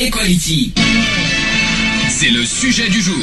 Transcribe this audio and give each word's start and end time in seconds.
Equality. 0.00 0.72
C'est 2.08 2.30
le 2.30 2.42
sujet 2.44 2.88
du 2.88 3.02
jour. 3.02 3.16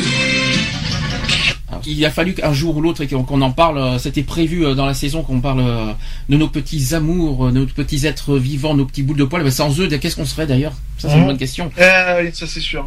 Il 1.87 2.05
a 2.05 2.11
fallu 2.11 2.33
qu'un 2.35 2.53
jour 2.53 2.77
ou 2.77 2.81
l'autre 2.81 3.01
et 3.01 3.07
qu'on 3.07 3.41
en 3.41 3.51
parle. 3.51 3.77
euh, 3.79 3.97
C'était 3.97 4.21
prévu 4.21 4.63
euh, 4.65 4.75
dans 4.75 4.85
la 4.85 4.93
saison 4.93 5.23
qu'on 5.23 5.39
parle 5.41 5.61
euh, 5.61 5.93
de 6.29 6.37
nos 6.37 6.47
petits 6.49 6.93
amours, 6.93 7.47
euh, 7.47 7.51
nos 7.51 7.65
petits 7.65 8.05
êtres 8.05 8.37
vivants, 8.37 8.75
nos 8.75 8.85
petits 8.85 9.01
boules 9.03 9.17
de 9.17 9.23
poil. 9.23 9.43
Mais 9.43 9.49
sans 9.51 9.79
eux, 9.79 9.87
qu'est-ce 9.87 10.15
qu'on 10.17 10.25
serait 10.25 10.45
d'ailleurs? 10.45 10.73
Ça, 10.99 11.07
c'est 11.09 11.15
une 11.15 11.21
Mhm. 11.21 11.27
bonne 11.27 11.37
question. 11.37 11.71
Euh, 11.79 12.21
oui, 12.23 12.29
ça 12.33 12.45
c'est 12.45 12.59
sûr. 12.59 12.85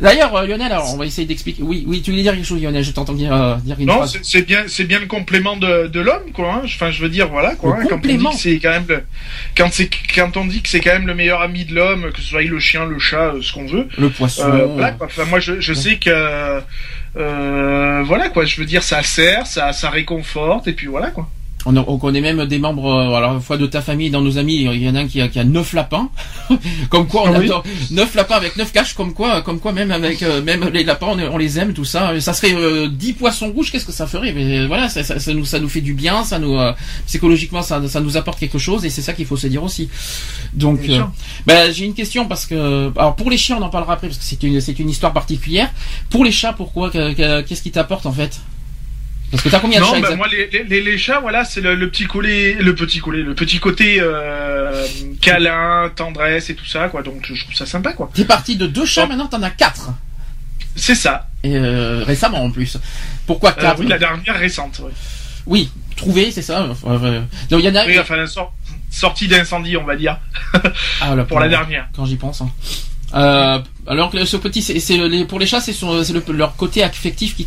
D'ailleurs, 0.00 0.34
euh, 0.34 0.46
Lionel, 0.46 0.72
alors, 0.72 0.94
on 0.94 0.96
va 0.96 1.04
essayer 1.06 1.26
d'expliquer. 1.26 1.62
Oui, 1.62 1.84
oui, 1.86 2.00
tu 2.00 2.10
voulais 2.10 2.22
dire 2.22 2.34
quelque 2.34 2.46
chose, 2.46 2.62
Lionel 2.62 2.82
Je 2.82 2.90
t'entends 2.92 3.12
dire, 3.12 3.34
euh, 3.34 3.56
dire 3.56 3.76
une 3.78 3.86
Non, 3.86 3.96
phrase. 3.98 4.12
c'est 4.12 4.24
c'est 4.24 4.42
bien, 4.42 4.64
c'est 4.66 4.84
bien 4.84 4.98
le 4.98 5.06
complément 5.06 5.56
de, 5.56 5.88
de 5.88 6.00
l'homme, 6.00 6.32
quoi. 6.32 6.54
hein. 6.54 6.62
Enfin, 6.64 6.90
je 6.90 7.02
veux 7.02 7.08
dire, 7.10 7.28
voilà, 7.28 7.54
quoi. 7.54 7.72
Hein, 7.72 7.84
Quand 7.88 7.96
on 7.96 7.98
dit 7.98 8.08
complément. 8.08 8.30
que 8.30 8.36
c'est 8.36 8.58
quand 8.58 8.70
même 8.70 8.86
le, 8.88 9.02
quand 9.56 9.68
c'est, 9.72 9.90
quand 10.14 10.36
on 10.36 10.46
dit 10.46 10.62
que 10.62 10.68
c'est 10.68 10.80
quand 10.80 10.92
même 10.92 11.06
le 11.06 11.14
meilleur 11.14 11.42
ami 11.42 11.64
de 11.66 11.74
l'homme, 11.74 12.10
que 12.12 12.20
ce 12.20 12.28
soit 12.28 12.42
le 12.42 12.58
chien, 12.58 12.86
le 12.86 12.98
chat, 12.98 13.34
euh, 13.34 13.42
ce 13.42 13.52
qu'on 13.52 13.66
veut. 13.66 13.88
Le 13.98 14.08
poisson. 14.10 14.48
Euh, 14.50 14.66
voilà, 14.66 14.92
quoi. 14.92 15.06
Enfin, 15.06 15.24
moi, 15.26 15.38
je, 15.40 15.60
je 15.60 15.74
sais 15.74 15.96
que, 15.96 16.60
euh, 17.16 18.02
voilà, 18.06 18.28
quoi. 18.28 18.44
Je 18.44 18.56
veux 18.60 18.66
dire, 18.66 18.82
ça 18.82 19.02
sert, 19.02 19.46
ça, 19.46 19.72
ça 19.72 19.90
réconforte, 19.90 20.68
et 20.68 20.72
puis 20.72 20.86
voilà, 20.86 21.10
quoi. 21.10 21.28
On, 21.66 21.98
connaît 21.98 22.22
même 22.22 22.46
des 22.46 22.58
membres, 22.58 22.86
euh, 22.90 23.14
alors, 23.16 23.32
à 23.32 23.34
la 23.34 23.40
fois 23.40 23.58
de 23.58 23.66
ta 23.66 23.82
famille, 23.82 24.08
dans 24.08 24.22
nos 24.22 24.38
amis, 24.38 24.62
il 24.62 24.82
y 24.82 24.88
en 24.88 24.94
a 24.94 25.00
un 25.00 25.06
qui 25.06 25.20
a, 25.20 25.28
qui 25.28 25.38
a 25.38 25.44
neuf 25.44 25.74
lapins. 25.74 26.08
comme 26.88 27.06
quoi, 27.06 27.24
on 27.28 27.34
Ah 27.34 27.38
oui. 27.38 27.50
neuf 27.90 28.14
lapins 28.14 28.36
avec 28.36 28.56
neuf 28.56 28.72
caches, 28.72 28.94
comme 28.94 29.12
quoi, 29.12 29.42
comme 29.42 29.60
quoi, 29.60 29.72
même 29.72 29.90
avec, 29.90 30.22
euh, 30.22 30.42
même 30.42 30.70
les 30.72 30.84
lapins, 30.84 31.08
on, 31.10 31.18
on 31.18 31.36
les 31.36 31.58
aime, 31.58 31.74
tout 31.74 31.84
ça. 31.84 32.18
Ça 32.20 32.32
serait 32.32 32.54
euh, 32.54 32.88
dix 32.88 33.12
poissons 33.12 33.52
rouges, 33.52 33.70
qu'est-ce 33.70 33.84
que 33.84 33.92
ça 33.92 34.06
ferait? 34.06 34.32
Mais 34.32 34.60
euh, 34.60 34.66
voilà, 34.68 34.88
ça, 34.88 35.04
ça, 35.04 35.18
ça 35.20 35.34
nous, 35.34 35.44
ça 35.44 35.60
nous 35.60 35.68
fait 35.68 35.82
du 35.82 35.92
bien, 35.92 36.24
ça 36.24 36.38
nous, 36.38 36.56
euh, 36.58 36.72
psychologiquement, 37.06 37.60
ça, 37.62 37.86
ça 37.88 38.00
nous 38.00 38.16
apporte 38.16 38.38
quelque 38.40 38.58
chose, 38.58 38.86
et 38.86 38.90
c'est 38.90 39.02
ça 39.02 39.12
qu'il 39.12 39.26
faut 39.26 39.36
se 39.36 39.46
dire 39.46 39.62
aussi. 39.62 39.90
Donc, 40.54 40.80
euh, 40.88 41.02
ben, 41.46 41.70
j'ai 41.74 41.84
une 41.84 41.94
question 41.94 42.26
parce 42.26 42.46
que, 42.46 42.90
alors 42.96 43.16
pour 43.16 43.30
les 43.30 43.36
chiens, 43.36 43.58
on 43.60 43.62
en 43.62 43.68
parlera 43.68 43.92
après 43.94 44.06
parce 44.08 44.18
que 44.18 44.24
c'est 44.24 44.42
une, 44.42 44.62
c'est 44.62 44.78
une 44.78 44.88
histoire 44.88 45.12
particulière. 45.12 45.70
Pour 46.08 46.24
les 46.24 46.32
chats, 46.32 46.54
pourquoi 46.54 46.88
Que- 46.90 47.12
que- 47.12 47.42
Qu'est-ce 47.42 47.62
qui 47.62 47.70
t'apporte 47.70 48.06
en 48.06 48.12
fait? 48.12 48.40
Parce 49.30 49.42
que 49.44 49.48
t'as 49.48 49.60
combien 49.60 49.78
de 49.80 49.84
non, 49.84 49.92
chats 49.94 50.00
bah, 50.00 50.16
moi, 50.16 50.26
les, 50.28 50.80
les, 50.80 50.98
chats, 50.98 51.20
voilà, 51.20 51.44
c'est 51.44 51.60
le, 51.60 51.74
le 51.76 51.88
petit 51.88 52.06
collet, 52.06 52.54
le 52.58 52.74
petit 52.74 52.98
collet, 52.98 53.22
le 53.22 53.34
petit 53.34 53.60
côté 53.60 53.98
euh, 54.00 54.84
câlin, 55.20 55.90
tendresse 55.94 56.50
et 56.50 56.54
tout 56.54 56.64
ça, 56.66 56.88
quoi. 56.88 57.02
Donc, 57.02 57.30
je 57.32 57.40
trouve 57.44 57.54
ça 57.54 57.66
sympa, 57.66 57.92
quoi. 57.92 58.10
T'es 58.12 58.24
parti 58.24 58.56
de 58.56 58.66
deux 58.66 58.86
chats, 58.86 59.06
maintenant 59.06 59.28
t'en 59.28 59.42
as 59.42 59.50
quatre. 59.50 59.90
C'est 60.74 60.94
ça. 60.96 61.28
Et 61.44 61.56
euh, 61.56 62.02
récemment 62.04 62.42
en 62.44 62.50
plus. 62.50 62.76
Pourquoi 63.26 63.50
Euh, 63.50 63.60
quatre 63.60 63.80
oui, 63.80 63.86
la 63.86 63.98
dernière 63.98 64.36
récente. 64.36 64.80
ouais. 64.80 64.90
Oui, 65.46 65.70
trouvé, 65.96 66.30
c'est 66.30 66.42
ça. 66.42 66.68
Euh, 66.86 67.20
donc 67.50 67.60
il 67.60 67.64
y 67.64 67.68
en 67.68 67.74
a. 67.76 67.86
Oui, 67.86 67.98
enfin, 67.98 68.24
sortie 68.90 69.28
d'incendie, 69.28 69.76
on 69.76 69.84
va 69.84 69.96
dire, 69.96 70.18
Ah, 71.00 71.14
là, 71.14 71.24
pour 71.28 71.38
la 71.40 71.48
dernière. 71.48 71.88
Quand 71.94 72.04
j'y 72.04 72.16
pense. 72.16 72.40
hein. 72.40 72.50
Euh, 73.14 73.58
alors 73.90 74.10
que 74.10 74.24
ce 74.24 74.36
petit, 74.36 74.62
c'est 74.62 75.24
pour 75.28 75.38
les 75.38 75.46
chats, 75.46 75.60
c'est 75.60 75.74
le- 75.82 76.22
leur 76.32 76.56
côté 76.56 76.82
affectif 76.82 77.34
qui 77.36 77.44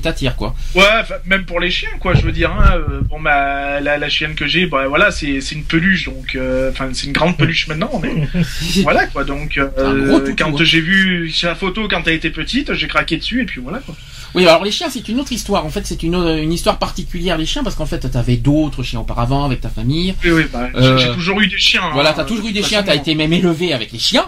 t'attire 0.00 0.36
quoi. 0.36 0.54
Ouais, 0.74 0.82
même 1.26 1.44
pour 1.44 1.58
les 1.60 1.70
chiens, 1.70 1.88
quoi, 2.00 2.14
je 2.14 2.22
veux 2.22 2.32
dire. 2.32 2.50
Hein, 2.52 2.74
euh, 2.76 3.00
bon, 3.08 3.20
bah, 3.20 3.80
la, 3.80 3.98
la 3.98 4.08
chienne 4.08 4.34
que 4.34 4.46
j'ai, 4.46 4.66
bah, 4.66 4.86
voilà, 4.88 5.10
c'est 5.10 5.38
une 5.52 5.64
peluche, 5.64 6.04
donc, 6.04 6.34
euh, 6.36 6.70
enfin, 6.70 6.88
c'est 6.92 7.06
une 7.06 7.12
grande 7.12 7.36
peluche 7.36 7.66
maintenant, 7.68 7.90
mais 8.02 8.12
voilà, 8.82 9.06
quoi. 9.06 9.24
Donc, 9.24 9.58
euh, 9.58 10.18
toutou, 10.20 10.34
quand 10.38 10.60
hein. 10.60 10.64
j'ai 10.64 10.80
vu 10.80 11.30
sa 11.30 11.54
photo 11.54 11.88
quand 11.88 12.02
elle 12.06 12.14
était 12.14 12.30
petite, 12.30 12.74
j'ai 12.74 12.86
craqué 12.88 13.16
dessus, 13.16 13.42
et 13.42 13.46
puis 13.46 13.60
voilà, 13.60 13.78
quoi. 13.78 13.94
Oui, 14.34 14.46
alors 14.46 14.62
les 14.62 14.70
chiens, 14.70 14.88
c'est 14.90 15.08
une 15.08 15.18
autre 15.20 15.32
histoire. 15.32 15.64
En 15.64 15.70
fait, 15.70 15.86
c'est 15.86 16.02
une, 16.02 16.14
une 16.14 16.52
histoire 16.52 16.78
particulière 16.78 17.38
les 17.38 17.46
chiens 17.46 17.64
parce 17.64 17.74
qu'en 17.74 17.86
fait, 17.86 18.00
t'avais 18.00 18.36
d'autres 18.36 18.82
chiens 18.82 19.00
auparavant 19.00 19.46
avec 19.46 19.62
ta 19.62 19.70
famille. 19.70 20.14
Oui, 20.22 20.30
oui, 20.32 20.42
bah, 20.52 20.68
j'ai- 20.74 20.80
Euh, 20.82 20.98
j'ai 20.98 21.12
toujours 21.12 21.40
eu 21.40 21.46
des 21.46 21.56
chiens. 21.56 21.80
Voilà, 21.94 22.10
hein, 22.10 22.14
t'as 22.14 22.24
toujours 22.24 22.46
eu 22.46 22.52
des 22.52 22.62
chiens, 22.62 22.82
t'as 22.82 22.94
été 22.94 23.14
même 23.14 23.32
élevé 23.32 23.72
avec 23.72 23.90
les 23.90 23.98
chiens, 23.98 24.26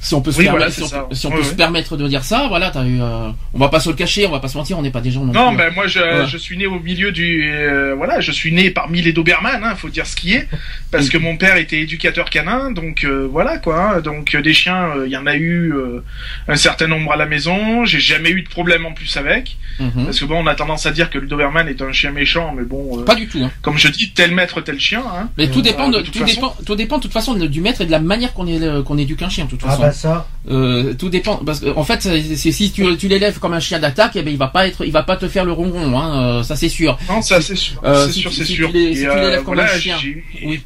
si 0.00 0.14
on 0.14 0.22
peut 0.22 0.32
se 0.32 0.38
Oui, 0.38 0.44
permettre, 0.44 0.72
voilà, 0.74 0.74
si 0.74 0.82
on, 0.82 0.86
c'est 0.88 1.01
ça. 1.10 1.16
si 1.16 1.26
on 1.26 1.30
Ouais, 1.30 1.36
peut 1.38 1.42
se 1.44 1.54
permettre 1.54 1.96
de 1.96 2.06
dire 2.08 2.24
ça. 2.24 2.46
Voilà, 2.48 2.70
t'as 2.70 2.84
eu. 2.84 3.00
euh, 3.00 3.28
on 3.54 3.58
va 3.58 3.68
pas 3.68 3.80
se 3.80 3.88
le 3.90 3.94
cacher, 3.96 4.26
on 4.26 4.30
va 4.30 4.40
pas 4.40 4.48
se 4.48 4.56
mentir, 4.56 4.78
on 4.78 4.82
n'est 4.82 4.90
pas 4.90 5.00
des 5.00 5.10
gens 5.10 5.24
non, 5.24 5.32
Non, 5.32 5.48
plus. 5.50 5.58
ben 5.58 5.72
moi 5.74 5.86
je, 5.86 5.98
Voilà. 5.98 6.24
je 6.26 6.36
suis 6.38 6.56
né 6.56 6.66
au 6.66 6.78
milieu 6.80 7.12
du 7.12 7.50
euh, 7.52 7.94
voilà, 7.96 8.20
je 8.20 8.32
suis 8.32 8.52
né 8.52 8.70
parmi 8.70 9.02
les 9.02 9.12
Doberman, 9.12 9.62
hein, 9.64 9.74
faut 9.74 9.88
dire 9.88 10.06
ce 10.06 10.16
qui 10.16 10.34
est, 10.34 10.48
parce 10.90 11.08
que 11.10 11.18
mon 11.18 11.36
père 11.36 11.56
était 11.56 11.80
éducateur 11.80 12.30
canin, 12.30 12.70
donc 12.70 13.04
euh, 13.04 13.26
voilà 13.30 13.58
quoi. 13.58 13.96
hein. 13.96 14.00
Donc 14.00 14.34
euh, 14.34 14.42
des 14.42 14.52
chiens, 14.54 14.90
euh, 14.96 15.06
il 15.06 15.12
y 15.12 15.16
en 15.16 15.26
a 15.26 15.34
eu 15.36 15.72
euh, 15.74 16.02
un 16.48 16.56
certain 16.56 16.86
nombre 16.86 17.12
à 17.12 17.16
la 17.16 17.26
maison. 17.26 17.84
J'ai 17.84 18.00
jamais 18.00 18.30
eu 18.30 18.42
de 18.42 18.48
problème 18.48 18.86
en 18.86 18.92
plus 18.92 19.16
avec, 19.16 19.56
Mhm. 19.80 20.04
parce 20.04 20.20
que 20.20 20.24
bon, 20.26 20.42
on 20.42 20.46
a 20.46 20.54
tendance 20.54 20.86
à 20.86 20.90
dire 20.90 21.08
que 21.10 21.18
le 21.18 21.26
Doberman 21.26 21.66
est 21.68 21.80
un 21.82 21.92
chien 21.92 22.10
méchant, 22.12 22.52
mais 22.56 22.64
bon, 22.64 23.00
euh, 23.00 23.04
Pas 23.04 23.14
du 23.14 23.26
tout. 23.26 23.38
Hein. 23.42 23.50
comme 23.62 23.78
je 23.78 23.88
dis, 23.88 24.10
tel 24.12 24.32
maître 24.34 24.60
tel 24.60 24.78
chien. 24.78 25.02
Hein. 25.16 25.30
Mais 25.38 25.48
tout 25.48 25.62
dépend 25.62 25.88
de, 25.88 25.98
de 25.98 26.02
toute 26.02 26.12
tout 26.14 26.20
façon. 26.20 26.34
dépend, 26.34 26.56
tout 26.66 26.74
dépend 26.74 26.96
de 26.98 27.02
toute 27.02 27.12
façon 27.12 27.34
du 27.34 27.60
maître 27.60 27.80
et 27.80 27.86
de 27.86 27.90
la 27.90 27.98
manière 28.00 28.32
qu'on 28.34 28.46
est 28.46 28.84
qu'on 28.84 28.98
éduque 28.98 29.22
un 29.22 29.28
chien 29.28 29.44
de 29.46 29.50
toute 29.50 29.60
Ah 29.64 29.68
façon. 29.70 29.82
bah 29.82 29.92
ça. 29.92 30.26
Euh, 30.50 30.94
tout 30.94 31.08
dépend 31.08 31.36
parce 31.36 31.60
que 31.60 31.66
en 31.76 31.84
fait 31.84 32.02
si 32.34 32.72
tu, 32.72 32.96
tu 32.96 33.06
l'élèves 33.06 33.38
comme 33.38 33.52
un 33.52 33.60
chien 33.60 33.78
d'attaque, 33.78 34.12
eh 34.16 34.22
ben 34.22 34.32
il 34.32 34.36
va 34.38 34.48
pas 34.48 34.66
être, 34.66 34.84
il 34.84 34.90
va 34.90 35.04
pas 35.04 35.16
te 35.16 35.28
faire 35.28 35.44
le 35.44 35.52
ronron, 35.52 35.96
hein, 35.96 36.22
euh, 36.40 36.42
ça 36.42 36.56
c'est 36.56 36.68
sûr. 36.68 36.98
Non, 37.08 37.22
ça 37.22 37.40
c'est 37.40 37.54
sûr, 37.54 37.80
Euh, 37.84 38.06
c'est 38.06 38.12
si 38.12 38.20
sûr, 38.22 38.32
c'est 38.32 38.44
si 38.44 38.54
sûr. 38.56 38.72
tu 38.72 38.92
si 38.94 39.02
tu 39.02 39.08
euh, 39.08 39.14
l'élèves 39.22 39.44
comme 39.44 39.54
voilà, 39.54 39.72
un 39.72 39.78
chien. 39.78 39.96
Oui. 40.44 40.60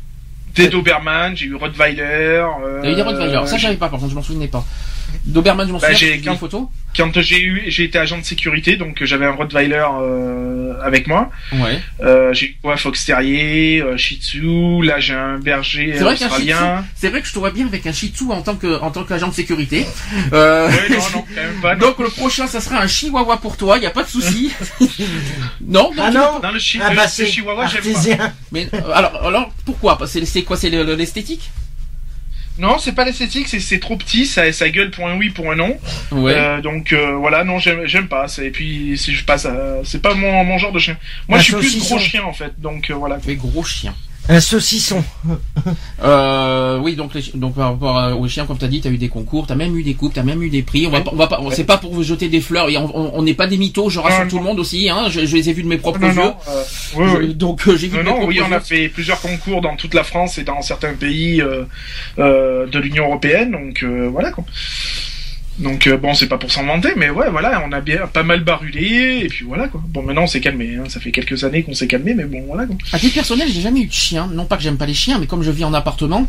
des 0.54 0.68
Doberman, 0.68 1.36
j'ai 1.36 1.44
eu 1.46 1.54
Rottweiler. 1.56 2.00
Euh, 2.02 2.80
T'as 2.82 2.90
eu 2.90 2.94
des 2.94 3.02
Rottweiler, 3.02 3.40
ça 3.46 3.58
j'avais 3.58 3.76
pas 3.76 3.90
par 3.90 3.98
contre, 4.00 4.12
je 4.12 4.16
m'en 4.16 4.22
souvenais 4.22 4.48
pas. 4.48 4.64
Doberman, 5.24 5.66
je 5.66 5.72
m'en 5.72 5.78
Bah, 5.78 5.92
souviens. 5.92 6.08
j'ai- 6.22 6.30
une 6.30 6.36
photo. 6.36 6.70
quand 6.96 7.20
j'ai 7.20 7.40
eu 7.42 7.64
j'ai 7.66 7.84
été 7.84 7.98
agent 7.98 8.16
de 8.18 8.24
sécurité 8.24 8.76
donc 8.76 9.02
j'avais 9.04 9.26
un 9.26 9.32
Rottweiler 9.32 9.84
euh, 10.00 10.72
avec 10.82 11.06
moi 11.08 11.30
Ouais. 11.52 11.78
euh, 12.00 12.32
j'ai 12.32 12.46
eu 12.46 12.56
quoi 12.62 12.76
Fox 12.78 13.04
Terrier 13.04 13.82
euh, 13.82 13.96
Shih 13.98 14.16
Tzu 14.18 14.82
là 14.82 14.98
j'ai 14.98 15.12
un 15.14 15.38
berger 15.38 15.92
C'est 15.94 16.04
vrai 16.04 16.16
qu'un 16.16 16.28
Shih 16.30 16.34
Tzu, 16.36 16.52
australien 16.52 16.84
c'est 16.94 17.08
vrai 17.10 17.20
que 17.20 17.28
je 17.28 17.34
te 17.34 17.38
vois 17.38 17.50
bien 17.50 17.66
avec 17.66 17.86
un 17.86 17.92
Shih 17.92 18.12
Tzu 18.14 18.24
en 18.30 18.40
tant 18.40 18.54
que 18.56 18.80
en 18.80 18.90
tant 18.90 19.04
qu'agent 19.04 19.28
de 19.28 19.34
sécurité. 19.34 19.84
Euh, 20.32 20.68
Ouais, 20.68 20.88
non 20.90 20.96
non 20.96 21.24
quand 21.34 21.42
même 21.42 21.60
pas 21.60 21.74
non, 21.74 21.88
Donc 21.88 21.98
le 21.98 22.08
prochain, 22.08 22.46
ça 22.46 22.60
sera 22.60 22.80
un 22.80 22.86
Chihuahua 22.86 23.36
pour 23.38 23.56
toi, 23.58 23.76
y 23.78 23.84
a 23.86 23.90
pas 23.90 24.02
de 24.04 24.08
souci. 24.08 24.52
non, 25.66 25.90
Ah 25.98 26.10
non 26.10 26.40
Non, 26.42 26.50
le, 26.52 26.58
chi 26.58 26.78
Ah 26.82 26.90
bah 26.94 27.02
le 27.04 27.08
c'est 27.10 27.26
chihuahua 27.26 27.66
j'aime 27.66 27.92
pas. 28.18 28.32
Mais 28.52 28.68
euh, 28.72 28.80
alors, 28.94 29.26
alors 29.26 29.50
pourquoi? 29.64 29.98
C'est 30.06 30.42
quoi? 30.42 30.56
C'est 30.56 30.70
le- 30.70 30.84
le- 30.84 30.94
l'esthétique? 30.94 31.50
Non 32.58 32.78
c'est 32.78 32.92
pas 32.92 33.04
l'esthétique 33.04 33.48
c'est 33.48 33.60
c'est 33.60 33.78
trop 33.80 33.96
petit 33.96 34.24
ça 34.26 34.50
ça 34.52 34.68
gueule 34.70 34.90
pour 34.90 35.06
un 35.08 35.16
oui 35.18 35.30
pour 35.30 35.50
un 35.52 35.56
non 35.56 35.78
Ouais. 36.12 36.32
Euh, 36.34 36.60
donc 36.60 36.92
euh, 36.92 37.14
voilà 37.16 37.44
non 37.44 37.58
j'aime 37.58 37.86
j'aime 37.86 38.08
pas 38.08 38.28
c'est- 38.28 38.46
et 38.46 38.50
puis 38.50 38.96
si 38.96 39.14
je 39.14 39.24
passe 39.24 39.46
c'est 39.84 40.00
pas 40.00 40.14
mon, 40.14 40.44
mon 40.44 40.56
genre 40.58 40.72
de 40.72 40.78
chien 40.78 40.96
moi 41.28 41.38
Un 41.38 41.40
je 41.40 41.44
suis 41.46 41.54
plus 41.54 41.78
gros 41.80 41.98
chien 41.98 42.22
en 42.24 42.32
fait 42.32 42.52
donc 42.58 42.90
euh, 42.90 42.94
voilà 42.94 43.18
Mais 43.26 43.34
gros 43.36 43.64
chien. 43.64 43.94
Un 44.28 44.40
saucisson. 44.40 45.04
Euh, 46.02 46.78
oui, 46.80 46.96
donc, 46.96 47.14
les, 47.14 47.22
donc 47.34 47.54
par 47.54 47.70
rapport 47.72 48.18
aux 48.20 48.26
chiens, 48.28 48.44
comme 48.44 48.58
t'as 48.58 48.66
dit, 48.66 48.80
t'as 48.80 48.90
eu 48.90 48.98
des 48.98 49.08
concours, 49.08 49.46
t'as 49.46 49.54
même 49.54 49.76
eu 49.76 49.82
des 49.82 49.94
coupes, 49.94 50.12
t'as 50.14 50.22
même 50.24 50.42
eu 50.42 50.50
des 50.50 50.62
prix. 50.62 50.86
On 50.86 50.90
va, 50.90 51.00
pas- 51.00 51.10
on 51.12 51.16
va 51.16 51.26
pas, 51.28 51.40
on- 51.40 51.50
c'est 51.50 51.64
pas 51.64 51.78
pour 51.78 51.92
vous 51.94 52.02
jeter 52.02 52.28
des 52.28 52.40
fleurs. 52.40 52.68
Et 52.68 52.76
on- 52.76 53.22
n'est 53.22 53.34
pas 53.34 53.46
des 53.46 53.56
mythos. 53.56 53.88
Je 53.90 53.98
rassure 54.00 54.24
Non, 54.24 54.28
tout 54.30 54.36
non. 54.36 54.42
le 54.42 54.48
monde 54.48 54.60
aussi. 54.60 54.88
Hein, 54.90 55.06
je, 55.10 55.24
je 55.26 55.36
les 55.36 55.48
ai 55.48 55.52
vus 55.52 55.62
de 55.62 55.68
mes 55.68 55.78
propres 55.78 56.00
non 56.00 56.08
yeux. 56.08 56.14
non 56.14 56.34
euh, 56.48 56.62
oui, 56.96 57.04
Je- 57.12 57.16
oui. 57.18 57.34
donc 57.34 57.66
euh, 57.68 57.76
j'ai 57.76 57.88
vu 57.88 57.96
Non, 57.96 58.02
de 58.02 58.04
mes 58.04 58.10
non, 58.10 58.16
propres 58.18 58.28
oui, 58.32 58.40
on 58.48 58.52
a 58.52 58.60
fait 58.60 58.88
plusieurs 58.88 59.20
concours 59.20 59.60
dans 59.60 59.76
toute 59.76 59.94
la 59.94 60.04
France 60.04 60.38
et 60.38 60.44
dans 60.44 60.60
certains 60.62 60.94
pays 60.94 61.40
euh, 61.40 61.64
euh, 62.18 62.66
de 62.66 62.78
l'Union 62.78 63.04
européenne, 63.06 63.52
donc 63.52 63.82
euh, 63.82 64.08
voilà 64.10 64.30
quoi. 64.32 64.44
Donc 65.58 65.86
euh, 65.86 65.96
bon, 65.96 66.12
c'est 66.12 66.26
pas 66.26 66.36
pour 66.36 66.52
s'en 66.52 66.64
vanter, 66.64 66.90
mais 66.96 67.08
ouais, 67.08 67.30
voilà, 67.30 67.62
on 67.66 67.72
a 67.72 67.80
bien 67.80 68.06
pas 68.06 68.22
mal 68.22 68.44
barulé 68.44 69.22
et 69.24 69.28
puis 69.28 69.44
voilà 69.44 69.68
quoi. 69.68 69.82
Bon, 69.88 70.02
maintenant 70.02 70.24
on 70.24 70.26
s'est 70.26 70.40
calmé, 70.40 70.76
hein, 70.76 70.84
ça 70.88 71.00
fait 71.00 71.12
quelques 71.12 71.44
années 71.44 71.62
qu'on 71.62 71.72
s'est 71.72 71.86
calmé, 71.86 72.12
mais 72.14 72.24
bon 72.24 72.42
voilà 72.46 72.66
quoi. 72.66 72.76
À 72.92 72.98
titre 72.98 73.14
personnel, 73.14 73.48
j'ai 73.50 73.62
jamais 73.62 73.80
eu 73.80 73.86
de 73.86 73.92
chien. 73.92 74.28
Non 74.32 74.44
pas 74.44 74.56
que 74.56 74.62
j'aime 74.62 74.76
pas 74.76 74.86
les 74.86 74.94
chiens, 74.94 75.18
mais 75.18 75.26
comme 75.26 75.42
je 75.42 75.50
vis 75.50 75.64
en 75.64 75.72
appartement, 75.72 76.26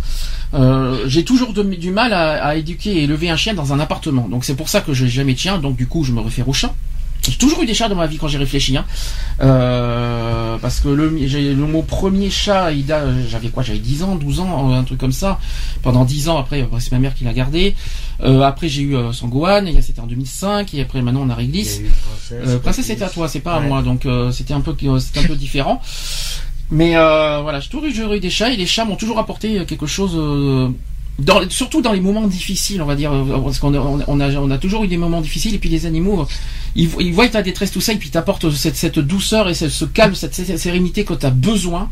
euh, 0.54 1.04
j'ai 1.08 1.26
toujours 1.26 1.54
du 1.54 1.92
mal 1.92 2.14
à, 2.14 2.56
éduquer 2.56 2.92
et 2.92 3.04
élever 3.04 3.30
un 3.30 3.38
chien 3.38 3.54
dans 3.54 3.74
un 3.74 3.80
appartement. 3.80 4.30
Donc 4.30 4.46
c'est 4.46 4.56
pour 4.56 4.70
ça 4.70 4.80
que 4.80 4.94
j'ai 4.94 5.10
jamais 5.10 5.34
de 5.34 5.40
chien. 5.40 5.58
Donc 5.58 5.76
du 5.76 5.88
coup, 5.88 6.04
je 6.06 6.14
me 6.14 6.22
réfère 6.22 6.48
aux 6.48 6.54
chats. 6.54 6.74
J'ai 7.30 7.38
toujours 7.38 7.62
eu 7.62 7.66
des 7.66 7.74
chats 7.74 7.90
dans 7.90 7.96
ma 7.96 8.08
vie 8.08 8.18
quand 8.18 8.28
j'ai 8.28 8.38
réfléchi. 8.38 8.78
Hein. 8.78 8.86
Euh, 9.42 10.58
parce 10.58 10.80
que 10.80 10.90
le, 10.90 11.10
mon 11.56 11.82
premier 11.82 12.30
chat, 12.30 12.70
j'avais 13.28 13.50
quoi 13.50 13.64
J'avais 13.64 13.80
10 13.80 14.04
ans, 14.04 14.16
12 14.16 14.40
ans, 14.40 14.72
un 14.74 14.84
truc 14.84 15.00
comme 15.00 15.12
ça. 15.12 15.40
Pendant 15.82 16.06
10 16.06 16.30
ans, 16.30 16.38
après, 16.38 16.68
c'est 16.80 16.92
ma 16.92 17.00
mère 17.00 17.14
qui 17.14 17.24
l'a 17.24 17.34
gardé. 17.34 17.76
Euh, 18.24 18.42
après, 18.42 18.70
j'ai 18.70 18.82
eu 18.82 18.96
euh, 18.96 19.12
Sangohan, 19.12 19.66
et 19.66 19.82
c'était 19.82 20.00
en 20.00 20.08
2005. 20.08 20.74
Et 20.74 20.82
après, 20.82 21.02
maintenant, 21.02 21.22
on 21.24 21.30
a 21.30 21.36
Réglisse. 21.36 21.82
A 22.32 22.60
Princesse. 22.60 22.80
Euh, 22.80 22.94
c'était 22.94 23.04
à 23.04 23.10
toi, 23.10 23.28
c'est 23.28 23.40
pas 23.40 23.56
à 23.56 23.60
moi, 23.60 23.82
donc 23.82 24.06
euh, 24.06 24.32
c'était 24.32 24.54
un 24.54 24.62
peu, 24.62 24.76
euh, 24.84 25.00
c'était 25.00 25.20
un 25.20 25.28
peu 25.28 25.36
différent. 25.36 25.82
Mais 26.70 26.98
euh, 26.98 27.40
voilà, 27.42 27.60
j'ai 27.60 27.70
toujours 27.70 28.14
eu, 28.14 28.20
des 28.20 28.30
chats 28.30 28.52
et 28.52 28.58
les 28.58 28.66
chats 28.66 28.86
m'ont 28.86 28.98
toujours 28.98 29.20
apporté 29.20 29.66
quelque 29.66 29.86
chose 29.86 30.14
euh, 30.16 30.70
dans, 31.20 31.50
surtout 31.50 31.82
dans 31.82 31.94
les 31.94 32.00
moments 32.00 32.28
difficiles, 32.28 32.82
on 32.82 32.86
va 32.86 32.96
dire, 32.96 33.12
euh, 33.12 33.42
parce 33.42 33.60
qu'on 33.60 33.74
a, 33.74 33.80
on 33.80 34.20
a, 34.20 34.30
on 34.36 34.52
a 34.52 34.58
toujours 34.58 34.84
eu 34.84 34.88
des 34.88 34.98
moments 34.98 35.22
difficiles, 35.22 35.56
et 35.56 35.58
puis 35.58 35.70
les 35.70 35.86
animaux, 35.86 36.28
ils, 36.76 36.90
ils 37.00 37.14
voient 37.14 37.28
ta 37.28 37.42
détresse, 37.42 37.72
tout 37.72 37.82
ça, 37.82 37.94
et 37.94 37.98
puis 37.98 38.10
t'apportent 38.10 38.52
cette, 38.52 38.76
cette 38.76 39.00
douceur 39.00 39.50
et 39.50 39.56
ce, 39.56 39.68
ce 39.70 39.86
calme, 39.86 40.14
cette, 40.14 40.36
sérénité 40.36 41.06
que 41.06 41.14
tu 41.16 41.26
as 41.26 41.32
besoin 41.32 41.90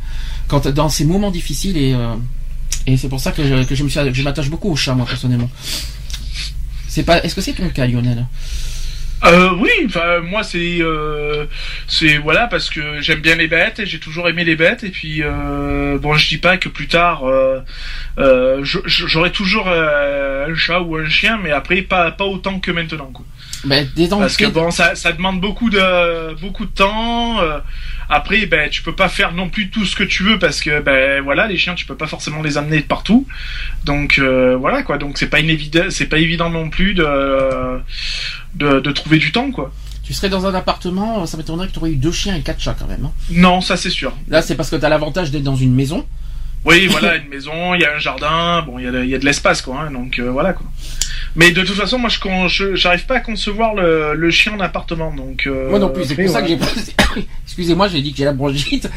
quand 0.48 0.62
t'as- 0.62 0.72
dans 0.72 0.90
ces 0.90 1.06
moments 1.06 1.32
difficiles, 1.32 1.76
et, 1.76 1.94
euh, 1.94 2.14
et 2.86 2.98
c'est 2.98 3.10
pour 3.10 3.20
ça 3.20 3.32
que 3.32 3.44
je, 3.44 3.64
que 3.64 3.74
je 3.76 4.22
m'attache 4.24 4.50
beaucoup 4.50 4.70
au 4.70 4.76
chat, 4.76 4.94
moi, 4.94 5.08
personnellement. 5.08 5.50
C'est 6.88 7.04
pas, 7.04 7.24
est-ce 7.24 7.34
que 7.36 7.42
c'est 7.42 7.54
ton 7.54 7.68
cas, 7.70 7.88
Lionel? 7.88 8.28
Euh, 9.24 9.52
oui, 9.58 9.70
enfin 9.86 10.20
moi 10.20 10.44
c'est 10.44 10.80
euh, 10.82 11.46
c'est 11.88 12.18
voilà 12.18 12.48
parce 12.48 12.70
que 12.70 13.02
j'aime 13.02 13.22
bien 13.22 13.36
les 13.36 13.48
bêtes 13.48 13.80
et 13.80 13.86
j'ai 13.86 14.00
toujours 14.00 14.28
aimé 14.28 14.44
les 14.44 14.56
bêtes 14.56 14.84
et 14.84 14.90
puis 14.90 15.24
euh, 15.24 15.98
bon 15.98 16.14
je 16.16 16.28
dis 16.28 16.38
pas 16.38 16.58
que 16.58 16.68
plus 16.70 16.88
tard 16.88 17.24
euh, 17.24 17.62
euh, 18.20 18.60
j'aurai 18.64 19.32
toujours 19.32 19.68
euh, 19.70 20.48
un 20.52 20.56
chat 20.56 20.82
ou 20.82 20.98
un 20.98 21.10
chien 21.10 21.40
mais 21.42 21.52
après 21.52 21.82
pas 21.82 22.12
pas 22.12 22.26
autant 22.26 22.60
que 22.60 22.72
maintenant 22.72 23.10
quoi. 23.12 23.26
Ben, 23.64 23.88
Parce 24.20 24.38
que 24.38 24.46
bon 24.54 24.72
ça 24.72 24.96
ça 24.96 25.12
demande 25.12 25.40
beaucoup 25.42 25.70
de 25.70 26.34
beaucoup 26.42 26.66
de 26.66 26.72
temps. 26.72 27.40
euh, 27.42 27.60
après 28.10 28.46
ben 28.46 28.70
tu 28.70 28.84
peux 28.84 28.94
pas 28.94 29.10
faire 29.10 29.34
non 29.34 29.50
plus 29.50 29.70
tout 29.72 29.84
ce 29.86 29.96
que 29.96 30.04
tu 30.04 30.22
veux 30.24 30.38
parce 30.38 30.62
que 30.62 30.80
ben 30.82 31.22
voilà 31.24 31.48
les 31.48 31.58
chiens 31.58 31.74
tu 31.74 31.86
peux 31.86 31.96
pas 31.96 32.06
forcément 32.08 32.42
les 32.44 32.58
amener 32.58 32.78
de 32.82 32.86
partout. 32.86 33.26
Donc 33.84 34.20
euh, 34.20 34.56
voilà 34.56 34.84
quoi 34.84 34.98
donc 34.98 35.18
c'est 35.18 35.28
pas 35.30 35.40
inévident 35.40 35.86
c'est 35.90 36.06
pas 36.06 36.18
évident 36.20 36.50
non 36.50 36.70
plus 36.70 36.94
de 36.94 37.08
de, 38.56 38.80
de 38.80 38.92
trouver 38.92 39.18
du 39.18 39.32
temps 39.32 39.52
quoi. 39.52 39.72
Tu 40.04 40.14
serais 40.14 40.30
dans 40.30 40.46
un 40.46 40.54
appartement, 40.54 41.26
ça 41.26 41.36
m'étonnerait 41.36 41.68
que 41.68 41.74
tu 41.74 41.80
aurais 41.80 41.90
eu 41.92 41.96
deux 41.96 42.12
chiens 42.12 42.36
et 42.36 42.42
quatre 42.42 42.60
chats 42.62 42.76
quand 42.78 42.88
même. 42.88 43.06
hein. 43.06 43.12
Non 43.32 43.60
ça 43.62 43.76
c'est 43.76 43.90
sûr. 43.90 44.14
Là, 44.28 44.44
c'est 44.44 44.56
parce 44.56 44.70
que 44.70 44.76
tu 44.76 44.86
as 44.86 44.90
l'avantage 44.90 45.32
d'être 45.32 45.42
dans 45.44 45.56
une 45.56 45.74
maison. 45.74 46.06
Oui, 46.64 46.88
voilà, 46.88 47.16
une 47.18 47.28
maison, 47.30 47.76
il 47.76 47.82
y 47.82 47.86
a 47.86 47.96
un 47.96 48.00
jardin, 48.00 48.64
bon, 48.64 48.80
il 48.80 48.86
y 48.86 48.88
a, 48.88 48.92
de- 48.92 49.04
il 49.04 49.10
y 49.10 49.14
a 49.14 49.20
de 49.20 49.26
l'espace, 49.26 49.62
quoi, 49.62 49.82
hein, 49.82 49.92
donc 49.92 50.18
euh, 50.18 50.32
voilà, 50.32 50.54
quoi. 50.54 50.66
Mais 51.38 51.52
de 51.52 51.64
toute 51.64 51.76
façon, 51.76 51.98
moi, 52.00 52.10
je 52.10 52.20
con- 52.20 52.48
je 52.48 52.76
j'arrive 52.76 53.06
pas 53.06 53.16
à 53.16 53.20
concevoir 53.20 53.74
le, 53.76 54.14
le 54.16 54.32
chien 54.32 54.54
en 54.54 54.60
appartement, 54.62 55.12
donc. 55.14 55.48
euh, 55.48 55.70
Moi 55.70 55.80
non 55.80 55.90
plus, 55.90 56.06
c'est 56.06 56.16
pour 56.16 56.30
ça 56.30 56.42
que 56.42 56.48
j'ai. 56.48 56.58
Excusez-moi, 57.46 57.88
j'ai 57.90 58.02
dit 58.02 58.12
que 58.12 58.18
j'ai 58.18 58.26
la 58.26 58.34
bronchite. 58.34 58.90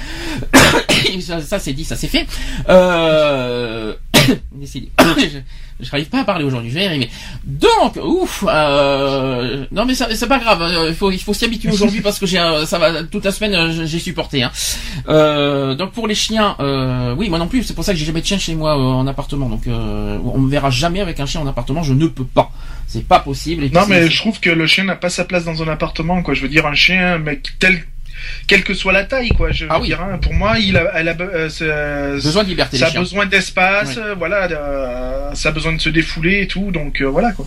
ça, 1.21 1.41
ça, 1.41 1.59
c'est 1.59 1.73
dit, 1.73 1.85
ça 1.85 1.97
c'est 1.97 2.07
fait. 2.09 2.27
Euh... 2.69 3.95
décidé. 4.53 4.91
je 5.81 5.91
n'arrive 5.91 6.09
pas 6.09 6.21
à 6.21 6.25
parler 6.25 6.45
aujourd'hui, 6.45 6.71
je 6.71 6.75
vais 6.75 6.85
y 6.85 6.87
arriver. 6.87 7.11
Donc, 7.45 7.97
ouf, 8.03 8.45
euh... 8.47 9.65
non 9.71 9.85
mais 9.85 9.95
ça, 9.95 10.09
c'est 10.15 10.29
pas 10.29 10.39
grave, 10.39 10.63
euh, 10.63 10.89
il 10.89 10.95
faut, 10.95 11.11
il 11.11 11.21
faut 11.21 11.35
s'y 11.35 11.45
habituer 11.45 11.71
aujourd'hui 11.71 12.01
parce 12.01 12.19
que 12.19 12.27
j'ai, 12.27 12.39
ça 12.67 12.79
va 12.79 13.05
toute 13.05 13.25
la 13.25 13.33
semaine, 13.33 13.55
euh, 13.55 13.87
j'ai 13.87 13.99
supporté. 13.99 14.43
Hein. 14.43 14.51
Euh, 15.09 15.75
donc 15.75 15.93
pour 15.93 16.07
les 16.07 16.15
chiens, 16.15 16.57
euh, 16.61 17.15
oui, 17.17 17.29
moi 17.29 17.39
non 17.39 17.49
plus, 17.49 17.63
c'est 17.63 17.75
pour 17.75 17.85
ça 17.85 17.93
que 17.93 17.99
j'ai 17.99 18.07
jamais 18.07 18.21
de 18.21 18.27
chien 18.27 18.39
chez 18.39 18.55
moi 18.55 18.77
euh, 18.77 18.83
en 18.83 19.07
appartement. 19.07 19.49
Donc 19.49 19.67
euh, 19.67 20.19
on 20.25 20.39
me 20.39 20.51
verra 20.51 20.71
jamais 20.71 21.01
avec 21.01 21.21
un 21.21 21.27
chien 21.27 21.41
en 21.41 21.47
appartement, 21.47 21.83
je 21.83 21.93
ne 21.93 22.07
peux 22.07 22.25
pas, 22.25 22.51
c'est 22.87 23.07
pas 23.07 23.21
possible. 23.21 23.65
Et 23.65 23.71
Non, 23.71 23.87
mais 23.89 24.09
je 24.11 24.19
trouve 24.19 24.41
que 24.41 24.51
le 24.51 24.67
chien 24.67 24.85
n'a 24.85 24.97
pas 24.97 25.11
sa 25.11 25.25
place 25.25 25.45
dans 25.45 25.63
un 25.63 25.69
appartement, 25.69 26.23
quoi. 26.23 26.35
Je 26.35 26.43
veux 26.43 26.49
dire, 26.49 26.67
un 26.67 26.75
chien, 26.75 27.19
mais 27.19 27.41
tel. 27.59 27.85
Quelle 28.47 28.65
que 28.65 28.75
soit 28.75 28.93
la 28.93 29.05
taille, 29.05 29.31
quoi. 29.31 29.51
Je 29.53 29.67
Ah 29.69 29.79
oui. 29.81 29.89
dire, 29.89 30.01
hein, 30.01 30.19
pour 30.19 30.35
moi, 30.35 30.59
il 30.59 30.77
a, 30.77 30.91
elle 30.95 31.09
a, 31.09 31.17
euh, 31.21 32.15
besoin 32.15 32.45
de 32.45 32.49
liberté. 32.49 32.79
ça 32.79 32.87
a 32.89 32.99
besoin 32.99 33.27
d'espace, 33.27 33.97
euh, 33.99 34.15
voilà, 34.15 34.45
euh, 34.51 35.35
ça 35.35 35.51
a 35.51 35.53
besoin 35.53 35.73
de 35.73 35.81
se 35.81 35.89
défouler 35.89 36.43
et 36.43 36.47
tout, 36.49 36.71
donc 36.71 37.01
euh, 37.01 37.07
voilà 37.07 37.33
quoi. 37.33 37.47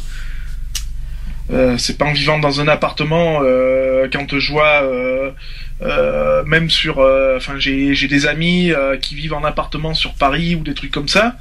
Euh, 1.51 1.77
c'est 1.77 1.97
pas 1.97 2.06
en 2.06 2.13
vivant 2.13 2.39
dans 2.39 2.62
un 2.62 2.68
appartement 2.68 3.39
euh, 3.44 4.07
quand 4.13 4.39
je 4.39 4.51
vois 4.51 4.83
euh, 4.83 5.31
euh, 5.81 6.44
même 6.45 6.69
sur 6.69 7.00
euh, 7.00 7.35
enfin 7.35 7.56
j'ai 7.57 8.07
des 8.07 8.25
amis 8.25 8.71
euh, 8.71 8.95
qui 8.95 9.15
vivent 9.15 9.33
en 9.33 9.44
appartement 9.44 9.94
sur 9.94 10.13
Paris 10.13 10.56
ou 10.56 10.63
des 10.63 10.73
trucs 10.75 10.91
comme 10.91 11.09
ça 11.09 11.35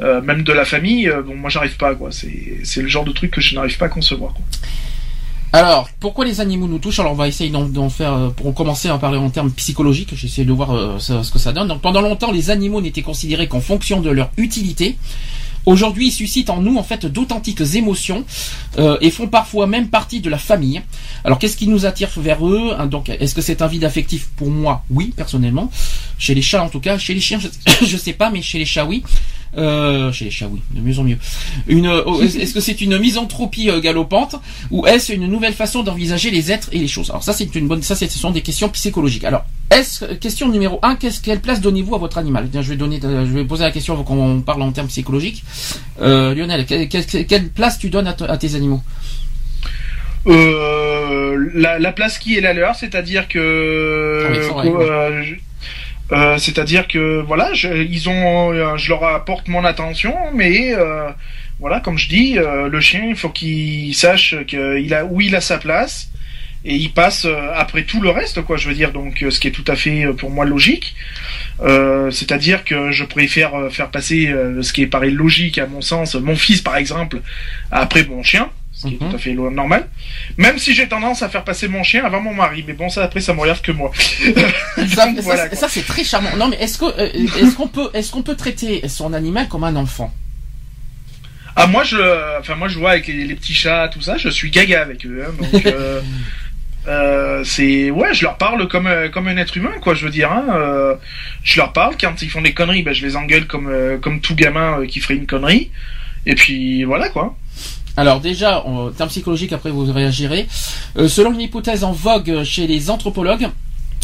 euh, 0.00 0.20
même 0.22 0.42
de 0.42 0.52
la 0.52 0.64
famille 0.64 1.08
euh, 1.08 1.22
bon 1.22 1.36
moi 1.36 1.50
j'arrive 1.50 1.76
pas 1.76 1.94
quoi 1.94 2.10
c'est 2.10 2.62
c'est 2.64 2.82
le 2.82 2.88
genre 2.88 3.04
de 3.04 3.12
truc 3.12 3.30
que 3.30 3.40
je 3.40 3.54
n'arrive 3.54 3.76
pas 3.76 3.86
à 3.86 3.90
concevoir 3.90 4.32
quoi. 4.32 4.44
Alors, 5.54 5.88
pourquoi 6.00 6.24
les 6.24 6.40
animaux 6.40 6.66
nous 6.66 6.80
touchent? 6.80 6.98
Alors, 6.98 7.12
on 7.12 7.14
va 7.14 7.28
essayer 7.28 7.48
d'en, 7.48 7.88
faire, 7.88 8.12
euh, 8.12 8.28
pour 8.30 8.52
commencer 8.54 8.88
à 8.88 8.98
parler 8.98 9.18
en 9.18 9.30
termes 9.30 9.52
psychologiques. 9.52 10.12
J'essaie 10.16 10.44
de 10.44 10.52
voir 10.52 10.72
euh, 10.74 10.98
ce 10.98 11.30
que 11.30 11.38
ça 11.38 11.52
donne. 11.52 11.68
Donc, 11.68 11.80
pendant 11.80 12.00
longtemps, 12.00 12.32
les 12.32 12.50
animaux 12.50 12.80
n'étaient 12.80 13.02
considérés 13.02 13.46
qu'en 13.46 13.60
fonction 13.60 14.00
de 14.00 14.10
leur 14.10 14.30
utilité. 14.36 14.96
Aujourd'hui, 15.64 16.08
ils 16.08 16.12
suscitent 16.12 16.50
en 16.50 16.60
nous 16.60 16.76
en 16.76 16.82
fait 16.82 17.06
d'authentiques 17.06 17.62
émotions 17.74 18.24
euh, 18.78 18.98
et 19.00 19.12
font 19.12 19.28
parfois 19.28 19.68
même 19.68 19.90
partie 19.90 20.20
de 20.20 20.28
la 20.28 20.38
famille. 20.38 20.82
Alors, 21.24 21.38
qu'est-ce 21.38 21.56
qui 21.56 21.68
nous 21.68 21.86
attire 21.86 22.10
vers 22.16 22.44
eux? 22.44 22.72
Hein, 22.76 22.86
Donc, 22.86 23.08
est-ce 23.08 23.36
que 23.36 23.40
c'est 23.40 23.62
un 23.62 23.68
vide 23.68 23.84
affectif? 23.84 24.30
Pour 24.36 24.50
moi 24.50 24.82
Oui, 24.90 25.12
personnellement. 25.16 25.70
Chez 26.18 26.34
les 26.34 26.42
chats, 26.42 26.64
en 26.64 26.68
tout 26.68 26.80
cas. 26.80 26.98
Chez 26.98 27.14
les 27.14 27.20
chiens, 27.20 27.38
je, 27.38 27.86
je 27.86 27.96
sais 27.96 28.12
pas, 28.12 28.30
mais 28.30 28.42
chez 28.42 28.58
les 28.58 28.64
chats, 28.64 28.86
oui. 28.86 29.04
Euh, 29.56 30.10
chez 30.10 30.24
les 30.24 30.30
chats, 30.32 30.48
oui, 30.50 30.60
de 30.72 30.80
mieux 30.80 30.98
en 30.98 31.04
mieux. 31.04 31.16
Une, 31.68 31.86
euh, 31.86 32.02
est-ce 32.22 32.52
que 32.54 32.60
c'est 32.60 32.80
une 32.80 32.98
misanthropie 32.98 33.70
euh, 33.70 33.80
galopante 33.80 34.34
ou 34.72 34.84
est-ce 34.86 35.12
une 35.12 35.28
nouvelle 35.28 35.52
façon 35.52 35.84
d'envisager 35.84 36.30
les 36.32 36.50
êtres 36.50 36.68
et 36.72 36.78
les 36.78 36.88
choses? 36.88 37.10
Alors 37.10 37.22
ça, 37.22 37.32
c'est 37.32 37.54
une 37.54 37.68
bonne, 37.68 37.82
ça, 37.82 37.94
ce 37.94 38.06
sont 38.08 38.32
des 38.32 38.40
questions 38.42 38.68
psychologiques. 38.70 39.22
Alors, 39.24 39.44
est-ce 39.70 40.06
question 40.14 40.48
numéro 40.48 40.80
un, 40.82 40.96
qu'est-ce 40.96 41.20
quelle 41.20 41.40
place 41.40 41.60
donnez-vous 41.60 41.94
à 41.94 41.98
votre 41.98 42.18
animal? 42.18 42.48
Tiens, 42.50 42.62
Je 42.62 42.70
vais 42.70 42.76
donner, 42.76 42.98
euh, 43.04 43.26
je 43.26 43.32
vais 43.32 43.44
poser 43.44 43.62
la 43.62 43.70
question 43.70 43.94
avant 43.94 44.02
qu'on 44.02 44.40
parle 44.40 44.62
en 44.62 44.72
termes 44.72 44.88
psychologiques. 44.88 45.44
Euh, 46.02 46.34
Lionel, 46.34 46.66
quelle, 46.66 47.48
place 47.48 47.78
tu 47.78 47.90
donnes 47.90 48.08
à, 48.08 48.12
te- 48.14 48.24
à 48.24 48.36
tes 48.36 48.56
animaux? 48.56 48.82
Euh, 50.26 51.50
la, 51.54 51.78
la 51.78 51.92
place 51.92 52.18
qui 52.18 52.36
est 52.36 52.40
la 52.40 52.54
leur, 52.54 52.74
c'est-à-dire 52.74 53.28
que, 53.28 54.26
Ah, 54.26 54.62
que, 54.62 54.68
euh, 54.68 55.22
euh, 56.12 56.36
c'est-à-dire 56.38 56.86
que 56.86 57.22
voilà, 57.22 57.52
je, 57.54 57.68
ils 57.68 58.08
ont, 58.08 58.52
euh, 58.52 58.76
je 58.76 58.90
leur 58.90 59.04
apporte 59.04 59.48
mon 59.48 59.64
attention, 59.64 60.14
mais 60.34 60.74
euh, 60.74 61.08
voilà, 61.60 61.80
comme 61.80 61.96
je 61.96 62.08
dis, 62.08 62.38
euh, 62.38 62.68
le 62.68 62.80
chien, 62.80 63.04
il 63.08 63.16
faut 63.16 63.30
qu'il 63.30 63.94
sache 63.94 64.34
qu'il 64.46 64.92
a 64.92 65.04
où 65.04 65.20
il 65.20 65.34
a 65.34 65.40
sa 65.40 65.58
place 65.58 66.10
et 66.66 66.74
il 66.74 66.92
passe 66.92 67.26
après 67.54 67.82
tout 67.82 68.00
le 68.00 68.08
reste, 68.08 68.40
quoi. 68.42 68.56
Je 68.56 68.68
veux 68.68 68.74
dire, 68.74 68.90
donc 68.90 69.22
ce 69.28 69.38
qui 69.38 69.48
est 69.48 69.50
tout 69.50 69.64
à 69.66 69.76
fait 69.76 70.06
pour 70.16 70.30
moi 70.30 70.46
logique. 70.46 70.94
C'est-à-dire 71.60 72.64
que 72.64 72.90
je 72.90 73.04
préfère 73.04 73.52
faire 73.70 73.90
passer 73.90 74.34
ce 74.62 74.72
qui 74.72 74.80
est 74.80 74.86
pareil 74.86 75.10
logique 75.10 75.58
à 75.58 75.66
mon 75.66 75.82
sens, 75.82 76.14
mon 76.14 76.36
fils 76.36 76.62
par 76.62 76.78
exemple, 76.78 77.20
après 77.70 78.04
mon 78.04 78.22
chien, 78.22 78.48
ce 78.84 78.88
qui 78.88 78.94
Mhm. 79.00 79.06
est 79.06 79.10
tout 79.10 79.16
à 79.16 79.18
fait 79.18 79.34
normal. 79.34 79.88
Même 80.36 80.58
si 80.58 80.74
j'ai 80.74 80.86
tendance 80.88 81.22
à 81.22 81.28
faire 81.28 81.44
passer 81.44 81.68
mon 81.68 81.82
chien 81.82 82.04
avant 82.04 82.20
mon 82.20 82.34
mari, 82.34 82.64
mais 82.66 82.72
bon 82.74 82.88
ça 82.88 83.02
après 83.04 83.20
ça 83.20 83.34
me 83.34 83.40
regarde 83.40 83.60
que 83.62 83.72
moi. 83.72 83.90
Ça, 83.96 85.06
Donc, 85.06 85.16
ça, 85.16 85.22
voilà, 85.22 85.42
c'est- 85.44 85.48
quoi. 85.50 85.58
ça, 85.58 85.68
c'est 85.68 85.86
très 85.86 86.04
charmant. 86.04 86.36
Non, 86.36 86.48
mais 86.48 86.56
est-ce 86.56 86.78
que 86.78 86.84
euh, 86.84 87.08
est-ce 87.40 87.54
qu'on 87.56 87.68
peut 87.68 87.88
est-ce 87.94 88.10
qu'on 88.12 88.22
peut 88.22 88.36
traiter 88.36 88.86
son 88.88 89.12
animal 89.12 89.48
comme 89.48 89.64
un 89.64 89.76
enfant? 89.76 90.12
Ah 91.56 91.66
moi 91.68 91.84
je, 91.84 91.96
enfin 92.40 92.56
moi 92.56 92.66
je 92.68 92.78
vois 92.78 92.90
avec 92.90 93.06
les, 93.06 93.24
les 93.26 93.34
petits 93.36 93.54
chats 93.54 93.88
tout 93.92 94.00
ça, 94.02 94.16
je 94.16 94.28
suis 94.28 94.50
gaga 94.50 94.82
avec 94.82 95.06
eux. 95.06 95.24
hein, 95.24 95.32
donc 95.40 95.66
euh, 95.66 96.00
euh, 96.88 97.44
c'est 97.44 97.90
ouais, 97.92 98.12
je 98.12 98.24
leur 98.24 98.36
parle 98.36 98.66
comme 98.68 98.90
comme 99.12 99.28
un 99.28 99.36
être 99.36 99.56
humain 99.56 99.72
quoi. 99.80 99.94
Je 99.94 100.04
veux 100.04 100.10
dire, 100.10 100.30
hein, 100.32 100.96
je 101.44 101.56
leur 101.58 101.72
parle 101.72 101.94
quand 101.98 102.20
ils 102.22 102.28
font 102.30 102.42
des 102.42 102.52
conneries, 102.52 102.82
ben 102.82 102.92
je 102.92 103.06
les 103.06 103.14
engueule 103.16 103.46
comme 103.46 103.70
comme 104.02 104.20
tout 104.20 104.34
gamin 104.34 104.84
qui 104.86 104.98
ferait 105.00 105.14
une 105.16 105.26
connerie. 105.26 105.70
Et 106.26 106.34
puis 106.34 106.84
voilà 106.84 107.08
quoi. 107.08 107.36
Alors 107.96 108.20
déjà, 108.20 108.64
en 108.64 108.90
termes 108.90 109.08
psychologiques, 109.08 109.52
après 109.52 109.70
vous 109.70 109.90
réagirez. 109.92 110.48
Euh, 110.96 111.08
selon 111.08 111.32
une 111.32 111.40
hypothèse 111.40 111.84
en 111.84 111.92
vogue 111.92 112.42
chez 112.42 112.66
les 112.66 112.90
anthropologues, 112.90 113.48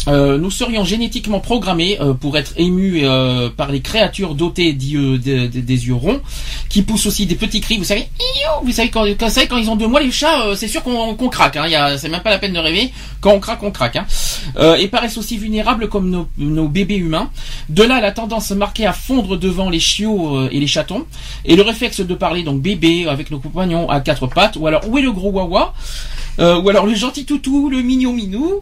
euh, 0.07 0.37
nous 0.37 0.51
serions 0.51 0.83
génétiquement 0.83 1.39
programmés 1.39 1.97
euh, 2.01 2.13
pour 2.13 2.37
être 2.37 2.53
émus 2.57 3.01
euh, 3.03 3.49
par 3.49 3.71
les 3.71 3.81
créatures 3.81 4.35
dotées 4.35 4.73
de- 4.73 5.17
des 5.17 5.87
yeux 5.87 5.93
ronds, 5.93 6.21
qui 6.69 6.81
poussent 6.81 7.05
aussi 7.05 7.25
des 7.25 7.35
petits 7.35 7.61
cris. 7.61 7.77
Vous 7.77 7.83
savez, 7.83 8.07
vous 8.63 8.71
savez 8.71 8.89
quand, 8.89 9.05
vous 9.05 9.15
quand 9.15 9.57
ils 9.57 9.69
ont 9.69 9.75
deux 9.75 9.87
mois, 9.87 10.01
les 10.01 10.11
chats, 10.11 10.55
c'est 10.55 10.67
sûr 10.67 10.81
qu'on 10.83 11.15
qu'on 11.15 11.29
craque. 11.29 11.57
Hein, 11.57 11.95
c'est 11.97 12.09
même 12.09 12.21
pas 12.21 12.29
la 12.31 12.39
peine 12.39 12.53
de 12.53 12.59
rêver. 12.59 12.91
Quand 13.19 13.33
on 13.33 13.39
craque, 13.39 13.61
on 13.63 13.71
craque. 13.71 13.97
Hein. 13.97 14.05
Et 14.79 14.87
paraissent 14.87 15.17
aussi 15.17 15.37
vulnérables 15.37 15.87
comme 15.89 16.09
nos, 16.09 16.27
nos 16.37 16.67
bébés 16.67 16.95
humains. 16.97 17.29
De 17.69 17.83
là, 17.83 18.01
la 18.01 18.11
tendance 18.11 18.51
marquée 18.51 18.85
à 18.85 18.93
fondre 18.93 19.37
devant 19.37 19.69
les 19.69 19.79
chiots 19.79 20.47
et 20.49 20.59
les 20.59 20.67
chatons, 20.67 21.05
et 21.45 21.55
le 21.55 21.61
réflexe 21.61 22.01
de 22.01 22.15
parler 22.15 22.43
donc 22.43 22.61
bébé 22.61 23.07
avec 23.07 23.29
nos 23.31 23.39
compagnons 23.39 23.89
à 23.89 23.99
quatre 23.99 24.27
pattes, 24.27 24.55
ou 24.55 24.67
alors 24.67 24.81
où 24.89 24.97
est 24.97 25.01
le 25.01 25.11
gros 25.11 25.29
wawa? 25.31 25.73
Ou 26.39 26.69
alors 26.69 26.87
le 26.87 26.95
gentil 26.95 27.25
toutou, 27.25 27.69
le 27.69 27.81
mignon 27.81 28.13
minou, 28.13 28.61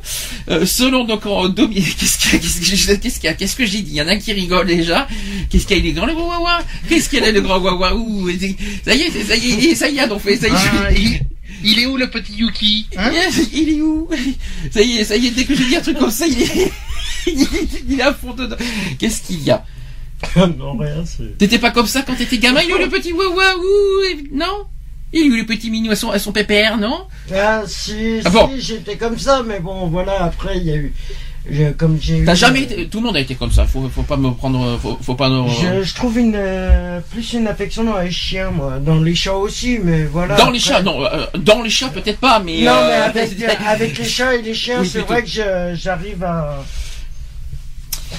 selon 0.65 1.05
donc 1.05 1.25
domi- 1.49 1.75
qu'est-ce 1.99 2.17
qu'il 2.19 2.33
y 2.33 2.35
a, 2.35 2.39
qu'est-ce 2.39 2.59
qu'il 2.61 2.89
y 2.89 2.91
a, 2.91 2.97
qu'est-ce 2.97 3.19
qu'il 3.19 3.23
y 3.25 3.27
a, 3.27 3.33
qu'est-ce 3.33 3.55
que 3.55 3.65
j'ai 3.65 3.81
dit, 3.81 3.91
il 3.91 3.97
y 3.97 4.01
en 4.01 4.07
a 4.07 4.15
qui 4.17 4.33
rigolent 4.33 4.65
déjà, 4.67 5.07
qu'est-ce 5.49 5.65
qu'il 5.67 5.77
y 5.77 5.79
a, 5.79 5.83
il 5.83 5.89
est 5.89 5.93
grand 5.93 6.05
le 6.07 6.13
gros 6.13 6.27
wawa, 6.27 6.59
qu'est-ce 6.87 7.09
qu'il 7.09 7.19
y 7.23 7.25
a 7.25 7.31
le 7.31 7.41
grand 7.41 7.59
wawa, 7.59 7.95
ouh, 7.95 8.29
ça 8.85 8.93
y 8.95 9.01
est, 9.01 9.23
ça 9.23 9.35
y 9.35 9.51
est, 9.69 9.75
ça 9.75 9.89
y 9.89 9.97
est, 9.97 10.11
on 10.11 10.19
fait, 10.19 10.35
ça 10.37 10.47
y 10.47 10.51
Ah, 10.53 10.91
est, 10.91 10.99
il, 10.99 11.19
il 11.63 11.79
est 11.79 11.85
où 11.85 11.97
le 11.97 12.09
petit 12.09 12.33
Yuki? 12.33 12.87
Hein? 12.97 13.11
Il 13.53 13.69
est 13.69 13.81
où? 13.81 14.07
Ça 14.71 14.81
y 14.81 14.97
est, 14.97 15.03
ça 15.03 15.15
y 15.17 15.27
est, 15.27 15.31
dès 15.31 15.43
que 15.45 15.55
je 15.55 15.63
dis 15.63 15.75
un 15.75 15.81
truc 15.81 15.97
comme 15.97 16.11
ça, 16.11 16.25
il 16.27 16.41
est, 16.41 16.71
il 17.27 17.99
est 17.99 18.01
à 18.01 18.13
fond 18.13 18.33
dedans. 18.33 18.55
Qu'est-ce 18.97 19.21
qu'il 19.21 19.41
y 19.43 19.51
a? 19.51 19.63
Non, 20.57 20.77
rien, 20.77 21.03
c'est. 21.05 21.37
T'étais 21.37 21.59
pas 21.59 21.71
comme 21.71 21.87
ça 21.87 22.01
quand 22.01 22.15
t'étais 22.15 22.37
gamin, 22.39 22.61
il 22.61 22.71
est 22.71 22.73
où 22.73 22.77
le 22.77 22.89
petit 22.89 23.13
wawa, 23.13 23.55
non? 24.33 24.65
Il 25.11 25.25
est 25.25 25.29
où 25.31 25.35
le 25.35 25.45
petit 25.45 25.71
minou 25.71 25.91
à 25.91 25.95
son, 25.95 26.11
à 26.11 26.19
son 26.19 26.31
pépère, 26.31 26.77
non? 26.77 27.01
Ah, 27.33 27.63
si, 27.65 28.19
Ah 28.25 28.29
bon 28.29 28.49
si, 28.53 28.61
j'étais 28.61 28.95
comme 28.95 29.17
ça, 29.17 29.41
mais 29.45 29.59
bon, 29.59 29.87
voilà, 29.87 30.23
après, 30.23 30.57
il 30.57 30.63
y 30.63 30.71
a 30.71 30.75
eu. 30.75 30.93
Je- 31.49 31.71
comme 31.71 31.97
j'ai 31.99 32.17
eu- 32.19 32.25
T'as 32.25 32.35
jamais 32.35 32.61
été, 32.63 32.87
tout 32.89 32.99
le 32.99 33.07
monde 33.07 33.15
a 33.17 33.19
été 33.21 33.33
comme 33.33 33.51
ça. 33.51 33.65
Faut, 33.65 33.89
faut 33.89 34.03
pas 34.03 34.17
me 34.17 34.29
prendre, 34.31 34.77
faut, 34.79 34.99
faut 35.01 35.15
pas. 35.15 35.29
me- 35.29 35.47
Je, 35.49 35.81
je 35.83 35.95
trouve 35.95 36.19
une 36.19 36.35
euh, 36.35 36.99
plus 37.11 37.33
une 37.33 37.47
affection 37.47 37.83
dans 37.85 37.97
les 37.97 38.11
chiens, 38.11 38.51
moi. 38.51 38.77
Dans 38.79 38.99
les 38.99 39.15
chats 39.15 39.33
aussi, 39.35 39.79
mais 39.83 40.03
voilà. 40.03 40.35
dans 40.35 40.51
les 40.51 40.59
chats, 40.59 40.83
non, 40.83 41.03
euh, 41.03 41.25
dans 41.39 41.63
les 41.63 41.69
chats 41.71 41.87
peut-être 41.89 42.19
pas, 42.19 42.37
mais. 42.39 42.61
non, 42.61 42.73
mais 42.85 42.93
euh, 42.93 43.05
avec, 43.05 43.31
avec 43.65 43.97
les 43.97 44.05
chats 44.05 44.35
et 44.35 44.41
les 44.43 44.53
chiens, 44.53 44.81
Oui, 44.81 44.87
c'est 44.89 44.99
vrai 44.99 45.23
que 45.23 45.29
j'arrive 45.75 46.23
à. 46.23 46.63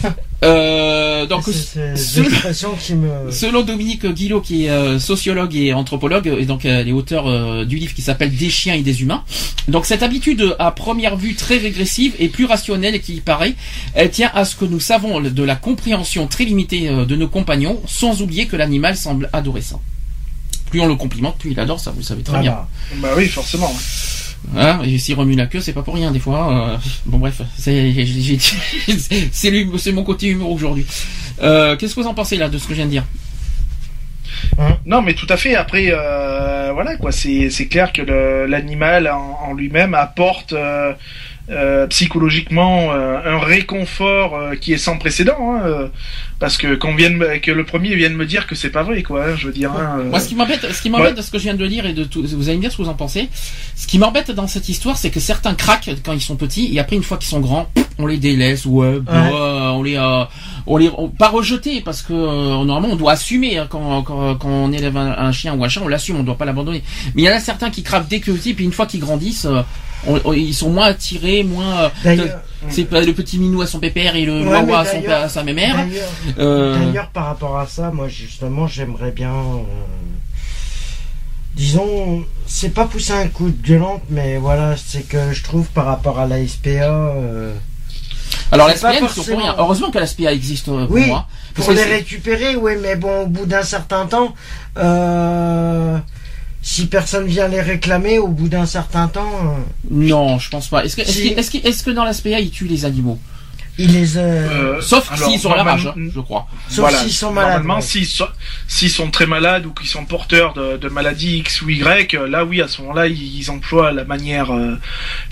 Euh, 0.43 1.27
donc, 1.27 1.45
qui 1.45 2.95
me. 2.95 3.31
Selon 3.31 3.63
Dominique 3.63 4.07
Guillot, 4.07 4.41
qui 4.41 4.65
est 4.65 4.71
euh, 4.71 4.99
sociologue 4.99 5.55
et 5.55 5.73
anthropologue, 5.75 6.27
et 6.39 6.47
donc 6.47 6.65
euh, 6.65 6.83
les 6.83 6.93
auteurs 6.93 7.29
euh, 7.29 7.65
du 7.65 7.77
livre 7.77 7.95
qui 7.95 8.03
s'appelle 8.03 8.35
Des 8.35 8.49
chiens 8.49 8.75
et 8.75 8.83
des 8.83 9.03
humains, 9.03 9.23
donc 9.69 9.85
cette 9.85 10.03
habitude 10.03 10.57
à 10.59 10.71
première 10.71 11.17
vue 11.17 11.35
très 11.35 11.59
régressive 11.59 12.15
et 12.19 12.29
plus 12.29 12.47
rationnelle 12.47 13.01
qui 13.01 13.21
paraît, 13.21 13.55
elle 13.95 14.11
tient 14.11 14.31
à 14.35 14.45
ce 14.45 14.57
que 14.57 14.65
nous 14.65 14.81
savons 14.81 15.21
de 15.21 15.43
la 15.43 15.57
compréhension 15.57 16.27
très 16.27 16.45
limitée 16.45 16.89
euh, 16.89 17.05
de 17.05 17.17
nos 17.17 17.29
compagnons, 17.29 17.81
sans 17.87 18.23
oublier 18.23 18.47
que 18.47 18.57
l'animal 18.57 18.97
semble 18.97 19.29
adorer 19.33 19.61
ça. 19.61 19.79
Plus 20.71 20.81
on 20.81 20.87
le 20.87 20.95
complimente, 20.95 21.37
plus 21.39 21.51
il 21.51 21.61
adore 21.61 21.81
ça, 21.81 21.91
vous 21.91 21.99
le 21.99 22.05
savez 22.05 22.23
très 22.23 22.41
bien. 22.41 22.53
Voilà. 22.93 23.03
Bah 23.03 23.15
oui, 23.17 23.27
forcément. 23.27 23.75
Hein, 24.57 24.81
et 24.85 24.99
s'il 24.99 25.15
remue 25.15 25.35
la 25.37 25.47
queue, 25.47 25.61
c'est 25.61 25.73
pas 25.73 25.83
pour 25.83 25.95
rien 25.95 26.11
des 26.11 26.19
fois. 26.19 26.73
euh, 26.73 26.77
bon 27.07 27.19
bref, 27.19 27.43
c'est 29.33 29.93
mon 29.93 30.03
côté 30.03 30.29
humour 30.29 30.51
aujourd'hui. 30.51 30.87
Euh, 31.43 31.77
Qu'est-ce 31.77 31.95
que 31.95 32.01
vous 32.01 32.07
en 32.07 32.15
pensez 32.15 32.37
là 32.37 32.49
de 32.49 32.59
ce 32.59 32.65
que 32.65 32.71
je 32.71 32.77
viens 32.77 32.87
de 32.87 32.91
dire? 32.91 33.05
Non, 34.87 35.03
mais 35.03 35.15
tout 35.15 35.27
à 35.29 35.37
fait. 35.37 35.55
Après, 35.55 35.89
euh, 35.91 36.71
voilà 36.73 36.97
quoi. 36.97 37.13
C'est 37.13 37.69
clair 37.71 37.93
que 37.93 38.03
l'animal 38.47 39.09
en, 39.09 39.39
en 39.43 39.55
lui-même 39.55 39.95
apporte 39.95 40.53
euh, 40.53 40.93
euh, 41.51 41.87
psychologiquement 41.89 42.93
euh, 42.93 43.19
un 43.25 43.39
réconfort 43.39 44.37
euh, 44.37 44.55
qui 44.57 44.73
est 44.73 44.79
sans 44.79 44.99
précédent. 44.99 45.37
hein, 45.57 45.63
euh, 45.65 45.89
parce 46.39 46.57
que 46.57 46.75
qu'on 46.75 46.95
vienne 46.95 47.23
que 47.43 47.51
le 47.51 47.65
premier 47.65 47.95
vienne 47.97 48.15
me 48.15 48.25
dire 48.25 48.47
que 48.47 48.55
c'est 48.55 48.71
pas 48.71 48.83
vrai 48.83 49.03
quoi. 49.03 49.25
hein, 49.27 49.35
je 49.37 49.47
veux 49.49 49.53
dire. 49.53 49.71
hein, 49.73 49.99
euh, 50.01 50.05
Moi, 50.11 50.21
ce 50.21 50.29
qui 50.29 50.35
m'embête, 50.35 50.65
ce 50.73 50.81
qui 50.81 50.89
m'embête 50.89 51.09
Ouais. 51.11 51.15
de 51.15 51.21
ce 51.23 51.31
que 51.31 51.37
je 51.39 51.43
viens 51.45 51.55
de 51.55 51.65
lire 51.67 51.85
et 51.87 51.93
de 51.93 52.05
tout, 52.05 52.23
vous 52.27 52.49
allez 52.49 52.57
me 52.57 52.63
dire 52.63 52.73
ce 52.73 52.79
que 52.79 52.83
vous 52.83 52.89
en 52.89 52.95
pensez. 52.95 53.29
Ce 53.77 53.87
qui 53.87 53.99
m'embête 53.99 54.31
dans 54.31 54.47
cette 54.47 54.69
histoire, 54.69 54.97
c'est 54.97 55.11
que 55.11 55.21
certains 55.21 55.55
craquent 55.55 55.91
quand 56.05 56.13
ils 56.15 56.21
sont 56.21 56.37
petits 56.37 56.75
et 56.75 56.79
après 56.81 56.97
une 56.97 57.03
fois 57.03 57.19
qu'ils 57.19 57.29
sont 57.29 57.41
grands, 57.41 57.69
on 57.99 58.07
les 58.07 58.17
délaisse 58.17 58.65
ouais, 58.65 59.01
bah, 59.01 59.73
on 59.75 59.83
les, 59.83 59.97
euh, 59.97 60.25
on 60.67 60.77
les, 60.79 60.91
on- 60.97 61.09
pas 61.09 61.29
rejeter 61.29 61.83
parce 61.83 62.01
que 62.01 62.13
euh, 62.15 62.65
normalement 62.65 62.95
on 62.95 62.97
doit 62.97 63.13
assumer 63.13 63.59
hein, 63.59 63.67
quand, 63.69 64.03
quand, 64.03 64.37
quand 64.37 64.49
on 64.49 64.73
élève 64.73 64.97
un, 64.97 65.11
un 65.19 65.33
chien 65.33 65.55
ou 65.55 65.63
un 65.65 65.69
chat, 65.69 65.83
on 65.85 65.89
l'assume, 65.89 66.17
on 66.17 66.23
doit 66.23 66.39
pas 66.39 66.47
l'abandonner. 66.47 66.83
Mais 67.15 67.23
il 67.23 67.25
y 67.27 67.29
en 67.31 67.35
a 67.35 67.41
certains 67.41 67.69
qui 67.71 67.83
craquent 67.83 68.09
dès 68.09 68.21
que 68.21 68.31
petit, 68.31 68.55
puis 68.55 68.65
une 68.65 68.73
fois 68.73 68.87
qu'ils 68.87 69.01
grandissent, 69.01 69.45
euh, 69.47 69.61
on- 70.07 70.21
on- 70.25 70.33
ils 70.33 70.55
sont 70.55 70.71
moins 70.71 70.87
attirés, 70.87 71.43
moins. 71.43 71.83
euh, 71.85 71.89
D'ailleurs, 72.05 72.41
c'est 72.69 72.85
pas 72.85 73.01
le 73.01 73.13
petit 73.15 73.39
minou 73.39 73.63
à 73.63 73.67
son 73.67 73.79
pépère 73.79 74.17
et 74.17 74.25
le 74.25 74.43
Ouais, 74.43 74.49
wawa 74.63 74.81
à, 74.81 74.85
son, 74.85 75.03
à 75.09 75.29
sa 75.29 75.43
mémère. 75.43 75.77
d'ailleurs- 75.77 76.09
Euh, 76.39 76.79
D'ailleurs, 76.87 77.09
par 77.11 77.27
rapport 77.27 77.59
à 77.59 77.67
ça, 77.67 77.91
moi 77.91 78.09
justement, 78.09 78.67
j'aimerais 78.67 79.11
bien. 79.13 79.33
euh, 79.33 79.63
disons, 81.55 82.25
c'est 82.47 82.71
pas 82.73 82.85
pousser 82.87 83.13
un 83.13 83.29
coup 83.29 83.51
de 83.51 83.67
gueulante, 83.67 84.03
mais 84.11 84.39
voilà, 84.39 84.75
c'est 84.77 85.03
que 85.09 85.33
je 85.33 85.43
trouve 85.43 85.67
par 85.69 85.87
rapport 85.87 86.19
à 86.19 86.27
la 86.27 86.39
SPA. 86.47 86.69
euh, 86.71 87.53
Alors 88.53 88.69
la 88.69 88.77
SPA, 88.77 88.93
forcément- 88.95 89.39
rien. 89.39 89.55
Heureusement 89.59 89.91
que 89.91 89.99
la 89.99 90.07
SPA 90.07 90.33
existe 90.33 90.67
pour 90.67 90.91
Oui, 90.91 91.07
moi. 91.07 91.27
Pour 91.55 91.73
les 91.73 91.83
récupérer, 91.83 92.57
oui, 92.57 92.73
mais 92.81 92.95
bon, 92.97 93.23
au 93.23 93.27
bout 93.27 93.45
d'un 93.47 93.63
certain 93.65 94.07
temps, 94.07 94.35
euh, 94.79 95.99
si 96.63 96.87
personne 96.87 97.27
vient 97.27 97.49
les 97.49 97.61
réclamer, 97.61 98.19
au 98.19 98.29
bout 98.29 98.49
d'un 98.49 98.67
certain 98.67 99.09
temps, 99.09 99.33
euh, 99.45 99.61
Non, 99.91 100.39
je 100.39 100.51
pense 100.51 100.69
pas. 100.69 100.85
Est-ce 100.85 100.97
que, 100.97 101.03
est-ce 101.03 101.13
Si. 101.13 101.35
que, 101.35 101.41
est-ce 101.41 101.51
que, 101.51 101.67
est-ce 101.67 101.83
que 101.83 101.91
dans 101.91 102.05
la 102.05 102.13
SPA, 102.13 102.39
ils 102.41 102.51
tuent 102.51 102.67
les 102.69 102.85
animaux? 102.85 103.19
Ils 103.83 103.93
les. 103.93 104.19
euh, 104.19 104.77
euh, 104.77 104.81
Sauf 104.81 105.11
s'ils 105.17 105.39
sont 105.41 105.53
à 105.53 105.57
la 105.57 105.63
rage, 105.63 105.87
hein, 105.87 105.95
je 106.15 106.21
crois. 106.21 106.47
sauf 106.69 106.81
voilà, 106.81 106.99
s'ils 106.99 107.13
sont 107.13 107.33
malades. 107.33 107.63
Normalement, 107.65 107.81
s'ils 107.81 108.07
sont, 108.91 109.11
très 109.11 109.27
malades 109.27 109.65
ou 109.67 109.73
qu'ils 109.73 109.89
sont 109.89 110.05
porteurs 110.05 110.53
de, 110.53 110.77
de 110.77 110.89
maladies 110.89 111.39
X 111.39 111.63
ou 111.63 111.71
Y, 111.71 112.15
euh, 112.15 112.29
là 112.29 112.45
oui, 112.45 112.61
à 112.61 112.69
ce 112.69 112.83
moment-là, 112.83 113.07
ils, 113.07 113.39
ils 113.39 113.51
emploient 113.51 113.93
la 113.93 114.05
manière 114.05 114.53
euh, 114.53 114.77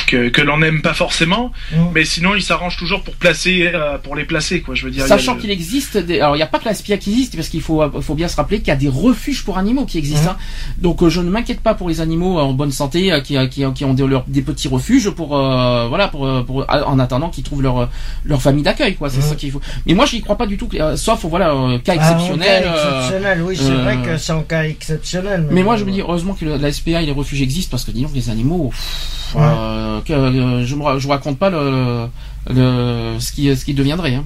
que, 0.06 0.28
que 0.30 0.40
l'on 0.40 0.58
n'aime 0.58 0.80
pas 0.82 0.94
forcément, 0.94 1.52
mais 1.94 2.04
sinon 2.04 2.34
ils 2.34 2.42
s'arrangent 2.42 2.76
toujours 2.78 3.02
pour 3.02 3.14
placer, 3.16 3.70
pour 4.02 4.16
les 4.16 4.24
placer, 4.24 4.62
quoi. 4.62 4.74
Je 4.74 4.84
veux 4.84 4.90
dire. 4.90 5.06
Sachant 5.06 5.34
le- 5.34 5.40
qu'il 5.40 5.50
existe 5.50 5.96
des, 5.98 6.20
alors 6.20 6.34
il 6.36 6.38
n'y 6.38 6.42
a 6.42 6.46
pas 6.46 6.58
que 6.58 6.64
la 6.64 6.74
SPA 6.74 6.96
qui 6.96 7.10
existe, 7.10 7.36
parce 7.36 7.48
qu'il 7.48 7.60
faut, 7.60 7.84
bien 8.14 8.28
se 8.28 8.36
rappeler 8.36 8.58
qu'il 8.58 8.68
y 8.68 8.72
a 8.72 8.76
des 8.76 8.88
refuges 8.88 9.44
pour 9.44 9.58
animaux 9.58 9.84
qui 9.84 9.98
existent. 9.98 10.30
Hein. 10.30 10.36
Donc 10.78 11.06
je 11.06 11.20
ne 11.20 11.30
m'inquiète 11.30 11.60
pas 11.60 11.74
pour 11.74 11.88
les 11.88 12.00
animaux 12.00 12.38
en 12.38 12.52
bonne 12.52 12.72
santé, 12.72 13.12
qui, 13.24 13.36
qui, 13.50 13.64
qui 13.74 13.84
ont 13.84 13.94
des, 13.94 14.42
petits 14.42 14.68
refuges 14.68 15.10
pour, 15.10 15.36
euh, 15.36 15.86
voilà, 15.88 16.08
pour, 16.08 16.44
pour, 16.44 16.64
en 16.68 16.98
attendant 16.98 17.28
qu'ils 17.28 17.44
trouvent 17.44 17.62
leur, 17.62 17.88
leur 18.24 18.37
famille 18.38 18.62
d'accueil, 18.62 18.94
quoi. 18.96 19.08
C'est 19.10 19.20
ça 19.20 19.34
qu'il 19.34 19.50
faut. 19.50 19.60
Mais 19.86 19.94
moi, 19.94 20.06
j'y 20.06 20.20
crois 20.20 20.36
pas 20.36 20.46
du 20.46 20.56
tout, 20.56 20.68
euh, 20.74 20.96
sauf 20.96 21.24
voilà, 21.24 21.52
euh, 21.52 21.78
cas 21.78 21.92
Ah, 21.98 22.12
exceptionnel. 22.12 22.62
cas 22.64 22.68
euh, 22.70 22.98
exceptionnel, 23.00 23.42
oui, 23.42 23.56
c'est 23.56 23.70
euh, 23.70 23.82
vrai 23.82 23.96
que 24.04 24.16
c'est 24.18 24.32
en 24.32 24.42
cas 24.42 24.64
exceptionnel. 24.64 25.46
Mais 25.50 25.62
moi, 25.62 25.76
je 25.76 25.84
me 25.84 25.90
dis 25.92 26.00
heureusement 26.00 26.34
que 26.34 26.44
le- 26.44 26.56
la 26.56 26.72
SPA 26.72 27.02
et 27.02 27.06
les 27.06 27.12
refuges 27.12 27.42
existent 27.42 27.70
parce 27.70 27.84
que 27.84 27.90
disons 27.90 28.08
que 28.08 28.14
les 28.14 28.30
animaux, 28.30 28.68
pff, 28.70 29.34
Ouais. 29.34 29.42
euh, 29.44 30.00
que, 30.02 30.12
euh, 30.12 30.60
je 30.62 30.66
je 30.66 30.74
vous 30.74 31.10
raconte 31.10 31.38
pas 31.38 31.50
le, 31.50 32.06
le 32.50 33.16
ce 33.18 33.32
qui 33.32 33.54
ce 33.56 33.64
qui 33.64 33.74
deviendrait, 33.74 34.14
hein. 34.14 34.24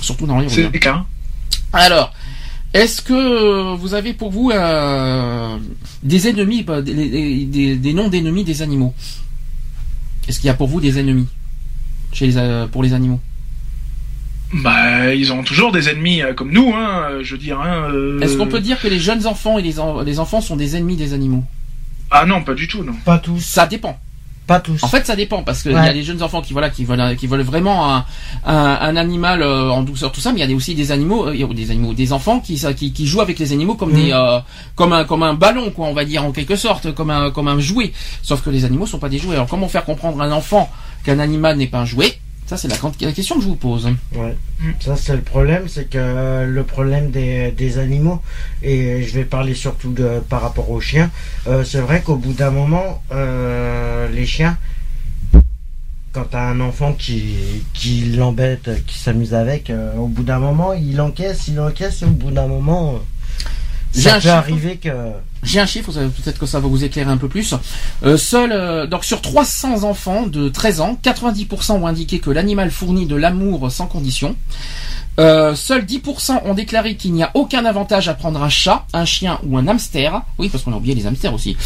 surtout 0.00 0.26
dans 0.26 0.38
les 0.38 0.46
rues. 0.46 0.52
C'est 0.72 0.86
hein. 0.88 1.06
Alors, 1.72 2.12
est-ce 2.74 3.00
que 3.02 3.74
vous 3.76 3.94
avez 3.94 4.12
pour 4.12 4.30
vous 4.30 4.50
euh, 4.50 5.56
des 6.02 6.28
ennemis, 6.28 6.64
des, 6.64 6.82
des- 6.94 7.44
des- 7.46 7.76
des 7.76 7.92
noms 7.92 8.08
d'ennemis 8.08 8.44
des 8.44 8.62
animaux? 8.62 8.92
Est-ce 10.28 10.38
qu'il 10.40 10.46
y 10.48 10.50
a 10.50 10.54
pour 10.54 10.68
vous 10.68 10.80
des 10.80 10.98
ennemis 10.98 11.26
chez 12.12 12.26
les, 12.26 12.36
euh, 12.36 12.66
pour 12.66 12.82
les 12.82 12.92
animaux? 12.92 13.20
Bah, 14.52 15.14
ils 15.14 15.32
ont 15.32 15.42
toujours 15.44 15.70
des 15.70 15.88
ennemis 15.88 16.22
euh, 16.22 16.34
comme 16.34 16.50
nous, 16.50 16.72
hein. 16.74 17.06
euh, 17.10 17.20
Je 17.22 17.32
veux 17.32 17.38
dire. 17.38 17.60
Hein, 17.60 17.88
euh, 17.92 18.20
Est-ce 18.20 18.36
qu'on 18.36 18.48
peut 18.48 18.60
dire 18.60 18.80
que 18.80 18.88
les 18.88 18.98
jeunes 18.98 19.26
enfants 19.26 19.58
et 19.58 19.62
les, 19.62 19.78
en- 19.78 20.00
les 20.02 20.18
enfants 20.18 20.40
sont 20.40 20.56
des 20.56 20.76
ennemis 20.76 20.96
des 20.96 21.12
animaux? 21.12 21.44
Ah 22.10 22.26
non, 22.26 22.42
pas 22.42 22.54
du 22.54 22.66
tout, 22.66 22.82
non. 22.82 22.94
Pas 23.04 23.18
tous. 23.18 23.38
Ça 23.38 23.66
dépend. 23.66 23.96
Pas 24.48 24.58
tous. 24.58 24.82
En 24.82 24.88
fait, 24.88 25.06
ça 25.06 25.14
dépend 25.14 25.44
parce 25.44 25.62
qu'il 25.62 25.70
y 25.70 25.76
a 25.76 25.92
des 25.92 26.02
jeunes 26.02 26.20
enfants 26.24 26.42
qui 26.42 26.52
voilà 26.52 26.70
qui 26.70 26.84
veulent 26.84 27.14
qui 27.16 27.28
veulent 27.28 27.42
vraiment 27.42 27.94
un, 27.94 28.04
un, 28.44 28.56
un 28.80 28.96
animal 28.96 29.42
euh, 29.42 29.70
en 29.70 29.82
douceur 29.84 30.10
tout 30.10 30.20
ça, 30.20 30.32
mais 30.32 30.38
il 30.38 30.40
y 30.40 30.44
a 30.44 30.48
des- 30.48 30.54
aussi 30.54 30.74
des 30.74 30.90
animaux, 30.90 31.28
euh, 31.28 31.54
des 31.54 31.70
animaux, 31.70 31.94
des 31.94 32.12
enfants 32.12 32.40
qui 32.40 32.58
ça- 32.58 32.74
qui, 32.74 32.92
qui 32.92 33.06
jouent 33.06 33.20
avec 33.20 33.38
les 33.38 33.52
animaux 33.52 33.76
comme 33.76 33.90
Mhm. 33.92 34.02
des 34.06 34.10
euh, 34.12 34.40
comme 34.74 34.92
un 34.92 35.04
comme 35.04 35.22
un 35.22 35.34
ballon 35.34 35.70
quoi, 35.70 35.86
on 35.86 35.92
va 35.94 36.04
dire 36.04 36.24
en 36.24 36.32
quelque 36.32 36.56
sorte, 36.56 36.92
comme 36.92 37.10
un 37.10 37.30
comme 37.30 37.46
un 37.46 37.60
jouet. 37.60 37.92
Sauf 38.22 38.42
que 38.42 38.50
les 38.50 38.64
animaux 38.64 38.86
sont 38.86 38.98
pas 38.98 39.08
des 39.08 39.18
jouets. 39.18 39.36
Alors 39.36 39.46
comment 39.46 39.68
faire 39.68 39.84
comprendre 39.84 40.20
à 40.20 40.24
un 40.24 40.32
enfant 40.32 40.68
qu'un 41.04 41.20
animal 41.20 41.56
n'est 41.56 41.68
pas 41.68 41.78
un 41.78 41.84
jouet? 41.84 42.18
Ça 42.50 42.56
c'est 42.56 42.66
la, 42.66 42.76
grande- 42.76 43.00
la 43.00 43.12
question 43.12 43.36
que 43.36 43.42
je 43.42 43.46
vous 43.46 43.54
pose. 43.54 43.88
Ouais. 44.12 44.36
Ça, 44.80 44.96
c'est 44.96 45.14
le 45.14 45.22
problème, 45.22 45.68
c'est 45.68 45.84
que 45.88 45.98
euh, 45.98 46.46
le 46.46 46.64
problème 46.64 47.12
des, 47.12 47.52
des 47.52 47.78
animaux, 47.78 48.20
et 48.60 49.04
je 49.04 49.14
vais 49.14 49.24
parler 49.24 49.54
surtout 49.54 49.92
de, 49.92 50.18
par 50.28 50.42
rapport 50.42 50.68
aux 50.68 50.80
chiens, 50.80 51.12
euh, 51.46 51.62
c'est 51.62 51.78
vrai 51.80 52.02
qu'au 52.02 52.16
bout 52.16 52.32
d'un 52.32 52.50
moment, 52.50 53.04
euh, 53.12 54.08
les 54.08 54.26
chiens, 54.26 54.58
quand 56.12 56.24
t'as 56.32 56.42
un 56.42 56.58
enfant 56.60 56.92
qui, 56.92 57.36
qui 57.72 58.06
l'embête, 58.16 58.84
qui 58.84 58.98
s'amuse 58.98 59.32
avec, 59.32 59.70
euh, 59.70 59.94
au 59.94 60.08
bout 60.08 60.24
d'un 60.24 60.40
moment, 60.40 60.72
il 60.72 61.00
encaisse, 61.00 61.46
il 61.46 61.60
encaisse, 61.60 62.02
et 62.02 62.06
au 62.06 62.08
bout 62.10 62.32
d'un 62.32 62.48
moment, 62.48 62.98
ça 63.92 64.14
peut 64.14 64.20
chiffre. 64.22 64.34
arriver 64.34 64.76
que... 64.78 64.88
J'ai 65.42 65.60
un 65.60 65.66
chiffre, 65.66 65.90
peut-être 65.92 66.38
que 66.38 66.46
ça 66.46 66.60
va 66.60 66.68
vous 66.68 66.84
éclairer 66.84 67.10
un 67.10 67.16
peu 67.16 67.28
plus. 67.28 67.54
Euh, 68.02 68.16
seul, 68.16 68.52
euh, 68.52 68.86
donc 68.86 69.04
sur 69.04 69.22
300 69.22 69.84
enfants 69.84 70.26
de 70.26 70.48
13 70.48 70.80
ans, 70.80 70.98
90% 71.02 71.72
ont 71.72 71.86
indiqué 71.86 72.18
que 72.18 72.30
l'animal 72.30 72.70
fournit 72.70 73.06
de 73.06 73.16
l'amour 73.16 73.70
sans 73.70 73.86
condition. 73.86 74.36
Euh, 75.18 75.54
seuls 75.54 75.84
10% 75.84 76.42
ont 76.44 76.54
déclaré 76.54 76.94
qu'il 76.96 77.12
n'y 77.12 77.22
a 77.22 77.30
aucun 77.34 77.64
avantage 77.64 78.08
à 78.08 78.14
prendre 78.14 78.42
un 78.42 78.48
chat, 78.48 78.86
un 78.92 79.04
chien 79.04 79.38
ou 79.44 79.58
un 79.58 79.66
hamster. 79.66 80.22
Oui, 80.38 80.48
parce 80.48 80.64
qu'on 80.64 80.72
a 80.72 80.76
oublié 80.76 80.94
les 80.94 81.06
hamsters 81.06 81.34
aussi. 81.34 81.56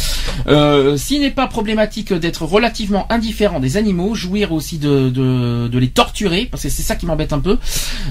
Euh, 0.47 0.97
S'il 0.97 1.21
n'est 1.21 1.31
pas 1.31 1.47
problématique 1.47 2.11
d'être 2.11 2.43
relativement 2.43 3.05
indifférent 3.11 3.59
des 3.59 3.77
animaux, 3.77 4.15
jouir 4.15 4.51
aussi 4.51 4.77
de, 4.77 5.09
de, 5.09 5.67
de 5.67 5.79
les 5.79 5.89
torturer, 5.89 6.47
parce 6.49 6.63
que 6.63 6.69
c'est 6.69 6.81
ça 6.81 6.95
qui 6.95 7.05
m'embête 7.05 7.33
un 7.33 7.39
peu, 7.39 7.57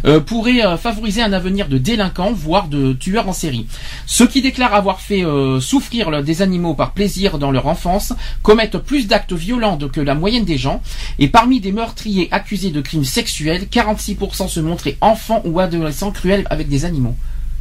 euh, 0.07 0.21
pourrait 0.21 0.65
euh, 0.65 0.77
favoriser 0.77 1.23
un 1.23 1.33
avenir 1.33 1.69
de 1.69 1.79
délinquants, 1.79 2.33
voire 2.33 2.69
de 2.69 2.93
tueurs 2.93 3.29
en 3.29 3.33
série. 3.33 3.67
Ceux 4.07 4.27
qui 4.27 4.41
déclarent 4.41 4.75
avoir 4.75 5.01
fait 5.01 5.25
euh, 5.25 5.61
souffrir 5.61 6.23
des 6.23 6.43
animaux 6.43 6.75
par 6.75 6.93
plaisir 6.93 7.39
dans 7.39 7.51
leur 7.51 7.67
enfance 7.67 8.13
commettent 8.43 8.79
plus 8.79 9.07
d'actes 9.07 9.33
violents 9.33 9.79
que 9.93 10.01
la 10.01 10.15
moyenne 10.15 10.45
des 10.45 10.59
gens. 10.59 10.81
Et 11.19 11.29
parmi 11.29 11.61
des 11.61 11.73
meurtriers 11.73 12.29
accusés 12.31 12.71
de 12.71 12.81
crimes 12.81 13.05
sexuels, 13.05 13.67
46% 13.71 14.49
se 14.49 14.61
montraient 14.61 14.97
enfants 15.01 15.24
ou 15.45 15.61
adolescents 15.61 16.11
cruels 16.11 16.47
avec 16.51 16.69
des 16.69 16.85
animaux. 16.85 17.15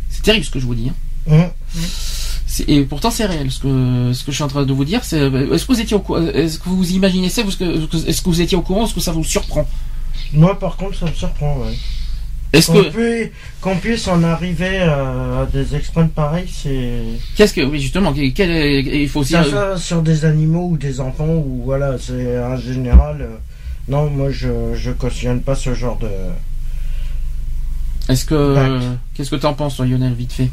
C'est 0.10 0.22
terrible 0.24 0.46
ce 0.46 0.52
que 0.52 0.60
je 0.60 0.66
vous 0.66 0.76
dis. 0.76 0.92
hein. 1.32 1.50
C'est- 2.48 2.70
Et 2.70 2.82
pourtant 2.84 3.10
c'est 3.10 3.26
réel 3.26 3.50
ce 3.52 3.60
que 3.60 4.12
ce 4.14 4.24
que 4.24 4.32
je 4.32 4.36
suis 4.36 4.44
en 4.44 4.48
train 4.48 4.64
de 4.66 4.74
vous 4.74 4.86
dire. 4.86 5.04
C'est 5.04 5.18
est-ce 5.20 5.66
que 5.66 5.74
vous 5.74 5.82
étiez 5.82 5.98
au 5.98 6.18
est-ce 6.18 6.60
que 6.60 6.70
vous 6.70 6.92
imaginez 6.92 7.30
ça 7.30 7.42
Est-ce 7.42 7.58
que 7.58 8.08
est-ce 8.10 8.22
que 8.22 8.30
vous 8.30 8.42
étiez 8.42 8.58
au 8.58 8.62
courant 8.62 8.86
Est-ce 8.86 8.94
que 8.94 9.00
ça 9.00 9.12
vous 9.12 9.24
surprend? 9.24 9.68
Moi, 10.34 10.58
par 10.60 10.78
contre, 10.78 10.98
ça 10.98 11.06
me 11.08 11.14
surprend, 11.14 11.58
ouais. 11.58 11.74
Est-ce 12.52 12.68
Qu'on 12.68 12.84
que 12.84 12.90
peut- 12.90 13.30
qu'on 13.62 13.78
puisse 13.78 14.08
en 14.08 14.22
arriver 14.24 14.78
à 14.80 15.48
des 15.52 15.76
extrêmes 15.76 16.10
pareils, 16.10 16.48
c'est... 16.52 17.00
qu'est-ce 17.36 17.54
que 17.56 17.62
oui 17.62 17.80
justement 17.82 18.14
quel, 18.14 18.86
il 18.86 19.10
faut 19.10 19.22
aussi 19.22 19.34
Ça 19.34 19.42
euh, 19.44 19.76
sur 19.78 20.04
des 20.04 20.24
animaux 20.26 20.68
ou 20.72 20.78
des 20.78 21.00
enfants 21.00 21.26
ou 21.34 21.62
voilà 21.66 21.98
c'est 22.00 22.38
en 22.38 22.56
général 22.58 23.18
euh, 23.22 23.38
Non, 23.88 24.08
moi 24.12 24.30
je, 24.30 24.76
je 24.76 24.92
cautionne 24.92 25.42
pas 25.42 25.56
ce 25.56 25.74
genre 25.74 25.98
de. 25.98 26.08
Est-ce 28.10 28.26
que 28.26 28.80
qu'est-ce 29.16 29.30
que 29.32 29.36
t'en 29.38 29.54
penses, 29.54 29.78
toi, 29.78 29.86
Lionel, 29.86 30.14
vite 30.14 30.34
fait? 30.34 30.50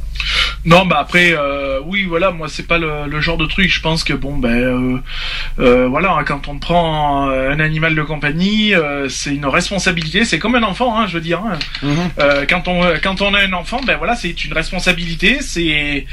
Non, 0.65 0.85
bah 0.87 0.99
après, 1.01 1.33
euh, 1.33 1.81
oui, 1.85 2.05
voilà, 2.05 2.31
moi 2.31 2.47
c'est 2.49 2.67
pas 2.67 2.79
le, 2.79 3.07
le 3.09 3.21
genre 3.21 3.39
de 3.39 3.47
truc. 3.47 3.71
Je 3.71 3.81
pense 3.81 4.05
que 4.05 4.13
bon, 4.13 4.37
ben, 4.37 4.51
euh, 4.51 4.99
euh, 5.59 5.89
voilà, 5.89 6.13
hein, 6.13 6.25
quand 6.25 6.49
on 6.49 6.59
prend 6.59 7.29
un 7.31 7.59
animal 7.59 7.95
de 7.95 8.03
compagnie, 8.03 8.75
euh, 8.75 9.09
c'est 9.09 9.35
une 9.35 9.47
responsabilité. 9.47 10.25
C'est 10.25 10.39
comme 10.39 10.55
un 10.55 10.63
enfant, 10.63 10.97
hein, 10.99 11.07
je 11.09 11.15
veux 11.15 11.21
dire. 11.23 11.41
hein. 11.41 11.59
Mhm. 11.83 11.97
Euh, 12.21 12.45
quand 12.49 12.69
on 12.69 12.83
quand 13.03 13.21
on 13.23 13.35
a 13.35 13.41
un 13.41 13.53
enfant, 13.53 13.81
ben 13.85 13.97
voilà, 13.97 14.15
c'est 14.15 14.45
une 14.45 14.53
responsabilité. 14.53 15.39
C'est 15.41 16.07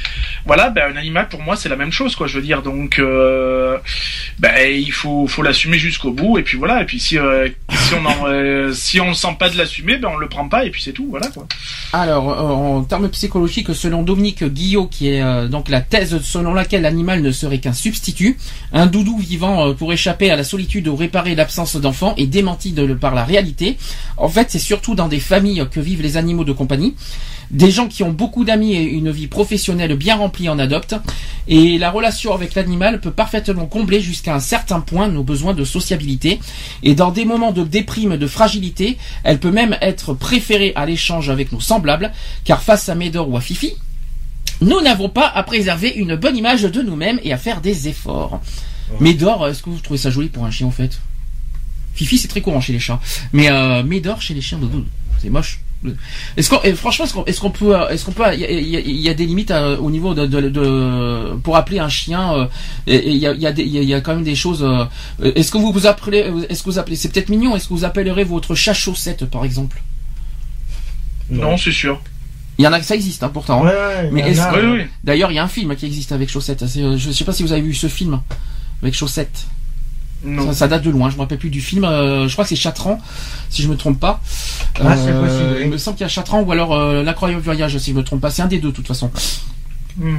voilà, 0.46 0.70
ben 0.70 0.94
un 0.94 0.98
animal 0.98 1.28
pour 1.28 1.42
moi 1.44 1.56
c'est 1.56 1.70
la 1.70 1.76
même 1.76 1.92
chose, 1.92 2.16
quoi. 2.16 2.26
Je 2.28 2.36
veux 2.38 2.44
dire, 2.44 2.64
donc 2.64 2.98
euh, 3.00 3.78
ben 4.40 4.56
il 4.72 4.92
faut 4.92 5.28
faut 5.28 5.44
l'assumer 5.44 5.78
jusqu'au 5.78 6.12
bout. 6.12 6.40
Et 6.40 6.44
puis 6.44 6.58
voilà. 6.58 6.82
Et 6.82 6.86
puis 6.86 7.00
si 7.00 7.20
euh, 7.20 7.50
si 7.72 7.94
on 7.94 8.06
en, 8.06 8.28
euh, 8.28 8.72
si 8.74 9.00
on 9.02 9.10
le 9.10 9.14
sent 9.14 9.36
pas 9.38 9.50
de 9.50 9.58
l'assumer, 9.58 9.98
ben 9.98 10.10
on 10.14 10.18
le 10.18 10.28
prend 10.30 10.48
pas. 10.48 10.66
Et 10.66 10.72
puis 10.72 10.82
c'est 10.82 10.94
tout, 10.94 11.08
voilà 11.10 11.27
Alors, 11.94 12.30
euh, 12.30 12.78
en 12.78 12.84
termes 12.84 13.10
psychologiques, 13.10 13.74
selon 13.74 14.04
Dominique 14.04 14.44
Guillot, 14.44 14.88
qui 14.88 15.10
est 15.10 15.22
euh, 15.22 15.48
donc 15.48 15.70
la 15.70 15.82
thèse 15.82 16.20
selon 16.22 16.54
laquelle 16.54 16.82
l'animal 16.82 17.22
ne 17.22 17.32
serait 17.32 17.60
qu'un 17.60 17.74
substitut, 17.74 18.38
un 18.74 18.88
doudou 18.88 19.18
vivant 19.18 19.68
euh, 19.70 19.74
pour 19.74 19.94
échapper 19.94 20.30
à 20.30 20.36
la 20.36 20.44
solitude 20.44 20.88
ou 20.88 20.96
réparer 20.96 21.36
l'absence 21.36 21.76
d'enfants 21.78 22.14
est 22.18 22.28
démenti 22.28 22.72
de, 22.72 22.94
par 22.94 23.16
la 23.16 23.24
réalité. 23.24 23.78
En 24.18 24.30
fait, 24.30 24.48
c'est 24.50 24.60
surtout 24.60 24.96
dans 24.96 25.08
des 25.08 25.20
familles 25.20 25.66
que 25.72 25.80
vivent 25.80 26.02
les 26.02 26.18
animaux 26.18 26.44
de 26.44 26.54
compagnie. 26.54 26.96
Des 27.50 27.72
gens 27.72 27.88
qui 27.88 28.04
ont 28.04 28.12
beaucoup 28.12 28.44
d'amis 28.44 28.74
et 28.74 28.84
une 28.84 29.10
vie 29.10 29.28
professionnelle 29.28 29.96
bien 29.96 30.16
remplie 30.16 30.50
en 30.50 30.60
adoptent. 30.60 30.96
Et 31.48 31.78
la 31.78 31.92
relation 31.92 32.34
avec 32.34 32.56
l'animal 32.56 33.00
peut 33.00 33.12
parfaitement 33.12 33.68
combler 33.68 34.02
jusqu'à 34.02 34.36
un 34.36 34.40
certain 34.40 34.82
point 34.82 35.08
nos 35.08 35.24
besoins 35.24 35.54
de 35.54 35.64
sociabilité. 35.64 36.40
Et 36.84 36.94
dans 36.94 37.12
des 37.12 37.24
moments 37.24 37.54
de 37.54 37.64
déprime, 37.64 38.18
de 38.18 38.28
fragilité, 38.28 38.98
elle 39.24 39.40
peut 39.40 39.52
même 39.52 39.78
être 39.82 40.14
préférée 40.14 40.74
à 40.76 40.86
l'échange 40.86 41.30
avec 41.30 41.52
nos 41.52 41.62
semblables, 41.62 42.12
car 42.44 42.62
face 42.62 42.90
à 42.90 42.96
Médor 42.96 43.30
ou 43.30 43.38
à 43.38 43.42
Fifi, 43.42 43.76
nous 44.60 44.82
n'avons 44.82 45.10
pas 45.10 45.28
à 45.28 45.44
préserver 45.44 45.90
une 45.90 46.16
bonne 46.16 46.36
image 46.36 46.64
de 46.64 46.82
nous-mêmes 46.82 47.20
et 47.24 47.32
à 47.32 47.38
faire 47.38 47.62
des 47.62 47.88
efforts. 47.88 48.42
Médor, 49.00 49.48
est-ce 49.48 49.64
que 49.64 49.70
vous 49.70 49.80
trouvez 49.80 50.00
ça 50.00 50.10
joli 50.10 50.30
pour 50.30 50.46
un 50.46 50.52
chien 50.52 50.68
en 50.68 50.72
fait? 50.72 51.00
Fifi, 51.94 52.18
c'est 52.18 52.28
très 52.28 52.42
courant 52.42 52.62
chez 52.62 52.74
les 52.74 52.80
chats. 52.80 53.00
Mais 53.34 53.50
euh, 53.52 53.84
Médor 53.84 54.22
chez 54.22 54.34
les 54.34 54.42
chiens, 54.42 54.60
c'est 55.22 55.30
moche. 55.30 55.62
Est-ce 56.36 56.50
qu'on, 56.50 56.60
franchement, 56.76 57.06
est-ce 57.06 57.14
qu'on, 57.14 57.26
est-ce 57.26 57.40
qu'on 57.40 57.52
peut, 57.52 57.76
est-ce 57.92 58.04
qu'on 58.04 58.12
peut, 58.12 58.24
il 58.34 58.40
y 58.40 58.76
a, 58.76 58.80
y 58.80 59.08
y 59.10 59.16
des 59.16 59.26
limites 59.26 59.52
euh, 59.52 59.78
au 59.78 59.92
niveau 59.92 60.14
de, 60.16 60.26
de, 60.26 60.42
de- 60.50 61.36
pour 61.44 61.56
appeler 61.56 61.80
un 61.80 61.88
chien. 61.90 62.34
euh, 62.34 62.46
Il 62.88 63.16
y 63.18 63.28
a, 63.28 63.34
il 63.34 63.42
y, 63.42 63.46
a 63.48 63.52
y 63.52 63.62
a- 63.78 63.82
il 63.82 63.84
y 63.90 63.94
a 63.94 64.02
quand 64.02 64.16
même 64.16 64.24
des 64.24 64.36
choses. 64.36 64.64
euh, 64.64 64.86
est-ce 65.36 65.52
que 65.52 65.58
vous 65.58 65.72
vous 65.72 65.86
appelez, 65.86 66.32
est-ce 66.50 66.64
que 66.64 66.70
vous 66.72 66.80
appelez, 66.80 66.96
c'est 66.96 67.10
peut-être 67.10 67.30
mignon. 67.30 67.56
Est-ce 67.56 67.68
que 67.68 67.74
vous 67.76 67.86
appellerez 67.86 68.24
votre 68.24 68.56
chat 68.56 68.74
chaussette 68.74 69.26
par 69.26 69.46
exemple? 69.46 69.82
Non, 71.30 71.58
c'est 71.58 71.72
sûr. 71.72 72.02
Il 72.58 72.64
y 72.66 72.68
en 72.68 72.74
a, 72.74 72.82
ça 72.82 72.96
existe 72.96 73.22
hein, 73.22 73.30
pourtant. 73.30 73.64
Ouais, 73.64 73.70
hein. 73.72 74.04
ouais, 74.04 74.10
Mais 74.12 74.24
Oui, 74.74 74.80
oui. 74.80 74.86
D'ailleurs, 75.04 75.32
il 75.32 75.36
y 75.36 75.40
a 75.40 75.44
un 75.44 75.48
film 75.48 75.76
qui 75.76 75.86
existe 75.86 76.12
avec 76.12 76.28
Chaussette. 76.30 76.66
Je 76.66 77.12
sais 77.12 77.24
pas 77.24 77.34
si 77.34 77.44
vous 77.44 77.52
avez 77.52 77.62
vu 77.62 77.76
ce 77.76 77.88
film 77.88 78.20
avec 78.82 78.96
Chaussette. 78.96 79.46
Non. 80.24 80.48
Ça, 80.48 80.54
ça 80.54 80.68
date 80.68 80.84
de 80.84 80.90
loin. 80.90 81.10
Je 81.10 81.16
me 81.16 81.22
rappelle 81.22 81.38
plus 81.38 81.50
du 81.52 81.62
film. 81.62 81.84
euh, 81.84 82.28
je 82.28 82.34
crois 82.34 82.44
que 82.44 82.50
c'est 82.50 82.56
Chatran, 82.56 83.00
si 83.50 83.62
je 83.62 83.68
me 83.68 83.76
trompe 83.78 84.00
pas. 84.00 84.20
Ah, 84.80 84.96
c'est 84.98 85.12
possible, 85.14 85.50
oui. 85.56 85.62
Il 85.64 85.70
me 85.70 85.78
semble 85.78 85.96
qu'il 85.98 86.04
y 86.04 86.06
a 86.06 86.10
Chatran 86.10 86.42
ou 86.42 86.52
alors 86.52 86.74
euh, 86.74 87.04
L'incroyable 87.04 87.42
voyage, 87.42 87.78
si 87.78 87.92
je 87.92 87.96
me 87.96 88.04
trompe 88.04 88.22
pas. 88.22 88.30
C'est 88.32 88.42
un 88.42 88.48
des 88.48 88.60
deux, 88.60 88.70
de 88.70 88.76
toute 88.76 88.88
façon. 88.88 89.12
Hmm. 89.98 90.18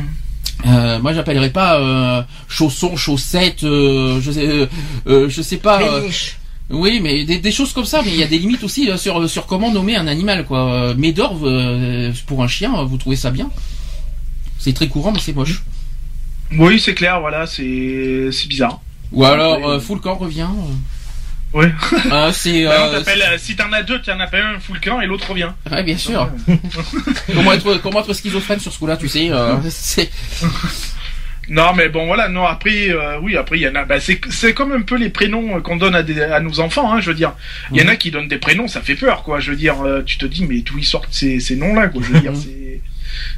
Euh, 0.67 0.99
moi, 1.01 1.13
j'appellerais 1.13 1.51
pas 1.51 1.79
euh, 1.81 2.23
chausson, 2.49 2.97
chaussette. 2.97 3.65
euh, 3.65 4.21
je 4.21 4.31
sais, 4.33 4.47
euh, 4.47 4.67
euh, 5.09 5.29
je 5.29 5.43
sais 5.43 5.59
pas. 5.59 5.81
euh, 5.83 6.09
oui, 6.71 7.01
mais 7.03 7.25
des, 7.25 7.39
des 7.39 7.53
choses 7.53 7.73
comme 7.73 7.85
ça. 7.85 8.03
Mais 8.05 8.11
il 8.13 8.19
y 8.19 8.23
a 8.23 8.27
des 8.29 8.39
limites 8.39 8.63
aussi 8.65 8.89
euh, 8.91 8.97
sur 8.97 9.29
sur 9.29 9.47
comment 9.47 9.71
nommer 9.73 9.97
un 9.97 10.07
animal, 10.07 10.45
quoi. 10.45 10.73
Euh, 10.73 10.95
Médor, 10.97 11.39
euh, 11.43 12.13
pour 12.27 12.43
un 12.43 12.49
chien, 12.49 12.83
vous 12.85 12.97
trouvez 12.99 13.17
ça 13.17 13.31
bien? 13.31 13.51
C'est 14.59 14.73
très 14.75 14.89
courant, 14.89 15.13
mais 15.13 15.21
c'est 15.21 15.33
moche. 15.35 15.63
Oui, 16.59 16.81
c'est 16.81 16.95
clair. 16.95 17.21
Voilà, 17.21 17.47
c'est 17.47 18.31
c'est 18.33 18.49
bizarre. 18.49 18.81
Ou 19.13 19.25
alors, 19.25 19.59
Ouais. 19.59 19.67
euh, 19.77 19.81
Foulcan 19.81 20.15
revient. 20.17 20.47
Oui. 21.55 21.65
Euh, 22.13 22.31
c'est. 22.33 22.67
On 22.67 22.71
euh, 22.71 22.99
t'appelle, 22.99 23.23
euh, 23.23 23.39
si 23.39 23.57
t'en 23.57 23.73
as 23.73 23.83
deux, 23.83 24.01
t'en 24.03 24.21
as 24.21 24.27
pas 24.27 24.39
un 24.39 24.61
full 24.61 24.79
camp 24.81 25.01
et 25.01 25.07
l'autre 25.07 25.31
revient. 25.31 25.49
Ouais, 25.71 25.83
bien 25.83 25.97
sûr. 25.97 26.29
comment 27.35 27.53
être 27.55 27.79
comment 27.83 28.01
être 28.01 28.13
schizophrène 28.13 28.61
sur 28.61 28.71
ce 28.73 28.79
coup-là, 28.79 28.99
tu 28.99 29.09
sais. 29.09 29.31
euh, 29.31 29.57
c'est 29.71 30.11
Non, 31.49 31.73
mais 31.75 31.89
bon, 31.89 32.05
voilà. 32.07 32.29
Non, 32.29 32.45
après, 32.45 32.91
euh, 32.91 33.19
oui, 33.23 33.35
après, 33.39 33.57
il 33.59 33.63
y 33.63 33.69
en 33.69 33.75
a. 33.77 33.87
Bah, 33.87 33.99
c'est 33.99 34.21
c'est 34.29 34.53
comme 34.53 34.73
un 34.73 34.83
peu 34.83 34.97
les 34.99 35.09
prénoms 35.09 35.63
qu'on 35.63 35.77
donne 35.77 35.95
à, 35.95 36.03
des, 36.03 36.21
à 36.21 36.41
nos 36.41 36.61
enfants. 36.61 36.93
Hein, 36.93 37.01
je 37.01 37.09
veux 37.09 37.17
dire, 37.17 37.33
il 37.73 37.81
y 37.81 37.85
en 37.85 37.89
a 37.89 37.97
qui 37.97 38.11
donnent 38.11 38.29
des 38.29 38.37
prénoms, 38.37 38.69
ça 38.69 38.83
fait 38.83 38.97
peur, 38.97 39.23
quoi. 39.23 39.41
Je 39.41 39.53
veux 39.53 39.57
dire, 39.57 39.81
euh, 39.83 40.03
tu 40.05 40.19
te 40.19 40.27
dis, 40.27 40.45
mais 40.45 40.61
d'où 40.61 40.77
ils 40.77 40.85
sortent 40.85 41.09
ces, 41.15 41.41
ces 41.41 41.57
noms-là, 41.57 41.89
quoi. 41.89 42.03
Je 42.07 42.13
veux 42.13 42.21
dire, 42.21 42.33
c'est 42.37 42.83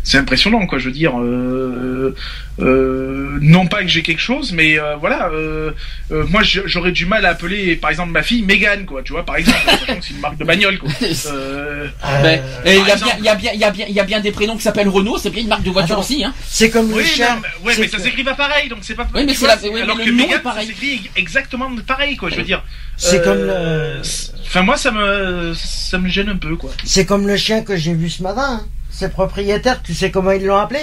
c'est 0.03 0.19
impressionnant, 0.19 0.67
quoi. 0.67 0.79
Je 0.79 0.87
veux 0.87 0.93
dire, 0.93 1.19
euh, 1.21 2.15
euh, 2.61 3.39
non 3.41 3.67
pas 3.67 3.83
que 3.83 3.89
j'ai 3.89 4.03
quelque 4.03 4.21
chose, 4.21 4.53
mais 4.53 4.79
euh, 4.79 4.97
voilà. 4.97 5.29
Euh, 5.33 5.71
euh, 6.13 6.27
moi, 6.29 6.43
j'aurais 6.43 6.93
du 6.93 7.07
mal 7.07 7.25
à 7.25 7.31
appeler, 7.31 7.77
par 7.77 7.91
exemple, 7.91 8.11
ma 8.13 8.23
fille 8.23 8.43
Megan, 8.43 8.85
quoi. 8.85 9.03
Tu 9.03 9.13
vois, 9.13 9.25
par 9.25 9.37
exemple, 9.37 9.59
c'est 10.01 10.11
une 10.11 10.21
marque 10.21 10.37
de 10.39 10.45
bagnole, 10.45 10.79
quoi. 10.79 10.91
Euh, 11.27 11.87
Ben, 12.23 12.43
et 12.65 12.77
il 12.77 12.87
y 12.87 12.91
a 12.91 12.97
par 12.97 12.97
bien, 12.97 13.07
exemple- 13.07 13.17
il 13.21 13.25
y 13.25 13.29
a 13.29 13.35
bien, 13.35 13.51
il 13.55 13.61
y 13.61 13.65
a 13.65 13.71
bien, 13.71 13.87
il 13.89 13.95
y 13.95 14.01
a 14.01 14.05
bien 14.05 14.21
des 14.21 14.33
prénoms 14.33 14.57
qui 14.57 14.63
s'appellent 14.63 14.89
Renault, 14.89 15.19
c'est 15.19 15.31
bien 15.31 15.43
une 15.43 15.49
marque 15.49 15.63
de 15.63 15.71
voiture 15.71 15.95
Attends. 15.97 16.03
aussi, 16.03 16.25
hein. 16.25 16.33
c'est 16.47 16.71
comme 16.71 16.91
Oui, 16.93 17.03
le 17.03 17.05
chien. 17.05 17.39
mais, 17.43 17.67
ouais, 17.67 17.75
mais 17.79 17.89
ça 17.89 17.99
s'écrit 17.99 18.25
pas 18.25 18.35
pareil, 18.35 18.69
donc 18.69 18.79
c'est 18.83 18.95
pas. 18.95 19.07
Oui, 19.15 19.25
mais 19.27 19.33
vois, 19.35 19.49
la- 19.49 19.57
oui, 19.71 19.81
alors 19.83 19.97
mais 19.97 20.05
que 20.05 20.39
pareil. 20.43 20.67
ça 20.67 20.73
s'écrit 20.73 21.11
exactement 21.17 21.71
pareil, 21.87 22.17
quoi. 22.17 22.31
Je 22.31 22.37
veux 22.37 22.43
dire. 22.43 22.63
C'est 22.97 23.21
Euh, 23.21 23.25
comme 23.25 23.39
le. 23.47 24.01
Enfin, 24.47 24.63
moi, 24.63 24.77
ça 24.77 24.91
me, 24.91 25.53
ça 25.55 25.99
me 25.99 26.09
gêne 26.09 26.29
un 26.29 26.37
peu, 26.37 26.57
quoi. 26.57 26.71
C'est 26.85 27.07
comme 27.07 27.27
le 27.27 27.37
chien 27.37 27.63
que 27.63 27.77
j'ai 27.77 27.95
vu 27.95 28.11
ce 28.11 28.23
matin. 28.23 28.61
hein. 28.63 28.67
Ses 29.01 29.09
propriétaires, 29.09 29.83
tu 29.83 29.95
sais 29.95 30.11
comment 30.11 30.31
ils 30.33 30.45
l'ont 30.45 30.59
appelé? 30.59 30.81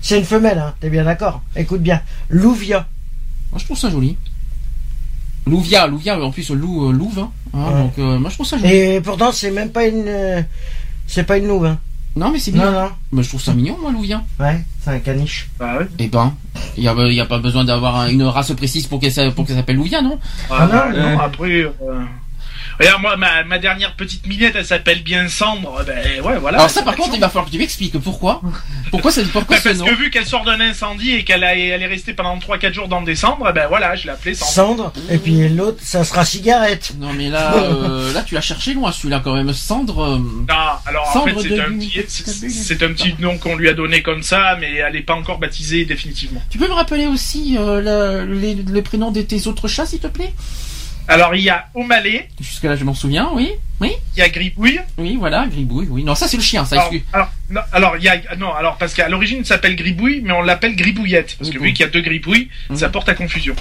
C'est 0.00 0.16
une 0.18 0.24
femelle, 0.24 0.56
hein, 0.58 0.72
t'es 0.80 0.88
bien 0.88 1.04
d'accord? 1.04 1.42
Écoute 1.54 1.82
bien. 1.82 2.00
Louvia. 2.30 2.86
Moi, 3.52 3.58
je 3.58 3.66
trouve 3.66 3.76
ça 3.76 3.90
joli. 3.90 4.16
Louvia, 5.46 5.86
Louvia, 5.86 6.18
en 6.18 6.30
plus, 6.30 6.50
loup, 6.52 6.88
euh, 6.88 6.92
louve, 6.92 7.18
hein. 7.18 7.30
Hein, 7.52 7.58
Ouais. 7.66 7.72
Donc, 7.82 7.98
euh, 7.98 8.18
moi, 8.18 8.30
je 8.30 8.34
trouve 8.36 8.46
ça 8.46 8.56
joli. 8.56 8.72
Et 8.74 9.00
pourtant, 9.02 9.30
c'est 9.30 9.50
même 9.50 9.68
pas 9.72 9.84
une. 9.86 10.04
euh, 10.08 10.40
C'est 11.06 11.24
pas 11.24 11.36
une 11.36 11.48
louve, 11.48 11.66
hein. 11.66 11.78
Non, 12.16 12.30
mais 12.30 12.38
c'est 12.38 12.50
Non, 12.52 12.62
bien. 12.62 12.72
non. 12.72 12.90
Mais 13.12 13.22
je 13.22 13.28
trouve 13.28 13.42
ça 13.42 13.52
mignon, 13.52 13.76
moi, 13.78 13.92
Louvia. 13.92 14.22
Ouais, 14.38 14.64
c'est 14.82 14.90
un 14.92 14.98
caniche. 15.00 15.50
Bah 15.58 15.76
ouais. 15.80 15.86
Eh 15.98 16.08
ben, 16.08 16.34
il 16.78 16.82
y 16.84 16.88
a, 16.88 16.94
il 16.94 17.12
y 17.14 17.20
a 17.20 17.26
pas 17.26 17.40
besoin 17.40 17.64
d'avoir 17.66 17.96
un- 17.96 18.08
une 18.08 18.22
race 18.22 18.52
précise 18.52 18.86
pour 18.86 19.00
qu'elle 19.00 19.34
pour 19.34 19.44
qu'elle 19.44 19.56
s'appelle 19.56 19.76
Louvia, 19.76 20.00
non? 20.00 20.18
Ah 20.50 20.66
non, 20.66 20.96
non, 20.98 21.10
non. 21.10 21.18
après. 21.20 21.66
Regarde, 22.80 23.02
moi, 23.02 23.16
ma, 23.16 23.44
ma 23.44 23.58
dernière 23.58 23.94
petite 23.94 24.26
minette, 24.26 24.54
elle 24.56 24.64
s'appelle 24.64 25.02
bien 25.02 25.28
Cendre. 25.28 25.84
Ben 25.86 26.20
ouais, 26.22 26.38
voilà. 26.38 26.58
Alors 26.58 26.70
ça, 26.70 26.82
par 26.82 26.96
contre, 26.96 27.10
il 27.14 27.20
va 27.20 27.28
falloir 27.28 27.44
que 27.46 27.50
tu 27.50 27.58
m'expliques 27.58 27.98
pourquoi. 27.98 28.40
Pourquoi 28.90 29.12
c'est 29.12 29.24
pourquoi 29.30 29.56
Ben, 29.56 29.62
ce 29.62 29.68
parce 29.68 29.78
nom 29.80 29.84
que 29.86 29.94
vu 29.94 30.10
qu'elle 30.10 30.26
sort 30.26 30.44
d'un 30.44 30.60
incendie 30.60 31.12
et 31.12 31.22
qu'elle 31.24 31.44
elle 31.44 31.82
est 31.82 31.86
restée 31.86 32.14
pendant 32.14 32.36
3-4 32.38 32.72
jours 32.72 32.88
dans 32.88 33.02
des 33.02 33.14
cendres, 33.14 33.52
ben 33.52 33.66
voilà, 33.68 33.94
je 33.96 34.04
l'ai 34.04 34.10
appelée 34.10 34.34
Cendre. 34.34 34.50
Cendre. 34.50 34.92
Et 35.10 35.18
puis 35.18 35.48
l'autre, 35.50 35.78
ça 35.82 36.04
sera 36.04 36.24
cigarette. 36.24 36.94
Non, 36.98 37.12
mais 37.12 37.28
là, 37.28 37.54
euh, 37.62 38.12
là, 38.12 38.22
tu 38.22 38.34
l'as 38.34 38.40
cherché 38.40 38.72
loin, 38.74 38.90
celui-là 38.92 39.20
quand 39.22 39.34
même. 39.34 39.52
Cendre. 39.52 40.02
euh, 40.02 40.18
Non, 40.18 40.54
alors 40.86 41.16
en 41.16 41.24
fait, 41.26 41.34
c'est 41.42 41.60
un, 41.60 41.72
petit, 41.72 42.50
c'est 42.50 42.82
un 42.82 42.92
petit 42.92 43.14
nom 43.18 43.36
qu'on 43.38 43.56
lui 43.56 43.68
a 43.68 43.74
donné 43.74 44.02
comme 44.02 44.22
ça, 44.22 44.56
mais 44.58 44.74
elle 44.76 44.94
n'est 44.94 45.02
pas 45.02 45.14
encore 45.14 45.38
baptisée 45.38 45.84
définitivement. 45.84 46.42
Tu 46.50 46.56
peux 46.58 46.66
me 46.68 46.72
rappeler 46.72 47.06
aussi 47.06 47.56
euh, 47.58 48.24
le- 48.24 48.34
les, 48.34 48.54
les 48.54 48.82
prénoms 48.82 49.10
de 49.10 49.20
tes 49.22 49.46
autres 49.46 49.68
chats, 49.68 49.86
s'il 49.86 49.98
te 50.00 50.06
plaît? 50.06 50.32
Alors 51.10 51.34
il 51.34 51.42
y 51.42 51.50
a 51.50 51.66
Omalé, 51.74 52.28
Jusque 52.40 52.62
là, 52.64 52.76
je 52.76 52.84
m'en 52.84 52.94
souviens, 52.94 53.30
oui, 53.34 53.50
oui, 53.80 53.90
il 54.16 54.20
y 54.20 54.22
a 54.22 54.28
Gribouille. 54.28 54.78
oui, 54.96 55.16
voilà, 55.18 55.46
Gribouille, 55.50 55.88
oui. 55.90 56.04
Non, 56.04 56.14
ça 56.14 56.28
c'est 56.28 56.36
le 56.36 56.42
chien, 56.42 56.64
ça. 56.64 56.76
Alors, 56.76 56.86
excuse. 56.92 57.02
alors, 57.12 57.28
non, 57.50 57.60
alors 57.72 57.96
il 57.96 58.04
y 58.04 58.08
a 58.08 58.16
non 58.38 58.54
alors 58.54 58.76
parce 58.76 58.94
qu'à 58.94 59.08
l'origine 59.08 59.38
il 59.40 59.46
s'appelle 59.46 59.74
Gribouille 59.74 60.20
mais 60.22 60.32
on 60.32 60.42
l'appelle 60.42 60.76
Gribouillette 60.76 61.34
parce 61.36 61.50
que 61.50 61.58
vu 61.58 61.72
qu'il 61.72 61.84
y 61.84 61.88
a 61.88 61.90
deux 61.90 62.00
Gribouilles 62.00 62.48
Mhm. 62.68 62.76
ça 62.76 62.88
porte 62.90 63.08
à 63.08 63.14
confusion. 63.14 63.56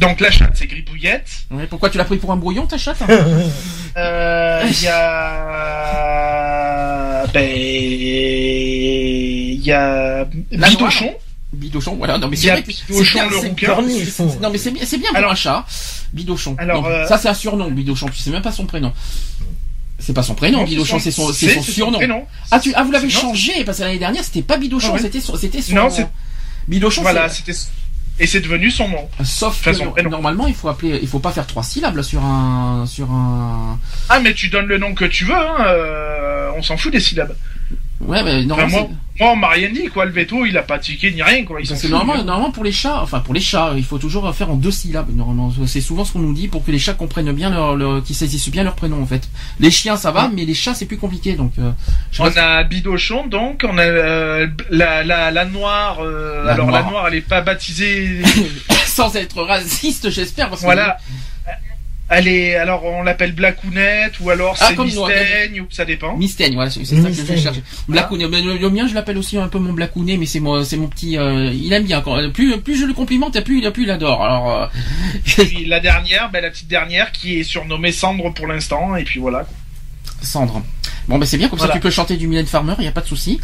Donc 0.00 0.18
la 0.20 0.30
chatte 0.32 0.56
c'est 0.56 0.66
Gribouillette. 0.66 1.28
Pourquoi 1.70 1.88
tu 1.90 1.98
l'as 1.98 2.04
pris 2.04 2.16
pour 2.16 2.32
un 2.32 2.36
brouillon, 2.36 2.66
ta 2.66 2.78
chatte 2.78 3.00
hein 3.02 3.06
Euh, 3.96 4.62
Il 4.66 4.82
y 4.82 4.88
a 4.88 6.14
ben 7.32 7.48
il 8.30 9.60
y 9.64 9.72
a 9.72 10.24
Bidochon. 10.52 11.14
Bidochon, 11.52 11.96
voilà. 11.96 12.18
Non, 12.18 12.28
mais 12.28 12.36
c'est 12.36 12.50
a 12.50 12.54
vrai 12.54 12.62
que 12.62 12.68
Bidochon, 12.68 13.04
c'est 13.04 13.12
bien, 13.14 13.26
le 13.26 13.30
c'est- 13.40 13.48
rouquin. 13.48 14.38
Non, 14.42 14.50
mais 14.50 14.58
c'est 14.58 14.70
bien, 14.70 14.82
c'est 14.84 14.98
bien 14.98 15.08
pour 15.08 15.16
Alors- 15.18 15.32
un 15.32 15.34
chat. 15.34 15.64
Bidochon. 16.12 16.56
Alors, 16.58 16.82
Non, 16.82 16.88
euh, 16.88 17.06
ça 17.06 17.16
c'est 17.18 17.28
un 17.28 17.34
surnom, 17.34 17.70
Bidochon. 17.70 18.06
Tu 18.08 18.18
sais 18.18 18.30
même 18.30 18.42
pas 18.42 18.52
son 18.52 18.66
prénom. 18.66 18.92
C'est 19.98 20.12
pas 20.12 20.22
son 20.22 20.34
prénom, 20.34 20.58
Non, 20.58 20.64
Bidochon, 20.64 20.98
c'est 20.98 21.10
son, 21.10 21.32
c'est 21.32 21.54
son 21.54 21.62
surnom. 21.62 21.98
prénom. 21.98 22.24
Ah, 22.50 22.60
tu, 22.60 22.72
ah, 22.76 22.84
vous 22.84 22.92
l'avez 22.92 23.10
changé 23.10 23.64
parce 23.64 23.78
que 23.78 23.82
l'année 23.82 23.98
dernière 23.98 24.22
c'était 24.24 24.42
pas 24.42 24.56
Bidochon, 24.58 24.88
Ah 24.90 24.94
ouais. 24.94 25.00
c'était 25.02 25.20
son, 25.20 25.36
c'était 25.36 25.60
son. 25.62 25.74
Non, 25.74 25.90
c'est- 25.90 26.06
Bidochon. 26.68 27.02
Voilà, 27.02 27.28
c'est- 27.28 27.42
c'était 27.44 27.58
et 28.20 28.26
c'est 28.26 28.40
devenu 28.40 28.70
son 28.70 28.88
nom. 28.88 29.08
Sauf 29.24 29.56
Enfin, 29.60 29.70
que 29.72 29.76
son 29.78 29.90
prénom. 29.90 30.10
normalement 30.10 30.46
il 30.48 30.54
faut 30.54 30.68
appeler, 30.68 30.98
il 31.00 31.08
faut 31.08 31.18
pas 31.20 31.30
faire 31.32 31.46
trois 31.46 31.62
syllabes 31.62 31.96
là, 31.96 32.02
sur 32.02 32.22
un, 32.24 32.84
sur 32.86 33.10
un. 33.10 33.78
Ah 34.08 34.20
mais 34.20 34.34
tu 34.34 34.48
donnes 34.48 34.66
le 34.66 34.76
nom 34.78 34.92
que 34.94 35.04
tu 35.04 35.24
veux, 35.24 35.34
hein, 35.34 35.56
euh, 35.66 36.50
on 36.56 36.62
s'en 36.62 36.76
fout 36.76 36.92
des 36.92 37.00
syllabes. 37.00 37.34
Ouais, 38.00 38.22
mais 38.22 38.44
normalement. 38.44 38.78
moi- 38.80 38.88
Moi, 39.20 39.30
on 39.32 39.36
m'a 39.36 39.48
rien 39.48 39.68
dit, 39.72 39.86
quoi. 39.88 40.04
Le 40.04 40.12
veto, 40.12 40.46
il 40.46 40.56
a 40.56 40.62
pas 40.62 40.78
tiqué 40.78 41.10
ni 41.10 41.20
rien, 41.20 41.44
quoi. 41.44 41.58
Parce 41.68 41.82
que 41.82 41.88
normalement, 41.88 42.22
hein. 42.22 42.24
normalement 42.24 42.52
pour 42.52 42.62
les 42.62 42.70
chats, 42.70 43.00
enfin 43.02 43.18
pour 43.18 43.34
les 43.34 43.40
chats, 43.40 43.72
il 43.76 43.82
faut 43.84 43.98
toujours 43.98 44.32
faire 44.32 44.48
en 44.48 44.54
deux 44.54 44.70
syllabes. 44.70 45.08
Normalement, 45.12 45.52
c'est 45.66 45.80
souvent 45.80 46.04
ce 46.04 46.12
qu'on 46.12 46.20
nous 46.20 46.32
dit 46.32 46.46
pour 46.46 46.64
que 46.64 46.70
les 46.70 46.78
chats 46.78 46.94
comprennent 46.94 47.32
bien 47.32 47.50
leur, 47.50 47.74
leur 47.74 48.04
qu'ils 48.04 48.14
saisissent 48.14 48.48
bien 48.48 48.62
leur 48.62 48.76
prénom 48.76 49.02
en 49.02 49.06
fait. 49.06 49.28
Les 49.58 49.72
chiens 49.72 49.96
ça 49.96 50.12
va, 50.12 50.30
mais 50.32 50.44
les 50.44 50.54
chats 50.54 50.74
c'est 50.74 50.86
plus 50.86 50.98
compliqué 50.98 51.34
donc. 51.34 51.50
euh, 51.58 51.72
je 52.12 52.22
On 52.22 52.26
a 52.36 52.62
Bidochon, 52.62 53.26
donc, 53.26 53.64
on 53.68 53.76
a 53.76 53.82
euh, 53.82 54.46
la, 54.70 55.02
la, 55.02 55.32
la 55.32 55.44
noire. 55.46 55.98
euh, 56.00 56.44
La 56.44 56.52
alors, 56.52 56.68
noire. 56.68 56.82
la 56.84 56.88
noire, 56.90 57.08
elle 57.08 57.14
est 57.16 57.20
pas 57.22 57.40
baptisée. 57.40 58.22
sans 58.86 59.14
être 59.16 59.42
raciste, 59.42 60.10
j'espère 60.10 60.48
parce 60.48 60.60
que 60.60 60.66
voilà. 60.66 60.98
Elle 62.10 62.26
est, 62.26 62.56
alors, 62.56 62.84
on 62.84 63.02
l'appelle 63.02 63.32
Blackounette, 63.32 64.18
ou 64.20 64.30
alors 64.30 64.56
Ah, 64.60 64.68
c'est 64.70 64.82
Mistaigne, 64.82 65.60
ou 65.60 65.66
ça 65.70 65.84
dépend. 65.84 66.16
Mistaigne, 66.16 66.54
voilà, 66.54 66.70
c'est 66.70 66.84
ça 66.84 66.96
que 66.96 67.12
je 67.12 67.36
cherche. 67.36 67.58
Blacounet, 67.86 68.28
mais 68.28 68.40
le, 68.40 68.56
le 68.56 68.70
mien 68.70 68.86
je 68.88 68.94
l'appelle 68.94 69.18
aussi 69.18 69.36
un 69.36 69.48
peu 69.48 69.58
mon 69.58 69.72
Blacounet, 69.74 70.16
mais 70.16 70.24
c'est 70.26 70.40
mon, 70.40 70.64
c'est 70.64 70.78
mon 70.78 70.88
petit, 70.88 71.18
euh, 71.18 71.52
il 71.52 71.70
aime 71.72 71.84
bien. 71.84 72.00
Quand, 72.00 72.16
plus, 72.32 72.56
plus 72.60 72.80
je 72.80 72.86
le 72.86 72.94
complimente, 72.94 73.38
plus, 73.44 73.70
plus 73.72 73.82
il 73.82 73.90
adore. 73.90 74.24
Alors, 74.24 74.62
euh, 74.62 74.66
Puis 75.24 75.66
la 75.66 75.80
dernière, 75.80 76.30
ben, 76.30 76.40
la 76.42 76.50
petite 76.50 76.68
dernière, 76.68 77.12
qui 77.12 77.40
est 77.40 77.42
surnommée 77.44 77.92
Cendre 77.92 78.32
pour 78.32 78.46
l'instant, 78.46 78.96
et 78.96 79.04
puis 79.04 79.20
voilà. 79.20 79.40
quoi. 79.40 79.54
Cendre. 80.22 80.62
Bon 81.08 81.18
ben 81.18 81.24
c'est 81.24 81.38
bien 81.38 81.48
comme 81.48 81.58
ça 81.58 81.68
tu 81.68 81.80
peux 81.80 81.90
chanter 81.90 82.16
du 82.16 82.26
Mylène 82.28 82.46
Farmer, 82.46 82.74
il 82.78 82.84
y 82.84 82.88
a 82.88 82.92
pas 82.92 83.00
de 83.00 83.06
souci. 83.06 83.40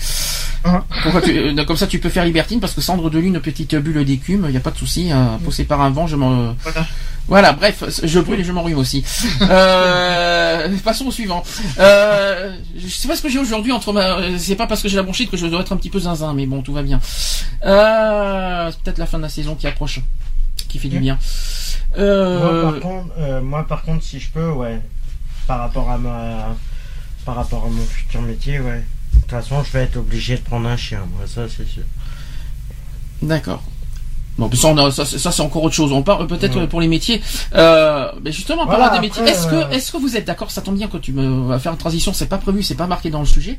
Hein. 0.65 0.85
Euh, 1.07 1.65
comme 1.65 1.77
ça 1.77 1.87
tu 1.87 1.99
peux 1.99 2.11
faire 2.11 2.25
Libertine 2.25 2.61
parce 2.61 2.75
que 2.75 2.81
Cendre 2.81 3.11
de 3.11 3.19
lune, 3.19 3.41
petite 3.41 3.75
bulle 3.75 4.05
d'écume, 4.05 4.47
il 4.49 4.55
y 4.55 4.57
a 4.57 4.61
pas 4.61 4.71
de 4.71 4.79
souci. 4.79 5.11
Euh, 5.13 5.37
poussé 5.43 5.65
par 5.65 5.81
un 5.81 5.91
vent, 5.91 6.07
je 6.07 6.17
m'en. 6.17 6.55
Voilà. 6.63 6.87
Voilà, 7.27 7.53
bref, 7.53 7.83
je 8.03 8.21
brûle 8.21 8.41
et 8.41 8.45
je 8.45 8.53
m'enrhume 8.53 8.79
aussi. 8.79 9.05
Euh, 9.41 10.69
passons 10.85 11.07
au 11.07 11.11
suivant. 11.11 11.43
Euh, 11.79 12.57
je 12.77 12.89
sais 12.89 13.09
pas 13.09 13.17
ce 13.17 13.23
que 13.23 13.29
j'ai 13.29 13.39
aujourd'hui 13.39 13.73
entre 13.73 13.93
ma. 13.93 14.39
C'est 14.39 14.57
pas 14.57 14.67
parce 14.67 14.83
que 14.83 14.89
j'ai 14.89 14.97
la 14.97 15.03
bronchite 15.03 15.31
que 15.31 15.37
je 15.37 15.47
dois 15.47 15.61
être 15.61 15.73
un 15.73 15.77
petit 15.77 15.91
peu 15.91 15.99
zinzin, 16.01 16.33
mais 16.35 16.47
bon, 16.47 16.63
tout 16.63 16.73
va 16.73 16.83
bien. 16.83 17.01
Euh, 17.65 18.71
c'est 18.71 18.81
peut-être 18.81 18.99
la 18.99 19.07
fin 19.07 19.19
de 19.19 19.23
la 19.23 19.29
saison 19.29 19.55
qui 19.55 19.67
approche, 19.67 20.01
qui 20.69 20.79
fait 20.79 20.89
du 20.89 20.99
bien. 20.99 21.19
Moi, 21.97 22.63
par 22.63 22.81
contre, 22.81 23.41
moi, 23.43 23.67
par 23.67 23.83
contre, 23.83 24.05
si 24.05 24.19
je 24.19 24.31
peux, 24.31 24.51
ouais, 24.51 24.81
par 25.47 25.59
rapport 25.61 25.91
à 25.91 25.99
ma, 25.99 26.57
par 27.25 27.37
rapport 27.37 27.65
à 27.65 27.69
mon 27.69 27.83
futur 27.85 28.23
métier, 28.23 28.61
ouais. 28.61 28.83
De 29.15 29.21
toute 29.21 29.31
façon, 29.31 29.63
je 29.65 29.71
vais 29.73 29.85
être 29.85 29.97
obligé 29.97 30.37
de 30.37 30.43
prendre 30.43 30.69
un 30.69 30.77
chien, 30.77 31.01
moi, 31.17 31.27
ça, 31.27 31.43
c'est 31.49 31.67
sûr. 31.69 31.83
D'accord. 33.23 33.63
Bon, 34.37 34.51
ça, 34.53 34.69
on 34.69 34.77
a- 34.79 34.91
ça, 34.91 35.07
c'est- 35.07 35.19
ça, 35.19 35.31
c'est 35.31 35.43
encore 35.43 35.63
autre 35.63 35.77
chose. 35.77 35.93
On 35.93 36.03
parle 36.03 36.27
peut-être 36.27 36.59
Ouais. 36.59 36.67
pour 36.67 36.81
les 36.81 36.89
métiers. 36.89 37.23
Euh, 37.55 38.11
mais 38.23 38.33
justement, 38.33 38.63
en 38.63 38.67
Voilà, 38.67 38.87
parlant 38.89 39.01
des 39.01 39.07
métiers, 39.07 39.23
est-ce 39.23 39.47
euh, 39.47 39.65
que, 39.69 39.73
est-ce 39.75 39.93
que 39.93 39.97
vous 39.97 40.17
êtes 40.17 40.25
d'accord 40.27 40.51
Ça 40.51 40.61
tombe 40.61 40.77
bien 40.77 40.89
que 40.89 40.97
tu 40.97 41.13
me 41.13 41.47
vas 41.47 41.61
faire 41.61 41.71
une 41.71 41.79
transition. 41.79 42.13
C'est 42.13 42.27
pas 42.27 42.39
prévu, 42.39 42.65
c'est 42.65 42.75
pas 42.75 42.89
marqué 42.89 43.11
dans 43.11 43.21
le 43.21 43.27
sujet. 43.27 43.59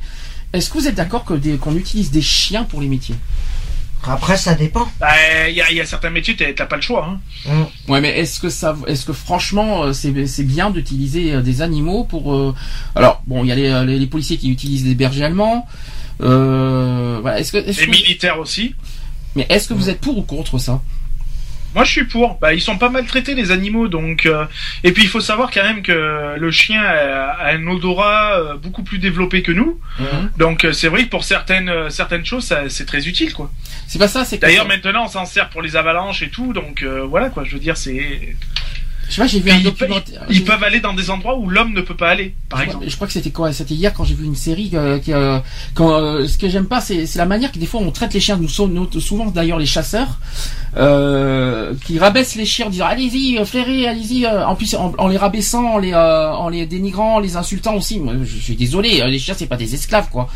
Est-ce 0.52 0.70
que 0.70 0.78
vous 0.78 0.88
êtes 0.90 0.96
d'accord 0.96 1.24
que 1.24 1.34
qu'on 1.56 1.76
utilise 1.76 2.12
des 2.12 2.22
chiens 2.22 2.66
pour 2.66 2.82
les 2.82 2.88
métiers? 2.90 3.16
Après, 4.08 4.38
ça 4.38 4.54
dépend. 4.54 4.88
Il 5.48 5.54
y, 5.56 5.62
a, 5.62 5.72
y 5.72 5.82
a 5.82 5.86
certains 5.86 6.12
métiers, 6.12 6.36
t'as 6.36 6.54
t'as 6.54 6.66
pas 6.68 6.76
le 6.76 6.82
choix. 6.84 7.08
Hein. 7.10 7.20
Hum. 7.50 7.66
Ouais, 7.88 8.02
mais 8.02 8.20
est-ce 8.20 8.40
que 8.40 8.50
ça, 8.50 8.76
est-ce 8.88 9.04
que 9.06 9.14
franchement, 9.14 9.84
euh, 9.86 9.94
c'est 9.94 10.28
c'est 10.28 10.44
bien 10.44 10.70
d'utiliser 10.70 11.34
euh, 11.34 11.42
des 11.42 11.62
animaux 11.64 12.04
pour 12.04 12.34
euh, 12.36 12.54
Alors, 12.96 13.24
bon, 13.26 13.44
il 13.44 13.48
y 13.48 13.52
a 13.52 13.56
les, 13.56 13.70
euh, 13.70 13.84
les, 13.84 13.98
les 13.98 14.08
policiers 14.08 14.38
qui 14.38 14.52
utilisent 14.52 14.84
des 14.84 14.94
bergers 14.96 15.24
allemands. 15.24 15.66
Euh, 16.22 17.18
voilà, 17.22 17.40
est-ce 17.40 17.52
que, 17.52 17.58
est-ce 17.58 17.80
Les 17.82 17.86
que- 17.88 17.92
militaires 17.92 18.40
aussi. 18.40 18.76
mais 19.36 19.46
est-ce 19.50 19.68
que 19.68 19.74
vous 19.74 19.90
êtes 19.90 20.00
pour 20.02 20.18
ou 20.18 20.22
contre 20.22 20.58
ça? 20.60 20.82
Moi, 21.76 21.84
je 21.84 21.92
suis 21.92 22.06
pour. 22.06 22.40
Bah, 22.40 22.54
ils 22.54 22.62
sont 22.62 22.78
pas 22.78 22.90
maltraités 22.90 23.36
les 23.36 23.52
animaux, 23.52 23.88
donc. 23.88 24.26
euh, 24.26 24.46
Et 24.84 24.92
puis, 24.94 25.04
il 25.04 25.10
faut 25.10 25.20
savoir 25.20 25.52
quand 25.52 25.64
même 25.64 25.82
que 25.84 26.36
le 26.38 26.52
chien 26.52 26.82
a, 26.82 27.32
a 27.32 27.54
un 27.54 27.68
odorat 27.68 28.40
euh, 28.40 28.56
beaucoup 28.58 28.82
plus 28.84 28.98
développé 28.98 29.44
que 29.44 29.52
nous. 29.52 29.80
Donc, 30.38 30.64
euh, 30.66 30.72
c'est 30.74 30.88
vrai 30.88 31.04
que 31.04 31.10
pour 31.10 31.24
certaines 31.24 31.70
euh, 31.70 31.90
certaines 31.90 32.26
choses, 32.26 32.46
ça- 32.46 32.70
c'est 32.70 32.86
très 32.86 33.08
utile, 33.08 33.34
quoi. 33.34 33.52
C'est 33.88 34.00
pas 34.00 34.08
ça, 34.08 34.26
c'est 34.26 34.38
D'ailleurs, 34.40 34.66
maintenant, 34.68 35.06
on 35.06 35.10
s'en 35.10 35.26
sert 35.26 35.50
pour 35.50 35.62
les 35.62 35.76
avalanches 35.76 36.22
et 36.24 36.30
tout, 36.30 36.54
donc 36.54 36.82
euh, 36.82 37.02
voilà, 37.06 37.30
quoi. 37.30 37.44
Je 37.44 37.52
veux 37.54 37.60
dire, 37.60 37.78
c'est. 37.78 38.36
Je 39.10 39.14
sais 39.16 39.22
pas, 39.22 39.28
j'ai 39.28 39.40
vu 39.40 39.52
un 39.52 39.58
ils, 39.58 39.64
documentaire. 39.64 40.24
ils 40.30 40.36
j'ai- 40.38 40.42
peuvent 40.44 40.64
aller 40.64 40.80
dans 40.80 40.94
des 40.94 41.10
endroits 41.10 41.38
où 41.38 41.50
l'homme 41.50 41.74
ne 41.74 41.82
peut 41.82 41.96
pas 41.96 42.10
aller, 42.10 42.34
par 42.50 42.60
je, 42.60 42.66
exemple. 42.66 42.80
crois, 42.82 42.90
je 42.92 42.96
crois 42.96 43.08
que 43.08 43.14
c'était 43.14 43.30
quoi? 43.32 43.54
C'était 43.54 43.74
hier 43.76 43.94
quand 43.94 44.04
j'ai 44.04 44.16
vu 44.16 44.26
une 44.26 44.36
série 44.36 44.72
euh, 44.74 45.00
qui, 45.00 45.14
euh, 45.14 45.40
quand 45.76 45.92
euh, 45.94 46.28
ce 46.28 46.38
que 46.38 46.50
j'aime 46.50 46.66
pas 46.68 46.82
c'est 46.82 47.08
la 47.16 47.26
manière 47.26 47.52
que 47.52 47.60
des 47.60 47.66
fois 47.68 47.82
on 47.82 47.92
traite 47.92 48.14
les 48.14 48.20
chiens. 48.20 48.38
Nous 48.38 48.50
sommes 48.50 48.88
souvent 49.00 49.28
d'ailleurs 49.28 49.60
les 49.60 49.66
chasseurs 49.66 50.20
euh, 50.78 51.74
qui 51.86 52.00
rabaissent 52.00 52.36
les 52.36 52.46
chiens 52.46 52.68
en 52.68 52.70
disant 52.70 52.86
allez-y 52.86 53.38
euh, 53.38 53.46
flairez 53.46 53.88
allez-y 53.88 54.26
euh, 54.26 54.46
en 54.46 54.56
plus 54.56 54.74
en, 54.76 54.94
en 54.98 55.08
les 55.08 55.18
rabaissant 55.18 55.66
en 55.76 55.78
les 55.78 55.94
euh, 55.94 56.32
en 56.32 56.50
les 56.50 56.66
dénigrant 56.66 57.16
en 57.16 57.20
les 57.20 57.36
insultant 57.38 57.76
aussi. 57.76 58.00
Moi 58.00 58.14
je 58.24 58.38
suis 58.38 58.56
désolé 58.56 59.02
les 59.08 59.20
chiens 59.20 59.36
c'est 59.38 59.48
pas 59.48 59.58
des 59.58 59.74
esclaves 59.76 60.10
quoi 60.12 60.30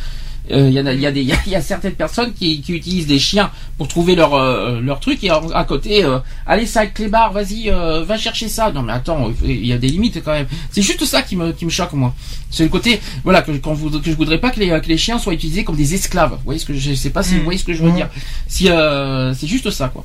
Euh, 0.51 0.67
il 0.67 0.73
y, 0.73 0.79
en 0.79 0.85
a, 0.87 0.93
y, 0.93 1.05
a 1.05 1.11
des- 1.11 1.21
y 1.31 1.31
a- 1.31 1.37
y 1.47 1.55
a 1.55 1.61
certaines 1.61 1.93
personnes 1.93 2.33
qui, 2.33 2.61
qui 2.61 2.73
utilisent 2.73 3.05
des 3.05 3.19
chiens 3.19 3.51
pour 3.77 3.87
trouver 3.87 4.15
leur 4.15 4.33
euh, 4.33 4.79
leur 4.81 4.99
truc 4.99 5.23
et 5.23 5.29
à, 5.29 5.39
à 5.53 5.63
côté 5.63 6.03
euh, 6.03 6.17
allez 6.47 6.65
ça 6.65 6.87
clébard 6.87 7.31
vas-y 7.33 7.69
euh, 7.69 8.03
va 8.03 8.17
chercher 8.17 8.47
ça. 8.49 8.71
Non 8.71 8.81
mais 8.81 8.93
attends 8.93 9.31
il 9.43 9.65
y 9.65 9.73
a 9.73 9.77
des 9.77 9.89
limites 9.89 10.23
quand 10.23 10.31
même. 10.31 10.47
C'est 10.71 10.81
juste 10.81 11.05
ça 11.05 11.21
qui 11.21 11.35
me 11.35 11.51
qui 11.51 11.65
me 11.65 11.69
choque 11.69 11.93
moi. 11.93 12.15
C'est 12.49 12.63
le 12.63 12.69
côté 12.69 12.99
voilà 13.23 13.41
que 13.43 13.51
quand 13.51 13.73
vous 13.73 13.91
que 13.99 14.09
je 14.09 14.15
voudrais 14.15 14.39
pas 14.39 14.49
que 14.49 14.59
les 14.59 14.69
que 14.81 14.87
les 14.87 14.97
chiens 14.97 15.19
soient 15.19 15.33
utilisés 15.33 15.63
comme 15.63 15.75
des 15.75 15.93
esclaves. 15.93 16.31
Vous 16.31 16.45
voyez 16.45 16.59
ce 16.59 16.65
que 16.65 16.73
je 16.73 16.93
sais 16.95 17.11
pas 17.11 17.21
si 17.21 17.35
vous 17.35 17.41
Mm. 17.41 17.43
voyez 17.43 17.59
ce 17.59 17.65
que 17.65 17.73
je 17.73 17.83
veux 17.83 17.91
Mm. 17.91 17.95
dire. 17.95 18.09
Si 18.47 18.69
euh, 18.69 19.33
c'est 19.35 19.47
juste 19.47 19.69
ça 19.69 19.89
quoi. 19.89 20.03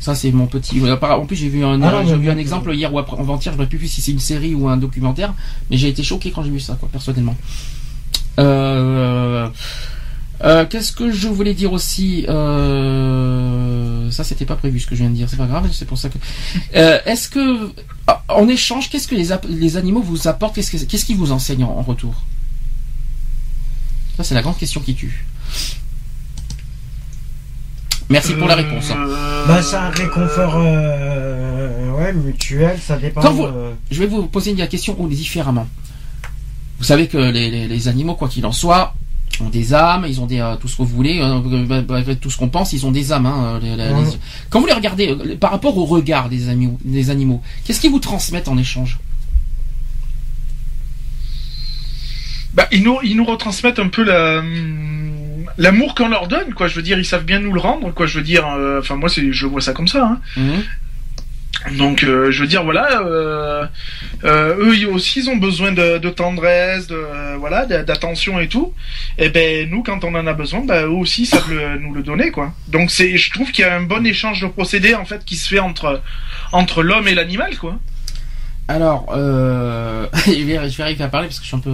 Ça 0.00 0.14
c'est 0.16 0.32
mon 0.32 0.46
petit 0.46 0.80
en 1.00 1.26
plus 1.26 1.36
j'ai 1.36 1.48
vu 1.48 1.62
un 1.64 1.80
Ah 1.82 2.02
j'ai 2.08 2.16
vu 2.16 2.28
un 2.30 2.38
exemple 2.38 2.74
hier 2.74 2.92
ou 2.92 2.98
après 2.98 3.16
avant-hier 3.20 3.52
je 3.54 3.58
ne 3.60 3.64
sais 3.64 3.76
plus 3.76 3.86
si 3.86 4.00
c'est 4.00 4.12
une 4.12 4.18
série 4.18 4.54
ou 4.54 4.66
un 4.68 4.78
documentaire 4.78 5.32
mais 5.70 5.76
j'ai 5.76 5.88
été 5.88 6.02
choqué 6.02 6.30
quand 6.32 6.42
j'ai 6.42 6.50
vu 6.50 6.58
ça 6.58 6.74
quoi 6.80 6.88
personnellement 6.90 7.36
euh, 8.40 9.48
euh, 10.42 10.64
qu'est-ce 10.66 10.92
que 10.92 11.10
je 11.12 11.28
voulais 11.28 11.54
dire 11.54 11.72
aussi 11.72 12.24
euh, 12.28 14.10
Ça, 14.10 14.24
c'était 14.24 14.46
pas 14.46 14.56
prévu 14.56 14.80
ce 14.80 14.86
que 14.86 14.94
je 14.94 15.00
viens 15.02 15.10
de 15.10 15.14
dire. 15.16 15.28
C'est 15.28 15.36
pas 15.36 15.46
grave. 15.46 15.68
C'est 15.72 15.84
pour 15.86 15.98
ça 15.98 16.08
que. 16.08 16.18
Euh, 16.76 16.98
Est-ce 17.06 17.28
que, 17.28 17.70
ah, 18.06 18.22
en 18.28 18.48
échange, 18.48 18.88
qu'est-ce 18.90 19.06
que 19.08 19.14
les, 19.14 19.28
les 19.48 19.76
animaux 19.76 20.00
vous 20.02 20.28
apportent 20.28 20.54
Qu'est-ce 20.54 20.70
que- 20.72 20.84
qu'est-ce 20.90 21.04
qu'ils 21.04 21.16
vous 21.18 21.32
enseignent 21.32 21.64
en, 21.64 21.76
en 21.78 21.82
retour? 21.82 22.14
Ça, 24.16 24.24
c'est 24.24 24.34
la 24.34 24.42
grande 24.42 24.58
question 24.58 24.80
qui 24.80 24.94
tue. 24.94 25.24
Merci 28.08 28.34
pour 28.34 28.48
la 28.48 28.56
réponse. 28.56 28.90
hein. 28.90 28.96
Euh, 29.08 29.46
Bah, 29.46 29.62
c'est 29.62 29.76
un 29.76 29.88
réconfort, 29.90 30.54
euh, 30.56 31.92
ouais, 31.92 32.12
mutuel, 32.12 32.76
ça 32.84 32.96
dépend. 32.96 33.20
Quand 33.20 33.32
vous- 33.32 33.44
euh, 33.44 33.72
Je 33.90 34.00
vais 34.00 34.06
vous 34.06 34.26
poser 34.26 34.50
une 34.50 34.66
question 34.68 34.96
ou 34.98 35.06
différemment. 35.08 35.68
Vous 36.80 36.84
savez 36.84 37.06
que 37.06 37.18
les, 37.18 37.48
les- 37.50 37.68
les 37.68 37.88
animaux, 37.88 38.14
quoi 38.14 38.26
qu'il 38.28 38.44
en 38.46 38.52
soit, 38.52 38.94
ont 39.40 39.48
des 39.50 39.72
âmes, 39.74 40.04
ils 40.08 40.20
ont 40.20 40.26
des 40.26 40.40
euh, 40.40 40.56
tout 40.56 40.66
ce 40.66 40.76
que 40.76 40.82
vous 40.82 40.88
voulez, 40.96 41.20
euh, 41.22 41.38
bah, 41.66 41.82
bah, 41.82 42.02
tout 42.20 42.30
ce 42.30 42.36
qu'on 42.36 42.48
pense, 42.48 42.72
ils 42.72 42.84
ont 42.86 42.90
des 42.90 43.12
âmes. 43.12 43.26
hein, 43.26 43.58
les- 43.62 43.76
les- 43.76 43.92
Ouais. 43.92 44.02
les- 44.04 44.18
Quand 44.50 44.60
vous 44.60 44.66
les 44.66 44.72
regardez, 44.72 45.10
euh, 45.10 45.36
par 45.36 45.50
rapport 45.52 45.76
au 45.78 45.84
regard 45.84 46.28
des 46.28 46.48
animaux, 46.48 46.78
des 46.84 47.10
animaux, 47.10 47.42
qu'est-ce 47.64 47.80
qu'ils 47.80 47.90
vous 47.90 48.00
transmettent 48.00 48.48
en 48.48 48.58
échange? 48.58 48.98
Bah, 52.54 52.66
ils 52.72 52.82
nous, 52.82 52.98
ils 53.04 53.16
nous 53.16 53.24
retransmettent 53.24 53.78
un 53.78 53.88
peu 53.88 54.02
la, 54.02 54.38
hum, 54.40 55.44
l'amour 55.56 55.94
qu'on 55.94 56.08
leur 56.08 56.26
donne, 56.26 56.52
quoi. 56.54 56.66
Je 56.66 56.74
veux 56.74 56.82
dire, 56.82 56.98
ils 56.98 57.04
savent 57.04 57.24
bien 57.24 57.38
nous 57.38 57.52
le 57.52 57.60
rendre, 57.60 57.92
quoi. 57.94 58.06
Je 58.06 58.18
veux 58.18 58.24
dire, 58.24 58.46
euh, 58.48 58.80
enfin, 58.80 58.96
moi, 58.96 59.08
c'est, 59.08 59.32
je 59.32 59.46
vois 59.46 59.60
ça 59.60 59.72
comme 59.72 59.86
ça, 59.88 60.04
hein. 60.04 60.20
Mhm. 60.36 60.62
Donc, 61.76 62.04
euh, 62.04 62.30
je 62.30 62.40
veux 62.40 62.46
dire, 62.48 62.64
voilà, 62.64 63.02
euh, 63.02 63.66
euh, 64.24 64.56
eux 64.58 64.88
aussi, 64.88 65.20
ils 65.20 65.28
ont 65.30 65.36
besoin 65.36 65.72
de, 65.72 65.98
tendresse, 66.10 66.86
de, 66.86 67.36
voilà, 67.38 67.66
d'attention 67.66 68.40
et 68.40 68.48
tout. 68.48 68.72
Et 69.18 69.28
ben, 69.28 69.68
nous, 69.68 69.82
quand 69.82 70.02
on 70.04 70.14
en 70.14 70.26
a 70.26 70.32
besoin, 70.32 70.60
bah, 70.64 70.82
eux 70.84 70.88
aussi 70.88 71.26
savent 71.26 71.52
le- 71.52 71.78
nous 71.78 71.92
le 71.92 72.02
donner, 72.02 72.30
quoi. 72.30 72.52
Donc, 72.68 72.90
c'est, 72.90 73.16
je 73.16 73.30
trouve 73.30 73.50
qu'il 73.52 73.64
y 73.64 73.68
a 73.68 73.76
un 73.76 73.82
bon 73.82 74.06
échange 74.06 74.40
de 74.40 74.46
procédés, 74.46 74.94
en 74.94 75.04
fait, 75.04 75.24
qui 75.24 75.36
se 75.36 75.48
fait 75.48 75.58
entre, 75.58 76.00
entre 76.52 76.82
l'homme 76.82 77.08
et 77.08 77.14
l'animal, 77.14 77.56
quoi. 77.58 77.78
Alors, 78.70 79.06
euh, 79.12 80.06
je 80.26 80.30
vais 80.44 80.70
je 80.70 80.76
vais 80.76 80.82
arriver 80.84 81.02
à 81.02 81.08
parler 81.08 81.26
parce 81.26 81.38
que 81.40 81.44
je 81.44 81.48
suis 81.48 81.56
un 81.56 81.60
peu 81.60 81.72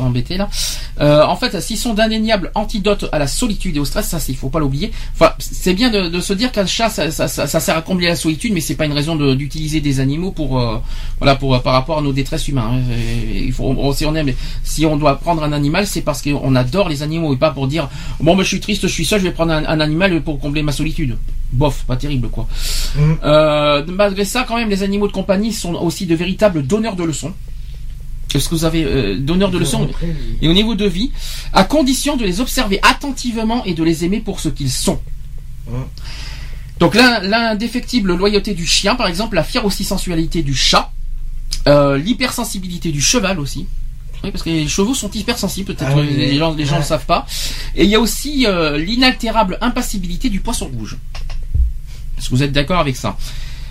embêté 0.00 0.38
là. 0.38 0.48
Euh, 1.00 1.22
en 1.24 1.36
fait, 1.36 1.60
s'ils 1.60 1.76
sont 1.76 1.92
d'indéniables 1.92 2.50
antidotes 2.54 3.04
à 3.12 3.18
la 3.18 3.26
solitude 3.26 3.76
et 3.76 3.80
au 3.80 3.84
stress, 3.84 4.08
ça, 4.08 4.18
il 4.28 4.34
faut 4.36 4.48
pas 4.48 4.58
l'oublier. 4.58 4.90
Enfin, 5.14 5.32
c'est 5.38 5.74
bien 5.74 5.90
de, 5.90 6.08
de 6.08 6.20
se 6.20 6.32
dire 6.32 6.50
qu'un 6.50 6.64
chat, 6.64 6.88
ça, 6.88 7.10
ça, 7.10 7.28
ça, 7.28 7.46
ça 7.46 7.60
sert 7.60 7.76
à 7.76 7.82
combler 7.82 8.06
la 8.08 8.16
solitude, 8.16 8.52
mais 8.54 8.60
c'est 8.62 8.76
pas 8.76 8.86
une 8.86 8.94
raison 8.94 9.14
de- 9.14 9.34
d'utiliser 9.34 9.80
des 9.82 10.00
animaux 10.00 10.30
pour, 10.32 10.58
euh, 10.58 10.78
voilà, 11.18 11.36
pour 11.36 11.60
par 11.62 11.74
rapport 11.74 11.98
à 11.98 12.02
nos 12.02 12.12
détresses 12.14 12.48
humains. 12.48 12.70
hein. 12.72 12.80
Il 13.30 13.52
faut, 13.52 13.64
on- 13.64 13.92
si 13.92 14.06
on 14.06 14.14
aime, 14.14 14.32
si 14.64 14.86
on 14.86 14.96
doit 14.96 15.16
prendre 15.18 15.42
un 15.42 15.52
animal, 15.52 15.86
c'est 15.86 16.00
parce 16.02 16.22
qu'on 16.22 16.56
adore 16.56 16.88
les 16.88 17.02
animaux 17.02 17.34
et 17.34 17.36
pas 17.36 17.50
pour 17.50 17.66
dire, 17.68 17.90
bon, 18.20 18.34
ben, 18.34 18.42
je 18.42 18.48
suis 18.48 18.60
triste, 18.60 18.82
je 18.88 18.92
suis 18.92 19.04
seul, 19.04 19.20
je 19.20 19.24
vais 19.26 19.32
prendre 19.32 19.52
un, 19.52 19.66
un 19.66 19.80
animal 19.80 20.22
pour 20.22 20.40
combler 20.40 20.62
ma 20.62 20.72
solitude. 20.72 21.18
Bof, 21.50 21.84
pas 21.86 21.96
terrible 21.96 22.28
quoi. 22.28 22.46
Mhm. 22.96 23.16
Euh, 23.24 23.82
malgré 23.88 24.24
ça, 24.26 24.44
quand 24.46 24.56
même, 24.56 24.68
les 24.68 24.82
animaux 24.82 25.06
de 25.08 25.12
compagnie 25.12 25.50
sont 25.52 25.72
aussi 25.76 26.04
de 26.04 26.14
véritables 26.14 26.37
donneurs 26.62 26.96
de 26.96 27.04
leçons. 27.04 27.34
Est-ce 28.34 28.48
que 28.48 28.54
vous 28.54 28.64
avez 28.66 28.84
euh, 28.84 29.16
donneurs 29.18 29.50
de 29.50 29.58
leçons 29.58 29.88
et 30.42 30.48
au 30.48 30.52
niveau 30.52 30.74
de 30.74 30.84
vie, 30.86 31.10
à 31.52 31.64
condition 31.64 32.16
de 32.16 32.24
les 32.24 32.40
observer 32.40 32.78
attentivement 32.82 33.64
et 33.64 33.72
de 33.74 33.82
les 33.82 34.04
aimer 34.04 34.20
pour 34.20 34.40
ce 34.40 34.48
qu'ils 34.50 34.70
sont. 34.70 35.00
Mhm. 35.70 35.84
Donc 36.78 36.94
l'in- 36.94 37.20
l'indéfectible 37.20 38.14
loyauté 38.14 38.52
du 38.54 38.66
chien, 38.66 38.94
par 38.96 39.06
exemple, 39.08 39.34
la 39.34 39.44
fière 39.44 39.64
aussi 39.64 39.82
sensualité 39.82 40.42
du 40.42 40.54
chat, 40.54 40.92
euh, 41.66 41.96
l'hypersensibilité 41.96 42.92
du 42.92 43.00
cheval 43.00 43.40
aussi. 43.40 43.66
Oui, 44.24 44.30
parce 44.30 44.42
que 44.42 44.50
les 44.50 44.68
chevaux 44.68 44.94
sont 44.94 45.10
hypersensibles, 45.10 45.74
peut-être 45.74 45.92
Ah 45.92 45.96
oui, 45.96 46.08
euh, 46.10 46.16
les 46.16 46.36
gens, 46.36 46.52
les 46.54 46.66
gens 46.66 46.72
ouais. 46.72 46.78
le 46.80 46.84
savent 46.84 47.06
pas. 47.06 47.24
Et 47.76 47.84
il 47.84 47.90
y 47.90 47.94
a 47.94 48.00
aussi 48.00 48.46
euh, 48.46 48.76
l'inaltérable 48.76 49.56
impassibilité 49.60 50.28
du 50.28 50.40
poisson 50.40 50.66
rouge. 50.66 50.96
Est-ce 52.18 52.28
que 52.28 52.34
vous 52.34 52.42
êtes 52.42 52.52
d'accord 52.52 52.80
avec 52.80 52.96
ça? 52.96 53.16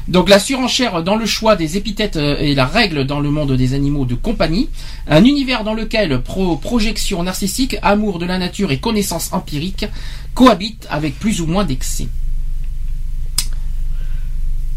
Donc 0.08 0.30
la 0.30 0.40
surenchère 0.40 1.04
dans 1.04 1.16
le 1.16 1.26
choix 1.26 1.56
des 1.56 1.78
épithètes 1.78 2.16
euh, 2.16 2.38
est 2.38 2.54
la 2.56 2.66
règle 2.66 3.06
dans 3.06 3.20
le 3.20 3.30
monde 3.30 3.52
des 3.54 3.74
animaux 3.74 4.06
de 4.06 4.16
compagnie, 4.16 4.70
un 5.08 5.24
univers 5.24 5.64
dans 5.64 5.74
lequel 5.74 6.22
pro- 6.22 6.56
projection 6.56 7.24
narcissique, 7.24 7.78
amour 7.82 8.20
de 8.20 8.26
la 8.26 8.38
nature 8.38 8.72
et 8.72 8.80
connaissance 8.80 9.34
empirique 9.34 9.86
cohabitent 10.34 10.88
avec 10.90 11.20
plus 11.20 11.42
ou 11.42 11.46
moins 11.48 11.66
d'excès. 11.66 12.08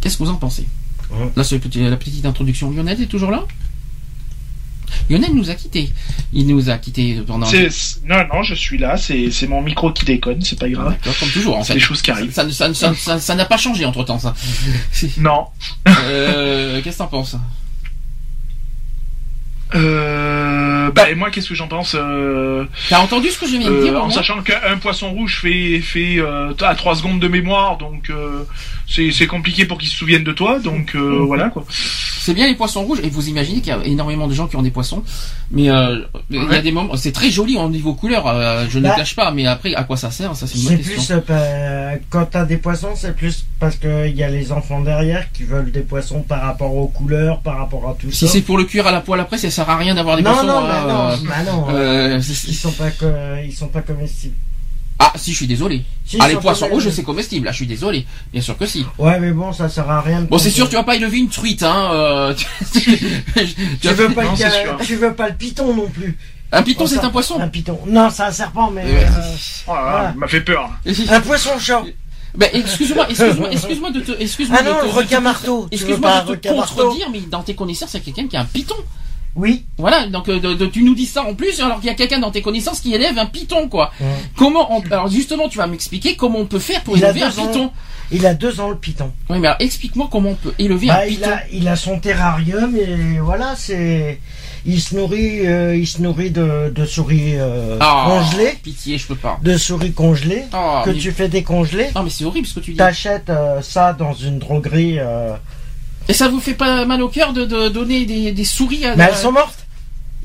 Qu'est-ce 0.01 0.16
que 0.19 0.25
vous 0.25 0.31
en 0.31 0.37
pensez? 0.37 0.66
Ouais. 1.11 1.31
Là 1.37 1.45
c'est 1.45 1.61
la 1.77 1.97
petite 1.97 2.25
introduction. 2.25 2.71
Lionel 2.71 3.01
est 3.03 3.07
toujours 3.07 3.31
là? 3.31 3.45
Lionel 5.09 5.35
nous 5.35 5.50
a 5.50 5.55
quittés. 5.55 5.90
Il 6.33 6.46
nous 6.46 6.70
a 6.70 6.79
quittés 6.79 7.20
pendant... 7.26 7.46
Non, 8.05 8.24
non, 8.33 8.42
je 8.42 8.55
suis 8.55 8.79
là, 8.79 8.96
c'est 8.96 9.31
c'est 9.31 9.46
mon 9.46 9.62
micro 9.62 9.92
qui 9.92 10.05
déconne, 10.05 10.40
c'est 10.42 10.59
pas 10.59 10.68
grave. 10.68 10.96
Comme 11.18 11.29
toujours 11.31 11.57
en 11.57 11.62
C'est 11.64 11.68
fait. 11.68 11.74
des 11.74 11.81
choses 11.85 12.03
qui 12.03 12.11
arrivent. 12.11 12.33
Ça, 12.33 12.50
ça, 12.50 12.72
ça, 12.74 12.94
ça- 12.94 13.18
ça 13.20 13.35
n'a 13.35 13.44
pas 13.44 13.57
changé 13.57 13.85
entre 13.85 14.05
temps 14.05 14.18
ça. 14.18 14.35
Non. 15.18 15.46
Euh, 15.88 16.81
Qu'est-ce 16.83 16.96
que 16.98 17.03
t'en 17.03 17.09
penses? 17.09 17.37
Euh, 19.74 20.90
bah, 20.90 21.11
et 21.11 21.14
moi, 21.14 21.30
qu'est-ce 21.30 21.48
que 21.48 21.54
j'en 21.54 21.68
pense 21.68 21.94
euh, 21.98 22.64
T'as 22.88 22.98
entendu 23.00 23.28
ce 23.28 23.38
que 23.38 23.46
je 23.46 23.56
viens 23.56 23.68
de 23.70 23.74
euh, 23.74 23.83
dire 23.83 23.94
au 23.94 23.98
En 23.98 24.11
sachant 24.11 24.42
qu'un 24.42 24.76
poisson 24.80 25.11
rouge 25.12 25.40
fait, 25.42 25.80
fait 25.80 26.16
euh, 26.18 26.52
à 26.61 26.74
3 26.74 26.96
secondes 26.96 27.20
de 27.20 27.28
mémoire, 27.28 27.78
donc 27.78 28.11
euh, 28.11 28.44
c'est 28.88 29.11
c'est 29.12 29.26
compliqué 29.26 29.64
pour 29.66 29.78
qu'il 29.78 29.88
se 29.88 29.96
souvienne 29.96 30.24
de 30.24 30.33
toi, 30.33 30.59
donc 30.59 30.94
euh, 30.94 31.22
voilà 31.26 31.48
quoi. 31.48 31.64
C'est 32.22 32.35
bien 32.35 32.46
les 32.46 32.54
poissons 32.54 32.83
rouges 32.85 32.98
et 33.02 33.09
vous 33.09 33.28
imaginez 33.28 33.61
qu'il 33.61 33.68
y 33.68 33.76
a 33.76 33.80
énormément 33.85 34.28
de 34.28 34.35
gens 34.35 34.46
qui 34.46 34.56
ont 34.56 34.62
des 34.62 34.70
poissons, 34.70 35.02
mais 35.50 35.70
euh, 35.70 36.00
il 36.30 36.37
y 36.37 36.38
a 36.38 36.44
Ouais. 36.44 36.61
des 36.62 36.72
moments, 36.72 36.96
c'est 36.96 37.12
très 37.12 37.30
joli 37.30 37.56
au 37.56 37.68
niveau 37.68 37.94
couleur, 37.94 38.26
euh, 38.26 38.66
je 38.68 38.78
ne 38.78 38.85
Bah, 38.85 38.90
le 38.90 38.96
cache 39.00 39.14
pas, 39.16 39.30
mais 39.30 39.46
après 39.46 39.74
à 39.74 39.85
quoi 39.85 39.96
ça 39.96 40.11
sert, 40.11 40.35
ça 40.37 40.46
c'est 40.46 40.56
une 40.59 40.61
C'est 40.64 40.76
bonne 40.76 40.85
question. 40.85 41.20
plus 41.20 41.35
euh, 41.35 41.96
quand 42.11 42.26
t'as 42.26 42.44
des 42.44 42.56
poissons, 42.59 42.94
c'est 42.94 43.16
plus 43.16 43.46
parce 43.59 43.76
qu'il 43.76 44.14
y 44.16 44.22
a 44.22 44.28
les 44.28 44.52
enfants 44.52 44.80
derrière 44.80 45.30
qui 45.33 45.44
veulent 45.44 45.70
des 45.70 45.80
poissons 45.80 46.20
par 46.22 46.42
rapport 46.42 46.74
aux 46.74 46.88
couleurs, 46.88 47.40
par 47.40 47.56
rapport 47.59 47.88
à 47.88 47.94
tout 47.98 48.11
Si 48.11 48.26
ça. 48.26 48.33
c'est 48.33 48.42
pour 48.42 48.59
le 48.59 48.64
cuire 48.64 48.87
à 48.87 48.92
la 48.92 49.00
poêle 49.00 49.20
après, 49.20 49.38
ça 49.38 49.60
sert 49.64 49.70
à 49.70 49.77
rien 49.77 49.94
d'avoir 49.94 50.16
des 50.16 50.23
non, 50.23 50.33
poissons. 50.33 50.46
non, 50.46 50.64
euh, 50.64 50.68
bah 50.68 50.83
non, 50.87 51.27
bah 51.29 51.42
non. 51.53 51.66
euh, 51.70 52.20
c'est- 52.23 52.49
Ils 52.49 52.55
sont 52.55 52.73
pas, 52.73 52.88
ils 53.44 53.53
sont 53.55 53.68
pas 53.68 53.83
comestibles. 53.83 54.35
Ah 54.99 55.12
si, 55.16 55.33
je 55.33 55.37
suis 55.37 55.46
désolé. 55.46 55.83
Si, 56.05 56.18
ah 56.20 56.29
les 56.29 56.37
poissons 56.37 56.66
rouges 56.68 56.90
c'est 56.90 57.03
comestible, 57.03 57.46
là 57.46 57.53
je 57.53 57.57
suis 57.57 57.66
désolé. 57.66 58.07
Bien 58.33 58.42
sûr 58.42 58.57
que 58.59 58.66
si. 58.66 58.85
Ouais, 58.99 59.18
mais 59.18 59.33
bon, 59.33 59.53
ça 59.53 59.68
sert 59.68 59.88
à 59.90 60.01
rien. 60.03 60.20
de 60.23 60.27
Bon 60.27 60.37
c'est 60.38 60.51
sûr 60.51 60.68
tu 60.68 60.77
vas 60.77 60.83
pas 60.83 60.96
élever 60.96 61.18
une 61.18 61.29
truite, 61.31 61.62
hein. 61.62 61.90
euh, 61.92 62.35
tu- 62.35 62.46
Tu 63.81 63.88
veux 63.88 64.11
pas 64.11 64.25
Non, 64.25 64.31
le, 64.33 64.37
c'est 64.37 64.85
tu 64.85 64.96
veux 64.96 65.14
pas 65.14 65.29
le 65.29 65.35
python 65.37 65.75
non 65.75 65.88
plus. 65.88 66.16
Un 66.53 66.62
python 66.62 66.85
Oh, 66.85 66.87
c'est 66.88 66.99
un 67.05 67.11
poisson. 67.11 67.38
Un 67.40 67.49
python. 67.49 67.79
Non, 67.87 68.11
c'est 68.11 68.25
un 68.25 68.33
serpent, 68.33 68.70
mais. 68.70 68.83
Ouais. 68.85 69.05
euh, 69.05 69.20
Oh 69.68 69.73
là 69.75 69.83
là, 69.83 69.90
Voilà. 69.90 70.14
m'a 70.16 70.27
fait 70.29 70.40
peur. 70.40 70.68
un 71.11 71.20
poisson 71.20 71.51
chat. 71.59 71.83
Ben, 72.35 72.49
excuse-moi, 72.53 73.07
excuse-moi, 73.11 73.49
excuse-moi 73.53 73.90
de 73.90 74.01
te, 74.01 74.12
excuse-moi 74.20 74.59
Ah 74.61 74.64
non, 74.64 74.75
de 74.77 74.81
te, 74.81 74.85
le 74.87 74.90
requin 74.90 75.20
marteau. 75.20 75.66
Excuse-moi 75.70 76.23
de 76.29 76.35
te 76.37 76.49
contredire, 76.49 77.09
mais 77.11 77.20
dans 77.20 77.42
tes 77.42 77.55
connaissances, 77.55 77.94
il 77.94 77.99
y 77.99 78.01
a 78.01 78.05
quelqu'un 78.05 78.29
qui 78.29 78.37
a 78.37 78.40
un 78.40 78.44
python. 78.44 78.77
Oui. 79.37 79.64
Voilà, 79.79 80.07
donc 80.09 80.29
euh, 80.29 80.40
de, 80.40 80.55
de- 80.55 80.66
tu 80.66 80.83
nous 80.83 80.95
dis 80.95 81.07
ça 81.07 81.23
en 81.25 81.35
plus, 81.35 81.61
alors 81.61 81.77
qu'il 81.79 81.87
y 81.87 81.90
a 81.90 81.95
quelqu'un 81.95 82.19
dans 82.19 82.31
tes 82.33 82.43
connaissances 82.43 82.81
qui 82.81 82.95
élève 82.95 83.16
un 83.19 83.27
python, 83.27 83.69
quoi. 83.69 83.93
Comment 84.37 84.77
on, 84.77 84.81
alors 84.90 85.09
justement, 85.09 85.49
tu 85.49 85.59
vas 85.59 85.66
m'expliquer 85.66 86.16
comment 86.16 86.38
on 86.40 86.47
peut 86.47 86.59
faire 86.59 86.83
pour 86.83 86.97
Il 86.97 87.05
élever 87.05 87.23
un 87.23 87.31
python. 87.31 87.71
Il 88.12 88.27
a 88.27 88.35
deux 88.35 88.59
ans 88.61 88.69
le 88.71 88.77
python. 88.77 89.12
Oui, 89.29 89.38
mais 89.38 89.47
alors 89.47 89.61
explique-moi 89.61 90.09
comment 90.11 90.31
on 90.31 90.35
peut 90.35 90.53
élever 90.59 90.88
Bah, 90.88 91.03
un 91.03 91.05
il 91.07 91.16
python. 91.19 91.31
a, 91.31 91.38
il 91.53 91.69
a 91.69 91.77
son 91.77 92.01
terrarium 92.01 92.75
et 92.77 93.21
voilà, 93.21 93.55
c'est. 93.57 94.19
Il 94.66 94.79
se 94.81 94.95
nourrit, 94.95 95.47
euh, 95.47 95.75
il 95.75 95.87
se 95.87 96.03
nourrit 96.03 96.31
de, 96.33 96.71
de 96.75 96.85
souris 96.85 97.35
euh, 97.38 97.79
Ah, 97.81 98.05
congelées, 98.09 98.59
Pitié, 98.62 98.99
je 98.99 99.07
peux 99.07 99.14
pas. 99.14 99.38
de 99.43 99.57
souris 99.57 99.93
congelées 99.93 100.43
Ah, 100.53 100.83
que 100.85 100.90
mais- 100.90 100.99
tu 100.99 101.12
fais 101.12 101.29
décongeler. 101.29 101.87
Non, 101.95 102.03
mais 102.03 102.11
c'est 102.11 102.25
horrible 102.25 102.47
ce 102.47 102.55
que 102.57 102.61
tu 102.61 102.73
dis. 102.73 102.77
T'achètes 102.77 103.31
euh, 103.31 103.62
ça 103.62 103.95
dans 103.95 104.12
une 104.12 104.38
droguerie, 104.38 104.99
Et 106.11 106.14
ça 106.14 106.29
vous 106.29 106.40
fait 106.40 106.55
pas 106.55 106.85
mal 106.87 107.01
au 107.03 107.09
cœur 107.09 107.33
de, 107.33 107.44
de 107.44 107.68
donner 107.68 108.05
des, 108.05 108.33
des 108.33 108.44
souris 108.44 108.85
à. 108.85 108.96
mais 108.96 109.05
elles 109.05 109.16
sont 109.16 109.31
mortes. 109.33 109.66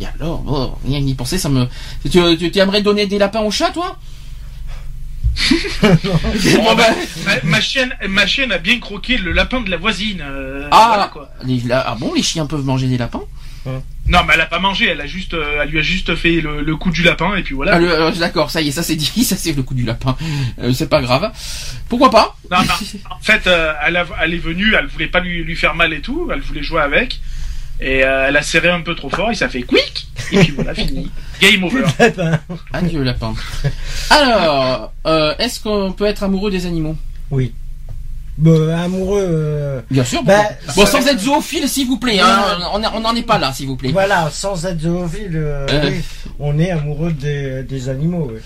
Et 0.02 0.06
alors, 0.20 0.44
oh, 0.48 0.76
rien 0.86 1.00
que 1.00 1.06
d'y 1.06 1.14
penser, 1.14 1.38
ça 1.38 1.48
me. 1.48 1.68
Tu, 2.04 2.10
tu, 2.38 2.52
tu 2.52 2.60
aimerais 2.60 2.82
donner 2.82 3.06
des 3.06 3.18
lapins 3.20 3.42
aux 3.42 3.52
chats, 3.52 3.70
toi 3.72 3.98
Bon, 5.82 6.76
ben, 6.76 6.96
Ma, 7.26 7.32
ma 7.44 7.62
chienne, 7.62 7.94
ma 8.10 8.26
chienne 8.26 8.52
a 8.52 8.58
bien 8.58 8.80
croqué 8.80 9.18
le 9.18 9.32
lapin 9.32 9.62
de 9.62 9.70
la 9.70 9.78
voisine. 9.78 10.22
euh, 10.22 10.68
Ah, 10.72 10.86
voilà, 10.88 11.08
quoi. 11.08 11.30
les- 11.44 11.60
la- 11.62 11.82
ah 11.88 11.96
bon, 12.00 12.14
les 12.16 12.24
chiens 12.24 12.46
peuvent 12.46 12.64
manger 12.66 12.88
des 12.88 12.98
lapins 12.98 13.24
Non, 14.08 14.20
mais 14.28 14.36
elle 14.36 14.42
a 14.42 14.46
pas 14.46 14.60
mangé, 14.60 14.86
elle 14.88 15.02
a 15.02 15.08
juste, 15.08 15.34
euh, 15.34 15.62
elle 15.64 15.70
lui 15.70 15.80
a 15.80 15.82
juste 15.82 16.14
fait 16.16 16.40
le, 16.40 16.62
le 16.62 16.76
coup 16.76 16.92
du 16.92 17.02
lapin 17.02 17.36
et 17.36 17.42
puis 17.44 17.56
voilà. 17.56 17.74
Ah, 17.76 17.80
le- 17.80 17.92
euh, 17.92 18.12
D'accord, 18.12 18.52
ça 18.52 18.62
y 18.62 18.68
est, 18.68 18.72
ça 18.72 18.84
c'est 18.84 18.96
dit, 18.96 19.24
ça 19.24 19.36
c'est 19.36 19.54
le 19.54 19.64
coup 19.64 19.74
du 19.74 19.84
lapin. 19.84 20.16
Euh, 20.60 20.74
c'est 20.74 20.90
pas 20.90 21.02
grave. 21.02 21.32
Pourquoi 21.90 22.12
pas 22.12 22.38
Non, 22.52 22.58
non. 22.60 22.74
En 23.10 23.20
fait, 23.20 23.48
euh, 23.48 23.74
elle, 23.86 23.98
a- 23.98 24.06
elle 24.22 24.34
est 24.36 24.38
venue, 24.38 24.76
elle 24.78 24.86
voulait 24.86 25.08
pas 25.08 25.22
lui, 25.22 25.44
lui 25.44 25.56
faire 25.56 25.74
mal 25.74 25.92
et 25.94 26.02
tout, 26.02 26.30
elle 26.32 26.42
voulait 26.42 26.62
jouer 26.64 26.82
avec. 26.82 27.20
Et 27.82 28.06
euh, 28.06 28.28
elle 28.30 28.38
a 28.38 28.42
serré 28.42 28.70
un 28.70 28.80
peu 28.82 28.96
trop 28.96 29.10
fort, 29.10 29.32
et 29.32 29.36
ça 29.36 29.50
fait 29.50 29.64
quick 29.64 30.08
Et 30.32 30.38
puis 30.40 30.52
voilà, 30.52 30.74
fini. 30.76 31.12
Game 31.42 31.64
over. 31.66 31.84
Ben, 32.16 32.40
Adieu 32.72 33.04
lapin. 33.04 33.34
Alors, 34.10 34.94
euh, 35.08 35.34
est-ce 35.40 35.60
qu'on 35.60 35.92
peut 35.92 36.06
être 36.06 36.24
amoureux 36.24 36.52
des 36.52 36.66
animaux? 36.68 36.96
Oui. 37.32 37.54
Bah, 38.38 38.82
amoureux. 38.84 39.26
euh, 39.26 39.82
Bien 39.90 40.04
sûr. 40.04 40.22
Bah, 40.24 40.42
bon, 40.76 40.86
sans 40.86 41.08
être 41.08 41.20
zoophile, 41.22 41.70
s'il 41.70 41.88
vous 41.88 41.98
plaît. 41.98 42.20
Hein, 42.20 42.44
on 42.74 42.82
on 42.84 43.00
n'en 43.00 43.16
est 43.16 43.22
pas 43.24 43.38
là, 43.38 43.54
s'il 43.54 43.68
vous 43.68 43.78
plaît. 43.78 43.92
Voilà, 43.92 44.30
sans 44.32 44.66
être 44.66 44.82
zoophile, 44.82 45.32
euh, 45.36 45.66
Euh. 45.70 45.90
oui, 45.90 46.02
on 46.40 46.60
est 46.60 46.72
amoureux 46.72 47.12
des, 47.14 47.64
des 47.64 47.88
animaux. 47.90 48.30
oui. 48.34 48.40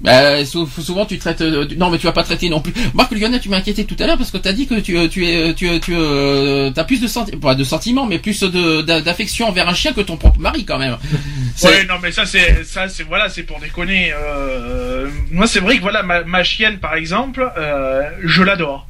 Bah, 0.00 0.44
sou- 0.44 0.68
souvent 0.80 1.06
tu 1.06 1.18
traites. 1.18 1.40
euh, 1.40 1.66
non, 1.78 1.88
mais 1.88 1.98
tu 1.98 2.06
vas 2.06 2.12
pas 2.12 2.24
traiter 2.24 2.48
non 2.50 2.60
plus. 2.60 2.74
Marc 2.92 3.12
Lionel, 3.12 3.40
tu 3.40 3.48
m'as 3.48 3.58
inquiété 3.58 3.84
tout 3.84 3.96
à 4.00 4.06
l'heure 4.06 4.18
parce 4.18 4.32
que 4.32 4.36
t'as 4.36 4.52
dit 4.52 4.66
que 4.66 4.74
tu, 4.80 4.98
euh, 4.98 5.06
tu 5.08 5.24
es, 5.26 5.54
tu, 5.54 5.68
tu, 5.80 5.94
euh, 5.96 6.70
t'as 6.72 6.82
plus 6.84 7.00
de 7.00 7.06
senti- 7.06 7.36
pas 7.36 7.54
de 7.54 7.62
sentiments, 7.64 8.04
mais 8.04 8.18
plus 8.18 8.42
d'affection 8.42 9.46
envers 9.48 9.68
un 9.68 9.74
chien 9.74 9.92
que 9.92 10.00
ton 10.00 10.16
propre 10.16 10.40
mari 10.40 10.64
quand 10.64 10.78
même. 10.78 10.96
Ouais, 11.62 11.84
non, 11.88 11.94
mais 12.02 12.10
ça, 12.10 12.26
c'est, 12.26 12.64
ça, 12.64 12.88
c'est, 12.88 13.04
voilà, 13.04 13.28
c'est 13.28 13.44
pour 13.44 13.60
déconner. 13.60 14.12
Euh, 14.12 15.08
moi, 15.30 15.46
c'est 15.46 15.60
vrai 15.60 15.76
que 15.76 15.82
voilà, 15.82 16.02
ma, 16.02 16.24
ma 16.24 16.42
chienne, 16.42 16.78
par 16.78 16.94
exemple, 16.96 17.48
euh, 17.56 18.02
je 18.24 18.42
l'adore. 18.42 18.88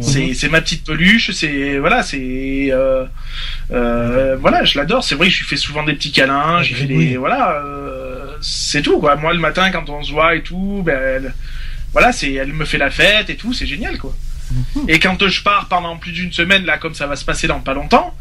C'est, 0.00 0.32
c'est 0.34 0.48
ma 0.48 0.60
petite 0.62 0.84
peluche, 0.84 1.30
c'est, 1.32 1.78
voilà, 1.78 2.02
c'est, 2.02 2.68
euh, 2.72 3.04
euh, 3.72 4.36
voilà, 4.40 4.64
je 4.64 4.78
l'adore. 4.78 5.04
C'est 5.04 5.14
vrai 5.14 5.28
que 5.28 5.34
je 5.34 5.40
lui 5.40 5.46
fais 5.46 5.56
souvent 5.56 5.82
des 5.84 5.92
petits 5.94 6.12
câlins, 6.12 6.62
j'ai 6.62 6.74
fait 6.74 6.86
des, 6.86 7.16
voilà, 7.18 7.56
euh, 7.64 8.36
c'est 8.40 8.82
tout, 8.82 8.98
quoi. 9.00 9.16
Moi, 9.16 9.32
le 9.34 9.38
matin, 9.38 9.70
quand 9.70 9.88
on 9.90 10.02
se 10.02 10.10
voit 10.12 10.34
et 10.34 10.42
tout, 10.42 10.82
ben, 10.84 10.98
elle- 10.98 11.34
voilà, 11.92 12.10
c'est, 12.12 12.32
elle 12.32 12.52
me 12.54 12.64
fait 12.64 12.78
la 12.78 12.90
fête 12.90 13.28
et 13.30 13.36
tout, 13.36 13.52
c'est 13.52 13.66
génial, 13.66 13.98
quoi. 13.98 14.14
Et 14.88 14.98
quand 14.98 15.26
je 15.28 15.42
pars 15.42 15.66
pendant 15.68 15.96
plus 15.96 16.12
d'une 16.12 16.32
semaine, 16.32 16.64
là, 16.64 16.78
comme 16.78 16.94
ça 16.94 17.06
va 17.06 17.16
se 17.16 17.24
passer 17.24 17.46
dans 17.46 17.60
pas 17.60 17.74
longtemps, 17.74 18.14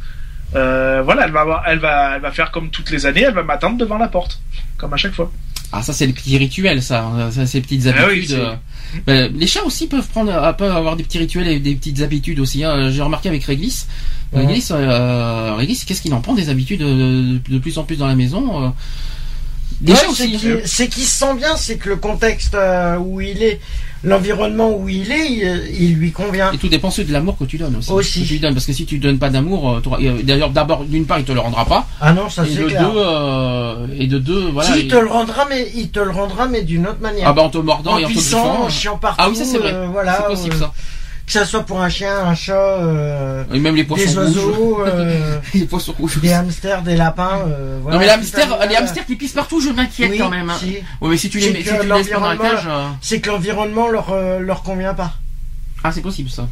euh, 0.55 1.01
voilà, 1.03 1.25
elle 1.25 1.31
va, 1.31 1.41
avoir- 1.41 1.63
elle 1.67 1.79
va, 1.79 2.15
elle 2.15 2.21
va 2.21 2.31
faire 2.31 2.51
comme 2.51 2.69
toutes 2.69 2.91
les 2.91 3.05
années, 3.05 3.21
elle 3.21 3.33
va 3.33 3.43
m'attendre 3.43 3.77
devant 3.77 3.97
la 3.97 4.07
porte, 4.09 4.41
comme 4.77 4.93
à 4.93 4.97
chaque 4.97 5.13
fois. 5.13 5.31
Ah, 5.73 5.81
ça 5.81 5.93
c'est 5.93 6.05
les 6.05 6.13
petits 6.13 6.37
rituels, 6.37 6.83
ça, 6.83 7.09
ça 7.31 7.45
ces 7.45 7.61
petites 7.61 7.87
Ah 7.87 8.05
oui, 8.07 8.17
habitudes. 8.19 8.29
c'est- 8.29 8.35
euh. 8.41 8.55
Ben, 9.07 9.31
les 9.33 9.47
chats 9.47 9.63
aussi 9.63 9.87
peuvent 9.87 10.07
prendre, 10.09 10.31
euh, 10.33 10.51
peuvent 10.53 10.75
avoir 10.75 10.97
des 10.97 11.03
petits 11.03 11.17
rituels 11.19 11.47
et 11.47 11.59
des 11.59 11.75
petites 11.75 12.01
habitudes 12.01 12.39
aussi. 12.41 12.63
hein. 12.65 12.89
J'ai 12.91 13.01
remarqué 13.01 13.29
avec 13.29 13.43
Réglis. 13.45 13.85
Ouais. 14.33 14.45
Réglis, 14.45 14.67
euh, 14.71 15.53
Réglis, 15.55 15.81
qu'est-ce 15.87 16.01
qu'il 16.01 16.13
en 16.13 16.19
prend 16.21 16.33
des 16.33 16.49
habitudes 16.49 16.81
euh, 16.81 17.39
de, 17.47 17.53
de 17.53 17.59
plus 17.59 17.77
en 17.77 17.83
plus 17.85 17.95
dans 17.97 18.07
la 18.07 18.15
maison 18.15 18.65
euh? 18.65 18.69
Les 19.81 19.93
Ouais, 19.93 19.97
chats 19.97 20.05
c'est 20.13 20.25
aussi. 20.27 20.37
qu'il 20.37 20.61
c'est 20.65 20.87
qu'il 20.89 21.03
se 21.03 21.09
sent 21.19 21.35
bien, 21.37 21.55
c'est 21.55 21.77
que 21.77 21.89
le 21.89 21.95
contexte 21.95 22.53
euh, 22.53 22.97
où 22.97 23.21
il 23.21 23.41
est, 23.41 23.59
l'environnement 24.03 24.75
où 24.75 24.89
il 24.89 25.11
est, 25.11 25.27
il, 25.31 25.75
il 25.79 25.93
lui 25.95 26.11
convient. 26.11 26.51
Et 26.51 26.57
tout 26.57 26.67
dépend 26.69 26.89
de 26.89 27.11
l'amour 27.13 27.37
que 27.37 27.43
tu 27.45 27.57
donnes 27.57 27.75
aussi. 27.77 27.91
Aussi. 27.91 28.21
Que 28.21 28.27
tu 28.27 28.33
lui 28.33 28.39
donnes, 28.39 28.53
parce 28.53 28.65
que 28.65 28.73
si 28.73 28.85
tu 28.85 28.97
donnes 28.99 29.19
pas 29.19 29.29
d'amour, 29.29 29.69
euh, 29.71 29.81
euh, 30.01 30.21
d'ailleurs 30.23 30.49
d'abord 30.49 30.83
d'une 30.85 31.05
part 31.05 31.19
il 31.19 31.25
te 31.25 31.31
le 31.31 31.39
rendra 31.39 31.65
pas, 31.65 31.87
Ah 32.01 32.13
non, 32.13 32.29
ça 32.29 32.43
c'est 32.45 32.63
clair. 32.65 32.91
deux, 32.91 32.99
euh, 32.99 33.87
et 33.97 34.07
de 34.07 34.17
deux, 34.19 34.49
voilà. 34.51 34.73
si, 34.73 34.81
il 34.81 34.87
te 34.87 34.95
le 34.95 35.07
rendra, 35.07 35.45
mais 35.49 35.71
il 35.75 35.89
te 35.89 35.99
le 35.99 36.11
rendra, 36.11 36.47
mais 36.47 36.61
d'une 36.63 36.87
autre 36.87 36.99
manière. 37.01 37.27
Ah 37.27 37.33
bah 37.33 37.43
en 37.43 37.49
te 37.49 37.57
mordant 37.57 37.93
en 37.93 37.97
et 37.99 38.05
en 38.05 38.07
te 38.07 38.13
puissant, 38.13 38.41
bouffant. 38.41 38.63
en 38.65 38.69
chiant 38.69 38.97
partout. 38.97 39.21
Ah 39.23 39.29
oui 39.29 39.35
ça 39.35 39.45
c'est 39.45 39.57
vrai. 39.57 39.73
euh, 39.73 39.87
voilà, 39.91 40.17
c'est 40.21 40.33
possible 40.35 40.55
euh, 40.55 40.59
ça. 40.59 40.73
Que 41.31 41.39
ça 41.39 41.45
soit 41.45 41.63
pour 41.63 41.81
un 41.81 41.87
chien, 41.87 42.13
un 42.25 42.35
chat, 42.35 42.53
euh, 42.53 43.45
Et 43.53 43.59
même 43.59 43.73
les 43.75 43.85
poissons 43.85 44.03
des 44.03 44.17
rouges. 44.17 44.35
oiseaux, 44.37 44.83
euh, 44.85 45.39
les 45.53 45.63
poissons 45.65 45.93
rouges. 45.97 46.17
des 46.19 46.33
hamsters, 46.33 46.81
des 46.81 46.97
lapins. 46.97 47.39
euh, 47.47 47.79
voilà, 47.81 47.95
non 47.95 47.99
mais 48.01 48.05
les 48.07 48.11
hamsters, 48.11 48.67
les 48.67 48.75
hamsters 48.75 49.05
qui 49.05 49.15
pissent 49.15 49.31
partout, 49.31 49.61
je 49.61 49.69
m'inquiète 49.69 50.11
Oui, 50.11 50.17
quand 50.17 50.29
même. 50.29 50.49
hein. 50.49 50.57
si. 50.59 50.75
Ouais, 50.99 51.09
mais 51.09 51.15
si 51.17 51.29
tu 51.29 51.39
les, 51.39 51.51
mets- 51.53 51.59
si 51.59 51.63
que 51.69 51.81
tu 51.81 51.87
les 51.87 51.93
laisses 51.93 52.09
pas 52.09 52.19
dans 52.19 52.29
la 52.31 52.37
cage. 52.37 52.67
C'est 52.99 53.21
que 53.21 53.29
l'environnement 53.29 53.87
leur, 53.87 54.13
leur 54.41 54.61
convient 54.61 54.93
pas. 54.93 55.13
Ah, 55.85 55.91
c'est 55.93 56.01
possible 56.01 56.29
ça. 56.29 56.49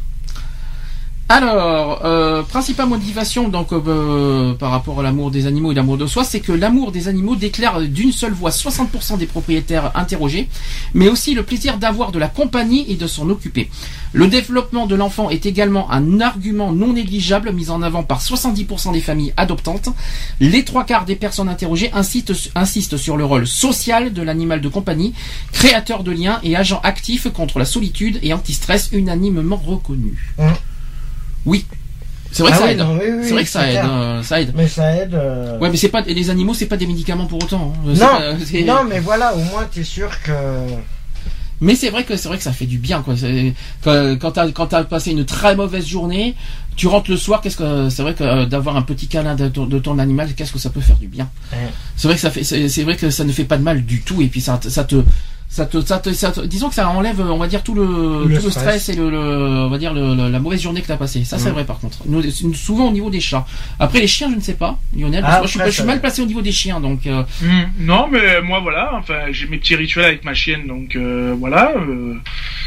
Alors, 1.32 2.04
euh, 2.04 2.42
principale 2.42 2.88
motivation 2.88 3.48
donc 3.48 3.72
euh, 3.72 4.52
par 4.54 4.72
rapport 4.72 4.98
à 4.98 5.04
l'amour 5.04 5.30
des 5.30 5.46
animaux 5.46 5.70
et 5.70 5.76
l'amour 5.76 5.96
de 5.96 6.08
soi, 6.08 6.24
c'est 6.24 6.40
que 6.40 6.50
l'amour 6.50 6.90
des 6.90 7.06
animaux 7.06 7.36
déclare 7.36 7.82
d'une 7.82 8.10
seule 8.10 8.32
voix 8.32 8.50
60% 8.50 9.16
des 9.16 9.26
propriétaires 9.26 9.92
interrogés, 9.94 10.48
mais 10.92 11.08
aussi 11.08 11.34
le 11.34 11.44
plaisir 11.44 11.78
d'avoir 11.78 12.10
de 12.10 12.18
la 12.18 12.26
compagnie 12.26 12.84
et 12.88 12.96
de 12.96 13.06
s'en 13.06 13.30
occuper. 13.30 13.70
Le 14.12 14.26
développement 14.26 14.88
de 14.88 14.96
l'enfant 14.96 15.30
est 15.30 15.46
également 15.46 15.88
un 15.92 16.20
argument 16.20 16.72
non 16.72 16.94
négligeable 16.94 17.52
mis 17.52 17.70
en 17.70 17.80
avant 17.80 18.02
par 18.02 18.20
70% 18.20 18.92
des 18.92 19.00
familles 19.00 19.32
adoptantes. 19.36 19.90
Les 20.40 20.64
trois 20.64 20.82
quarts 20.82 21.04
des 21.04 21.14
personnes 21.14 21.48
interrogées 21.48 21.92
insistent, 21.92 22.96
sur 22.96 23.16
le 23.16 23.24
rôle 23.24 23.46
social 23.46 24.12
de 24.12 24.22
l'animal 24.22 24.60
de 24.60 24.68
compagnie, 24.68 25.14
créateur 25.52 26.02
de 26.02 26.10
liens 26.10 26.40
et 26.42 26.56
agent 26.56 26.80
actif 26.82 27.28
contre 27.32 27.60
la 27.60 27.64
solitude 27.66 28.18
et 28.24 28.32
anti-stress 28.32 28.88
unanimement 28.90 29.62
reconnu. 29.64 30.16
Hum. 30.36 30.50
Oui. 31.46 31.64
C'est 32.32 32.42
vrai 32.44 32.52
que 32.52 32.56
Ah 32.56 32.60
ça 32.60 32.64
oui, 32.66 32.70
aide. 32.72 32.78
non, 32.78 32.92
oui, 32.94 33.06
oui, 33.10 33.24
c'est 33.24 33.32
vrai 33.32 33.42
que 33.44 33.50
ça 33.50 33.60
c'est 33.62 33.78
euh, 33.78 34.22
ça 34.22 34.40
aide. 34.40 34.52
Mais 34.54 34.68
ça 34.68 34.96
aide. 34.96 35.14
euh, 35.14 35.58
Ouais, 35.58 35.68
mais 35.68 35.76
c'est 35.76 35.88
pas 35.88 36.00
les 36.02 36.30
animaux, 36.30 36.54
c'est 36.54 36.66
pas 36.66 36.76
des 36.76 36.86
médicaments 36.86 37.26
pour 37.26 37.42
autant. 37.42 37.74
hein. 37.76 37.88
Non, 37.88 37.96
pas- 38.06 38.62
non, 38.64 38.84
mais 38.88 39.00
voilà, 39.00 39.34
au 39.34 39.38
moins 39.40 39.66
t'es 39.72 39.82
sûr 39.82 40.08
que. 40.22 40.32
Mais 41.62 41.74
c'est 41.74 41.90
vrai 41.90 42.04
que 42.04 42.16
c'est 42.16 42.28
vrai 42.28 42.38
que 42.38 42.42
ça 42.44 42.52
fait 42.52 42.64
du 42.66 42.78
bien 42.78 43.02
quoi. 43.02 43.14
Quand, 43.82 44.16
quand 44.18 44.30
t'as 44.30 44.50
quand 44.52 44.66
t'as 44.68 44.84
passé 44.84 45.10
une 45.10 45.24
très 45.26 45.56
mauvaise 45.56 45.86
journée, 45.86 46.34
tu 46.76 46.86
rentres 46.86 47.10
le 47.10 47.16
soir. 47.18 47.40
Qu'est-ce 47.42 47.56
que 47.58 47.90
c'est 47.90 48.02
vrai 48.02 48.14
que 48.14 48.22
euh, 48.24 48.46
d'avoir 48.46 48.76
un 48.76 48.82
petit 48.82 49.08
câlin 49.08 49.34
de 49.34 49.48
ton, 49.48 49.66
de 49.66 49.78
ton 49.78 49.98
animal, 49.98 50.32
qu'est-ce 50.34 50.52
que 50.52 50.58
ça 50.58 50.70
peut 50.70 50.80
faire 50.80 50.96
du 50.96 51.08
bien? 51.08 51.28
Ouais. 51.52 51.58
C'est 51.96 52.06
vrai 52.08 52.14
que 52.14 52.20
ça 52.22 52.30
fait 52.30 52.44
c'est 52.44 52.68
c'est 52.70 52.82
vrai 52.84 52.96
que 52.96 53.10
ça 53.10 53.24
ne 53.24 53.32
fait 53.32 53.44
pas 53.44 53.58
de 53.58 53.62
mal 53.62 53.84
du 53.84 54.00
tout 54.02 54.22
et 54.22 54.28
puis 54.28 54.40
ça 54.40 54.58
ça 54.68 54.84
te 54.84 55.02
ça 55.52 55.66
te, 55.66 55.80
ça 55.80 55.98
te, 55.98 56.12
ça 56.12 56.30
te- 56.30 56.42
disons 56.42 56.68
que 56.68 56.76
ça 56.76 56.88
enlève, 56.88 57.20
on 57.20 57.36
va 57.36 57.48
dire 57.48 57.64
tout 57.64 57.74
le, 57.74 57.82
Le 58.24 58.38
tout 58.38 58.44
le 58.46 58.50
stress. 58.52 58.82
stress 58.84 58.88
et 58.90 58.94
le, 58.94 59.10
le- 59.10 59.18
on 59.18 59.68
va 59.68 59.78
dire 59.78 59.92
le- 59.92 60.14
le- 60.14 60.28
la 60.30 60.38
mauvaise 60.38 60.62
journée 60.62 60.80
que 60.80 60.86
t'as 60.86 60.96
passée. 60.96 61.24
Ça 61.24 61.38
c'est 61.38 61.50
Mm. 61.50 61.54
vrai 61.54 61.64
par 61.64 61.80
contre. 61.80 61.98
Nous, 62.06 62.22
souvent 62.54 62.86
au 62.88 62.92
niveau 62.92 63.10
des 63.10 63.18
chats. 63.20 63.44
Après 63.80 63.98
les 64.00 64.06
chiens, 64.06 64.30
je 64.30 64.36
ne 64.36 64.40
sais 64.40 64.54
pas, 64.54 64.78
Lionel. 64.96 65.22
parce 65.22 65.32
Ah, 65.32 65.36
que 65.36 65.40
moi, 65.40 65.46
je 65.46 65.50
suis, 65.50 65.60
après, 65.60 65.70
je 65.72 65.76
suis 65.76 65.84
mal 65.84 66.00
placé 66.00 66.22
au 66.22 66.26
niveau 66.26 66.40
des 66.40 66.52
chiens, 66.52 66.78
donc. 66.80 67.06
euh, 67.08 67.24
Hmm, 67.42 67.64
Non, 67.80 68.06
mais 68.10 68.40
moi 68.42 68.60
voilà, 68.60 68.92
enfin 68.94 69.14
j'ai 69.32 69.48
mes 69.48 69.58
petits 69.58 69.74
rituels 69.74 70.04
avec 70.04 70.24
ma 70.24 70.34
chienne, 70.34 70.66
donc 70.68 70.94
euh, 70.94 71.34
voilà, 71.36 71.72
euh, 71.76 72.14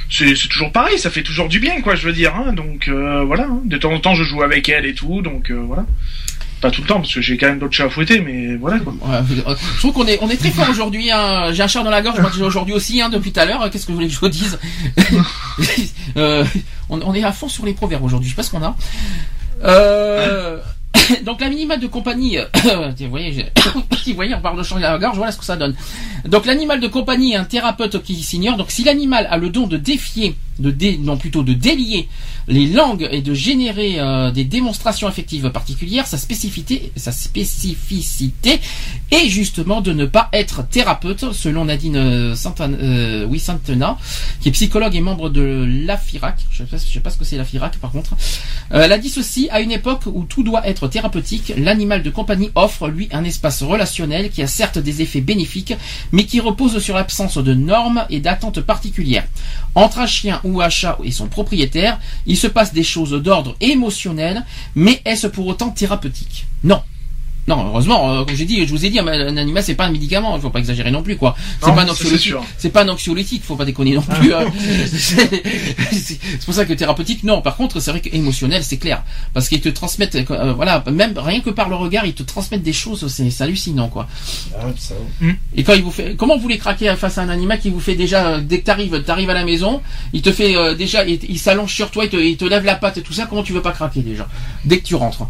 c'est 0.10 0.36
c'est 0.36 0.50
toujours 0.50 0.72
pareil, 0.74 1.00
ça 1.00 1.10
fait 1.10 1.24
toujours 1.24 1.48
du 1.48 1.60
bien, 1.62 1.80
quoi, 1.82 1.96
je 1.96 2.06
veux 2.06 2.13
dire. 2.13 2.34
Hein, 2.36 2.52
donc 2.52 2.89
euh, 2.89 3.24
voilà, 3.26 3.43
hein. 3.46 3.62
de 3.63 3.78
temps 3.78 3.93
en 3.93 4.00
temps 4.00 4.13
je 4.13 4.24
joue 4.26 4.43
avec 4.43 4.67
elle 4.67 4.86
et 4.86 4.93
tout, 4.93 5.22
donc 5.22 5.50
euh, 5.52 5.62
voilà. 5.65 5.86
Pas 6.63 6.71
tout 6.71 6.82
le 6.82 6.88
temps 6.88 7.02
parce 7.02 7.13
que 7.13 7.19
j'ai 7.19 7.36
quand 7.36 7.47
même 7.47 7.60
d'autres 7.60 7.73
chats 7.73 7.84
à 7.84 7.89
fouetter, 7.89 8.21
mais 8.21 8.56
voilà 8.56 8.78
je 8.78 9.80
trouve 9.80 9.91
qu'on 9.91 10.08
est, 10.08 10.17
on 10.21 10.30
est 10.30 10.38
très 10.38 10.49
fort 10.49 10.69
aujourd'hui. 10.69 11.12
Hein. 11.12 11.52
J'ai 11.52 11.62
un 11.62 11.67
chat 11.67 11.84
dans 11.84 11.89
la 11.89 12.02
gorge, 12.02 12.21
aujourd'hui 12.41 12.73
aussi, 12.73 13.02
hein, 13.02 13.10
depuis 13.10 13.34
tout 13.34 13.41
à 13.41 13.43
l'heure. 13.45 13.69
Qu'est-ce 13.69 13.86
que 13.86 13.91
vous 13.91 13.97
voulez 13.97 14.08
que 14.08 14.13
je 14.13 14.19
vous 14.21 14.30
dise 14.30 14.58
Euh, 16.17 16.45
on, 16.89 17.13
est 17.13 17.23
à 17.23 17.34
fond 17.34 17.49
sur 17.49 17.65
les 17.65 17.73
proverbes 17.73 18.04
aujourd'hui. 18.04 18.30
Je 18.30 18.34
sais 18.34 18.38
pas 18.38 18.43
ce 18.43 18.52
qu'on 18.52 18.63
a. 18.63 18.76
Euh, 19.65 20.60
donc 21.26 21.41
l'animal 21.41 21.82
de 21.82 21.88
compagnie, 21.88 22.38
vous 22.99 23.10
voyez, 23.10 24.36
on 24.36 24.41
parle 24.41 24.58
de 24.58 24.63
changer 24.63 24.84
la 24.84 24.97
gorge, 24.97 25.17
voilà 25.17 25.34
ce 25.34 25.38
que 25.38 25.45
ça 25.45 25.58
donne. 25.58 25.76
Donc 26.26 26.45
l'animal 26.45 26.80
de 26.80 26.88
compagnie 26.88 27.36
un 27.36 27.43
thérapeute 27.43 28.02
qui 28.04 28.15
s'ignore. 28.23 28.56
Donc 28.56 28.71
si 28.71 28.86
l'animal 28.86 29.28
a 29.30 29.38
le 29.38 29.49
don 29.49 29.67
de 29.67 29.76
défier, 29.76 30.36
de 30.60 30.71
dé, 30.71 30.97
non 30.97 31.17
plutôt 31.17 31.43
de 31.43 31.54
délier 31.54 32.08
les 32.47 32.67
langues 32.67 33.08
et 33.12 33.21
de 33.21 33.34
générer 33.34 33.99
euh, 33.99 34.32
des 34.32 34.43
démonstrations 34.43 35.08
affectives 35.08 35.49
particulières, 35.49 36.08
sa 36.08 36.17
spécificité, 36.17 36.91
sa 36.95 37.12
spécificité 37.12 38.60
est 39.12 39.27
justement 39.29 39.82
de 39.82 39.93
ne 39.93 40.06
pas 40.06 40.29
être 40.34 40.67
thérapeute, 40.67 41.34
selon 41.34 41.65
Nadine 41.65 41.95
euh, 41.95 42.36
Santana, 42.36 42.77
euh, 42.77 43.25
oui, 43.27 43.39
Santena, 43.39 43.97
qui 44.41 44.49
est 44.49 44.51
psychologue 44.51 44.95
et 44.95 45.01
membre 45.01 45.29
de 45.29 45.65
l'AFIRAC. 45.86 46.38
Je 46.51 46.63
je 46.71 46.77
sais 46.77 46.99
pas 46.99 47.10
ce 47.10 47.17
que 47.17 47.25
c'est 47.25 47.38
l'AFIRAC 47.38 47.77
par 47.77 47.91
contre. 47.91 48.15
Elle 48.69 48.91
a 48.91 48.97
dit 48.97 49.10
ceci, 49.10 49.47
à 49.51 49.62
une 49.62 49.71
époque 49.71 50.03
où 50.06 50.23
tout 50.23 50.43
doit 50.43 50.67
être 50.67 50.88
thérapeutique, 50.88 51.53
l'animal 51.58 52.03
de 52.03 52.10
compagnie 52.10 52.49
offre, 52.56 52.88
lui, 52.88 53.10
un 53.12 53.23
espace 53.23 53.63
relationnel 53.63 54.29
qui 54.29 54.41
a 54.41 54.47
certes 54.47 54.79
des 54.79 55.01
effets 55.01 55.21
bénéfiques, 55.21 55.75
mais 56.12 56.25
qui 56.25 56.39
repose 56.39 56.79
sur 56.79 56.95
l'absence 56.95 57.38
de 57.38 57.53
normes 57.53 58.06
et 58.10 58.19
d'attentes 58.19 58.62
particulières. 58.62 59.25
Entre 59.75 59.99
un 59.99 60.06
chien 60.06 60.39
ou 60.43 60.62
un 60.62 60.69
chat 60.69 60.97
et 61.03 61.12
son 61.12 61.27
propriétaire, 61.27 61.99
se 62.38 62.48
passe 62.48 62.74
des 62.74 62.84
choses 62.84 63.12
d'ordre 63.12 63.56
émotionnel, 63.62 64.46
mais 64.76 65.02
est-ce 65.06 65.28
pour 65.28 65.48
autant 65.48 65.69
thérapeutique? 65.69 66.46
Non. 66.63 66.82
Non, 67.47 67.65
heureusement, 67.67 68.12
euh, 68.21 68.23
comme 68.25 68.36
j'ai 68.36 68.45
dit, 68.45 68.65
je 68.65 68.71
vous 68.71 68.86
ai 68.86 68.89
dit, 68.89 68.99
un, 68.99 69.08
un 69.08 69.36
animal 69.38 69.62
c'est 69.63 69.75
pas 69.75 69.86
un 69.86 69.91
médicament, 69.91 70.36
il 70.38 70.41
faut 70.41 70.49
pas 70.49 70.60
exagérer 70.60 70.91
non 70.91 71.03
plus 71.03 71.17
quoi. 71.17 71.36
C'est 71.60 71.65
pas 71.75 71.82
un 71.82 71.86
anxiolytique, 71.89 72.32
c'est 72.58 72.69
pas 72.69 72.84
un 72.84 72.89
anxiolytique, 72.89 73.43
faut 73.43 73.56
pas 73.58 73.65
déconner 73.65 73.93
non 73.95 74.01
plus. 74.01 74.34
hein. 74.34 74.45
c'est 74.88 75.41
c'est 75.91 76.45
pour 76.45 76.53
ça 76.53 76.65
que 76.65 76.73
thérapeutique, 76.73 77.23
non. 77.23 77.41
Par 77.41 77.56
contre, 77.58 77.79
c'est 77.79 77.91
vrai 77.91 77.99
que 78.01 78.10
émotionnel, 78.15 78.63
c'est 78.63 78.77
clair, 78.77 79.03
parce 79.34 79.49
qu'ils 79.49 79.62
te 79.62 79.69
transmettent, 79.69 80.15
euh, 80.15 80.53
voilà, 80.53 80.84
même 80.91 81.13
rien 81.17 81.41
que 81.41 81.49
par 81.49 81.69
le 81.69 81.75
regard, 81.75 82.06
ils 82.06 82.13
te 82.13 82.23
transmettent 82.23 82.63
des 82.63 82.73
choses, 82.73 83.08
c'est 83.08 83.41
hallucinant 83.41 83.89
quoi. 83.89 84.08
Ah, 84.58 84.65
ça- 84.77 84.93
Et 85.56 85.63
quand 85.63 85.73
il 85.73 85.84
vous 85.84 85.91
fait, 85.91 86.15
comment 86.15 86.38
vous 86.38 86.47
les 86.47 86.58
craquez 86.58 86.93
face 86.97 87.17
à 87.17 87.21
un 87.23 87.29
animal 87.29 87.60
qui 87.60 87.69
vous 87.69 87.79
fait 87.79 87.95
déjà 87.95 88.27
euh, 88.27 88.41
dès 88.41 88.60
que 88.60 88.65
t'arrives, 88.65 89.03
t'arrives 89.03 89.29
à 89.29 89.34
la 89.34 89.43
maison, 89.45 89.82
il 90.13 90.21
te 90.21 90.32
fait 90.32 90.56
euh, 90.56 90.75
déjà, 90.75 91.06
il, 91.06 91.19
il 91.27 91.39
s'allonge 91.39 91.73
sur 91.73 91.91
toi, 91.91 92.06
il 92.06 92.10
te, 92.10 92.17
il 92.17 92.38
te 92.38 92.45
lève 92.45 92.63
la 92.65 92.75
patte 92.75 92.97
et 92.97 93.01
tout 93.01 93.13
ça. 93.13 93.25
Comment 93.25 93.43
tu 93.43 93.53
veux 93.53 93.62
pas 93.62 93.71
craquer 93.71 94.01
déjà 94.01 94.27
dès 94.65 94.79
que 94.79 94.84
tu 94.86 94.95
rentres? 94.95 95.23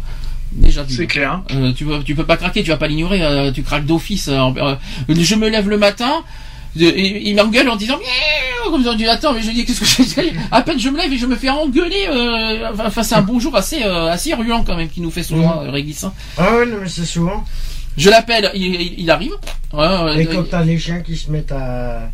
Déjà, 0.54 0.84
C'est 0.88 1.06
clair. 1.06 1.42
euh, 1.52 1.72
tu 1.72 1.84
peux, 1.84 2.02
tu 2.04 2.14
peux 2.14 2.24
pas 2.24 2.36
craquer, 2.36 2.62
tu 2.62 2.70
vas 2.70 2.76
pas 2.76 2.86
l'ignorer, 2.86 3.22
euh, 3.22 3.50
tu 3.52 3.62
craques 3.62 3.86
d'office. 3.86 4.28
euh, 4.28 4.38
euh, 4.56 4.74
je 5.08 5.34
me 5.34 5.48
lève 5.48 5.68
le 5.68 5.78
matin, 5.78 6.22
et- 6.78 7.28
il 7.28 7.34
m'engueule 7.36 7.68
en 7.68 7.76
disant 7.76 7.98
comme 8.70 8.82
ça, 8.82 8.92
attends 9.12 9.32
mais 9.34 9.42
je 9.42 9.50
dis 9.50 9.64
qu'est-ce 9.64 9.80
que 9.80 9.86
je 9.86 10.08
fais? 10.08 10.32
À 10.50 10.62
peine 10.62 10.78
je 10.80 10.88
me 10.88 10.96
lève 10.98 11.12
et 11.12 11.18
je 11.18 11.26
me 11.26 11.36
fais 11.36 11.50
engueuler. 11.50 12.06
Euh, 12.08 12.70
enfin 12.78 13.02
c'est 13.02 13.14
un 13.14 13.22
bonjour 13.22 13.54
assez 13.56 13.82
euh, 13.82 14.10
assez 14.10 14.32
ruant 14.34 14.62
quand 14.64 14.76
même 14.76 14.88
qui 14.88 15.00
nous 15.00 15.10
fait 15.10 15.22
souvent 15.22 15.62
euh, 15.62 15.70
Régis, 15.70 16.04
hein. 16.04 16.12
Ah 16.38 16.56
ouais, 16.56 16.66
non, 16.66 16.78
mais 16.82 16.88
c'est 16.88 17.04
souvent. 17.04 17.44
Je 17.96 18.10
l'appelle, 18.10 18.50
il, 18.54 19.08
arrive. 19.10 19.34
Ouais, 19.72 19.84
Et 20.22 20.26
euh, 20.26 20.32
quand 20.34 20.50
t'as 20.50 20.64
les 20.64 20.78
chiens 20.78 21.00
qui 21.00 21.16
se 21.16 21.30
mettent 21.30 21.52
à. 21.52 22.10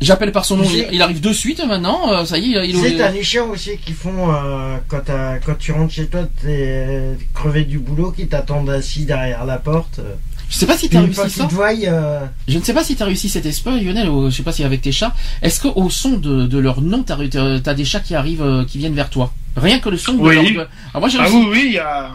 J'appelle 0.00 0.30
par 0.30 0.44
son 0.44 0.56
nom, 0.58 0.64
il, 0.64 0.86
il 0.92 1.02
arrive 1.02 1.20
de 1.20 1.32
suite 1.32 1.60
maintenant, 1.66 2.12
euh, 2.12 2.24
ça 2.24 2.38
y 2.38 2.54
est, 2.54 2.68
il, 2.68 2.74
Tu 2.74 2.80
sais, 2.80 2.90
il, 2.92 2.98
t'as 2.98 3.10
les 3.10 3.24
chiens 3.24 3.44
aussi 3.44 3.78
qui 3.78 3.92
font. 3.92 4.32
euh, 4.32 4.76
quand, 4.86 5.00
t'as- 5.04 5.38
quand 5.38 5.58
tu 5.58 5.72
rentres 5.72 5.92
chez 5.92 6.06
toi, 6.06 6.20
t'es 6.40 7.16
crevé 7.34 7.64
du 7.64 7.78
boulot, 7.80 8.12
qui 8.12 8.28
t'attendent 8.28 8.70
assis 8.70 9.04
derrière 9.06 9.44
la 9.44 9.58
porte. 9.58 9.98
euh. 9.98 10.14
je 10.48 10.56
sais 10.56 10.66
pas 10.66 10.78
si 10.78 10.88
t'as 10.88 11.00
réussi 11.00 11.28
ça. 11.30 11.46
te 11.46 11.52
voient, 11.54 11.72
euh, 11.72 12.20
Je 12.46 12.58
ne 12.58 12.62
sais 12.62 12.74
pas 12.74 12.84
si 12.84 12.94
t'as 12.94 13.06
réussi 13.06 13.28
cet 13.28 13.44
exploit, 13.44 13.76
Lionel, 13.76 14.08
ou 14.08 14.30
je 14.30 14.36
sais 14.36 14.44
pas 14.44 14.52
si 14.52 14.62
avec 14.62 14.82
tes 14.82 14.92
chats. 14.92 15.12
Est-ce 15.42 15.60
qu'au 15.60 15.90
son 15.90 16.10
de, 16.18 16.46
de 16.46 16.58
leur 16.58 16.80
nom, 16.80 17.02
t'as, 17.02 17.16
t'as 17.58 17.74
des 17.74 17.84
chats 17.84 17.98
qui 18.00 18.14
arrivent, 18.14 18.42
euh, 18.42 18.64
qui 18.64 18.78
viennent 18.78 18.94
vers 18.94 19.10
toi? 19.10 19.32
Rien 19.56 19.80
que 19.80 19.88
le 19.88 19.96
son 19.98 20.12
de 20.14 20.20
Oui. 20.20 20.34
leur. 20.54 20.64
de- 20.64 20.70
Ah, 20.94 21.00
moi 21.00 21.08
j'ai 21.08 21.18
Ah 21.18 21.22
réussi. 21.24 21.36
oui, 21.38 21.46
oui, 21.50 21.62
il 21.66 21.72
y 21.72 21.78
a, 21.80 22.12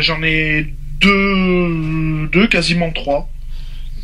j'en 0.00 0.22
ai 0.22 0.66
deux, 1.00 2.28
deux, 2.32 2.46
quasiment 2.46 2.90
trois. 2.92 3.28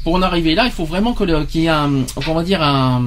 Pour 0.03 0.15
en 0.15 0.23
arriver 0.23 0.55
là, 0.55 0.65
il 0.65 0.71
faut 0.71 0.87
vraiment 0.87 1.13
que 1.13 1.25
le- 1.25 1.45
qu'il 1.45 1.61
y 1.61 1.65
ait 1.67 1.69
un, 1.69 1.91
comment 2.25 2.43
dire, 2.43 2.63
un, 2.63 3.03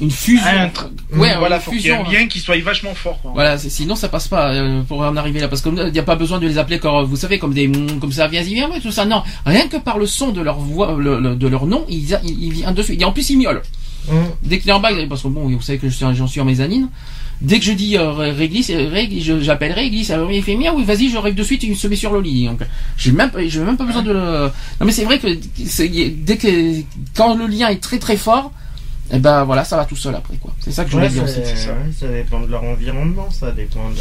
une 0.00 0.10
fusion. 0.10 0.44
Un 0.46 1.18
ouais, 1.18 1.36
voilà, 1.38 1.56
une 1.56 1.62
faut 1.62 1.70
qu'il 1.70 1.80
y 1.80 1.88
ait 1.88 1.96
fusion. 1.96 2.06
un 2.06 2.12
lien 2.12 2.26
qui 2.26 2.38
soit 2.38 2.60
vachement 2.62 2.94
fort. 2.94 3.18
Quoi. 3.22 3.30
Voilà, 3.34 3.56
sinon 3.56 3.96
ça 3.96 4.08
passe 4.10 4.28
pas 4.28 4.50
euh, 4.52 4.82
pour 4.82 5.00
en 5.00 5.16
arriver 5.16 5.40
là, 5.40 5.48
parce 5.48 5.62
qu'il 5.62 5.72
n'y 5.72 5.98
a 5.98 6.02
pas 6.02 6.16
besoin 6.16 6.38
de 6.38 6.46
les 6.46 6.58
appeler 6.58 6.78
comme 6.78 7.04
vous 7.06 7.16
savez 7.16 7.38
comme 7.38 7.54
des 7.54 7.70
comme 7.98 8.12
ça 8.12 8.26
viens 8.28 8.42
viens 8.42 8.68
tout 8.82 8.90
ça. 8.92 9.06
Non, 9.06 9.22
rien 9.46 9.68
que 9.68 9.78
par 9.78 9.98
le 9.98 10.06
son 10.06 10.32
de 10.32 10.42
leur 10.42 10.58
voix, 10.58 10.94
le- 10.98 11.18
le- 11.18 11.34
de 11.34 11.46
leur 11.48 11.64
nom, 11.66 11.86
ils 11.88 12.10
ils, 12.24 12.44
ils 12.44 12.52
viennent 12.52 12.74
dessus. 12.74 12.94
Et 13.00 13.04
en 13.06 13.12
plus 13.12 13.30
ils 13.30 13.38
miaulent. 13.38 13.62
hum, 14.10 14.16
Dès 14.42 14.58
qu'il 14.58 14.68
est 14.68 14.72
en 14.74 14.80
bas, 14.80 14.90
parce 15.08 15.22
que 15.22 15.28
bon, 15.28 15.48
vous 15.48 15.62
savez 15.62 15.78
que 15.78 15.88
je 15.88 15.94
suis- 15.94 16.04
j'en 16.14 16.26
suis 16.26 16.40
en 16.40 16.44
mezzanine. 16.44 16.88
Dès 17.40 17.58
que 17.58 17.64
je 17.64 17.72
dis 17.72 17.96
euh, 17.98 18.12
Réglis, 18.12 18.66
euh, 18.70 18.88
Rég- 18.90 19.22
je- 19.22 19.40
j'appelle 19.40 19.72
Réglis, 19.72 20.10
alors 20.12 20.30
il 20.32 20.42
fait 20.42 20.56
miaou, 20.56 20.76
oui, 20.78 20.84
vas-y, 20.84 21.10
je 21.10 21.18
règle 21.18 21.36
de 21.36 21.42
suite, 21.42 21.62
il 21.62 21.76
se 21.76 21.86
met 21.88 21.96
sur 21.96 22.12
le 22.12 22.20
lit. 22.20 22.46
Donc, 22.46 22.60
j'ai 22.96 23.12
même, 23.12 23.30
pas- 23.30 23.46
j'ai 23.46 23.60
même 23.60 23.76
pas 23.76 23.84
besoin 23.84 24.02
de 24.02 24.12
le. 24.12 24.44
Non, 24.80 24.86
mais 24.86 24.92
c'est 24.92 25.04
vrai 25.04 25.18
que 25.18 25.28
c'est- 25.66 25.88
dès 25.88 26.36
que 26.36 26.80
quand 27.14 27.34
le 27.36 27.46
lien 27.46 27.68
est 27.68 27.82
très 27.82 27.98
très 27.98 28.16
fort, 28.16 28.52
et 29.12 29.18
ben 29.18 29.44
voilà, 29.44 29.64
ça 29.64 29.76
va 29.76 29.84
tout 29.84 29.96
seul 29.96 30.14
après 30.14 30.36
quoi. 30.36 30.54
C'est 30.60 30.70
ça 30.72 30.84
que 30.84 30.90
je 30.90 30.96
voulais 30.96 31.08
dire 31.10 31.28
c'est- 31.28 31.52
aussi. 31.52 31.66
ça 32.00 32.08
dépend 32.08 32.40
de 32.40 32.46
leur 32.50 32.64
environnement, 32.64 33.28
ça 33.30 33.50
dépend 33.52 33.90
de. 33.90 33.96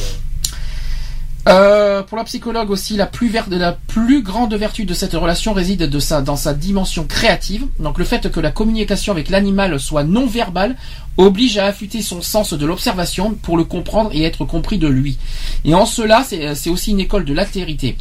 Euh, 1.50 2.04
pour 2.04 2.18
la 2.18 2.24
psychologue 2.24 2.70
aussi, 2.72 2.96
la 2.96 3.06
plus, 3.06 4.24
grande 4.24 4.54
vertu 4.54 4.86
de 4.86 4.94
cette 4.94 5.14
relation 5.14 5.54
réside 5.54 5.90
dans 5.90 6.36
sa 6.36 6.54
dimension 6.54 7.06
créative. 7.06 7.66
Donc 7.80 7.98
le 7.98 8.06
fait 8.06 8.32
que 8.32 8.40
la 8.40 8.52
communication 8.52 9.12
avec 9.12 9.30
l'animal 9.30 9.80
soit 9.80 10.04
non 10.04 10.26
verbale 10.26 10.78
oblige 11.18 11.58
à 11.58 11.66
affûter 11.66 12.02
son 12.02 12.22
sens 12.22 12.54
de 12.54 12.66
l'observation 12.66 13.32
pour 13.32 13.58
le 13.58 13.66
comprendre 13.66 14.10
et 14.14 14.24
être 14.24 14.46
compris 14.46 14.78
de 14.78 14.88
lui. 14.88 15.18
Et 15.66 15.76
en 15.76 15.86
cela, 15.86 16.24
c'est 16.24 16.70
aussi 16.70 16.92
une 16.92 17.02
école 17.02 17.26
de 17.26 17.34
l'altérité. 17.34 17.98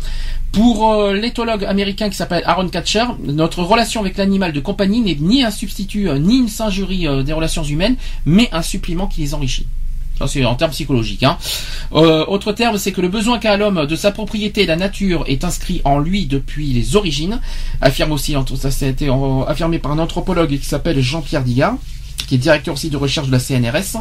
Pour 0.52 0.92
euh, 0.92 1.14
l'éthologue 1.14 1.64
américain 1.64 2.11
qui 2.11 2.16
s'appelle 2.16 2.42
Aaron 2.46 2.68
Katcher, 2.68 3.05
notre 3.24 3.62
relation 3.62 4.00
avec 4.00 4.18
l'animal 4.18 4.52
de 4.52 4.61
compagnie 4.61 5.00
n'est 5.00 5.16
ni 5.18 5.42
un 5.42 5.50
substitut 5.50 6.09
euh, 6.09 6.18
ni 6.18 6.37
une 6.37 6.48
singerie 6.48 7.07
des 7.24 7.33
relations 7.33 7.64
humaines, 7.64 7.96
mais 8.24 8.48
un 8.52 8.62
supplément 8.62 9.07
qui 9.07 9.22
les 9.22 9.35
enrichit. 9.35 9.66
C'est 10.27 10.44
en 10.44 10.55
termes 10.55 10.70
psychologiques. 10.70 11.25
Hein. 11.25 11.37
Euh, 11.92 12.25
autre 12.27 12.53
terme, 12.53 12.79
c'est 12.79 12.92
que 12.92 13.01
le 13.01 13.09
besoin 13.09 13.38
qu'a 13.38 13.57
l'homme 13.57 13.87
de 13.87 13.96
sa 13.96 14.12
propriété, 14.12 14.66
la 14.66 14.77
nature, 14.77 15.25
est 15.27 15.44
inscrit 15.44 15.81
en 15.85 15.98
lui 15.98 16.27
depuis 16.27 16.72
les 16.72 16.96
origines. 16.96 17.40
Affirme 17.81 18.12
aussi, 18.12 18.37
ça, 18.57 18.70
ça 18.70 18.87
a 18.87 18.88
été 18.88 19.09
euh, 19.09 19.44
affirmé 19.46 19.79
par 19.79 19.93
un 19.93 19.99
anthropologue 19.99 20.57
qui 20.57 20.66
s'appelle 20.66 21.01
Jean-Pierre 21.01 21.43
Digard. 21.43 21.74
qui 22.28 22.36
est 22.36 22.39
directeur 22.39 22.74
aussi 22.74 22.89
de 22.89 22.97
recherche 22.97 23.26
de 23.26 23.32
la 23.32 23.41
CNRS. 23.41 24.01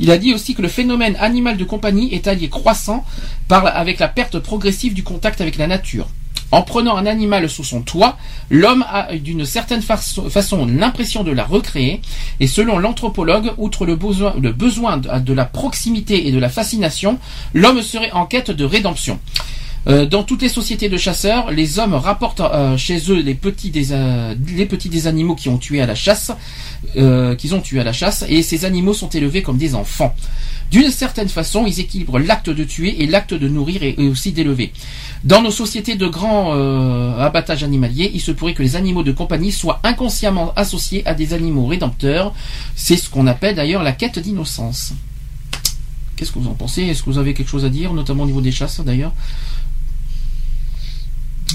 Il 0.00 0.10
a 0.10 0.18
dit 0.18 0.34
aussi 0.34 0.54
que 0.54 0.62
le 0.62 0.68
phénomène 0.68 1.16
animal 1.20 1.56
de 1.56 1.64
compagnie 1.64 2.12
est 2.12 2.26
allié 2.26 2.48
croissant 2.48 3.04
par, 3.46 3.66
avec 3.66 4.00
la 4.00 4.08
perte 4.08 4.38
progressive 4.40 4.92
du 4.92 5.04
contact 5.04 5.40
avec 5.40 5.56
la 5.56 5.66
nature. 5.66 6.08
En 6.52 6.62
prenant 6.62 6.96
un 6.96 7.06
animal 7.06 7.48
sous 7.48 7.62
son 7.62 7.82
toit, 7.82 8.16
l'homme 8.50 8.84
a 8.88 9.14
d'une 9.16 9.44
certaine 9.44 9.82
façon, 9.82 10.66
l'impression 10.66 11.22
de 11.22 11.30
la 11.30 11.44
recréer, 11.44 12.00
et 12.40 12.46
selon 12.48 12.78
l'anthropologue, 12.78 13.52
outre 13.56 13.86
le 13.86 13.94
besoin, 13.94 14.34
de, 14.36 15.32
la 15.32 15.44
proximité 15.44 16.26
et 16.26 16.32
de 16.32 16.38
la 16.38 16.48
fascination, 16.48 17.18
l'homme 17.54 17.82
serait 17.82 18.10
en 18.12 18.26
quête 18.26 18.50
de 18.50 18.64
rédemption. 18.64 19.20
Euh, 19.88 20.04
dans 20.04 20.24
toutes 20.24 20.42
les 20.42 20.50
sociétés 20.50 20.88
de 20.90 20.96
chasseurs, 20.98 21.50
les 21.52 21.78
hommes 21.78 21.94
rapportent 21.94 22.40
euh, 22.40 22.76
chez 22.76 23.00
eux 23.10 23.22
les 23.22 23.34
petits, 23.34 23.70
des, 23.70 23.92
euh, 23.92 24.34
les 24.54 24.66
petits 24.66 24.90
des 24.90 25.06
animaux 25.06 25.34
qui 25.34 25.48
ont 25.48 25.56
tué 25.56 25.80
qu'ils 27.38 27.54
ont 27.54 27.60
tué 27.60 27.80
à 27.80 27.84
la 27.84 27.92
chasse, 27.92 28.24
et 28.28 28.42
ces 28.42 28.64
animaux 28.64 28.92
sont 28.92 29.08
élevés 29.08 29.42
comme 29.42 29.56
des 29.56 29.74
enfants. 29.74 30.14
D'une 30.70 30.90
certaine 30.90 31.28
façon, 31.28 31.66
ils 31.66 31.80
équilibrent 31.80 32.18
l'acte 32.20 32.48
de 32.48 32.62
tuer 32.64 33.02
et 33.02 33.06
l'acte 33.06 33.34
de 33.34 33.48
nourrir 33.48 33.82
et, 33.82 33.94
et 33.98 34.08
aussi 34.08 34.30
d'élever. 34.32 34.72
Dans 35.24 35.42
nos 35.42 35.50
sociétés 35.50 35.96
de 35.96 36.06
grand 36.06 36.54
euh, 36.54 37.18
abattage 37.18 37.64
animalier, 37.64 38.10
il 38.14 38.20
se 38.20 38.30
pourrait 38.30 38.54
que 38.54 38.62
les 38.62 38.76
animaux 38.76 39.02
de 39.02 39.10
compagnie 39.12 39.50
soient 39.52 39.80
inconsciemment 39.82 40.52
associés 40.54 41.04
à 41.06 41.14
des 41.14 41.34
animaux 41.34 41.66
rédempteurs. 41.66 42.32
C'est 42.76 42.96
ce 42.96 43.10
qu'on 43.10 43.26
appelle 43.26 43.56
d'ailleurs 43.56 43.82
la 43.82 43.92
quête 43.92 44.18
d'innocence. 44.20 44.92
Qu'est-ce 46.16 46.30
que 46.32 46.38
vous 46.38 46.48
en 46.48 46.54
pensez? 46.54 46.82
Est-ce 46.82 47.02
que 47.02 47.10
vous 47.10 47.18
avez 47.18 47.34
quelque 47.34 47.48
chose 47.50 47.64
à 47.64 47.68
dire, 47.70 47.92
notamment 47.92 48.22
au 48.22 48.26
niveau 48.26 48.40
des 48.42 48.52
chasses 48.52 48.80
d'ailleurs? 48.80 49.12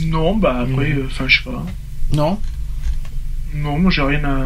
Non, 0.03 0.35
bah 0.35 0.59
après, 0.61 0.89
Mhm. 0.89 0.99
euh, 0.99 1.05
enfin, 1.05 1.25
je 1.27 1.37
sais 1.41 1.49
pas. 1.49 1.65
Non? 2.13 2.37
Non, 3.53 3.79
moi 3.79 3.89
j'ai 3.91 4.01
rien 4.01 4.23
à. 4.25 4.41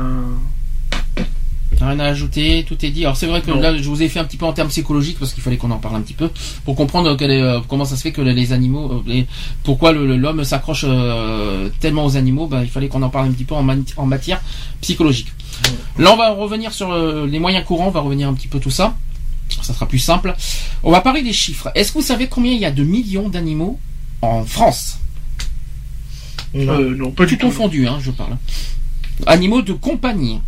Rien 1.79 1.99
à 1.99 2.05
ajouter, 2.05 2.65
tout 2.67 2.83
est 2.83 2.89
dit. 2.89 3.05
Alors 3.05 3.15
c'est 3.15 3.27
vrai 3.27 3.41
que 3.41 3.51
Non. 3.51 3.59
là, 3.61 3.77
je 3.77 3.87
vous 3.87 4.01
ai 4.01 4.09
fait 4.09 4.19
un 4.19 4.25
petit 4.25 4.37
peu 4.37 4.45
en 4.45 4.53
termes 4.53 4.69
psychologiques 4.69 5.17
parce 5.19 5.33
qu'il 5.33 5.43
fallait 5.43 5.57
qu'on 5.57 5.69
en 5.71 5.77
parle 5.77 5.95
un 5.97 6.01
petit 6.01 6.13
peu 6.15 6.29
pour 6.65 6.75
comprendre 6.75 7.15
euh, 7.21 7.61
comment 7.67 7.85
ça 7.85 7.95
se 7.95 8.01
fait 8.01 8.11
que 8.11 8.21
les 8.21 8.51
animaux, 8.53 8.91
euh, 8.91 9.01
les- 9.05 9.27
pourquoi 9.63 9.91
l'homme 9.93 10.43
s'accroche 10.43 10.83
euh, 10.87 11.69
tellement 11.79 12.05
aux 12.05 12.17
animaux. 12.17 12.47
Ben, 12.47 12.63
il 12.63 12.69
fallait 12.69 12.87
qu'on 12.87 13.03
en 13.03 13.09
parle 13.09 13.27
un 13.27 13.31
petit 13.31 13.45
peu 13.45 13.55
en, 13.55 13.63
matière 13.63 14.41
psychologique. 14.81 15.27
Là, 15.97 16.11
on 16.11 16.17
va 16.17 16.31
revenir 16.31 16.73
sur 16.73 16.91
euh, 16.91 17.27
les 17.27 17.39
moyens 17.39 17.63
courants. 17.65 17.87
On 17.87 17.91
va 17.91 17.99
revenir 18.01 18.27
un 18.27 18.33
petit 18.33 18.47
peu 18.47 18.59
tout 18.59 18.71
ça. 18.71 18.95
Ça 19.61 19.73
sera 19.73 19.87
plus 19.87 19.99
simple. 19.99 20.35
On 20.83 20.91
va 20.91 21.01
parler 21.01 21.21
des 21.21 21.33
chiffres. 21.33 21.71
Est-ce 21.75 21.91
que 21.91 21.99
vous 21.99 22.03
savez 22.05 22.27
combien 22.27 22.51
il 22.51 22.59
y 22.59 22.65
a 22.65 22.71
de 22.71 22.83
millions 22.83 23.29
d'animaux 23.29 23.79
en 24.21 24.43
France? 24.43 24.97
Non. 26.53 26.73
Euh, 26.79 26.95
non, 26.95 27.11
pas 27.11 27.23
Tout 27.25 27.31
du 27.31 27.37
tout. 27.37 27.47
confondu, 27.47 27.87
hein, 27.87 27.99
je 28.01 28.11
parle. 28.11 28.37
Animaux 29.27 29.61
de 29.61 29.73
compagnie. 29.73 30.39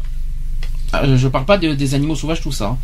Euh, 0.94 1.18
je 1.18 1.28
parle 1.28 1.46
pas 1.46 1.58
de- 1.58 1.74
des 1.74 1.94
animaux 1.96 2.16
sauvages, 2.16 2.42
tout 2.42 2.52
ça. 2.52 2.68
hein. 2.68 2.78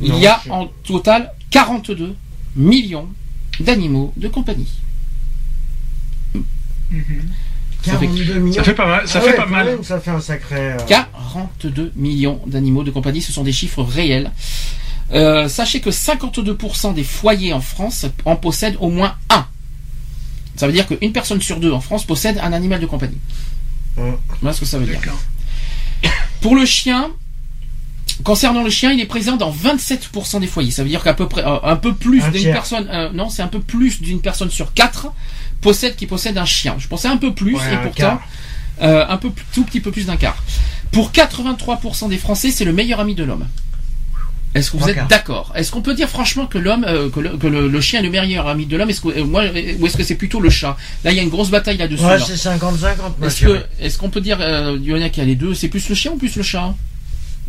Il 0.00 0.10
Non, 0.10 0.18
y 0.18 0.26
a 0.26 0.40
je- 0.44 0.50
en 0.50 0.66
total 0.84 1.32
42 1.50 2.14
millions 2.56 3.08
d'animaux 3.60 4.12
de 4.16 4.28
compagnie. 4.28 4.68
Ça 7.84 7.98
fait- 7.98 8.06
42 8.06 8.34
millions. 8.38 8.54
Ça 8.54 8.64
fait 8.64 8.74
pas 8.74 8.86
mal. 8.86 9.08
Ça 9.08 9.18
Ah 9.18 9.22
fait 9.22 9.30
ouais, 9.30 9.36
pas 9.36 9.46
mal. 9.46 9.66
même, 9.66 9.82
ça 9.84 9.98
fait 10.00 10.10
un 10.10 10.20
sacré. 10.20 10.72
euh, 10.72 10.76
42 10.86 11.92
millions 11.96 12.40
d'animaux 12.46 12.84
de 12.84 12.90
compagnie, 12.90 13.20
ce 13.22 13.32
sont 13.32 13.42
des 13.42 13.52
chiffres 13.52 13.82
réels. 13.82 14.30
Euh, 15.12 15.48
sachez 15.48 15.80
que 15.80 15.90
52% 15.90 16.92
des 16.92 17.02
foyers 17.04 17.52
en 17.52 17.60
France 17.60 18.06
en 18.24 18.36
possèdent 18.36 18.76
au 18.80 18.88
moins 18.88 19.14
un. 19.30 19.46
Ça 20.56 20.66
veut 20.66 20.72
dire 20.72 20.86
qu'une 20.86 21.12
personne 21.12 21.40
sur 21.42 21.58
deux 21.58 21.72
en 21.72 21.80
France 21.80 22.04
possède 22.04 22.38
un 22.42 22.52
animal 22.52 22.80
de 22.80 22.86
compagnie. 22.86 23.18
Ouais. 23.96 24.12
Voilà 24.40 24.54
ce 24.54 24.60
que 24.60 24.66
ça 24.66 24.78
veut 24.78 24.86
dire. 24.86 25.00
Pour 26.42 26.56
le 26.56 26.66
chien, 26.66 27.10
concernant 28.24 28.62
le 28.62 28.70
chien, 28.70 28.92
il 28.92 29.00
est 29.00 29.06
présent 29.06 29.36
dans 29.36 29.50
27% 29.50 30.40
des 30.40 30.46
foyers. 30.46 30.70
Ça 30.70 30.82
veut 30.82 30.88
dire 30.88 31.02
qu'à 31.02 31.14
peu 31.14 31.28
près 31.28 31.44
euh, 31.44 31.58
un 31.62 31.76
peu 31.76 31.94
plus 31.94 32.22
Un 32.22 32.30
d'une 32.30 32.52
personne, 32.52 32.88
euh, 32.90 33.10
non, 33.12 33.30
c'est 33.30 33.42
un 33.42 33.48
peu 33.48 33.60
plus 33.60 34.02
d'une 34.02 34.20
personne 34.20 34.50
sur 34.50 34.74
quatre 34.74 35.06
possède 35.60 35.96
qui 35.96 36.06
possède 36.06 36.36
un 36.36 36.44
chien. 36.44 36.74
Je 36.78 36.88
pensais 36.88 37.08
un 37.08 37.16
peu 37.16 37.32
plus 37.32 37.54
Ouais, 37.54 37.74
et 37.74 37.76
pourtant 37.78 38.20
euh, 38.82 39.04
un 39.08 39.16
peu 39.16 39.30
tout 39.54 39.64
petit 39.64 39.80
peu 39.80 39.92
plus 39.92 40.06
d'un 40.06 40.16
quart. 40.16 40.42
Pour 40.90 41.12
83% 41.12 42.08
des 42.08 42.18
Français, 42.18 42.50
c'est 42.50 42.64
le 42.64 42.72
meilleur 42.72 43.00
ami 43.00 43.14
de 43.14 43.22
l'homme. 43.24 43.46
Est-ce 44.54 44.70
que 44.70 44.76
vous 44.76 44.84
êtes 44.90 45.08
d'accord? 45.08 45.52
Est-ce 45.56 45.70
qu'on 45.72 45.80
peut 45.80 45.94
dire 45.94 46.08
franchement 46.10 46.46
que 46.46 46.58
l'homme, 46.58 46.84
euh, 46.86 47.08
que, 47.08 47.20
le, 47.20 47.30
que 47.38 47.46
le- 47.46 47.68
le 47.68 47.80
chien 47.80 48.00
est 48.00 48.02
le 48.02 48.10
meilleur 48.10 48.46
ami 48.48 48.66
de 48.66 48.76
l'homme? 48.76 48.90
Est-ce 48.90 49.00
que 49.00 49.08
euh, 49.08 49.24
moi, 49.24 49.44
ou 49.80 49.86
est-ce 49.86 49.96
que 49.96 50.02
c'est 50.02 50.16
plutôt 50.16 50.40
le 50.40 50.50
chat? 50.50 50.76
Là, 51.04 51.10
il 51.12 51.16
y 51.16 51.20
a 51.20 51.22
une 51.22 51.30
grosse 51.30 51.50
bataille 51.50 51.78
là-dessus. 51.78 52.04
Ouais, 52.04 52.18
là. 52.18 52.24
c'est 52.24 52.34
50-50, 52.34 52.58
moi, 53.18 53.28
Est-ce 53.80 53.96
que, 53.96 54.00
qu'on 54.00 54.10
peut 54.10 54.20
dire, 54.20 54.38
euh, 54.40 54.76
il 54.80 54.86
y 54.88 55.20
a 55.20 55.24
les 55.24 55.36
deux? 55.36 55.54
C'est 55.54 55.68
plus 55.68 55.88
le 55.88 55.94
chien 55.94 56.12
ou 56.12 56.16
plus 56.18 56.36
le 56.36 56.42
chat? 56.42 56.74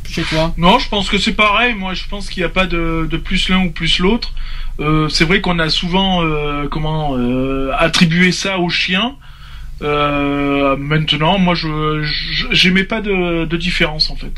Chez 0.10 0.22
toi? 0.24 0.54
Non, 0.58 0.80
je 0.80 0.88
pense 0.90 1.10
que 1.10 1.18
c'est 1.18 1.32
pareil. 1.34 1.74
Moi, 1.74 1.94
je 1.94 2.04
pense 2.10 2.30
qu'il 2.30 2.42
n'y 2.42 2.46
a 2.46 2.50
pas 2.50 2.68
de, 2.68 3.08
de 3.10 3.18
plus 3.18 3.50
l'un 3.50 3.66
ou 3.66 3.72
plus 3.72 4.00
l'autre. 4.00 4.34
Euh, 4.80 5.10
c'est 5.10 5.26
vrai 5.26 5.42
qu'on 5.42 5.60
a 5.60 5.70
souvent 5.70 6.24
euh, 6.24 6.68
comment 6.70 7.18
euh, 7.18 7.72
attribué 7.78 8.32
ça 8.32 8.60
aux 8.60 8.70
chiens. 8.70 9.16
Euh, 9.82 10.76
maintenant, 10.78 11.38
moi, 11.40 11.56
je 11.56 12.02
je- 12.04 12.48
j'aimais 12.52 12.84
pas 12.84 13.02
de, 13.02 13.46
de 13.46 13.58
différence 13.58 14.10
en 14.10 14.16
fait. 14.16 14.32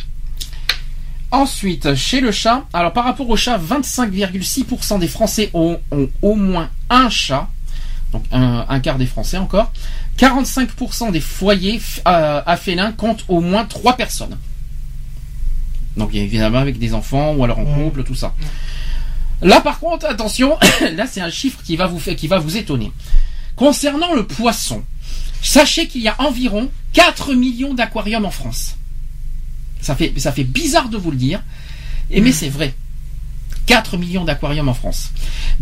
Ensuite, 1.35 1.95
chez 1.95 2.21
le 2.21 2.31
chat, 2.31 2.63
alors 2.71 2.93
par 2.93 3.03
rapport 3.03 3.29
au 3.29 3.35
chat, 3.35 3.57
25,6% 3.57 4.99
des 4.99 5.07
Français 5.09 5.49
ont, 5.53 5.77
ont 5.91 6.07
au 6.21 6.35
moins 6.35 6.69
un 6.89 7.09
chat, 7.09 7.49
donc 8.13 8.23
un, 8.31 8.65
un 8.69 8.79
quart 8.79 8.97
des 8.97 9.05
Français 9.05 9.37
encore. 9.37 9.73
45% 10.17 11.11
des 11.11 11.19
foyers 11.19 11.81
euh, 12.07 12.41
à 12.45 12.55
félins 12.55 12.93
comptent 12.93 13.25
au 13.27 13.41
moins 13.41 13.65
trois 13.65 13.97
personnes. 13.97 14.37
Donc 15.97 16.15
évidemment 16.15 16.59
avec 16.59 16.79
des 16.79 16.93
enfants 16.93 17.33
ou 17.33 17.43
alors 17.43 17.59
en 17.59 17.65
Mm. 17.65 17.83
couple, 17.83 18.03
tout 18.05 18.15
ça. 18.15 18.33
Là 19.41 19.59
par 19.59 19.79
contre, 19.79 20.05
attention, 20.05 20.57
là 20.95 21.05
c'est 21.05 21.19
un 21.19 21.29
chiffre 21.31 21.59
qui 21.65 21.75
va 21.75 21.87
vous 21.87 21.99
faire, 21.99 22.15
qui 22.15 22.27
va 22.29 22.39
vous 22.39 22.55
étonner. 22.55 22.93
Concernant 23.57 24.13
le 24.13 24.25
poisson, 24.25 24.85
sachez 25.41 25.87
qu'il 25.89 26.01
y 26.01 26.07
a 26.07 26.15
environ 26.19 26.69
4 26.93 27.33
millions 27.33 27.73
d'aquariums 27.73 28.23
en 28.23 28.31
France. 28.31 28.77
Ça 29.81 29.95
fait, 29.95 30.13
ça 30.17 30.31
fait 30.31 30.43
bizarre 30.43 30.89
de 30.89 30.97
vous 30.97 31.11
le 31.11 31.17
dire, 31.17 31.43
et 32.09 32.21
mais 32.21 32.31
c'est 32.31 32.49
vrai. 32.49 32.73
4 33.67 33.97
millions 33.97 34.23
d'aquariums 34.23 34.69
en 34.69 34.73
France. 34.73 35.11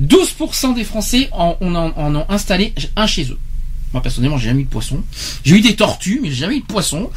12% 0.01 0.75
des 0.75 0.83
Français 0.83 1.29
en, 1.31 1.55
en, 1.61 1.75
en 1.75 2.15
ont 2.15 2.25
installé 2.29 2.73
un 2.95 3.07
chez 3.07 3.29
eux. 3.31 3.39
Moi 3.93 4.01
personnellement, 4.01 4.37
j'ai 4.37 4.49
jamais 4.49 4.61
eu 4.61 4.65
de 4.65 4.69
poisson. 4.69 5.03
J'ai 5.43 5.55
eu 5.55 5.61
des 5.61 5.75
tortues, 5.75 6.19
mais 6.21 6.29
j'ai 6.29 6.35
jamais 6.35 6.57
eu 6.57 6.61
de 6.61 6.65
poisson. 6.65 7.09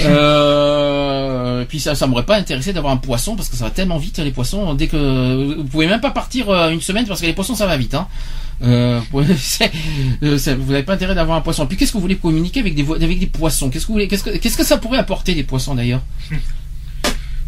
Euh, 0.00 1.64
puis 1.64 1.80
ça, 1.80 1.94
ça 1.94 2.06
m'aurait 2.06 2.26
pas 2.26 2.36
intéressé 2.36 2.72
d'avoir 2.72 2.92
un 2.92 2.98
poisson 2.98 3.34
parce 3.34 3.48
que 3.48 3.56
ça 3.56 3.64
va 3.64 3.70
tellement 3.70 3.98
vite 3.98 4.18
les 4.18 4.30
poissons. 4.30 4.74
Dès 4.74 4.86
que 4.88 5.56
vous 5.56 5.64
pouvez 5.64 5.86
même 5.86 6.00
pas 6.00 6.10
partir 6.10 6.50
euh, 6.50 6.70
une 6.70 6.80
semaine 6.80 7.06
parce 7.06 7.20
que 7.20 7.26
les 7.26 7.32
poissons 7.32 7.54
ça 7.54 7.66
va 7.66 7.76
vite. 7.76 7.94
Hein. 7.94 8.06
Euh, 8.62 9.00
euh, 10.22 10.36
vous 10.58 10.72
n'avez 10.72 10.82
pas 10.82 10.94
intérêt 10.94 11.14
d'avoir 11.14 11.36
un 11.36 11.40
poisson. 11.40 11.66
Puis 11.66 11.76
qu'est-ce 11.76 11.92
que 11.92 11.96
vous 11.96 12.02
voulez 12.02 12.16
communiquer 12.16 12.60
avec 12.60 12.74
des 12.74 13.26
poissons? 13.26 13.70
Qu'est-ce 13.70 13.86
que 13.86 13.92
que 14.06 14.38
qu'est-ce 14.38 14.56
que 14.56 14.64
ça 14.64 14.78
pourrait 14.78 14.98
apporter 14.98 15.34
des 15.34 15.44
poissons 15.44 15.74
d'ailleurs? 15.74 16.02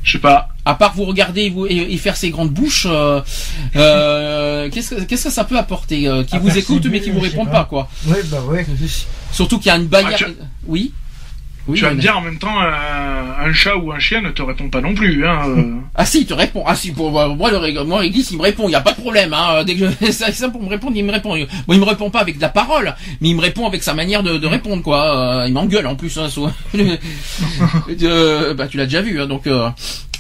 Je 0.05 0.13
sais 0.13 0.19
pas. 0.19 0.49
À 0.67 0.75
part 0.75 0.95
vous 0.95 1.05
regarder 1.05 1.43
et, 1.43 1.51
vous- 1.51 1.67
et- 1.67 1.93
et 1.93 1.97
faire 1.97 2.17
ces 2.17 2.31
grandes 2.31 2.51
bouches, 2.51 2.87
euh, 2.89 3.21
euh, 3.77 4.69
qu'est-ce 4.73 4.95
que 4.95 5.01
qu'est-ce 5.03 5.25
que 5.25 5.31
ça 5.31 5.45
peut 5.45 5.59
apporter 5.59 6.07
euh, 6.09 6.23
Qui 6.25 6.39
vous 6.39 6.57
écoute 6.57 6.87
mais 6.91 7.01
qui 7.01 7.11
vous 7.11 7.21
répondent 7.21 7.47
pas. 7.51 7.61
pas 7.61 7.65
quoi. 7.65 7.89
Oui, 8.07 8.17
bah 8.27 8.39
oui. 8.47 8.61
Surtout 9.33 9.59
qu'il 9.59 9.67
y 9.67 9.71
a 9.71 9.77
une 9.77 9.87
barrière. 9.87 10.19
Ah, 10.23 10.25
tu- 10.27 10.37
Oui. 10.67 10.93
Oui, 11.67 11.79
tu 11.79 11.85
vas 11.85 11.95
me 11.95 12.01
dire 12.01 12.19
en 12.19 12.21
même 12.21 12.37
temps, 12.39 12.61
un, 12.61 13.47
un 13.49 13.53
chat 13.55 13.77
ou 13.77 13.91
un 13.91 13.99
chien 13.99 14.21
ne 14.21 14.31
te 14.31 14.43
répond 14.43 14.69
pas 14.69 14.81
non 14.83 14.95
plus. 14.95 15.27
Hein, 15.27 15.41
euh. 15.49 15.63
Ah 15.95 16.05
si, 16.05 16.21
il 16.23 16.27
te 16.27 16.35
répond. 16.35 16.63
Ah 16.67 16.75
si, 16.75 16.93
pour 16.93 17.11
moi, 17.11 17.29
moi, 17.29 17.51
le 17.51 17.85
moi, 17.85 18.01
Réglisse, 18.01 18.31
il 18.33 18.37
me 18.37 18.43
répond. 18.43 18.69
Il 18.69 18.73
y 18.73 18.75
a 18.75 18.81
pas 18.81 18.93
de 18.93 19.01
problème. 19.01 19.33
Hein. 19.33 19.65
Dès 19.65 19.75
que 19.77 19.87
je, 19.89 20.07
c'est 20.13 20.33
ça 20.33 20.49
pour 20.51 20.63
me 20.63 20.69
répondre, 20.69 20.93
il 20.97 21.05
me 21.05 21.13
répond. 21.13 21.31
Bon, 21.67 21.73
il 21.75 21.81
me 21.81 21.85
répond 21.85 22.11
pas 22.11 22.21
avec 22.21 22.37
de 22.37 22.43
la 22.43 22.49
parole, 22.51 22.95
mais 23.21 23.31
il 23.31 23.37
me 23.37 23.41
répond 23.41 23.67
avec 23.67 23.83
sa 23.83 23.95
manière 23.95 24.23
de, 24.23 24.37
de 24.37 24.47
répondre, 24.47 24.83
quoi. 24.83 25.43
Euh, 25.43 25.47
il 25.47 25.53
m'engueule 25.55 25.87
en 25.87 25.95
plus. 25.97 26.19
Hein, 26.19 26.29
sous- 26.31 26.49
Euh, 28.03 28.55
bah, 28.55 28.67
tu 28.69 28.77
l'as 28.77 28.85
déjà 28.87 29.01
vu, 29.03 29.21
hein, 29.21 29.27
donc. 29.27 29.47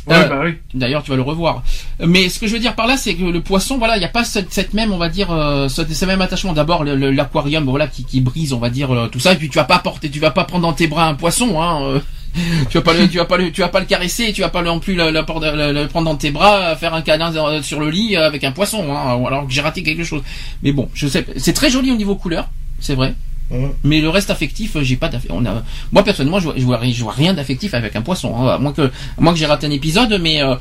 Ouais, 0.06 0.14
euh, 0.16 0.28
bah 0.28 0.40
oui. 0.44 0.54
D'ailleurs, 0.74 1.02
tu 1.02 1.10
vas 1.10 1.16
le 1.16 1.22
revoir. 1.22 1.62
Mais 2.04 2.28
ce 2.28 2.38
que 2.38 2.46
je 2.46 2.52
veux 2.52 2.58
dire 2.58 2.74
par 2.74 2.86
là, 2.86 2.96
c'est 2.96 3.14
que 3.14 3.24
le 3.24 3.40
poisson, 3.40 3.78
voilà, 3.78 3.96
il 3.96 4.00
n'y 4.00 4.04
a 4.04 4.08
pas 4.10 4.24
cette, 4.24 4.52
cette 4.52 4.74
même, 4.74 4.92
on 4.92 4.98
va 4.98 5.08
dire, 5.08 5.30
euh, 5.30 5.68
ce, 5.68 5.82
ce 5.84 6.04
même 6.04 6.20
attachement. 6.20 6.52
D'abord, 6.52 6.84
l'aquarium, 6.84 7.64
voilà, 7.64 7.86
qui, 7.86 8.04
qui 8.04 8.20
brise, 8.20 8.52
on 8.52 8.58
va 8.58 8.68
dire, 8.70 8.92
euh, 8.94 9.08
tout 9.08 9.20
ça. 9.20 9.32
Et 9.32 9.36
puis, 9.36 9.48
tu 9.48 9.56
vas 9.56 9.64
pas 9.64 9.78
porter, 9.78 10.10
tu 10.10 10.20
vas 10.20 10.30
pas 10.30 10.44
prendre 10.44 10.62
dans 10.62 10.72
tes 10.74 10.86
bras 10.88 11.06
un 11.08 11.14
poisson, 11.14 11.60
hein. 11.62 11.82
euh, 11.84 12.00
tu 12.68 12.76
vas 12.78 12.82
pas 12.82 12.92
le, 12.94 13.08
tu 13.08 13.16
vas 13.18 13.24
pas 13.24 13.36
le, 13.38 13.50
tu 13.52 13.60
vas 13.60 13.68
pas 13.68 13.80
le 13.80 13.86
caresser, 13.86 14.32
tu 14.32 14.40
vas 14.42 14.48
pas 14.48 14.60
non 14.62 14.80
plus 14.80 14.94
le, 14.94 15.10
le, 15.10 15.20
le- 15.22 15.72
le 15.72 15.86
prendre 15.88 16.06
dans 16.10 16.16
tes 16.16 16.30
bras, 16.32 16.74
faire 16.76 16.92
un 16.92 17.00
câlin 17.00 17.32
sur 17.62 17.78
le 17.80 17.88
lit 17.90 18.16
avec 18.16 18.42
un 18.44 18.50
poisson, 18.52 18.84
hein, 18.92 19.22
alors 19.26 19.46
que 19.46 19.52
j'ai 19.52 19.60
raté 19.60 19.82
quelque 19.84 20.04
chose. 20.04 20.22
Mais 20.62 20.72
bon, 20.72 20.88
je 20.94 21.06
sais, 21.06 21.24
c'est 21.36 21.52
très 21.52 21.70
joli 21.70 21.90
au 21.92 21.96
niveau 21.96 22.16
couleur, 22.16 22.48
c'est 22.80 22.96
vrai. 22.96 23.14
Mmh. 23.50 23.66
Mais 23.84 24.00
le 24.00 24.08
reste 24.08 24.30
affectif, 24.30 24.74
euh, 24.76 24.82
j'ai 24.82 24.96
pas. 24.96 25.10
On 25.28 25.44
a, 25.44 25.62
moi 25.92 26.02
personnellement, 26.02 26.38
je 26.40 26.44
vois, 26.44 26.54
je 26.56 26.64
vois, 26.64 26.78
ri- 26.78 26.94
je 26.94 27.02
vois 27.02 27.12
rien 27.12 27.34
d'affectif 27.34 27.74
avec 27.74 27.94
un 27.94 28.00
poisson. 28.00 28.34
Hein, 28.36 28.48
à 28.54 28.58
moins 28.58 28.72
que, 28.72 28.82
à 28.82 28.90
moins 29.20 29.32
que 29.34 29.38
j'ai 29.38 29.44
raté 29.46 29.66
un 29.66 29.70
épisode, 29.70 30.18
mais 30.20 30.42
euh, 30.42 30.56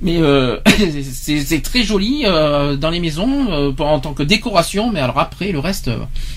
mais 0.00 0.18
euh, 0.18 0.58
c'est 1.12 1.62
très 1.62 1.82
joli 1.82 2.22
euh, 2.26 2.76
dans 2.76 2.90
les 2.90 3.00
maisons 3.00 3.72
pour- 3.74 3.88
en 3.88 3.98
tant 3.98 4.14
que 4.14 4.22
décoration. 4.22 4.92
Mais 4.92 5.00
alors 5.00 5.18
après, 5.18 5.50
le 5.50 5.58
reste, 5.58 5.90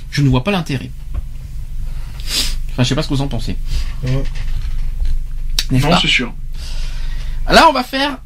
je 0.09 0.21
ne 0.23 0.29
vois 0.29 0.43
pas 0.43 0.51
l'intérêt. 0.51 0.89
Enfin, 2.71 2.83
je 2.83 2.89
sais 2.89 2.95
pas 2.95 3.03
ce 3.03 3.07
que 3.09 3.13
vous 3.13 3.21
en 3.21 3.27
pensez. 3.27 3.55
Mmh. 4.03 4.07
N'est-ce 5.71 5.85
Non, 5.85 5.97
c'est 6.01 6.07
sûr. 6.07 6.33
Là, 7.49 7.67
on 7.69 7.73
va 7.73 7.83
faire 7.83 8.17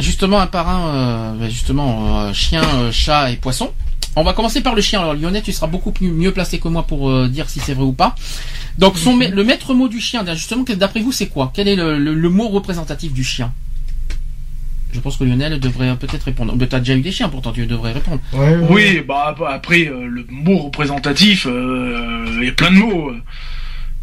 justement 0.00 0.40
un 0.40 0.46
par 0.46 0.68
un, 0.68 0.88
euh, 1.40 1.48
justement 1.48 2.32
chien, 2.32 2.62
chat 2.90 3.30
et 3.30 3.36
poisson. 3.36 3.72
On 4.16 4.22
va 4.24 4.32
commencer 4.32 4.60
par 4.60 4.74
le 4.74 4.82
chien. 4.82 5.00
Alors 5.00 5.14
Lionel, 5.14 5.42
tu 5.42 5.52
seras 5.52 5.66
beaucoup 5.68 5.92
mieux 6.00 6.32
placé 6.32 6.58
que 6.58 6.68
moi 6.68 6.86
pour 6.86 7.10
euh, 7.10 7.28
dire 7.28 7.48
si 7.48 7.60
c'est 7.60 7.74
vrai 7.74 7.84
ou 7.84 7.92
pas. 7.92 8.14
Donc 8.78 8.98
son, 8.98 9.14
ma- 9.16 9.28
le 9.28 9.44
maître 9.44 9.72
mot 9.74 9.88
du 9.88 10.00
chien, 10.00 10.24
justement, 10.34 10.64
d'après 10.76 11.00
vous, 11.00 11.12
c'est 11.12 11.28
quoi? 11.28 11.52
Quel 11.54 11.68
est 11.68 11.76
le, 11.76 11.98
le- 11.98 12.14
le 12.14 12.28
mot 12.28 12.48
représentatif 12.48 13.12
du 13.12 13.22
chien? 13.24 13.52
Je 14.92 14.98
pense 14.98 15.16
que 15.16 15.22
Lionel 15.22 15.60
devrait 15.60 15.94
peut-être 15.96 16.24
répondre. 16.24 16.54
Mais 16.56 16.66
t'as 16.66 16.80
déjà 16.80 16.96
eu 16.96 17.00
des 17.00 17.12
chiens, 17.12 17.28
pourtant 17.28 17.52
tu 17.52 17.64
devrais 17.66 17.92
répondre. 17.92 18.20
Ouais, 18.32 18.56
ouais. 18.56 18.66
Oui, 18.68 19.00
bah 19.06 19.36
après 19.48 19.86
euh, 19.86 20.06
le 20.06 20.26
mot 20.28 20.58
représentatif, 20.58 21.46
euh, 21.48 22.38
il 22.40 22.46
y 22.46 22.48
a 22.48 22.52
plein 22.52 22.72
de 22.72 22.76
mots. 22.78 23.12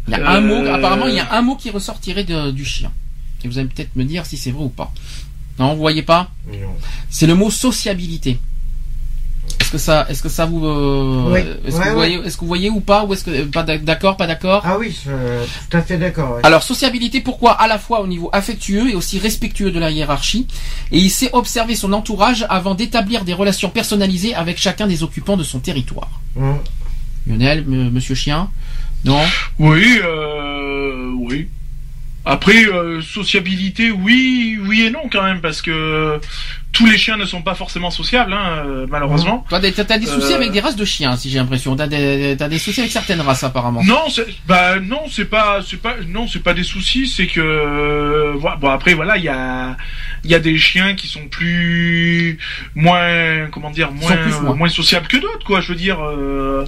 Il 0.06 0.12
y 0.12 0.14
a 0.14 0.30
un 0.30 0.40
mot, 0.40 0.54
apparemment, 0.74 1.06
il 1.06 1.14
y 1.16 1.20
a 1.20 1.34
un 1.34 1.42
mot 1.42 1.56
qui 1.56 1.68
ressortirait 1.68 2.24
de- 2.24 2.50
du 2.50 2.64
chien. 2.64 2.90
Et 3.44 3.48
vous 3.48 3.58
allez 3.58 3.68
peut-être 3.68 3.94
me 3.96 4.04
dire 4.04 4.24
si 4.24 4.38
c'est 4.38 4.50
vrai 4.50 4.64
ou 4.64 4.70
pas. 4.70 4.90
Non, 5.58 5.74
vous 5.74 5.80
voyez 5.80 6.02
pas? 6.02 6.30
Non. 6.50 6.56
C'est 7.10 7.26
le 7.26 7.34
mot 7.34 7.50
sociabilité. 7.50 8.38
Est-ce 9.68 9.72
que 9.74 9.78
ça, 9.82 10.06
est-ce 10.08 10.22
que 10.22 10.30
ça 10.30 10.46
vous, 10.46 10.64
euh, 10.64 11.24
Oui. 11.30 11.40
est-ce 11.66 11.76
Ouais, 11.76 11.82
que 11.84 11.88
vous 11.88 11.88
ouais. 11.88 11.92
voyez, 11.92 12.14
est-ce 12.24 12.36
que 12.36 12.40
vous 12.40 12.46
voyez 12.46 12.70
ou 12.70 12.80
pas, 12.80 13.04
ou 13.04 13.12
est-ce 13.12 13.22
que 13.22 13.42
pas 13.44 13.62
d'ac- 13.62 13.84
d'accord, 13.84 14.16
pas 14.16 14.26
d'accord? 14.26 14.62
Ah 14.64 14.78
oui, 14.78 14.96
je- 15.04 15.10
tout 15.68 15.76
à 15.76 15.82
fait 15.82 15.98
d'accord. 15.98 16.36
ouais. 16.36 16.40
Alors 16.42 16.62
sociabilité, 16.62 17.20
pourquoi 17.20 17.52
À 17.52 17.68
la 17.68 17.78
fois 17.78 18.00
au 18.00 18.06
niveau 18.06 18.30
affectueux 18.32 18.88
et 18.88 18.94
aussi 18.94 19.18
respectueux 19.18 19.70
de 19.70 19.78
la 19.78 19.90
hiérarchie, 19.90 20.46
et 20.90 20.98
il 20.98 21.10
sait 21.10 21.28
observer 21.34 21.74
son 21.74 21.92
entourage 21.92 22.46
avant 22.48 22.74
d'établir 22.74 23.26
des 23.26 23.34
relations 23.34 23.68
personnalisées 23.68 24.34
avec 24.34 24.56
chacun 24.56 24.86
des 24.86 25.02
occupants 25.02 25.36
de 25.36 25.44
son 25.44 25.58
territoire. 25.58 26.08
Hum. 26.40 26.56
Lionel, 27.26 27.58
m- 27.58 27.90
Monsieur 27.92 28.14
Chien, 28.14 28.48
non? 29.04 29.20
Oui, 29.58 30.00
euh, 30.02 31.12
oui. 31.18 31.48
Après, 32.24 32.64
euh, 32.64 33.02
sociabilité, 33.02 33.90
oui, 33.90 34.58
oui 34.66 34.82
et 34.84 34.90
non 34.90 35.00
quand 35.12 35.22
même, 35.24 35.40
parce 35.42 35.60
que 35.60 36.18
tous 36.72 36.86
les 36.86 36.98
chiens 36.98 37.16
ne 37.16 37.24
sont 37.24 37.42
pas 37.42 37.54
forcément 37.54 37.90
sociables, 37.90 38.32
hein, 38.32 38.62
euh, 38.66 38.86
malheureusement. 38.88 39.44
Toi, 39.48 39.58
t'as 39.60 39.98
des 39.98 40.06
soucis 40.06 40.32
Euh. 40.32 40.36
avec 40.36 40.52
des 40.52 40.60
races 40.60 40.76
de 40.76 40.84
chiens, 40.84 41.16
si 41.16 41.30
j'ai 41.30 41.38
l'impression. 41.38 41.74
T'as 41.74 41.86
des, 41.86 42.36
t'as 42.38 42.48
des 42.48 42.58
soucis 42.58 42.80
avec 42.80 42.92
certaines 42.92 43.20
races 43.22 43.42
apparemment. 43.42 43.82
Non, 43.82 44.02
c'est, 44.10 44.26
bah 44.46 44.78
non, 44.78 45.02
c'est 45.10 45.24
pas, 45.24 45.60
c'est 45.66 45.80
pas, 45.80 45.96
non, 46.06 46.28
c'est 46.28 46.42
pas 46.42 46.54
des 46.54 46.62
soucis, 46.62 47.06
c'est 47.08 47.26
que, 47.26 47.40
euh, 47.40 48.34
bon 48.60 48.68
après 48.68 48.94
voilà, 48.94 49.16
il 49.16 49.24
y 49.24 49.28
a, 49.28 49.76
il 50.24 50.30
y 50.30 50.34
a 50.34 50.38
des 50.38 50.56
chiens 50.58 50.94
qui 50.94 51.06
sont 51.08 51.26
plus, 51.28 52.38
moins, 52.74 53.46
comment 53.50 53.70
dire, 53.70 53.90
moins, 53.90 54.16
moins. 54.42 54.54
moins 54.54 54.68
sociables 54.68 55.08
que 55.08 55.16
d'autres, 55.16 55.44
quoi. 55.44 55.60
Je 55.60 55.68
veux 55.68 55.78
dire, 55.78 55.98
euh, 56.04 56.64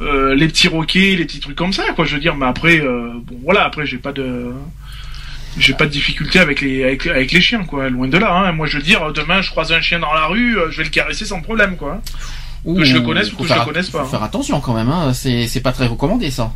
euh, 0.00 0.34
les 0.34 0.46
petits 0.46 0.68
roquets, 0.68 1.16
les 1.16 1.24
petits 1.24 1.40
trucs 1.40 1.56
comme 1.56 1.72
ça, 1.72 1.84
quoi. 1.96 2.04
Je 2.04 2.14
veux 2.14 2.20
dire, 2.20 2.36
mais 2.36 2.46
après, 2.46 2.80
euh, 2.80 3.10
bon 3.24 3.36
voilà, 3.44 3.64
après 3.64 3.86
j'ai 3.86 3.98
pas 3.98 4.12
de, 4.12 4.52
j'ai 5.58 5.74
pas 5.74 5.84
de 5.86 5.90
difficulté 5.90 6.38
avec 6.38 6.60
les, 6.60 6.84
avec, 6.84 7.06
avec 7.06 7.32
les 7.32 7.40
chiens, 7.40 7.64
quoi. 7.64 7.88
Loin 7.88 8.08
de 8.08 8.18
là. 8.18 8.32
Hein. 8.32 8.52
Moi, 8.52 8.66
je 8.66 8.76
veux 8.78 8.82
dire, 8.82 9.12
demain, 9.12 9.40
je 9.42 9.50
croise 9.50 9.72
un 9.72 9.80
chien 9.80 9.98
dans 9.98 10.12
la 10.12 10.26
rue, 10.26 10.58
euh, 10.58 10.70
je 10.70 10.78
vais 10.78 10.84
le 10.84 10.90
caresser 10.90 11.24
sans 11.24 11.40
problème, 11.40 11.76
quoi. 11.76 12.00
Que 12.64 12.84
je 12.84 12.94
le 12.94 13.00
connaisse 13.02 13.32
ou 13.32 13.36
que 13.36 13.46
je 13.46 13.54
le 13.54 13.64
connaisse 13.64 13.88
pas. 13.90 14.04
Faut 14.04 14.10
faire 14.10 14.22
attention 14.22 14.60
quand 14.60 14.74
même, 14.74 14.88
hein. 14.88 15.12
c'est 15.14 15.62
pas 15.62 15.72
très 15.72 15.86
recommandé 15.86 16.30
ça, 16.30 16.52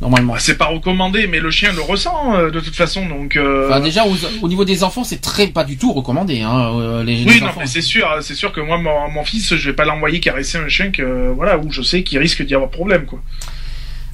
normalement. 0.00 0.34
Bah, 0.34 0.38
c'est 0.40 0.58
pas 0.58 0.66
recommandé, 0.66 1.26
mais 1.28 1.38
le 1.40 1.50
chien 1.50 1.72
le 1.72 1.80
ressent 1.80 2.34
euh, 2.34 2.50
de 2.50 2.60
toute 2.60 2.74
façon, 2.74 3.06
donc. 3.08 3.36
euh, 3.36 3.68
Enfin, 3.70 3.80
déjà, 3.80 4.04
au, 4.04 4.14
au 4.42 4.48
niveau 4.48 4.64
des 4.64 4.84
enfants, 4.84 5.04
c'est 5.04 5.20
très 5.20 5.46
pas 5.46 5.64
du 5.64 5.78
tout 5.78 5.92
recommandé. 5.92 6.42
Hein, 6.42 7.02
les, 7.04 7.24
les 7.24 7.30
Oui, 7.32 7.40
non, 7.40 7.46
enfants. 7.46 7.60
mais 7.60 7.66
c'est 7.66 7.80
sûr, 7.80 8.08
c'est 8.20 8.34
sûr 8.34 8.52
que 8.52 8.60
moi, 8.60 8.76
mon, 8.78 9.08
mon 9.10 9.24
fils, 9.24 9.54
je 9.54 9.70
vais 9.70 9.76
pas 9.76 9.84
l'envoyer 9.84 10.20
caresser 10.20 10.58
un 10.58 10.68
chien 10.68 10.90
que, 10.90 11.32
voilà, 11.34 11.56
où 11.58 11.70
je 11.72 11.80
sais 11.82 12.02
qu'il 12.02 12.18
risque 12.18 12.44
d'y 12.44 12.54
avoir 12.54 12.70
problème, 12.70 13.06
quoi. 13.06 13.20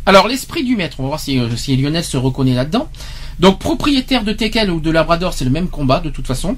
Alors, 0.05 0.27
l'esprit 0.29 0.65
du 0.65 0.77
maître, 0.77 0.97
on 0.99 1.05
va 1.05 1.09
voir 1.09 1.21
si, 1.21 1.41
si 1.57 1.77
Lionel 1.77 2.05
se 2.05 2.17
reconnaît 2.17 2.55
là-dedans. 2.55 2.89
Donc, 3.41 3.59
propriétaire 3.59 4.25
de 4.25 4.33
teckel 4.33 4.71
ou 4.71 4.81
de 4.81 4.91
labrador, 4.91 5.33
c'est 5.35 5.45
le 5.45 5.51
même 5.51 5.69
combat 5.69 6.01
de 6.01 6.11
toute 6.11 6.27
façon. 6.27 6.57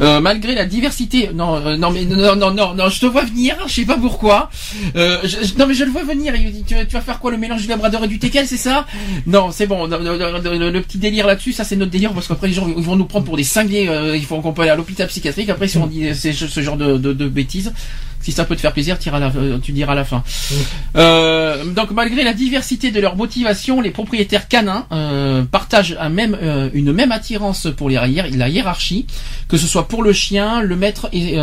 Euh, 0.00 0.20
malgré 0.20 0.54
la 0.54 0.64
diversité, 0.66 1.30
non, 1.34 1.56
euh, 1.56 1.76
non, 1.76 1.90
mais 1.90 2.04
non, 2.04 2.36
non, 2.36 2.52
non, 2.52 2.74
non, 2.74 2.88
je 2.88 3.00
te 3.00 3.06
vois 3.06 3.24
venir, 3.24 3.56
je 3.66 3.72
sais 3.74 3.84
pas 3.84 3.96
pourquoi. 3.96 4.50
Euh, 4.96 5.18
je- 5.24 5.56
non, 5.58 5.66
mais 5.66 5.74
je 5.74 5.84
le 5.84 5.90
vois 5.90 6.04
venir. 6.04 6.34
Il 6.36 6.52
dit, 6.52 6.64
tu, 6.64 6.74
vas- 6.74 7.00
faire 7.00 7.18
quoi, 7.18 7.30
le 7.30 7.36
mélange 7.38 7.62
du 7.62 7.68
labrador 7.68 8.04
et 8.04 8.08
du 8.08 8.18
teckel, 8.18 8.46
c'est 8.46 8.56
ça? 8.56 8.86
Non, 9.26 9.50
c'est 9.52 9.66
bon. 9.66 9.86
Le, 9.86 10.80
petit 10.80 10.98
délire 10.98 11.26
là-dessus, 11.26 11.52
ça 11.52 11.64
c'est 11.64 11.76
notre 11.76 11.90
délire 11.90 12.12
parce 12.12 12.28
qu'après 12.28 12.48
les 12.48 12.54
gens 12.54 12.66
ils 12.68 12.82
vont 12.84 12.96
nous 12.96 13.04
prendre 13.06 13.24
pour 13.24 13.36
des 13.36 13.44
cinglés. 13.44 13.88
euh, 13.88 14.16
il 14.16 14.24
faut 14.24 14.40
qu'on 14.40 14.52
peut 14.52 14.62
aller 14.62 14.70
à 14.70 14.76
l'hôpital 14.76 15.06
psychiatrique. 15.08 15.48
Après, 15.50 15.68
si 15.68 15.78
on 15.78 15.86
dit 15.86 16.14
ce 16.14 16.60
genre 16.60 16.76
de, 16.76 16.96
de, 16.96 17.12
de 17.12 17.28
bêtises. 17.28 17.72
Si 18.22 18.32
ça 18.32 18.44
peut 18.44 18.54
te 18.54 18.60
faire 18.60 18.72
plaisir, 18.72 18.98
tire 18.98 19.14
à 19.14 19.18
la- 19.18 19.32
euh, 19.34 19.58
tu 19.62 19.72
diras 19.72 19.92
à 19.92 19.96
la 19.96 20.04
fin. 20.04 20.22
Euh, 20.96 21.64
donc 21.64 21.90
malgré 21.92 22.22
la 22.22 22.32
diversité 22.34 22.90
de 22.90 23.00
leur 23.00 23.16
motivation, 23.16 23.80
les 23.80 23.90
propriétaires 23.90 24.46
canins 24.48 24.86
euh, 24.92 25.42
partagent 25.44 25.96
un 25.98 26.08
même, 26.10 26.36
euh, 26.42 26.68
une 26.74 26.92
même 26.92 27.12
attirance 27.12 27.68
pour 27.76 27.88
les 27.88 27.94
la 27.94 28.48
hiérarchie, 28.48 29.06
que 29.48 29.56
ce 29.56 29.66
soit 29.66 29.88
pour 29.88 30.02
le 30.02 30.12
chien, 30.12 30.60
le 30.60 30.76
maître 30.76 31.08
et 31.12 31.36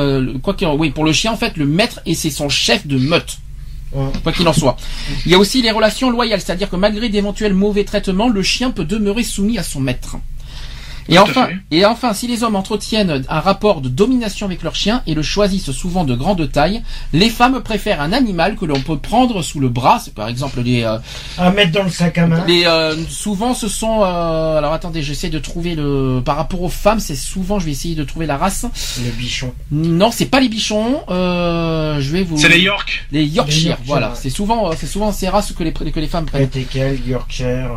quoi 0.43 0.53
qu'il 0.53 0.67
oui 0.67 0.91
pour 0.91 1.03
le 1.05 1.13
chien 1.13 1.31
en 1.31 1.37
fait 1.37 1.57
le 1.57 1.65
maître 1.65 1.99
et 2.05 2.13
c'est 2.13 2.29
son 2.29 2.49
chef 2.49 2.85
de 2.87 2.97
meute. 2.97 3.37
Quoi 4.23 4.31
qu'il 4.33 4.47
en 4.47 4.53
soit. 4.53 4.75
Il 5.25 5.31
y 5.31 5.35
a 5.35 5.39
aussi 5.39 5.61
les 5.61 5.71
relations 5.71 6.09
loyales, 6.11 6.41
c'est-à-dire 6.41 6.69
que 6.69 6.75
malgré 6.75 7.09
d'éventuels 7.09 7.53
mauvais 7.53 7.85
traitements, 7.85 8.27
le 8.27 8.43
chien 8.43 8.69
peut 8.69 8.83
demeurer 8.85 9.23
soumis 9.23 9.57
à 9.57 9.63
son 9.63 9.79
maître. 9.79 10.17
Et 11.09 11.17
enfin, 11.17 11.47
et 11.71 11.85
enfin, 11.85 12.13
si 12.13 12.27
les 12.27 12.43
hommes 12.43 12.55
entretiennent 12.55 13.23
un 13.29 13.39
rapport 13.39 13.81
de 13.81 13.89
domination 13.89 14.45
avec 14.45 14.63
leur 14.63 14.75
chien 14.75 15.01
et 15.07 15.13
le 15.13 15.21
choisissent 15.21 15.71
souvent 15.71 16.03
de 16.03 16.15
grande 16.15 16.51
taille, 16.51 16.81
les 17.13 17.29
femmes 17.29 17.61
préfèrent 17.61 18.01
un 18.01 18.13
animal 18.13 18.55
que 18.55 18.65
l'on 18.65 18.79
peut 18.79 18.97
prendre 18.97 19.41
sous 19.41 19.59
le 19.59 19.69
bras. 19.69 19.99
C'est 20.03 20.13
par 20.13 20.27
exemple 20.27 20.61
les, 20.61 20.83
euh, 20.83 20.97
À 21.37 21.51
mettre 21.51 21.71
dans 21.71 21.83
le 21.83 21.89
sac 21.89 22.17
à 22.17 22.27
main. 22.27 22.43
les 22.45 22.65
euh, 22.65 22.95
souvent 23.09 23.53
ce 23.53 23.67
sont. 23.67 24.01
euh, 24.03 24.57
alors 24.57 24.73
attendez, 24.73 25.01
j'essaie 25.01 25.29
de 25.29 25.39
trouver 25.39 25.75
le. 25.75 26.21
Par 26.23 26.35
rapport 26.35 26.61
aux 26.61 26.69
femmes, 26.69 26.99
c'est 26.99 27.15
souvent. 27.15 27.59
Je 27.59 27.65
vais 27.65 27.71
essayer 27.71 27.95
de 27.95 28.03
trouver 28.03 28.25
la 28.25 28.37
race. 28.37 28.65
Les 29.03 29.11
bichons. 29.11 29.53
Non, 29.71 30.11
c'est 30.11 30.25
pas 30.25 30.39
les 30.39 30.49
bichons. 30.49 31.01
Euh, 31.09 31.99
je 32.01 32.11
vais 32.11 32.23
vous. 32.23 32.37
C'est 32.37 32.49
les 32.49 32.59
York. 32.59 33.05
Les 33.11 33.23
Yorkshire, 33.25 33.61
Les 33.61 33.67
Yorkshire, 33.67 33.77
voilà. 33.85 34.09
ouais. 34.09 34.13
C'est 34.15 34.29
souvent, 34.29 34.69
euh, 34.69 34.73
c'est 34.77 34.87
souvent 34.87 35.11
ces 35.11 35.29
races 35.29 35.51
que 35.53 35.63
les 35.63 35.71
que 35.73 35.99
les 35.99 36.07
femmes 36.07 36.25
prennent. 36.25 36.49
Yorkshire. 37.07 37.71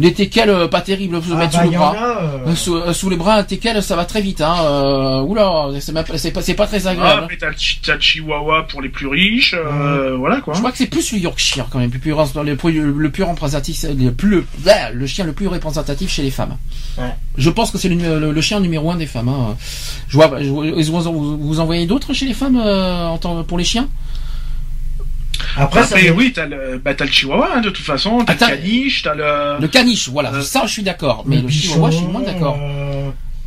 Les 0.00 0.12
teckels, 0.12 0.50
euh, 0.50 0.66
pas 0.66 0.80
terrible, 0.80 1.16
vous 1.18 1.34
Ah, 1.34 1.38
mettre 1.38 1.52
bah, 1.52 1.64
sous 1.64 1.70
le 1.70 1.76
bras. 1.76 1.90
a, 1.96 2.22
euh, 2.24 2.38
Euh, 2.48 2.54
Sous, 2.56 2.74
euh, 2.74 2.92
sous 2.92 3.10
les 3.10 3.16
bras, 3.16 3.34
un 3.36 3.44
teckel, 3.44 3.80
ça 3.80 3.94
va 3.94 4.04
très 4.04 4.20
vite. 4.20 4.40
Hein. 4.40 4.56
Euh, 4.64 5.20
oula, 5.22 5.68
c'est 5.80 5.92
pas- 5.92 6.04
c'est 6.42 6.54
pas, 6.54 6.66
très 6.66 6.86
Ah, 6.86 6.90
agréable. 6.90 7.28
t'as 7.38 7.46
le, 7.50 7.54
chi- 7.56 7.80
t'as 7.80 7.94
le 7.94 8.00
Chihuahua 8.00 8.66
pour 8.68 8.82
les 8.82 8.88
plus 8.88 9.06
riches, 9.06 9.54
euh, 9.54 10.16
voilà, 10.18 10.40
quoi. 10.40 10.52
Je 10.54 10.58
crois 10.58 10.72
que 10.72 10.78
c'est 10.78 10.86
plus 10.88 11.12
le 11.12 11.18
Yorkshire 11.18 11.66
quand 11.70 11.78
même, 11.78 11.90
le 11.92 11.98
plus, 12.00 12.10
le 12.12 12.56
plus, 12.56 12.92
le 12.98 13.10
plus 13.10 13.22
représentatif, 13.22 13.84
le, 13.96 14.10
plus, 14.10 14.44
ah, 14.66 14.90
le 14.92 15.06
chien 15.06 15.24
le 15.24 15.32
plus 15.32 15.46
représentatif 15.46 16.10
chez 16.10 16.22
les 16.22 16.32
femmes. 16.32 16.56
Ouais. 16.98 17.14
Je 17.36 17.50
pense 17.50 17.70
que 17.70 17.78
c'est 17.78 17.88
le, 17.88 18.18
le- 18.18 18.32
le 18.32 18.40
chien 18.40 18.58
numéro 18.58 18.90
un 18.90 18.96
des 18.96 19.06
femmes. 19.06 19.28
Hein. 19.28 19.56
Je 20.08 20.16
vois, 20.16 20.30
je 20.42 20.48
vois- 20.48 20.66
vous, 21.02 21.12
vous, 21.12 21.38
vous 21.38 21.60
en 21.60 21.66
voyez 21.66 21.86
d'autres 21.86 22.12
chez 22.12 22.26
les 22.26 22.34
femmes 22.34 22.60
euh, 22.60 23.06
en 23.06 23.18
pour 23.44 23.58
les 23.58 23.64
chiens? 23.64 23.88
Après, 25.56 26.10
oui, 26.10 26.32
t'as 26.34 26.46
le, 26.46 26.78
bah, 26.78 26.94
t'as 26.94 27.04
le 27.04 27.10
Chihuahua, 27.10 27.48
hein, 27.56 27.60
de 27.60 27.70
toute 27.70 27.84
façon, 27.84 28.24
t'as 28.24 28.34
le 28.34 28.38
caniche, 28.38 29.02
t'as 29.02 29.14
le... 29.14 29.60
Le 29.60 29.68
caniche, 29.68 30.08
voilà, 30.08 30.32
Euh, 30.32 30.42
ça 30.42 30.62
je 30.66 30.72
suis 30.72 30.82
d'accord, 30.82 31.24
mais 31.26 31.36
le, 31.36 31.42
bichon, 31.42 31.74
chihuahua 31.74 31.90
je 31.90 31.96
suis 31.96 32.06
moins 32.06 32.22
d'accord. 32.22 32.58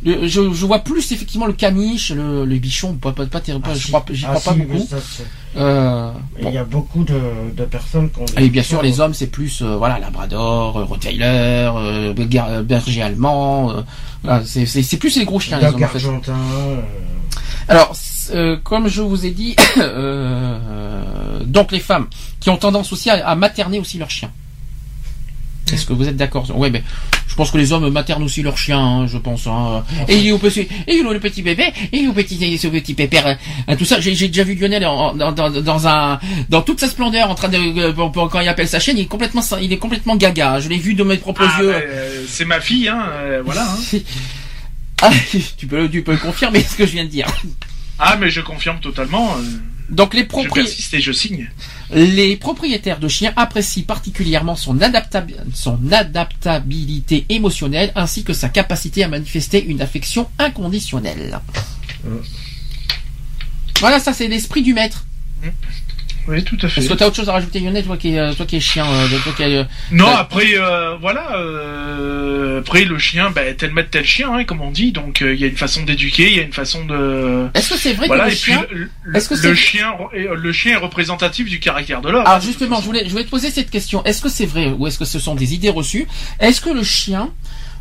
Le- 0.04 0.28
Je, 0.28 0.52
je 0.52 0.66
vois 0.66 0.78
plus 0.78 1.10
effectivement 1.12 1.46
le 1.46 1.52
caniche, 1.54 2.10
le, 2.12 2.44
le 2.44 2.58
bichon, 2.58 2.94
pas, 2.94 3.10
pas, 3.12 3.26
pas, 3.26 3.40
terrible, 3.40 3.64
ah, 3.68 3.74
je 3.74 3.88
crois, 3.88 4.04
j'y 4.10 4.24
Ah, 4.26 4.34
crois 4.34 4.52
pas 4.54 4.60
si, 4.60 4.66
beaucoup. 4.66 4.86
ça, 4.88 4.96
Euh, 5.56 6.12
Il 6.38 6.44
bon. 6.44 6.52
y 6.52 6.58
a 6.58 6.64
beaucoup 6.64 7.02
de, 7.04 7.20
de 7.56 7.64
personnes 7.64 8.08
qui 8.10 8.20
ont 8.20 8.24
Et 8.36 8.48
bien 8.48 8.62
sûr, 8.62 8.80
les 8.80 9.00
hommes, 9.00 9.12
c'est 9.14 9.26
plus 9.26 9.60
euh, 9.62 9.76
voilà 9.76 9.98
Labrador, 9.98 10.76
euh, 10.76 10.84
Rottweiler, 10.84 11.24
euh, 11.74 12.12
Ber- 12.12 12.62
berger 12.62 13.02
allemand. 13.02 13.72
voilà, 14.22 14.42
c'est 14.44 14.96
plus 14.98 15.16
les 15.16 15.24
gros 15.24 15.40
chiens, 15.40 15.58
les 15.58 15.66
hommes. 15.66 15.82
En 15.82 15.88
fait. 15.88 16.32
Alors, 17.66 17.96
comme 18.62 18.86
je 18.88 19.02
vous 19.02 19.26
ai 19.26 19.30
dit, 19.32 19.56
donc 21.46 21.72
les 21.72 21.80
femmes 21.80 22.06
qui 22.40 22.50
ont 22.50 22.56
tendance 22.56 22.92
aussi 22.92 23.10
à, 23.10 23.26
à 23.26 23.34
materner 23.34 23.78
aussi 23.80 23.98
leurs 23.98 24.10
chiens. 24.10 24.30
Est-ce 25.72 25.86
que 25.86 25.92
vous 25.92 26.08
êtes 26.08 26.16
d'accord 26.16 26.46
Ouais, 26.56 26.70
mais 26.70 26.82
je 27.26 27.34
pense 27.34 27.50
que 27.50 27.58
les 27.58 27.72
hommes 27.72 27.88
maternent 27.90 28.22
aussi 28.22 28.42
leurs 28.42 28.58
chiens, 28.58 28.78
hein, 28.80 29.06
je 29.06 29.18
pense. 29.18 29.46
Hein. 29.46 29.84
Et 30.08 30.16
il 30.16 30.26
est 30.28 30.32
où 30.32 30.38
petit, 30.38 30.60
et 30.60 30.68
il 30.88 30.98
est 30.98 31.02
où 31.04 31.12
le 31.12 31.20
petit 31.20 31.42
bébé, 31.42 31.64
et 31.92 31.98
il 31.98 32.04
est 32.04 32.08
où 32.08 32.12
petit, 32.12 32.58
ce 32.58 32.68
petit 32.68 32.94
pépère, 32.94 33.36
hein, 33.66 33.76
tout 33.76 33.84
ça. 33.84 34.00
J'ai 34.00 34.12
déjà 34.28 34.44
vu 34.44 34.54
Lionel 34.54 34.84
en- 34.86 35.14
dans, 35.14 35.32
dans, 35.32 35.50
dans 35.50 35.86
un, 35.88 36.18
dans 36.48 36.62
toute 36.62 36.80
sa 36.80 36.88
splendeur, 36.88 37.30
en 37.30 37.34
train 37.34 37.48
de, 37.48 37.58
euh, 37.58 37.92
quand 37.92 38.40
il 38.40 38.48
appelle 38.48 38.68
sa 38.68 38.80
chienne, 38.80 38.98
il 38.98 39.02
est 39.02 39.06
complètement, 39.06 39.42
il 39.60 39.72
est 39.72 39.78
complètement 39.78 40.16
gaga. 40.16 40.60
Je 40.60 40.68
l'ai 40.68 40.78
vu 40.78 40.94
de 40.94 41.02
mes 41.04 41.16
propres 41.16 41.46
Ah, 41.48 41.60
yeux. 41.62 41.70
bah, 41.70 41.78
euh, 41.82 42.24
c'est 42.28 42.44
ma 42.44 42.60
fille, 42.60 42.88
hein, 42.88 43.04
euh, 43.22 43.42
voilà. 43.44 43.66
Ah, 45.00 45.10
tu 45.56 45.66
peux, 45.68 45.88
tu 45.88 46.02
peux 46.02 46.16
confirmer 46.16 46.60
ce 46.60 46.74
que 46.76 46.84
je 46.84 46.90
viens 46.90 47.04
de 47.04 47.08
dire. 47.10 47.26
Ah, 48.00 48.16
mais 48.20 48.30
je 48.30 48.40
confirme 48.40 48.80
totalement, 48.80 49.36
Donc 49.90 50.12
les 50.12 50.22
je 50.22 50.26
propriétaires. 50.26 50.64
persiste 50.64 50.94
et 50.94 51.00
je 51.00 51.12
signe. 51.12 51.48
Les 51.90 52.36
propriétaires 52.36 53.00
de 53.00 53.08
chiens 53.08 53.32
apprécient 53.36 53.84
particulièrement 53.84 54.56
son, 54.56 54.76
adaptab- 54.76 55.32
son 55.54 55.78
adaptabilité 55.90 57.24
émotionnelle 57.30 57.92
ainsi 57.94 58.24
que 58.24 58.34
sa 58.34 58.48
capacité 58.50 59.04
à 59.04 59.08
manifester 59.08 59.64
une 59.64 59.80
affection 59.80 60.28
inconditionnelle. 60.38 61.40
Mm. 62.04 62.16
Voilà, 63.80 64.00
ça 64.00 64.12
c'est 64.12 64.28
l'esprit 64.28 64.62
du 64.62 64.74
maître. 64.74 65.06
Oui, 66.28 66.44
tout 66.44 66.58
à 66.62 66.68
fait. 66.68 66.80
Est-ce 66.82 66.90
que 66.90 66.94
tu 66.94 67.02
as 67.02 67.06
autre 67.06 67.16
chose 67.16 67.28
à 67.30 67.32
rajouter, 67.32 67.58
Lionel, 67.60 67.84
toi 67.84 67.96
qui 67.96 68.14
es, 68.14 68.18
euh, 68.18 68.34
toi 68.34 68.44
qui 68.44 68.56
es 68.56 68.60
chien 68.60 68.84
euh, 68.86 69.08
toi 69.24 69.32
qui 69.34 69.42
es, 69.44 69.56
euh, 69.56 69.64
Non, 69.92 70.06
après, 70.08 70.58
euh, 70.58 70.94
voilà. 71.00 71.36
euh, 71.38 72.60
après, 72.60 72.84
le 72.84 72.98
chien, 72.98 73.30
ben, 73.30 73.56
tel 73.56 73.72
maître, 73.72 73.88
tel 73.90 74.04
chien, 74.04 74.32
hein, 74.34 74.44
comme 74.44 74.60
on 74.60 74.70
dit. 74.70 74.92
Donc, 74.92 75.22
euh, 75.22 75.34
il 75.34 75.40
y 75.40 75.44
a 75.44 75.46
une 75.46 75.56
façon 75.56 75.84
d'éduquer, 75.84 76.28
il 76.30 76.36
y 76.36 76.40
a 76.40 76.42
une 76.42 76.52
façon 76.52 76.84
de. 76.84 77.46
Est-ce 77.54 77.70
que 77.70 77.78
c'est 77.78 77.94
vrai 77.94 78.08
Voilà, 78.08 78.24
que 78.26 78.30
le 78.30 78.34
puis 78.36 78.44
chien... 78.52 78.66
le, 78.70 78.90
le- 79.04 79.16
est-ce 79.16 79.28
que 79.30 79.34
le 79.34 79.40
c'est- 79.40 79.54
chien, 79.54 79.94
est- 80.12 80.28
le 80.34 80.52
chien 80.52 80.72
est 80.72 80.76
représentatif 80.76 81.48
du 81.48 81.60
caractère 81.60 82.02
de 82.02 82.10
l'homme. 82.10 82.26
Alors 82.26 82.34
hein, 82.36 82.40
justement, 82.40 82.80
je 82.80 82.84
voulais, 82.86 83.04
je 83.06 83.10
voulais 83.10 83.24
te 83.24 83.30
poser 83.30 83.50
cette 83.50 83.70
question. 83.70 84.04
Est-ce 84.04 84.20
que 84.20 84.28
c'est 84.28 84.46
vrai 84.46 84.66
ou 84.76 84.86
est-ce 84.86 84.98
que 84.98 85.04
ce 85.06 85.18
sont 85.18 85.34
des 85.34 85.54
idées 85.54 85.70
reçues? 85.70 86.06
Est-ce 86.40 86.60
que 86.60 86.70
le 86.70 86.82
chien, 86.82 87.30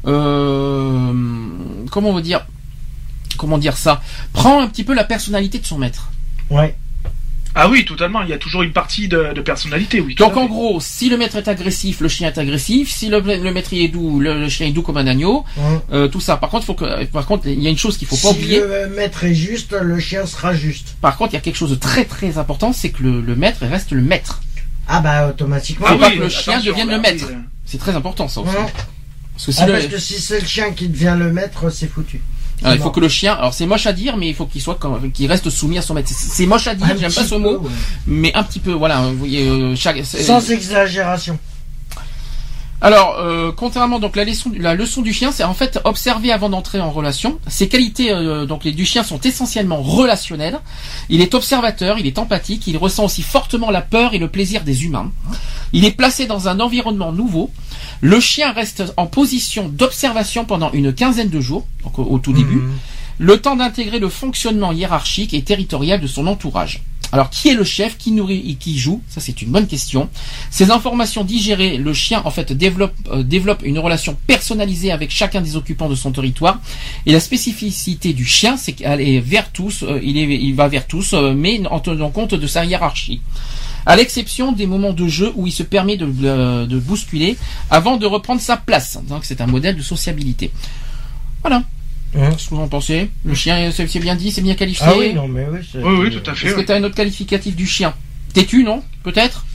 euh, 0.06 1.14
comment 1.92 2.12
on 2.12 2.14
veut 2.14 2.22
dire, 2.22 2.46
comment 3.38 3.58
dire 3.58 3.76
ça, 3.78 4.02
prend 4.34 4.62
un 4.62 4.68
petit 4.68 4.84
peu 4.84 4.94
la 4.94 5.04
personnalité 5.04 5.60
de 5.60 5.66
son 5.66 5.78
maître? 5.78 6.12
Ouais. 6.50 6.76
Ah 7.60 7.68
oui, 7.70 7.86
totalement. 7.86 8.22
Il 8.22 8.30
y 8.30 8.34
a 8.34 8.38
toujours 8.38 8.62
une 8.62 8.72
partie 8.72 9.08
de, 9.08 9.34
de 9.34 9.42
personnalité, 9.42 10.00
oui. 10.00 10.14
Donc 10.16 10.38
en 10.38 10.42
fait. 10.44 10.48
gros, 10.48 10.80
si 10.80 11.10
le 11.10 11.18
maître 11.18 11.36
est 11.38 11.48
agressif, 11.48 12.02
le 12.02 12.08
chien 12.08 12.28
est 12.28 12.38
agressif. 12.38 12.92
Si 12.92 13.10
le, 13.10 13.20
le 13.20 13.52
maître 13.52 13.70
est 13.74 13.88
doux, 13.88 14.20
le, 14.20 14.40
le 14.40 14.48
chien 14.50 14.68
est 14.68 14.72
doux 14.72 14.84
comme 14.84 14.98
un 14.98 15.08
agneau. 15.08 15.44
Hein. 15.60 15.82
Euh, 15.92 16.08
tout 16.08 16.20
ça. 16.22 16.38
Par 16.38 16.50
contre, 16.52 16.66
faut 16.66 16.76
que, 16.76 17.06
par 17.06 17.26
contre, 17.26 17.48
il 17.48 17.60
y 17.62 17.66
a 17.68 17.70
une 17.72 17.78
chose 17.78 17.98
qu'il 17.98 18.08
faut 18.08 18.16
pas 18.16 18.30
si 18.34 18.36
oublier. 18.40 18.60
le 18.60 18.90
maître 18.96 19.24
est 19.24 19.34
juste, 19.34 19.72
le 19.74 20.00
chien 20.00 20.26
sera 20.28 20.54
juste. 20.54 20.96
Par 21.02 21.18
contre, 21.18 21.34
il 21.34 21.36
y 21.36 21.40
a 21.40 21.42
quelque 21.42 21.56
chose 21.58 21.72
de 21.72 21.76
très 21.76 22.06
très 22.06 22.38
important, 22.38 22.74
c'est 22.74 22.90
que 22.92 23.02
le, 23.02 23.22
le 23.22 23.36
maître 23.36 23.66
reste 23.66 23.92
le 23.92 24.02
maître. 24.02 24.42
Ah 24.88 25.00
bah 25.02 25.28
automatiquement. 25.30 25.88
Faut 25.88 25.96
Ah 25.96 25.98
pas 25.98 26.10
oui, 26.10 26.18
que 26.18 26.24
le 26.24 26.30
chien 26.30 26.60
devienne 26.62 26.90
le 26.90 27.00
maître. 27.00 27.26
oui, 27.28 27.36
C'est 27.66 27.78
très 27.80 27.96
important 27.96 28.28
ça 28.28 28.42
aussi. 28.42 28.52
Parce 29.34 29.46
que 29.48 29.52
si 29.52 29.60
Ah, 29.62 29.66
le- 29.68 29.74
parce 29.74 29.86
que 29.88 29.98
si 30.00 30.22
c'est 30.22 30.40
le 30.42 30.46
chien 30.48 30.72
qui 30.72 30.88
devient 30.88 31.16
le 31.18 31.34
maître, 31.34 31.70
c'est 31.70 31.88
foutu. 31.88 32.22
Alors, 32.64 32.76
il 32.76 32.82
faut 32.82 32.90
que 32.90 33.00
le 33.00 33.08
chien, 33.10 33.34
alors 33.34 33.54
c'est 33.54 33.66
moche 33.66 33.86
à 33.86 33.94
dire, 33.94 34.18
mais 34.18 34.30
il 34.30 34.36
faut 34.36 34.46
qu'il 34.46 34.62
soit, 34.62 34.80
qu'il 35.14 35.28
reste 35.28 35.50
soumis 35.50 35.78
à 35.78 35.82
son 35.82 35.94
maître. 35.94 36.10
C'est- 36.12 36.46
moche 36.46 36.68
à 36.68 36.76
dire, 36.76 36.88
j'aime 37.00 37.14
pas 37.14 37.24
ce 37.24 37.36
peu, 37.36 37.38
mot, 37.40 37.58
ouais. 37.60 37.70
mais 38.08 38.34
un 38.34 38.44
petit 38.44 38.60
peu, 38.60 38.72
voilà. 38.72 39.02
Vous 39.02 39.18
voyez, 39.18 39.48
euh, 39.48 39.76
chaque. 39.76 40.04
Sans 40.04 40.50
exagération. 40.52 41.38
Alors, 42.80 43.16
euh, 43.18 43.52
contrairement 43.52 43.98
donc 43.98 44.16
la 44.16 44.24
leçon, 44.24 44.52
la 44.56 44.76
leçon 44.76 45.02
du 45.02 45.12
chien, 45.12 45.32
c'est 45.32 45.44
en 45.44 45.56
fait 45.56 45.80
observer 45.84 46.32
avant 46.32 46.48
d'entrer 46.50 46.80
en 46.80 46.92
relation. 46.92 47.40
Ses 47.48 47.68
qualités 47.70 48.12
euh, 48.12 48.46
donc 48.46 48.64
les 48.64 48.72
du 48.72 48.86
chien 48.86 49.04
sont 49.04 49.20
essentiellement 49.22 49.82
relationnelles. 49.82 50.60
Il 51.10 51.22
est 51.22 51.34
observateur, 51.34 51.98
il 51.98 52.06
est 52.06 52.20
empathique, 52.20 52.68
il 52.68 52.78
ressent 52.78 53.06
aussi 53.06 53.24
fortement 53.24 53.72
la 53.72 53.82
peur 53.82 54.14
et 54.14 54.20
le 54.20 54.28
plaisir 54.28 54.64
des 54.64 54.86
humains. 54.86 55.12
Il 55.74 55.86
est 55.86 55.92
placé 55.92 56.28
dans 56.28 56.50
un 56.50 56.60
environnement 56.60 57.12
nouveau. 57.12 57.50
Le 58.02 58.20
chien 58.20 58.52
reste 58.52 58.84
en 58.96 59.08
position 59.08 59.70
d'observation 59.70 60.46
pendant 60.46 60.72
une 60.72 60.94
quinzaine 60.94 61.30
de 61.30 61.42
jours, 61.42 61.66
donc 61.84 61.98
au, 61.98 62.04
au 62.04 62.20
tout 62.20 62.32
début, 62.34 62.58
Mhm. 62.58 62.72
le 63.18 63.42
temps 63.42 63.56
d'intégrer 63.56 63.98
le 63.98 64.10
fonctionnement 64.10 64.72
hiérarchique 64.72 65.34
et 65.34 65.42
territorial 65.42 66.00
de 66.00 66.06
son 66.06 66.28
entourage. 66.28 66.84
Alors, 67.12 67.30
qui 67.30 67.50
est 67.50 67.54
le 67.54 67.64
chef, 67.64 67.98
qui 67.98 68.12
nourrit 68.12 68.44
et 68.50 68.56
qui 68.56 68.78
joue? 68.78 69.02
Ça, 69.08 69.22
c'est 69.22 69.42
une 69.42 69.50
bonne 69.50 69.68
question. 69.68 70.10
Ces 70.52 70.72
informations 70.72 71.24
digérées, 71.24 71.78
le 71.78 71.94
chien, 71.94 72.22
en 72.26 72.32
fait, 72.32 72.52
développe, 72.54 72.94
euh, 73.12 73.24
développe 73.24 73.62
une 73.64 73.80
relation 73.80 74.18
personnalisée 74.28 74.92
avec 74.92 75.12
chacun 75.12 75.42
des 75.42 75.56
occupants 75.56 75.90
de 75.90 75.96
son 75.96 76.12
territoire. 76.12 76.60
Et 77.06 77.12
la 77.12 77.20
spécificité 77.20 78.14
du 78.14 78.26
chien, 78.26 78.58
c'est 78.58 78.74
qu'il 78.74 78.86
est 78.86 79.20
vers 79.20 79.52
tous, 79.52 79.84
euh, 79.84 80.00
il, 80.04 80.56
va 80.56 80.68
vers 80.68 80.88
tous, 80.88 81.14
euh, 81.14 81.34
mais 81.34 81.62
en 81.70 81.80
tenant 81.80 82.10
compte 82.10 82.34
de 82.34 82.48
sa 82.48 82.66
hiérarchie. 82.66 83.22
À 83.86 83.96
l'exception 83.96 84.52
des 84.52 84.66
moments 84.66 84.94
de 84.94 85.08
jeu 85.08 85.32
où 85.36 85.48
il 85.48 85.54
se 85.54 85.64
permet 85.64 85.96
de 85.96 86.80
bousculer 86.80 87.38
avant 87.70 87.96
de 87.96 88.06
reprendre 88.06 88.42
sa 88.42 88.58
place. 88.58 89.00
Donc, 89.08 89.24
c'est 89.24 89.40
un 89.40 89.48
modèle 89.48 89.78
de 89.78 89.82
sociabilité. 89.82 90.52
Voilà. 91.42 91.64
Hein 92.18 92.30
Qu'est-ce 92.32 92.50
que 92.50 92.56
vous 92.56 92.62
en 92.62 92.68
pensez? 92.68 93.10
Le 93.26 93.34
chien, 93.36 93.70
c'est 93.72 94.00
bien 94.00 94.16
dit, 94.16 94.32
c'est 94.32 94.42
bien 94.42 94.56
qualifié. 94.56 94.86
Ah 94.88 94.94
oui, 94.98 95.14
non, 95.14 95.28
mais 95.28 95.46
oui. 95.52 95.60
Oui, 95.76 95.96
oui, 96.02 96.10
tout 96.12 96.30
à 96.30 96.34
fait. 96.34 96.48
Est-ce 96.48 96.56
que 96.56 96.62
tu 96.62 96.72
as 96.72 96.76
un 96.76 96.84
autre 96.84 96.96
qualificatif 96.96 97.56
du 97.56 97.68
chien? 97.68 97.94
Têtu, 98.34 98.64
non? 98.64 98.84
Peut-être? 99.04 99.46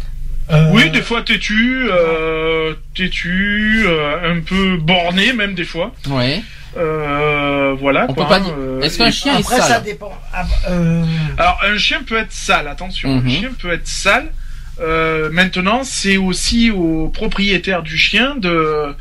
Euh, 0.50 0.70
Oui, 0.72 0.90
des 0.90 1.02
fois 1.02 1.22
têtu, 1.22 1.82
euh, 1.90 2.74
têtu, 2.94 3.84
euh, 3.86 4.34
un 4.36 4.40
peu 4.40 4.76
borné 4.76 5.32
même 5.32 5.54
des 5.54 5.64
fois. 5.64 5.92
Ouais. 6.08 6.42
Euh, 6.76 7.74
voilà. 7.78 8.06
On 8.08 8.14
quoi, 8.14 8.24
peut 8.24 8.28
pas 8.30 8.36
hein, 8.38 8.40
dire- 8.40 8.84
Est-ce 8.84 8.98
qu'un 8.98 9.10
chien 9.10 9.34
est 9.36 9.40
Après, 9.40 9.56
ça 9.58 9.62
sale 9.68 9.84
dépend. 9.84 10.12
Ah, 10.32 10.42
bah, 10.44 10.70
euh, 10.70 11.04
Alors 11.38 11.60
un 11.64 11.76
chien 11.78 12.02
peut 12.06 12.16
être 12.16 12.32
sale, 12.32 12.66
attention. 12.68 13.08
Mhm. 13.20 13.26
Un 13.26 13.30
chien 13.30 13.50
peut 13.60 13.72
être 13.72 13.86
sale. 13.86 14.32
Euh, 14.80 15.28
maintenant, 15.30 15.82
c'est 15.84 16.16
aussi 16.16 16.70
au 16.70 17.08
propriétaire 17.08 17.82
du 17.82 17.96
chien 17.98 18.34
de 18.36 18.94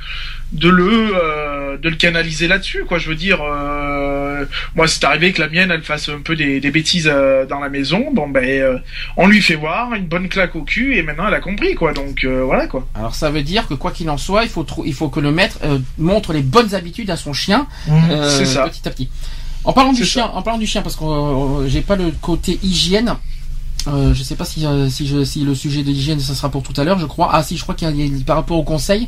de 0.51 0.69
le 0.69 1.11
euh, 1.15 1.77
de 1.77 1.87
le 1.89 1.95
canaliser 1.95 2.47
là-dessus, 2.47 2.83
quoi. 2.85 2.97
Je 2.97 3.07
veux 3.09 3.15
dire, 3.15 3.39
euh, 3.41 4.45
moi, 4.75 4.87
c'est 4.87 5.03
arrivé 5.03 5.31
que 5.31 5.41
la 5.41 5.47
mienne, 5.49 5.71
elle 5.71 5.83
fasse 5.83 6.09
un 6.09 6.19
peu 6.19 6.35
des, 6.35 6.59
des 6.59 6.71
bêtises 6.71 7.09
euh, 7.11 7.45
dans 7.45 7.59
la 7.59 7.69
maison. 7.69 8.11
Bon, 8.11 8.27
ben, 8.27 8.43
euh, 8.43 8.77
on 9.17 9.27
lui 9.27 9.41
fait 9.41 9.55
voir 9.55 9.93
une 9.93 10.05
bonne 10.07 10.27
claque 10.27 10.55
au 10.55 10.63
cul 10.63 10.97
et 10.97 11.03
maintenant, 11.03 11.27
elle 11.27 11.33
a 11.33 11.39
compris, 11.39 11.75
quoi. 11.75 11.93
Donc 11.93 12.23
euh, 12.25 12.43
voilà, 12.43 12.67
quoi. 12.67 12.87
Alors 12.95 13.15
ça 13.15 13.29
veut 13.29 13.43
dire 13.43 13.67
que 13.67 13.73
quoi 13.75 13.91
qu'il 13.91 14.09
en 14.09 14.17
soit, 14.17 14.43
il 14.43 14.49
faut, 14.49 14.65
il 14.85 14.93
faut 14.93 15.09
que 15.09 15.19
le 15.21 15.31
maître 15.31 15.59
euh, 15.63 15.79
montre 15.97 16.33
les 16.33 16.41
bonnes 16.41 16.75
habitudes 16.75 17.09
à 17.09 17.15
son 17.17 17.33
chien 17.33 17.67
C'est 18.29 18.45
ça. 18.45 18.67
petit 18.67 18.87
à 18.87 18.91
petit. 18.91 19.09
En 19.63 19.73
parlant 19.73 19.93
du 19.93 20.03
chien, 20.03 20.25
en 20.25 20.41
parlant 20.41 20.59
du 20.59 20.65
chien, 20.67 20.81
parce 20.81 20.95
que 20.95 21.05
j'ai 21.67 21.81
pas 21.81 21.95
le 21.95 22.11
côté 22.21 22.59
hygiène. 22.63 23.15
Euh, 23.87 24.13
je 24.13 24.21
sais 24.23 24.35
pas 24.35 24.45
si, 24.45 24.65
euh, 24.65 24.89
si, 24.89 25.07
je, 25.07 25.23
si 25.23 25.41
le 25.43 25.55
sujet 25.55 25.81
de 25.83 25.87
l'hygiène 25.89 26.19
ça 26.19 26.35
sera 26.35 26.49
pour 26.49 26.61
tout 26.63 26.73
à 26.79 26.83
l'heure. 26.83 26.99
Je 26.99 27.05
crois. 27.05 27.29
Ah 27.33 27.41
si, 27.43 27.57
je 27.57 27.63
crois 27.63 27.73
qu'il 27.75 27.89
y 27.99 28.03
a 28.21 28.23
par 28.25 28.35
rapport 28.35 28.57
au 28.57 28.63
conseil. 28.63 29.07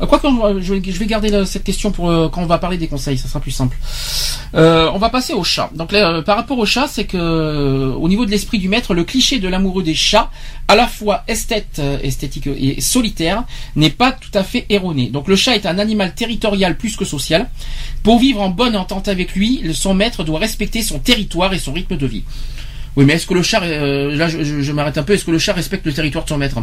Euh, 0.00 0.06
quoi 0.06 0.18
que 0.18 0.26
euh, 0.26 0.60
je, 0.60 0.74
vais- 0.74 0.82
je 0.92 0.98
vais 0.98 1.06
garder 1.06 1.44
cette 1.46 1.64
question 1.64 1.90
pour 1.92 2.06
quand 2.30 2.42
on 2.42 2.46
va 2.46 2.58
parler 2.58 2.78
des 2.78 2.88
conseils. 2.88 3.16
Ça 3.18 3.28
sera 3.28 3.40
plus 3.40 3.50
simple. 3.52 3.76
On 4.54 4.98
va 4.98 5.08
passer 5.10 5.32
au 5.34 5.44
chat. 5.44 5.70
Donc 5.74 5.92
là, 5.92 6.22
par 6.22 6.36
rapport 6.36 6.58
au 6.58 6.66
chat, 6.66 6.86
c'est 6.88 7.04
que 7.04 7.94
au 7.96 8.08
niveau 8.08 8.26
de 8.26 8.30
l'esprit 8.30 8.58
du 8.58 8.68
maître, 8.68 8.94
le 8.94 9.04
cliché 9.04 9.38
de 9.38 9.48
l'amoureux 9.48 9.82
des 9.82 9.94
chats, 9.94 10.30
à 10.66 10.74
la 10.76 10.86
fois 10.86 11.22
esthète, 11.28 11.80
esthétique 12.02 12.46
et 12.48 12.80
solitaire, 12.80 13.44
n'est 13.76 13.90
pas 13.90 14.12
tout 14.12 14.30
à 14.34 14.42
fait 14.42 14.66
erroné. 14.68 15.10
Donc 15.10 15.28
le 15.28 15.36
chat 15.36 15.54
est 15.54 15.66
un 15.66 15.78
animal 15.78 16.14
territorial 16.14 16.76
plus 16.76 16.96
que 16.96 17.04
social. 17.04 17.48
Pour 18.02 18.18
vivre 18.18 18.40
en 18.40 18.48
bonne 18.50 18.76
entente 18.76 19.08
avec 19.08 19.34
lui, 19.34 19.62
son 19.74 19.94
maître 19.94 20.24
doit 20.24 20.38
respecter 20.38 20.82
son 20.82 20.98
territoire 20.98 21.52
et 21.54 21.58
son 21.58 21.72
rythme 21.72 21.96
de 21.96 22.06
vie. 22.06 22.24
Oui, 22.98 23.04
mais 23.04 23.12
est-ce 23.14 23.26
que 23.28 23.34
le 23.34 23.42
chat, 23.42 23.62
euh, 23.62 24.14
là 24.16 24.28
je, 24.28 24.42
je- 24.42 24.60
je 24.60 24.72
m'arrête 24.72 24.98
un 24.98 25.04
peu, 25.04 25.12
est-ce 25.14 25.24
que 25.24 25.30
le 25.30 25.38
chat 25.38 25.52
respecte 25.52 25.86
le 25.86 25.92
territoire 25.94 26.24
de 26.24 26.28
son 26.28 26.36
maître? 26.36 26.56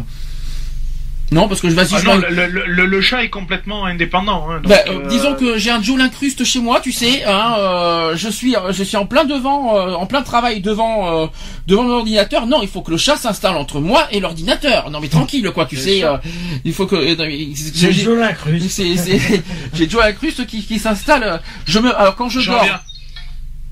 Non, 1.32 1.48
parce 1.48 1.60
que 1.60 1.68
je 1.68 1.74
vas-y, 1.74 1.94
Ah 1.96 2.02
non, 2.04 2.16
le, 2.18 2.46
le- 2.46 2.66
le- 2.66 2.86
le 2.86 3.00
chat 3.00 3.24
est 3.24 3.30
complètement 3.30 3.84
indépendant. 3.86 4.48
Hein, 4.48 4.60
donc, 4.60 4.68
bah, 4.70 4.76
euh, 4.86 5.00
euh, 5.02 5.08
disons 5.08 5.34
que 5.34 5.58
j'ai 5.58 5.70
un 5.70 5.82
Joe 5.82 5.98
l'incruste 5.98 6.44
chez 6.44 6.60
moi, 6.60 6.78
tu 6.80 6.92
sais, 6.92 7.24
hein, 7.24 7.56
euh, 7.58 8.16
je 8.16 8.28
suis, 8.28 8.54
je 8.70 8.82
suis 8.84 8.96
en 8.96 9.06
plein 9.06 9.24
devant, 9.24 9.76
euh, 9.76 9.94
en 9.94 10.06
plein 10.06 10.22
travail 10.22 10.60
devant, 10.60 11.24
euh, 11.24 11.26
devant 11.66 11.82
mon 11.82 11.94
ordinateur. 11.94 12.46
Non, 12.46 12.60
il 12.62 12.68
faut 12.68 12.80
que 12.82 12.92
le 12.92 12.96
chat 12.96 13.16
s'installe 13.16 13.56
entre 13.56 13.80
moi 13.80 14.06
et 14.12 14.20
l'ordinateur. 14.20 14.90
Non, 14.90 15.00
mais 15.00 15.08
tranquille, 15.08 15.50
quoi, 15.52 15.64
tu 15.64 15.76
sais, 15.78 16.04
euh, 16.04 16.16
il 16.64 16.72
faut 16.74 16.86
que. 16.86 16.94
euh, 16.94 17.50
J'ai 17.74 17.92
Joe 17.92 18.18
l'incruste. 18.18 18.68
c'est, 18.70 18.96
c'est- 18.96 19.42
j'ai 19.74 19.88
Joe 19.90 20.02
l'incruste 20.04 20.46
qui, 20.46 20.62
qui 20.64 20.78
s'installe. 20.78 21.22
euh, 21.24 21.38
Je 21.66 21.78
me, 21.80 21.92
alors 21.98 22.14
quand 22.14 22.28
je 22.28 22.40
dors, 22.48 22.62
viens. 22.62 22.78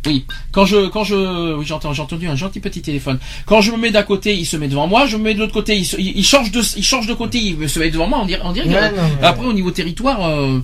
Oui, 0.07 0.25
quand 0.53 0.67
je, 0.67 0.89
quand 0.89 1.05
je, 1.05 1.55
oui, 1.57 1.65
j'entends, 1.67 1.93
j'ai 1.93 2.03
entendu 2.03 2.27
un 2.29 2.37
gentil 2.37 2.61
petit 2.61 2.83
téléphone. 2.83 3.19
Quand 3.47 3.61
je 3.61 3.73
me 3.73 3.77
mets 3.79 3.91
d'un 3.91 4.03
côté, 4.03 4.35
il 4.37 4.45
se 4.47 4.57
met 4.57 4.69
devant 4.69 4.87
moi. 4.87 5.07
Je 5.07 5.17
me 5.17 5.23
mets 5.25 5.35
de 5.35 5.39
l'autre 5.41 5.53
côté, 5.55 5.77
il, 5.77 5.85
se- 5.85 5.97
il, 5.97 6.17
il 6.19 6.25
change 6.25 6.51
de, 6.51 6.61
il 6.77 6.85
change 6.85 7.07
de 7.07 7.15
côté, 7.15 7.39
il 7.39 7.69
se 7.69 7.79
met 7.79 7.91
devant 7.91 8.07
moi. 8.07 8.19
On 8.23 8.27
dirait, 8.27 8.43
on 8.45 8.53
dirait. 8.53 8.67
Non, 8.91 9.03
après, 9.23 9.47
au 9.47 9.53
niveau 9.53 9.71
territoire, 9.71 10.27
euh, 10.29 10.59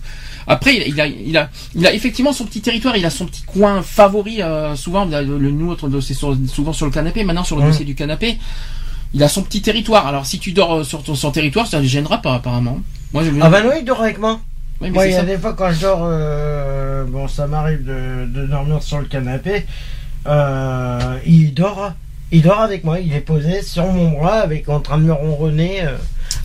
après, 0.46 0.76
il 0.88 1.00
a, 1.00 1.06
il 1.06 1.36
a, 1.36 1.48
il 1.74 1.86
a 1.86 1.94
effectivement 1.94 2.32
son 2.32 2.44
petit 2.44 2.60
territoire. 2.60 2.96
Il 2.96 3.04
a 3.06 3.10
son 3.10 3.26
petit 3.26 3.42
coin 3.42 3.82
favori. 3.82 4.42
euh, 4.42 4.74
souvent, 4.76 5.04
le, 5.04 5.22
le 5.38 5.50
nôtre, 5.50 5.88
c'est 6.00 6.14
souvent 6.14 6.72
sur 6.72 6.86
le 6.86 6.92
canapé. 6.92 7.24
Maintenant, 7.24 7.44
sur 7.44 7.56
le 7.56 7.62
dossier 7.70 7.84
du 7.84 7.94
canapé, 7.94 8.38
il 9.14 9.22
a 9.22 9.28
son 9.28 9.42
petit 9.42 9.62
territoire. 9.62 10.06
Alors, 10.06 10.26
si 10.26 10.38
tu 10.38 10.52
dors 10.52 10.74
euh, 10.78 10.84
sur 10.84 11.02
ton 11.02 11.14
son 11.14 11.30
territoire, 11.30 11.66
ça 11.66 11.80
ne 11.80 11.86
gênera 11.86 12.18
pas 12.18 12.34
apparemment. 12.34 12.80
Moi, 13.12 13.24
je. 13.24 13.30
Ah 13.42 13.48
bah 13.50 13.62
non, 13.62 13.70
il 13.78 13.84
dort 13.84 14.00
avec 14.02 14.18
moi. 14.18 14.40
Oui, 14.80 14.90
Moi, 14.90 15.06
il 15.06 15.12
y 15.12 15.16
a 15.16 15.24
des 15.24 15.36
fois 15.36 15.52
quand 15.52 15.70
je 15.72 15.80
dors, 15.82 16.00
euh, 16.04 17.04
bon, 17.04 17.28
ça 17.28 17.46
m'arrive 17.46 17.84
de, 17.84 18.26
de 18.26 18.46
dormir 18.46 18.82
sur 18.82 18.98
le 18.98 19.04
canapé. 19.04 19.66
Euh, 20.26 21.18
il 21.26 21.52
dort, 21.52 21.92
il 22.32 22.42
dort 22.42 22.60
avec 22.60 22.84
moi. 22.84 22.98
Il 22.98 23.12
est 23.12 23.20
posé 23.20 23.62
sur 23.62 23.86
mon 23.86 24.10
bras, 24.12 24.40
avec 24.40 24.68
en 24.68 24.80
train 24.80 24.96
de 24.98 25.02
me 25.04 25.12
ronronner 25.12 25.82
euh, 25.84 25.96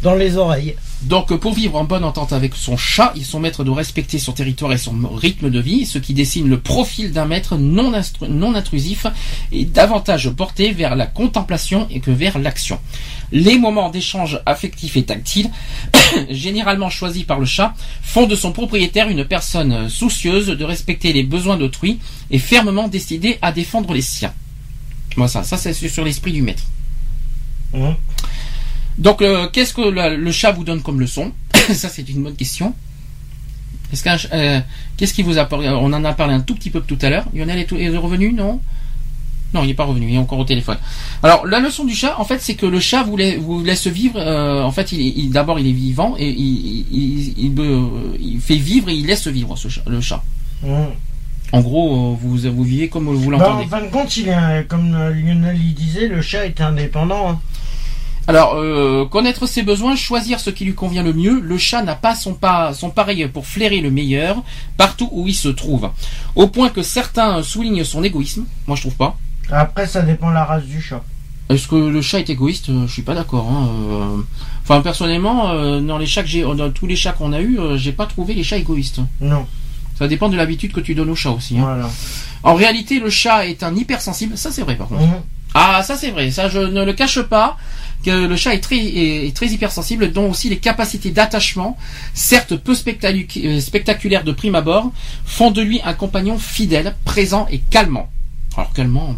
dans 0.04 0.16
les 0.16 0.38
oreilles. 0.38 0.76
Donc, 1.02 1.36
pour 1.36 1.54
vivre 1.54 1.76
en 1.76 1.84
bonne 1.84 2.04
entente 2.04 2.34
avec 2.34 2.56
son 2.56 2.78
chat, 2.78 3.14
il 3.16 3.26
son 3.26 3.40
maître 3.40 3.64
doit 3.64 3.76
respecter 3.76 4.18
son 4.18 4.32
territoire 4.32 4.72
et 4.72 4.78
son 4.78 4.96
rythme 5.14 5.50
de 5.50 5.60
vie, 5.60 5.86
ce 5.86 6.00
qui 6.00 6.14
dessine 6.14 6.50
le 6.50 6.60
profil 6.60 7.12
d'un 7.12 7.26
maître 7.26 7.58
non 7.58 8.56
intrusif 8.56 9.06
et 9.52 9.66
davantage 9.66 10.30
porté 10.32 10.72
vers 10.72 10.96
la 10.96 11.06
contemplation 11.06 11.88
et 11.92 12.00
que 12.00 12.12
vers 12.12 12.40
l'action. 12.40 12.80
Les 13.32 13.60
moments 13.60 13.90
d'échange 13.90 14.42
affectif 14.46 14.98
et 14.98 15.04
tactile, 15.04 15.52
généralement 16.30 16.90
choisis 16.90 17.24
par 17.24 17.40
le 17.40 17.46
chat, 17.46 17.74
font 18.02 18.26
de 18.26 18.36
son 18.36 18.52
propriétaire 18.52 19.10
une 19.10 19.26
personne 19.26 19.90
soucieuse 19.90 20.48
de 20.48 20.64
respecter 20.64 21.14
les 21.14 21.24
besoins 21.24 21.58
d'autrui 21.58 22.00
et 22.32 22.40
fermement 22.40 22.88
décidée 22.88 23.38
à 23.42 23.52
défendre 23.52 23.94
les 23.94 24.02
siens. 24.02 24.34
Moi, 25.18 25.28
ça, 25.28 25.44
ça 25.44 25.58
c'est 25.58 25.74
sur 25.74 26.04
l'esprit 26.04 26.34
du 26.34 26.42
maître. 26.42 26.64
Hein? 27.74 27.96
Donc, 28.98 29.22
euh, 29.22 29.48
qu'est-ce 29.52 29.74
que 29.74 29.82
le, 29.82 30.16
le 30.16 30.32
chat 30.32 30.52
vous 30.52 30.64
donne 30.64 30.82
comme 30.82 31.00
leçon 31.00 31.32
Ça, 31.74 31.90
c'est 31.90 32.08
une 32.10 32.24
bonne 32.24 32.36
question. 32.36 32.74
Est-ce 33.94 34.04
euh, 34.34 34.60
qu'est-ce 34.98 35.14
qui 35.14 35.22
vous 35.24 35.38
apporte 35.38 35.64
On 35.66 35.92
en 35.94 36.04
a 36.04 36.14
parlé 36.14 36.34
un 36.34 36.40
tout 36.42 36.56
petit 36.56 36.70
peu 36.70 36.82
tout 36.82 36.98
à 37.02 37.10
l'heure. 37.10 37.26
Lionel 37.34 37.60
est, 37.60 37.72
est 37.72 37.98
revenu, 37.98 38.34
non? 38.34 38.60
Non, 39.54 39.64
il 39.64 39.68
n'est 39.68 39.74
pas 39.74 39.86
revenu, 39.86 40.08
il 40.10 40.16
est 40.16 40.18
encore 40.18 40.40
au 40.40 40.44
téléphone. 40.44 40.78
Alors, 41.24 41.46
la 41.46 41.60
leçon 41.60 41.86
du 41.86 41.94
chat, 41.96 42.16
en 42.20 42.26
fait, 42.26 42.42
c'est 42.42 42.56
que 42.56 42.66
le 42.66 42.80
chat 42.80 43.04
vous, 43.04 43.16
lai- 43.16 43.38
vous 43.38 43.64
laisse 43.64 43.88
vivre. 43.88 44.16
euh, 44.18 44.62
en 44.64 44.72
fait, 44.72 44.92
il, 44.92 45.30
d'abord, 45.30 45.60
il 45.60 45.68
est 45.68 45.72
vivant 45.72 46.16
et 46.18 46.28
il, 46.30 46.86
il, 46.92 47.34
il, 47.46 47.60
euh, 47.60 47.88
il 48.20 48.40
fait 48.42 48.58
vivre 48.58 48.90
et 48.90 48.96
il 48.96 49.06
laisse 49.06 49.28
vivre 49.28 49.56
ce 49.56 49.70
chat, 49.70 49.84
le 49.88 50.02
chat. 50.02 50.24
Mmh. 50.64 50.74
En 51.54 51.62
gros, 51.62 52.14
euh, 52.14 52.18
vous, 52.20 52.38
vous 52.38 52.64
vivez 52.64 52.90
comme 52.90 53.06
vous 53.06 53.30
Bah, 53.32 53.38
l'entendez. 53.38 53.66
en 53.66 53.68
fin 53.70 53.82
de 53.82 53.90
compte, 53.92 54.18
il 54.18 54.28
est, 54.28 54.68
comme 54.68 54.94
euh, 54.94 55.12
Lionel 55.14 55.58
il 55.58 55.74
disait, 55.74 56.08
le 56.08 56.22
chat 56.22 56.46
est 56.46 56.60
indépendant. 56.60 57.30
hein. 57.30 57.40
Alors, 58.28 58.56
euh, 58.56 59.06
connaître 59.06 59.46
ses 59.46 59.62
besoins, 59.62 59.96
choisir 59.96 60.40
ce 60.40 60.50
qui 60.50 60.66
lui 60.66 60.74
convient 60.74 61.04
le 61.04 61.14
mieux. 61.14 61.40
Le 61.40 61.58
chat 61.60 61.84
n'a 61.84 61.96
pas 61.96 62.16
son, 62.16 62.34
pas 62.34 62.74
son 62.74 62.90
pareil 62.90 63.28
pour 63.28 63.46
flairer 63.46 63.82
le 63.82 63.92
meilleur 63.92 64.38
partout 64.78 65.10
où 65.12 65.28
il 65.28 65.36
se 65.36 65.48
trouve. 65.50 65.90
Au 66.36 66.48
point 66.48 66.70
que 66.70 66.82
certains 66.82 67.44
soulignent 67.44 67.84
son 67.84 68.04
égoïsme. 68.04 68.46
Moi, 68.66 68.76
je 68.76 68.82
trouve 68.82 68.96
pas. 68.96 69.16
Après, 69.52 69.86
ça 69.86 70.02
dépend 70.02 70.30
de 70.30 70.34
la 70.34 70.44
race 70.46 70.64
du 70.66 70.82
chat. 70.82 71.04
Est-ce 71.50 71.68
que 71.68 71.76
le 71.76 72.02
chat 72.02 72.18
est 72.20 72.30
égoïste? 72.32 72.70
Euh, 72.70 72.88
Je 72.88 72.94
suis 72.94 73.04
pas 73.04 73.14
d'accord. 73.14 73.48
hein, 73.48 73.68
euh. 73.92 74.22
Enfin, 74.64 74.82
personnellement, 74.82 75.52
euh, 75.52 75.80
dans 75.80 76.00
les 76.00 76.08
chats 76.08 76.24
que 76.24 76.28
j'ai, 76.28 76.42
dans 76.42 76.72
tous 76.72 76.88
les 76.88 76.96
chats 76.96 77.12
qu'on 77.12 77.32
a 77.32 77.42
eu, 77.42 77.60
j'ai 77.76 77.92
pas 77.92 78.08
trouvé 78.08 78.34
les 78.34 78.44
chats 78.44 78.58
égoïstes. 78.58 79.02
Non, 79.22 79.46
Ça 80.00 80.08
dépend 80.08 80.30
de 80.30 80.36
l'habitude 80.36 80.72
que 80.74 80.80
tu 80.80 80.96
donnes 80.96 81.12
au 81.12 81.16
chat 81.16 81.30
aussi. 81.30 81.60
hein. 81.60 81.62
voilà. 81.62 81.88
En 82.42 82.56
réalité, 82.56 83.00
le 83.00 83.12
chat 83.12 83.46
est 83.46 83.62
un 83.62 83.76
hypersensible. 83.76 84.36
Ça, 84.36 84.50
c'est 84.52 84.64
vrai, 84.64 84.76
par 84.76 84.88
contre. 84.88 85.04
Mmh. 85.04 85.22
Ah, 85.58 85.82
ça 85.84 85.96
c'est 85.96 86.12
vrai, 86.12 86.32
ça 86.32 86.50
je 86.50 86.60
ne 86.60 86.84
le 86.84 86.92
cache 86.92 87.22
pas, 87.22 87.56
que 88.04 88.28
le 88.28 88.36
chat 88.36 88.54
est 88.54 88.60
très, 88.60 88.78
est, 88.78 89.34
très 89.34 89.48
hypersensible, 89.48 90.12
dont 90.12 90.30
aussi 90.30 90.50
les 90.50 90.58
capacités 90.58 91.12
d'attachement, 91.12 91.78
certes 92.14 92.58
peu 92.58 92.74
euh, 92.74 93.60
spectaculaires 93.62 94.26
de 94.26 94.34
prime 94.34 94.56
abord, 94.56 94.92
font 95.24 95.52
de 95.52 95.62
lui 95.62 95.80
un 95.86 95.94
compagnon 95.94 96.38
fidèle, 96.38 96.94
présent 97.06 97.48
et 97.50 97.60
calmant. 97.70 98.10
Alors 98.58 98.74
calmant. 98.74 99.16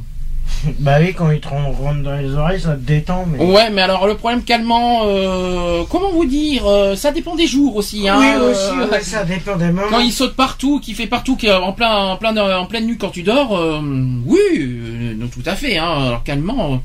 Bah 0.80 0.98
oui, 1.00 1.14
quand 1.14 1.30
il 1.32 1.40
te 1.40 1.48
rentre 1.48 1.78
rentre 1.78 2.02
dans 2.04 2.16
les 2.16 2.34
oreilles, 2.34 2.60
ça 2.60 2.74
te 2.74 2.80
détend. 2.80 3.26
Mais... 3.26 3.44
Ouais, 3.44 3.70
mais 3.70 3.82
alors 3.82 4.08
le 4.08 4.16
problème 4.16 4.44
calmant, 4.44 5.02
euh, 5.06 5.84
comment 5.90 6.12
vous 6.12 6.26
dire, 6.26 6.66
euh, 6.68 6.96
ça 6.96 7.12
dépend 7.12 7.36
des 7.36 7.48
jours 7.48 7.76
aussi. 7.76 8.08
Hein, 8.08 8.18
oui, 8.20 8.28
euh, 8.36 8.52
aussi, 8.52 8.92
ouais, 8.92 9.02
ça 9.02 9.24
dépend 9.24 9.56
des 9.56 9.68
moments. 9.68 9.88
Quand 9.90 10.00
il 10.00 10.12
saute 10.12 10.36
partout, 10.36 10.80
qu'il 10.80 10.96
fait 10.96 11.08
partout, 11.08 11.38
est 11.44 11.52
en 11.52 11.74
plein, 11.74 11.96
en 11.96 12.18
plein, 12.18 12.36
en 12.58 12.66
pleine 12.66 12.86
nuit 12.86 12.98
quand 12.98 13.10
tu 13.10 13.24
dors, 13.24 13.58
euh, 13.58 13.80
oui, 14.26 14.40
euh, 14.56 15.14
non, 15.16 15.28
tout 15.28 15.44
à 15.46 15.56
fait. 15.56 15.78
Hein, 15.78 16.08
alors 16.08 16.24
calmement. 16.24 16.82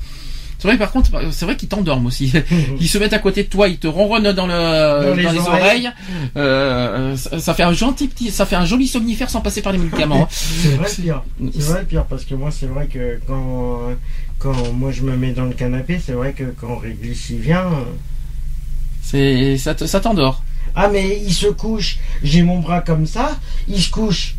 C'est 0.63 0.69
vrai, 0.69 0.79
par 0.79 0.93
contre, 0.93 1.11
c'est 1.33 1.45
vrai 1.45 1.57
qu'ils 1.57 1.69
t'endorment 1.69 2.07
aussi. 2.07 2.33
Ils 2.81 2.89
se 2.89 2.97
mettent 2.99 3.13
à 3.13 3.19
côté 3.19 3.43
de 3.43 3.49
toi, 3.49 3.67
ils 3.69 3.79
te 3.79 3.89
ronronnent 3.89 4.31
dans 4.33 4.47
le, 4.47 5.09
dans, 5.09 5.15
les 5.17 5.23
les, 5.23 5.39
oreilles. 5.39 5.61
oreilles. 5.61 5.91
Euh, 6.37 7.17
ça, 7.17 7.41
ça 7.41 7.53
fait 7.55 7.65
un 7.65 7.73
gentil 7.73 8.07
petit, 8.07 8.31
ça 8.31 8.47
fait 8.47 8.55
un 8.55 8.65
joli 8.65 8.87
somnifère 8.87 9.29
sans 9.29 9.41
passer 9.41 9.61
par 9.61 9.73
les 9.73 9.79
médicaments. 9.79 10.23
hein. 10.23 10.29
C'est 10.31 10.69
vrai 10.77 10.89
le 10.97 11.03
pire. 11.03 11.23
C'est 11.53 11.63
vrai 11.65 11.81
le 11.81 11.87
pire 11.87 12.05
parce 12.05 12.25
que 12.25 12.35
moi, 12.37 12.51
c'est 12.53 12.67
vrai 12.67 12.87
que 12.87 13.21
quand, 13.27 13.81
quand 14.39 14.73
moi 14.73 14.93
je 14.93 15.03
me 15.03 15.17
mets 15.17 15.33
dans 15.33 15.47
le 15.47 15.55
canapé, 15.55 16.01
c'est 16.05 16.13
vrai 16.13 16.33
que 16.33 16.45
quand 16.61 16.77
Réglisse 16.77 17.31
il 17.31 17.39
vient. 17.41 17.67
euh, 17.67 17.85
C'est, 19.03 19.59
ça, 19.59 19.75
te- 19.75 19.87
ça 19.87 20.01
t'endort. 20.01 20.43
Ah, 20.75 20.89
mais 20.89 21.21
il 21.27 21.35
se 21.35 21.49
couche, 21.49 21.99
j'ai 22.23 22.43
mon 22.43 22.61
bras 22.61 22.81
comme 22.81 23.07
ça, 23.07 23.37
il 23.69 23.81
se 23.83 23.91
couche, 23.91 24.37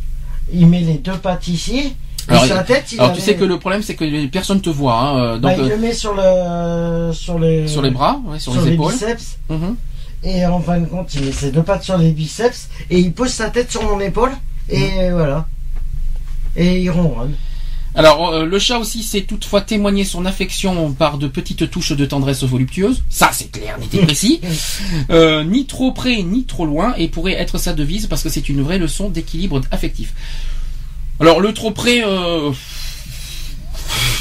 il 0.52 0.66
met 0.68 0.80
les 0.80 0.96
deux 0.96 1.18
pattes 1.18 1.48
ici, 1.48 1.96
Alors, 2.28 2.46
sa 2.46 2.64
tête, 2.64 2.92
il 2.92 3.00
Alors 3.00 3.14
tu 3.14 3.22
sais 3.22 3.36
que 3.36 3.44
le 3.44 3.60
problème, 3.60 3.82
c'est 3.84 3.96
que 3.96 4.26
personne 4.28 4.62
te 4.62 4.70
voit. 4.70 4.96
Hein, 5.00 5.18
euh, 5.18 5.38
Bah, 5.40 5.56
donc 5.56 5.66
il 5.66 5.72
euh, 5.72 5.76
le 5.76 5.82
met 5.82 5.94
sur 5.94 6.14
le 6.14 7.12
sur 7.14 7.38
les 7.40 7.68
sur 7.68 7.82
les 7.82 7.92
bras, 7.92 8.20
ouais, 8.26 8.40
sur, 8.40 8.52
sur 8.54 8.62
les 8.62 8.70
les 8.70 8.74
épaules. 8.76 8.94
biceps 8.94 9.38
Mhm. 9.50 9.76
et 10.24 10.46
en 10.46 10.60
fin 10.62 10.80
de 10.80 10.86
compte 10.86 11.14
il 11.16 11.26
met 11.26 11.32
ses 11.32 11.52
deux 11.52 11.64
pattes 11.64 11.84
sur 11.84 11.98
les 11.98 12.12
biceps 12.12 12.70
et 12.90 13.00
il 13.00 13.12
pose 13.14 13.30
sa 13.32 13.50
tête 13.50 13.70
sur 13.72 13.84
mon 13.84 14.00
épaule 14.00 14.32
et 14.70 14.80
Mhm. 15.10 15.14
voilà 15.14 15.48
et 16.56 16.80
il 16.82 16.90
ronronne. 16.90 17.34
Alors, 17.96 18.30
euh, 18.30 18.46
le 18.46 18.58
chat 18.58 18.80
aussi 18.80 19.04
sait 19.04 19.22
toutefois 19.22 19.62
témoigner 19.62 20.04
son 20.04 20.26
affection 20.26 20.92
par 20.94 21.20
de 21.20 21.28
petites 21.28 21.70
touches 21.70 21.92
de 21.92 22.06
tendresse 22.08 22.44
voluptueuse. 22.44 23.04
Ça, 23.08 23.30
c'est 23.32 23.52
clair, 23.52 23.78
net 23.80 23.94
et 23.94 23.98
précis. 24.06 24.42
Euh, 25.12 25.44
ni 25.44 25.68
trop 25.68 25.92
près, 25.92 26.24
ni 26.24 26.44
trop 26.46 26.66
loin, 26.66 26.96
et 26.98 27.08
pourrait 27.08 27.34
être 27.34 27.60
sa 27.60 27.74
devise 27.74 28.08
parce 28.08 28.24
que 28.24 28.30
c'est 28.30 28.50
une 28.50 28.64
vraie 28.64 28.80
leçon 28.80 29.10
d'équilibre 29.10 29.62
affectif. 29.70 30.14
Alors, 31.20 31.40
le 31.40 31.54
trop 31.54 31.72
près, 31.72 32.04
euh, 32.04 32.52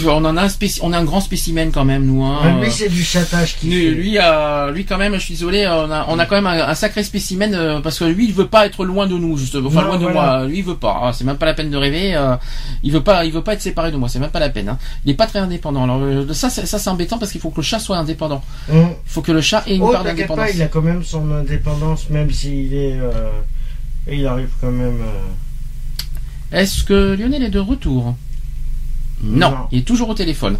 on 0.04 0.24
en 0.24 0.36
a 0.36 0.44
un 0.44 0.48
on 0.82 0.92
a 0.92 0.98
un 0.98 1.04
grand 1.04 1.20
spécimen 1.20 1.70
quand 1.72 1.84
même, 1.84 2.04
nous. 2.06 2.24
Hein, 2.24 2.60
lui 2.60 2.70
c'est 2.70 2.88
du 2.88 3.02
chatage 3.02 3.56
qui 3.56 3.66
lui, 3.68 3.90
lui, 3.90 4.18
euh, 4.20 4.70
lui, 4.72 4.84
quand 4.84 4.98
même, 4.98 5.14
je 5.14 5.20
suis 5.20 5.34
désolé, 5.34 5.66
on 5.66 5.90
a, 5.90 6.06
on 6.08 6.18
a 6.18 6.26
quand 6.26 6.34
même 6.34 6.46
un, 6.46 6.68
un 6.68 6.74
sacré 6.74 7.02
spécimen 7.02 7.54
euh, 7.54 7.80
parce 7.80 7.98
que 7.98 8.04
lui, 8.04 8.26
il 8.26 8.32
veut 8.32 8.46
pas 8.46 8.66
être 8.66 8.84
loin 8.84 9.06
de 9.06 9.16
nous, 9.16 9.36
justement. 9.36 9.68
Enfin, 9.68 9.82
Non, 9.82 9.88
loin 9.88 9.98
de 9.98 10.06
moi. 10.08 10.44
Lui, 10.46 10.58
il 10.58 10.64
veut 10.64 10.76
pas. 10.76 11.00
Ah, 11.04 11.12
c'est 11.12 11.24
même 11.24 11.36
pas 11.38 11.46
la 11.46 11.54
peine 11.54 11.70
de 11.70 11.76
rêver. 11.76 12.14
euh, 12.14 12.36
il 12.82 12.92
veut 12.92 13.02
pas, 13.02 13.24
il 13.24 13.32
veut 13.32 13.42
pas 13.42 13.54
être 13.54 13.62
séparé 13.62 13.90
de 13.92 13.96
moi. 13.96 14.08
C'est 14.08 14.18
même 14.18 14.30
pas 14.30 14.40
la 14.40 14.50
peine. 14.50 14.68
Hein. 14.68 14.78
Il 15.04 15.10
est 15.12 15.14
pas 15.14 15.26
très 15.26 15.38
indépendant. 15.38 15.84
Alors 15.84 16.00
euh, 16.02 16.32
ça, 16.32 16.50
c'est, 16.50 16.66
ça, 16.66 16.78
c'est 16.78 16.90
embêtant 16.90 17.18
parce 17.18 17.30
qu'il 17.32 17.40
faut 17.40 17.50
que 17.50 17.56
le 17.58 17.62
chat 17.62 17.78
soit 17.78 17.96
indépendant. 17.96 18.42
Hum. 18.70 18.90
Il 18.90 19.10
faut 19.10 19.22
que 19.22 19.32
le 19.32 19.40
chat 19.40 19.62
ait 19.66 19.76
une 19.76 19.82
Oh 19.82 19.92
part 19.92 20.04
d'indépendance. 20.04 20.48
il 20.54 20.62
a 20.62 20.68
quand 20.68 20.82
même 20.82 21.02
son 21.04 21.30
indépendance 21.32 22.08
même 22.10 22.30
s'il 22.30 22.74
est 22.74 22.98
euh, 22.98 23.30
il 24.10 24.26
arrive 24.26 24.48
quand 24.60 24.70
même 24.70 25.00
euh, 25.00 25.20
Est-ce 26.52 26.84
que 26.84 27.14
Lionel 27.14 27.42
est 27.42 27.50
de 27.50 27.58
retour? 27.58 28.14
Non, 29.22 29.50
Non. 29.50 29.56
il 29.70 29.78
est 29.80 29.82
toujours 29.82 30.08
au 30.08 30.14
téléphone. 30.14 30.58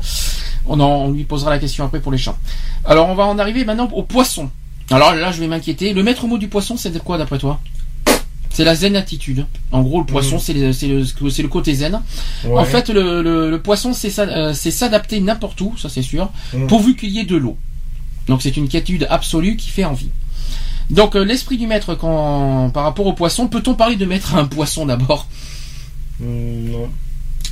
On, 0.66 0.78
en- 0.80 0.86
on 1.06 1.10
lui 1.10 1.24
posera 1.24 1.50
la 1.50 1.58
question 1.58 1.84
après 1.84 2.00
pour 2.00 2.12
les 2.12 2.18
chats. 2.18 2.36
Alors, 2.84 3.08
on 3.08 3.14
va 3.14 3.24
en 3.24 3.38
arriver 3.38 3.64
maintenant 3.64 3.88
au 3.92 4.02
poisson. 4.02 4.50
Alors 4.90 5.14
là, 5.14 5.32
je 5.32 5.40
vais 5.40 5.48
m'inquiéter. 5.48 5.92
Le 5.92 6.02
maître 6.02 6.26
mot 6.26 6.38
du 6.38 6.48
poisson, 6.48 6.76
c'est 6.76 6.96
quoi 7.02 7.18
d'après 7.18 7.38
toi? 7.38 7.60
C'est 8.50 8.64
la 8.64 8.74
zen 8.74 8.94
attitude. 8.96 9.46
En 9.70 9.82
gros, 9.82 10.00
le 10.00 10.06
poisson, 10.06 10.36
Mhm. 10.36 10.72
c'est 10.72 11.42
le, 11.42 11.48
côté 11.48 11.74
zen. 11.74 12.00
En 12.54 12.64
fait, 12.64 12.90
le, 12.90 13.56
poisson, 13.56 13.94
c'est 13.94 14.16
euh, 14.18 14.52
c'est 14.54 14.70
s'adapter 14.70 15.20
n'importe 15.20 15.60
où, 15.62 15.74
ça 15.78 15.88
c'est 15.88 16.02
sûr, 16.02 16.30
Mhm. 16.52 16.66
pourvu 16.66 16.94
qu'il 16.94 17.10
y 17.10 17.18
ait 17.18 17.24
de 17.24 17.36
l'eau. 17.36 17.56
Donc 18.28 18.42
c'est 18.42 18.56
une 18.56 18.68
quiétude 18.68 19.06
absolue 19.10 19.56
qui 19.56 19.70
fait 19.70 19.84
envie. 19.84 20.10
Donc 20.90 21.16
euh, 21.16 21.24
l'esprit 21.24 21.56
du 21.56 21.66
maître 21.66 21.94
quand, 21.94 22.70
par 22.74 22.84
rapport 22.84 23.06
au 23.06 23.14
poisson, 23.14 23.48
peut-on 23.48 23.74
parler 23.74 23.96
de 23.96 24.04
maître 24.04 24.34
à 24.34 24.38
un 24.40 24.44
poisson 24.44 24.84
d'abord? 24.86 25.26
Non. 26.26 26.88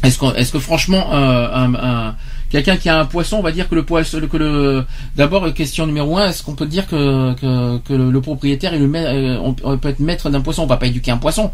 Est-ce 0.02 0.18
que, 0.18 0.34
est-ce 0.36 0.52
que 0.52 0.58
franchement, 0.58 1.12
euh, 1.12 1.48
un, 1.52 1.74
un- 1.74 2.16
quelqu'un 2.48 2.76
qui 2.78 2.88
a 2.88 2.98
un 2.98 3.04
poisson, 3.04 3.36
on 3.36 3.42
va 3.42 3.52
dire 3.52 3.68
que 3.68 3.74
le 3.74 3.84
poisson, 3.84 4.18
que 4.30 4.36
le, 4.38 4.84
d'abord 5.14 5.52
question 5.52 5.86
numéro 5.86 6.16
un, 6.16 6.28
est-ce 6.30 6.42
qu'on 6.42 6.54
peut 6.54 6.64
dire 6.66 6.86
que 6.86 7.34
que, 7.34 7.78
que 7.78 7.92
le, 7.92 8.20
propriétaire 8.22 8.72
est 8.72 8.78
le 8.78 8.88
maître, 8.88 9.10
euh, 9.12 9.36
on, 9.42 9.54
on 9.62 9.76
peut 9.76 9.90
être 9.90 10.00
maître 10.00 10.30
d'un 10.30 10.40
poisson, 10.40 10.62
on 10.62 10.66
va 10.66 10.78
pas 10.78 10.86
éduquer 10.86 11.10
un 11.10 11.18
poisson. 11.18 11.50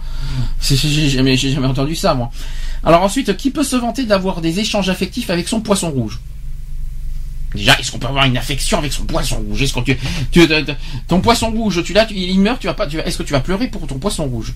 C'est- 0.61 0.77
J'ai 0.89 1.09
jamais, 1.09 1.37
j'ai 1.37 1.51
jamais 1.51 1.67
entendu 1.67 1.97
ça 1.97 2.15
moi. 2.15 2.31
Alors 2.85 3.03
ensuite, 3.03 3.37
qui 3.37 3.51
peut 3.51 3.65
se 3.65 3.75
vanter 3.77 4.05
d'avoir 4.05 4.41
des 4.41 4.61
échanges 4.61 4.89
affectifs 4.91 5.29
avec 5.31 5.49
son 5.49 5.61
poisson 5.61 5.91
rouge? 5.91 6.21
Déjà, 7.55 7.79
est-ce 7.81 7.91
qu'on 7.91 7.99
peut 7.99 8.07
avoir 8.09 8.27
une 8.27 8.37
affection 8.37 8.79
avec 8.79 8.93
son 8.93 9.05
poisson 9.07 9.37
rouge? 9.37 9.63
Est-ce 9.63 9.73
que 9.73 9.81
tu, 9.81 9.97
ton 11.09 11.21
poisson 11.21 11.51
rouge, 11.51 11.83
tu 11.85 11.93
l'as, 11.95 12.05
tu- 12.05 12.15
il 12.15 12.39
meurt, 12.39 12.61
tu 12.61 12.67
vas 12.67 12.75
pas, 12.75 12.87
tu 12.87 12.99
est-ce 12.99 13.17
que 13.19 13.23
tu 13.23 13.33
vas 13.33 13.41
pleurer 13.41 13.69
pour 13.69 13.87
ton 13.87 13.99
poisson 13.99 14.25
rouge? 14.27 14.53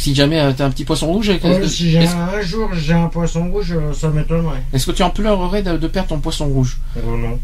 Si 0.00 0.14
jamais 0.14 0.40
tu 0.50 0.54
t'as 0.56 0.64
un 0.64 0.70
petit 0.70 0.86
poisson 0.86 1.08
rouge, 1.08 1.28
Ouais, 1.28 1.36
est-ce- 1.42 1.68
si 1.68 1.90
j'ai 1.90 1.98
un, 2.06 2.28
un 2.34 2.40
jour 2.40 2.70
j'ai 2.74 2.94
un 2.94 3.08
poisson 3.08 3.50
rouge, 3.50 3.72
euh, 3.72 3.92
ça 3.92 4.08
m'étonnerait. 4.08 4.62
est-ce 4.72 4.86
que 4.86 4.92
tu 4.92 5.02
en 5.02 5.10
pleurerais 5.10 5.62
de, 5.62 5.76
de 5.76 5.88
perdre 5.88 6.08
ton 6.08 6.20
poisson 6.20 6.46
rouge 6.46 6.78
Oh 6.96 7.16
non, 7.18 7.38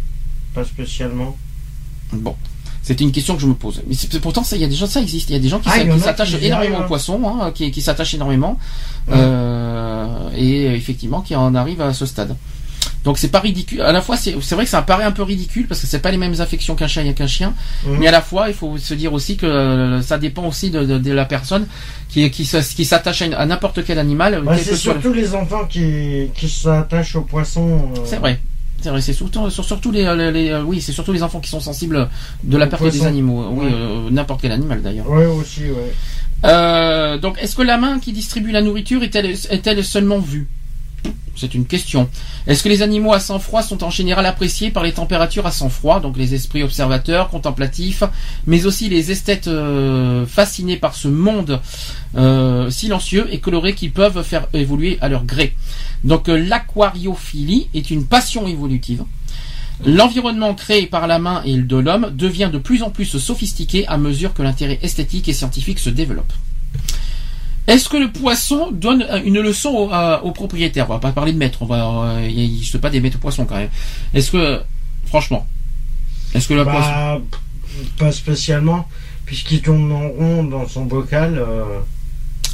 pas 0.55 0.65
spécialement. 0.65 1.37
Bon. 2.15 2.35
C'était 2.83 3.05
une 3.05 3.13
question 3.13 3.35
que 3.35 3.43
je 3.43 3.47
me 3.47 3.55
pose. 3.55 3.83
Mais 3.87 3.95
c'est- 3.95 4.21
pourtant, 4.21 4.43
ça, 4.43 4.57
il 4.57 4.63
y 4.63 4.65
a 4.65 4.69
des 4.69 4.75
gens, 4.75 4.87
ça 4.87 5.03
existe. 5.03 5.29
Il 5.29 5.35
y 5.35 5.37
a 5.37 5.39
des 5.41 5.49
gens 5.51 5.59
qui 5.59 5.69
Ah, 5.71 5.99
s'attachent 5.99 6.35
énormément 6.35 6.57
arrivent, 6.57 6.73
au 6.79 6.83
hein. 6.85 6.87
poisson, 6.87 7.21
hein, 7.43 7.51
qui, 7.53 7.71
qui 7.73 7.83
s'attachent 7.83 8.15
énormément, 8.15 8.59
Ouais. 9.09 9.15
euh, 9.19 10.31
et 10.35 10.69
euh, 10.69 10.75
effectivement, 10.77 11.21
qui 11.21 11.35
en 11.37 11.55
arrivent 11.55 11.83
à 11.83 11.93
ce 11.93 12.07
stade. 12.07 12.37
Donc 13.07 13.17
c'est 13.19 13.29
pas 13.29 13.39
ridicule. 13.41 13.81
À 13.83 13.93
la 13.93 14.03
fois, 14.03 14.17
c'est 14.17 14.33
vrai 14.33 14.65
que 14.65 14.71
ça 14.71 14.83
paraît 14.83 15.05
un 15.05 15.13
peu 15.13 15.23
ridicule 15.23 15.69
parce 15.69 15.81
que 15.81 15.87
c'est 15.87 16.01
pas 16.01 16.11
les 16.11 16.17
mêmes 16.19 16.39
affections 16.41 16.75
qu'un 16.75 16.89
chat 16.89 17.05
et 17.05 17.15
qu'un 17.15 17.29
chien. 17.29 17.55
Mhm. 17.87 17.99
Mais 18.01 18.09
à 18.09 18.11
la 18.11 18.21
fois, 18.21 18.49
il 18.49 18.55
faut 18.55 18.77
se 18.79 18.95
dire 18.95 19.13
aussi 19.13 19.37
que 19.37 19.47
euh, 19.47 20.03
ça 20.03 20.19
dépend 20.19 20.45
aussi 20.47 20.71
de, 20.71 20.85
de- 20.85 20.99
de 20.99 21.13
la 21.13 21.25
personne 21.25 21.67
qui 22.09 22.29
qui, 22.33 22.45
s'attache 22.45 23.23
à, 23.23 23.47
n'importe 23.47 23.85
quel 23.85 23.99
animal. 24.01 24.43
Bah, 24.45 24.57
c'est 24.59 24.75
surtout 24.77 25.13
les 25.13 25.35
enfants 25.37 25.65
qui, 25.71 26.27
qui 26.35 26.49
s'attachent 26.49 27.15
aux 27.15 27.23
poissons. 27.23 27.93
euh, 27.97 28.01
C'est 28.05 28.17
vrai. 28.19 28.41
C'est 28.83 28.91
vrai, 28.91 29.01
c'est 29.01 29.13
surtout, 29.15 29.49
sur- 29.51 29.65
surtout 29.65 29.91
les, 29.93 30.05
les- 30.17 30.33
les- 30.33 30.51
euh, 30.51 30.63
oui, 30.63 30.81
c'est 30.83 30.93
surtout 30.93 31.13
les 31.13 31.23
enfants 31.23 31.41
qui 31.41 31.49
sont 31.49 31.61
sensibles 31.61 32.09
de 32.43 32.57
la 32.59 32.67
perte 32.67 32.83
des 32.91 33.07
animaux. 33.07 33.47
Oui, 33.53 33.67
Ouais. 33.67 33.73
euh, 33.73 34.11
n'importe 34.11 34.41
quel 34.43 34.53
animal 34.53 34.83
d'ailleurs. 34.83 35.09
Ouais, 35.09 35.27
aussi, 35.27 35.63
ouais. 35.63 35.93
Euh, 36.45 37.19
donc, 37.19 37.39
est-ce 37.41 37.57
que 37.57 37.63
la 37.63 37.79
main 37.79 37.99
qui 38.01 38.13
distribue 38.13 38.51
la 38.53 38.63
nourriture 38.63 39.03
est-elle, 39.03 39.27
est-elle 39.27 39.85
seulement 39.85 40.19
vue? 40.19 40.49
C'est 41.37 41.55
une 41.55 41.67
question. 41.67 42.09
Est-ce 42.47 42.63
que 42.63 42.69
les 42.69 42.83
animaux 42.83 43.13
à 43.13 43.21
sang 43.21 43.39
froid 43.39 43.63
sont 43.63 43.85
en 43.85 43.91
général 43.91 44.25
appréciés 44.25 44.71
par 44.71 44.83
les 44.83 44.93
températures 44.93 45.47
à 45.47 45.51
sang 45.51 45.69
froid, 45.69 46.01
donc 46.01 46.17
les 46.17 46.35
esprits 46.35 46.63
observateurs, 46.63 47.29
contemplatifs, 47.29 48.03
mais 48.47 48.65
aussi 48.65 48.89
les 48.89 49.11
esthètes 49.11 49.49
euh, 49.49 50.25
fascinés 50.27 50.79
par 50.79 50.95
ce 50.95 51.09
monde 51.09 51.61
euh, 52.17 52.71
silencieux 52.71 53.29
et 53.31 53.39
coloré 53.39 53.75
qu'ils 53.75 53.93
peuvent 53.93 54.23
faire 54.23 54.49
évoluer 54.55 54.97
à 55.03 55.09
leur 55.09 55.25
gré? 55.25 55.55
Donc, 56.05 56.29
euh, 56.29 56.37
l'aquariophilie 56.37 57.69
est 57.75 57.91
une 57.91 58.07
passion 58.07 58.47
évolutive. 58.47 59.05
L'environnement 59.85 60.55
créé 60.55 60.87
par 60.87 61.07
la 61.07 61.19
main 61.19 61.43
et 61.45 61.59
de 61.59 61.77
l'homme 61.77 62.11
devient 62.15 62.49
de 62.51 62.59
plus 62.59 62.83
en 62.83 62.89
plus 62.89 63.19
sophistiqué 63.19 63.87
à 63.89 63.99
mesure 63.99 64.33
que 64.33 64.43
l'intérêt 64.43 64.79
esthétique 64.81 65.29
et 65.29 65.35
scientifique 65.35 65.81
se 65.81 65.91
développe. 65.91 66.33
Est-ce 67.67 67.89
que 67.89 67.97
le 67.97 68.11
poisson 68.13 68.71
donne 68.71 69.03
euh, 69.03 69.21
une 69.25 69.41
leçon 69.41 69.71
au, 69.71 69.91
à- 69.93 70.23
au 70.25 70.31
propriétaire? 70.31 70.87
On 70.89 70.95
va 70.95 70.99
pas 71.01 71.13
parler 71.13 71.33
de 71.33 71.39
maître, 71.39 71.59
on 71.63 71.67
va, 71.67 71.85
euh, 72.19 72.27
il 72.29 72.37
n'existe 72.37 72.79
pas 72.79 72.91
des 72.91 73.01
maîtres 73.01 73.19
poissons 73.19 73.45
quand 73.45 73.57
même. 73.57 73.71
Est-ce 74.15 74.31
que, 74.31 74.61
franchement, 75.07 75.47
est-ce 76.35 76.49
que 76.49 76.55
le 76.55 76.65
poisson... 76.65 76.79
Bah, 76.81 77.19
pas 77.99 78.13
spécialement, 78.13 78.89
puisqu'il 79.27 79.61
tourne 79.63 79.91
en 79.93 80.09
rond 80.09 80.45
dans 80.45 80.67
son 80.69 80.85
bocal. 80.85 81.39
euh, 81.39 81.65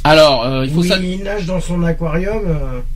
Alors, 0.03 0.43
euh, 0.45 0.65
il 0.65 0.71
faut 0.73 0.81
oui, 0.81 0.91
il 1.19 1.23
nage 1.23 1.45
dans 1.45 1.61
son 1.61 1.81
aquarium. 1.83 2.41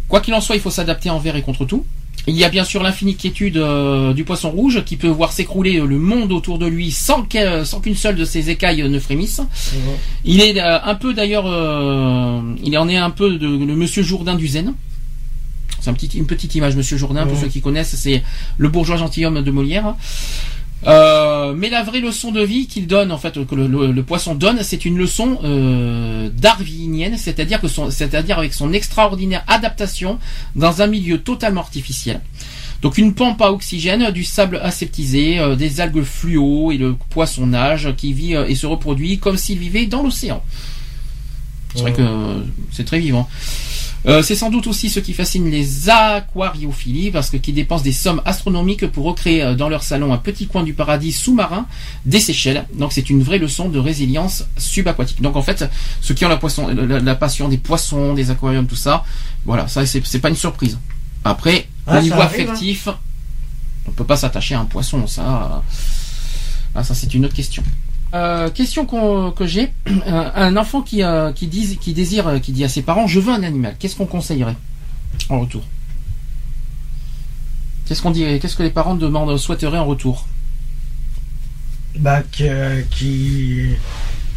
quoi 0.09 0.19
qu'il 0.21 0.33
en 0.33 0.41
soit, 0.41 0.55
il 0.55 0.61
faut 0.61 0.71
s'adapter 0.71 1.09
envers 1.09 1.35
et 1.35 1.41
contre 1.41 1.65
tout. 1.65 1.85
Il 2.29 2.35
y 2.35 2.43
a 2.43 2.49
bien 2.49 2.65
sûr 2.65 2.83
l'infinie 2.83 3.15
quiétude 3.15 3.55
euh, 3.55 4.13
du 4.13 4.25
poisson 4.25 4.49
rouge 4.51 4.83
qui 4.83 4.97
peut 4.97 5.07
voir 5.07 5.31
s'écrouler 5.31 5.79
le 5.79 5.97
monde 5.97 6.33
autour 6.33 6.59
de 6.59 6.65
lui 6.65 6.91
sans 6.91 7.23
qu'une 7.23 7.95
seule 7.95 8.15
de 8.17 8.25
ses 8.25 8.49
écailles 8.49 8.83
ne 8.87 8.99
frémisse. 8.99 9.39
Il 10.25 10.41
est 10.41 10.59
euh, 10.59 10.77
un 10.83 10.95
peu 10.95 11.13
d'ailleurs, 11.13 11.45
euh, 11.47 12.41
il 12.63 12.77
en 12.77 12.89
est 12.89 12.97
un 12.97 13.11
peu 13.11 13.37
de, 13.37 13.47
le 13.47 13.75
Monsieur 13.77 14.03
Jourdain 14.03 14.35
du 14.35 14.47
Zen. 14.47 14.73
C'est 15.79 15.89
un 15.89 15.93
petit, 15.93 16.07
une 16.17 16.25
petite 16.25 16.53
image, 16.55 16.75
Monsieur 16.75 16.97
Jourdain, 16.97 17.25
pour 17.25 17.35
Mhm. 17.37 17.43
ceux 17.43 17.47
qui 17.47 17.61
connaissent, 17.61 17.95
c'est 17.95 18.21
le 18.57 18.67
bourgeois 18.67 18.97
gentilhomme 18.97 19.41
de 19.41 19.51
Molière. 19.51 19.95
Euh, 20.85 21.53
mais 21.57 21.69
la 21.69 21.83
vraie 21.83 21.99
leçon 22.01 22.31
de 22.31 22.41
vie 22.41 22.67
qu'il 22.67 22.85
donne, 22.85 23.11
en 23.11 23.17
fait, 23.17 23.43
que 23.45 23.55
le, 23.55 23.67
le- 23.67 23.91
le 23.91 24.03
poisson 24.03 24.35
donne, 24.35 24.59
c'est 24.61 24.85
une 24.85 24.97
leçon 24.97 25.39
euh, 25.43 26.29
darwinienne, 26.29 27.17
c'est-à-dire 27.17 27.59
que 27.59 27.67
c'est-à-dire 27.67 28.37
avec 28.37 28.53
son 28.53 28.71
extraordinaire 28.73 29.43
adaptation 29.47 30.19
dans 30.55 30.81
un 30.83 30.87
milieu 30.87 31.17
totalement 31.19 31.61
artificiel. 31.61 32.21
Donc 32.83 32.99
une 32.99 33.15
pompe 33.15 33.41
à 33.41 33.51
oxygène, 33.51 34.11
du 34.11 34.23
sable 34.23 34.59
aseptisé, 34.61 35.39
euh, 35.39 35.55
des 35.55 35.81
algues 35.81 36.03
fluo 36.03 36.71
et 36.71 36.77
le 36.77 36.93
poisson 37.09 37.47
nage 37.47 37.91
qui 37.97 38.13
vit 38.13 38.35
euh, 38.35 38.45
et 38.47 38.53
se 38.53 38.67
reproduit 38.67 39.17
comme 39.17 39.35
s'il 39.37 39.57
vivait 39.57 39.87
dans 39.87 40.03
l'océan. 40.03 40.43
C'est 41.73 41.81
vrai 41.81 41.89
Ouais. 41.91 41.97
que 41.97 42.01
euh, 42.03 42.39
c'est 42.71 42.85
très 42.85 42.99
vivant. 42.99 43.27
Euh, 44.05 44.21
c'est 44.21 44.35
sans 44.35 44.49
doute 44.49 44.67
aussi 44.67 44.89
ce 44.89 44.99
qui 44.99 45.13
fascine 45.13 45.49
les 45.49 45.89
aquariophiles 45.89 47.11
parce 47.11 47.29
que 47.29 47.37
qui 47.37 47.51
dépensent 47.51 47.83
des 47.83 47.91
sommes 47.91 48.21
astronomiques 48.25 48.87
pour 48.87 49.05
recréer 49.05 49.41
euh, 49.43 49.55
dans 49.55 49.69
leur 49.69 49.83
salon 49.83 50.13
un 50.13 50.17
petit 50.17 50.47
coin 50.47 50.63
du 50.63 50.73
paradis 50.73 51.11
sous-marin 51.11 51.65
des 52.05 52.19
Seychelles. 52.19 52.65
Donc 52.73 52.93
c'est 52.93 53.09
une 53.09 53.23
vraie 53.23 53.39
leçon 53.39 53.69
de 53.69 53.79
résilience 53.79 54.45
subaquatique. 54.57 55.21
Donc 55.21 55.35
en 55.35 55.41
fait, 55.41 55.65
ceux 56.01 56.13
qui 56.13 56.25
ont 56.25 56.29
la, 56.29 56.37
poisson, 56.37 56.67
la, 56.67 56.99
la 56.99 57.15
passion 57.15 57.49
des 57.49 57.57
poissons, 57.57 58.13
des 58.13 58.29
aquariums, 58.31 58.67
tout 58.67 58.75
ça, 58.75 59.03
voilà, 59.45 59.67
ça 59.67 59.85
c'est 59.85 60.19
pas 60.19 60.29
une 60.29 60.35
surprise. 60.35 60.77
Après, 61.23 61.67
Ah, 61.85 61.97
au 61.97 62.01
niveau 62.01 62.21
arrive, 62.21 62.49
affectif, 62.49 62.87
on 63.87 63.91
peut 63.91 64.05
pas 64.05 64.15
s'attacher 64.17 64.55
à 64.55 64.59
un 64.59 64.65
poisson, 64.65 65.05
ça, 65.07 65.63
ah, 66.75 66.83
ça 66.83 66.93
c'est 66.93 67.13
une 67.13 67.25
autre 67.25 67.33
question. 67.35 67.63
Euh, 68.13 68.49
question 68.49 68.85
que 68.85 69.45
j'ai, 69.45 69.73
un 70.07 70.31
un 70.35 70.57
enfant 70.57 70.81
qui, 70.81 71.03
euh, 71.03 71.31
qui, 71.33 71.47
dise, 71.47 71.77
qui 71.79 71.93
désire, 71.93 72.27
euh, 72.27 72.39
qui 72.39 72.51
dit 72.51 72.63
à 72.63 72.69
ses 72.69 72.81
parents, 72.81 73.07
je 73.07 73.19
veux 73.19 73.33
un 73.33 73.43
animal. 73.43 73.75
Qu'est-ce 73.79 73.95
qu'on 73.95 74.05
conseillerait 74.05 74.55
en 75.29 75.41
retour? 75.41 75.63
Qu'est-ce 77.85 78.01
qu'on 78.01 78.11
dirait? 78.11 78.39
Qu'est-ce 78.39 78.55
que 78.55 78.63
les 78.63 78.69
parents 78.69 78.95
demandent, 78.95 79.37
souhaiteraient 79.37 79.77
en 79.77 79.85
retour? 79.85 80.25
Bah, 81.99 82.21
que- 82.21 82.81
qui, 82.91 83.69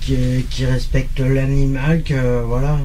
qui, 0.00 0.16
qui 0.50 0.66
respecte 0.66 1.20
l'animal, 1.20 2.02
que 2.02 2.42
voilà. 2.42 2.78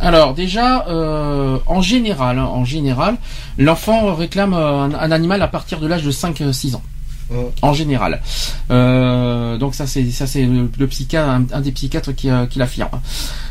Alors 0.00 0.34
déjà, 0.34 0.86
euh, 0.88 1.58
en 1.66 1.80
général, 1.82 2.38
hein, 2.38 2.44
en 2.44 2.64
général, 2.64 3.16
l'enfant 3.58 4.14
réclame 4.14 4.54
euh, 4.54 4.82
un, 4.84 4.94
un 4.94 5.10
animal 5.10 5.42
à 5.42 5.48
partir 5.48 5.80
de 5.80 5.86
l'âge 5.88 6.04
de 6.04 6.12
5-6 6.12 6.76
ans. 6.76 6.82
Ouais. 7.30 7.50
En 7.60 7.74
général. 7.74 8.22
Euh, 8.70 9.58
donc 9.58 9.74
ça 9.74 9.86
c'est 9.86 10.10
ça 10.10 10.26
c'est 10.26 10.46
le, 10.46 10.70
le 10.78 10.86
psychiatre 10.86 11.28
un, 11.28 11.44
un 11.52 11.60
des 11.60 11.72
psychiatres 11.72 12.12
qui, 12.12 12.30
euh, 12.30 12.46
qui 12.46 12.58
l'affirme. 12.58 12.88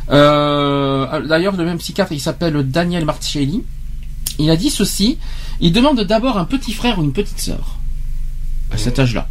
Euh, 0.09 1.28
D'ailleurs 1.28 1.55
le 1.55 1.63
même 1.63 1.78
psychiatre 1.78 2.11
il 2.11 2.19
s'appelle 2.19 2.63
Daniel 2.63 3.05
Marcelli. 3.05 3.63
Il 4.39 4.49
a 4.49 4.55
dit 4.55 4.69
ceci. 4.69 5.17
Il 5.59 5.73
demande 5.73 5.99
d'abord 6.01 6.38
un 6.38 6.45
petit 6.45 6.73
frère 6.73 6.99
ou 6.99 7.03
une 7.03 7.13
petite 7.13 7.39
sœur 7.39 7.78
à 8.71 8.78
cet 8.78 8.99
âge-là. 8.99 9.28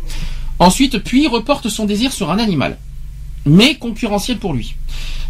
Ensuite 0.58 0.98
puis 0.98 1.24
il 1.24 1.28
reporte 1.28 1.68
son 1.68 1.84
désir 1.84 2.12
sur 2.12 2.30
un 2.30 2.38
animal, 2.38 2.78
mais 3.46 3.76
concurrentiel 3.76 4.38
pour 4.38 4.52
lui. 4.54 4.74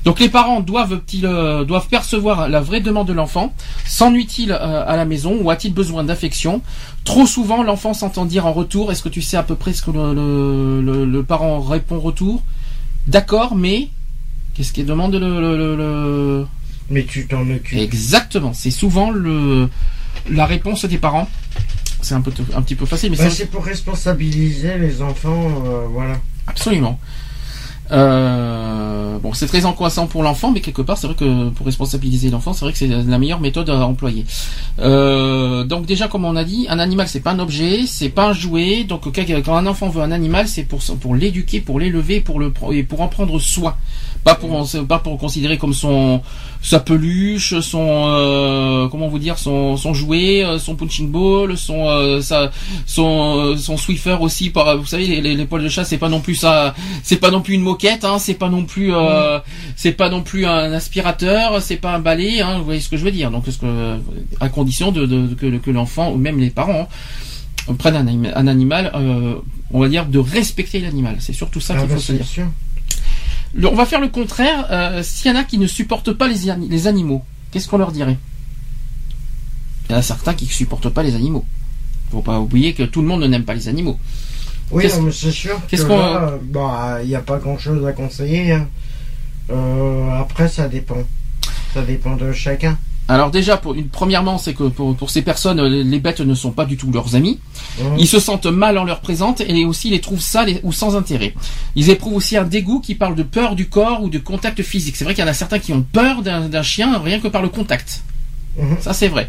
Donc 0.04 0.20
les 0.20 0.28
parents 0.28 0.60
doivent-ils 0.60 1.26
euh, 1.26 1.64
doivent 1.64 1.88
percevoir 1.88 2.48
la 2.48 2.60
vraie 2.60 2.80
demande 2.80 3.08
de 3.08 3.12
l'enfant 3.12 3.52
S'ennuie-t-il 3.86 4.52
euh, 4.52 4.84
à 4.86 4.96
la 4.96 5.04
maison 5.04 5.36
ou 5.40 5.50
a-t-il 5.50 5.74
besoin 5.74 6.04
d'affection? 6.04 6.62
Trop 7.04 7.26
souvent, 7.26 7.62
l'enfant 7.62 7.92
s'entend 7.92 8.24
dire 8.24 8.46
en 8.46 8.52
retour. 8.52 8.92
Est-ce 8.92 9.02
que 9.02 9.08
tu 9.08 9.20
sais 9.22 9.36
à 9.36 9.42
peu 9.42 9.56
près 9.56 9.72
ce 9.72 9.82
que 9.82 9.90
le, 9.90 10.14
le- 10.14 10.80
le- 10.82 11.04
le 11.04 11.22
parent 11.24 11.60
répond 11.60 11.96
en 11.96 12.00
retour? 12.00 12.42
D'accord, 13.08 13.56
mais 13.56 13.88
qu'est-ce 14.54 14.72
qu'il 14.72 14.86
demande 14.86 15.14
le, 15.16 16.46
Mais 16.90 17.04
tu 17.04 17.26
t'en 17.26 17.42
occupes. 17.50 17.78
Exactement. 17.78 18.52
C'est 18.54 18.70
souvent 18.70 19.10
le 19.10 19.68
la 20.30 20.46
réponse 20.46 20.84
des 20.84 20.98
parents. 20.98 21.28
C'est 22.00 22.14
un 22.14 22.20
peu 22.20 22.32
un 22.54 22.62
petit 22.62 22.74
peu 22.76 22.86
facile, 22.86 23.10
mais 23.10 23.16
Bah, 23.16 23.24
c'est 23.28 23.30
c'est 23.36 23.46
pour 23.50 23.64
responsabiliser 23.64 24.78
les 24.78 25.02
enfants, 25.02 25.48
euh, 25.66 25.86
voilà. 25.90 26.14
Absolument. 26.46 26.98
Euh, 27.92 29.18
bon, 29.18 29.32
c'est 29.32 29.46
très 29.46 29.64
angoissant 29.64 30.06
pour 30.06 30.22
l'enfant, 30.22 30.50
mais 30.50 30.60
quelque 30.60 30.82
part, 30.82 30.98
c'est 30.98 31.06
vrai 31.06 31.16
que 31.16 31.48
pour 31.50 31.66
responsabiliser 31.66 32.30
l'enfant, 32.30 32.52
c'est 32.52 32.64
vrai 32.64 32.72
que 32.72 32.78
c'est 32.78 32.88
la 32.88 33.18
meilleure 33.18 33.40
méthode 33.40 33.70
à 33.70 33.86
employer. 33.86 34.24
Euh, 34.80 35.64
donc 35.64 35.86
déjà, 35.86 36.08
comme 36.08 36.24
on 36.24 36.36
a 36.36 36.44
dit, 36.44 36.66
un 36.68 36.78
animal, 36.78 37.08
c'est 37.08 37.20
pas 37.20 37.32
un 37.32 37.38
objet, 37.38 37.86
c'est 37.86 38.08
pas 38.08 38.28
un 38.28 38.32
jouet. 38.32 38.84
Donc 38.84 39.02
quand 39.12 39.56
un 39.56 39.66
enfant 39.66 39.88
veut 39.88 40.02
un 40.02 40.12
animal, 40.12 40.48
c'est 40.48 40.64
pour 40.64 40.80
pour 41.00 41.14
l'éduquer, 41.14 41.60
pour 41.60 41.78
l'élever, 41.80 42.20
pour 42.20 42.40
le 42.40 42.52
et 42.72 42.82
pour 42.82 43.00
en 43.00 43.08
prendre 43.08 43.38
soin. 43.38 43.76
Pas 44.24 44.34
pour 44.34 44.66
pas 44.88 44.98
pour 44.98 45.18
considérer 45.18 45.56
comme 45.56 45.72
son 45.72 46.20
sa 46.60 46.80
peluche, 46.80 47.60
son 47.60 48.06
euh, 48.08 48.88
comment 48.88 49.06
vous 49.06 49.20
dire, 49.20 49.38
son 49.38 49.76
son 49.76 49.94
jouet, 49.94 50.44
euh, 50.44 50.58
son 50.58 50.74
punching 50.74 51.12
ball, 51.12 51.56
son 51.56 51.88
euh, 51.88 52.20
sa 52.20 52.50
son 52.86 53.56
son 53.56 53.76
Swiffer 53.76 54.16
aussi. 54.20 54.50
Par, 54.50 54.76
vous 54.76 54.86
savez, 54.86 55.06
les, 55.06 55.20
les, 55.20 55.36
les 55.36 55.44
poils 55.44 55.62
de 55.62 55.68
chat, 55.68 55.84
c'est 55.84 55.98
pas 55.98 56.08
non 56.08 56.18
plus 56.20 56.34
ça, 56.34 56.74
c'est 57.04 57.18
pas 57.18 57.30
non 57.30 57.40
plus 57.40 57.54
une 57.54 57.60
moquette, 57.60 57.75
hein, 57.84 58.18
c'est 58.18 58.34
pas 58.34 58.48
non 58.48 58.64
plus 58.64 58.94
euh, 58.94 59.38
c'est 59.76 59.92
pas 59.92 60.08
non 60.08 60.22
plus 60.22 60.46
un 60.46 60.72
aspirateur, 60.72 61.60
c'est 61.62 61.76
pas 61.76 61.94
un 61.94 61.98
balai, 61.98 62.40
hein, 62.40 62.58
vous 62.58 62.64
voyez 62.64 62.80
ce 62.80 62.88
que 62.88 62.96
je 62.96 63.04
veux 63.04 63.10
dire. 63.10 63.30
Donc 63.30 63.44
ce 63.48 63.58
que 63.58 63.98
à 64.40 64.48
condition 64.48 64.92
de, 64.92 65.06
de- 65.06 65.34
que, 65.34 65.56
que 65.58 65.70
l'enfant 65.70 66.10
ou 66.12 66.16
même 66.16 66.38
les 66.38 66.50
parents 66.50 66.88
hein, 67.68 67.74
prennent 67.78 67.96
un, 67.96 68.06
anima- 68.06 68.32
un 68.36 68.46
animal, 68.46 68.90
euh, 68.94 69.36
on 69.72 69.80
va 69.80 69.88
dire 69.88 70.06
de 70.06 70.18
respecter 70.18 70.80
l'animal. 70.80 71.16
C'est 71.20 71.32
surtout 71.32 71.60
ça 71.60 71.74
Ah, 71.76 71.80
qu'il 71.80 71.88
bah, 71.88 71.94
faut 71.96 72.00
se 72.00 72.06
c'est 72.08 72.12
dire. 72.14 72.26
sûr. 72.26 72.46
Le- 73.54 73.68
on 73.68 73.74
va 73.74 73.86
faire 73.86 74.00
le 74.00 74.08
contraire. 74.08 74.66
Euh, 74.70 75.02
S'il 75.02 75.30
y 75.30 75.34
en 75.34 75.38
a 75.38 75.44
qui 75.44 75.58
ne 75.58 75.66
supportent 75.66 76.12
pas 76.12 76.28
les, 76.28 76.50
ani- 76.50 76.68
les 76.68 76.86
animaux, 76.86 77.24
qu'est-ce 77.50 77.68
qu'on 77.68 77.78
leur 77.78 77.92
dirait? 77.92 78.18
Il 79.88 79.92
y 79.92 79.94
en 79.94 79.98
a 79.98 80.02
certains 80.02 80.34
qui 80.34 80.44
ne 80.46 80.50
supportent 80.50 80.88
pas 80.88 81.02
les 81.02 81.14
animaux. 81.14 81.44
Faut 82.10 82.22
pas 82.22 82.38
oublier 82.40 82.72
que 82.74 82.82
tout 82.84 83.00
le 83.02 83.08
monde 83.08 83.22
n'aime 83.24 83.44
pas 83.44 83.54
les 83.54 83.68
animaux. 83.68 83.98
Oui, 84.72 84.84
c'est 85.12 85.30
sûr 85.30 85.60
qu'est-ce 85.68 85.82
que 85.82 85.88
qu'on- 85.88 86.38
bah, 86.42 86.98
il 87.02 87.08
n'y 87.08 87.14
a 87.14 87.20
pas 87.20 87.38
grand-chose 87.38 87.86
à 87.86 87.92
conseiller. 87.92 88.52
hein. 88.52 88.66
Euh, 89.50 90.10
après, 90.20 90.48
ça 90.48 90.68
dépend. 90.68 90.96
Ça 91.74 91.82
dépend 91.82 92.16
de 92.16 92.32
chacun. 92.32 92.76
Alors 93.08 93.30
déjà, 93.30 93.56
pour 93.56 93.74
une, 93.74 93.86
premièrement, 93.86 94.36
c'est 94.38 94.52
que 94.54 94.64
pour, 94.64 94.96
pour 94.96 95.10
ces 95.10 95.22
personnes, 95.22 95.62
les 95.62 96.00
bêtes 96.00 96.20
ne 96.20 96.34
sont 96.34 96.50
pas 96.50 96.64
du 96.64 96.76
tout 96.76 96.90
leurs 96.90 97.14
amis. 97.14 97.38
Ils 97.98 98.08
se 98.08 98.18
sentent 98.18 98.46
mal 98.46 98.76
en 98.78 98.82
leur 98.84 99.00
présente 99.00 99.40
et 99.42 99.64
aussi 99.64 99.90
les 99.90 100.00
trouvent 100.00 100.20
sales 100.20 100.58
ou 100.64 100.72
sans 100.72 100.96
intérêt. 100.96 101.32
Ils 101.76 101.88
éprouvent 101.90 102.14
aussi 102.14 102.36
un 102.36 102.42
dégoût 102.42 102.80
qui 102.80 102.96
parle 102.96 103.14
de 103.14 103.22
peur 103.22 103.54
du 103.54 103.68
corps 103.68 104.02
ou 104.02 104.08
de 104.08 104.18
contact 104.18 104.60
physique. 104.62 104.96
C'est 104.96 105.04
vrai 105.04 105.14
qu'il 105.14 105.22
y 105.22 105.26
en 105.26 105.30
a 105.30 105.34
certains 105.34 105.60
qui 105.60 105.72
ont 105.72 105.82
peur 105.82 106.22
d'un 106.22 106.48
d'un 106.48 106.62
chien 106.64 106.98
rien 106.98 107.20
que 107.20 107.28
par 107.28 107.42
le 107.42 107.48
contact. 107.48 108.02
Mhm. 108.58 108.78
Ça 108.80 108.92
c'est 108.92 109.08
vrai. 109.08 109.28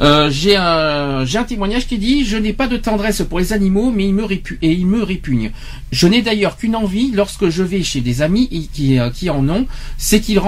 Euh, 0.00 0.30
j'ai 0.30 0.56
un 0.56 1.24
un 1.40 1.44
témoignage 1.44 1.86
qui 1.86 1.98
dit 1.98 2.24
je 2.24 2.36
n'ai 2.36 2.52
pas 2.52 2.66
de 2.66 2.76
tendresse 2.76 3.22
pour 3.22 3.38
les 3.38 3.52
animaux 3.52 3.92
mais 3.94 4.06
ils 4.06 4.14
me 4.14 4.24
répu 4.24 4.58
ils 4.62 4.86
me 4.86 5.02
répugnent. 5.02 5.50
Je 5.92 6.06
n'ai 6.06 6.22
d'ailleurs 6.22 6.56
qu'une 6.56 6.76
envie 6.76 7.10
lorsque 7.12 7.48
je 7.48 7.62
vais 7.62 7.82
chez 7.82 8.00
des 8.00 8.22
amis 8.22 8.48
et 8.50 8.60
qui 8.60 8.98
euh, 8.98 9.10
qui 9.10 9.30
en 9.30 9.48
ont, 9.48 9.66
c'est 9.98 10.20
qu'ils 10.20 10.40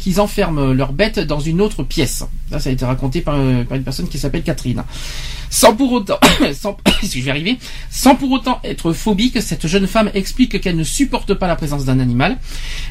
qu'ils 0.00 0.20
enferment 0.20 0.72
leurs 0.72 0.92
bêtes 0.92 1.18
dans 1.18 1.40
une 1.40 1.60
autre 1.60 1.82
pièce. 1.82 2.24
Ça 2.58 2.68
a 2.68 2.72
été 2.72 2.84
raconté 2.84 3.20
par, 3.20 3.34
euh, 3.36 3.64
par 3.64 3.76
une 3.76 3.84
personne 3.84 4.08
qui 4.08 4.18
s'appelle 4.18 4.42
Catherine. 4.42 4.82
Sans 5.50 5.74
pour 5.74 5.92
autant 5.92 6.18
sans 6.54 6.76
je 7.02 7.20
vais 7.20 7.30
arriver, 7.30 7.58
sans 7.90 8.14
pour 8.14 8.30
autant 8.30 8.60
être 8.64 8.92
phobique, 8.92 9.40
cette 9.42 9.66
jeune 9.66 9.86
femme 9.86 10.10
explique 10.14 10.60
qu'elle 10.60 10.76
ne 10.76 10.84
supporte 10.84 11.34
pas 11.34 11.46
la 11.46 11.56
présence 11.56 11.84
d'un 11.84 12.00
animal. 12.00 12.38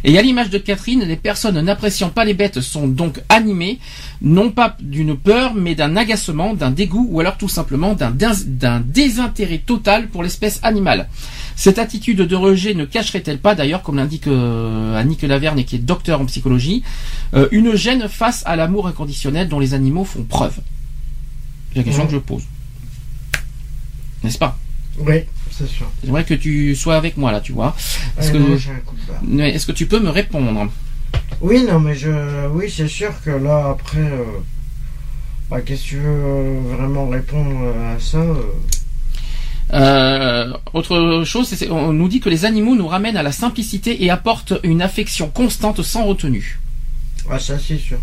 Et 0.04 0.18
à 0.18 0.22
l'image 0.22 0.50
de 0.50 0.58
Catherine, 0.58 1.04
les 1.04 1.16
personnes 1.16 1.60
n'appréciant 1.60 2.10
pas 2.10 2.24
les 2.24 2.34
bêtes 2.34 2.62
sont 2.62 2.88
donc 2.88 3.20
animées, 3.30 3.80
non 4.22 4.52
pas 4.52 4.78
d'une 4.80 5.18
peur, 5.18 5.54
mais 5.56 5.74
d'un 5.74 5.96
agacement, 6.02 6.54
d'un 6.54 6.72
dégoût, 6.72 7.08
ou 7.12 7.20
alors 7.22 7.38
tout 7.38 7.48
simplement 7.48 7.94
d'un 7.94 8.12
dés- 8.12 8.46
d'un 8.46 8.80
désintérêt 8.82 9.60
total 9.60 10.08
pour 10.08 10.22
l'espèce 10.24 10.60
animale. 10.64 11.08
Cette 11.56 11.80
attitude 11.80 12.22
de 12.22 12.36
rejet 12.36 12.74
ne 12.74 12.86
cacherait-elle 12.86 13.40
pas, 13.40 13.54
d'ailleurs, 13.56 13.84
comme 13.84 13.98
l'indique 13.98 14.28
euh, 14.28 15.00
Annick 15.00 15.22
Laverne, 15.22 15.64
qui 15.64 15.76
est 15.76 15.80
docteur 15.94 16.20
en 16.22 16.26
psychologie, 16.26 16.84
euh, 17.34 17.48
une 17.52 17.76
gêne 17.76 18.08
face 18.10 18.42
à 18.46 18.56
l'amour 18.56 18.88
inconditionnel 18.88 19.48
dont 19.48 19.60
les 19.60 19.74
animaux 19.74 20.06
font 20.06 20.24
preuve? 20.24 20.58
C'est 21.72 21.80
la 21.80 21.84
question 21.84 22.04
Ouais. 22.04 22.10
que 22.10 22.14
je 22.16 22.20
pose. 22.20 22.44
N'est-ce 24.24 24.38
pas? 24.38 24.58
Oui, 25.00 25.20
c'est 25.52 25.68
sûr. 25.68 25.88
J'aimerais 26.04 26.26
que 26.26 26.34
tu 26.34 26.76
sois 26.76 26.96
avec 26.98 27.16
moi 27.18 27.32
là, 27.32 27.40
tu 27.42 27.54
vois. 27.54 27.76
Est-ce 28.20 28.30
Ah, 28.30 29.66
que 29.68 29.72
tu 29.72 29.86
peux 29.86 30.00
me 30.00 30.10
répondre? 30.10 30.70
Oui, 31.42 31.64
non, 31.68 31.80
mais 31.80 31.96
je, 31.96 32.48
oui, 32.50 32.66
c'est 32.76 32.88
sûr 32.88 33.12
que 33.24 33.32
là, 33.32 33.70
après, 33.72 34.00
euh, 34.00 34.26
bah, 35.52 35.62
qu'est-ce 35.62 35.84
que 35.84 35.88
tu 35.90 35.96
veux 35.98 36.10
euh, 36.10 36.60
vraiment 36.76 37.08
répondre 37.10 37.52
euh, 37.62 37.96
à 37.96 38.00
ça 38.00 38.18
euh, 38.18 38.36
Euh, 39.74 40.52
autre 40.74 41.24
chose, 41.26 41.48
c'est- 41.48 41.70
on 41.70 41.94
nous 41.94 42.08
dit 42.10 42.20
que 42.20 42.30
les 42.30 42.44
animaux 42.46 42.76
nous 42.76 42.88
ramènent 42.88 43.16
à 43.18 43.24
la 43.24 43.32
simplicité 43.32 44.04
et 44.04 44.10
apportent 44.10 44.54
une 44.64 44.82
affection 44.82 45.30
constante 45.30 45.82
sans 45.82 46.04
retenue. 46.06 46.60
Ah, 47.30 47.40
ça, 47.40 47.58
c'est 47.60 47.78
sûr. 47.78 47.98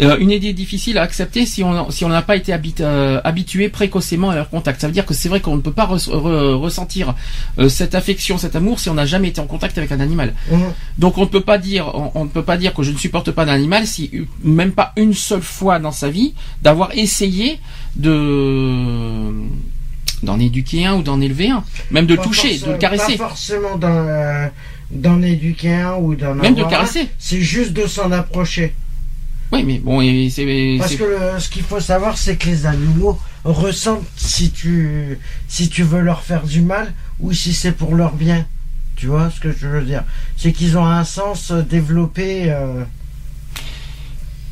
Euh, 0.00 0.16
une 0.18 0.30
idée 0.30 0.54
difficile 0.54 0.96
à 0.96 1.02
accepter 1.02 1.44
si 1.44 1.62
on 1.62 1.90
si 1.90 2.04
on 2.06 2.08
n'a 2.08 2.22
pas 2.22 2.36
été 2.36 2.52
habit- 2.52 2.74
euh, 2.80 3.20
habitué 3.24 3.68
précocement 3.68 4.30
à 4.30 4.34
leur 4.34 4.48
contact. 4.48 4.80
Ça 4.80 4.86
veut 4.86 4.92
dire 4.94 5.04
que 5.04 5.12
c'est 5.12 5.28
vrai 5.28 5.40
qu'on 5.40 5.56
ne 5.56 5.60
peut 5.60 5.72
pas 5.72 5.84
re- 5.86 6.08
re- 6.08 6.54
ressentir 6.54 7.14
euh, 7.58 7.68
cette 7.68 7.94
affection, 7.94 8.38
cet 8.38 8.56
amour 8.56 8.80
si 8.80 8.88
on 8.88 8.94
n'a 8.94 9.04
jamais 9.04 9.28
été 9.28 9.40
en 9.40 9.46
contact 9.46 9.76
avec 9.76 9.92
un 9.92 10.00
animal. 10.00 10.32
Mhm. 10.50 10.60
Donc 10.98 11.18
on 11.18 11.22
ne 11.22 11.26
peut 11.26 11.42
pas 11.42 11.58
dire 11.58 11.90
on, 11.94 12.10
on 12.14 12.24
ne 12.24 12.30
peut 12.30 12.42
pas 12.42 12.56
dire 12.56 12.72
que 12.72 12.82
je 12.82 12.90
ne 12.90 12.96
supporte 12.96 13.30
pas 13.32 13.44
d'animal 13.44 13.86
si 13.86 14.10
même 14.42 14.72
pas 14.72 14.92
une 14.96 15.12
seule 15.12 15.42
fois 15.42 15.78
dans 15.78 15.92
sa 15.92 16.08
vie 16.08 16.32
d'avoir 16.62 16.90
essayé 16.96 17.58
de 17.96 19.32
d'en 20.22 20.38
éduquer 20.38 20.86
un 20.86 20.94
ou 20.94 21.02
d'en 21.02 21.20
élever 21.20 21.50
un, 21.50 21.64
même 21.90 22.06
de 22.06 22.12
le 22.14 22.18
Pas 22.18 22.22
toucher, 22.24 22.58
de 22.58 22.72
le 22.72 22.78
caresser, 22.78 23.16
Pas 23.16 23.28
forcément 23.28 23.76
d'en, 23.76 24.48
d'en 24.90 25.20
éduquer 25.20 25.74
un 25.74 25.96
ou 25.96 26.14
d'en 26.14 26.34
même 26.36 26.54
de 26.54 26.62
le 26.62 26.68
caresser. 26.68 27.08
C'est 27.18 27.40
juste 27.40 27.72
de 27.72 27.86
s'en 27.86 28.12
approcher. 28.12 28.72
Oui, 29.52 29.64
mais 29.64 29.78
bon, 29.78 30.00
c'est 30.30 30.76
Parce 30.78 30.94
que 30.94 31.38
ce 31.38 31.48
qu'il 31.50 31.62
faut 31.62 31.80
savoir, 31.80 32.16
c'est 32.16 32.36
que 32.36 32.46
les 32.46 32.64
animaux 32.64 33.18
ressentent 33.44 34.06
si 34.16 34.50
tu, 34.50 35.18
si 35.46 35.68
tu 35.68 35.82
veux 35.82 36.00
leur 36.00 36.22
faire 36.22 36.44
du 36.44 36.62
mal 36.62 36.94
ou 37.20 37.32
si 37.32 37.52
c'est 37.52 37.72
pour 37.72 37.94
leur 37.94 38.14
bien. 38.14 38.46
Tu 38.96 39.08
vois 39.08 39.30
ce 39.30 39.40
que 39.40 39.52
je 39.52 39.66
veux 39.66 39.82
dire? 39.82 40.04
C'est 40.36 40.52
qu'ils 40.52 40.78
ont 40.78 40.86
un 40.86 41.04
sens 41.04 41.50
euh, 41.50 41.62
développé. 41.62 42.44
euh, 42.46 42.84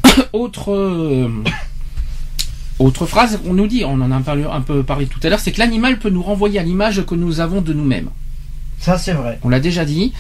autre 0.33 0.73
euh, 0.73 1.29
autre 2.79 3.07
phrase 3.07 3.39
on 3.47 3.55
nous 3.55 3.67
dit, 3.67 3.85
on 3.85 4.01
en 4.01 4.11
a 4.11 4.21
parlé, 4.21 4.45
un 4.45 4.61
peu 4.61 4.83
parlé 4.83 5.07
tout 5.07 5.21
à 5.23 5.29
l'heure, 5.29 5.41
c'est 5.41 5.53
que 5.53 5.59
l'animal 5.59 5.99
peut 5.99 6.11
nous 6.11 6.23
renvoyer 6.23 6.59
à 6.59 6.63
l'image 6.63 7.05
que 7.07 7.15
nous 7.15 7.41
avons 7.41 7.61
de 7.61 7.73
nous-mêmes. 7.73 8.11
Ça, 8.81 8.97
c'est 8.97 9.13
vrai. 9.13 9.39
On 9.45 9.51
l'a 9.51 9.61
déjà 9.61 9.85
dit. 9.85 10.13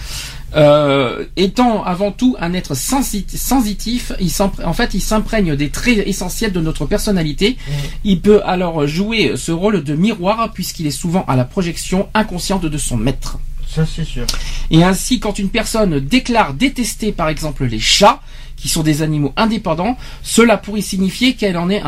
Euh, 0.57 1.27
étant 1.37 1.85
avant 1.85 2.11
tout 2.11 2.37
un 2.41 2.55
être 2.55 2.75
sensi- 2.75 3.25
sensitif, 3.29 4.13
il 4.21 4.31
en 4.65 4.73
fait, 4.73 4.95
il 4.95 5.01
s'imprègne 5.01 5.55
des 5.55 5.71
traits 5.71 6.03
essentiels 6.07 6.53
de 6.53 6.61
notre 6.61 6.87
personnalité. 6.87 7.57
Il 8.05 8.21
peut 8.21 8.41
alors 8.45 8.87
jouer 8.87 9.35
ce 9.37 9.53
rôle 9.53 9.85
de 9.85 9.95
miroir 9.95 10.51
puisqu'il 10.53 10.87
est 10.87 10.91
souvent 10.91 11.25
à 11.29 11.37
la 11.37 11.45
projection 11.45 12.09
inconsciente 12.15 12.65
de 12.67 12.79
son 12.79 12.97
maître. 12.97 13.39
Ça, 13.69 13.87
c'est 13.87 14.05
sûr. 14.05 14.27
Et 14.73 14.83
ainsi, 14.83 15.21
quand 15.21 15.39
une 15.39 15.51
personne 15.51 16.01
déclare 16.01 16.55
détester 16.55 17.13
par 17.13 17.29
exemple 17.29 17.65
les 17.65 17.79
chats, 17.79 18.21
qui 18.57 18.69
sont 18.69 18.83
des 18.83 19.01
animaux 19.01 19.33
indépendants, 19.37 19.97
cela 20.23 20.59
pourrait 20.59 20.83
signifier 20.83 21.33
qu'elle 21.35 21.57
en 21.57 21.71
est, 21.71 21.83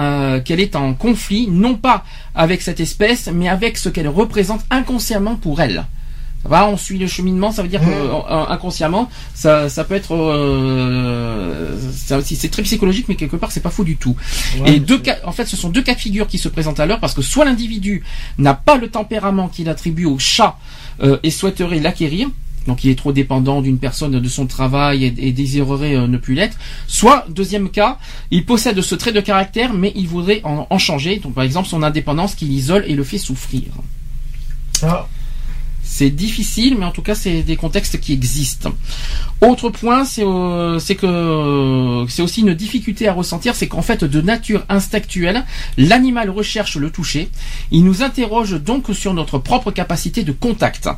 qu'elle 0.45 0.61
est 0.61 0.75
en 0.75 0.95
conflit, 0.95 1.47
non 1.49 1.75
pas 1.75 2.03
avec 2.35 2.63
cette 2.63 2.81
espèce, 2.81 3.29
mais 3.31 3.49
avec 3.49 3.77
ce 3.77 3.91
qu'elle 3.91 4.09
représente 4.09 4.65
inconsciemment 4.71 5.37
pour 5.37 5.61
elle. 5.61 5.85
Ça 6.43 6.49
va, 6.49 6.67
on 6.69 6.77
suit 6.77 6.99
le 6.99 7.07
cheminement, 7.07 7.53
ça 7.53 7.63
veut 7.63 7.69
dire 7.69 7.81
que 7.81 7.87
Mhm. 7.87 7.93
euh, 8.31 8.47
inconsciemment, 8.49 9.09
ça, 9.35 9.69
ça 9.69 9.85
peut 9.85 9.95
être, 9.95 10.13
euh, 10.15 11.77
c'est 12.25 12.51
très 12.51 12.63
psychologique, 12.63 13.07
mais 13.09 13.15
quelque 13.15 13.37
part 13.37 13.53
c'est 13.53 13.61
pas 13.61 13.71
faux 13.71 13.85
du 13.85 13.97
tout. 13.97 14.17
Ouais, 14.61 14.75
Et 14.75 14.81
deux 14.81 14.99
cas, 14.99 15.19
en 15.25 15.33
fait, 15.33 15.47
ce 15.47 15.57
sont 15.57 15.69
deux 15.71 15.83
cas 15.83 15.95
de 15.95 16.01
figure 16.01 16.27
qui 16.27 16.39
se 16.39 16.49
présentent 16.49 16.81
à 16.81 16.87
l'heure 16.87 17.01
parce 17.01 17.15
que 17.15 17.23
soit 17.23 17.45
l'individu 17.45 18.03
n'a 18.39 18.55
pas 18.55 18.77
le 18.77 18.89
tempérament 18.89 19.49
qu'il 19.49 19.69
attribue 19.69 20.05
au 20.07 20.19
chat 20.19 20.57
euh, 21.03 21.19
et 21.23 21.31
souhaiterait 21.31 21.79
l'acquérir, 21.81 22.29
donc 22.67 22.85
il 22.85 22.91
est 22.91 22.97
trop 22.99 23.13
dépendant 23.13 23.61
d'une 23.63 23.79
personne, 23.79 24.19
de 24.21 24.29
son 24.29 24.47
travail 24.47 25.05
et, 25.05 25.15
et 25.19 25.33
désirerait 25.33 25.95
euh, 25.95 26.07
ne 26.07 26.17
plus 26.19 26.35
l'être. 26.35 26.57
Soit, 26.89 27.25
deuxième 27.29 27.71
cas, 27.71 27.99
il 28.31 28.45
possède 28.45 28.81
ce 28.81 28.95
trait 28.97 29.13
de 29.13 29.21
caractère 29.21 29.73
mais 29.75 29.93
il 29.95 30.09
voudrait 30.09 30.41
en, 30.45 30.67
en 30.69 30.79
changer, 30.79 31.19
donc 31.19 31.35
par 31.35 31.45
exemple 31.45 31.69
son 31.69 31.83
indépendance 31.85 32.35
qui 32.35 32.47
l'isole 32.47 32.85
et 32.89 32.95
le 32.95 33.05
fait 33.05 33.19
souffrir. 33.19 33.63
Ça, 34.73 35.09
C'est 35.85 36.11
difficile, 36.11 36.77
mais 36.79 36.85
en 36.85 36.91
tout 36.91 37.03
cas, 37.03 37.15
c'est 37.15 37.43
des 37.43 37.57
contextes 37.57 38.01
qui 38.01 38.13
existent. 38.13 38.73
Autre 39.41 39.71
point, 39.71 40.05
c'est 40.05 40.23
euh, 40.25 40.79
que 40.79 41.07
euh, 41.07 42.07
c'est 42.07 42.23
aussi 42.23 42.43
une 42.43 42.55
difficulté 42.55 43.09
à 43.09 43.13
ressentir, 43.13 43.57
c'est 43.57 43.67
qu'en 43.67 43.83
fait, 43.83 44.05
de 44.05 44.21
nature 44.21 44.65
instinctuelle, 44.69 45.45
l'animal 45.77 46.31
recherche 46.31 46.77
le 46.77 46.91
toucher. 46.91 47.29
Il 47.73 47.85
nous 47.85 48.03
interroge 48.03 48.53
donc 48.63 48.87
sur 48.93 49.15
notre 49.15 49.39
propre 49.39 49.73
capacité 49.73 50.23
de 50.23 50.31
contact. 50.31 50.89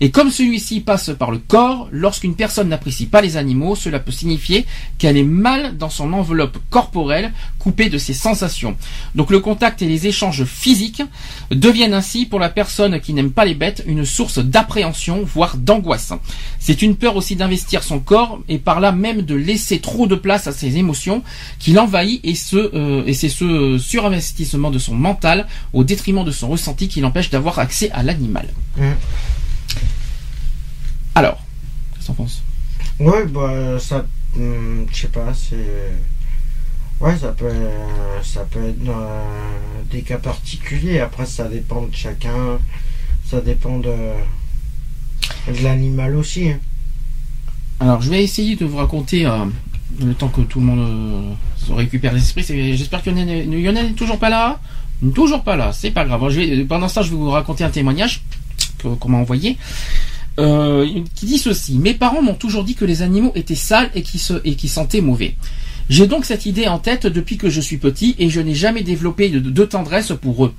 Et 0.00 0.10
comme 0.10 0.30
celui-ci 0.30 0.80
passe 0.80 1.10
par 1.18 1.32
le 1.32 1.38
corps, 1.38 1.88
lorsqu'une 1.90 2.36
personne 2.36 2.68
n'apprécie 2.68 3.06
pas 3.06 3.20
les 3.20 3.36
animaux, 3.36 3.74
cela 3.74 3.98
peut 3.98 4.12
signifier 4.12 4.64
qu'elle 4.98 5.16
est 5.16 5.24
mal 5.24 5.76
dans 5.76 5.90
son 5.90 6.12
enveloppe 6.12 6.58
corporelle, 6.70 7.32
coupée 7.58 7.88
de 7.88 7.98
ses 7.98 8.14
sensations. 8.14 8.76
Donc 9.16 9.30
le 9.30 9.40
contact 9.40 9.82
et 9.82 9.86
les 9.86 10.06
échanges 10.06 10.44
physiques 10.44 11.02
deviennent 11.50 11.94
ainsi 11.94 12.26
pour 12.26 12.38
la 12.38 12.48
personne 12.48 13.00
qui 13.00 13.12
n'aime 13.12 13.32
pas 13.32 13.44
les 13.44 13.54
bêtes 13.54 13.82
une 13.86 14.04
source 14.04 14.27
d'appréhension, 14.36 15.22
voire 15.22 15.56
d'angoisse. 15.56 16.12
C'est 16.58 16.82
une 16.82 16.96
peur 16.96 17.16
aussi 17.16 17.36
d'investir 17.36 17.82
son 17.82 17.98
corps 17.98 18.40
et 18.48 18.58
par 18.58 18.80
là 18.80 18.92
même 18.92 19.22
de 19.22 19.34
laisser 19.34 19.80
trop 19.80 20.06
de 20.06 20.14
place 20.14 20.46
à 20.46 20.52
ses 20.52 20.76
émotions 20.76 21.22
qui 21.58 21.72
l'envahit 21.72 22.20
et 22.24 22.34
ce 22.34 22.56
euh, 22.74 23.02
et 23.06 23.14
c'est 23.14 23.28
ce 23.28 23.78
surinvestissement 23.78 24.70
de 24.70 24.78
son 24.78 24.94
mental 24.94 25.46
au 25.72 25.84
détriment 25.84 26.24
de 26.24 26.30
son 26.30 26.48
ressenti 26.48 26.88
qui 26.88 27.00
l'empêche 27.00 27.30
d'avoir 27.30 27.58
accès 27.58 27.90
à 27.92 28.02
l'animal. 28.02 28.48
Mm. 28.76 28.92
Alors, 31.14 31.38
qu'est-ce 31.94 32.02
que 32.02 32.06
t'en 32.08 32.14
penses? 32.14 32.42
Ouais, 33.00 33.26
bah, 33.26 33.78
ça, 33.78 34.04
hum, 34.36 34.86
je 34.92 35.00
sais 35.00 35.08
pas, 35.08 35.32
c'est. 35.34 35.56
Ouais, 37.00 37.16
ça 37.16 37.28
peut, 37.28 37.50
ça 38.24 38.44
peut 38.44 38.68
être 38.68 38.88
euh, 38.88 39.22
des 39.90 40.02
cas 40.02 40.18
particuliers. 40.18 40.98
Après, 40.98 41.26
ça 41.26 41.44
dépend 41.48 41.82
de 41.82 41.94
chacun. 41.94 42.58
Ça 43.30 43.40
dépend 43.40 43.78
de, 43.78 43.92
l'animal 45.62 46.16
aussi. 46.16 46.48
hein. 46.48 46.58
Alors, 47.80 48.00
je 48.00 48.10
vais 48.10 48.22
essayer 48.24 48.56
de 48.56 48.64
vous 48.64 48.76
raconter 48.78 49.26
euh, 49.26 49.44
le 50.04 50.14
temps 50.14 50.28
que 50.28 50.40
tout 50.40 50.60
le 50.60 50.66
monde 50.66 50.80
euh, 51.70 51.74
récupère 51.74 52.12
l'esprit. 52.12 52.42
C'est- 52.42 52.74
J'espère 52.74 53.02
que 53.02 53.10
Lionel 53.10 53.86
n'est 53.88 53.92
toujours 53.92 54.18
pas 54.18 54.30
là. 54.30 54.60
Toujours 55.14 55.44
pas 55.44 55.54
là, 55.56 55.72
c'est 55.72 55.92
pas 55.92 56.04
grave. 56.04 56.26
Vais, 56.28 56.64
pendant 56.64 56.88
ça, 56.88 57.02
je 57.02 57.10
vais 57.10 57.16
vous 57.16 57.30
raconter 57.30 57.62
un 57.62 57.70
témoignage 57.70 58.22
qu'on 58.82 59.08
m'a 59.08 59.18
envoyé. 59.18 59.56
Euh, 60.40 60.86
qui 61.14 61.26
dit 61.26 61.38
ceci. 61.38 61.78
Mes 61.78 61.94
parents 61.94 62.22
m'ont 62.22 62.34
toujours 62.34 62.64
dit 62.64 62.74
que 62.74 62.84
les 62.84 63.02
animaux 63.02 63.32
étaient 63.34 63.54
sales 63.54 63.90
et 63.94 64.02
qui, 64.02 64.18
se, 64.18 64.34
et 64.44 64.56
sentaient 64.66 65.00
mauvais. 65.00 65.36
J'ai 65.88 66.06
donc 66.06 66.24
cette 66.24 66.44
idée 66.44 66.68
en 66.68 66.78
tête 66.78 67.06
depuis 67.06 67.38
que 67.38 67.48
je 67.48 67.60
suis 67.60 67.78
petit 67.78 68.14
et 68.18 68.28
je 68.28 68.40
n'ai 68.40 68.54
jamais 68.54 68.82
développé 68.82 69.30
de, 69.30 69.64
tendresse 69.64 70.12
pour 70.20 70.44
eux. 70.44 70.54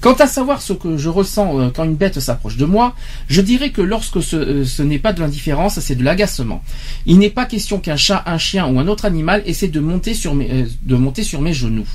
Quant 0.00 0.14
à 0.14 0.26
savoir 0.26 0.60
ce 0.60 0.72
que 0.72 0.96
je 0.96 1.08
ressens 1.08 1.58
euh, 1.58 1.70
quand 1.74 1.84
une 1.84 1.96
bête 1.96 2.20
s'approche 2.20 2.56
de 2.56 2.66
moi, 2.66 2.94
je 3.28 3.40
dirais 3.40 3.70
que 3.70 3.80
lorsque 3.80 4.22
ce, 4.22 4.36
euh, 4.36 4.64
ce 4.64 4.82
n'est 4.82 4.98
pas 4.98 5.12
de 5.12 5.20
l'indifférence, 5.20 5.80
c'est 5.80 5.94
de 5.94 6.04
l'agacement. 6.04 6.62
Il 7.06 7.18
n'est 7.18 7.30
pas 7.30 7.46
question 7.46 7.78
qu'un 7.78 7.96
chat, 7.96 8.22
un 8.26 8.38
chien 8.38 8.66
ou 8.66 8.78
un 8.78 8.86
autre 8.86 9.06
animal 9.06 9.42
essaie 9.46 9.68
de 9.68 9.80
monter 9.80 10.12
sur 10.12 10.34
mes, 10.34 10.50
euh, 10.50 10.66
de 10.82 10.96
monter 10.96 11.22
sur 11.22 11.40
mes 11.40 11.54
genoux. 11.54 11.88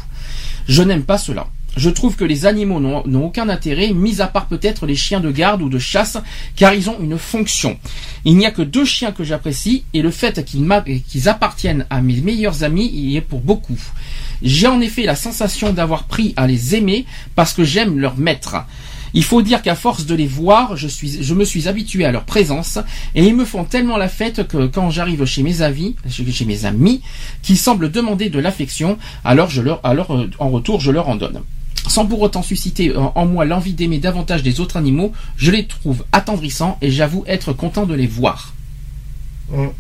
Je 0.68 0.82
n'aime 0.82 1.04
pas 1.04 1.18
cela. 1.18 1.48
Je 1.78 1.90
trouve 1.90 2.16
que 2.16 2.26
les 2.26 2.46
animaux 2.46 2.80
n'ont 2.80 3.26
aucun 3.26 3.48
intérêt, 3.48 3.94
mis 3.94 4.22
à 4.22 4.28
part 4.28 4.48
peut-être 4.48 4.86
les 4.86 4.96
chiens 4.96 5.20
de 5.20 5.32
garde 5.32 5.62
ou 5.62 5.70
de 5.70 5.80
chasse, 5.80 6.18
car 6.56 6.74
ils 6.74 6.90
ont 6.90 6.98
une 7.00 7.18
fonction. 7.18 7.78
Il 8.26 8.38
n'y 8.38 8.46
a 8.46 8.52
que 8.52 8.62
deux 8.62 8.86
chiens 8.86 9.12
que 9.12 9.24
j'apprécie, 9.24 9.84
et 9.94 10.02
le 10.02 10.12
fait 10.12 10.44
qu'ils 10.44 11.30
appartiennent 11.30 11.86
à 11.90 12.02
mes 12.02 12.22
meilleurs 12.22 12.64
amis 12.64 12.88
y 12.88 13.18
est 13.18 13.22
pour 13.22 13.40
beaucoup. 13.40 13.80
J'ai 14.42 14.68
en 14.68 14.82
effet 14.82 15.04
la 15.04 15.16
sensation 15.16 15.74
d'avoir 15.74 16.06
pris 16.06 16.34
à 16.38 16.48
les 16.48 16.76
aimer 16.76 17.06
parce 17.36 17.54
que 17.54 17.64
j'aime 17.64 18.00
leur 18.00 18.18
maître. 18.18 18.56
Il 19.14 19.24
faut 19.24 19.42
dire 19.42 19.62
qu'à 19.62 19.76
force 19.76 20.06
de 20.06 20.16
les 20.16 20.28
voir, 20.28 20.78
je, 20.78 21.34
me 21.34 21.44
suis 21.44 21.68
habitué 21.68 22.06
à 22.06 22.12
leur 22.12 22.26
présence 22.26 22.78
et 23.16 23.26
ils 23.26 23.36
me 23.36 23.46
font 23.46 23.64
tellement 23.64 23.98
la 23.98 24.08
fête 24.08 24.48
que 24.48 24.68
quand 24.68 24.92
j'arrive 24.92 25.26
chez 25.26 25.44
mes 25.44 25.62
amis, 25.62 25.96
chez 26.10 26.46
mes 26.46 26.66
amis, 26.66 27.02
qui 27.42 27.58
semblent 27.58 27.90
demander 27.90 28.30
de 28.30 28.40
l'affection, 28.40 28.98
alors 29.26 29.50
je 29.50 29.62
leur, 29.62 29.80
alors 29.84 30.16
euh, 30.16 30.30
en 30.40 30.50
retour 30.50 30.80
je 30.80 30.92
leur 30.92 31.10
en 31.10 31.16
donne. 31.16 31.42
Sans 31.90 32.06
pour 32.06 32.22
autant 32.22 32.44
susciter 32.44 32.96
en 32.96 33.26
moi 33.26 33.46
l'envie 33.46 33.74
d'aimer 33.74 33.98
davantage 33.98 34.44
des 34.44 34.60
autres 34.60 34.78
animaux, 34.78 35.12
je 35.38 35.50
les 35.50 35.66
trouve 35.66 36.06
attendrissants 36.12 36.78
et 36.82 36.92
j'avoue 36.92 37.24
être 37.28 37.52
content 37.52 37.86
de 37.86 37.96
les 37.96 38.08
voir. 38.08 38.54
Ouais. 39.52 39.72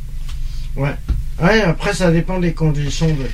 Ouais. 0.75 0.95
Ouais, 1.41 1.61
après, 1.61 1.93
ça 1.93 2.11
dépend 2.11 2.39
des 2.39 2.53
conditions 2.53 3.07
de. 3.07 3.25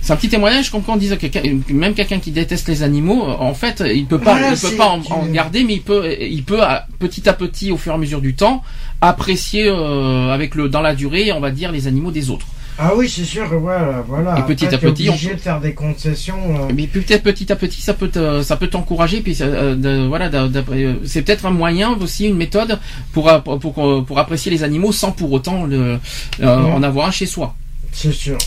C'est 0.00 0.12
un 0.12 0.16
petit 0.16 0.28
témoignage 0.28 0.70
comme 0.70 0.82
quand 0.82 0.94
on 0.94 0.96
disait 0.96 1.16
que 1.16 1.72
même 1.72 1.94
quelqu'un 1.94 2.18
qui 2.18 2.32
déteste 2.32 2.68
les 2.68 2.82
animaux, 2.82 3.24
euh, 3.24 3.36
en 3.38 3.54
fait, 3.54 3.84
il 3.86 4.06
peut 4.06 4.18
pas, 4.18 4.32
Voilà, 4.32 4.54
il 4.54 4.58
peut 4.58 4.76
pas 4.76 4.88
en, 4.88 5.26
garder, 5.26 5.62
mais 5.62 5.74
il 5.74 5.82
peut, 5.82 6.16
il 6.20 6.42
peut 6.42 6.60
petit 6.98 7.28
à 7.28 7.32
petit, 7.32 7.70
au 7.70 7.76
fur 7.76 7.92
et 7.92 7.94
à 7.94 7.98
mesure 7.98 8.20
du 8.20 8.34
temps, 8.34 8.62
apprécier 9.00 9.68
euh, 9.68 10.30
avec 10.30 10.56
le 10.56 10.68
dans 10.68 10.80
la 10.80 10.94
durée, 10.94 11.30
on 11.32 11.40
va 11.40 11.50
dire, 11.50 11.70
les 11.70 11.86
animaux 11.86 12.10
des 12.10 12.30
autres. 12.30 12.46
Ah 12.78 12.92
oui, 12.96 13.08
c'est 13.08 13.24
sûr, 13.24 13.46
voilà. 13.60 14.02
voilà. 14.08 14.38
Et 14.38 14.42
petit 14.42 14.64
Après, 14.64 14.76
à 14.76 14.80
petit, 14.80 15.08
on 15.10 15.12
peut- 15.16 15.34
de 15.34 15.40
faire 15.40 15.60
des 15.60 15.74
concessions. 15.74 16.38
euh, 16.68 16.72
Mais 16.74 16.86
peut-être 16.86 17.22
petit 17.22 17.52
à 17.52 17.56
petit, 17.56 17.80
ça 17.82 17.92
peut, 17.94 18.08
te- 18.08 18.42
ça 18.42 18.56
peut 18.56 18.68
t'encourager, 18.68 19.20
puis 19.20 19.34
ça, 19.34 19.44
euh, 19.44 19.74
de- 19.74 20.06
voilà, 20.08 20.30
euh, 20.32 20.94
c'est 21.04 21.22
peut-être 21.22 21.44
un 21.46 21.50
moyen 21.50 21.90
aussi, 22.00 22.26
une 22.28 22.36
méthode 22.36 22.78
pour, 23.12 23.30
pour 23.42 23.58
pour, 23.60 24.04
pour 24.06 24.18
apprécier 24.18 24.50
les 24.50 24.64
animaux 24.64 24.90
sans 24.92 25.12
pour 25.12 25.30
autant 25.32 25.64
le, 25.64 25.98
euh, 26.40 26.56
Mhm. 26.56 26.72
en 26.74 26.82
avoir 26.82 27.08
un 27.08 27.10
chez 27.10 27.26
soi. 27.26 27.54
C'est 27.92 28.12
sûr. 28.12 28.38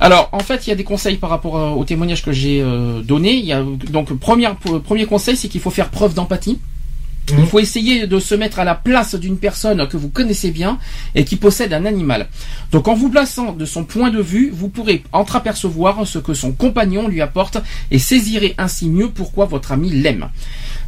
Alors, 0.00 0.28
en 0.32 0.40
fait, 0.40 0.66
il 0.66 0.70
y 0.70 0.72
a 0.72 0.76
des 0.76 0.82
conseils 0.84 1.16
par 1.16 1.30
rapport 1.30 1.54
au 1.78 1.84
témoignage 1.84 2.24
que 2.24 2.32
j'ai 2.32 2.60
donné. 3.04 3.34
Il 3.34 3.44
y 3.44 3.52
a 3.52 3.62
donc 3.90 4.12
première, 4.18 4.56
premier 4.56 5.06
conseil, 5.06 5.36
c'est 5.36 5.46
qu'il 5.48 5.60
faut 5.60 5.70
faire 5.70 5.90
preuve 5.90 6.14
d'empathie. 6.14 6.58
Il 7.30 7.46
faut 7.46 7.60
essayer 7.60 8.06
de 8.06 8.18
se 8.18 8.34
mettre 8.34 8.58
à 8.58 8.64
la 8.64 8.74
place 8.74 9.14
d'une 9.14 9.38
personne 9.38 9.86
que 9.88 9.96
vous 9.96 10.08
connaissez 10.08 10.50
bien 10.50 10.78
et 11.14 11.24
qui 11.24 11.36
possède 11.36 11.72
un 11.72 11.84
animal. 11.84 12.28
Donc 12.72 12.88
en 12.88 12.94
vous 12.94 13.08
plaçant 13.08 13.52
de 13.52 13.64
son 13.64 13.84
point 13.84 14.10
de 14.10 14.20
vue, 14.20 14.50
vous 14.52 14.68
pourrez 14.68 15.04
entreapercevoir 15.12 16.06
ce 16.06 16.18
que 16.18 16.34
son 16.34 16.52
compagnon 16.52 17.08
lui 17.08 17.20
apporte 17.20 17.58
et 17.90 17.98
saisirez 17.98 18.54
ainsi 18.58 18.88
mieux 18.88 19.08
pourquoi 19.08 19.46
votre 19.46 19.72
ami 19.72 19.90
l'aime. 19.90 20.28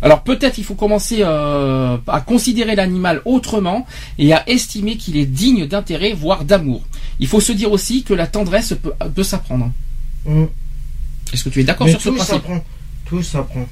Alors 0.02 0.22
peut-être 0.22 0.58
il 0.58 0.64
faut 0.64 0.74
commencer 0.74 1.18
euh, 1.20 1.96
à 2.08 2.20
considérer 2.20 2.74
l'animal 2.74 3.22
autrement 3.24 3.86
et 4.18 4.32
à 4.32 4.48
estimer 4.48 4.96
qu'il 4.96 5.16
est 5.16 5.26
digne 5.26 5.66
d'intérêt, 5.66 6.12
voire 6.12 6.44
d'amour. 6.44 6.82
Il 7.20 7.28
faut 7.28 7.40
se 7.40 7.52
dire 7.52 7.70
aussi 7.70 8.02
que 8.02 8.12
la 8.12 8.26
tendresse 8.26 8.74
peut, 8.82 8.92
peut 9.14 9.22
s'apprendre. 9.22 9.70
Mm. 10.26 10.44
Est-ce 11.32 11.44
que 11.44 11.48
tu 11.48 11.60
es 11.60 11.64
d'accord 11.64 11.88
sur 11.88 12.00
ce 12.00 12.08
tout 12.08 12.14
principe? 12.16 12.42
Tout 13.06 13.22
s'apprend. 13.22 13.66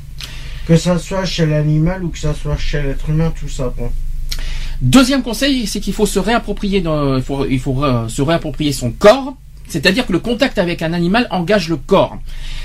Que 0.66 0.76
ça 0.76 0.98
soit 0.98 1.24
chez 1.24 1.46
l'animal 1.46 2.04
ou 2.04 2.08
que 2.10 2.18
ça 2.18 2.34
soit 2.34 2.56
chez 2.56 2.82
l'être 2.82 3.08
humain, 3.10 3.32
tout 3.38 3.48
s'apprend. 3.48 3.90
Deuxième 4.80 5.22
conseil, 5.22 5.66
c'est 5.66 5.80
qu'il 5.80 5.92
faut 5.92 6.06
se 6.06 6.18
réapproprier, 6.18 6.80
dans- 6.80 7.16
il 7.16 7.22
faut, 7.22 7.44
il 7.46 7.60
faut 7.60 7.84
euh, 7.84 8.08
se 8.08 8.22
réapproprier 8.22 8.72
son 8.72 8.90
corps. 8.90 9.34
C'est-à-dire 9.68 10.06
que 10.06 10.12
le 10.12 10.18
contact 10.18 10.58
avec 10.58 10.82
un 10.82 10.92
animal 10.92 11.26
engage 11.30 11.68
le 11.68 11.76
corps. 11.76 12.18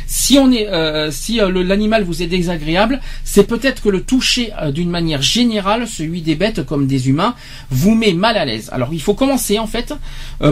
Si 0.07 0.37
on 0.37 0.51
est, 0.51 0.67
euh, 0.67 1.11
si 1.11 1.41
euh, 1.41 1.51
l'animal 1.63 2.03
vous 2.03 2.21
est 2.21 2.27
désagréable, 2.27 3.01
c'est 3.23 3.45
peut-être 3.45 3.81
que 3.81 3.89
le 3.89 4.01
toucher 4.01 4.51
euh, 4.61 4.71
d'une 4.71 4.89
manière 4.89 5.21
générale, 5.21 5.87
celui 5.87 6.21
des 6.21 6.35
bêtes 6.35 6.65
comme 6.65 6.87
des 6.87 7.09
humains, 7.09 7.35
vous 7.69 7.93
met 7.93 8.13
mal 8.13 8.37
à 8.37 8.45
l'aise. 8.45 8.69
Alors 8.71 8.93
il 8.93 9.01
faut 9.01 9.13
commencer 9.13 9.59
en 9.59 9.67
fait 9.67 9.93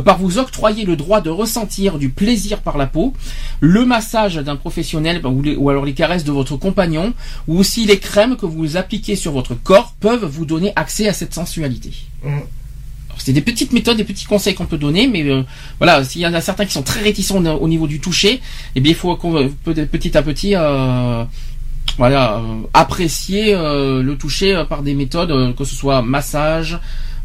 par 0.03 0.17
vous 0.17 0.37
octroyer 0.37 0.83
le 0.85 0.95
droit 0.95 1.21
de 1.21 1.29
ressentir 1.29 1.97
du 1.97 2.09
plaisir 2.09 2.61
par 2.61 2.77
la 2.77 2.87
peau, 2.87 3.13
le 3.59 3.85
massage 3.85 4.35
d'un 4.35 4.55
professionnel 4.55 5.21
bah, 5.21 5.29
ou, 5.29 5.69
alors 5.69 5.85
les 5.85 5.93
caresses 5.93 6.23
de 6.23 6.31
votre 6.31 6.57
compagnon, 6.57 7.13
ou 7.47 7.59
aussi 7.59 7.85
les 7.85 7.99
crèmes 7.99 8.35
que 8.35 8.45
vous 8.45 8.77
appliquez 8.77 9.15
sur 9.15 9.31
votre 9.31 9.55
corps 9.55 9.93
peuvent 9.99 10.25
vous 10.25 10.45
donner 10.45 10.73
accès 10.75 11.07
à 11.07 11.13
cette 11.13 11.33
sensualité. 11.33 11.91
Mm. 12.23 12.39
C'est 13.17 13.33
des 13.33 13.41
petites 13.41 13.71
méthodes, 13.73 13.97
des 13.97 14.03
petits 14.03 14.25
conseils 14.25 14.53
qu'on 14.55 14.65
peut 14.65 14.77
donner, 14.77 15.07
mais 15.07 15.23
euh, 15.23 15.43
voilà, 15.79 16.03
s'il 16.03 16.21
y 16.21 16.27
en 16.27 16.33
a 16.33 16.41
certains 16.41 16.65
qui 16.65 16.73
sont 16.73 16.83
très 16.83 17.01
réticents 17.01 17.43
au- 17.45 17.57
au 17.59 17.67
niveau 17.67 17.87
du 17.87 17.99
toucher, 17.99 18.41
eh 18.75 18.79
bien 18.81 18.91
il 18.91 18.95
faut 18.95 19.15
qu'on- 19.15 19.35
euh, 19.37 19.49
petit 19.91 20.17
à 20.17 20.21
petit, 20.21 20.53
euh, 20.55 21.23
voilà, 21.97 22.37
euh, 22.37 22.41
apprécier 22.73 23.53
euh, 23.55 24.03
le 24.03 24.15
toucher 24.17 24.63
par 24.69 24.83
des 24.83 24.93
méthodes, 24.95 25.55
que 25.55 25.63
ce 25.63 25.75
soit 25.75 26.01
massage, 26.01 26.77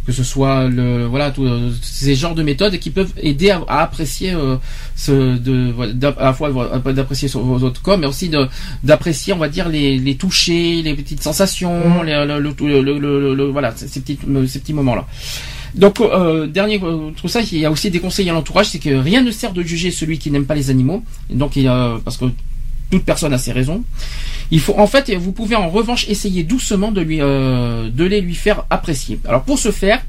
que 0.07 0.13
ce 0.13 0.25
soit 0.25 0.67
le 0.69 1.05
voilà 1.07 1.31
tous 1.31 1.45
euh, 1.47 1.71
ces 1.83 2.15
genres 2.15 2.35
de 2.35 2.43
méthodes 2.43 2.79
qui 2.79 2.89
peuvent 2.91 3.13
aider 3.19 3.51
à, 3.51 3.61
à 3.69 3.83
apprécier 3.83 4.33
euh, 4.33 4.57
ce 4.97 5.37
de 5.37 5.75
à 6.19 6.25
la 6.25 6.33
fois 6.33 6.51
d'apprécier 6.95 7.29
sur 7.29 7.41
vos 7.41 7.59
autres 7.67 7.83
corps 7.83 7.99
mais 7.99 8.07
aussi 8.07 8.31
d'apprécier 8.83 9.35
on 9.35 9.39
va 9.39 9.51
dire 9.51 9.69
les 9.69 9.99
les 9.99 10.15
touchés 10.17 10.81
les 10.83 10.95
petites 10.95 11.23
sensations 11.23 12.03
les- 12.03 12.25
le, 12.25 12.41
le, 12.41 12.55
le, 12.59 12.81
le- 12.99 12.99
le- 13.21 13.35
le- 13.35 13.51
voilà 13.51 13.73
ces 13.77 13.89
ces 13.89 14.01
petits 14.01 14.73
moments 14.73 14.95
là 14.95 15.07
donc 15.75 16.01
euh, 16.01 16.47
dernier 16.47 16.81
euh, 16.83 17.11
tout 17.17 17.29
ça 17.29 17.41
il 17.41 17.59
y 17.59 17.65
a 17.65 17.71
aussi 17.71 17.91
des 17.91 18.01
conseils 18.01 18.29
à 18.29 18.33
l'entourage 18.33 18.67
c'est 18.71 18.79
que 18.79 18.91
rien 18.91 19.23
ne 19.23 19.31
sert 19.31 19.53
de 19.53 19.63
juger 19.63 19.91
celui 19.91 20.19
qui 20.19 20.31
n'aime 20.31 20.47
pas 20.47 20.55
les 20.55 20.71
animaux. 20.71 21.03
Et 21.31 21.35
donc 21.35 21.57
il 21.57 21.67
a 21.69 21.99
parce 22.05 22.17
que 22.17 22.27
toute 22.91 23.05
personne 23.05 23.33
a 23.33 23.39
ses 23.39 23.53
raisons. 23.53 23.83
Il 24.51 24.61
faut 24.61 24.75
en 24.77 24.87
fait, 24.89 25.15
vous 25.15 25.33
pouvez 25.33 25.55
en 25.55 25.69
revanche 25.69 26.09
essayer 26.09 26.43
doucement 26.43 26.91
de 26.91 27.01
lui, 27.01 27.19
euh, 27.21 27.89
de 27.89 28.05
les 28.05 28.21
lui 28.21 28.35
faire 28.35 28.65
apprécier. 28.69 29.21
Alors 29.29 29.43
pour 29.43 29.59
ce 29.59 29.71
faire, 29.71 30.03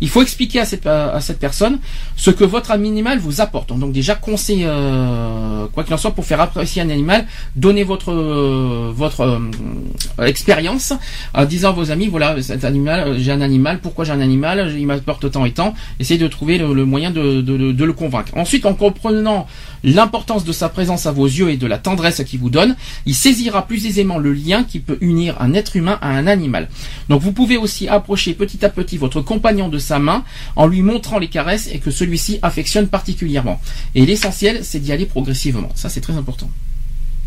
il 0.00 0.08
faut 0.08 0.20
expliquer 0.20 0.58
à 0.58 0.64
cette 0.64 0.86
à 0.86 1.20
cette 1.20 1.38
personne 1.38 1.78
ce 2.16 2.30
que 2.30 2.42
votre 2.42 2.72
animal 2.72 3.18
vous 3.18 3.40
apporte. 3.40 3.68
Donc 3.78 3.92
déjà 3.92 4.16
conseil, 4.16 4.64
euh, 4.64 5.66
quoi 5.72 5.84
qu'il 5.84 5.94
en 5.94 5.96
soit, 5.96 6.10
pour 6.10 6.24
faire 6.24 6.40
apprécier 6.40 6.82
un 6.82 6.90
animal, 6.90 7.26
donnez 7.54 7.84
votre 7.84 8.10
euh, 8.12 8.90
votre 8.92 9.20
euh, 9.20 10.26
expérience 10.26 10.92
en 11.32 11.44
disant 11.44 11.68
à 11.70 11.72
vos 11.72 11.90
amis 11.92 12.08
voilà 12.08 12.40
cet 12.42 12.64
animal, 12.64 13.08
euh, 13.08 13.18
j'ai 13.18 13.30
un 13.30 13.40
animal, 13.40 13.78
pourquoi 13.80 14.04
j'ai 14.04 14.12
un 14.12 14.20
animal, 14.20 14.74
il 14.76 14.86
m'apporte 14.86 15.30
tant 15.30 15.44
et 15.44 15.52
tant. 15.52 15.74
Essayez 16.00 16.18
de 16.18 16.26
trouver 16.28 16.58
le, 16.58 16.84
moyen 16.84 17.10
de, 17.10 17.40
de 17.40 17.84
le 17.84 17.92
convaincre. 17.92 18.32
Ensuite, 18.36 18.66
en 18.66 18.74
comprenant 18.74 19.46
l'importance 19.84 20.44
de 20.44 20.52
sa 20.52 20.68
présence 20.68 21.06
à 21.06 21.12
vos 21.12 21.26
yeux 21.26 21.50
et 21.50 21.56
de 21.56 21.66
la 21.66 21.78
tendresse 21.78 22.22
qu'il 22.24 22.40
vous 22.40 22.50
donne, 22.50 22.74
il 23.06 23.14
saisira 23.14 23.66
plus 23.66 23.86
aisément 23.86 24.18
le 24.18 24.32
lien 24.32 24.64
qui 24.64 24.80
peut 24.80 24.98
unir 25.00 25.40
un 25.40 25.54
être 25.54 25.76
humain 25.76 25.98
à 26.00 26.08
un 26.08 26.26
animal. 26.26 26.68
Donc 27.08 27.22
vous 27.22 27.32
pouvez 27.32 27.56
aussi 27.56 27.86
approcher 27.86 28.34
petit 28.34 28.64
à 28.64 28.68
petit 28.68 28.96
votre 28.98 29.20
compagnon 29.20 29.68
de 29.68 29.78
sa 29.78 29.98
main 29.98 30.24
en 30.56 30.66
lui 30.66 30.82
montrant 30.82 31.18
les 31.18 31.28
caresses 31.28 31.68
et 31.72 31.78
que 31.78 31.90
celui-ci 31.90 32.38
affectionne 32.42 32.88
particulièrement. 32.88 33.60
Et 33.94 34.06
l'essentiel, 34.06 34.64
c'est 34.64 34.80
d'y 34.80 34.92
aller 34.92 35.06
progressivement. 35.06 35.68
Ça, 35.74 35.88
c'est 35.88 36.00
très 36.00 36.16
important. 36.16 36.50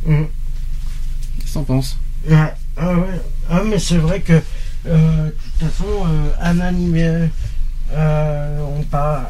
Mm. 0.06 0.24
Qu'est-ce 1.40 1.48
que 1.50 1.54
t'en 1.54 1.64
penses? 1.64 1.98
Ouais. 2.28 2.54
Ah 2.76 2.94
ouais. 2.94 3.22
Ah 3.50 3.62
mais 3.66 3.80
c'est 3.80 3.98
vrai 3.98 4.20
que 4.22 4.34
euh, 4.88 5.26
de 5.26 5.34
toute 5.60 5.70
façon 5.70 5.86
euh, 6.06 6.30
un 6.42 6.60
animal 6.60 7.30
euh, 7.94 8.60
on 8.78 8.84
parle 8.84 9.24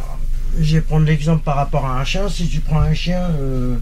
je 0.60 0.76
vais 0.76 0.82
prendre 0.82 1.06
l'exemple 1.06 1.44
par 1.44 1.56
rapport 1.56 1.86
à 1.86 2.00
un 2.00 2.04
chien 2.04 2.30
si 2.30 2.48
tu 2.48 2.60
prends 2.60 2.80
un 2.82 2.94
chien 2.94 3.22
euh, 3.40 3.76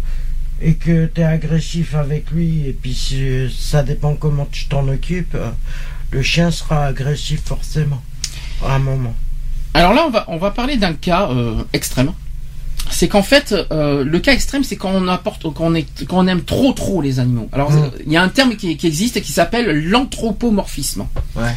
et 0.61 0.73
que 0.75 1.05
tu 1.07 1.21
es 1.21 1.23
agressif 1.23 1.95
avec 1.95 2.31
lui 2.31 2.67
et 2.67 2.73
puis 2.73 2.93
si- 2.93 3.49
ça 3.57 3.83
dépend 3.83 4.15
comment 4.15 4.47
tu 4.51 4.65
t'en 4.65 4.87
occupes 4.87 5.35
euh, 5.35 5.49
le 6.11 6.21
chien 6.21 6.51
sera 6.51 6.85
agressif 6.85 7.41
forcément 7.45 8.01
à 8.63 8.75
un 8.75 8.79
moment 8.79 9.13
Alors 9.73 9.93
là, 9.93 10.05
on 10.07 10.11
va, 10.11 10.25
on 10.29 10.37
va 10.37 10.51
parler 10.51 10.77
d'un 10.77 10.93
cas 10.93 11.29
euh, 11.31 11.63
extrême. 11.73 12.13
C'est 12.91 13.07
qu'en 13.07 13.23
fait, 13.23 13.53
euh, 13.71 14.03
le 14.05 14.19
cas 14.19 14.31
extrême, 14.31 14.63
c'est 14.63 14.75
quand 14.77 14.91
on 14.91 15.07
apporte, 15.07 15.41
quand 15.53 15.65
on, 15.65 15.73
est, 15.75 15.87
quand 16.05 16.19
on 16.23 16.27
aime 16.27 16.43
trop 16.43 16.71
trop 16.71 17.01
les 17.01 17.19
animaux. 17.19 17.49
Alors, 17.51 17.71
Mm. 17.71 17.77
euh, 17.83 17.89
il 18.05 18.11
y 18.13 18.15
a 18.15 18.21
un 18.21 18.29
terme 18.29 18.55
qui, 18.55 18.77
qui 18.77 18.85
existe 18.87 19.17
et 19.17 19.21
qui 19.21 19.31
s'appelle 19.33 19.89
l'anthropomorphisme. 19.89 21.05
Ouais. 21.35 21.53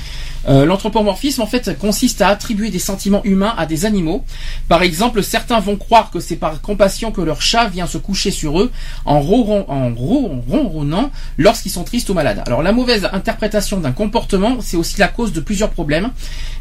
Euh, 0.48 0.64
l'anthropomorphisme, 0.64 1.42
en 1.42 1.46
fait, 1.46 1.78
consiste 1.78 2.22
à 2.22 2.28
attribuer 2.28 2.70
des 2.70 2.78
sentiments 2.78 3.22
humains 3.24 3.54
à 3.58 3.66
des 3.66 3.84
animaux. 3.84 4.24
Par 4.68 4.82
exemple, 4.82 5.22
certains 5.22 5.60
vont 5.60 5.76
croire 5.76 6.10
que 6.10 6.20
c'est 6.20 6.36
par 6.36 6.60
compassion 6.62 7.12
que 7.12 7.20
leur 7.20 7.42
chat 7.42 7.68
vient 7.68 7.86
se 7.86 7.98
coucher 7.98 8.30
sur 8.30 8.60
eux 8.60 8.70
en, 9.04 9.20
ronron- 9.20 9.66
en 9.68 9.94
ron- 9.94 10.42
ronronnant 10.48 11.10
lorsqu'ils 11.36 11.70
sont 11.70 11.84
tristes 11.84 12.08
ou 12.08 12.14
malades. 12.14 12.42
Alors, 12.46 12.62
la 12.62 12.72
mauvaise 12.72 13.08
interprétation 13.12 13.78
d'un 13.78 13.92
comportement, 13.92 14.56
c'est 14.60 14.76
aussi 14.76 14.98
la 14.98 15.08
cause 15.08 15.32
de 15.32 15.40
plusieurs 15.40 15.70
problèmes. 15.70 16.10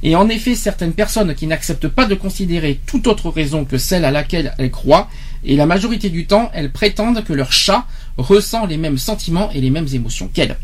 Et 0.04 0.16
en 0.16 0.28
effet, 0.30 0.56
certaines 0.56 0.94
personnes 0.94 1.34
qui 1.34 1.48
n'acceptent 1.48 1.88
pas 1.88 2.06
de 2.06 2.16
considérer 2.16 2.82
toute 2.86 3.08
autre 3.08 3.30
raison 3.30 3.64
que 3.64 3.78
celle 3.78 4.04
à 4.06 4.12
laquelle 4.12 4.54
elles 4.58 4.72
croient, 4.72 5.08
et 5.44 5.56
la 5.56 5.66
majorité 5.66 6.10
du 6.10 6.26
temps, 6.26 6.52
elles 6.54 6.72
prétendent 6.72 7.24
que 7.24 7.32
leur 7.32 7.54
chat 7.54 7.86
ressent 8.18 8.66
les 8.66 8.78
mêmes 8.78 8.98
sentiments 8.98 9.50
et 9.54 9.62
les 9.62 9.70
mêmes 9.70 9.88
émotions 9.94 10.30
qu'elles. 10.34 10.58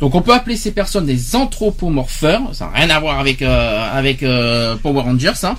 Donc 0.00 0.14
on 0.14 0.22
peut 0.22 0.32
appeler 0.32 0.56
ces 0.56 0.72
personnes 0.72 1.04
des 1.04 1.36
anthropomorpheurs, 1.36 2.40
ça 2.54 2.64
n'a 2.66 2.70
rien 2.72 2.90
à 2.90 2.98
voir 3.00 3.18
avec 3.20 3.42
euh, 3.42 3.92
avec 3.92 4.22
euh, 4.22 4.74
Power 4.76 5.02
Rangers, 5.02 5.32
hein. 5.42 5.56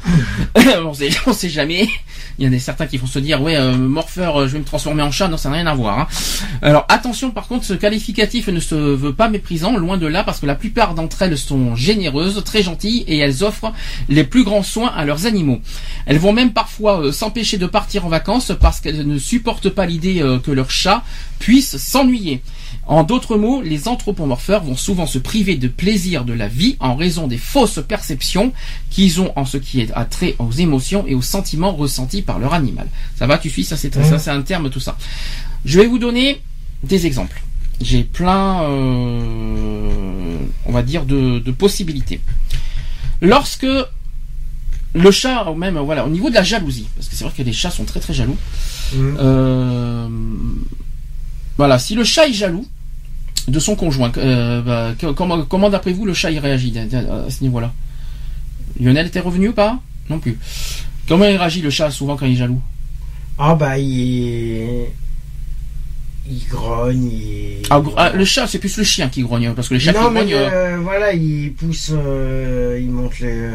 on 0.83 0.93
sait 0.95 1.09
on 1.27 1.33
sait 1.33 1.49
jamais. 1.49 1.87
Il 2.39 2.45
y 2.45 2.49
en 2.49 2.53
a 2.53 2.59
certains 2.59 2.87
qui 2.87 2.97
vont 2.97 3.05
se 3.05 3.19
dire 3.19 3.39
ouais 3.39 3.55
euh, 3.55 3.75
morpheur, 3.77 4.41
euh, 4.41 4.47
je 4.47 4.53
vais 4.53 4.59
me 4.59 4.63
transformer 4.65 5.03
en 5.03 5.11
chat, 5.11 5.27
non 5.27 5.37
ça 5.37 5.49
n'a 5.49 5.57
rien 5.57 5.67
à 5.67 5.75
voir. 5.75 5.99
hein. 5.99 6.07
Alors 6.63 6.85
attention 6.89 7.29
par 7.29 7.47
contre, 7.47 7.65
ce 7.65 7.73
qualificatif 7.73 8.47
ne 8.47 8.59
se 8.59 8.73
veut 8.73 9.13
pas 9.13 9.29
méprisant, 9.29 9.77
loin 9.77 9.97
de 9.97 10.07
là, 10.07 10.23
parce 10.23 10.39
que 10.39 10.47
la 10.47 10.55
plupart 10.55 10.95
d'entre 10.95 11.21
elles 11.21 11.37
sont 11.37 11.75
généreuses, 11.75 12.43
très 12.43 12.63
gentilles 12.63 13.03
et 13.07 13.19
elles 13.19 13.43
offrent 13.43 13.73
les 14.09 14.23
plus 14.23 14.43
grands 14.43 14.63
soins 14.63 14.91
à 14.95 15.05
leurs 15.05 15.27
animaux. 15.27 15.59
Elles 16.07 16.17
vont 16.17 16.33
même 16.33 16.51
parfois 16.51 17.13
s'empêcher 17.13 17.59
de 17.59 17.67
partir 17.67 18.07
en 18.07 18.09
vacances 18.09 18.51
parce 18.59 18.79
qu'elles 18.81 19.05
ne 19.07 19.19
supportent 19.19 19.69
pas 19.69 19.85
l'idée 19.85 20.25
que 20.43 20.49
leur 20.51 20.71
chat 20.71 21.03
puisse 21.37 21.77
s'ennuyer. 21.77 22.41
En 22.87 23.03
d'autres 23.03 23.37
mots, 23.37 23.61
les 23.61 23.87
anthropomorpheurs 23.87 24.63
vont 24.63 24.75
souvent 24.75 25.05
se 25.05 25.19
priver 25.19 25.55
de 25.55 25.67
plaisir 25.67 26.25
de 26.25 26.33
la 26.33 26.47
vie 26.47 26.75
en 26.79 26.95
raison 26.95 27.27
des 27.27 27.37
fausses 27.37 27.79
perceptions 27.87 28.53
qu'ils 28.89 29.21
ont 29.21 29.31
en 29.35 29.45
ce 29.45 29.57
qui 29.57 29.81
est 29.81 29.91
trait 30.09 30.35
aux 30.39 30.51
émotions 30.51 31.05
et 31.07 31.15
aux 31.15 31.21
sentiments 31.21 31.73
ressentis 31.73 32.21
par 32.21 32.39
leur 32.39 32.53
animal. 32.53 32.87
Ça 33.17 33.27
va, 33.27 33.37
tu 33.37 33.49
suis? 33.49 33.63
Ça, 33.63 33.77
c'est 33.77 34.29
un 34.29 34.41
terme, 34.41 34.69
tout 34.69 34.79
ça. 34.79 34.97
Je 35.63 35.79
vais 35.79 35.87
vous 35.87 35.99
donner 35.99 36.41
des 36.83 37.05
exemples. 37.05 37.41
J'ai 37.79 38.03
plein, 38.03 38.63
euh, 38.63 40.37
on 40.65 40.71
va 40.71 40.81
dire, 40.83 41.05
de, 41.05 41.39
de 41.39 41.51
possibilités. 41.51 42.19
Lorsque 43.21 43.67
le 44.93 45.11
chat, 45.11 45.49
ou 45.49 45.55
même 45.55 45.77
voilà, 45.77 46.05
au 46.05 46.09
niveau 46.09 46.29
de 46.29 46.35
la 46.35 46.43
jalousie, 46.43 46.87
parce 46.95 47.07
que 47.07 47.15
c'est 47.15 47.23
vrai 47.23 47.33
que 47.35 47.43
les 47.43 47.53
chats 47.53 47.71
sont 47.71 47.85
très 47.85 47.99
très 47.99 48.13
jaloux. 48.13 48.37
Mm. 48.93 49.17
Euh, 49.19 50.07
voilà, 51.61 51.77
si 51.77 51.93
le 51.93 52.03
chat 52.03 52.27
est 52.27 52.33
jaloux 52.33 52.65
de 53.47 53.59
son 53.59 53.75
conjoint, 53.75 54.11
euh, 54.17 54.61
bah, 54.63 54.95
comment, 55.15 55.43
comment 55.43 55.69
d'après 55.69 55.93
vous 55.93 56.05
le 56.07 56.13
chat 56.15 56.31
il 56.31 56.39
réagit 56.39 56.73
à, 56.75 56.81
à- 56.97 57.25
à 57.27 57.29
ce 57.29 57.43
niveau-là? 57.43 57.71
Lionel 58.79 59.05
était 59.05 59.19
revenu 59.19 59.49
ou 59.49 59.53
pas? 59.53 59.77
Non 60.09 60.17
plus. 60.17 60.39
Comment 61.07 61.25
il 61.25 61.37
réagit 61.37 61.61
le 61.61 61.69
chat 61.69 61.91
souvent 61.91 62.17
quand 62.17 62.25
il 62.25 62.31
est 62.33 62.37
jaloux? 62.37 62.59
Ah 63.37 63.53
bah 63.53 63.77
il 63.77 64.85
il 66.27 66.47
grogne 66.49 67.11
il... 67.11 67.61
Ah, 67.69 67.79
ah, 67.95 68.09
Le 68.11 68.25
chat, 68.25 68.47
c'est 68.47 68.57
plus 68.57 68.75
le 68.77 68.83
chien 68.83 69.07
qui 69.09 69.21
grogne, 69.21 69.53
parce 69.53 69.69
que 69.69 69.75
les 69.75 69.79
chats 69.79 69.93
non 69.93 70.07
qui 70.07 70.13
mais 70.15 70.19
grognent, 70.21 70.33
euh, 70.33 70.77
euh, 70.77 70.79
voilà 70.81 71.13
il 71.13 71.53
pousse 71.53 71.91
euh, 71.93 72.79
il 72.81 72.89
monte 72.89 73.19
les 73.19 73.51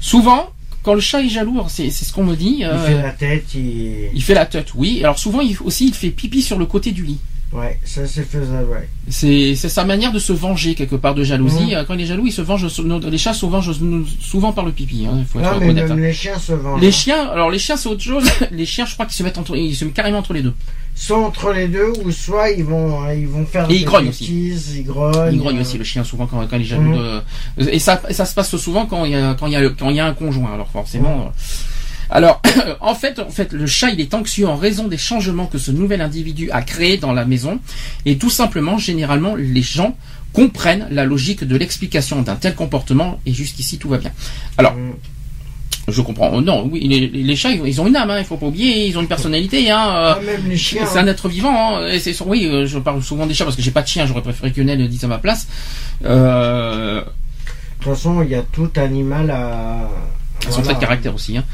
souvent, 0.00 0.50
quand 0.88 0.94
le 0.94 1.00
chat 1.00 1.20
est 1.20 1.28
jaloux, 1.28 1.62
c'est 1.68 1.90
ce 1.90 2.10
qu'on 2.14 2.24
me 2.24 2.34
dit. 2.34 2.60
Il 2.60 2.64
euh, 2.64 2.78
fait 2.78 3.02
la 3.02 3.10
tête, 3.10 3.54
il... 3.54 4.08
il 4.14 4.22
fait 4.22 4.32
la 4.32 4.46
tête, 4.46 4.68
oui. 4.74 5.00
Alors 5.02 5.18
souvent, 5.18 5.42
il, 5.42 5.54
aussi, 5.60 5.88
il 5.88 5.92
fait 5.92 6.08
pipi 6.08 6.40
sur 6.40 6.58
le 6.58 6.64
côté 6.64 6.92
du 6.92 7.04
lit. 7.04 7.18
Ouais, 7.50 7.78
ça 7.82 8.06
c'est 8.06 8.24
faisable, 8.28 8.68
ouais. 8.70 8.88
C'est 9.08 9.54
c'est 9.56 9.70
sa 9.70 9.84
manière 9.86 10.12
de 10.12 10.18
se 10.18 10.34
venger 10.34 10.74
quelque 10.74 10.96
part 10.96 11.14
de 11.14 11.24
jalousie. 11.24 11.74
Euh, 11.74 11.82
Quand 11.84 11.94
il 11.94 12.02
est 12.02 12.06
jaloux, 12.06 12.26
il 12.26 12.32
se 12.32 12.42
venge. 12.42 12.66
nos- 12.84 12.98
Les 13.00 13.16
chats 13.16 13.32
se 13.32 13.46
vengent 13.46 13.72
souvent 14.20 14.52
par 14.52 14.66
le 14.66 14.72
pipi. 14.72 15.06
Hein, 15.06 15.24
faut 15.32 15.40
être 15.40 15.54
Non, 15.54 15.58
mais 15.60 15.70
honnête, 15.70 15.88
même 15.88 15.92
hein. 15.98 16.00
les 16.02 16.12
chiens 16.12 16.38
se 16.38 16.52
vendent. 16.52 16.80
Les 16.82 16.92
chiens, 16.92 17.26
alors 17.28 17.50
les 17.50 17.58
chiens 17.58 17.78
c'est 17.78 17.88
autre 17.88 18.02
chose. 18.02 18.24
Les 18.50 18.66
chiens, 18.66 18.84
je 18.84 18.92
crois 18.92 19.06
qu'ils 19.06 19.14
se 19.14 19.22
mettent 19.22 19.38
entre, 19.38 19.56
ils 19.56 19.74
se 19.74 19.86
mettent 19.86 19.94
carrément 19.94 20.18
entre 20.18 20.34
les 20.34 20.42
deux. 20.42 20.52
Soit 20.94 21.18
entre 21.24 21.52
les 21.52 21.68
deux, 21.68 21.92
ou 22.04 22.10
soit 22.10 22.50
ils 22.50 22.64
vont, 22.64 23.02
euh, 23.06 23.14
ils 23.14 23.26
vont 23.28 23.46
faire 23.46 23.70
Et 23.70 23.76
ils 23.76 23.78
des 23.78 23.84
grognent 23.86 24.08
aussi. 24.08 24.24
bêtises, 24.24 24.74
ils 24.76 24.84
grognent. 24.84 25.32
Il 25.32 25.38
grogne 25.38 25.56
euh, 25.56 25.60
aussi 25.62 25.78
le 25.78 25.84
chien 25.84 26.04
souvent 26.04 26.26
quand, 26.26 26.46
quand 26.46 26.56
il 26.56 26.62
est 26.62 26.64
jaloux. 26.66 26.82
Mhm. 26.82 27.22
de- 27.58 27.68
Et 27.70 27.78
ça, 27.78 28.02
ça 28.10 28.26
se 28.26 28.34
passe 28.34 28.54
souvent 28.56 28.84
quand 28.84 29.04
il 29.06 29.12
y 29.12 29.14
a 29.14 29.34
quand 29.34 29.46
il 29.46 29.52
y 29.54 29.56
a 29.56 29.70
quand 29.70 29.88
il 29.88 29.96
y 29.96 30.00
a 30.00 30.06
un 30.06 30.12
conjoint. 30.14 30.52
Alors 30.52 30.68
forcément. 30.68 31.28
euh, 31.28 31.30
Alors, 32.10 32.40
en 32.80 32.94
fait, 32.94 33.18
en 33.18 33.30
fait, 33.30 33.52
le 33.52 33.66
chat, 33.66 33.90
il 33.90 34.00
est 34.00 34.14
anxieux 34.14 34.46
en 34.48 34.56
raison 34.56 34.88
des 34.88 34.96
changements 34.98 35.46
que 35.46 35.58
ce 35.58 35.70
nouvel 35.70 36.00
individu 36.00 36.50
a 36.50 36.62
créés 36.62 36.96
dans 36.96 37.12
la 37.12 37.24
maison, 37.24 37.60
et 38.06 38.16
tout 38.18 38.30
simplement, 38.30 38.78
généralement, 38.78 39.34
les 39.36 39.62
gens 39.62 39.96
comprennent 40.32 40.86
la 40.90 41.04
logique 41.04 41.44
de 41.44 41.56
l'explication 41.56 42.22
d'un 42.22 42.36
tel 42.36 42.54
comportement, 42.54 43.20
et 43.26 43.32
jusqu'ici 43.32 43.78
tout 43.78 43.88
va 43.88 43.98
bien. 43.98 44.12
Alors, 44.58 44.74
Mhm. 44.74 44.92
je 45.88 46.00
comprends. 46.02 46.30
Oh, 46.34 46.40
Non, 46.40 46.68
oui, 46.70 46.86
les, 46.86 47.08
les 47.08 47.36
chats, 47.36 47.50
ils 47.50 47.80
ont- 47.80 47.86
une 47.86 47.96
âme, 47.96 48.10
hein, 48.10 48.18
il 48.18 48.24
faut 48.24 48.36
pas 48.36 48.46
oublier, 48.46 48.86
ils 48.86 48.96
ont 48.98 49.00
une 49.02 49.08
personnalité. 49.08 49.70
Hein, 49.70 49.86
euh, 49.88 50.14
Ah, 50.16 50.20
même 50.24 50.48
les 50.48 50.56
chiens. 50.56 50.84
c'est 50.86 50.98
un 50.98 51.06
être 51.06 51.28
vivant. 51.28 51.76
Hein, 51.78 51.88
et 51.88 51.98
c'est 51.98 52.14
oui, 52.24 52.46
euh, 52.46 52.66
je 52.66 52.78
parle 52.78 53.02
souvent 53.02 53.26
des 53.26 53.32
chats 53.34 53.44
parce 53.44 53.56
que 53.56 53.62
j'ai 53.62 53.70
pas 53.70 53.82
de 53.82 53.88
chien. 53.88 54.04
J'aurais 54.06 54.20
préféré 54.22 54.52
que 54.52 54.60
Nel 54.60 54.78
le 54.78 54.86
dise 54.88 55.04
à 55.04 55.08
ma 55.08 55.18
place. 55.18 55.46
Euh, 56.04 57.00
De 57.00 57.84
toute 57.84 57.94
façon, 57.94 58.22
il 58.22 58.28
y 58.30 58.34
a 58.34 58.42
tout 58.42 58.70
animal 58.76 59.30
à. 59.30 59.88
Ils 60.46 60.52
sont 60.52 60.62
très 60.62 60.74
de 60.74 60.78
caractère 60.80 61.14
aussi. 61.14 61.36
Hein. 61.38 61.44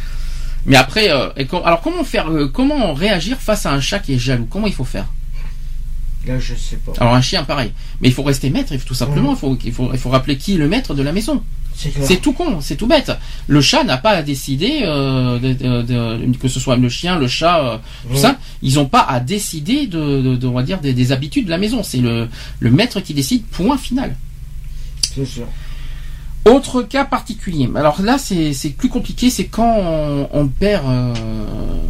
Mais 0.67 0.77
après, 0.77 1.11
euh, 1.11 1.29
et 1.37 1.45
com- 1.47 1.63
alors 1.65 1.81
comment 1.83 2.05
faire, 2.05 2.31
euh, 2.31 2.49
comment 2.49 2.95
réagir 2.95 3.39
face 3.39 3.67
à 3.67 3.73
un 3.73 3.81
chat 3.81 3.99
qui 3.99 4.15
est 4.15 4.19
jaloux? 4.19 4.47
Comment 4.49 4.67
il 4.67 4.73
faut 4.73 4.85
faire? 4.85 5.07
Là, 6.27 6.39
je 6.39 6.55
sais 6.55 6.77
pas. 6.77 6.93
Alors 7.01 7.15
un 7.15 7.21
chien, 7.21 7.45
pareil. 7.45 7.71
Mais 8.01 8.09
il 8.09 8.15
faut 8.15 8.23
rester 8.23 8.49
maître, 8.49 8.75
tout 8.87 8.95
simplement. 8.95 9.33
Il 9.33 9.37
faut, 9.39 9.59
il 9.63 9.73
faut, 9.73 9.91
il 9.93 9.99
faut 9.99 10.09
rappeler 10.09 10.39
qui 10.39 10.55
est 10.55 10.59
le 10.59 10.69
maître 10.69 10.95
de 10.95 11.03
la 11.03 11.13
maison. 11.13 11.43
C'est 12.07 12.17
tout 12.23 12.33
con, 12.33 12.61
c'est 12.63 12.77
tout 12.77 12.87
bête. 12.87 13.13
Le 13.49 13.61
chat 13.61 13.83
n'a 13.85 13.99
pas 13.99 14.11
à 14.13 14.23
décider 14.23 14.83
euh, 14.85 15.39
de- 15.41 15.53
de- 15.53 15.83
de- 15.83 16.37
que 16.39 16.49
ce 16.49 16.61
soit 16.61 16.77
le 16.77 16.89
chien, 16.89 17.19
le 17.19 17.27
chat, 17.29 17.63
euh, 17.65 17.77
tout 18.09 18.17
ça. 18.17 18.39
Ils 18.63 18.77
n'ont 18.77 18.87
pas 18.87 19.01
à 19.03 19.19
décider 19.21 19.87
de, 19.89 20.23
de- 20.23 20.37
de- 20.37 20.47
on 20.47 20.53
va 20.53 20.63
dire 20.63 20.81
des, 20.81 20.95
des 20.95 21.13
habitudes 21.13 21.45
de 21.47 21.51
la 21.51 21.59
maison. 21.59 21.83
C'est 21.83 21.99
le, 21.99 22.29
le 22.61 22.71
maître 22.71 23.01
qui 23.01 23.13
décide. 23.13 23.45
Point 23.49 23.77
final. 23.77 24.17
C'est 25.15 25.27
sûr. 25.27 25.47
Autre 26.47 26.83
cas 26.83 27.05
particulier. 27.07 27.71
Alors 27.75 28.03
là, 28.03 28.19
c'est 28.19 28.53
plus 28.77 28.89
compliqué. 28.91 29.31
C'est 29.31 29.47
quand 29.47 29.77
on, 29.79 30.29
on 30.33 30.47
perd, 30.49 30.85
euh, 30.87 31.15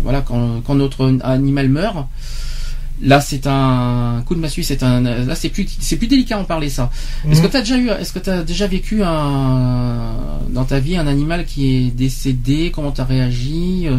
voilà, 0.04 0.20
quand, 0.20 0.60
quand 0.64 0.74
notre 0.76 1.18
animal 1.22 1.68
meurt. 1.68 2.06
Là, 3.02 3.20
c'est 3.20 3.48
un 3.48 4.22
coup 4.24 4.36
de 4.36 4.40
massue. 4.40 4.62
C'est 4.62 4.84
un, 4.84 5.00
là, 5.00 5.34
c'est 5.34 5.48
plus, 5.48 5.66
c'est 5.80 5.96
plus 5.96 6.06
délicat 6.06 6.38
en 6.38 6.44
parler 6.44 6.68
ça. 6.70 6.90
Est-ce 7.28 7.40
que 7.40 7.46
Mhm. 7.46 7.50
tu 7.50 7.56
as 7.56 7.60
déjà 7.60 7.76
eu, 7.78 7.88
est-ce 7.88 8.12
que 8.12 8.30
as 8.30 8.42
déjà 8.44 8.68
vécu 8.68 9.02
un, 9.02 10.12
dans 10.50 10.64
ta 10.64 10.78
vie 10.78 10.96
un 10.96 11.08
animal 11.08 11.44
qui 11.44 11.74
est 11.74 11.90
décédé? 11.90 12.70
Comment 12.72 12.92
tu 12.92 13.00
as 13.00 13.04
réagi? 13.04 13.88
Euh, 13.88 13.98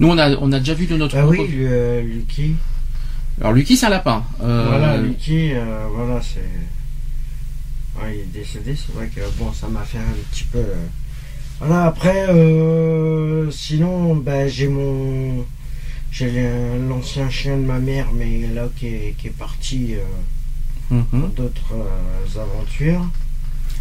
Nous, 0.00 0.08
on 0.08 0.16
a, 0.16 0.30
on 0.40 0.50
a 0.52 0.58
déjà 0.58 0.72
vu 0.72 0.86
de 0.86 0.96
notre 0.96 1.18
Ah 1.18 1.26
oui, 1.26 1.38
euh, 1.58 2.00
Lucky. 2.02 2.52
Alors, 3.42 3.52
Lucky, 3.52 3.76
c'est 3.76 3.84
un 3.86 3.90
lapin. 3.90 4.24
Euh, 4.42 4.64
Voilà, 4.66 4.96
Lucky, 4.96 5.50
voilà, 5.94 6.20
c'est. 6.22 6.40
Ouais, 8.02 8.14
il 8.16 8.20
est 8.20 8.40
décédé, 8.40 8.74
c'est 8.76 8.94
vrai 8.94 9.08
que 9.14 9.20
bon, 9.38 9.52
ça 9.52 9.68
m'a 9.68 9.82
fait 9.82 9.98
un 9.98 10.14
petit 10.32 10.44
peu. 10.44 10.58
euh, 10.58 10.86
Voilà, 11.58 11.84
après, 11.86 12.28
euh, 12.30 13.50
sinon, 13.50 14.16
ben, 14.16 14.48
j'ai 14.48 14.68
mon. 14.68 15.44
J'ai 16.12 16.50
l'ancien 16.88 17.30
chien 17.30 17.56
de 17.56 17.62
ma 17.62 17.78
mère, 17.78 18.08
mais 18.12 18.46
là, 18.52 18.68
qui 18.76 18.86
est, 18.88 19.14
qui 19.16 19.28
est 19.28 19.36
parti 19.38 19.94
euh, 20.90 20.96
mhm. 21.12 21.30
d'autres 21.36 21.72
euh, 21.74 22.40
aventures. 22.42 23.06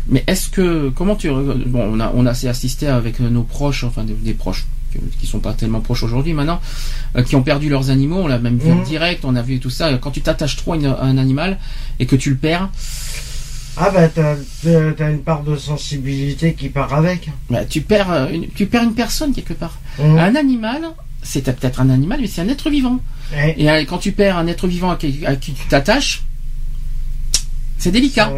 Mais 0.08 0.24
est-ce 0.28 0.50
que 0.50 0.90
comment 0.90 1.16
tu 1.16 1.30
bon 1.30 1.96
on 1.96 2.00
a 2.00 2.12
on 2.16 2.26
a 2.26 2.32
assez 2.32 2.48
assisté 2.48 2.88
avec 2.88 3.20
nos 3.20 3.44
proches 3.44 3.84
enfin 3.84 4.04
des, 4.04 4.14
des 4.14 4.34
proches 4.34 4.66
qui- 5.20 5.28
sont 5.28 5.40
pas 5.40 5.54
tellement 5.54 5.82
proches 5.82 6.02
aujourd'hui 6.04 6.34
maintenant 6.34 6.60
euh, 7.16 7.22
qui 7.22 7.36
ont 7.36 7.44
perdu 7.44 7.70
leurs 7.70 7.90
animaux 7.92 8.16
on 8.18 8.28
l'a 8.28 8.40
même 8.40 8.58
vu 8.58 8.72
en 8.72 8.76
Mhm. 8.78 8.84
direct 8.86 9.24
on 9.26 9.36
a 9.36 9.42
vu 9.44 9.60
tout 9.60 9.70
ça 9.70 9.96
quand 10.00 10.10
tu 10.10 10.22
t'attaches 10.22 10.56
trop 10.56 10.74
à, 10.74 10.78
une- 10.78 10.86
à 10.88 11.02
un 11.04 11.18
animal 11.20 11.60
et 12.00 12.08
que 12.08 12.16
tu 12.16 12.30
le 12.32 12.38
perds 12.38 12.70
Ah, 13.82 13.90
bah, 13.92 14.10
t'as 14.10 15.10
une 15.12 15.22
part 15.24 15.44
de 15.44 15.56
sensibilité 15.56 16.54
qui 16.54 16.68
part 16.70 16.94
avec. 16.94 17.30
bah, 17.50 17.64
tu 17.66 17.82
perds 17.82 18.12
euh, 18.12 18.28
une, 18.30 18.48
tu 18.50 18.66
perds 18.66 18.84
une 18.84 18.94
personne 18.94 19.34
quelque 19.34 19.54
part 19.54 19.78
Mhm. 20.00 20.18
un 20.18 20.36
animal 20.36 20.82
c'est 21.24 21.44
peut-être 21.44 21.82
un 21.82 21.90
animal 21.90 22.20
mais 22.22 22.28
c'est 22.28 22.42
un 22.42 22.48
être 22.50 22.70
vivant 22.70 23.00
et 23.58 23.70
euh, 23.70 23.84
quand 23.86 23.98
tu 23.98 24.12
perds 24.14 24.38
un 24.38 24.48
être 24.48 24.68
vivant 24.68 24.92
à 24.92 24.96
qui, 24.96 25.26
à 25.26 25.36
qui 25.36 25.54
tu 25.54 25.66
t'attaches 25.68 26.24
c'est 27.78 27.92
délicat 27.92 28.30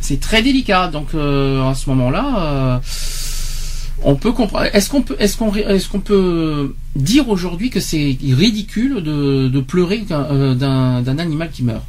c'est 0.00 0.20
très 0.20 0.42
délicat. 0.42 0.88
Donc 0.88 1.14
euh, 1.14 1.62
à 1.70 1.74
ce 1.76 1.88
moment-là, 1.90 2.24
euh, 2.38 2.78
on 4.02 4.16
peut 4.16 4.32
comprendre. 4.32 4.66
Est-ce 4.72 4.90
qu'on 4.90 5.02
peut, 5.02 5.14
est-ce 5.20 5.36
qu'on, 5.36 5.54
est-ce 5.54 5.88
qu'on 5.88 6.00
peut 6.00 6.74
dire 6.96 7.28
aujourd'hui 7.28 7.70
que 7.70 7.78
c'est 7.78 8.18
ridicule 8.20 9.02
de, 9.02 9.48
de 9.48 9.60
pleurer 9.60 9.98
d'un 10.08 11.18
animal 11.18 11.50
qui 11.52 11.62
meurt? 11.62 11.84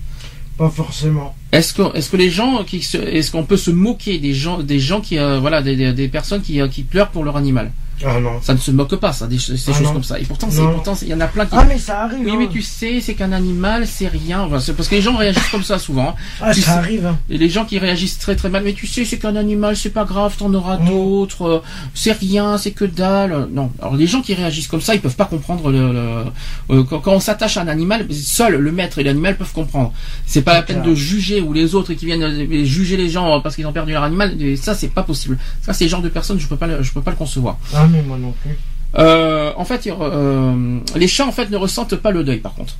Forcément. 0.70 1.36
Est-ce 1.52 1.74
que, 1.74 1.96
est-ce 1.96 2.10
que 2.10 2.18
les 2.18 2.30
gens 2.30 2.64
qui, 2.64 2.78
est-ce 2.78 3.32
qu'on 3.32 3.44
peut 3.44 3.58
se 3.58 3.72
moquer 3.72 4.18
des 4.18 4.34
gens, 4.34 4.60
des 4.60 4.80
gens 4.80 5.02
qui, 5.02 5.18
euh, 5.20 5.40
voilà, 5.40 5.62
des, 5.62 6.08
personnes 6.08 6.42
euh, 6.52 6.68
qui 6.68 6.84
pleurent 6.84 7.10
pour 7.10 7.24
leur 7.24 7.38
animal? 7.38 7.72
Ah 8.06 8.20
non. 8.20 8.42
Ça 8.42 8.54
ne 8.54 8.58
se 8.60 8.72
moque 8.72 8.96
pas, 8.96 9.14
ça, 9.14 9.28
des, 9.28 9.38
ces 9.40 9.54
Ah 9.54 9.74
choses 9.74 9.82
non. 9.84 9.94
comme 9.94 10.04
ça. 10.04 10.20
Et 10.20 10.24
pourtant, 10.26 10.48
pourtant, 10.48 10.96
il 11.02 11.08
y 11.08 11.14
en 11.14 11.20
a 11.22 11.28
plein 11.28 11.46
qui. 11.46 11.56
Ah, 11.58 11.66
mais 11.68 11.78
ça 11.78 12.02
arrive. 12.02 12.20
oui, 12.26 12.32
hein. 12.32 12.36
mais 12.40 12.48
tu 12.50 12.62
sais, 12.62 13.00
c'est 13.02 13.14
qu'un 13.14 13.32
animal, 13.32 13.88
c'est 13.88 14.08
rien. 14.08 14.42
Enfin, 14.42 14.60
c'est 14.60 14.74
parce 14.74 14.88
que 14.90 14.96
les 14.96 15.02
gens 15.02 15.16
réagissent 15.16 15.50
comme 15.50 15.64
ça 15.64 15.80
souvent. 15.80 16.10
hein. 16.10 16.16
Ah, 16.42 16.54
tu 16.54 16.62
ça 16.62 16.72
sais- 16.74 16.78
arrive. 16.78 17.06
hein. 17.06 17.18
Et 17.30 17.38
les 17.38 17.50
gens 17.50 17.66
qui 17.66 17.78
réagissent 17.80 18.18
très 18.20 18.36
très 18.36 18.50
mal, 18.50 18.64
mais 18.64 18.74
tu 18.74 18.88
sais, 18.88 19.06
c'est 19.06 19.18
qu'un 19.20 19.36
animal, 19.36 19.76
c'est 19.78 19.90
pas 19.92 20.06
grave, 20.06 20.36
t'en 20.38 20.54
auras 20.54 20.78
Mm. 20.78 20.86
d'autres, 20.90 21.46
euh, 21.46 21.62
c'est 21.94 22.12
rien, 22.14 22.58
c'est 22.58 22.72
que 22.72 22.86
dalle. 22.86 23.48
Non. 23.52 23.72
Alors 23.82 23.96
les 23.96 24.08
gens 24.08 24.22
qui 24.22 24.34
réagissent 24.34 24.68
comme 24.68 24.82
ça, 24.82 24.96
ils 24.96 25.02
peuvent 25.02 25.16
pas 25.16 25.26
comprendre 25.26 25.72
le, 25.72 25.94
le- 25.94 26.24
euh, 26.72 26.84
quand, 26.84 27.00
quand 27.00 27.14
on 27.14 27.20
s'attache 27.20 27.58
à 27.58 27.62
un 27.62 27.68
animal, 27.68 28.08
seul 28.12 28.56
le 28.56 28.72
maître 28.72 29.00
et 29.00 29.04
l'animal 29.04 29.38
peuvent 29.38 29.54
comprendre. 29.54 29.94
C'est 30.26 30.42
pas 30.42 30.54
la 30.54 30.62
peine 30.64 30.82
clair. 30.82 30.90
de 30.90 30.96
juger 30.96 31.42
ou 31.42 31.54
les 31.54 31.76
autres 31.76 31.94
qui 31.94 32.06
viennent 32.06 32.24
euh, 32.24 32.66
juger 32.66 32.98
les 32.98 33.10
gens 33.10 33.40
parce 33.42 33.56
qu'ils 33.56 33.68
ont 33.68 33.72
perdu 33.74 33.94
leur 33.94 34.04
animal. 34.04 34.42
Et 34.42 34.56
ça, 34.56 34.74
c'est 34.76 34.88
pas 34.90 35.04
possible. 35.04 35.38
Ça, 35.62 35.74
c'est 35.74 35.86
le 35.86 35.90
genre 35.90 36.02
de 36.02 36.10
personnes, 36.10 36.40
je 36.40 36.48
peux 36.48 36.58
pas, 36.58 36.68
le- 36.68 36.82
je 36.84 36.92
peux 36.92 37.02
pas 37.02 37.12
le 37.12 37.18
concevoir. 37.18 37.58
Ah, 37.74 37.83
mais 37.88 38.02
moi 38.02 38.18
non 38.18 38.34
plus. 38.44 38.58
Euh, 38.96 39.52
en 39.58 39.66
fait, 39.66 39.88
euh, 39.88 40.80
les 40.96 41.08
chats 41.08 41.26
en 41.28 41.32
fait 41.32 41.50
ne 41.50 41.58
ressentent 41.58 41.96
pas 41.96 42.12
le 42.12 42.24
deuil, 42.24 42.40
par 42.40 42.54
contre. 42.54 42.76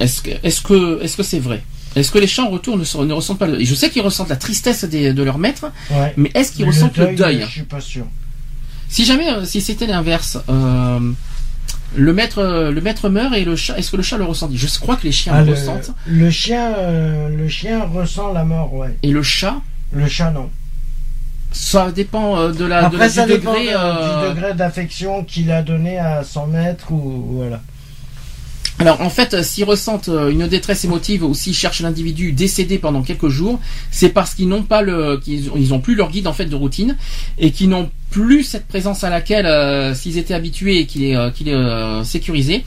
Est-ce 0.00 0.20
que, 0.22 0.30
est-ce 0.42 0.60
que, 0.60 1.02
est-ce 1.02 1.16
que 1.16 1.22
c'est 1.22 1.38
vrai? 1.38 1.62
Est-ce 1.94 2.10
que 2.10 2.18
les 2.18 2.26
chats 2.26 2.42
en 2.42 2.50
retour 2.50 2.76
ne, 2.76 2.84
se- 2.84 2.98
ne 2.98 3.12
ressentent 3.12 3.38
pas 3.38 3.46
le 3.46 3.52
deuil? 3.54 3.64
Je 3.64 3.74
sais 3.74 3.88
qu'ils 3.88 4.02
ressentent 4.02 4.28
la 4.28 4.36
tristesse 4.36 4.84
des- 4.84 5.12
de 5.14 5.22
leur 5.22 5.38
maître, 5.38 5.66
Ouais. 5.90 6.12
mais 6.16 6.30
est-ce 6.34 6.52
qu'ils 6.52 6.66
ressentent 6.66 6.98
le 6.98 7.14
deuil 7.14 7.42
Je 7.46 7.50
suis 7.50 7.62
pas 7.62 7.80
sûr. 7.80 8.04
Si 8.88 9.04
jamais, 9.04 9.28
euh, 9.30 9.44
si 9.44 9.60
c'était 9.60 9.86
l'inverse, 9.86 10.38
euh, 10.48 11.00
le 11.94 12.12
maître, 12.12 12.42
le 12.70 12.80
maître 12.80 13.08
meurt 13.08 13.32
et 13.34 13.44
le 13.44 13.56
chat, 13.56 13.78
est-ce 13.78 13.90
que 13.90 13.96
le 13.96 14.02
chat 14.02 14.18
le 14.18 14.24
ressent? 14.24 14.50
Je 14.52 14.66
crois 14.78 14.96
que 14.96 15.04
les 15.04 15.12
chiens 15.12 15.32
Ah, 15.36 15.42
le 15.42 15.52
ressentent 15.52 15.92
le 16.06 16.30
chien, 16.30 16.74
le 17.30 17.48
chien 17.48 17.84
ressent 17.86 18.32
la 18.32 18.44
mort, 18.44 18.74
ouais. 18.74 18.96
et 19.02 19.10
le 19.12 19.22
chat, 19.22 19.56
Le 19.92 20.06
chat 20.08 20.30
non. 20.32 20.50
Ça 21.58 21.90
dépend 21.90 22.36
euh, 22.38 22.52
de 22.52 22.64
la, 22.64 22.82
de 22.82 22.86
Après, 22.86 22.98
la- 22.98 23.08
ça 23.08 23.26
du 23.26 23.32
dépend 23.32 23.52
degré. 23.52 23.66
de- 23.66 23.76
euh, 23.76 24.22
du 24.28 24.34
degré 24.34 24.54
d'affection 24.54 25.24
qu'il 25.24 25.50
a 25.50 25.62
donné 25.62 25.98
à 25.98 26.22
100 26.22 26.46
mètres 26.48 26.92
ou 26.92 27.24
voilà. 27.38 27.60
Alors 28.78 29.00
en 29.00 29.08
fait, 29.08 29.32
euh, 29.32 29.42
s'ils 29.42 29.64
ressentent 29.64 30.10
euh, 30.10 30.28
une 30.28 30.46
détresse 30.48 30.84
émotive 30.84 31.24
ou 31.24 31.32
s'ils 31.32 31.54
cherchent 31.54 31.80
l'individu 31.80 32.32
décédé 32.32 32.76
pendant 32.78 33.00
quelques 33.02 33.28
jours, 33.28 33.58
c'est 33.90 34.10
parce 34.10 34.34
qu'ils 34.34 34.48
n'ont 34.48 34.64
pas 34.64 34.82
le, 34.82 35.16
qu'ils 35.16 35.48
ont, 35.48 35.54
ils 35.56 35.72
ont 35.72 35.80
plus 35.80 35.94
leur 35.94 36.10
guide 36.10 36.26
en 36.26 36.34
fait 36.34 36.44
de 36.44 36.54
routine 36.54 36.94
et 37.38 37.52
qu'ils 37.52 37.70
n'ont 37.70 37.90
plus 38.10 38.44
cette 38.44 38.66
présence 38.68 39.02
à 39.02 39.08
laquelle 39.08 39.46
euh, 39.46 39.94
s'ils 39.94 40.18
étaient 40.18 40.34
habitués 40.34 40.80
et 40.80 40.86
qu'il 40.86 41.04
est, 41.04 41.16
euh, 41.16 41.30
qu'il 41.30 41.48
est 41.48 41.54
euh, 41.54 42.04
sécurisé, 42.04 42.64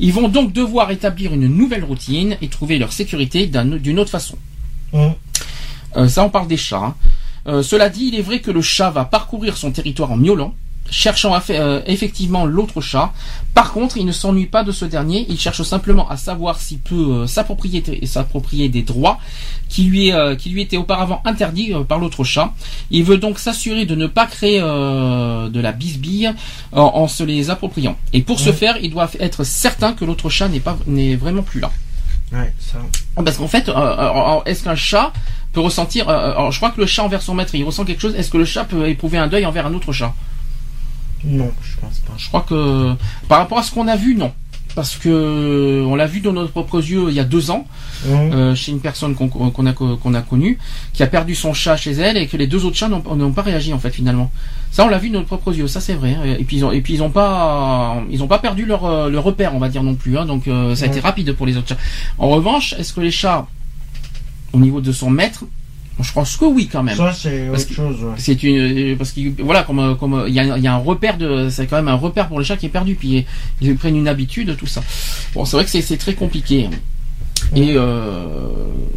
ils 0.00 0.12
vont 0.12 0.28
donc 0.28 0.52
devoir 0.52 0.90
établir 0.90 1.32
une 1.32 1.46
nouvelle 1.46 1.84
routine 1.84 2.36
et 2.42 2.48
trouver 2.48 2.78
leur 2.78 2.92
sécurité 2.92 3.46
d'un- 3.46 3.64
d'une 3.64 4.00
autre 4.00 4.10
façon. 4.10 4.36
Euh, 4.94 6.08
ça, 6.08 6.24
on 6.24 6.28
parle 6.30 6.48
des 6.48 6.56
chats. 6.56 6.76
hein. 6.86 6.94
Euh, 7.46 7.62
cela 7.62 7.88
dit, 7.88 8.10
il 8.12 8.14
est 8.14 8.22
vrai 8.22 8.40
que 8.40 8.50
le 8.50 8.62
chat 8.62 8.90
va 8.90 9.04
parcourir 9.04 9.56
son 9.56 9.70
territoire 9.70 10.12
en 10.12 10.16
miaulant, 10.16 10.54
cherchant 10.90 11.38
euh, 11.50 11.80
effectivement 11.86 12.44
l'autre 12.44 12.80
chat. 12.80 13.12
Par 13.54 13.72
contre, 13.72 13.96
il 13.96 14.04
ne 14.04 14.12
s'ennuie 14.12 14.46
pas 14.46 14.62
de 14.62 14.72
ce 14.72 14.84
dernier. 14.84 15.26
Il 15.28 15.38
cherche 15.38 15.62
simplement 15.62 16.08
à 16.08 16.16
savoir 16.16 16.60
s'il 16.60 16.78
peut 16.78 16.94
euh, 16.94 17.26
s'approprier 17.26 17.82
s'approprier 18.04 18.68
des 18.68 18.82
droits 18.82 19.18
qui 19.68 19.84
lui 19.84 20.08
est, 20.08 20.12
euh, 20.12 20.36
qui 20.36 20.50
lui 20.50 20.60
étaient 20.60 20.76
auparavant 20.76 21.22
interdits 21.24 21.72
par 21.88 21.98
l'autre 21.98 22.24
chat. 22.24 22.52
Il 22.90 23.04
veut 23.04 23.16
donc 23.16 23.38
s'assurer 23.38 23.86
de 23.86 23.94
ne 23.94 24.06
pas 24.06 24.26
créer 24.26 24.60
de 24.60 25.60
la 25.60 25.72
bisbille 25.72 26.32
en, 26.72 26.82
en 26.82 27.08
se 27.08 27.22
les 27.22 27.48
appropriant. 27.50 27.96
Et 28.12 28.20
pour 28.22 28.38
ce 28.38 28.52
faire, 28.52 28.76
il 28.82 28.90
doit 28.90 29.10
être 29.18 29.44
certain 29.44 29.94
que 29.94 30.04
l'autre 30.04 30.28
chat 30.28 30.48
n'est 30.48 30.60
pas 30.60 30.76
n'est 30.86 31.16
vraiment 31.16 31.42
plus 31.42 31.60
là. 31.60 31.70
Ouais, 32.32 32.52
ça. 32.58 32.78
Parce 33.22 33.36
qu'en 33.36 33.48
fait, 33.48 33.70
est-ce 34.46 34.64
qu'un 34.64 34.74
chat 34.74 35.12
peut 35.52 35.60
ressentir 35.60 36.08
euh, 36.08 36.32
alors, 36.32 36.50
Je 36.52 36.58
crois 36.58 36.70
que 36.70 36.80
le 36.80 36.86
chat 36.86 37.02
envers 37.02 37.22
son 37.22 37.34
maître, 37.34 37.54
il 37.54 37.64
ressent 37.64 37.84
quelque 37.84 38.00
chose. 38.00 38.14
Est-ce 38.14 38.30
que 38.30 38.38
le 38.38 38.44
chat 38.44 38.64
peut 38.64 38.88
éprouver 38.88 39.18
un 39.18 39.26
deuil 39.28 39.46
envers 39.46 39.66
un 39.66 39.74
autre 39.74 39.92
chat? 39.92 40.14
Non, 41.24 41.52
je 41.62 41.76
pense 41.80 41.98
pas. 42.00 42.14
Je 42.16 42.28
crois 42.28 42.44
que 42.48 42.94
par 43.28 43.38
rapport 43.38 43.58
à 43.58 43.62
ce 43.62 43.70
qu'on 43.70 43.86
a 43.88 43.96
vu, 43.96 44.14
non. 44.14 44.32
Parce 44.74 44.96
que 44.96 45.84
on 45.86 45.94
l'a 45.96 46.06
vu 46.06 46.20
de 46.20 46.30
nos 46.30 46.48
propres 46.48 46.78
yeux 46.78 47.04
il 47.10 47.14
y 47.14 47.20
a 47.20 47.24
deux 47.24 47.50
ans, 47.50 47.66
euh, 48.06 48.54
chez 48.54 48.72
une 48.72 48.80
personne 48.80 49.14
qu'on 49.14 49.66
a, 49.66 49.72
qu'on 49.74 50.14
a 50.14 50.22
connue, 50.22 50.58
qui 50.94 51.02
a 51.02 51.06
perdu 51.06 51.34
son 51.34 51.52
chat 51.52 51.76
chez 51.76 51.92
elle 51.92 52.16
et 52.16 52.26
que 52.26 52.38
les 52.38 52.46
deux 52.46 52.64
autres 52.64 52.76
chats 52.76 52.88
n'ont 52.88 53.32
pas 53.32 53.42
réagi 53.42 53.74
en 53.74 53.78
fait 53.78 53.90
finalement. 53.90 54.30
Ça 54.70 54.86
on 54.86 54.88
l'a 54.88 54.96
vu 54.96 55.10
de 55.10 55.18
nos 55.18 55.24
propres 55.24 55.52
yeux, 55.54 55.68
ça 55.68 55.82
c'est 55.82 55.92
vrai. 55.92 56.14
hein. 56.14 56.22
Et 56.38 56.44
puis 56.44 56.56
ils 56.56 56.64
ont, 56.64 56.72
et 56.72 56.80
puis 56.80 56.94
ils 56.94 57.02
ont 57.02 57.10
pas, 57.10 58.02
ils 58.10 58.22
ont 58.22 58.26
pas 58.28 58.38
perdu 58.38 58.64
leur, 58.64 58.86
euh, 58.86 59.10
leur 59.10 59.24
repère 59.24 59.54
on 59.54 59.58
va 59.58 59.68
dire 59.68 59.82
non 59.82 59.94
plus. 59.94 60.16
Hein. 60.16 60.24
Donc 60.24 60.48
euh, 60.48 60.74
ça 60.74 60.86
a 60.86 60.88
été 60.88 61.00
rapide 61.00 61.34
pour 61.34 61.44
les 61.44 61.58
autres 61.58 61.68
chats. 61.68 61.76
En 62.16 62.30
revanche, 62.30 62.72
est-ce 62.78 62.94
que 62.94 63.00
les 63.02 63.10
chats, 63.10 63.46
au 64.52 64.58
niveau 64.58 64.80
de 64.80 64.92
son 64.92 65.10
maître, 65.10 65.44
je 66.00 66.12
pense 66.12 66.36
que 66.36 66.44
oui 66.46 66.68
quand 66.70 66.82
même. 66.82 66.96
Ça, 66.96 67.12
c'est 67.12 67.48
autre 67.48 67.72
chose. 67.72 68.02
ouais. 68.02 68.14
C'est 68.16 68.42
une 68.42 68.92
euh, 68.92 68.96
parce 68.96 69.12
que 69.12 69.20
voilà 69.42 69.62
comme 69.62 69.78
euh, 69.78 69.94
comme 69.94 70.14
euh, 70.14 70.28
il 70.28 70.34
y 70.34 70.40
a, 70.40 70.56
il 70.56 70.62
y 70.62 70.66
a 70.66 70.74
un 70.74 70.78
repère 70.78 71.18
de 71.18 71.48
c'est 71.50 71.66
quand 71.66 71.76
même 71.76 71.88
un 71.88 71.94
repère 71.94 72.28
pour 72.28 72.38
les 72.38 72.44
chats 72.44 72.56
qui 72.56 72.66
est 72.66 72.70
perdu 72.70 72.94
puis 72.94 73.26
ils 73.60 73.76
prennent 73.76 73.96
une 73.96 74.08
habitude 74.08 74.56
tout 74.56 74.66
ça. 74.66 74.82
Bon 75.34 75.44
c'est 75.44 75.56
vrai 75.56 75.64
que 75.64 75.70
c'est 75.70 75.82
c'est 75.82 75.98
très 75.98 76.14
compliqué 76.14 76.68
et 77.54 77.74
euh, 77.76 78.48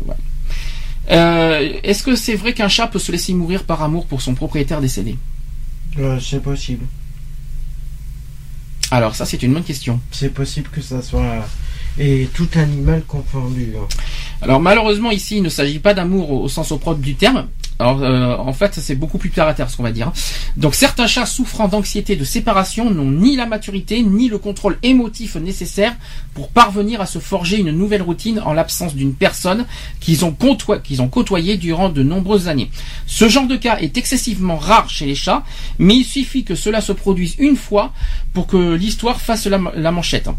ouais. 0.08 0.16
Euh, 1.12 1.80
est-ce 1.84 2.02
que 2.02 2.16
c'est 2.16 2.36
vrai 2.36 2.54
qu'un 2.54 2.70
chat 2.70 2.88
peut 2.88 2.98
se 3.00 3.12
laisser 3.12 3.34
mourir 3.34 3.64
par 3.64 3.84
amour 3.84 4.06
pour 4.08 4.22
son 4.22 4.34
propriétaire 4.34 4.82
décédé? 4.82 5.18
Euh, 6.00 6.20
c'est 6.20 6.42
possible. 6.42 6.86
Alors 8.90 9.16
ça 9.16 9.26
c'est 9.26 9.44
une 9.44 9.54
bonne 9.54 9.64
question. 9.64 10.00
C'est 10.12 10.34
possible 10.34 10.70
que 10.72 10.82
ça 10.82 11.02
soit. 11.02 11.46
Et 11.98 12.30
tout 12.34 12.50
animal 12.56 13.04
confondu. 13.08 13.74
hein. 13.78 13.88
Alors 14.42 14.60
malheureusement 14.60 15.12
ici 15.12 15.38
il 15.38 15.44
ne 15.44 15.50
s'agit 15.50 15.80
pas 15.80 15.94
d'amour 15.94 16.30
au, 16.30 16.50
sens 16.50 16.68
propre 16.68 16.96
du 16.96 17.16
terme. 17.16 17.48
Alors 17.80 18.04
euh, 18.04 18.36
en 18.38 18.54
fait 18.54 18.74
c'est 18.76 18.96
beaucoup 18.96 19.18
plus 19.18 19.30
terre 19.30 19.48
à 19.48 19.68
ce 19.68 19.78
qu'on 19.78 19.84
va 19.84 19.92
dire. 19.92 20.12
Donc 20.58 20.76
certains 20.76 21.08
chats 21.08 21.26
souffrant 21.26 21.70
d'anxiété 21.70 22.18
de 22.18 22.24
séparation 22.26 22.90
n'ont 22.92 23.12
ni 23.12 23.38
la 23.38 23.46
maturité 23.46 24.02
ni 24.04 24.28
le 24.28 24.38
contrôle 24.38 24.78
émotif 24.84 25.36
nécessaire 25.36 25.96
pour 26.34 26.50
parvenir 26.50 27.00
à 27.00 27.06
se 27.06 27.20
forger 27.20 27.58
une 27.58 27.72
nouvelle 27.72 28.02
routine 28.02 28.42
en 28.46 28.54
l'absence 28.54 28.94
d'une 28.94 29.14
personne 29.14 29.66
qu'ils 30.02 30.26
ont, 30.26 30.36
côtoyée 31.08 31.58
durant 31.58 31.90
de 31.90 32.04
nombreuses 32.04 32.50
années. 32.50 32.70
Ce 33.08 33.30
genre 33.30 33.48
de 33.48 33.56
cas 33.56 33.78
est 33.80 33.98
excessivement 33.98 34.58
rare 34.58 34.90
chez 34.90 35.06
les 35.06 35.16
chats, 35.16 35.44
mais 35.80 35.96
il 35.96 36.06
suffit 36.06 36.44
que 36.44 36.56
cela 36.56 36.82
se 36.82 36.92
produise 36.92 37.36
une 37.40 37.56
fois 37.56 37.94
pour 38.34 38.48
que 38.48 38.74
l'histoire 38.74 39.22
fasse 39.22 39.48
la, 39.48 39.60
la 39.76 39.92
manchette. 39.92 40.30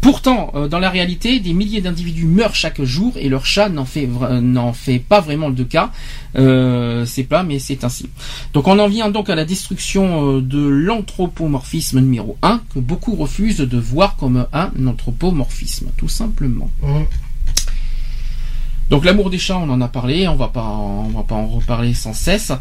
Pourtant, 0.00 0.52
euh, 0.54 0.68
dans 0.68 0.78
la 0.78 0.90
réalité, 0.90 1.40
des 1.40 1.52
milliers 1.52 1.80
d'individus 1.80 2.26
meurent 2.26 2.54
chaque 2.54 2.82
jour 2.82 3.14
et 3.16 3.28
leur 3.28 3.44
chat 3.44 3.68
n'en 3.68 3.84
fait, 3.84 4.06
n'en 4.06 4.72
fait 4.72 5.00
pas 5.00 5.20
vraiment 5.20 5.50
de 5.50 5.64
cas. 5.64 5.90
Euh, 6.36 7.04
c'est 7.04 7.24
pas, 7.24 7.42
mais 7.42 7.58
c'est 7.58 7.84
ainsi. 7.84 8.08
Donc 8.52 8.68
on 8.68 8.78
en 8.78 8.88
vient 8.88 9.10
donc 9.10 9.28
à 9.28 9.34
la 9.34 9.44
destruction 9.44 10.36
euh, 10.36 10.40
de 10.40 10.66
l'anthropomorphisme 10.66 12.00
numéro 12.00 12.36
1 12.42 12.60
que 12.74 12.78
beaucoup 12.78 13.16
refusent 13.16 13.58
de 13.58 13.78
voir 13.78 14.16
comme 14.16 14.46
un 14.52 14.70
anthropomorphisme, 14.86 15.88
tout 15.96 16.08
simplement. 16.08 16.70
Hum. 16.82 17.04
Donc 18.90 19.04
l'amour 19.04 19.28
des 19.28 19.38
chats, 19.38 19.58
on 19.58 19.68
en 19.68 19.80
a 19.80 19.88
parlé, 19.88 20.28
on 20.28 20.36
va 20.36 20.48
pas, 20.48 20.64
on 20.64 21.08
va 21.08 21.22
pas 21.22 21.34
en 21.34 21.46
reparler 21.46 21.92
sans 21.92 22.14
cesse. 22.14 22.52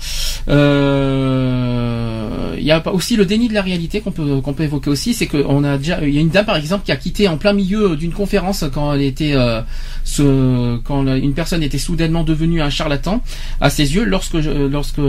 Euh, 0.50 2.56
Il 2.58 2.66
y 2.66 2.72
a 2.72 2.86
aussi 2.94 3.16
le 3.16 3.26
déni 3.26 3.48
de 3.48 3.54
la 3.54 3.62
réalité 3.62 4.02
qu'on 4.02 4.12
peut 4.12 4.42
qu'on 4.42 4.54
peut 4.54 4.64
évoquer 4.64 4.90
aussi, 4.90 5.14
c'est 5.14 5.28
qu'on 5.28 5.64
a 5.64 5.78
déjà, 5.78 6.00
il 6.02 6.14
y 6.14 6.18
a 6.18 6.22
une 6.22 6.30
dame 6.30 6.46
par 6.46 6.58
exemple 6.58 6.84
qui 6.86 6.92
a 6.92 6.98
quitté 6.98 7.30
en 7.30 7.38
plein 7.38 7.54
milieu 7.54 7.96
d'une 7.96 8.12
conférence 8.12 8.66
quand 8.74 8.94
elle 8.94 9.04
était, 9.04 9.36
euh, 9.36 9.62
ce, 10.04 10.78
quand 10.84 11.06
une 11.16 11.34
personne 11.34 11.64
était 11.64 11.78
soudainement 11.78 12.24
devenue 12.24 12.62
un 12.62 12.70
charlatan 12.70 13.22
à 13.62 13.70
ses 13.70 13.96
yeux, 13.96 14.04
lorsque 14.04 14.34
lorsque, 14.34 15.02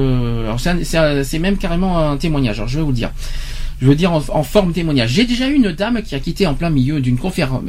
c'est 0.84 1.38
même 1.40 1.56
carrément 1.56 1.98
un 1.98 2.16
témoignage. 2.16 2.58
Alors 2.58 2.68
je 2.68 2.78
vais 2.78 2.84
vous 2.84 2.90
le 2.90 2.96
dire. 2.96 3.10
Je 3.80 3.86
veux 3.86 3.94
dire 3.94 4.12
en, 4.12 4.22
en 4.30 4.42
forme 4.42 4.72
témoignage. 4.72 5.10
J'ai 5.10 5.24
déjà 5.24 5.48
eu 5.48 5.55
une 5.55 5.70
dame 5.72 6.02
qui 6.02 6.14
a 6.14 6.20
quitté 6.20 6.46
en 6.46 6.55
plein 6.55 6.70
milieu 6.70 7.00
d'une 7.00 7.16
conférence, 7.16 7.62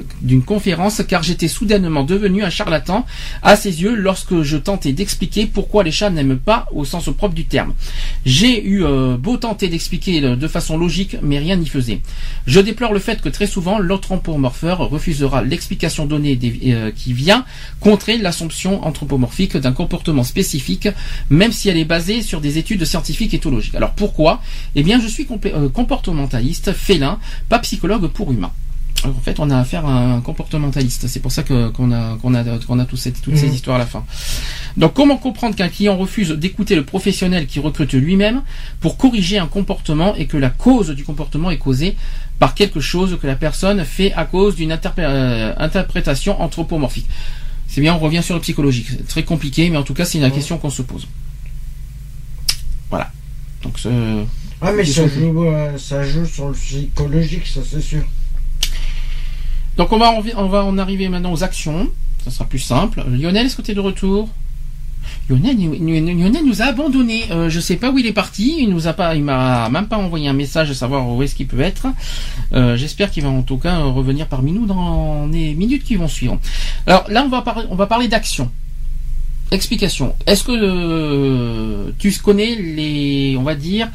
conférence 0.46 1.02
car 1.08 1.22
j'étais 1.22 1.48
soudainement 1.48 2.04
devenu 2.04 2.44
un 2.44 2.50
charlatan 2.50 3.06
à 3.44 3.56
ses 3.56 3.82
yeux 3.84 3.96
lorsque 3.96 4.42
je 4.42 4.58
tentais 4.58 4.92
d'expliquer 4.92 5.46
pourquoi 5.46 5.84
les 5.84 5.92
chats 5.92 6.10
n'aiment 6.10 6.38
pas 6.40 6.66
au 6.74 6.84
sens 6.86 7.10
propre 7.16 7.36
du 7.36 7.46
terme. 7.46 7.74
J'ai 8.26 8.64
eu 8.66 8.84
euh, 8.84 9.18
beau 9.18 9.38
tenter 9.38 9.68
d'expliquer 9.68 10.22
de 10.22 10.48
façon 10.48 10.78
logique, 10.78 11.18
mais 11.22 11.38
rien 11.38 11.56
n'y 11.58 11.68
faisait. 11.68 12.02
Je 12.48 12.60
déplore 12.60 12.94
le 12.94 13.00
fait 13.00 13.22
que 13.22 13.30
très 13.30 13.48
souvent 13.48 13.78
l'anthropomorpheur 13.78 14.80
refusera 14.90 15.44
l'explication 15.44 16.06
donnée 16.08 16.36
des- 16.36 16.60
euh, 16.74 16.92
qui 16.92 17.14
vient 17.14 17.46
contrer 17.80 18.18
l'assomption 18.18 18.84
anthropomorphique 18.84 19.58
d'un 19.58 19.74
comportement 19.74 20.24
spécifique, 20.24 20.88
même 21.30 21.52
si 21.52 21.70
elle 21.70 21.78
est 21.78 21.86
basée 21.86 22.22
sur 22.24 22.42
des 22.42 22.58
études 22.58 22.84
scientifiques 22.86 23.34
éthologiques. 23.34 23.76
Alors 23.76 23.92
pourquoi? 23.92 24.42
Eh 24.76 24.84
bien, 24.84 25.00
je 25.00 25.08
suis 25.08 25.28
euh, 25.46 25.70
comportementaliste, 26.04 26.74
félin, 26.74 27.20
pas 27.50 27.60
psychologue 27.60 28.08
pour 28.08 28.32
humain. 28.32 28.52
Alors, 29.04 29.16
en 29.16 29.22
fait, 29.22 29.40
on 29.40 29.50
a 29.50 29.58
affaire 29.58 29.86
à 29.86 29.98
un 29.98 30.20
comportementaliste. 30.20 31.08
C'est 31.08 31.22
pour 31.22 31.32
ça 31.32 31.44
que 31.44 31.70
qu'on 31.70 31.92
a 31.94 32.18
qu'on 32.22 32.34
a 32.36 32.44
qu'on 32.60 32.80
a 32.80 32.86
toutes 32.86 33.00
ces 33.00 33.14
Mhm. 33.28 33.54
histoires 33.54 33.78
à 33.78 33.80
la 33.80 33.86
fin. 33.86 34.04
Donc, 34.76 34.94
comment 34.94 35.16
comprendre 35.18 35.56
qu'un 35.56 35.70
client 35.70 35.96
refuse 35.96 36.32
d'écouter 36.32 36.76
le 36.76 36.84
professionnel 36.84 37.48
qui 37.48 37.60
recrute 37.62 37.94
lui-même 37.94 38.42
pour 38.82 38.98
corriger 38.98 39.38
un 39.40 39.48
comportement 39.48 40.16
et 40.16 40.26
que 40.26 40.36
la 40.36 40.50
cause 40.50 40.90
du 40.90 41.06
comportement 41.06 41.50
est 41.50 41.58
causée 41.58 41.96
par 42.40 42.56
quelque 42.56 42.82
chose 42.82 43.18
que 43.22 43.28
la 43.28 43.36
personne 43.38 43.86
fait 43.86 44.12
à 44.14 44.26
cause 44.26 44.56
d'une 44.58 44.72
interpré- 44.74 45.06
euh, 45.06 45.54
interprétation 45.58 46.42
anthropomorphique? 46.42 47.08
C'est 47.68 47.80
bien, 47.82 47.94
on 47.94 48.00
revient 48.00 48.24
sur 48.24 48.36
le 48.36 48.42
psychologique. 48.42 48.88
C'est 48.90 49.08
très 49.08 49.24
compliqué, 49.24 49.70
mais 49.70 49.78
en 49.78 49.84
tout 49.84 49.94
cas, 49.94 50.04
c'est 50.04 50.20
la 50.20 50.28
Mhm. 50.28 50.34
question 50.34 50.58
qu'on 50.58 50.72
se 50.72 50.82
pose. 50.82 51.08
Voilà. 52.90 53.12
Donc, 53.64 53.78
ce... 53.80 53.90
Ah, 54.62 54.72
mais 54.74 54.84
ça 54.86 55.08
joue, 55.08 55.44
euh, 55.46 55.78
ça 55.78 56.04
joue 56.04 56.26
sur 56.26 56.48
le 56.50 56.54
psychologique, 56.54 57.48
ça 57.48 57.62
c'est 57.70 57.82
sûr. 57.82 58.02
Donc 59.78 59.92
on 59.94 59.98
va, 59.98 60.12
en- 60.12 60.24
on 60.38 60.48
va 60.48 60.66
en 60.66 60.78
arriver 60.78 61.08
maintenant 61.08 61.32
aux 61.32 61.44
actions. 61.44 61.90
Ça 62.26 62.32
sera 62.32 62.46
plus 62.46 62.60
simple. 62.60 63.04
Lionel, 63.10 63.46
est-ce 63.46 63.56
que 63.56 63.62
tu 63.62 63.72
es 63.72 63.76
de 63.76 63.80
retour? 63.80 64.28
Lionel, 65.30 65.56
nous- 65.58 65.78
nous- 65.80 65.94
Lionel 66.22 66.44
nous 66.46 66.62
a 66.62 66.66
abandonné. 66.66 67.24
Euh, 67.32 67.50
je 67.50 67.60
sais 67.62 67.78
pas 67.78 67.90
où 67.90 67.98
il 67.98 68.06
est 68.06 68.12
parti. 68.14 68.58
Il 68.60 68.70
nous 68.70 68.88
a 68.88 68.94
pas, 68.94 69.16
il 69.16 69.24
m'a 69.24 69.70
même 69.70 69.88
pas 69.88 69.98
envoyé 69.98 70.28
un 70.28 70.34
message 70.34 70.70
à 70.70 70.74
savoir 70.74 71.08
où 71.08 71.24
est-ce 71.24 71.36
qu'il 71.36 71.48
peut 71.48 71.62
être. 71.62 71.88
Euh, 72.52 72.76
J'espère 72.76 73.10
qu'il 73.12 73.24
va 73.24 73.30
en 73.30 73.42
tout 73.44 73.58
cas 73.58 73.80
euh, 73.80 73.86
revenir 73.86 74.28
parmi 74.28 74.52
nous 74.52 74.66
dans 74.66 75.28
les 75.32 75.54
minutes 75.54 75.86
qui 75.86 75.96
vont 75.96 76.10
suivre. 76.10 76.38
Alors 76.86 77.06
là, 77.10 77.24
on 77.26 77.30
va 77.30 77.42
parler, 77.44 77.66
on 77.70 77.76
va 77.76 77.88
parler 77.88 78.10
d'action. 78.10 78.52
Explication. 79.52 80.14
Est-ce 80.28 80.44
que 80.44 80.52
euh, 80.54 81.92
tu 81.98 82.12
connais 82.20 82.56
les, 82.56 83.36
on 83.40 83.44
va 83.44 83.56
dire, 83.56 83.88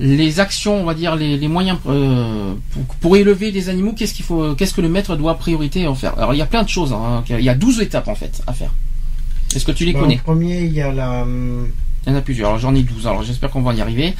les 0.00 0.40
actions, 0.40 0.80
on 0.80 0.84
va 0.84 0.94
dire 0.94 1.14
les, 1.16 1.36
les 1.36 1.48
moyens 1.48 1.78
euh, 1.86 2.54
pour, 2.70 2.82
pour 2.96 3.16
élever 3.16 3.52
des 3.52 3.68
animaux, 3.68 3.92
qu'est-ce 3.96 4.14
qu'il 4.14 4.24
faut, 4.24 4.54
qu'est-ce 4.54 4.74
que 4.74 4.80
le 4.80 4.88
maître 4.88 5.16
doit 5.16 5.36
priorité 5.38 5.86
en 5.86 5.94
faire? 5.94 6.16
Alors 6.18 6.34
il 6.34 6.38
y 6.38 6.42
a 6.42 6.46
plein 6.46 6.62
de 6.62 6.68
choses, 6.68 6.92
hein, 6.92 7.22
il 7.28 7.40
y 7.40 7.48
a 7.48 7.54
12 7.54 7.80
étapes 7.80 8.08
en 8.08 8.14
fait 8.14 8.42
à 8.46 8.52
faire. 8.52 8.70
Est-ce 9.54 9.64
que 9.64 9.72
tu 9.72 9.84
les 9.84 9.92
Bah, 9.92 10.00
connais? 10.00 10.16
En 10.20 10.22
premier, 10.22 10.62
il 10.62 10.72
y 10.72 10.80
a 10.80 10.90
la. 10.92 11.22
hum, 11.22 11.68
Il 12.06 12.10
y 12.12 12.14
en 12.14 12.18
a 12.18 12.22
plusieurs. 12.22 12.48
Alors 12.48 12.58
j'en 12.60 12.74
ai 12.74 12.82
12. 12.82 13.06
Alors 13.06 13.22
j'espère 13.22 13.50
qu'on 13.50 13.62
va 13.62 13.74
y 13.74 13.80
arriver. 13.82 14.14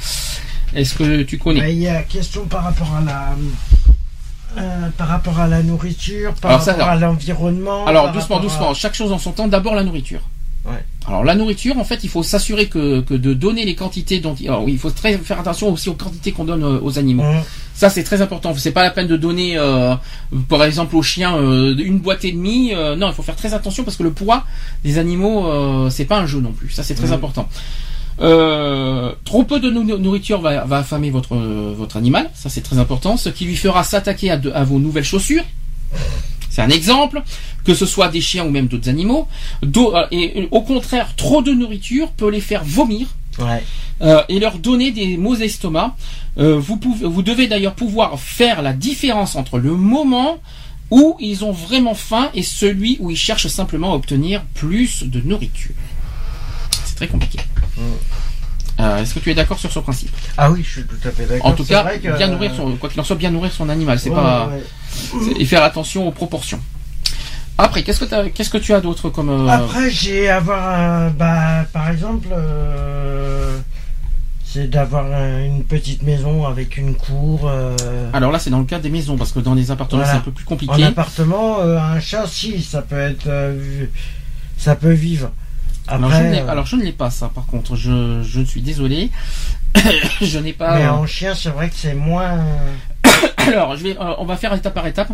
Est-ce 0.75 0.93
que 0.95 1.23
tu 1.23 1.37
connais? 1.37 1.59
Bah, 1.61 1.69
il 1.69 1.79
y 1.79 1.87
a 1.87 2.01
question 2.03 2.45
par 2.45 2.63
rapport 2.63 2.93
à 2.95 3.01
la. 3.01 3.35
euh, 4.57 4.89
par 4.97 5.07
rapport 5.07 5.39
à 5.39 5.47
la 5.47 5.63
nourriture, 5.63 6.33
par 6.35 6.51
Alors, 6.51 6.63
ça, 6.63 6.73
rapport 6.73 6.87
alors- 6.89 7.03
à 7.09 7.11
l'environnement. 7.11 7.85
Alors 7.87 8.11
doucement, 8.11 8.37
à- 8.37 8.41
doucement. 8.41 8.73
Chaque 8.75 8.93
chose 8.93 9.11
en 9.11 9.17
son 9.17 9.31
temps. 9.31 9.47
D'abord 9.47 9.73
la 9.75 9.83
nourriture. 9.83 10.21
Ouais. 10.65 10.83
Alors 11.05 11.23
la 11.23 11.35
nourriture, 11.35 11.77
en 11.77 11.83
fait, 11.83 11.99
il 12.03 12.09
faut 12.09 12.23
s'assurer 12.23 12.67
que, 12.67 13.01
que 13.01 13.13
de 13.13 13.33
donner 13.33 13.65
les 13.65 13.75
quantités 13.75 14.19
dont. 14.19 14.35
Alors 14.47 14.63
oui, 14.63 14.71
il 14.73 14.79
faut 14.79 14.89
très 14.89 15.17
faire 15.17 15.39
attention 15.39 15.71
aussi 15.71 15.89
aux 15.89 15.93
quantités 15.95 16.31
qu'on 16.31 16.45
donne 16.45 16.63
euh, 16.63 16.79
aux 16.81 16.97
animaux. 16.97 17.23
Hum, 17.23 17.41
Ça 17.75 17.89
c'est 17.89 18.03
très 18.03 18.21
important. 18.21 18.53
C'est 18.55 18.71
pas 18.71 18.83
la 18.83 18.91
peine 18.91 19.07
de 19.07 19.17
donner, 19.17 19.57
euh, 19.57 19.95
par 20.47 20.63
exemple, 20.63 20.95
aux 20.95 21.01
chiens 21.03 21.35
euh, 21.37 21.75
une 21.77 21.99
boîte 21.99 22.23
et 22.23 22.31
demie. 22.31 22.73
Euh, 22.73 22.95
non, 22.95 23.07
il 23.09 23.13
faut 23.13 23.23
faire 23.23 23.35
très 23.35 23.53
attention 23.53 23.83
parce 23.83 23.97
que 23.97 24.03
le 24.03 24.11
poids 24.11 24.45
des 24.85 24.97
animaux, 24.97 25.45
euh, 25.47 25.89
c'est 25.89 26.05
pas 26.05 26.19
un 26.19 26.25
jeu 26.27 26.39
non 26.39 26.51
plus. 26.53 26.69
Ça 26.69 26.83
c'est 26.83 26.95
très 26.95 27.07
Mhm. 27.07 27.13
important. 27.13 27.49
Euh, 28.21 29.11
trop 29.25 29.43
peu 29.43 29.59
de 29.59 29.69
nou- 29.71 29.97
nourriture 29.97 30.39
va, 30.39 30.65
va 30.65 30.77
affamer 30.77 31.09
votre 31.09 31.35
votre 31.35 31.97
animal. 31.97 32.29
Ça 32.35 32.47
c'est 32.49 32.61
très 32.61 32.77
important. 32.77 33.17
Ce 33.17 33.29
qui 33.29 33.45
lui 33.45 33.55
fera 33.55 33.83
s'attaquer 33.83 34.29
à 34.31 34.63
vos 34.63 34.79
nouvelles 34.79 35.03
chaussures. 35.03 35.43
C'est 36.53 36.61
un 36.61 36.69
exemple, 36.69 37.23
que 37.65 37.73
ce 37.73 37.87
soit 37.87 38.09
des 38.09 38.21
chiens 38.21 38.45
ou 38.45 38.51
même 38.51 38.67
d'autres 38.67 38.87
animaux. 38.87 39.27
Euh, 39.63 40.05
et 40.11 40.41
euh, 40.43 40.47
au 40.51 40.61
contraire, 40.61 41.15
trop 41.15 41.41
de 41.41 41.51
nourriture 41.51 42.11
peut 42.11 42.29
les 42.29 42.41
faire 42.41 42.63
vomir 42.63 43.07
Ouais. 43.39 43.63
euh, 44.03 44.21
et 44.29 44.37
leur 44.39 44.59
donner 44.59 44.91
des 44.91 45.17
maux 45.17 45.35
d'estomac. 45.35 45.95
Euh, 46.37 46.59
vous, 46.59 46.77
pouvez, 46.77 47.07
vous 47.07 47.23
devez 47.23 47.47
d'ailleurs 47.47 47.73
pouvoir 47.73 48.19
faire 48.19 48.61
la 48.61 48.71
différence 48.73 49.35
entre 49.35 49.57
le 49.57 49.71
moment 49.75 50.37
où 50.91 51.15
ils 51.19 51.43
ont 51.43 51.51
vraiment 51.51 51.95
faim 51.95 52.29
et 52.35 52.43
celui 52.43 52.97
où 52.99 53.09
ils 53.09 53.17
cherchent 53.17 53.47
simplement 53.47 53.93
à 53.93 53.95
obtenir 53.95 54.43
plus 54.53 55.01
de 55.05 55.21
nourriture. 55.21 55.73
C'est 56.85 56.95
très 56.97 57.07
compliqué. 57.07 57.39
Euh, 58.79 58.97
Est-ce 59.01 59.13
que 59.13 59.19
tu 59.19 59.29
es 59.29 59.35
d'accord 59.35 59.59
sur 59.59 59.71
ce 59.71 59.79
principe? 59.79 60.09
Ah 60.37 60.49
oui, 60.51 60.63
je 60.63 60.69
suis 60.71 60.83
tout 60.83 60.95
à 61.07 61.11
fait 61.11 61.25
d'accord. 61.25 61.45
En 61.45 61.51
tout 61.53 61.63
cas, 61.63 61.83
vrai 61.83 61.99
que- 61.99 62.17
bien 62.17 62.27
nourrir 62.27 62.51
son, 62.55 62.75
quoi 62.77 62.89
qu'il 62.89 62.99
en 62.99 63.03
soit, 63.03 63.15
bien 63.15 63.29
nourrir 63.29 63.51
son 63.51 63.69
animal. 63.69 63.99
C'est 63.99 64.09
Ouais, 64.09 64.15
pas 64.15 64.47
ouais. 64.49 65.33
et 65.39 65.45
faire 65.45 65.63
attention 65.63 66.07
aux 66.07 66.11
proportions. 66.11 66.59
Après, 67.57 67.83
qu'est-ce 67.83 67.99
que 67.99 68.05
t'as- 68.05 68.29
qu'est-ce 68.29 68.49
que 68.49 68.57
tu 68.57 68.73
as 68.73 68.81
d'autre 68.81 69.09
comme 69.09 69.29
euh, 69.29 69.47
Après, 69.47 69.89
j'ai 69.91 70.27
avoir 70.29 70.67
un. 70.79 71.09
Bah, 71.11 71.65
par 71.71 71.89
exemple. 71.89 72.27
euh, 72.31 73.57
C'est 74.45 74.69
d'avoir 74.69 75.05
une 75.39 75.63
petite 75.63 76.03
maison 76.03 76.45
avec 76.45 76.77
une 76.77 76.93
cour. 76.93 77.49
Alors 78.13 78.31
là, 78.31 78.37
c'est 78.37 78.51
dans 78.51 78.59
le 78.59 78.65
cas 78.65 78.77
des 78.77 78.91
maisons, 78.91 79.17
parce 79.17 79.31
que 79.31 79.39
dans 79.39 79.55
les 79.55 79.71
appartements, 79.71 80.03
Voilà. 80.03 80.11
c'est 80.13 80.17
un 80.19 80.21
peu 80.23 80.29
plus 80.31 80.45
en 80.45 80.49
compliqué. 80.49 80.83
appartement, 80.83 81.59
euh, 81.61 81.79
un 81.79 81.99
chat, 81.99 82.27
si, 82.27 82.61
ça 82.61 82.83
peut 82.83 82.99
être. 82.99 83.27
ça 84.57 84.75
peut 84.75 84.91
vivre. 84.93 85.31
Alors, 85.87 86.05
Après, 86.11 86.23
je 86.23 86.27
ne 86.27 86.31
l'ai- 86.33 86.41
euh, 86.41 86.49
alors, 86.49 86.65
je 86.65 86.75
ne 86.77 86.83
l'ai 86.83 86.91
pas, 86.93 87.09
ça, 87.09 87.29
par 87.33 87.45
contre. 87.45 87.75
Je, 87.75 88.21
je 88.23 88.41
suis 88.41 88.61
désolé. 88.61 89.09
je 90.21 90.39
n'ai 90.39 90.53
pas. 90.53 90.77
mais 90.77 90.87
en 90.87 91.05
chien, 91.05 91.33
c'est 91.35 91.49
vrai 91.49 91.69
que 91.69 91.75
c'est 91.75 91.93
moins. 91.95 92.39
Alors, 93.37 93.75
je 93.75 93.83
vais, 93.83 93.97
euh, 93.99 94.13
on 94.19 94.25
va 94.25 94.37
faire 94.37 94.53
étape 94.53 94.73
par 94.73 94.87
étape. 94.87 95.09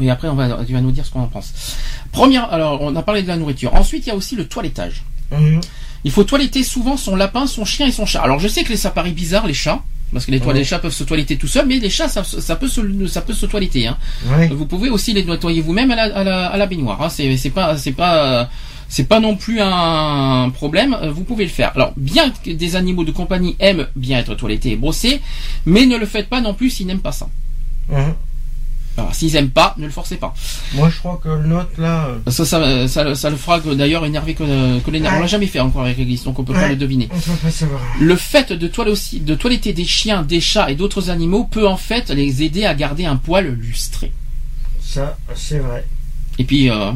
Et 0.00 0.10
après, 0.10 0.28
on 0.28 0.34
va, 0.34 0.64
tu 0.66 0.72
vas 0.72 0.80
nous 0.80 0.92
dire 0.92 1.04
ce 1.06 1.10
qu'on 1.10 1.22
en 1.22 1.26
pense. 1.26 1.52
Première, 2.12 2.52
alors, 2.52 2.82
on 2.82 2.94
a 2.96 3.02
parlé 3.02 3.22
de 3.22 3.28
la 3.28 3.36
nourriture. 3.36 3.74
Ensuite, 3.74 4.06
il 4.06 4.10
y 4.10 4.12
a 4.12 4.14
aussi 4.16 4.36
le 4.36 4.46
toilettage. 4.46 5.02
Mhm. 5.32 5.60
Il 6.04 6.10
faut 6.12 6.22
toiletter 6.24 6.62
souvent 6.62 6.96
son 6.96 7.16
lapin, 7.16 7.46
son 7.46 7.64
chien 7.64 7.86
et 7.86 7.92
son 7.92 8.06
chat. 8.06 8.20
Alors, 8.22 8.38
je 8.38 8.46
sais 8.48 8.62
que 8.62 8.76
ça 8.76 8.90
paraît 8.90 9.10
bizarre, 9.10 9.46
les 9.46 9.54
chats. 9.54 9.80
Parce 10.12 10.24
que 10.26 10.30
les, 10.30 10.38
toilettes- 10.38 10.46
Ouais. 10.54 10.58
les 10.60 10.64
chats 10.64 10.78
peuvent 10.78 10.92
se 10.92 11.02
toiletter 11.02 11.36
tout 11.36 11.48
seuls, 11.48 11.66
mais 11.66 11.78
les 11.80 11.90
chats, 11.90 12.08
ça, 12.08 12.22
ça 12.22 12.54
peut 12.56 12.68
se, 12.68 13.06
ça 13.08 13.22
peut 13.22 13.32
se 13.32 13.46
toiletter. 13.46 13.88
Hein. 13.88 13.96
Vous 14.52 14.66
pouvez 14.66 14.88
aussi 14.90 15.12
les 15.12 15.24
nettoyer 15.24 15.62
vous-même 15.62 15.90
à 15.90 15.96
la, 15.96 16.02
à 16.16 16.22
la, 16.22 16.46
à 16.46 16.56
la 16.56 16.66
baignoire. 16.66 17.02
Hein. 17.02 17.08
C'est, 17.08 17.36
c'est 17.36 17.50
pas, 17.50 17.76
c'est 17.76 17.90
pas, 17.92 18.16
euh, 18.42 18.44
c'est 18.88 19.04
pas 19.08 19.20
non 19.20 19.36
plus 19.36 19.60
un 19.60 20.50
problème. 20.50 20.96
euh, 21.02 21.10
Vous 21.10 21.24
pouvez 21.24 21.44
le 21.44 21.50
faire. 21.50 21.72
Alors, 21.74 21.92
bien 21.96 22.30
que 22.30 22.50
des 22.50 22.76
animaux 22.76 23.04
de 23.04 23.12
compagnie 23.12 23.56
aiment 23.58 23.86
bien 23.96 24.18
être 24.18 24.34
toilettés 24.34 24.72
et 24.72 24.76
brossés, 24.76 25.20
mais 25.64 25.86
ne 25.86 25.96
le 25.96 26.06
faites 26.06 26.28
pas 26.28 26.40
non 26.40 26.54
plus 26.54 26.70
s'ils 26.70 26.86
n'aiment 26.86 27.00
pas 27.00 27.12
ça. 27.12 27.28
Mhm. 27.90 28.14
Alors, 28.98 29.14
s'ils 29.14 29.36
aiment 29.36 29.50
pas, 29.50 29.74
ne 29.76 29.84
le 29.84 29.90
forcez 29.92 30.16
pas. 30.16 30.32
Moi, 30.72 30.88
je 30.88 30.98
crois 31.00 31.20
que 31.22 31.28
le 31.28 31.46
nôtre, 31.46 31.68
là. 31.78 32.06
euh, 32.26 32.30
Ça, 32.30 32.46
ça, 32.46 32.88
ça, 32.88 33.14
ça 33.14 33.28
le 33.28 33.36
fera 33.36 33.60
d'ailleurs 33.60 34.06
énerver 34.06 34.32
que, 34.32 34.78
que 34.80 34.90
l'énerve. 34.90 35.12
Ouais. 35.14 35.18
On 35.18 35.22
l'a 35.22 35.26
jamais 35.28 35.46
fait 35.48 35.60
encore 35.60 35.82
avec 35.82 35.98
l'église, 35.98 36.24
donc 36.24 36.38
on 36.38 36.44
peut 36.44 36.54
pas 36.54 36.68
le 36.68 36.76
deviner. 36.76 37.08
On 37.12 37.18
peut 37.18 37.30
pas 37.42 37.50
savoir. 37.50 37.78
Le 38.00 38.16
fait 38.16 38.54
de, 38.54 38.66
toile 38.68 38.88
aussi, 38.88 39.20
de 39.20 39.34
toiletter 39.34 39.74
des 39.74 39.84
chiens, 39.84 40.22
des 40.22 40.40
chats 40.40 40.70
et 40.70 40.76
d'autres 40.76 41.10
animaux 41.10 41.44
peut 41.44 41.68
en 41.68 41.76
fait 41.76 42.08
les 42.08 42.42
aider 42.42 42.64
à 42.64 42.74
garder 42.74 43.04
un 43.04 43.16
poil 43.16 43.48
lustré. 43.48 44.12
Ça, 44.80 45.18
c'est 45.34 45.58
vrai. 45.58 45.84
Et 46.38 46.44
puis, 46.44 46.70
euh, 46.70 46.92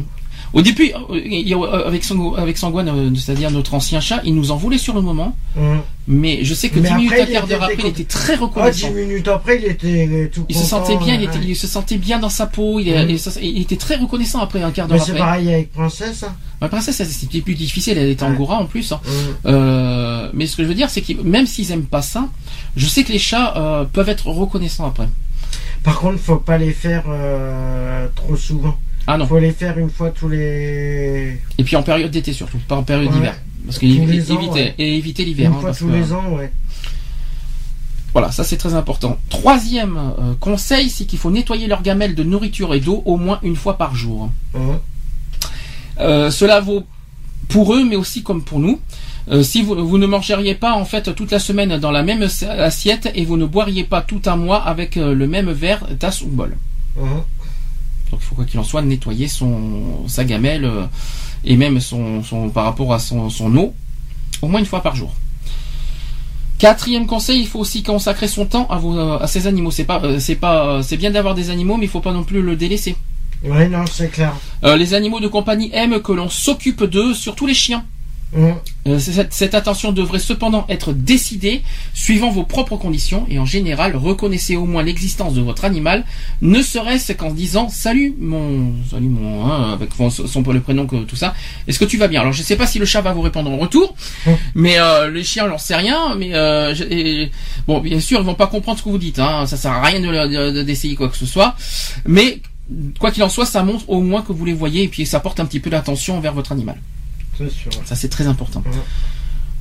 au 0.53 0.61
début, 0.61 0.91
euh, 1.09 1.87
avec, 1.87 2.03
Sango- 2.03 2.35
avec 2.37 2.57
Sangwan, 2.57 2.87
euh, 2.89 3.09
c'est-à-dire 3.15 3.51
notre 3.51 3.73
ancien 3.73 3.99
chat, 4.01 4.21
il 4.25 4.35
nous 4.35 4.51
en 4.51 4.57
voulait 4.57 4.77
sur 4.77 4.93
le 4.93 5.01
moment, 5.01 5.35
Mhm. 5.55 5.79
mais 6.07 6.43
je 6.43 6.53
sais 6.53 6.69
que 6.69 6.79
Mais 6.79 6.89
10 6.89 6.95
minutes, 6.95 7.13
il 7.27 7.31
quart 7.33 7.47
d'heure 7.47 7.63
après, 7.63 7.75
il 7.79 7.85
était 7.87 8.03
très 8.03 8.33
Ah, 8.33 8.35
dix 8.37 8.41
reconnaissant. 8.43 8.91
minutes 8.91 9.27
après, 9.29 9.57
il 9.61 9.65
était 9.65 10.29
tout 10.33 10.45
Il 10.49 10.55
se 10.55 10.65
sentait 10.65 10.97
bien, 10.97 11.15
il, 11.15 11.19
ouais. 11.21 11.25
était, 11.25 11.39
il 11.47 11.55
se 11.55 11.67
sentait 11.67 11.97
bien 11.97 12.19
dans 12.19 12.29
sa 12.29 12.47
peau, 12.47 12.79
il, 12.79 12.87
il 12.87 13.61
était 13.61 13.77
très 13.77 13.95
reconnaissant 13.95 14.39
après 14.39 14.61
un 14.61 14.71
quart 14.71 14.87
d'heure 14.87 15.01
c'est 15.01 15.11
après. 15.11 15.23
pareil 15.23 15.53
avec 15.53 15.71
Princesse. 15.71 16.23
hein. 16.23 16.35
Ma 16.59 16.67
princesse, 16.69 17.01
c'était 17.07 17.41
plus 17.41 17.55
difficile, 17.55 17.97
elle 17.97 18.09
était 18.09 18.23
Ouais. 18.23 18.29
angora 18.31 18.57
en 18.57 18.65
plus. 18.65 18.91
hein. 18.91 18.99
Mhm. 19.05 19.11
Euh, 19.53 20.29
mais 20.33 20.47
ce 20.47 20.55
que 20.57 20.63
je 20.63 20.67
veux 20.67 20.75
dire, 20.75 20.89
c'est 20.89 21.01
que 21.01 21.13
même 21.23 21.47
s'ils 21.47 21.71
aiment 21.71 21.85
pas 21.85 22.01
ça, 22.01 22.27
je 22.75 22.85
sais 22.87 23.03
que 23.03 23.11
les 23.11 23.19
chats 23.19 23.53
euh, 23.57 23.83
peuvent 23.85 24.09
être 24.09 24.27
reconnaissants 24.27 24.85
après. 24.85 25.07
Par 25.83 25.99
contre, 25.99 26.19
faut 26.19 26.35
pas 26.35 26.57
les 26.57 26.71
faire 26.71 27.03
euh, 27.07 28.07
trop 28.15 28.35
souvent. 28.35 28.75
Ah 29.07 29.17
non. 29.17 29.25
Faut 29.27 29.39
les 29.39 29.51
faire 29.51 29.77
une 29.77 29.89
fois 29.89 30.11
tous 30.11 30.29
les. 30.29 31.39
Et 31.57 31.63
puis 31.63 31.75
en 31.75 31.83
période 31.83 32.11
d'été 32.11 32.33
surtout, 32.33 32.59
pas 32.67 32.75
en 32.75 32.83
période 32.83 33.07
Ouais. 33.09 33.13
d'hiver. 33.13 33.35
Parce 33.65 33.77
que 33.79 33.85
éviter, 33.85 34.33
ouais. 34.33 34.75
et 34.77 34.97
éviter 34.97 35.23
l'hiver. 35.25 35.49
Une 35.49 35.55
hein, 35.55 35.59
fois 35.59 35.69
parce 35.69 35.79
tous 35.79 35.87
que- 35.87 35.91
les 35.93 36.13
ans, 36.13 36.29
ouais. 36.37 36.51
Voilà, 38.13 38.31
ça 38.31 38.43
c'est 38.43 38.57
très 38.57 38.73
important. 38.73 39.17
Troisième 39.29 39.97
euh, 39.97 40.33
conseil, 40.39 40.89
c'est 40.89 41.05
qu'il 41.05 41.17
faut 41.19 41.31
nettoyer 41.31 41.67
leurs 41.67 41.81
gamelles 41.81 42.13
de 42.15 42.23
nourriture 42.23 42.73
et 42.73 42.79
d'eau 42.81 43.01
au 43.05 43.15
moins 43.17 43.39
une 43.43 43.55
fois 43.55 43.77
par 43.77 43.95
jour. 43.95 44.29
Euh, 45.99 46.29
cela 46.31 46.59
vaut 46.59 46.83
pour 47.49 47.73
eux, 47.73 47.83
mais 47.85 47.95
aussi 47.95 48.23
comme 48.23 48.43
pour 48.43 48.59
nous. 48.59 48.79
Euh, 49.29 49.43
si 49.43 49.61
vous, 49.61 49.75
vous 49.87 49.97
ne 49.97 50.07
mangeriez 50.07 50.55
pas 50.55 50.73
en 50.73 50.83
fait 50.83 51.13
toute 51.15 51.31
la 51.31 51.39
semaine 51.39 51.77
dans 51.77 51.91
la 51.91 52.01
même 52.03 52.21
ass- 52.23 52.43
assiette 52.43 53.09
et 53.15 53.23
vous 53.23 53.37
ne 53.37 53.45
boiriez 53.45 53.83
pas 53.83 54.01
tout 54.01 54.21
un 54.25 54.35
mois 54.35 54.61
avec 54.63 54.95
le 54.95 55.27
même 55.27 55.51
verre, 55.51 55.85
tasse 55.99 56.21
ou 56.21 56.27
bol. 56.27 56.57
Donc 58.11 58.19
il 58.21 58.25
faut 58.25 58.35
quoi 58.35 58.45
qu'il 58.45 58.59
en 58.59 58.63
soit 58.63 58.81
nettoyer 58.81 59.27
son 59.27 60.07
sa 60.07 60.23
gamelle 60.23 60.65
euh, 60.65 60.85
et 61.43 61.55
même 61.55 61.79
son, 61.79 62.23
son 62.23 62.49
par 62.49 62.65
rapport 62.65 62.93
à 62.93 62.99
son, 62.99 63.29
son 63.29 63.55
eau 63.55 63.73
au 64.41 64.47
moins 64.47 64.59
une 64.59 64.65
fois 64.65 64.81
par 64.81 64.95
jour. 64.95 65.13
Quatrième 66.61 67.07
conseil, 67.07 67.39
il 67.39 67.47
faut 67.47 67.57
aussi 67.57 67.81
consacrer 67.81 68.27
son 68.27 68.45
temps 68.45 68.67
à, 68.69 68.77
vos, 68.77 68.95
à 68.95 69.25
ces 69.25 69.47
animaux. 69.47 69.71
C'est 69.71 69.83
pas, 69.83 69.99
euh, 70.03 70.19
c'est 70.19 70.35
pas, 70.35 70.67
euh, 70.67 70.81
c'est 70.83 70.95
bien 70.95 71.09
d'avoir 71.09 71.33
des 71.33 71.49
animaux, 71.49 71.75
mais 71.75 71.85
il 71.85 71.89
faut 71.89 72.01
pas 72.01 72.13
non 72.13 72.23
plus 72.23 72.43
le 72.43 72.55
délaisser. 72.55 72.95
Ouais, 73.43 73.67
non, 73.67 73.85
c'est 73.91 74.09
clair. 74.09 74.33
Euh, 74.63 74.77
les 74.77 74.93
animaux 74.93 75.19
de 75.19 75.27
compagnie 75.27 75.71
aiment 75.73 75.99
que 76.03 76.11
l'on 76.11 76.29
s'occupe 76.29 76.83
d'eux, 76.83 77.15
surtout 77.15 77.47
les 77.47 77.55
chiens. 77.55 77.83
Mhm. 78.33 78.53
Euh, 78.87 78.97
cette, 78.97 79.33
cette 79.33 79.53
attention 79.55 79.91
devrait 79.91 80.17
cependant 80.19 80.65
être 80.69 80.93
décidée 80.93 81.61
suivant 81.93 82.31
vos 82.31 82.43
propres 82.43 82.77
conditions 82.77 83.25
et 83.29 83.37
en 83.39 83.45
général 83.45 83.95
reconnaissez 83.95 84.55
au 84.55 84.65
moins 84.65 84.83
l'existence 84.83 85.33
de 85.33 85.41
votre 85.41 85.65
animal, 85.65 86.05
ne 86.41 86.61
serait-ce 86.61 87.11
qu'en 87.11 87.31
disant 87.31 87.67
salut 87.69 88.15
mon 88.19 88.71
salut 88.89 89.09
mon 89.09 89.45
hein, 89.45 89.73
avec 89.73 89.89
son, 89.95 90.09
son 90.09 90.41
le 90.51 90.61
prénom 90.61 90.87
que 90.87 90.95
tout 91.03 91.17
ça. 91.17 91.33
Est-ce 91.67 91.77
que 91.77 91.83
tu 91.85 91.97
vas 91.97 92.07
bien? 92.07 92.21
Alors 92.21 92.31
je 92.33 92.41
sais 92.41 92.55
pas 92.55 92.65
si 92.67 92.79
le 92.79 92.85
chat 92.85 93.01
va 93.01 93.11
vous 93.11 93.21
répondre 93.21 93.51
en 93.51 93.57
retour, 93.57 93.95
Mhm. 94.25 94.35
mais 94.55 94.79
euh, 94.79 95.11
les 95.11 95.23
chiens 95.25 95.47
j'en 95.49 95.57
sais 95.57 95.75
rien. 95.75 96.15
Mais 96.15 96.33
euh, 96.33 96.73
je- 96.73 96.85
et- 96.85 97.31
bon 97.67 97.79
bien 97.81 97.99
sûr 97.99 98.19
ils 98.21 98.25
vont 98.25 98.33
pas 98.33 98.47
comprendre 98.47 98.79
ce 98.79 98.83
que 98.83 98.89
vous 98.89 98.97
dites. 98.97 99.19
Hein, 99.19 99.45
ça 99.45 99.57
sert 99.57 99.71
à 99.73 99.83
rien 99.83 99.99
de, 99.99 100.07
de- 100.07 100.51
de- 100.51 100.63
d'essayer 100.63 100.95
quoi 100.95 101.09
que 101.09 101.17
ce 101.17 101.25
soit. 101.25 101.55
Mais 102.07 102.39
quoi 102.97 103.11
qu'il 103.11 103.23
en 103.23 103.29
soit, 103.29 103.45
ça 103.45 103.61
montre 103.63 103.89
au 103.89 103.99
moins 103.99 104.21
que 104.21 104.31
vous 104.31 104.45
les 104.45 104.53
voyez 104.53 104.83
et 104.83 104.87
puis 104.87 105.05
ça 105.05 105.19
porte 105.19 105.39
un 105.41 105.45
petit 105.45 105.59
peu 105.59 105.69
d'attention 105.69 106.17
envers 106.17 106.33
votre 106.33 106.53
animal. 106.53 106.77
Sûr. 107.37 107.71
Ça, 107.85 107.95
c'est 107.95 108.09
très 108.09 108.27
important. 108.27 108.61
Ouais. 108.65 108.71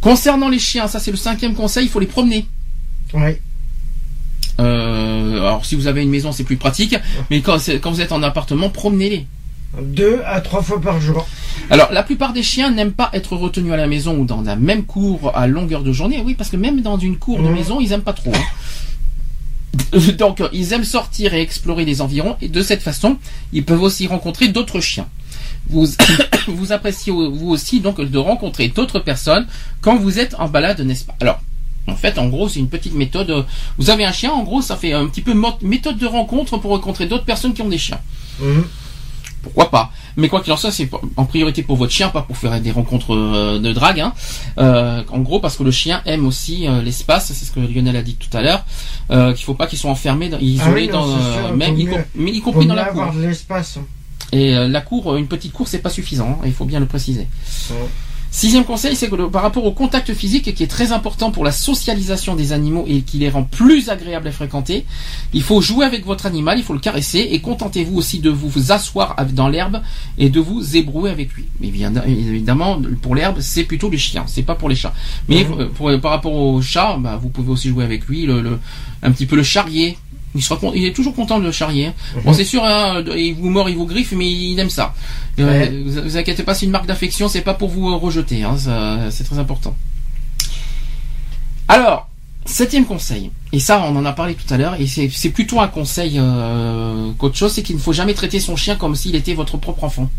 Concernant 0.00 0.48
les 0.48 0.58
chiens, 0.58 0.86
ça, 0.86 0.98
c'est 0.98 1.10
le 1.10 1.16
cinquième 1.16 1.54
conseil, 1.54 1.84
il 1.86 1.88
faut 1.90 2.00
les 2.00 2.06
promener. 2.06 2.46
Ouais. 3.14 3.40
Euh, 4.58 5.36
alors, 5.38 5.64
si 5.64 5.74
vous 5.74 5.86
avez 5.86 6.02
une 6.02 6.10
maison, 6.10 6.32
c'est 6.32 6.44
plus 6.44 6.56
pratique. 6.56 6.94
Mais 7.30 7.40
quand, 7.40 7.56
vous 7.58 8.00
êtes 8.00 8.12
en 8.12 8.22
appartement, 8.22 8.68
promenez-les. 8.70 9.26
Deux 9.80 10.20
à 10.26 10.40
trois 10.40 10.62
fois 10.62 10.80
par 10.80 11.00
jour. 11.00 11.26
Alors, 11.70 11.92
la 11.92 12.02
plupart 12.02 12.32
des 12.32 12.42
chiens 12.42 12.70
n'aiment 12.70 12.92
pas 12.92 13.10
être 13.12 13.36
retenus 13.36 13.72
à 13.72 13.76
la 13.76 13.86
maison 13.86 14.16
ou 14.18 14.24
dans 14.24 14.40
la 14.42 14.56
même 14.56 14.84
cour 14.84 15.30
à 15.36 15.46
longueur 15.46 15.82
de 15.82 15.92
journée. 15.92 16.20
Oui, 16.24 16.34
parce 16.34 16.50
que 16.50 16.56
même 16.56 16.80
dans 16.82 16.98
une 16.98 17.16
cour 17.18 17.40
de 17.42 17.48
maison, 17.48 17.80
ils 17.80 17.92
aiment 17.92 18.02
pas 18.02 18.12
trop. 18.12 18.32
hein. 18.34 19.98
Donc, 20.18 20.40
euh, 20.40 20.48
ils 20.52 20.72
aiment 20.72 20.84
sortir 20.84 21.32
et 21.34 21.40
explorer 21.40 21.84
les 21.84 22.00
environs. 22.00 22.36
Et 22.42 22.48
de 22.48 22.62
cette 22.62 22.82
façon, 22.82 23.16
ils 23.52 23.64
peuvent 23.64 23.82
aussi 23.82 24.06
rencontrer 24.08 24.48
d'autres 24.48 24.80
chiens. 24.80 25.06
Vous, 25.68 25.86
vous 26.48 26.72
appréciez 26.72 27.12
vous 27.12 27.50
aussi 27.50 27.80
donc 27.80 28.00
de 28.00 28.18
rencontrer 28.18 28.68
d'autres 28.68 28.98
personnes 29.00 29.46
quand 29.80 29.96
vous 29.96 30.18
êtes 30.18 30.34
en 30.38 30.48
balade, 30.48 30.80
n'est-ce 30.80 31.04
pas? 31.04 31.14
Alors, 31.20 31.40
en 31.86 31.96
fait, 31.96 32.18
en 32.18 32.28
gros, 32.28 32.48
c'est 32.48 32.58
une 32.60 32.68
petite 32.68 32.94
méthode. 32.94 33.44
Vous 33.78 33.90
avez 33.90 34.04
un 34.04 34.12
chien, 34.12 34.32
en 34.32 34.42
gros, 34.42 34.62
ça 34.62 34.76
fait 34.76 34.92
un 34.92 35.06
petit 35.06 35.22
peu 35.22 35.34
méthode 35.62 35.98
de 35.98 36.06
rencontre 36.06 36.58
pour 36.58 36.70
rencontrer 36.72 37.06
d'autres 37.06 37.24
personnes 37.24 37.54
qui 37.54 37.62
ont 37.62 37.68
des 37.68 37.78
chiens. 37.78 38.00
Mhm. 38.40 38.64
Pourquoi 39.42 39.70
pas? 39.70 39.90
Mais 40.16 40.28
quoi 40.28 40.42
qu'il 40.42 40.52
en 40.52 40.56
soit, 40.58 40.70
c'est 40.70 40.90
en 41.16 41.24
priorité 41.24 41.62
pour 41.62 41.76
votre 41.76 41.92
chien, 41.92 42.10
pas 42.10 42.20
pour 42.20 42.36
faire 42.36 42.60
des 42.60 42.70
rencontres 42.72 43.14
euh, 43.14 43.58
de 43.58 43.72
drague. 43.72 44.00
Hein. 44.00 44.12
Euh, 44.58 45.02
en 45.10 45.20
gros, 45.20 45.40
parce 45.40 45.56
que 45.56 45.62
le 45.62 45.70
chien 45.70 46.02
aime 46.04 46.26
aussi 46.26 46.68
euh, 46.68 46.82
l'espace, 46.82 47.32
c'est 47.32 47.46
ce 47.46 47.50
que 47.50 47.60
Lionel 47.60 47.96
a 47.96 48.02
dit 48.02 48.16
tout 48.16 48.36
à 48.36 48.42
l'heure, 48.42 48.64
euh, 49.10 49.32
qu'il 49.32 49.44
faut 49.46 49.54
pas 49.54 49.66
qu'ils 49.66 49.78
soient 49.78 49.90
enfermés, 49.90 50.28
dans- 50.28 50.38
isolés 50.38 50.62
Ah 50.66 50.74
oui, 50.74 50.88
non, 50.88 51.06
dans, 51.06 51.32
sûr, 51.32 51.56
même 51.56 51.78
y, 51.80 51.88
mais 52.16 52.32
y 52.32 52.40
compris 52.42 52.66
dans 52.66 52.74
la 52.74 52.84
cour. 52.84 53.00
avoir 53.02 53.16
de 53.16 53.22
l'espace. 53.26 53.78
Et 54.32 54.54
euh, 54.56 54.68
la 54.68 54.80
cour, 54.80 55.16
une 55.16 55.26
petite 55.26 55.52
cour, 55.52 55.66
c'est 55.68 55.78
pas 55.80 55.90
suffisant. 55.90 56.38
hein, 56.40 56.44
il 56.46 56.52
faut 56.52 56.64
bien 56.64 56.80
le 56.80 56.86
préciser. 56.86 57.26
Sixième 58.32 58.64
conseil, 58.64 58.94
c'est 58.94 59.08
que 59.10 59.16
le- 59.16 59.28
par 59.28 59.42
rapport 59.42 59.64
au 59.64 59.72
contact 59.72 60.14
physique, 60.14 60.54
qui 60.54 60.62
est 60.62 60.68
très 60.68 60.92
important 60.92 61.32
pour 61.32 61.42
la 61.44 61.50
socialisation 61.50 62.36
des 62.36 62.52
animaux 62.52 62.84
et 62.86 63.00
qui 63.02 63.18
les 63.18 63.28
rend 63.28 63.42
plus 63.42 63.88
agréables 63.88 64.28
à 64.28 64.30
fréquenter, 64.30 64.86
il 65.32 65.42
faut 65.42 65.60
jouer 65.60 65.84
avec 65.84 66.06
votre 66.06 66.26
animal, 66.26 66.56
il 66.56 66.62
faut 66.62 66.72
le 66.72 66.78
caresser 66.78 67.18
et 67.32 67.40
contentez-vous 67.40 67.96
aussi 67.98 68.20
de 68.20 68.30
vous, 68.30 68.48
vous 68.48 68.70
asseoir 68.70 69.16
dans 69.32 69.48
l'herbe 69.48 69.82
et 70.16 70.28
de 70.30 70.38
vous 70.38 70.76
ébrouer 70.76 71.10
avec 71.10 71.32
lui. 71.32 71.46
Mais 71.60 71.70
bien 71.70 71.92
évidemment, 72.06 72.80
pour 73.02 73.16
l'herbe, 73.16 73.38
c'est 73.40 73.64
plutôt 73.64 73.90
les 73.90 73.98
chiens, 73.98 74.22
c'est 74.28 74.42
pas 74.44 74.54
pour 74.54 74.68
les 74.68 74.76
chats. 74.76 74.94
Mais 75.28 75.42
Mhm. 75.42 75.60
euh, 75.62 75.66
pour- 75.66 76.00
par 76.00 76.12
rapport 76.12 76.32
au 76.34 76.62
chat, 76.62 76.98
bah, 77.00 77.18
vous 77.20 77.30
pouvez 77.30 77.50
aussi 77.50 77.68
jouer 77.70 77.82
avec 77.82 78.06
lui, 78.06 78.26
le, 78.26 78.42
le- 78.42 78.60
un 79.02 79.10
petit 79.10 79.26
peu 79.26 79.34
le 79.34 79.42
charrier. 79.42 79.98
Il, 80.34 80.42
sera, 80.42 80.56
con- 80.60 80.72
il 80.74 80.84
est 80.84 80.92
toujours 80.92 81.14
content 81.14 81.40
de 81.40 81.44
le 81.44 81.50
charrier. 81.52 81.86
hein. 81.86 81.94
Bon, 82.24 82.32
c'est 82.32 82.44
sûr, 82.44 82.64
hein, 82.64 83.02
il 83.16 83.34
vous 83.34 83.50
mord, 83.50 83.68
il 83.68 83.76
vous 83.76 83.86
griffe, 83.86 84.12
mais 84.12 84.30
il 84.30 84.58
aime 84.60 84.70
ça. 84.70 84.94
Euh, 85.40 85.82
vous, 85.86 86.02
vous 86.02 86.16
inquiétez 86.16 86.42
pas, 86.44 86.54
c'est 86.54 86.66
une 86.66 86.72
marque 86.72 86.86
d'affection, 86.86 87.28
c'est 87.28 87.40
pas 87.40 87.54
pour 87.54 87.68
vous 87.68 87.90
euh, 87.90 87.96
rejeter, 87.96 88.44
hein, 88.44 88.56
c'est 89.10 89.24
très 89.24 89.38
important. 89.38 89.74
Alors, 91.68 92.08
septième 92.44 92.84
conseil, 92.84 93.30
et 93.52 93.60
ça 93.60 93.80
on 93.82 93.94
en 93.96 94.04
a 94.04 94.12
parlé 94.12 94.34
tout 94.34 94.52
à 94.52 94.56
l'heure, 94.56 94.74
et 94.80 94.86
c'est 94.86 95.08
c'est 95.10 95.30
plutôt 95.30 95.60
un 95.60 95.68
conseil 95.68 96.14
euh, 96.18 97.12
qu'autre 97.18 97.36
chose, 97.36 97.52
c'est 97.52 97.62
qu'il 97.62 97.76
ne 97.76 97.80
faut 97.80 97.92
jamais 97.92 98.14
traiter 98.14 98.40
son 98.40 98.56
chien 98.56 98.76
comme 98.76 98.94
s'il 98.96 99.14
était 99.14 99.34
votre 99.34 99.56
propre 99.56 99.84
enfant. 99.84 100.10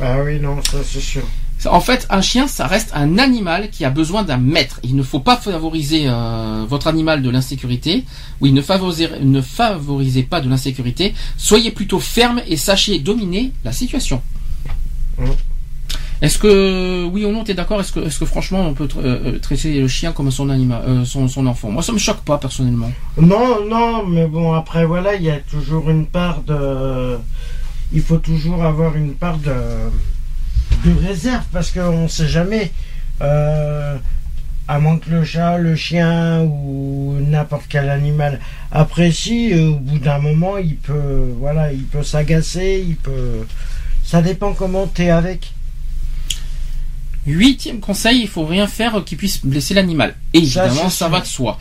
Ah 0.00 0.18
oui, 0.24 0.38
non, 0.40 0.56
ça 0.62 0.78
c'est 0.84 1.00
sûr. 1.00 1.22
En 1.66 1.80
fait, 1.80 2.06
un 2.10 2.20
chien, 2.20 2.46
ça 2.48 2.66
reste 2.66 2.90
un 2.94 3.18
animal 3.18 3.70
qui 3.70 3.84
a 3.84 3.90
besoin 3.90 4.22
d'un 4.24 4.36
maître. 4.38 4.80
Il 4.82 4.96
ne 4.96 5.02
faut 5.02 5.20
pas 5.20 5.36
favoriser 5.36 6.04
euh, 6.06 6.64
votre 6.68 6.86
animal 6.88 7.22
de 7.22 7.30
l'insécurité. 7.30 8.04
Oui, 8.40 8.52
ne 8.52 8.62
favorisez, 8.62 9.08
ne 9.20 9.40
favorisez 9.40 10.24
pas 10.24 10.40
de 10.40 10.48
l'insécurité. 10.48 11.14
Soyez 11.36 11.70
plutôt 11.70 12.00
ferme 12.00 12.40
et 12.48 12.56
sachez 12.56 12.98
dominer 12.98 13.52
la 13.64 13.72
situation. 13.72 14.20
Est-ce 16.20 16.38
que 16.38 17.04
oui 17.12 17.24
ou 17.24 17.32
non 17.32 17.42
t'es 17.42 17.54
d'accord? 17.54 17.80
Est-ce 17.80 17.90
que 17.92 17.98
est-ce 18.00 18.18
que 18.20 18.24
franchement 18.24 18.60
on 18.68 18.74
peut 18.74 18.86
tra- 18.86 19.00
euh, 19.04 19.38
traiter 19.40 19.80
le 19.80 19.88
chien 19.88 20.12
comme 20.12 20.30
son 20.30 20.50
animal, 20.50 20.80
euh, 20.86 21.04
son, 21.04 21.26
son 21.26 21.46
enfant? 21.48 21.70
Moi 21.70 21.82
ça 21.82 21.92
me 21.92 21.98
choque 21.98 22.20
pas 22.20 22.38
personnellement. 22.38 22.92
Non, 23.16 23.64
non, 23.68 24.06
mais 24.06 24.26
bon, 24.28 24.52
après, 24.52 24.84
voilà, 24.84 25.16
il 25.16 25.22
y 25.24 25.30
a 25.30 25.38
toujours 25.40 25.90
une 25.90 26.06
part 26.06 26.42
de. 26.42 27.18
Il 27.92 28.02
faut 28.02 28.18
toujours 28.18 28.64
avoir 28.64 28.94
une 28.96 29.14
part 29.14 29.36
de, 29.38 29.52
de 30.84 31.06
réserve 31.06 31.44
parce 31.52 31.70
qu'on 31.70 32.02
ne 32.04 32.08
sait 32.08 32.28
jamais. 32.28 32.70
euh, 33.20 33.96
à 34.68 34.78
moins 34.78 34.98
que 34.98 35.10
le 35.10 35.24
chat, 35.24 35.58
le 35.58 35.74
chien 35.76 36.40
ou 36.42 37.16
n'importe 37.20 37.64
quel 37.68 37.90
animal 37.90 38.40
apprécie, 38.70 39.52
euh, 39.52 39.70
au 39.70 39.76
bout 39.76 39.98
d'un 39.98 40.18
moment, 40.18 40.56
il 40.56 40.76
peut, 40.76 41.34
voilà, 41.38 41.72
il 41.72 41.82
peut 41.84 42.02
s'agacer, 42.04 42.84
il 42.86 42.96
peut. 42.96 43.44
Ça 44.04 44.22
dépend 44.22 44.54
comment 44.54 44.86
t'es 44.86 45.10
avec. 45.10 45.52
Huitième 47.26 47.78
conseil, 47.78 48.20
il 48.20 48.28
faut 48.28 48.44
rien 48.44 48.66
faire 48.66 49.04
qui 49.04 49.14
puisse 49.14 49.44
blesser 49.44 49.74
l'animal. 49.74 50.16
Et 50.34 50.38
évidemment, 50.38 50.90
ça, 50.90 51.08
va 51.08 51.20
de 51.20 51.26
soi. 51.26 51.58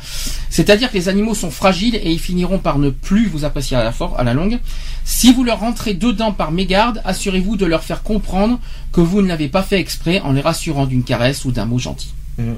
C'est-à-dire 0.49 0.89
que 0.89 0.97
les 0.97 1.07
animaux 1.07 1.35
sont 1.35 1.51
fragiles 1.51 1.95
et 1.95 2.11
ils 2.11 2.19
finiront 2.19 2.57
par 2.57 2.79
ne 2.79 2.89
plus 2.89 3.27
vous 3.27 3.45
apprécier 3.45 3.77
à 3.77 3.83
la, 3.83 3.91
for- 3.91 4.19
à 4.19 4.23
la 4.23 4.33
longue. 4.33 4.59
Si 5.05 5.31
vous 5.31 5.43
leur 5.43 5.59
rentrez 5.59 5.93
dedans 5.93 6.31
par 6.31 6.51
mégarde, 6.51 7.01
assurez-vous 7.05 7.57
de 7.57 7.65
leur 7.67 7.83
faire 7.83 8.01
comprendre 8.01 8.59
que 8.91 9.01
vous 9.01 9.21
ne 9.21 9.27
l'avez 9.27 9.49
pas 9.49 9.61
fait 9.61 9.79
exprès 9.79 10.19
en 10.21 10.31
les 10.33 10.41
rassurant 10.41 10.87
d'une 10.87 11.03
caresse 11.03 11.45
ou 11.45 11.51
d'un 11.51 11.65
mot 11.65 11.77
gentil. 11.79 12.13
Mhm. 12.39 12.55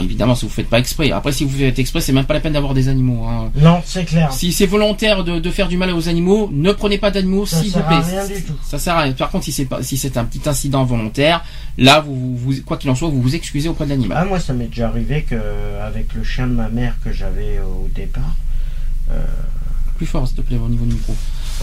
Évidemment, 0.00 0.34
si 0.34 0.46
vous 0.46 0.50
faites 0.50 0.68
pas 0.68 0.78
exprès. 0.78 1.10
Après, 1.12 1.32
si 1.32 1.44
vous 1.44 1.50
faites 1.58 1.78
exprès, 1.78 2.00
c'est 2.00 2.12
même 2.12 2.24
pas 2.24 2.34
la 2.34 2.40
peine 2.40 2.52
d'avoir 2.54 2.72
des 2.74 2.88
animaux. 2.88 3.26
hein. 3.26 3.50
Non, 3.56 3.82
c'est 3.84 4.04
clair. 4.04 4.32
Si 4.32 4.52
c'est 4.52 4.66
volontaire 4.66 5.24
de, 5.24 5.38
de 5.40 5.50
faire 5.50 5.68
du 5.68 5.76
mal 5.76 5.90
aux 5.90 6.08
animaux, 6.08 6.48
ne 6.52 6.72
prenez 6.72 6.98
pas 6.98 7.10
d'animaux, 7.10 7.44
Ça 7.46 7.58
s'il 7.58 7.68
vous 7.68 7.74
sert 7.74 7.86
plaît. 7.86 7.96
à 7.96 8.00
rien 8.00 8.26
du 8.26 8.42
tout. 8.42 8.54
Ça 8.64 8.78
sert 8.78 8.94
à 8.96 9.02
rien. 9.02 9.12
Par 9.12 9.30
contre, 9.30 9.44
si 9.44 9.52
c'est 9.52 9.64
pas, 9.66 9.82
si 9.82 9.96
c'est 9.96 10.16
un 10.16 10.24
petit 10.24 10.48
incident 10.48 10.84
volontaire, 10.84 11.44
là, 11.78 12.00
vous, 12.00 12.14
vous- 12.14 12.36
vous- 12.38 12.62
quoi 12.64 12.76
qu'il 12.78 12.88
en 12.90 12.94
soit, 12.94 13.08
vous 13.08 13.20
vous 13.20 13.34
excusez 13.34 13.68
auprès 13.68 13.84
de 13.84 13.90
l'animal. 13.90 14.18
Ah, 14.20 14.24
moi, 14.24 14.40
ça 14.40 14.52
m'est 14.52 14.66
déjà 14.66 14.88
arrivé 14.88 15.22
que 15.22 15.36
avec 15.82 16.14
le 16.14 16.24
chien 16.24 16.46
de 16.46 16.52
ma 16.54 16.68
mère 16.68 16.94
que 17.04 17.12
j'avais 17.12 17.58
au 17.60 17.88
départ. 17.94 18.34
Plus 19.96 20.06
fort, 20.06 20.26
s'il 20.26 20.36
te 20.36 20.40
plaît, 20.42 20.56
au 20.64 20.68
niveau 20.68 20.84
du 20.84 20.94
micro. 20.94 21.14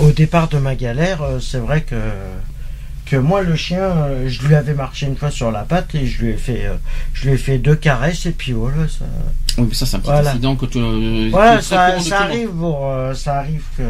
Au 0.02 0.12
départ 0.12 0.48
de 0.48 0.58
ma 0.60 0.76
galère, 0.76 1.22
euh, 1.24 1.40
c'est 1.40 1.58
vrai 1.58 1.82
que 1.82 1.96
que 3.10 3.16
moi 3.18 3.42
le 3.42 3.56
chien, 3.56 3.80
euh, 3.82 4.30
je 4.30 4.42
lui 4.48 4.54
avais 4.56 4.74
marché 4.74 5.08
une 5.08 5.16
fois 5.18 5.32
sur 5.32 5.52
la 5.52 5.64
patte 5.64 5.96
et 5.96 6.06
je 6.06 6.22
lui 6.24 6.32
ai 6.32 6.38
fait 6.38 6.66
euh, 6.66 6.76
je 7.14 7.28
lui 7.28 7.34
ai 7.34 7.38
fait 7.38 7.58
deux 7.58 7.76
caresses 7.76 8.26
et 8.26 8.32
puis 8.32 8.52
voilà 8.54 8.88
ça. 8.88 9.06
Oui, 9.58 9.66
mais 9.70 9.74
ça, 9.74 9.86
c'est 9.86 9.96
un 9.96 10.00
petit 10.00 10.12
Voilà. 10.12 10.30
incident 10.32 10.56
que 10.56 10.66
tu. 10.68 10.78
euh, 10.80 11.28
Voilà, 11.32 11.54
très 11.54 11.62
ça, 11.64 12.00
ça 12.00 12.22
arrive 12.22 12.50
pour 12.50 12.88
euh, 12.88 13.14
ça 13.14 13.40
arrive 13.40 13.64
que 13.78 13.84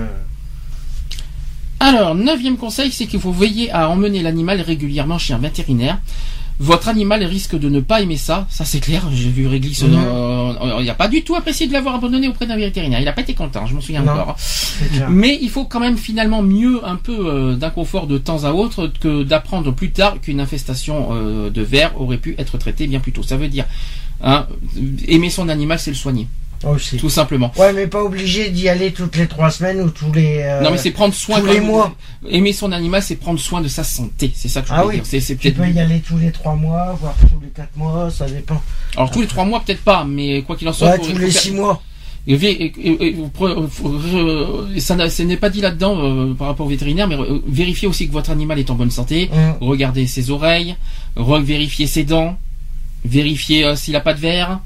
Alors, 1.81 2.15
neuvième 2.15 2.57
conseil, 2.57 2.91
c'est 2.91 3.05
qu'il 3.07 3.19
faut 3.19 3.31
veiller 3.31 3.71
à 3.71 3.89
emmener 3.89 4.21
l'animal 4.21 4.59
régulièrement 4.61 5.17
chez 5.17 5.33
un 5.33 5.37
vétérinaire. 5.37 5.97
Votre 6.61 6.90
animal 6.90 7.23
risque 7.23 7.57
de 7.57 7.69
ne 7.69 7.80
pas 7.80 8.02
aimer 8.02 8.18
ça, 8.18 8.45
ça 8.49 8.65
c'est 8.65 8.81
clair. 8.81 9.07
J'ai 9.14 9.30
vu 9.30 9.48
Réglisse, 9.48 9.84
Mhm. 9.84 9.94
euh, 9.95 10.53
euh, 10.61 10.77
il 10.81 10.86
n'a 10.88 10.94
pas 10.94 11.07
du 11.07 11.23
tout 11.23 11.36
apprécié 11.36 11.68
de 11.68 11.73
l'avoir 11.73 11.95
abandonné 11.95 12.27
auprès 12.27 12.45
d'un 12.48 12.57
vétérinaire. 12.57 12.99
Il 12.99 13.06
n'a 13.06 13.14
pas 13.14 13.22
été 13.22 13.34
content, 13.34 13.65
je 13.65 13.73
m'en 13.73 13.80
souviens 13.81 14.02
Non. 14.03 14.11
encore. 14.11 14.36
Mais 15.10 15.40
il 15.41 15.49
faut 15.49 15.64
quand 15.64 15.80
même 15.80 15.98
finalement 15.98 16.41
mieux 16.41 16.81
un 16.86 16.98
peu 16.98 17.15
euh, 17.18 17.56
d'inconfort 17.56 18.07
de 18.07 18.18
temps 18.18 18.44
à 18.44 18.52
autre 18.52 18.91
que 18.99 19.23
d'apprendre 19.23 19.72
plus 19.72 19.91
tard 19.91 20.19
qu'une 20.22 20.41
infestation 20.41 21.10
euh, 21.11 21.49
de 21.49 21.61
vers 21.61 21.99
aurait 21.99 22.18
pu 22.18 22.36
être 22.38 22.57
traitée 22.57 22.88
bien 22.88 22.99
plus 22.99 23.14
tôt. 23.14 23.23
Ça 23.23 23.38
veut 23.38 23.48
dire, 23.48 23.65
hein, 24.22 24.45
aimer 25.07 25.30
son 25.30 25.48
animal, 25.48 25.80
c'est 25.80 25.91
le 25.91 25.95
soigner, 25.95 26.27
aussi. 26.68 26.98
tout 26.98 27.10
simplement. 27.10 27.52
Ouais, 27.57 27.72
mais 27.73 27.88
pas 27.88 28.03
obligé 28.03 28.49
d'y 28.49 28.68
aller 28.69 28.91
toutes 28.91 29.15
les 29.15 29.27
trois 29.27 29.49
semaines 29.52 29.81
ou 29.81 29.90
tous 29.90 30.11
les. 30.11 30.40
euh, 30.44 30.61
non 30.61 30.72
mais 30.72 30.77
c'est 30.77 30.91
prendre 30.91 31.14
soin 31.14 31.40
tous 31.40 31.45
les 31.48 31.60
mois. 31.61 31.95
Aimer 32.30 32.52
son 32.53 32.72
animal, 32.72 33.02
c'est 33.02 33.15
prendre 33.15 33.40
soin 33.40 33.61
de 33.61 33.68
sa 33.68 33.84
santé. 33.84 34.31
C'est 34.36 34.49
ça 34.49 34.61
que 34.61 34.68
je 34.68 34.73
Ah 34.73 34.81
veux 34.84 34.90
oui. 34.90 34.95
dire. 34.95 35.06
C'est, 35.06 35.19
c'est 35.22 35.36
Tu 35.38 35.52
peux 35.52 35.68
y 35.68 35.80
aller 35.80 35.99
tous 36.02 36.18
les 36.18 36.31
trois 36.31 36.56
mois, 36.56 36.98
voire 36.99 37.15
tous 37.22 37.40
les 37.41 37.49
quatre 37.49 37.76
mois, 37.77 38.10
ça 38.11 38.26
dépend. 38.27 38.61
Alors 38.95 39.10
tous 39.11 39.22
les 39.22 39.27
trois 39.27 39.45
mois 39.45 39.61
peut-être 39.65 39.84
pas, 39.84 40.03
mais 40.03 40.41
quoi 40.44 40.56
qu'il 40.56 40.68
en 40.68 40.73
soit, 40.73 40.90
Ouais, 40.90 40.99
tous 40.99 41.18
les 41.18 41.31
six 41.31 41.52
mois. 41.52 41.81
Et, 42.27 42.38
ça, 44.80 44.95
n'a- 44.95 45.10
ce 45.10 45.23
n'est 45.23 45.38
pas 45.38 45.49
dit 45.49 45.61
là-dedans 45.61 45.95
euh, 45.99 46.34
par 46.34 46.48
rapport 46.48 46.65
au 46.65 46.69
vétérinaire, 46.69 47.07
mais 47.07 47.15
euh, 47.15 47.40
vérifiez 47.48 47.88
aussi 47.88 48.07
que 48.07 48.14
votre 48.14 48.30
animal 48.30 48.60
est 48.60 48.69
en 48.69 48.76
bonne 48.76 48.91
santé. 48.91 49.30
Hum. 49.34 49.56
Regardez 49.61 50.06
ses 50.07 50.30
oreilles, 50.30 50.76
re- 51.18 51.41
vérifiez 51.41 51.88
ses 51.88 52.03
dents, 52.03 52.38
vérifiez 53.06 53.64
euh, 53.65 53.76
s'il 53.76 53.95
a 53.95 54.02
pas 54.02 54.14
de 54.14 54.19
verre. 54.19 54.60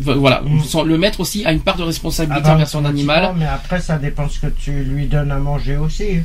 Voilà, 0.00 0.42
Mm. 0.42 0.82
Le 0.86 0.98
maître 0.98 1.20
aussi 1.20 1.44
a 1.44 1.52
une 1.52 1.60
part 1.60 1.76
de 1.76 1.82
responsabilité 1.84 2.40
Ah 2.44 2.48
bah, 2.48 2.54
envers 2.54 2.68
son 2.68 2.84
animal. 2.84 3.32
Mais 3.38 3.46
après, 3.46 3.80
ça 3.80 3.96
dépend 3.98 4.28
ce 4.28 4.40
que 4.40 4.46
tu 4.48 4.72
lui 4.84 5.06
donnes 5.06 5.30
à 5.30 5.38
manger 5.38 5.76
aussi. 5.76 6.20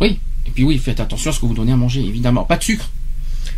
Et 0.00 0.50
puis 0.54 0.64
oui, 0.64 0.78
faites 0.78 1.00
attention 1.00 1.30
à 1.30 1.34
ce 1.34 1.40
que 1.40 1.46
vous 1.46 1.54
donnez 1.54 1.72
à 1.72 1.76
manger, 1.76 2.00
évidemment. 2.00 2.44
Pas 2.44 2.56
de 2.56 2.62
sucre. 2.62 2.88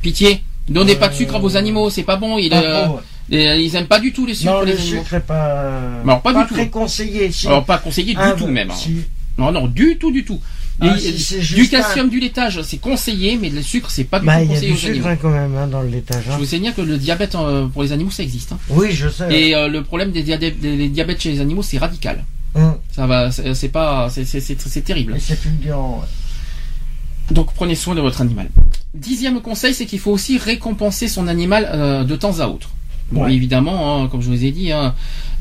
Pitié. 0.03 0.43
Donnez 0.69 0.97
pas 0.97 1.09
de 1.09 1.15
sucre 1.15 1.35
à 1.37 1.39
vos 1.39 1.57
animaux, 1.57 1.89
c'est 1.91 2.03
pas 2.03 2.16
bon. 2.16 2.37
Ils, 2.39 2.51
Pas 2.51 2.62
euh, 2.62 2.87
et- 3.31 3.61
ils 3.61 3.74
aiment 3.77 3.87
pas 3.87 4.01
du 4.01 4.12
tout 4.12 4.27
les 4.27 4.35
sucres 4.35 4.53
non, 4.53 4.61
les 4.62 4.73
le 4.73 4.78
animaux. 4.78 4.99
sucre 5.03 5.15
est 5.15 5.20
pas, 5.20 5.70
Alors, 6.05 6.20
pas 6.23 6.32
du 6.32 6.47
tout. 6.49 6.55
très 6.55 6.69
conseillé. 6.69 7.31
Si. 7.31 7.47
Alors 7.47 7.65
pas 7.65 7.78
conseillé 7.78 8.12
du 8.15 8.20
Ah, 8.20 8.32
tout 8.37 8.47
même. 8.47 8.70
hein. 8.70 8.74
si. 8.77 9.03
Non, 9.39 9.53
non, 9.53 9.66
du 9.69 9.99
tout, 9.99 10.11
du 10.12 10.24
tout. 10.24 10.41
Ah, 10.82 10.97
Et, 11.05 11.12
du 11.55 11.69
calcium, 11.69 12.09
du 12.09 12.20
laitage, 12.20 12.62
c'est 12.62 12.78
conseillé, 12.78 13.36
mais 13.40 13.51
le 13.51 13.61
sucre, 13.62 13.90
c'est 13.90 14.05
pas 14.05 14.19
du 14.20 14.27
Bah, 14.27 14.36
tout 14.39 14.43
il 14.44 14.48
y 14.48 14.51
a 14.51 14.55
conseillé 14.55 14.73
du 14.73 14.86
animaux. 14.86 14.94
sucre 14.97 15.07
hein, 15.09 15.16
quand 15.20 15.31
même 15.31 15.57
hein, 15.57 15.66
dans 15.66 15.82
le 15.82 15.89
laitage. 15.89 16.24
Je 16.27 16.31
hein. 16.32 16.36
vous 16.39 16.44
signale 16.47 16.74
que 16.74 16.81
le 16.81 16.97
diabète 16.97 17.35
euh, 17.35 17.66
pour 17.66 17.82
les 17.82 17.93
animaux, 17.93 18.11
ça 18.11 18.23
existe. 18.23 18.52
hein. 18.52 18.59
Oui, 18.70 18.93
je 18.93 19.09
sais. 19.09 19.28
Et 19.32 19.55
euh, 19.55 19.69
le 19.69 19.82
problème 19.82 20.11
des, 20.12 20.23
diabètes 20.23 21.20
chez 21.20 21.32
les 21.32 21.40
animaux, 21.40 21.62
c'est 21.62 21.78
radical. 21.78 22.24
Hum. 22.55 22.77
Ça 22.90 23.07
va, 23.07 23.31
c'est 23.31 23.69
pas, 23.69 24.09
c'est- 24.11 24.85
terrible. 24.85 25.16
Et 25.16 25.20
c'est 25.20 25.36
fulgurant. 25.36 26.01
ouais. 26.02 27.35
Donc 27.35 27.52
prenez 27.55 27.74
soin 27.74 27.94
de 27.94 28.01
votre 28.01 28.20
animal. 28.20 28.48
Dixième 28.94 29.40
conseil, 29.40 29.73
c'est 29.74 29.86
qu'il 29.86 30.01
faut 30.01 30.11
aussi 30.11 30.36
récompenser 30.39 31.07
son 31.07 31.28
animal 31.28 31.69
euh, 31.73 32.05
de 32.05 32.16
temps 32.16 32.40
à 32.40 32.48
autre. 32.48 32.70
Bon, 33.12 33.24
Ouais. 33.24 33.35
évidemment, 33.35 34.05
hein, 34.05 34.09
comme 34.09 34.23
je 34.23 34.28
vous 34.28 34.45
ai 34.45 34.53
dit, 34.53 34.70
hein, 34.70 34.95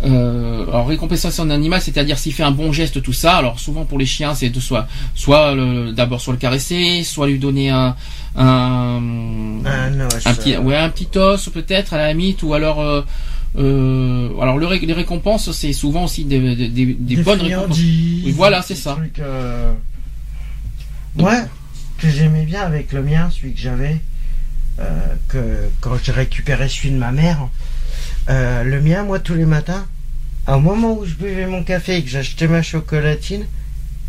euh, 0.04 0.64
alors 0.70 0.88
récompenser 0.88 1.30
son 1.30 1.50
animal, 1.52 1.80
c'est-à-dire 1.82 2.18
s'il 2.18 2.34
fait 2.34 2.42
un 2.44 2.52
bon 2.52 2.72
geste, 2.72 3.02
tout 3.04 3.14
ça. 3.14 3.36
Alors 3.38 3.60
souvent 3.60 3.86
pour 3.86 4.00
les 4.00 4.06
chiens, 4.08 4.34
c'est 4.34 4.50
de 4.50 4.60
soit, 4.60 4.88
soit 5.14 5.54
d'abord 5.94 6.20
soit 6.20 6.34
le 6.34 6.40
caresser, 6.40 7.04
soit 7.04 7.28
lui 7.28 7.38
donner 7.38 7.70
un, 7.70 7.96
un, 8.36 9.02
Un 9.66 10.00
os. 10.02 10.26
un 10.26 10.34
petit, 10.34 10.58
ouais, 10.58 10.78
un 10.78 10.90
petit 10.90 11.16
os 11.18 11.50
peut-être 11.50 11.94
à 11.94 11.98
la 11.98 12.12
limite, 12.14 12.42
ou 12.44 12.54
alors, 12.56 12.80
euh, 12.82 13.02
euh, 13.58 14.30
alors 14.42 14.58
le 14.58 14.66
ré- 14.66 14.80
les 14.80 14.94
récompenses, 14.94 15.52
c'est 15.52 15.74
souvent 15.74 16.06
aussi 16.06 16.24
des, 16.26 16.40
des, 16.56 16.70
des- 16.70 16.86
des 16.86 16.94
des 16.96 17.24
bonnes 17.24 17.42
récompenses. 17.42 17.78
Oui, 17.80 18.32
voilà, 18.36 18.62
c'est 18.64 18.76
ça. 18.76 18.94
trucs, 18.96 19.22
Ouais, 21.18 21.44
que 21.98 22.10
j'aimais 22.10 22.46
bien 22.46 22.62
avec 22.62 22.94
le 22.94 23.04
mien, 23.04 23.30
celui 23.32 23.54
que 23.54 23.60
j'avais, 23.60 24.00
que 25.28 25.38
quand 25.82 25.92
j'ai 26.04 26.12
récupéré 26.12 26.68
celui 26.70 26.92
de 26.92 26.98
ma 26.98 27.12
mère, 27.12 27.48
euh, 28.30 28.64
le 28.64 28.82
mien, 28.82 29.04
moi, 29.04 29.20
tous 29.20 29.34
les 29.34 29.46
matins, 29.46 29.86
au 30.48 30.60
moment 30.60 30.94
où 30.98 31.06
je 31.06 31.14
buvais 31.16 31.46
mon 31.48 31.64
café 31.64 31.98
et 31.98 32.04
que 32.04 32.10
j'achetais 32.10 32.48
ma 32.48 32.62
chocolatine, 32.62 33.46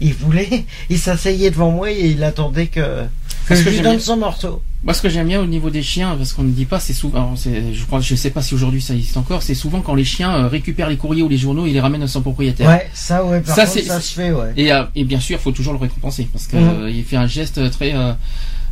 il 0.00 0.14
voulait, 0.14 0.64
il 0.90 0.98
s'asseyait 0.98 1.50
devant 1.50 1.70
moi 1.70 1.90
et 1.90 2.06
il 2.08 2.22
attendait 2.24 2.66
que, 2.68 3.04
que 3.46 3.54
je 3.54 3.68
lui 3.68 3.80
donne 3.80 3.96
bien. 3.96 3.98
son 3.98 4.16
morceau. 4.16 4.62
Moi, 4.82 4.94
ce 4.94 5.02
que 5.02 5.10
j'aime 5.10 5.28
bien 5.28 5.42
au 5.42 5.46
niveau 5.46 5.68
des 5.68 5.82
chiens, 5.82 6.16
parce 6.16 6.32
qu'on 6.32 6.42
ne 6.42 6.52
dit 6.52 6.64
pas, 6.64 6.80
c'est 6.80 6.94
souvent, 6.94 7.34
je 7.36 7.84
crois, 7.84 8.00
je 8.00 8.14
sais 8.14 8.30
pas 8.30 8.40
si 8.40 8.54
aujourd'hui 8.54 8.80
ça 8.80 8.94
existe 8.94 9.18
encore, 9.18 9.42
c'est 9.42 9.54
souvent 9.54 9.82
quand 9.82 9.94
les 9.94 10.04
chiens 10.06 10.32
euh, 10.34 10.48
récupèrent 10.48 10.88
les 10.88 10.96
courriers 10.96 11.22
ou 11.22 11.28
les 11.28 11.36
journaux, 11.36 11.66
ils 11.66 11.74
les 11.74 11.80
ramènent 11.80 12.02
à 12.02 12.08
son 12.08 12.22
propriétaire. 12.22 12.66
Ouais, 12.66 12.88
ça, 12.94 13.22
ouais, 13.22 13.42
par 13.42 13.54
Ça, 13.54 13.66
contre, 13.66 13.84
ça 13.84 14.00
se 14.00 14.14
fait, 14.14 14.32
ouais. 14.32 14.52
Et, 14.56 14.72
euh, 14.72 14.84
et 14.94 15.04
bien 15.04 15.20
sûr, 15.20 15.36
il 15.38 15.42
faut 15.42 15.52
toujours 15.52 15.74
le 15.74 15.78
récompenser 15.78 16.26
parce 16.32 16.46
que 16.46 16.56
Mhm. 16.56 16.68
euh, 16.84 17.02
fait 17.06 17.16
un 17.16 17.26
geste 17.26 17.70
très. 17.72 17.92
euh, 17.94 18.12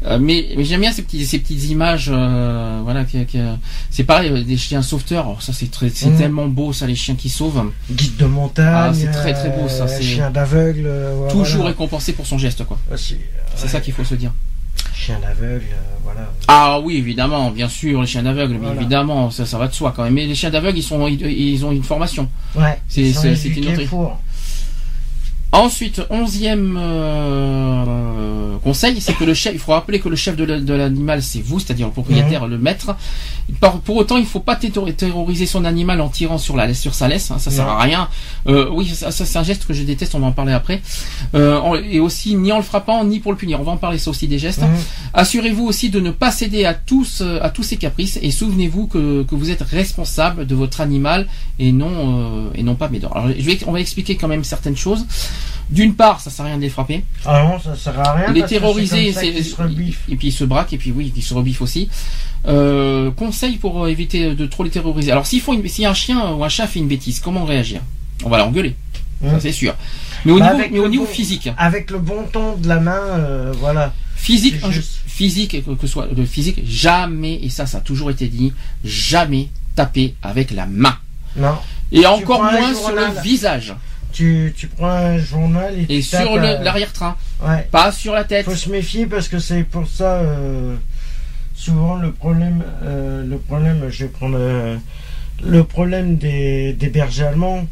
euh, 0.06 0.18
mais 0.20 0.48
mais 0.56 0.64
j'aime 0.64 0.80
bien 0.80 0.92
ces 0.92 1.02
petits 1.02 1.26
ces 1.26 1.38
petites 1.38 1.64
images. 1.70 2.08
euh, 2.12 2.80
voilà, 2.84 3.04
c'est 3.90 4.04
pareil 4.04 4.30
euh, 4.30 4.42
des 4.42 4.56
chiens 4.56 4.82
sauveteurs. 4.82 5.24
Alors 5.26 5.42
ça 5.42 5.52
c'est 5.52 5.68
Mhm. 5.82 6.16
tellement 6.16 6.46
beau 6.48 6.72
ça 6.72 6.86
les 6.86 6.94
chiens 6.94 7.14
qui 7.14 7.28
sauvent. 7.28 7.70
Guide 7.90 8.16
de 8.16 8.26
montagne. 8.26 8.66
Ah, 8.68 8.90
c'est 8.94 9.10
très, 9.10 9.32
très 9.34 9.50
beau, 9.50 9.68
ça, 9.68 9.86
Chien 10.00 10.30
d'aveugle. 10.30 10.86
ouais, 10.86 11.30
toujours 11.30 11.56
voilà. 11.56 11.70
récompensé 11.70 12.12
pour 12.12 12.26
son 12.26 12.38
geste 12.38 12.64
quoi. 12.64 12.78
Aussi, 12.92 13.16
C'est 13.54 13.64
ouais. 13.64 13.68
ça 13.70 13.80
qu'il 13.80 13.92
faut 13.94 14.04
se 14.04 14.14
dire. 14.14 14.32
Chien 14.94 15.18
d'aveugle, 15.20 15.64
voilà. 16.04 16.30
Ah 16.48 16.80
oui 16.82 16.96
évidemment, 16.96 17.50
bien 17.50 17.68
sûr 17.68 18.00
les 18.00 18.06
chiens 18.06 18.22
d'aveugles, 18.22 18.54
mais 18.54 18.58
Voilà. 18.66 18.80
évidemment 18.80 19.30
ça 19.30 19.44
ça 19.46 19.58
va 19.58 19.66
de 19.68 19.74
soi 19.74 19.92
quand 19.94 20.04
même. 20.04 20.14
Mais 20.14 20.26
les 20.26 20.34
chiens 20.34 20.50
d'aveugles 20.50 20.78
ils 20.78 20.82
sont 20.82 21.06
ils, 21.08 21.20
ils 21.22 21.64
ont 21.64 21.72
une 21.72 21.82
formation. 21.82 22.28
Ouais, 22.54 22.78
C'est- 22.88 23.10
une 23.12 23.68
autre- 23.68 23.86
pour. 23.88 24.18
Ensuite, 25.50 26.02
onzième 26.10 26.76
euh, 26.78 28.56
conseil, 28.62 29.00
c'est 29.00 29.14
que 29.14 29.24
le 29.24 29.32
chef, 29.34 29.54
il 29.54 29.58
faut 29.58 29.72
rappeler 29.72 29.98
que 29.98 30.08
le 30.08 30.16
chef 30.16 30.36
de 30.36 30.44
la- 30.44 30.60
de 30.60 30.74
l'animal, 30.74 31.22
c'est 31.22 31.40
vous, 31.40 31.58
c'est-à-dire 31.58 31.86
le 31.86 31.92
propriétaire, 31.92 32.46
le 32.46 32.58
maître. 32.58 32.94
Par- 33.60 33.78
pour 33.80 33.96
autant, 33.96 34.18
il 34.18 34.26
faut 34.26 34.40
pas 34.40 34.56
terro- 34.56 34.90
terroriser 34.92 35.46
son 35.46 35.64
animal 35.64 36.02
en 36.02 36.10
tirant 36.10 36.36
sur 36.36 36.54
la 36.54 36.66
laisse, 36.66 36.80
sur 36.80 36.92
sa 36.94 37.08
laisse, 37.08 37.30
hein, 37.30 37.38
ça 37.38 37.50
sert 37.50 37.64
Non. 37.64 37.72
à 37.72 37.80
rien. 37.80 38.08
Euh, 38.46 38.68
oui, 38.70 38.86
ça, 38.88 39.10
ça, 39.10 39.24
c'est 39.24 39.38
un 39.38 39.42
geste 39.42 39.64
que 39.64 39.72
je 39.72 39.84
déteste, 39.84 40.14
on 40.14 40.18
va 40.20 40.26
en 40.26 40.32
parler 40.32 40.52
après. 40.52 40.82
Euh, 41.34 41.58
en- 41.58 41.74
et 41.76 41.98
aussi, 41.98 42.34
ni 42.34 42.52
en 42.52 42.58
le 42.58 42.62
frappant, 42.62 43.02
ni 43.04 43.20
pour 43.20 43.32
le 43.32 43.38
punir. 43.38 43.58
On 43.58 43.64
va 43.64 43.72
en 43.72 43.78
parler 43.78 43.96
ça 43.96 44.10
aussi 44.10 44.28
des 44.28 44.38
gestes. 44.38 44.60
Mhm. 44.60 44.68
Assurez-vous 45.14 45.64
aussi 45.64 45.88
de 45.88 45.98
ne 46.00 46.10
pas 46.10 46.30
céder 46.30 46.66
à 46.66 46.74
tous, 46.74 47.20
euh, 47.22 47.38
à 47.40 47.48
tous 47.48 47.62
ces 47.62 47.78
caprices 47.78 48.18
et 48.20 48.30
souvenez-vous 48.30 48.86
que, 48.86 49.22
que 49.22 49.34
vous 49.34 49.50
êtes 49.50 49.62
responsable 49.62 50.46
de 50.46 50.54
votre 50.54 50.82
animal 50.82 51.26
et 51.58 51.72
non, 51.72 51.88
euh, 51.90 52.50
et 52.54 52.62
non 52.62 52.74
pas 52.74 52.88
médor. 52.90 53.16
Alors, 53.16 53.28
je 53.36 53.42
vais, 53.42 53.58
on 53.66 53.72
va 53.72 53.80
expliquer 53.80 54.16
quand 54.16 54.28
même 54.28 54.44
certaines 54.44 54.76
choses. 54.76 55.06
D'une 55.70 55.94
part, 55.94 56.20
ça 56.20 56.30
sert 56.30 56.44
à 56.44 56.48
rien 56.48 56.56
de 56.56 56.62
les 56.62 56.70
frapper. 56.70 57.04
Ah 57.26 57.42
non, 57.42 57.58
ça 57.60 57.76
sert 57.76 57.98
à 58.00 58.14
rien. 58.14 58.32
les 58.32 58.40
parce 58.40 58.50
terroriser, 58.50 59.12
qu'ils 59.12 59.44
se 59.44 59.54
rebiffent. 59.56 60.02
et 60.08 60.16
puis 60.16 60.28
ils 60.28 60.32
se 60.32 60.44
braquent 60.44 60.72
et 60.72 60.78
puis 60.78 60.92
oui, 60.92 61.12
ils 61.14 61.22
se 61.22 61.34
rebiffent 61.34 61.60
aussi. 61.62 61.88
Euh, 62.46 63.10
conseil 63.10 63.56
pour 63.56 63.84
euh, 63.84 63.88
éviter 63.88 64.34
de 64.34 64.46
trop 64.46 64.64
les 64.64 64.70
terroriser. 64.70 65.10
Alors 65.12 65.26
s'il 65.26 65.40
faut 65.40 65.52
une, 65.54 65.66
si 65.68 65.84
un 65.84 65.92
chien 65.94 66.32
ou 66.32 66.44
un 66.44 66.48
chat 66.48 66.66
fait 66.66 66.78
une 66.78 66.88
bêtise, 66.88 67.20
comment 67.20 67.44
réagir 67.44 67.80
On 68.24 68.30
va 68.30 68.38
l'engueuler, 68.38 68.76
ça 69.22 69.28
Hum. 69.34 69.40
c'est 69.40 69.52
sûr. 69.52 69.74
Mais 70.24 70.32
au 70.32 70.38
Bah, 70.38 70.46
niveau, 70.46 70.58
avec 70.60 70.72
mais 70.72 70.78
au 70.78 70.84
le 70.84 70.90
niveau 70.90 71.04
bon- 71.04 71.10
physique, 71.10 71.50
Avec 71.58 71.90
le 71.90 71.98
bon 71.98 72.24
ton 72.32 72.56
de 72.56 72.66
la 72.68 72.80
main, 72.80 73.00
euh, 73.18 73.52
voilà. 73.58 73.92
physique, 74.16 74.56
juste. 74.70 75.00
physique 75.06 75.62
que, 75.64 75.70
que 75.72 75.86
ce 75.86 75.92
soit 75.92 76.08
le 76.16 76.24
physique, 76.24 76.60
jamais 76.64 77.34
et 77.42 77.50
ça 77.50 77.66
ça 77.66 77.78
a 77.78 77.80
toujours 77.80 78.10
été 78.10 78.26
dit, 78.28 78.52
jamais 78.84 79.48
taper 79.76 80.14
avec 80.22 80.50
la 80.52 80.66
main. 80.66 80.96
Non. 81.36 81.56
Et 81.92 82.06
encore 82.06 82.42
moins 82.42 82.74
sur 82.74 82.90
le 82.94 83.20
visage 83.22 83.74
Tu, 84.12 84.54
tu 84.56 84.66
prends 84.68 84.88
un 84.88 85.18
journal 85.18 85.74
et, 85.78 85.82
et 85.82 85.86
tu 86.00 86.02
sur 86.02 86.36
l'arrière-train, 86.36 87.16
Ouais. 87.46 87.68
pas 87.70 87.92
sur 87.92 88.14
la 88.14 88.24
tête. 88.24 88.46
Faut 88.46 88.54
se 88.54 88.68
méfier 88.70 89.06
parce 89.06 89.28
que 89.28 89.38
c'est 89.38 89.62
pour 89.64 89.86
ça. 89.86 90.14
euh, 90.16 90.74
souvent 91.54 91.96
le 91.96 92.12
problème, 92.12 92.64
euh, 92.84 93.24
le 93.24 93.36
problème, 93.38 93.86
je 93.90 94.04
vais 94.04 94.10
prendre 94.10 94.36
euh, 94.38 94.76
le 95.44 95.64
problème 95.64 96.16
des, 96.16 96.72
des 96.72 96.88
bergers 96.88 97.24
allemands, 97.24 97.66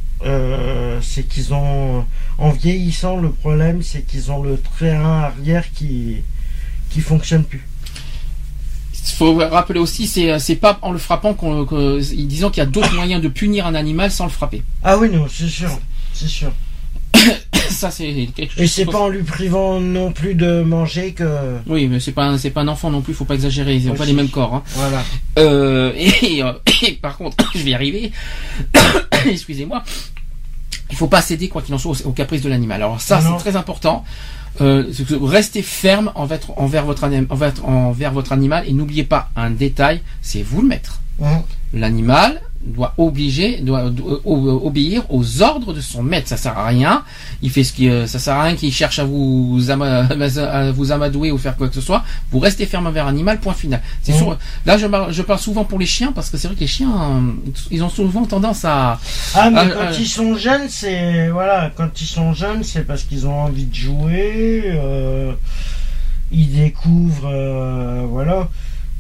c'est 1.02 1.22
qu'ils 1.28 1.52
ont, 1.54 2.04
en 2.38 2.50
vieillissant, 2.50 3.16
le 3.16 3.30
problème 3.30 3.82
c'est 3.82 4.02
qu'ils 4.02 4.30
ont 4.30 4.42
le 4.42 4.58
train 4.60 5.22
arrière 5.24 5.64
qui 5.72 6.16
qui 6.90 7.00
fonctionne 7.00 7.44
plus. 7.44 7.66
Il 9.08 9.12
faut 9.16 9.36
rappeler 9.36 9.78
aussi, 9.80 10.06
c'est 10.06 10.38
c'est 10.38 10.56
pas 10.56 10.78
en 10.82 10.90
le 10.92 10.98
frappant 10.98 11.34
qu'on, 11.34 11.64
disons 12.02 12.50
qu'il 12.50 12.62
y 12.62 12.66
a 12.66 12.68
d'autres 12.68 12.94
moyens 12.94 13.22
de 13.22 13.28
punir 13.28 13.66
un 13.66 13.74
animal 13.74 14.10
sans 14.10 14.24
le 14.24 14.30
frapper. 14.30 14.62
Ah 14.82 14.98
oui 14.98 15.08
non, 15.10 15.26
c'est 15.32 15.48
sûr, 15.48 15.70
c'est 16.16 16.28
sûr. 16.28 16.52
Ça 17.70 17.90
c'est 17.90 18.28
quelque 18.34 18.52
chose. 18.54 18.62
Et 18.62 18.66
c'est 18.66 18.86
pas 18.86 19.00
en 19.00 19.08
lui 19.08 19.22
privant 19.22 19.80
non 19.80 20.12
plus 20.12 20.34
de 20.34 20.62
manger 20.62 21.12
que 21.12 21.58
Oui, 21.66 21.88
mais 21.88 22.00
c'est 22.00 22.12
pas 22.12 22.38
c'est 22.38 22.50
pas 22.50 22.62
un 22.62 22.68
enfant 22.68 22.90
non 22.90 23.02
plus, 23.02 23.14
faut 23.14 23.24
pas 23.24 23.34
exagérer, 23.34 23.76
ils 23.76 23.90
ont 23.90 23.94
pas 23.94 24.04
les 24.04 24.12
mêmes 24.12 24.28
corps. 24.28 24.54
Hein. 24.54 24.62
voilà. 24.74 25.02
Euh, 25.38 25.92
et, 25.96 26.42
euh, 26.42 26.52
et 26.86 26.92
par 26.92 27.16
contre, 27.16 27.36
je 27.54 27.62
vais 27.62 27.70
y 27.70 27.74
arriver. 27.74 28.12
Excusez-moi. 29.26 29.82
Il 30.90 30.96
faut 30.96 31.08
pas 31.08 31.20
céder 31.20 31.48
quoi 31.48 31.62
qu'il 31.62 31.74
en 31.74 31.78
soit 31.78 32.00
au, 32.04 32.08
au 32.08 32.12
caprice 32.12 32.42
de 32.42 32.48
l'animal. 32.48 32.80
Alors 32.82 33.00
ça, 33.00 33.20
c'est 33.20 33.36
très 33.38 33.56
important. 33.56 34.04
Euh, 34.60 34.90
restez 35.22 35.60
ferme 35.60 36.12
envers, 36.14 36.38
envers 36.56 36.84
votre 36.86 37.04
envers, 37.04 37.52
envers 37.64 38.12
votre 38.12 38.32
animal 38.32 38.64
et 38.66 38.72
n'oubliez 38.72 39.04
pas 39.04 39.30
un 39.36 39.50
détail, 39.50 40.00
c'est 40.22 40.42
vous 40.42 40.62
le 40.62 40.68
maître. 40.68 41.00
Hein. 41.22 41.42
L'animal 41.74 42.40
doit 42.66 42.94
obliger, 42.98 43.58
doit, 43.62 43.88
doit 43.90 44.20
o- 44.24 44.60
obéir 44.66 45.02
aux 45.08 45.42
ordres 45.42 45.72
de 45.72 45.80
son 45.80 46.02
maître. 46.02 46.28
Ça 46.28 46.36
sert 46.36 46.58
à 46.58 46.66
rien. 46.66 47.02
Il 47.42 47.50
fait 47.50 47.64
ce 47.64 47.72
qui, 47.72 47.88
euh, 47.88 48.06
ça 48.06 48.18
sert 48.18 48.34
à 48.34 48.42
rien 48.44 48.56
qu'il 48.56 48.72
cherche 48.72 48.98
à 48.98 49.04
vous, 49.04 49.58
ama- 49.70 50.06
à 50.40 50.70
vous 50.72 50.92
amadouer 50.92 51.30
ou 51.32 51.38
faire 51.38 51.56
quoi 51.56 51.68
que 51.68 51.74
ce 51.74 51.80
soit. 51.80 52.02
Vous 52.32 52.38
restez 52.40 52.66
ferme 52.66 52.86
envers 52.86 53.06
l'animal. 53.06 53.38
Point 53.40 53.54
final. 53.54 53.80
C'est 54.02 54.12
sûr. 54.12 54.36
Là, 54.66 54.76
je, 54.78 54.86
je 55.10 55.22
parle 55.22 55.38
souvent 55.40 55.64
pour 55.64 55.78
les 55.78 55.86
chiens 55.86 56.12
parce 56.12 56.28
que 56.30 56.36
c'est 56.36 56.48
vrai 56.48 56.54
que 56.56 56.60
les 56.60 56.66
chiens, 56.66 56.90
euh, 56.92 57.20
ils 57.70 57.82
ont 57.84 57.88
souvent 57.88 58.24
tendance 58.26 58.64
à. 58.64 58.98
Ah 59.34 59.48
mais 59.50 59.60
quand 59.70 59.98
ils 59.98 60.06
sont 60.08 60.34
jeunes, 60.36 60.68
c'est 60.68 61.28
voilà, 61.28 61.70
quand 61.76 62.00
ils 62.00 62.06
sont 62.06 62.32
jeunes, 62.34 62.62
c'est 62.64 62.86
parce 62.86 63.04
qu'ils 63.04 63.26
ont 63.26 63.40
envie 63.42 63.66
de 63.66 63.74
jouer, 63.74 64.62
euh, 64.66 65.32
ils 66.32 66.52
découvrent, 66.56 67.30
euh, 67.32 68.04
voilà. 68.10 68.48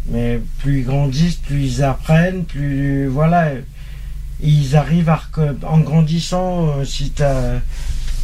Mais 0.08 0.40
plus 0.58 0.80
ils 0.80 0.84
grandissent, 0.84 1.36
plus 1.36 1.64
ils 1.64 1.82
apprennent, 1.82 2.44
plus 2.44 3.06
voilà, 3.06 3.50
ils 4.40 4.76
arrivent 4.76 5.08
à 5.08 5.20
en 5.66 5.80
grandissant. 5.80 6.68
euh, 6.68 6.84
si 6.84 7.10
t'as 7.10 7.60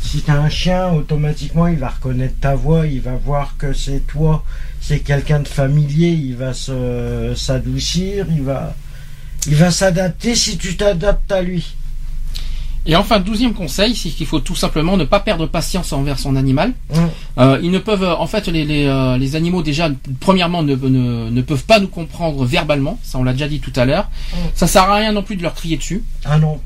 si 0.02 0.20
t'as 0.22 0.34
un 0.34 0.48
chien, 0.48 0.90
automatiquement 0.92 1.68
il 1.68 1.78
va 1.78 1.88
reconnaître 1.88 2.38
ta 2.40 2.54
voix, 2.54 2.86
il 2.86 3.00
va 3.00 3.14
voir 3.14 3.56
que 3.56 3.72
c'est 3.72 4.06
toi, 4.06 4.44
c'est 4.80 5.00
quelqu'un 5.00 5.40
de 5.40 5.48
familier, 5.48 6.10
il 6.10 6.36
va 6.36 6.54
se 6.54 7.32
s'adoucir, 7.36 8.26
il 8.30 8.42
va 8.42 8.74
il 9.46 9.56
va 9.56 9.70
s'adapter 9.70 10.34
si 10.34 10.58
tu 10.58 10.76
t'adaptes 10.76 11.32
à 11.32 11.42
lui. 11.42 11.74
Et 12.84 12.96
enfin, 12.96 13.20
douzième 13.20 13.54
conseil, 13.54 13.94
c'est 13.94 14.10
qu'il 14.10 14.26
faut 14.26 14.40
tout 14.40 14.56
simplement 14.56 14.96
ne 14.96 15.04
pas 15.04 15.20
perdre 15.20 15.46
patience 15.46 15.92
envers 15.92 16.18
son 16.18 16.34
animal. 16.34 16.72
Hum. 16.94 17.08
Euh, 17.38 17.58
ils 17.62 17.70
ne 17.70 17.78
peuvent, 17.78 18.02
euh, 18.02 18.14
en 18.16 18.26
fait, 18.26 18.48
les, 18.48 18.64
les, 18.64 18.86
euh, 18.86 19.16
les 19.16 19.36
animaux 19.36 19.62
déjà, 19.62 19.88
premièrement, 20.20 20.62
ne, 20.62 20.74
ne, 20.74 21.30
ne 21.30 21.42
peuvent 21.42 21.64
pas 21.64 21.80
nous 21.80 21.88
comprendre 21.88 22.44
verbalement. 22.44 22.98
Ça, 23.02 23.18
on 23.18 23.24
l'a 23.24 23.32
déjà 23.32 23.48
dit 23.48 23.60
tout 23.60 23.72
à 23.76 23.84
l'heure. 23.84 24.10
Mm. 24.32 24.36
Ça 24.54 24.66
sert 24.66 24.82
à 24.82 24.96
rien 24.96 25.12
non 25.12 25.22
plus 25.22 25.36
de 25.36 25.42
leur 25.42 25.54
crier 25.54 25.76
dessus. 25.76 26.04
Ah 26.24 26.38
non. 26.38 26.60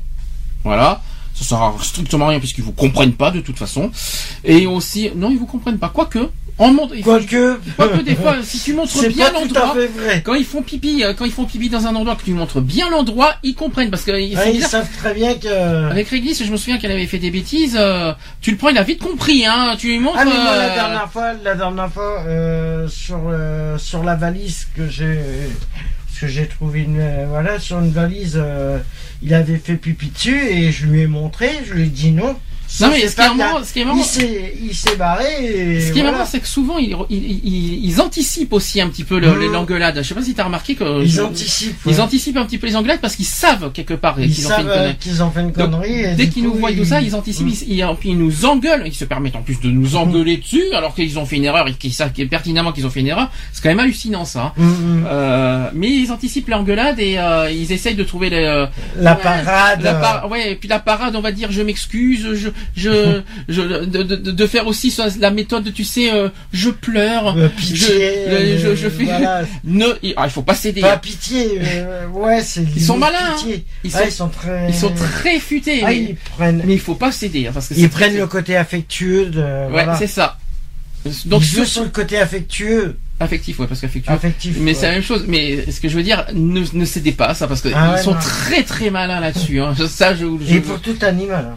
Voilà. 0.63 1.01
Ça 1.33 1.45
sert 1.45 1.61
à 1.61 1.73
strictement 1.81 2.27
rien 2.27 2.39
puisqu'ils 2.39 2.63
vous 2.63 2.71
comprennent 2.73 3.13
pas 3.13 3.31
de 3.31 3.39
toute 3.41 3.57
façon. 3.57 3.91
Et 4.43 4.67
aussi, 4.67 5.09
non, 5.15 5.29
ils 5.29 5.37
vous 5.37 5.45
comprennent 5.45 5.77
pas. 5.77 5.89
Quoique, 5.89 6.29
Quoique. 7.03 7.59
quoique 7.75 8.01
des 8.01 8.15
fois, 8.15 8.37
si 8.43 8.59
tu 8.59 8.73
montres 8.75 9.07
bien 9.09 9.31
l'endroit, 9.31 9.75
quand 10.23 10.33
ils 10.33 10.45
font 10.45 10.61
pipi, 10.63 11.03
euh, 11.03 11.13
quand 11.13 11.25
ils 11.25 11.31
font 11.31 11.45
pipi 11.45 11.69
dans 11.69 11.85
un 11.85 11.95
endroit 11.95 12.15
que 12.15 12.23
tu 12.23 12.31
montres 12.31 12.61
bien 12.61 12.89
l'endroit, 12.89 13.35
ils 13.43 13.53
comprennent 13.53 13.91
parce 13.91 14.03
que 14.03 14.19
ils 14.19 14.35
Ouais, 14.35 14.43
sont 14.45 14.51
ils 14.53 14.63
savent 14.63 14.89
très 14.97 15.13
bien 15.13 15.35
que. 15.35 15.89
Avec 15.91 16.07
Réglisse, 16.09 16.43
je 16.43 16.51
me 16.51 16.57
souviens 16.57 16.77
qu'elle 16.79 16.91
avait 16.91 17.05
fait 17.05 17.19
des 17.19 17.29
bêtises. 17.31 17.77
euh, 17.79 18.13
tu 18.41 18.51
le 18.51 18.57
prends, 18.57 18.69
il 18.69 18.77
a 18.77 18.83
vite 18.83 19.01
compris, 19.03 19.45
hein. 19.45 19.75
Tu 19.77 19.87
lui 19.89 19.99
montres. 19.99 20.17
Ah 20.19 20.25
mais 20.25 20.31
moi 20.31 20.51
euh, 20.51 20.67
la 20.67 20.73
dernière 20.73 21.11
fois, 21.11 21.33
la 21.43 21.55
dernière 21.55 21.91
fois 21.91 22.23
euh, 22.25 22.87
sur 22.87 23.19
euh, 23.29 23.77
sur 23.77 24.03
la 24.03 24.15
valise 24.15 24.67
que 24.75 24.87
j'ai 24.89 25.19
que 26.19 26.25
j'ai 26.25 26.47
trouvé 26.47 26.79
une 26.81 26.99
euh, 26.99 27.25
voilà 27.29 27.59
sur 27.59 27.77
une 27.79 27.91
valise, 27.91 28.33
euh, 28.41 28.79
il 29.21 29.35
avait 29.35 29.57
fait 29.57 29.75
pipi 29.75 30.07
dessus 30.09 30.47
et 30.49 30.71
je 30.71 30.87
lui 30.87 31.01
ai 31.01 31.07
montré, 31.07 31.51
je 31.67 31.73
lui 31.75 31.83
ai 31.83 31.89
dit 31.89 32.11
non. 32.11 32.35
Non 32.81 32.89
mais 32.89 33.07
ce 33.07 33.15
qui 33.15 33.37
marrant, 33.37 33.63
ce 33.63 33.73
qui 33.73 33.79
est 33.79 33.85
marrant, 33.85 33.97
Il 33.97 34.75
s'est 34.75 34.95
barré 34.97 35.25
et 35.77 35.81
ce 35.81 35.91
qui 35.93 35.99
est 35.99 36.03
marrant, 36.03 36.25
c'est 36.25 36.39
que 36.39 36.47
souvent 36.47 36.77
ils, 36.77 36.95
ils, 37.09 37.39
ils- 37.43 37.85
ils 37.85 38.01
anticipent 38.01 38.53
aussi 38.53 38.81
un 38.81 38.89
petit 38.89 39.03
peu 39.03 39.19
le- 39.19 39.31
Mhm. 39.31 39.39
les- 39.39 39.47
l'engueulade. 39.47 39.97
Je 39.97 40.03
sais 40.07 40.13
pas 40.15 40.21
si 40.21 40.33
t'as 40.33 40.43
remarqué 40.43 40.75
que 40.75 41.03
ils 41.03 41.09
je- 41.09 41.21
anticipent. 41.21 41.75
ils 41.85 41.91
ouais. 41.93 41.99
anticipent 42.01 42.37
un 42.37 42.45
petit 42.45 42.57
peu 42.57 42.67
les 42.67 42.75
engueulades 42.75 42.99
parce 43.01 43.15
qu'ils 43.15 43.25
savent 43.25 43.71
quelque 43.71 43.93
part 43.93 44.15
Ils 44.19 44.31
qu'ils 44.33 44.45
ont 44.47 44.49
fait 44.49 44.55
une 44.61 44.67
savent 44.67 44.69
euh, 44.69 44.75
connerie. 44.81 44.95
qu'ils 44.97 45.23
ont 45.23 45.31
fait 45.31 45.39
une 45.41 45.51
Donc, 45.51 45.55
connerie. 45.71 45.99
et 46.01 46.15
Dès 46.15 46.27
qu'ils 46.29 46.43
nous 46.43 46.53
voient 46.55 46.71
tout 46.73 46.85
ça, 46.85 47.01
ils 47.01 47.15
anticipent, 47.15 47.47
Mm. 47.47 47.53
ils, 47.69 47.79
ils- 48.03 48.17
nous 48.17 48.45
engueulent, 48.45 48.83
ils 48.85 48.93
se 48.93 49.05
permettent 49.05 49.35
en 49.35 49.41
plus 49.41 49.59
de 49.61 49.69
nous 49.69 49.95
engueuler 49.95 50.37
dessus 50.37 50.63
alors 50.75 50.93
qu'ils 50.95 51.17
ont 51.19 51.25
fait 51.25 51.37
une 51.37 51.45
erreur 51.45 51.67
et 51.67 51.73
qu'ils 51.73 51.93
savent 51.93 52.11
pertinemment 52.29 52.71
qu'ils 52.71 52.85
ont 52.85 52.89
fait 52.89 52.99
une 52.99 53.07
erreur. 53.07 53.31
C'est 53.53 53.61
quand 53.63 53.69
même 53.69 53.79
hallucinant 53.79 54.25
ça. 54.25 54.41
hein. 54.41 54.53
Mm, 54.57 54.63
mm. 54.65 55.05
Euh, 55.09 55.69
mais 55.73 55.89
ils 55.89 56.11
anticipent 56.11 56.49
l'engueulade 56.49 56.99
et 56.99 57.17
euh, 57.17 57.49
ils 57.51 57.71
essayent 57.71 57.95
de 57.95 58.03
trouver 58.03 58.29
les, 58.29 58.43
euh, 58.43 58.65
La 58.99 59.15
parade. 59.15 59.81
La 59.81 59.93
par- 59.95 60.29
ouais, 60.29 60.51
et 60.51 60.55
puis 60.55 60.67
la 60.69 60.79
parade, 60.79 61.15
on 61.15 61.21
va 61.21 61.31
dire, 61.31 61.51
je 61.51 61.61
m'excuse, 61.61 62.27
je, 62.35 62.49
je, 62.75 63.21
je, 63.49 63.61
de, 63.61 64.03
de, 64.03 64.15
de 64.15 64.47
faire 64.47 64.67
aussi 64.67 64.95
la 65.19 65.31
méthode, 65.31 65.73
tu 65.73 65.83
sais, 65.83 66.11
euh, 66.11 66.29
je 66.53 66.69
pleure, 66.69 67.37
euh, 67.37 67.47
pitié. 67.49 67.75
je- 67.77 67.91
euh, 67.93 68.57
je- 68.59 68.75
je 68.75 68.89
fais- 68.89 69.05
voilà. 69.05 69.43
ne, 69.63 69.85
ah, 70.15 70.23
il 70.25 70.29
faut 70.31 70.41
pas 70.41 70.55
céder. 70.55 70.81
Pas 70.81 70.97
pitié. 70.97 71.59
euh, 71.61 72.07
ouais, 72.07 72.41
c'est. 72.41 72.63
Ils 72.75 72.81
sont 72.83 72.97
malins, 72.97 73.17
hein. 73.21 73.35
pitié. 73.37 73.65
Ils 73.83 73.91
Ah, 73.95 73.99
sont, 73.99 74.05
ils 74.05 74.11
sont 74.11 74.29
très. 74.29 74.69
ils 74.69 74.75
sont 74.75 74.93
très 74.93 75.39
futés, 75.39 75.81
Ah, 75.83 75.87
mais, 75.89 75.97
ils 75.97 76.15
prennent. 76.35 76.61
mais 76.65 76.73
il 76.73 76.79
faut 76.79 76.95
pas 76.95 77.11
céder, 77.11 77.47
hein, 77.47 77.51
parce 77.53 77.67
que 77.69 77.73
Ils 77.75 77.89
prennent 77.89 78.17
le 78.17 78.27
côté 78.27 78.55
affectueux 78.55 79.27
de. 79.27 79.39
ouais, 79.41 79.67
voilà. 79.69 79.95
c'est 79.97 80.07
ça. 80.07 80.37
Donc 81.25 81.41
ils 81.43 81.65
sur- 81.65 81.83
le 81.83 81.89
côté 81.89 82.17
affectueux. 82.17 82.97
affectif, 83.19 83.59
ouais, 83.59 83.67
parce 83.67 83.79
qu'affectueux. 83.81 84.11
Affectif. 84.13 84.57
Mais 84.59 84.71
ouais. 84.71 84.73
c'est 84.77 84.87
la 84.87 84.91
même 84.93 85.03
chose. 85.03 85.23
Mais 85.27 85.71
ce 85.71 85.79
que 85.79 85.87
je 85.87 85.95
veux 85.95 86.03
dire, 86.03 86.25
ne, 86.33 86.61
ne 86.73 86.85
cédez 86.85 87.13
pas 87.13 87.27
à 87.27 87.33
ça 87.33 87.47
parce 87.47 87.61
que 87.61 87.69
Ah 87.73 87.91
ils 87.91 87.95
ouais, 87.97 88.03
sont 88.03 88.13
non. 88.13 88.19
très 88.19 88.63
très 88.63 88.89
malins 88.89 89.19
là-dessus. 89.21 89.61
Hein. 89.61 89.73
Ça, 89.87 90.13
je, 90.15 90.25
je- 90.45 90.55
Et 90.55 90.59
pour 90.59 90.79
tout 90.81 90.97
animal. 91.01 91.55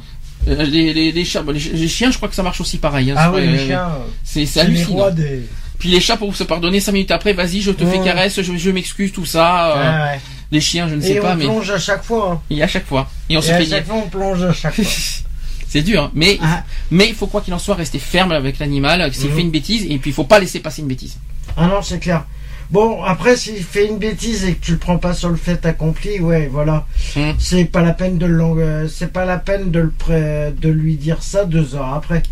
Euh, 0.49 0.65
les, 0.65 0.93
les, 0.95 1.13
les 1.13 1.25
chats, 1.25 1.43
bon, 1.43 1.53
les, 1.53 1.61
les 1.61 1.89
chiens, 1.89 2.11
je 2.11 2.17
crois 2.17 2.29
que 2.29 2.35
ça 2.35 2.43
marche 2.43 2.61
aussi 2.61 2.79
pareil. 2.79 3.11
Hein, 3.11 3.15
Ah 3.19 3.33
oui, 3.33 3.47
les 3.47 3.59
euh, 3.59 3.67
chiens. 3.67 3.89
C'est 4.25 4.61
hallucinant. 4.61 5.11
des. 5.11 5.43
Puis 5.79 5.89
les 5.91 6.01
chats 6.01 6.17
pour 6.17 6.35
se 6.37 6.45
pardonner 6.45 6.79
cinq 6.81 6.93
minutes 6.93 7.11
après, 7.11 7.33
vas-y, 7.33 7.61
je 7.63 7.71
te 7.71 7.85
fais 7.87 7.99
caresse, 8.01 8.41
je, 8.43 8.57
je 8.57 8.71
m'excuse, 8.71 9.13
tout 9.13 9.25
ça. 9.25 9.69
euh, 9.69 9.75
Ah 9.77 10.13
ouais. 10.13 10.21
Les 10.53 10.61
chiens, 10.61 10.89
je 10.89 10.95
ne 10.97 11.01
sais 11.01 11.13
Et 11.13 11.21
pas, 11.21 11.33
on 11.33 11.37
mais 11.37 11.45
plonge 11.45 11.71
à 11.71 11.79
chaque 11.79 12.03
fois. 12.03 12.33
hein. 12.33 12.41
il 12.51 12.59
y 12.59 12.63
a 12.63 12.65
à 12.65 12.69
chaque 12.69 12.85
fois. 12.87 13.09
Et 13.29 13.37
on 13.37 13.41
se 13.43 13.51
Et 13.51 13.53
à 13.55 13.59
fait 13.59 13.67
chaque 13.67 13.87
fois, 13.87 13.97
on 13.97 14.09
plonge 14.09 14.43
à 14.43 14.53
chaque 14.53 14.75
fois. 14.75 14.85
C'est 15.69 15.83
dur, 15.83 16.03
hein. 16.03 16.11
mais 16.15 16.39
Ah. 16.43 16.65
mais 16.91 17.09
il 17.09 17.15
faut 17.15 17.29
quoi 17.29 17.41
qu'il 17.41 17.55
en 17.55 17.59
soit 17.61 17.77
rester 17.77 18.01
ferme 18.01 18.33
avec 18.33 18.59
l'animal. 18.59 19.15
S'il 19.15 19.31
Mhm. 19.31 19.37
fait 19.37 19.41
une 19.43 19.51
bêtise, 19.53 19.85
et 19.89 19.99
puis 19.99 20.11
il 20.11 20.13
faut 20.13 20.25
pas 20.25 20.41
laisser 20.41 20.59
passer 20.59 20.83
une 20.83 20.89
bêtise. 20.89 21.17
Ah 21.57 21.69
non, 21.69 21.81
c'est 21.81 22.01
clair. 22.01 22.25
Bon, 22.71 23.03
après, 23.03 23.37
s'il 23.37 23.63
fait 23.65 23.87
une 23.89 23.99
bêtise 23.99 24.45
et 24.45 24.55
que 24.55 24.65
tu 24.65 24.73
le 24.73 24.79
prends 24.79 24.99
pas 24.99 25.13
sur 25.13 25.29
le 25.29 25.37
fait 25.37 25.65
accompli, 25.67 26.21
ouais, 26.21 26.49
voilà. 26.53 26.87
Hmm. 27.17 27.33
C'est 27.39 27.65
pas 27.65 27.83
la 27.83 27.93
peine 27.93 28.17
de 28.17 28.27
le, 28.27 28.43
euh, 28.45 28.89
c'est 28.89 29.13
pas 29.13 29.25
la 29.25 29.39
peine 29.39 29.71
de 29.73 29.81
le 29.81 29.91
pré- 29.91 30.53
de 30.57 30.69
lui 30.69 30.95
dire 30.97 31.23
ça 31.23 31.45
deux 31.45 31.75
heures 31.75 31.93
après. 31.95 32.23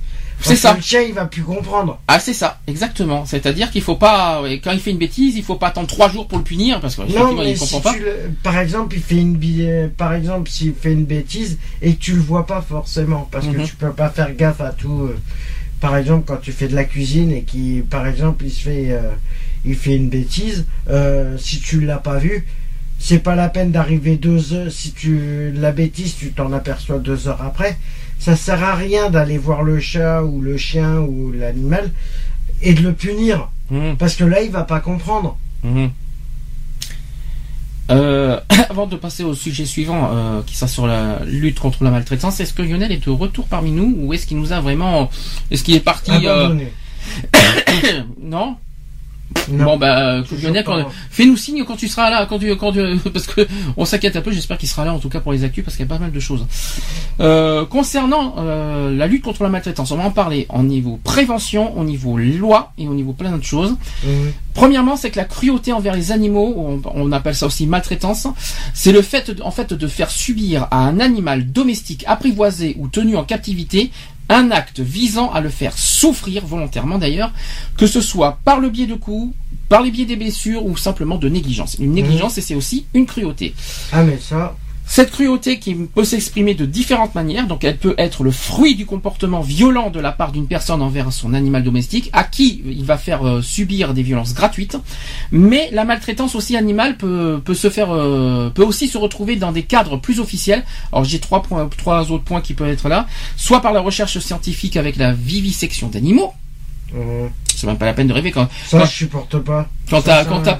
C'est 0.41 0.55
ça. 0.55 0.75
Le 0.75 0.81
chien, 0.81 1.01
il 1.01 1.15
va 1.15 1.27
plus 1.27 1.43
comprendre. 1.43 1.99
Ah 2.07 2.21
c'est 2.21 2.33
ça, 2.33 2.61
exactement. 2.69 3.27
C'est-à-dire 3.27 3.73
qu'il 3.73 3.83
faut 3.83 3.97
pas, 3.97 4.41
quand 4.63 4.71
il 4.71 4.79
fait 4.79 4.93
une 4.93 4.99
bêtise, 4.99 5.35
il 5.37 5.43
faut 5.43 5.57
pas 5.57 5.67
attendre 5.67 5.89
trois 5.89 6.09
jours 6.09 6.29
pour 6.29 6.39
le 6.39 6.45
punir 6.45 6.81
parce 6.81 6.95
que 6.95 7.01
Non, 7.01 7.09
effectivement, 7.09 7.43
mais 7.43 7.51
il 7.51 7.59
si 7.59 7.75
comprend 7.75 7.91
pas. 7.91 7.97
tu 7.99 8.05
le, 8.05 8.15
par 8.45 8.57
exemple, 8.57 8.95
il 8.95 9.03
fait 9.03 9.17
une 9.17 9.37
euh, 9.63 9.89
par 9.97 10.15
exemple, 10.15 10.49
s'il 10.49 10.75
fait 10.75 10.93
une 10.93 11.05
bêtise 11.07 11.59
et 11.83 11.95
que 11.95 11.99
tu 12.01 12.13
le 12.13 12.21
vois 12.21 12.47
pas 12.47 12.61
forcément, 12.63 13.27
parce 13.33 13.47
Mhm. 13.47 13.55
que 13.55 13.63
tu 13.63 13.75
peux 13.75 13.91
pas 13.91 14.11
faire 14.11 14.33
gaffe 14.37 14.61
à 14.61 14.71
tout. 14.71 15.09
euh, 15.11 15.17
par 15.81 15.97
exemple, 15.97 16.23
quand 16.25 16.41
tu 16.41 16.53
fais 16.53 16.69
de 16.69 16.77
la 16.77 16.85
cuisine 16.85 17.33
et 17.33 17.43
qui, 17.43 17.83
par 17.91 18.07
exemple, 18.07 18.45
il 18.45 18.53
se 18.53 18.61
fait, 18.63 18.87
euh, 18.91 19.11
il 19.65 19.75
fait 19.75 19.97
une 19.97 20.09
bêtise, 20.09 20.67
euh, 20.89 21.37
si 21.39 21.61
tu 21.61 21.81
l'as 21.81 21.99
pas 21.99 22.19
vu, 22.19 22.47
c'est 22.99 23.21
pas 23.21 23.35
la 23.35 23.49
peine 23.49 23.71
d'arriver 23.71 24.17
deux 24.17 24.53
heures. 24.53 24.73
Si 24.73 24.93
tu 24.93 25.53
la 25.55 25.73
bêtise, 25.73 26.17
tu 26.17 26.33
t'en 26.33 26.53
aperçois 26.53 26.99
deux 26.99 27.29
heures 27.29 27.43
après. 27.43 27.77
ça 28.19 28.35
sert 28.35 28.65
à 28.65 28.75
rien 28.75 29.11
d'aller 29.11 29.39
voir 29.39 29.63
le 29.63 29.79
chat 29.79 30.25
ou 30.25 30.41
le 30.41 30.57
chien 30.57 30.99
ou 30.99 31.31
l'animal 31.31 31.93
et 32.63 32.75
de 32.75 32.83
le 32.83 32.93
punir. 32.93 33.49
Mhm. 33.71 33.97
Parce 33.97 34.17
que 34.17 34.25
là, 34.25 34.43
il 34.43 34.51
va 34.51 34.65
pas 34.65 34.81
comprendre. 34.81 35.39
Mhm. 35.63 35.91
Euh, 37.91 38.41
avant 38.71 38.87
de 38.87 38.97
passer 38.97 39.25
au 39.25 39.35
sujet 39.35 39.65
suivant, 39.65 40.11
euh, 40.13 40.43
qui 40.43 40.57
sera 40.57 40.69
sur 40.69 40.87
la 40.87 41.21
lutte 41.25 41.59
contre 41.61 41.85
la 41.85 41.91
maltraitance, 41.91 42.41
est-ce 42.41 42.53
que 42.53 42.63
Lionel 42.63 42.93
est 42.93 43.05
de 43.05 43.11
retour 43.11 43.47
parmi 43.47 43.71
nous 43.71 43.95
ou 43.99 44.13
est-ce 44.13 44.27
qu'il 44.27 44.39
nous 44.39 44.53
a 44.53 44.61
vraiment, 44.61 45.11
est-ce 45.51 45.63
qu'il 45.65 45.75
est 45.75 45.81
parti 45.81 46.11
euh. 46.27 46.55
Non. 48.21 48.57
Non. 49.51 49.65
Bon 49.65 49.77
bah 49.79 50.23
quand- 50.65 50.77
fais-nous 51.11 51.37
signe 51.37 51.65
quand 51.65 51.77
tu 51.77 51.87
seras 51.89 52.09
là, 52.11 52.27
quand 52.27 52.39
tu, 52.39 52.55
quand 52.57 52.73
tu- 52.73 52.97
parce 53.13 53.27
que 53.27 53.47
on 53.77 53.85
s'inquiète 53.85 54.17
un 54.17 54.21
peu. 54.23 54.31
J'espère 54.33 54.57
qu'il 54.59 54.69
sera 54.69 54.85
là 54.85 54.95
en 54.95 54.99
tout 54.99 55.09
cas 55.09 55.21
pour 55.21 55.33
les 55.33 55.45
actus 55.45 55.65
parce 55.65 55.77
qu'il 55.77 55.85
y 55.85 55.89
a 55.89 55.93
pas 55.95 55.99
mal 55.99 56.13
de 56.13 56.21
choses. 56.21 56.47
Euh, 57.21 57.65
concernant 57.67 58.37
euh, 58.39 58.95
la 58.97 59.07
lutte 59.07 59.23
contre 59.25 59.43
la 59.43 59.49
maltraitance, 59.49 59.91
on 59.91 59.97
va 59.97 60.05
en 60.05 60.11
parler 60.11 60.47
au 60.55 60.63
niveau 60.63 60.99
prévention, 61.03 61.77
au 61.79 61.85
niveau 61.85 62.17
loi 62.17 62.73
et 62.79 62.89
au 62.89 62.95
niveau 62.95 63.13
plein 63.13 63.31
d'autres 63.31 63.45
choses. 63.45 63.77
Mhm. 64.05 64.33
Premièrement, 64.55 64.97
c'est 64.97 65.11
que 65.11 65.17
la 65.19 65.25
cruauté 65.25 65.73
envers 65.73 65.95
les 65.95 66.11
animaux, 66.13 66.55
on, 66.57 66.81
on 66.95 67.13
appelle 67.13 67.35
ça 67.35 67.47
aussi 67.47 67.67
maltraitance, 67.67 68.27
c'est 68.75 68.93
le 68.93 69.03
fait, 69.03 69.31
de- 69.31 69.43
en 69.43 69.51
fait, 69.51 69.73
de 69.73 69.87
faire 69.87 70.11
subir 70.11 70.67
à 70.71 70.79
un 70.81 71.01
animal 71.01 71.51
domestique 71.53 72.05
apprivoisé 72.07 72.77
ou 72.79 72.89
tenu 72.89 73.17
en 73.17 73.25
captivité 73.25 73.91
un 74.29 74.51
acte 74.51 74.81
visant 74.81 75.31
à 75.33 75.41
le 75.41 75.49
faire 75.49 75.77
souffrir 75.77 76.47
volontairement 76.47 76.99
d'ailleurs, 76.99 77.33
que 77.77 77.87
ce 77.87 78.01
soit 78.01 78.39
par 78.45 78.61
le 78.61 78.69
biais 78.69 78.87
de 78.87 78.95
coups, 78.95 79.35
par 79.69 79.83
les 79.83 79.91
biais 79.91 80.07
des 80.07 80.17
blessures 80.17 80.65
ou 80.67 80.77
simplement 80.77 81.17
de 81.17 81.29
négligence. 81.29 81.77
Une 81.79 81.93
négligence, 81.93 82.39
et 82.39 82.41
c'est 82.41 82.55
aussi 82.55 82.87
une 82.95 83.07
cruauté. 83.07 83.55
Ah, 83.93 84.03
mais 84.03 84.19
ça. 84.19 84.57
Cette 84.91 85.11
cruauté 85.11 85.59
qui 85.59 85.75
peut 85.75 86.03
s'exprimer 86.03 86.55
de 86.55 86.65
différentes 86.65 87.15
manières, 87.15 87.47
donc 87.47 87.63
elle 87.63 87.77
peut 87.77 87.95
être 87.99 88.25
le 88.25 88.31
fruit 88.31 88.75
du 88.75 88.87
comportement 88.87 89.43
violent 89.43 89.91
de 89.91 90.01
la 90.01 90.13
part 90.13 90.33
d'une 90.33 90.47
personne 90.47 90.81
envers 90.81 91.13
son 91.13 91.35
animal 91.35 91.63
domestique, 91.63 92.09
à 92.15 92.25
qui 92.25 92.63
il 92.67 92.85
va 92.85 92.97
faire 92.97 93.23
euh, 93.25 93.43
subir 93.43 93.93
des 93.93 94.03
violences 94.03 94.33
gratuites, 94.33 94.79
mais 95.31 95.69
la 95.73 95.85
maltraitance 95.85 96.35
aussi 96.35 96.57
animale 96.57 96.97
peut, 96.97 97.39
peut 97.45 97.55
se 97.55 97.69
faire, 97.69 97.95
euh, 97.95 98.49
peut 98.49 98.65
aussi 98.65 98.89
se 98.89 98.97
retrouver 98.97 99.37
dans 99.37 99.53
des 99.53 99.63
cadres 99.63 99.99
plus 99.99 100.21
officiels. 100.21 100.65
Alors 100.91 101.05
j'ai 101.05 101.19
trois 101.21 101.43
points, 101.43 101.69
trois 101.77 102.11
autres 102.11 102.25
points 102.25 102.41
qui 102.41 102.55
peuvent 102.55 102.71
être 102.71 102.89
là, 102.89 103.07
soit 103.37 103.61
par 103.61 103.75
la 103.75 103.81
recherche 103.81 104.19
scientifique 104.19 104.79
avec 104.79 104.97
la 104.97 105.13
vivisection 105.13 105.89
d'animaux. 105.89 106.33
Mhm. 106.93 107.31
C'est 107.55 107.67
même 107.67 107.77
pas 107.79 107.87
la 107.87 107.93
peine 107.95 108.07
de 108.07 108.13
rêver 108.13 108.31
quand, 108.31 108.49
Ça, 108.67 108.79
quand- 108.79 108.85
je 108.85 108.91
supporte 108.91 109.39
pas. 109.39 109.69
quand 109.91 110.01
t'as, 110.03 110.25
quand 110.25 110.43
t'as, 110.43 110.59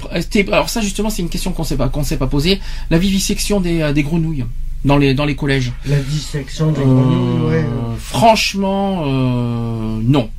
alors 0.51 0.69
ça 0.69 0.81
justement 0.81 1.09
c'est 1.09 1.21
une 1.21 1.29
question 1.29 1.51
qu'on 1.53 1.63
sait 1.63 1.77
pas, 1.77 1.87
qu'on 1.89 2.03
s'est 2.03 2.17
pas 2.17 2.27
posée. 2.27 2.59
La 2.89 2.97
vivisection 2.97 3.61
des, 3.61 3.81
euh, 3.81 3.93
des 3.93 4.03
grenouilles 4.03 4.45
dans 4.83 4.97
les, 4.97 5.13
dans 5.13 5.25
les 5.25 5.35
collèges. 5.35 5.71
La 5.85 5.97
dissection 5.99 6.71
des 6.73 6.81
Euh, 6.81 6.83
grenouilles, 6.83 7.49
ouais. 7.51 7.65
Franchement, 7.99 9.03
euh, 9.05 9.99
non. 10.03 10.29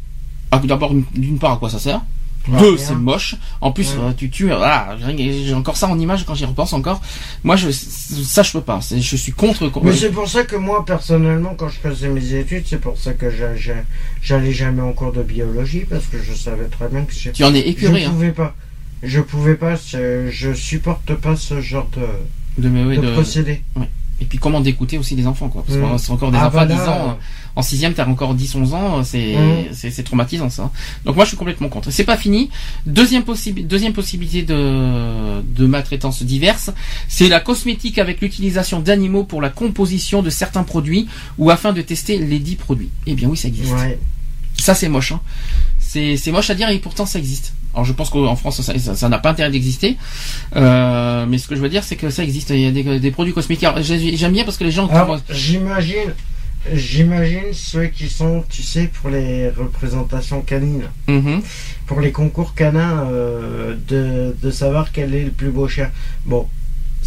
Ah, 0.51 0.61
D'abord, 0.65 0.93
une- 0.93 1.05
d'une 1.15 1.39
part, 1.39 1.53
à 1.53 1.57
quoi 1.57 1.71
ça 1.71 1.79
sert? 1.79 2.01
Deux, 2.49 2.75
rien. 2.75 2.77
c'est 2.79 2.95
moche. 2.95 3.37
En 3.61 3.71
plus, 3.71 3.95
Ouais. 3.95 4.15
tu 4.17 4.31
tues. 4.31 4.51
Ah, 4.53 4.97
j'ai 5.01 5.55
encore 5.55 5.77
ça 5.77 5.87
en 5.89 5.99
image 5.99 6.25
quand 6.25 6.35
j'y 6.35 6.47
repense 6.47 6.73
encore. 6.73 7.01
Moi, 7.45 7.57
je, 7.57 7.71
ça, 7.71 8.43
je 8.43 8.53
peux 8.53 8.61
pas. 8.63 8.81
Je 8.81 9.17
suis 9.17 9.33
contre. 9.33 9.71
Mais 9.85 9.93
c'est 9.93 10.11
pour 10.11 10.29
ça 10.29 10.45
que 10.45 10.57
moi, 10.57 10.85
personnellement, 10.85 11.55
quand 11.57 11.69
je 11.69 11.79
faisais 11.79 12.09
mes 12.09 12.35
études, 12.35 12.65
c'est 12.67 12.81
pour 12.81 12.97
ça 12.99 13.13
que 13.13 13.31
j'a- 13.31 13.55
j'a- 13.57 13.85
j'allais 14.23 14.53
jamais 14.53 14.83
en 14.83 14.93
cours 14.93 15.13
de 15.13 15.23
biologie, 15.23 15.85
parce 15.89 16.07
que 16.07 16.17
je 16.23 16.33
savais 16.33 16.65
très 16.67 16.89
bien 16.89 17.03
que 17.05 17.13
je, 17.15 17.31
Tu 17.31 17.45
en 17.45 17.55
es 17.55 17.61
écœuré, 17.61 18.01
je 18.03 18.07
hein. 18.07 18.11
pouvais 18.11 18.33
pas. 18.33 18.55
Je 19.03 19.21
pouvais 19.21 19.55
pas, 19.55 19.77
je 19.77 20.53
supporte 20.55 21.15
pas 21.15 21.37
ce 21.37 21.61
genre 21.61 21.89
de, 22.59 22.63
de- 22.63 23.13
procédé. 23.13 23.63
Et 24.21 24.27
puis, 24.27 24.37
comment 24.39 24.61
d'écouter 24.61 24.99
aussi 24.99 25.15
des 25.17 25.27
enfants, 25.27 25.49
quoi. 25.49 25.65
Parce 25.67 25.79
que 25.79 25.83
Mm. 25.85 25.99
c'est 25.99 26.11
encore 26.13 26.31
des 26.31 26.37
Ah, 26.39 26.49
enfants 26.49 26.59
à 26.59 26.67
10 26.67 26.75
là, 26.77 26.91
ans. 26.91 27.09
euh, 27.11 27.13
En 27.57 27.63
sixième, 27.63 27.95
t'as 27.95 28.07
encore 28.07 28.35
10, 28.35 28.55
11 28.55 28.75
ans. 28.75 29.03
C'est, 29.03 29.35
Mm. 29.35 29.65
c'est, 29.73 29.91
c'est 29.91 30.03
traumatisant, 30.05 30.51
ça. 30.51 30.71
Donc, 31.05 31.17
moi, 31.17 31.25
je 31.25 31.31
suis 31.31 31.37
complètement 31.37 31.69
contre. 31.69 31.91
C'est 31.91 32.05
pas 32.05 32.17
fini. 32.17 32.49
Deuxième, 32.87 33.25
possibi- 33.25 33.65
deuxième 33.65 33.93
possibilité 33.93 34.43
de, 34.43 35.41
de 35.43 35.67
maltraitance 35.67 36.23
diverse, 36.23 36.71
c'est 37.09 37.29
la 37.29 37.41
cosmétique 37.41 37.99
avec 37.99 38.21
l'utilisation 38.21 38.79
d'animaux 38.81 39.25
pour 39.25 39.41
la 39.43 39.49
composition 39.51 40.23
de 40.23 40.31
certains 40.31 40.63
produits 40.63 41.09
ou 41.39 41.51
afin 41.51 41.73
de 41.73 41.83
tester 41.83 42.19
les 42.19 42.39
dits 42.39 42.57
produits. 42.57 42.91
Eh 43.07 43.15
bien, 43.15 43.29
oui, 43.29 43.37
ça 43.37 43.49
existe. 43.49 43.73
Ouais. 43.73 43.99
Ça, 44.57 44.75
c'est 44.75 44.89
moche. 44.89 45.13
Hein. 45.13 45.21
C'est, 45.79 46.17
c'est 46.17 46.31
moche 46.31 46.51
à 46.51 46.55
dire 46.55 46.69
et 46.71 46.79
pourtant 46.79 47.05
ça 47.07 47.19
existe. 47.19 47.53
Alors 47.75 47.85
je 47.85 47.93
pense 47.93 48.11
qu'en 48.11 48.35
France 48.37 48.61
ça 48.63 49.09
n'a 49.09 49.19
pas 49.19 49.31
intérêt 49.31 49.51
d'exister, 49.51 49.97
Euh, 50.57 51.25
mais 51.29 51.39
ce 51.39 51.47
que 51.49 51.55
je 51.55 51.61
veux 51.61 51.69
dire 51.69 51.85
c'est 51.85 51.97
que 51.97 52.11
ça 52.11 52.23
existe. 52.25 52.51
Il 52.51 52.61
y 52.61 52.67
a 52.67 52.71
des, 52.73 52.99
des 52.99 53.11
produits 53.11 53.33
cosmétiques. 53.33 53.69
J'aime 53.81 54.33
bien 54.33 54.45
parce 54.45 54.57
que 54.57 54.65
les 54.65 54.73
gens 54.73 54.89
j'imagine, 55.31 56.13
j'imagine 56.75 57.53
ceux 57.53 57.87
qui 57.87 58.09
sont, 58.09 58.45
tu 58.49 58.63
sais, 58.63 58.91
pour 59.01 59.11
les 59.11 59.49
représentations 59.51 60.41
canines, 60.43 60.89
Mhm. 61.09 61.41
pour 61.87 62.01
les 62.01 62.13
concours 62.13 62.55
canins, 62.55 63.07
euh, 63.11 63.77
de, 63.89 64.35
de 64.43 64.51
savoir 64.51 64.91
quel 64.93 65.15
est 65.15 65.25
le 65.25 65.31
plus 65.31 65.51
beau 65.51 65.69
chien. 65.69 65.91
Bon, 66.27 66.47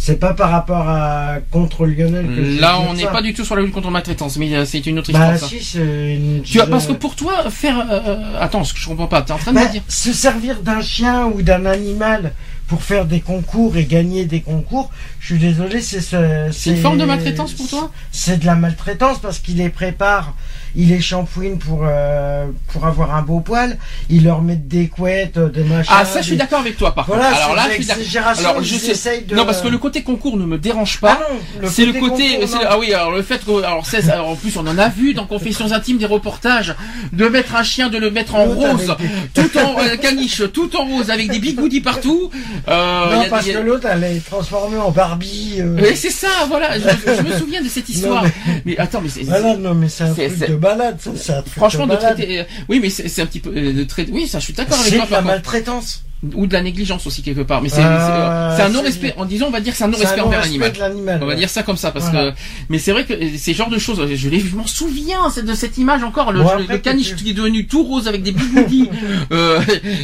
c'est 0.06 0.20
pas 0.20 0.34
par 0.34 0.50
rapport 0.50 0.86
à 0.86 1.36
contre 1.50 1.86
Lionel 1.86 2.26
que 2.26 2.44
je 2.44 2.60
Là 2.60 2.78
on 2.78 2.92
n'est 2.92 3.06
pas 3.06 3.22
du 3.22 3.32
tout 3.32 3.42
sur 3.42 3.56
la 3.56 3.62
lutte 3.62 3.72
contre 3.72 3.86
la 3.86 3.92
maltraitance, 3.92 4.36
mais 4.36 4.54
euh, 4.54 4.66
c'est 4.66 4.84
une 4.84 4.98
autre 4.98 5.10
Bah 5.12 5.32
histoire. 5.32 5.50
ça. 5.50 5.56
si, 5.56 5.64
c'est 5.64 6.14
une... 6.16 6.42
Tu 6.42 6.58
vois, 6.58 6.66
parce 6.66 6.86
que 6.86 6.92
pour 6.92 7.16
toi 7.16 7.48
faire, 7.50 7.78
euh, 7.90 8.00
euh, 8.06 8.38
attends, 8.38 8.64
ce 8.64 8.74
que 8.74 8.80
je 8.80 8.86
comprends 8.86 9.06
pas. 9.06 9.22
T'es 9.22 9.32
en 9.32 9.38
train 9.38 9.52
de 9.52 9.56
bah, 9.56 9.64
me 9.66 9.72
dire. 9.72 9.82
se 9.88 10.12
servir 10.12 10.60
d'un 10.60 10.82
chien 10.82 11.24
ou 11.24 11.40
d'un 11.40 11.64
animal 11.64 12.34
pour 12.66 12.82
faire 12.82 13.06
des 13.06 13.20
concours 13.20 13.78
et 13.78 13.84
gagner 13.86 14.26
des 14.26 14.42
concours, 14.42 14.90
je 15.20 15.26
suis 15.34 15.38
désolé, 15.38 15.80
c'est 15.80 16.02
ce- 16.02 16.48
C'est 16.52 16.70
une 16.70 16.76
forme 16.82 16.98
de 16.98 17.04
maltraitance 17.06 17.52
pour 17.54 17.68
toi? 17.68 17.90
C'est 18.12 18.38
de 18.40 18.44
la 18.46 18.56
maltraitance 18.56 19.18
parce 19.20 19.38
qu'il 19.38 19.56
les 19.56 19.70
prépare, 19.70 20.34
il 20.76 20.88
les 20.88 21.00
shampouine 21.00 21.58
pour 21.58 21.82
euh, 21.84 22.46
pour 22.72 22.86
avoir 22.86 23.14
un 23.14 23.22
beau 23.22 23.40
poil, 23.40 23.78
il 24.10 24.24
leur 24.24 24.42
met 24.42 24.56
des 24.56 24.88
couettes, 24.88 25.36
euh, 25.36 25.48
des 25.48 25.64
machins. 25.64 25.92
Ah 25.96 26.04
ça 26.04 26.20
je 26.20 26.26
suis 26.26 26.36
d'accord 26.36 26.60
avec 26.60 26.76
toi 26.76 26.94
par 26.94 27.06
Voilà, 27.06 27.30
contre. 27.30 27.42
Alors 27.42 27.56
là 27.56 27.62
je 27.76 27.82
suis 27.82 28.18
Alors 28.18 28.62
je 28.62 28.74
ils 28.74 28.94
sais. 28.96 29.20
de- 29.26 29.34
Non 29.34 29.44
parce 29.46 29.60
que 29.62 29.68
le 29.68 29.78
côté 29.78 30.02
concours 30.02 30.36
ne 30.36 30.44
me 30.46 30.58
dérange 30.58 31.00
pas. 31.00 31.20
Ah 31.62 31.66
C'est 31.70 31.86
le 31.86 31.92
côté, 31.92 32.38
concours, 32.40 32.58
ah 32.68 32.78
oui, 32.78 32.92
alors 32.92 33.12
le 33.12 33.22
fait 33.22 33.44
que, 33.44 33.62
alors 33.62 33.84
en 34.28 34.36
plus 34.36 34.56
on 34.56 34.66
en 34.66 34.78
a 34.78 34.88
vu 34.88 35.14
dans 35.14 35.26
Confessions 35.26 35.72
intimes 35.72 35.98
des 35.98 36.06
reportages, 36.06 36.74
de 37.12 37.26
mettre 37.28 37.54
un 37.56 37.62
chien, 37.62 37.88
de 37.88 37.98
le 37.98 38.10
mettre 38.10 38.34
en 38.34 38.44
rose, 38.44 38.94
tout 39.34 39.58
en 39.58 39.78
euh, 39.80 39.96
caniche, 39.96 40.42
tout 40.52 40.74
en 40.76 40.84
rose 40.86 41.10
avec 41.10 41.30
des 41.30 41.38
bigoudis 41.38 41.80
partout. 41.80 42.30
Euh, 42.68 43.14
Non, 43.14 43.20
a- 43.22 43.24
parce 43.28 43.48
a- 43.48 43.52
que 43.52 43.58
l'autre, 43.58 43.86
elle 43.90 44.04
est 44.04 44.24
transformée 44.24 44.78
en 44.78 44.90
Barbie. 44.90 45.60
Oui, 45.62 45.96
c'est 45.96 46.10
ça, 46.10 46.28
voilà. 46.48 46.78
Je, 46.78 46.88
je 47.16 47.22
me 47.22 47.38
souviens 47.38 47.62
de 47.62 47.68
cette 47.68 47.88
histoire. 47.94 48.24
Non, 48.24 48.30
mais... 48.64 48.76
attends, 48.78 49.00
mais 49.00 49.08
c'est, 49.08 49.22
Voilà, 49.22 49.56
non, 49.56 49.74
mais 49.74 49.88
c'est 49.88 50.04
un 50.04 50.14
c'est- 50.14 50.26
truc 50.28 50.38
c'est- 50.40 50.48
de 50.48 50.56
balade, 50.64 50.96
ça, 51.00 51.10
c'est 51.14 51.32
truc 51.42 51.54
franchement 51.54 51.86
de 51.86 51.96
traiter, 51.96 52.40
euh, 52.40 52.44
oui, 52.68 52.80
mais 52.82 52.90
c'est, 52.90 53.08
c'est 53.08 53.22
un 53.22 53.26
petit 53.26 53.40
peu 53.40 53.50
euh, 53.54 53.72
de 53.72 53.84
traiter. 53.84 54.10
Oui, 54.12 54.26
ça, 54.26 54.38
je 54.40 54.44
suis 54.44 54.52
d'accord 54.54 54.78
avec 54.78 54.90
C'est 54.92 54.96
toi. 54.96 55.06
de 55.06 55.12
la 55.12 55.20
maltraitance. 55.22 56.02
Ou 56.36 56.46
de 56.46 56.54
la 56.54 56.62
négligence 56.62 57.06
aussi 57.06 57.20
quelque 57.20 57.42
part. 57.42 57.60
Mais 57.60 57.68
c'est, 57.68 57.76
c'est, 57.76 57.82
euh, 57.84 58.56
c'est 58.56 58.62
un 58.62 58.66
c'est- 58.68 58.72
non-respect. 58.72 59.12
En 59.18 59.26
disant, 59.26 59.48
on 59.48 59.50
va 59.50 59.60
dire, 59.60 59.72
que 59.74 59.76
c'est 59.76 59.84
un 59.84 59.88
C'est 59.92 59.98
non-respect 59.98 60.20
envers 60.22 60.40
l'animal. 60.40 61.18
On 61.20 61.26
va 61.26 61.32
ouais. 61.32 61.36
dire 61.36 61.50
ça 61.50 61.62
comme 61.62 61.76
ça 61.76 61.90
parce 61.90 62.08
Voilà. 62.08 62.30
que 62.30 62.36
mais 62.70 62.78
c'est 62.78 62.92
vrai 62.92 63.04
que 63.04 63.12
c'est 63.36 63.52
ce 63.52 63.58
genre 63.58 63.68
de 63.68 63.76
choses 63.78 64.00
je 64.08 64.16
je 64.16 64.56
m'en 64.56 64.66
souviens 64.66 65.28
c'est 65.34 65.44
de 65.44 65.52
cette 65.54 65.76
image 65.76 66.02
encore 66.02 66.32
le, 66.32 66.38
Bon, 66.42 66.54
le- 66.56 66.62
après, 66.62 66.72
le 66.76 66.78
caniche 66.78 67.10
tu- 67.10 67.16
qui 67.16 67.30
est 67.30 67.34
devenu 67.34 67.66
tout 67.66 67.82
rose 67.84 68.08
avec 68.08 68.22
des 68.22 68.32
bigoudis 68.32 68.88
euh, 69.32 69.60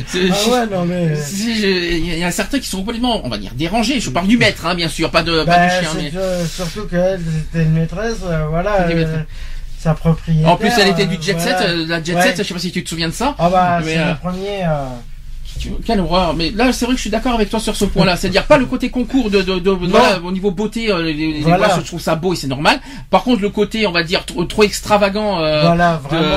c'est- 0.06 0.28
Ah 0.30 0.50
ouais, 0.50 0.66
non, 0.70 0.84
mais. 0.84 1.16
c'est- 1.16 1.98
il 1.98 2.18
y 2.18 2.22
a 2.24 2.30
certains 2.32 2.58
qui 2.58 2.68
sont 2.68 2.80
complètement 2.80 3.22
on 3.24 3.30
va 3.30 3.38
dire 3.38 3.52
dérangés 3.56 3.98
je 3.98 4.10
parle 4.10 4.26
du 4.28 4.36
maître 4.36 4.66
hein, 4.66 4.74
bien 4.74 4.88
sûr 4.88 5.10
pas 5.10 5.22
de 5.22 5.42
pas 5.44 5.56
Bah, 5.56 5.64
du 5.68 5.70
chien 5.70 5.88
c'est 5.94 6.02
mais 6.02 6.10
que- 6.10 6.46
surtout 6.54 6.86
qu'elle 6.86 7.20
c'était 7.50 7.64
une 7.64 7.72
maîtresse, 7.72 8.16
voilà, 8.50 8.86
Euh, 9.80 9.82
sa 9.82 9.94
propriétaire. 9.94 10.48
en 10.48 10.56
plus 10.56 10.70
elle 10.78 10.88
était 10.88 11.06
du 11.06 11.16
euh, 11.16 11.20
jet 11.22 11.40
set 11.40 11.56
voilà. 11.58 11.70
euh, 11.72 11.86
la 11.86 12.02
jet 12.02 12.14
Ouais. 12.14 12.22
set 12.22 12.36
je 12.38 12.42
sais 12.42 12.54
pas 12.54 12.60
si 12.60 12.70
tu 12.72 12.84
te 12.84 12.88
souviens 12.88 13.08
de 13.08 13.14
ça 13.14 13.34
Ah 13.38 13.48
bah, 13.48 13.80
c'est 13.82 13.96
euh, 13.98 14.10
le 14.10 14.16
premier. 14.16 14.64
euh, 14.64 14.84
Quelle 15.84 16.00
horreur. 16.00 16.34
Mais 16.34 16.50
là, 16.54 16.72
c'est 16.72 16.84
vrai 16.86 16.94
que 16.94 16.98
je 16.98 17.02
suis 17.02 17.10
d'accord 17.10 17.34
avec 17.34 17.50
toi 17.50 17.58
sur 17.60 17.74
ce 17.76 17.84
point-là. 17.84 18.16
C'est-à-dire 18.16 18.44
pas 18.46 18.56
le 18.56 18.66
côté 18.66 18.88
concours 18.88 19.30
de, 19.30 19.42
de, 19.42 19.58
de- 19.58 19.70
voilà, 19.70 20.18
au 20.24 20.30
niveau 20.32 20.50
beauté, 20.52 20.90
euh, 20.92 21.02
les, 21.02 21.12
les- 21.12 21.40
Voilà. 21.40 21.66
moi, 21.66 21.76
je 21.80 21.86
trouve 21.86 22.00
ça 22.00 22.14
beau 22.14 22.32
et 22.32 22.36
c'est 22.36 22.46
normal. 22.46 22.78
Par 23.10 23.24
contre, 23.24 23.42
le 23.42 23.50
côté, 23.50 23.86
on 23.86 23.90
va 23.92 24.02
dire 24.04 24.24
trop, 24.24 24.44
trop 24.44 24.62
extravagant, 24.62 25.40
euh, 25.40 25.62
voilà, 25.66 26.00
de- 26.02 26.08
vraiment, 26.08 26.28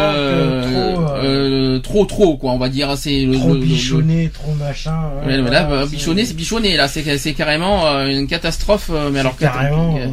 trop, 0.98 1.14
euh, 1.14 1.24
euh, 1.24 1.80
trop, 1.80 2.06
trop, 2.06 2.38
quoi. 2.38 2.52
On 2.52 2.57
va 2.57 2.70
dire, 2.70 2.98
c'est 2.98 3.28
trop 3.34 3.49
le- 3.53 3.60
le- 3.60 3.65
bichonné, 3.65 4.30
trop 4.34 4.53
machin. 4.56 4.98
ouais, 5.26 5.40
voilà, 5.41 5.64
bah, 5.64 5.86
bichonné, 5.86 6.26
c'est 6.26 6.34
bichonné. 6.36 6.76
Là, 6.76 6.88
c'est 6.88 7.34
carrément 7.34 7.86
euh, 7.86 8.07
une 8.07 8.28
catastrophe. 8.28 8.90
euh, 8.91 9.10
mais 9.14 9.20
alors 9.20 9.38
carrément. 9.38 9.95
euh, 9.98 10.07
euh, 10.07 10.10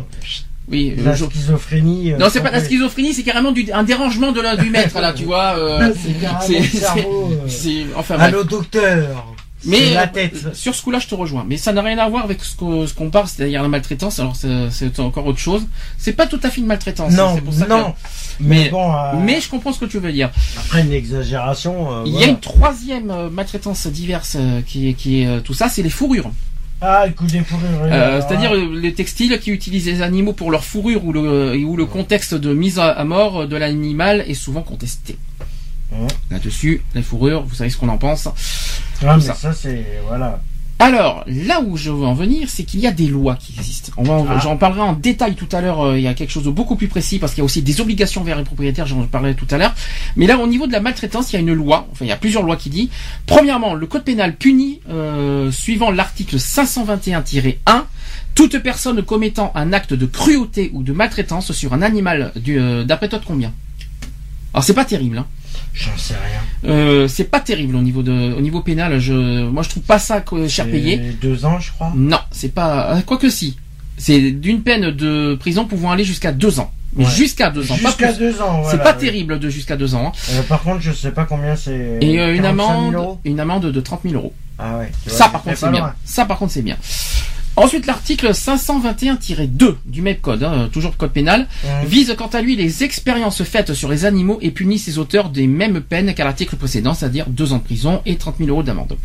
oui. 0.71 0.95
la 1.05 1.15
je- 1.15 1.25
schizophrénie. 1.25 2.13
euh, 2.13 2.19
Non, 2.19 2.27
c'est 2.31 2.41
pas 2.41 2.51
la 2.51 2.63
schizophrénie, 2.65 3.13
c'est 3.15 3.23
carrément 3.23 3.53
du, 3.53 3.71
un 3.73 3.83
dérangement 3.83 4.33
de 4.33 4.41
la, 4.41 4.57
du 4.57 4.71
maître 4.71 5.01
là, 5.01 5.13
tu 5.13 5.25
vois. 5.25 5.55
euh, 5.59 5.93
C'est 6.47 6.63
cerveau. 6.63 7.31
euh, 7.33 7.49
c'est 7.49 7.87
enfin. 7.97 8.17
Allô, 8.19 8.45
docteur. 8.45 9.27
Mais 9.67 9.89
C'est 9.89 9.95
la 9.95 10.07
tête. 10.07 10.55
sur 10.55 10.75
ce 10.75 10.83
coup-là, 10.83 10.99
je 11.01 11.07
te 11.07 11.15
rejoins. 11.15 11.45
Mais 11.47 11.59
ça 11.59 11.75
n'a 11.75 11.83
rien 11.83 11.99
à 11.99 12.09
voir 12.09 12.25
avec 12.25 12.43
ce 12.43 12.57
qu'on 12.57 12.87
ce 12.87 12.95
parle, 13.11 13.27
c'est-à-dire 13.29 13.61
la 13.63 13.69
maltraitance. 13.69 14.19
Alors 14.19 14.35
c'est 14.35 14.99
encore 15.01 15.27
autre 15.27 15.39
chose. 15.39 15.67
C'est 15.99 16.15
pas 16.15 16.27
tout 16.27 16.41
à 16.43 16.49
fait 16.49 16.63
une 16.63 16.67
maltraitance. 16.67 17.13
Non, 17.13 17.35
c'est 17.35 17.43
pour 17.43 17.53
ça 17.53 17.67
que-. 17.67 17.75
Mais- 18.41 18.65
Mais 18.65 18.69
bon, 18.71 18.91
euh, 18.91 19.13
Mais 19.23 19.39
je 19.39 19.51
comprends 19.51 19.75
ce 19.75 19.79
que 19.81 19.85
tu 19.85 19.99
veux 19.99 20.13
dire. 20.13 20.31
après 20.59 20.81
une 20.81 20.93
exagération. 20.95 21.93
euh, 21.93 22.03
Il 22.07 22.15
y 22.19 22.25
a 22.25 22.29
une 22.29 22.41
troisième 22.41 23.29
maltraitance 23.31 23.87
diverse 23.87 24.39
qui 24.67 24.89
est 24.89 24.95
qui 24.95 25.23
est 25.25 25.41
tout 25.43 25.53
ça, 25.53 25.69
c'est 25.69 25.83
les 25.83 25.91
fourrures. 25.91 26.31
Ah, 26.81 27.07
le 27.07 27.13
coup 27.13 27.27
des 27.27 27.41
fourrures. 27.41 27.69
Euh, 27.85 28.21
C'est-à-dire 28.21 28.55
les 28.55 28.95
textiles 28.95 29.39
qui 29.39 29.51
utilisent 29.51 29.87
les 29.87 30.03
animaux 30.03 30.33
pour 30.33 30.51
leur 30.51 30.65
fourrure 30.65 31.05
ou 31.05 31.13
le, 31.13 31.57
ou 31.65 31.77
le 31.77 31.87
contexte 31.87 32.35
de 32.35 32.55
mise 32.55 32.79
à, 32.79 33.05
mort 33.05 33.47
de 33.47 33.57
l'animal 33.57 34.25
est 34.27 34.35
souvent 34.35 34.63
contesté. 34.63 35.19
Là-dessus, 36.31 36.83
les 36.95 37.03
fourrures, 37.03 37.43
vous 37.43 37.55
savez 37.55 37.69
ce 37.69 37.77
qu'on 37.77 37.89
en 37.89 37.99
pense. 37.99 38.29
Ah, 39.05 39.17
mais 39.17 39.23
ça. 39.23 39.35
ça, 39.35 39.53
c'est. 39.53 39.85
Voilà. 40.07 40.41
Alors, 40.81 41.25
là 41.27 41.61
où 41.61 41.77
je 41.77 41.91
veux 41.91 42.05
en 42.07 42.15
venir, 42.15 42.49
c'est 42.49 42.65
qu'il 42.65 42.81
y 42.81 42.87
a 42.87 42.91
des 42.91 43.07
lois 43.07 43.37
qui 43.37 43.53
existent. 43.59 43.93
Ah. 43.99 44.39
J'en 44.43 44.57
parlerai 44.57 44.81
en 44.81 44.95
détail 44.95 45.35
tout 45.35 45.49
à 45.53 45.61
l'heure. 45.61 45.81
euh, 45.83 45.99
il 45.99 46.03
y 46.03 46.09
a 46.09 46.15
quelque 46.15 46.31
chose 46.31 46.45
de 46.45 46.51
beaucoup 46.51 46.75
plus 46.75 46.89
précis 46.89 47.19
parce 47.19 47.33
qu'il 47.35 47.41
y 47.41 47.43
a 47.43 47.45
aussi 47.45 47.61
des 47.63 47.81
obligations 47.83 48.25
vers 48.25 48.39
les 48.39 48.45
propriétaires. 48.45 48.87
J'en 48.87 49.03
parlerai 49.07 49.35
tout 49.35 49.47
à 49.51 49.59
l'heure. 49.59 49.75
Mais 50.17 50.27
là, 50.27 50.39
au 50.39 50.47
niveau 50.47 50.67
de 50.67 50.73
la 50.73 50.81
maltraitance, 50.81 51.33
il 51.33 51.35
y 51.35 51.37
a 51.37 51.41
une 51.41 51.53
loi. 51.53 51.87
Enfin, 51.93 52.07
il 52.07 52.09
y 52.09 52.13
a 52.13 52.17
plusieurs 52.17 52.43
lois 52.43 52.57
qui 52.57 52.71
dit. 52.71 52.89
Premièrement, 53.27 53.75
le 53.75 53.87
code 53.87 54.05
pénal 54.05 54.37
punit, 54.37 54.81
euh, 54.89 55.51
suivant 55.53 55.91
l'article 55.91 56.37
521-1, 56.39 57.55
toute 58.35 58.59
personne 58.59 59.03
commettant 59.03 59.53
un 59.55 59.73
acte 59.75 59.93
de 59.93 60.07
cruauté 60.07 60.71
ou 60.73 60.83
de 60.83 60.93
maltraitance 60.93 61.53
sur 61.53 61.75
un 61.75 61.83
animal. 61.83 62.33
euh, 62.49 62.85
D'après 62.85 63.09
toi, 63.09 63.19
de 63.19 63.25
combien? 63.27 63.53
Alors, 64.55 64.65
c'est 64.65 64.75
pas 64.75 64.85
terrible. 64.87 65.19
Hein. 65.19 65.27
J'en 65.73 65.97
sais 65.97 66.15
rien. 66.15 66.71
Euh, 66.73 67.09
c'est 67.09 67.25
pas 67.25 67.41
terrible 67.41 67.77
au 67.77 67.81
niveau 67.81 68.03
de, 68.03 68.35
au 68.37 68.41
niveau 68.41 68.61
pénal. 68.61 68.99
Je, 68.99 69.45
moi, 69.49 69.63
je 69.63 69.69
trouve 69.71 69.83
pas 69.85 69.99
ça 69.99 70.23
euh, 70.33 70.49
cher 70.49 70.65
C'est 70.67 70.71
payé. 70.71 70.97
Deux 71.23 71.45
ans, 71.45 71.59
je 71.61 71.71
crois. 71.73 71.93
Non, 71.95 72.19
c'est 72.31 72.53
pas. 72.55 72.97
euh, 72.97 73.01
Quoique 73.03 73.29
si. 73.31 73.57
C'est 73.97 74.31
d'une 74.33 74.63
peine 74.63 74.91
de 74.91 75.37
prison 75.39 75.67
pouvant 75.67 75.91
aller 75.93 76.05
jusqu'à 76.05 76.33
deux 76.33 76.59
ans. 76.59 76.73
Ouais. 76.97 77.05
Jusqu'à 77.05 77.51
deux 77.51 77.71
ans, 77.71 77.77
Jusqu'à 77.77 78.13
deux 78.13 78.41
ans. 78.41 78.63
C'est 78.69 78.83
pas 78.83 78.95
terrible 78.95 79.39
de 79.39 79.49
jusqu'à 79.49 79.77
deux 79.77 79.95
ans. 79.95 80.09
hein. 80.09 80.13
Euh, 80.33 80.43
par 80.43 80.63
contre, 80.63 80.81
je 80.81 80.91
sais 80.93 81.13
pas 81.13 81.25
combien 81.25 81.55
c'est. 81.55 81.99
Et 82.01 82.19
euh, 82.19 82.35
une 82.35 82.43
45 82.43 82.91
000 82.91 83.03
amende, 83.03 83.19
une 83.25 83.39
amende 83.41 83.67
de 83.71 83.81
30 83.81 84.01
000 84.03 84.15
euros. 84.17 84.33
Ah 84.59 84.79
ouais. 84.79 84.91
vois, 85.07 85.17
Ça 85.17 85.29
par 85.29 85.43
contre 85.43 85.57
c'est 85.57 85.71
bien. 85.71 85.93
Ça 86.05 86.25
par 86.25 86.39
contre 86.39 86.53
c'est 86.53 86.63
bien. 86.63 86.77
Ensuite 87.61 87.87
l'article 87.87 88.31
521-2 88.31 89.75
du 89.85 90.01
même 90.01 90.17
code, 90.17 90.43
hein, 90.45 90.71
toujours 90.73 90.97
code 90.97 91.13
pénal, 91.13 91.47
vise 91.85 92.15
quant 92.17 92.29
à 92.29 92.41
lui 92.41 92.57
les 92.57 92.85
expériences 92.85 93.43
faites 93.43 93.75
sur 93.75 93.91
les 93.91 94.07
animaux 94.07 94.39
et 94.41 94.51
punit 94.51 94.79
ses 94.79 94.97
auteurs 94.97 95.29
des 95.29 95.47
mêmes 95.47 95.83
peines 95.83 96.15
qu'à 96.15 96.25
l'article 96.25 96.57
précédent, 96.57 96.95
c'est-à-dire 96.95 97.27
deux 97.29 97.53
ans 97.53 97.59
de 97.59 97.63
prison 97.63 98.01
et 98.07 98.17
30 98.17 98.37
000 98.39 98.49
euros 98.49 98.63
d'amende. 98.63 98.97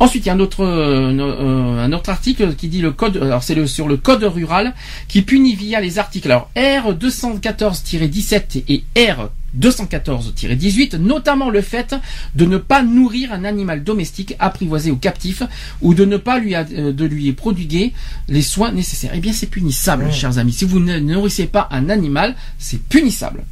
Ensuite, 0.00 0.26
il 0.26 0.28
y 0.28 0.30
a 0.30 0.34
un 0.34 0.40
autre, 0.40 0.64
euh, 0.64 1.16
euh, 1.16 1.84
un 1.84 1.92
autre 1.92 2.10
article 2.10 2.54
qui 2.54 2.66
dit 2.68 2.80
le 2.80 2.90
code, 2.90 3.18
alors 3.18 3.44
c'est 3.44 3.54
le, 3.54 3.68
sur 3.68 3.86
le 3.86 3.96
code 3.96 4.24
rural, 4.24 4.74
qui 5.06 5.22
punit 5.22 5.54
via 5.54 5.80
les 5.80 6.00
articles, 6.00 6.30
alors 6.30 6.50
R 6.56 6.92
214-17 6.92 8.64
et 8.68 8.82
R 9.00 9.30
214-18, 9.60 10.96
notamment 10.96 11.50
le 11.50 11.60
fait 11.60 11.94
de 12.34 12.44
ne 12.44 12.58
pas 12.58 12.82
nourrir 12.82 13.32
un 13.32 13.44
animal 13.44 13.84
domestique 13.84 14.34
apprivoisé 14.38 14.90
ou 14.90 14.96
captif, 14.96 15.42
ou 15.82 15.94
de 15.94 16.04
ne 16.04 16.16
pas 16.16 16.38
lui, 16.38 16.54
euh, 16.54 16.92
de 16.92 17.04
lui 17.04 17.32
prodiguer 17.32 17.92
les 18.28 18.42
soins 18.42 18.72
nécessaires. 18.72 19.12
Eh 19.14 19.20
bien, 19.20 19.32
c'est 19.32 19.46
punissable, 19.46 20.10
chers 20.12 20.38
amis. 20.38 20.52
Si 20.52 20.64
vous 20.64 20.80
ne 20.80 20.98
nourrissez 20.98 21.46
pas 21.46 21.68
un 21.70 21.88
animal, 21.90 22.34
c'est 22.58 22.82
punissable. 22.82 23.44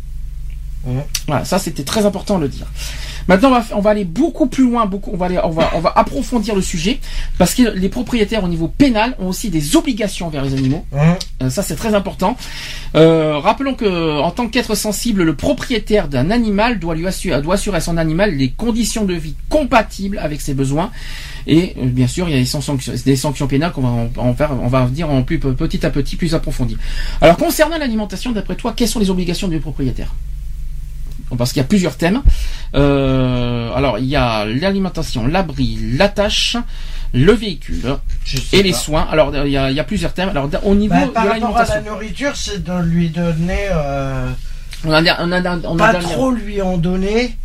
Voilà, 1.26 1.44
ça 1.44 1.59
c'était 1.59 1.82
très 1.85 2.05
important 2.05 2.36
de 2.36 2.43
le 2.43 2.48
dire. 2.48 2.66
Maintenant, 3.28 3.48
on 3.48 3.52
va, 3.52 3.64
on 3.74 3.80
va 3.80 3.90
aller 3.90 4.05
beaucoup 4.05 4.46
plus 4.46 4.64
loin, 4.64 4.86
beaucoup, 4.86 5.10
on 5.12 5.16
va 5.16 5.26
aller, 5.26 5.38
on 5.42 5.51
va, 5.51 5.70
on 5.74 5.80
va 5.80 5.92
approfondir 5.96 6.55
le 6.55 6.62
sujet 6.62 7.01
parce 7.38 7.55
que 7.55 7.62
les 7.62 7.88
propriétaires 7.88 8.44
au 8.44 8.48
niveau 8.48 8.68
pénal 8.68 9.14
ont 9.18 9.28
aussi 9.28 9.51
des 9.51 9.76
obligations 9.76 10.28
vers 10.28 10.44
les 10.44 10.55
animaux. 10.55 10.84
Ouais. 10.92 11.18
Euh, 11.42 11.51
ça 11.51 11.62
c'est 11.62 11.76
très 11.76 11.94
important. 11.94 12.36
Euh, 12.94 13.38
rappelons 13.38 13.74
que 13.74 14.20
en 14.20 14.30
tant 14.30 14.48
qu'être 14.48 14.74
sensible, 14.74 15.22
le 15.22 15.34
propriétaire 15.34 16.09
d'un 16.09 16.30
animal 16.30 16.78
doit 16.78 16.94
lui 16.94 17.06
assurer, 17.06 17.40
doit 17.42 17.55
assurer 17.55 17.78
à 17.78 17.80
son 17.80 17.96
animal 17.96 18.34
les 18.34 18.51
conditions 18.51 19.05
de 19.05 19.14
vie 19.14 19.34
compatibles 19.48 20.18
avec 20.18 20.40
ses 20.40 20.55
besoins. 20.55 20.90
Et 21.46 21.74
euh, 21.78 21.86
bien 21.86 22.06
sûr, 22.06 22.28
il 22.28 22.32
y 22.32 22.36
a 22.36 22.40
des 22.40 22.46
sanctions, 22.46 22.78
des 23.05 23.16
sanctions 23.16 23.46
pénales 23.46 23.72
qu'on 23.72 23.82
va 23.82 23.88
en, 23.88 24.10
en 24.16 24.34
faire, 24.34 24.52
on 24.62 24.68
va 24.68 24.86
dire 24.86 25.10
en 25.10 25.22
plus 25.22 25.38
petit 25.38 25.84
à 25.84 25.90
petit, 25.90 26.16
plus 26.16 26.34
approfondi. 26.34 26.76
Alors 27.20 27.36
concernant 27.36 27.78
l'alimentation, 27.78 28.32
d'après 28.32 28.56
toi, 28.56 28.72
quelles 28.76 28.88
sont 28.88 29.01
les 29.01 29.10
obligations 29.10 29.48
du 29.48 29.60
propriétaire? 29.60 30.14
Parce 31.36 31.52
qu'il 31.52 31.60
y 31.60 31.64
a 31.64 31.68
plusieurs 31.68 31.96
thèmes. 31.96 32.22
Euh, 32.74 33.72
alors, 33.74 33.98
il 33.98 34.06
y 34.06 34.16
a 34.16 34.44
l'alimentation, 34.44 35.26
l'abri, 35.26 35.78
la 35.96 36.09
tâche, 36.09 36.56
le 37.12 37.32
véhicule 37.32 37.96
et 38.52 38.62
les 38.62 38.72
pas. 38.72 38.76
soins. 38.78 39.06
Alors, 39.10 39.32
il 39.44 39.51
y 39.51 39.56
a, 39.56 39.70
il 39.70 39.76
y 39.76 39.80
a 39.80 39.84
plusieurs 39.84 40.12
thèmes. 40.12 40.28
Alors, 40.30 40.48
au 40.64 40.74
niveau 40.74 40.94
Bah, 40.94 41.06
de 41.06 41.10
par 41.10 41.28
rapport 41.28 41.56
à 41.56 41.64
la 41.66 41.80
nourriture, 41.80 42.32
c'est 42.34 42.62
de 42.64 42.82
lui 42.82 43.09
donner. 43.10 43.66
euh, 43.70 44.30
on 44.84 44.92
a, 44.92 45.01
on 45.22 45.32
a, 45.32 45.59
on 45.66 45.78
a 45.78 45.92
pas 45.92 45.94
trop 46.01 46.30
lui 46.30 46.60
en 46.60 46.76
donner, 46.76 47.36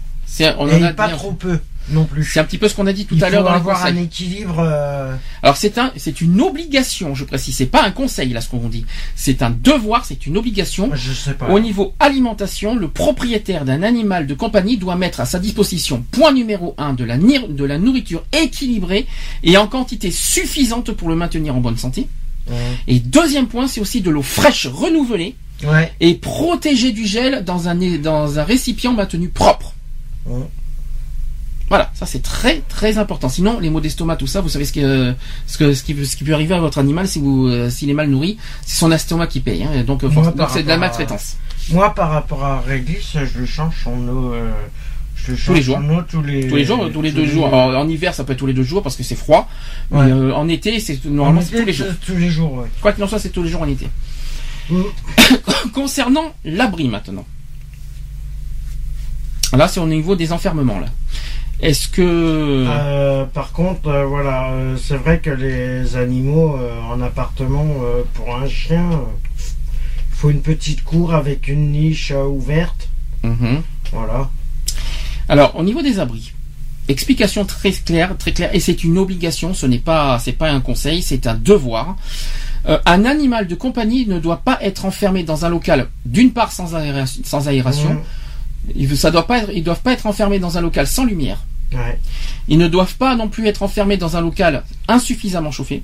on 0.58 0.64
en 0.64 0.68
et 0.68 0.84
a 0.84 0.94
pas 0.94 1.10
trop 1.10 1.32
peu 1.32 1.60
non 1.92 2.06
plus. 2.06 2.24
C'est 2.24 2.40
un 2.40 2.44
petit 2.44 2.58
peu 2.58 2.68
ce 2.68 2.76
qu'on 2.76 2.88
a 2.88 2.94
dit 2.94 3.06
tout 3.06 3.16
Il 3.16 3.24
à 3.24 3.30
l'heure 3.30 3.44
dans 3.44 3.52
les 3.52 3.56
avoir 3.58 3.86
un 3.86 3.96
équilibre. 3.96 4.60
euh, 4.60 5.16
Alors 5.44 5.58
c'est 5.58 5.78
un, 5.78 5.92
c'est 5.98 6.22
une 6.22 6.40
obligation, 6.42 7.16
je 7.16 7.24
précise. 7.26 7.56
C'est 7.56 7.66
pas 7.66 7.84
un 7.84 7.92
conseil 7.92 8.30
là 8.34 8.42
ce 8.42 8.50
qu'on 8.50 8.70
dit. 8.70 8.86
C'est 9.16 9.42
un 9.42 9.50
devoir, 9.50 10.06
c'est 10.06 10.26
une 10.26 10.38
obligation. 10.38 10.90
je 10.94 11.14
sais 11.14 11.34
pas. 11.34 11.50
Au 11.50 11.60
niveau 11.60 11.94
alimentation, 12.00 12.76
le 12.76 12.88
propriétaire 12.88 13.66
d'un 13.66 13.84
animal 13.84 14.28
de 14.28 14.34
compagnie 14.34 14.78
doit 14.78 14.96
mettre 14.96 15.20
à 15.20 15.26
sa 15.26 15.40
disposition, 15.40 16.04
point 16.12 16.32
numéro 16.34 16.76
un, 16.78 16.94
de 16.94 17.04
la, 17.04 17.18
de 17.18 17.64
la 17.66 17.78
nourriture 17.78 18.24
équilibrée 18.34 19.08
et 19.44 19.58
en 19.58 19.68
quantité 19.68 20.12
suffisante 20.12 20.92
pour 20.92 21.10
le 21.10 21.16
maintenir 21.16 21.56
en 21.56 21.60
bonne 21.60 21.78
santé. 21.78 22.08
Ouais. 22.50 22.56
Et 22.88 23.00
deuxième 23.00 23.48
point, 23.48 23.68
c'est 23.68 23.80
aussi 23.82 24.02
de 24.02 24.10
l'eau 24.10 24.22
fraîche 24.24 24.68
renouvelée 24.68 25.36
Ouais. 25.66 25.92
et 26.00 26.14
protégée 26.16 26.94
du 26.94 27.06
gel 27.06 27.44
dans 27.44 27.68
un, 27.68 27.76
dans 27.98 28.40
un 28.40 28.44
récipient 28.46 28.94
maintenu 28.94 29.28
propre. 29.28 29.74
Ouais. 30.26 30.46
Voilà, 31.70 31.92
ça 31.94 32.06
c'est 32.08 32.22
très 32.24 32.62
très 32.68 32.98
important. 32.98 33.30
Sinon, 33.30 33.60
les 33.60 33.70
maux 33.70 33.80
d'estomac, 33.80 34.16
tout 34.16 34.26
ça, 34.28 34.42
vous 34.42 34.50
savez 34.50 34.66
ce, 34.66 34.74
que, 34.74 35.14
ce, 35.46 35.58
que, 35.58 35.74
ce, 35.76 35.84
qui, 35.84 35.94
peut- 35.94 36.04
ce 36.04 36.16
qui 36.16 36.24
peut 36.24 36.34
arriver 36.34 36.56
à 36.56 36.60
votre 36.60 36.80
animal 36.80 37.08
si 37.08 37.20
vous 37.20 37.48
euh, 37.48 37.70
s'il 37.70 37.90
est 37.90 37.94
mal 37.94 38.10
nourri, 38.10 38.38
c'est 38.66 38.78
son 38.80 38.92
estomac 38.92 39.28
qui 39.28 39.40
paye. 39.40 39.64
Hein, 39.64 39.84
donc, 39.84 40.04
euh, 40.04 40.10
c'est 40.52 40.64
de 40.64 40.68
la 40.68 40.74
à- 40.74 40.78
maltraitance. 40.78 41.38
Moi, 41.72 41.94
par 41.94 42.10
rapport 42.10 42.44
à 42.44 42.60
Réglisse, 42.62 43.16
je 43.24 43.46
change 43.46 43.76
son 43.84 44.08
eau. 44.08 44.34
euh, 44.34 44.52
je 45.16 45.36
change 45.36 45.58
les 45.58 45.62
jours. 45.62 45.78
son 45.78 45.90
eau 45.98 46.02
tous 46.10 46.24
les 46.24 46.48
Tous 46.48 46.56
les 46.56 46.66
jours, 46.66 46.90
tous 46.92 47.02
les 47.04 47.12
deux 47.12 47.28
jours. 47.28 47.54
En 47.54 47.88
hiver, 47.88 48.16
ça 48.16 48.24
peut 48.24 48.34
être 48.34 48.40
tous 48.40 48.48
les 48.48 48.54
deux 48.54 48.64
jours 48.64 48.82
parce 48.82 48.96
que 48.96 49.04
c'est 49.04 49.14
froid. 49.16 49.48
Mais 49.92 49.98
Ouais. 50.00 50.12
euh, 50.12 50.34
en 50.34 50.48
été, 50.48 50.80
c'est 50.80 51.00
En 51.06 51.10
normalement 51.12 51.42
c'est 51.42 51.60
tous 51.60 51.66
les 51.66 51.74
jours. 51.74 51.88
Tous 52.04 52.16
les 52.16 52.30
jours, 52.32 52.54
ouais. 52.54 52.68
Quoi 52.82 52.94
qu'il 52.94 53.04
en 53.04 53.08
soit, 53.08 53.20
c'est 53.20 53.30
tous 53.30 53.44
les 53.44 53.50
jours 53.50 53.62
en 53.62 53.68
été. 53.68 53.88
Mm. 54.72 54.82
Concernant 55.74 56.34
l'abri 56.46 56.88
maintenant. 56.88 57.26
Là, 59.54 59.68
c'est 59.68 59.80
au 59.80 59.88
niveau 59.88 60.16
des 60.16 60.32
enfermements 60.32 60.80
là. 60.80 60.88
Est-ce 61.62 61.88
que 61.90 62.66
Euh, 62.68 63.26
par 63.26 63.52
contre, 63.52 63.88
euh, 63.90 64.06
voilà, 64.06 64.52
euh, 64.52 64.78
c'est 64.82 64.96
vrai 64.96 65.20
que 65.20 65.30
les 65.30 65.96
animaux 65.98 66.56
euh, 66.58 66.80
en 66.90 67.02
appartement, 67.02 67.66
euh, 67.84 68.04
pour 68.14 68.34
un 68.36 68.48
chien, 68.48 68.90
il 69.38 70.16
faut 70.16 70.30
une 70.30 70.42
petite 70.42 70.84
cour 70.84 71.14
avec 71.14 71.48
une 71.50 71.72
niche 71.72 72.12
euh, 72.16 72.24
ouverte. 72.26 72.88
Mhm. 73.24 73.62
Voilà. 73.92 74.30
Alors, 75.28 75.56
au 75.58 75.64
niveau 75.64 75.82
des 75.82 76.00
abris, 76.00 76.32
explication 76.88 77.44
très 77.44 77.72
claire, 77.72 78.16
très 78.18 78.32
claire, 78.32 78.52
et 78.56 78.62
c'est 78.62 78.84
une 78.86 78.98
obligation, 78.98 79.54
ce 79.54 79.66
n'est 79.66 79.78
pas, 79.80 80.18
c'est 80.20 80.32
pas 80.32 80.50
un 80.50 80.62
conseil, 80.62 81.02
c'est 81.02 81.28
un 81.28 81.36
devoir. 81.36 81.98
Euh, 82.68 82.78
un 82.86 83.04
animal 83.06 83.48
de 83.48 83.56
compagnie 83.56 84.06
ne 84.08 84.20
doit 84.20 84.38
pas 84.44 84.58
être 84.62 84.86
enfermé 84.86 85.24
dans 85.24 85.44
un 85.46 85.50
local, 85.50 85.88
d'une 86.06 86.32
part 86.32 86.52
sans, 86.54 86.74
aération, 86.76 87.22
sans 87.26 87.48
aération, 87.50 87.94
Mmh. 87.96 88.00
Il- 88.76 88.98
ça 88.98 89.10
doit 89.10 89.26
pas 89.26 89.40
être, 89.40 89.52
ils 89.54 89.64
doivent 89.64 89.82
pas 89.82 89.94
être 89.94 90.06
enfermés 90.06 90.38
dans 90.38 90.58
un 90.58 90.62
local 90.62 90.86
sans 90.86 91.06
lumière. 91.06 91.40
Ouais. 91.74 92.00
Ils 92.48 92.58
ne 92.58 92.68
doivent 92.68 92.96
pas 92.96 93.16
non 93.16 93.28
plus 93.28 93.48
être 93.48 93.62
enfermés 93.64 93.98
dans 93.98 94.18
un 94.18 94.22
local 94.22 94.64
insuffisamment 94.88 95.52
chauffé. 95.52 95.84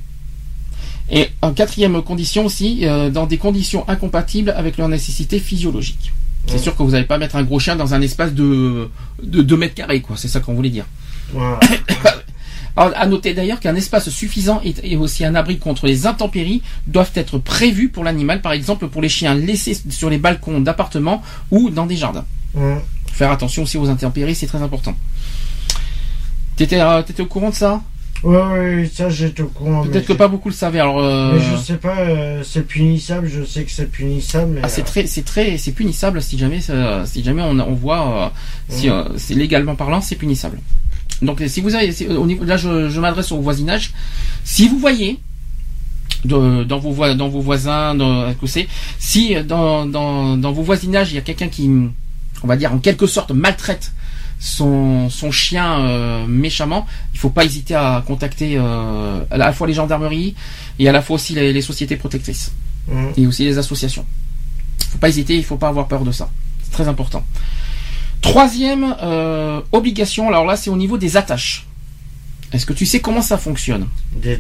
Et 1.12 1.30
en 1.44 1.54
quatrième 1.54 2.02
condition 2.02 2.46
aussi, 2.46 2.80
euh, 2.88 3.10
dans 3.12 3.28
des 3.28 3.38
conditions 3.38 3.88
incompatibles 3.88 4.50
avec 4.58 4.78
leurs 4.78 4.90
nécessités 4.90 5.40
physiologiques. 5.40 6.12
C'est 6.48 6.54
Ouais. 6.54 6.60
sûr 6.60 6.76
que 6.76 6.84
vous 6.84 6.92
n'allez 6.92 7.06
pas 7.06 7.18
mettre 7.20 7.36
un 7.36 7.44
gros 7.44 7.60
chien 7.60 7.76
dans 7.76 7.94
un 7.94 8.02
espace 8.02 8.34
de, 8.34 8.90
de 9.22 9.42
2 9.44 9.58
mètres 9.58 9.76
carrés, 9.76 10.02
quoi. 10.02 10.16
C'est 10.18 10.28
ça 10.28 10.40
qu'on 10.40 10.54
voulait 10.56 10.70
dire. 10.72 10.86
Alors, 12.78 12.92
à 12.98 13.06
noter 13.08 13.34
d'ailleurs 13.34 13.60
qu'un 13.62 13.76
espace 13.76 14.10
suffisant 14.10 14.62
et, 14.64 14.98
aussi 14.98 15.24
un 15.24 15.34
abri 15.36 15.58
contre 15.60 15.88
les 15.88 16.06
intempéries 16.08 16.62
doivent 16.88 17.12
être 17.16 17.38
prévus 17.38 17.88
pour 17.88 18.04
l'animal, 18.04 18.42
par 18.42 18.52
exemple 18.52 18.88
pour 18.90 19.02
les 19.02 19.08
chiens 19.08 19.34
laissés 19.34 19.78
sur 19.90 20.10
les 20.10 20.18
balcons 20.18 20.60
d'appartements 20.60 21.22
ou 21.52 21.70
dans 21.70 21.86
des 21.86 21.96
jardins. 21.96 22.26
Ouais. 22.54 22.84
Faire 23.14 23.32
attention 23.32 23.64
aussi 23.64 23.78
aux 23.78 23.88
intempéries, 23.88 24.36
c'est 24.36 24.48
très 24.48 24.62
important. 24.62 24.94
T'étais, 26.56 26.80
euh, 26.80 27.02
t'étais 27.02 27.22
au 27.22 27.26
courant 27.26 27.50
de 27.50 27.56
ça? 27.56 27.82
Ouais, 28.24 28.38
ouais, 28.38 28.92
ça 28.92 29.10
j'étais 29.10 29.44
au 29.44 29.48
courant. 29.48 29.84
Peut-être 29.84 30.08
que 30.08 30.14
pas 30.14 30.28
beaucoup 30.28 30.50
le 30.50 30.56
savaient. 30.56 30.80
Alors, 30.80 31.00
euh, 31.00 31.34
Mais 31.34 31.40
je 31.42 31.62
sais 31.62 31.76
pas, 31.78 32.00
euh, 32.00 32.42
c'est 32.44 32.66
punissable, 32.66 33.30
je 33.30 33.44
sais 33.44 33.64
que 33.64 33.72
c'est 33.72 33.92
punissable, 33.92 34.54
mais. 34.56 34.62
ah, 34.64 34.70
c'est 34.70 34.82
euh, 34.82 34.86
très, 34.86 35.06
c'est 35.06 35.24
très, 35.24 35.58
c'est 35.58 35.74
punissable 35.74 36.22
si 36.22 36.38
jamais, 36.38 36.62
ça- 36.62 37.06
si 37.06 37.24
jamais 37.24 37.42
on, 37.44 37.60
on 37.60 37.74
voit, 37.74 38.24
euh, 38.26 38.30
si, 38.70 38.90
euh, 38.90 39.04
c'est 39.18 39.36
légalement 39.36 39.76
parlant, 39.76 40.02
c'est 40.02 40.16
punissable. 40.16 40.60
Donc, 41.22 41.42
si 41.48 41.62
vous 41.62 41.76
avez, 41.76 41.92
si- 41.92 42.08
au 42.08 42.26
niveau, 42.26 42.44
là, 42.46 42.58
je, 42.58 42.90
je 42.90 43.00
m'adresse 43.00 43.32
au 43.32 43.42
voisinage. 43.42 43.92
Si 44.44 44.68
vous 44.70 44.80
voyez 44.80 45.20
de- 46.24 46.64
dans 46.64 46.80
vos 46.80 46.92
voi- 46.92 47.14
dans 47.16 47.28
vos 47.30 47.42
voisins, 47.42 47.94
dans, 47.96 48.34
que 48.34 48.48
c'est, 48.48 48.68
si 48.98 49.36
euh, 49.36 49.44
dans, 49.44 49.86
dans, 49.86 50.38
dans 50.38 50.52
vos 50.52 50.64
voisinages 50.64 51.12
il 51.12 51.16
y 51.16 51.20
a 51.20 51.22
quelqu'un 51.22 51.48
qui, 51.50 51.70
on 52.44 52.48
va 52.48 52.56
dire 52.58 52.74
en 52.74 52.80
quelque 52.80 53.06
sorte 53.08 53.32
maltraite 53.32 53.92
son, 54.40 55.10
son 55.10 55.32
chien 55.32 55.80
euh, 55.80 56.26
méchamment, 56.28 56.86
il 57.14 57.20
faut 57.20 57.30
pas 57.30 57.46
hésiter 57.46 57.76
à 57.76 58.04
contacter 58.06 58.58
euh, 58.58 59.22
à 59.32 59.38
la 59.38 59.54
fois 59.54 59.68
les 59.68 59.74
gendarmeries 59.74 60.36
et 60.80 60.88
à 60.90 60.92
la 60.92 61.02
fois 61.02 61.16
aussi 61.16 61.34
les, 61.34 61.54
les 61.54 61.62
sociétés 61.62 61.96
protectrices 61.96 62.52
Mhm. 62.88 63.14
et 63.18 63.28
aussi 63.28 63.46
les 63.46 63.58
associations. 63.58 64.06
Faut 64.92 64.98
pas 64.98 65.10
hésiter, 65.10 65.36
il 65.36 65.44
faut 65.44 65.58
pas 65.58 65.70
avoir 65.70 65.88
peur 65.88 66.04
de 66.04 66.12
ça. 66.12 66.30
C'est 66.64 66.72
très 66.72 66.88
important. 66.88 67.26
Troisième 68.22 68.96
euh, 69.02 69.62
obligation, 69.72 70.28
alors 70.28 70.46
là 70.46 70.56
c'est 70.56 70.70
au 70.70 70.78
niveau 70.78 70.98
des 70.98 71.18
attaches. 71.18 71.66
Est-ce 72.52 72.66
que 72.66 72.74
tu 72.74 72.86
sais 72.86 73.02
comment 73.02 73.22
ça 73.22 73.38
fonctionne? 73.38 73.88
Des, 74.14 74.34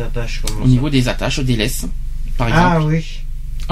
attaches 0.00 0.42
comme 0.42 0.62
Au 0.62 0.66
niveau 0.66 0.90
des 0.90 1.08
attaches, 1.08 1.40
des 1.40 1.56
laisses, 1.56 1.86
par 2.36 2.48
exemple. 2.48 2.76
Ah 2.78 2.84
oui. 2.84 3.04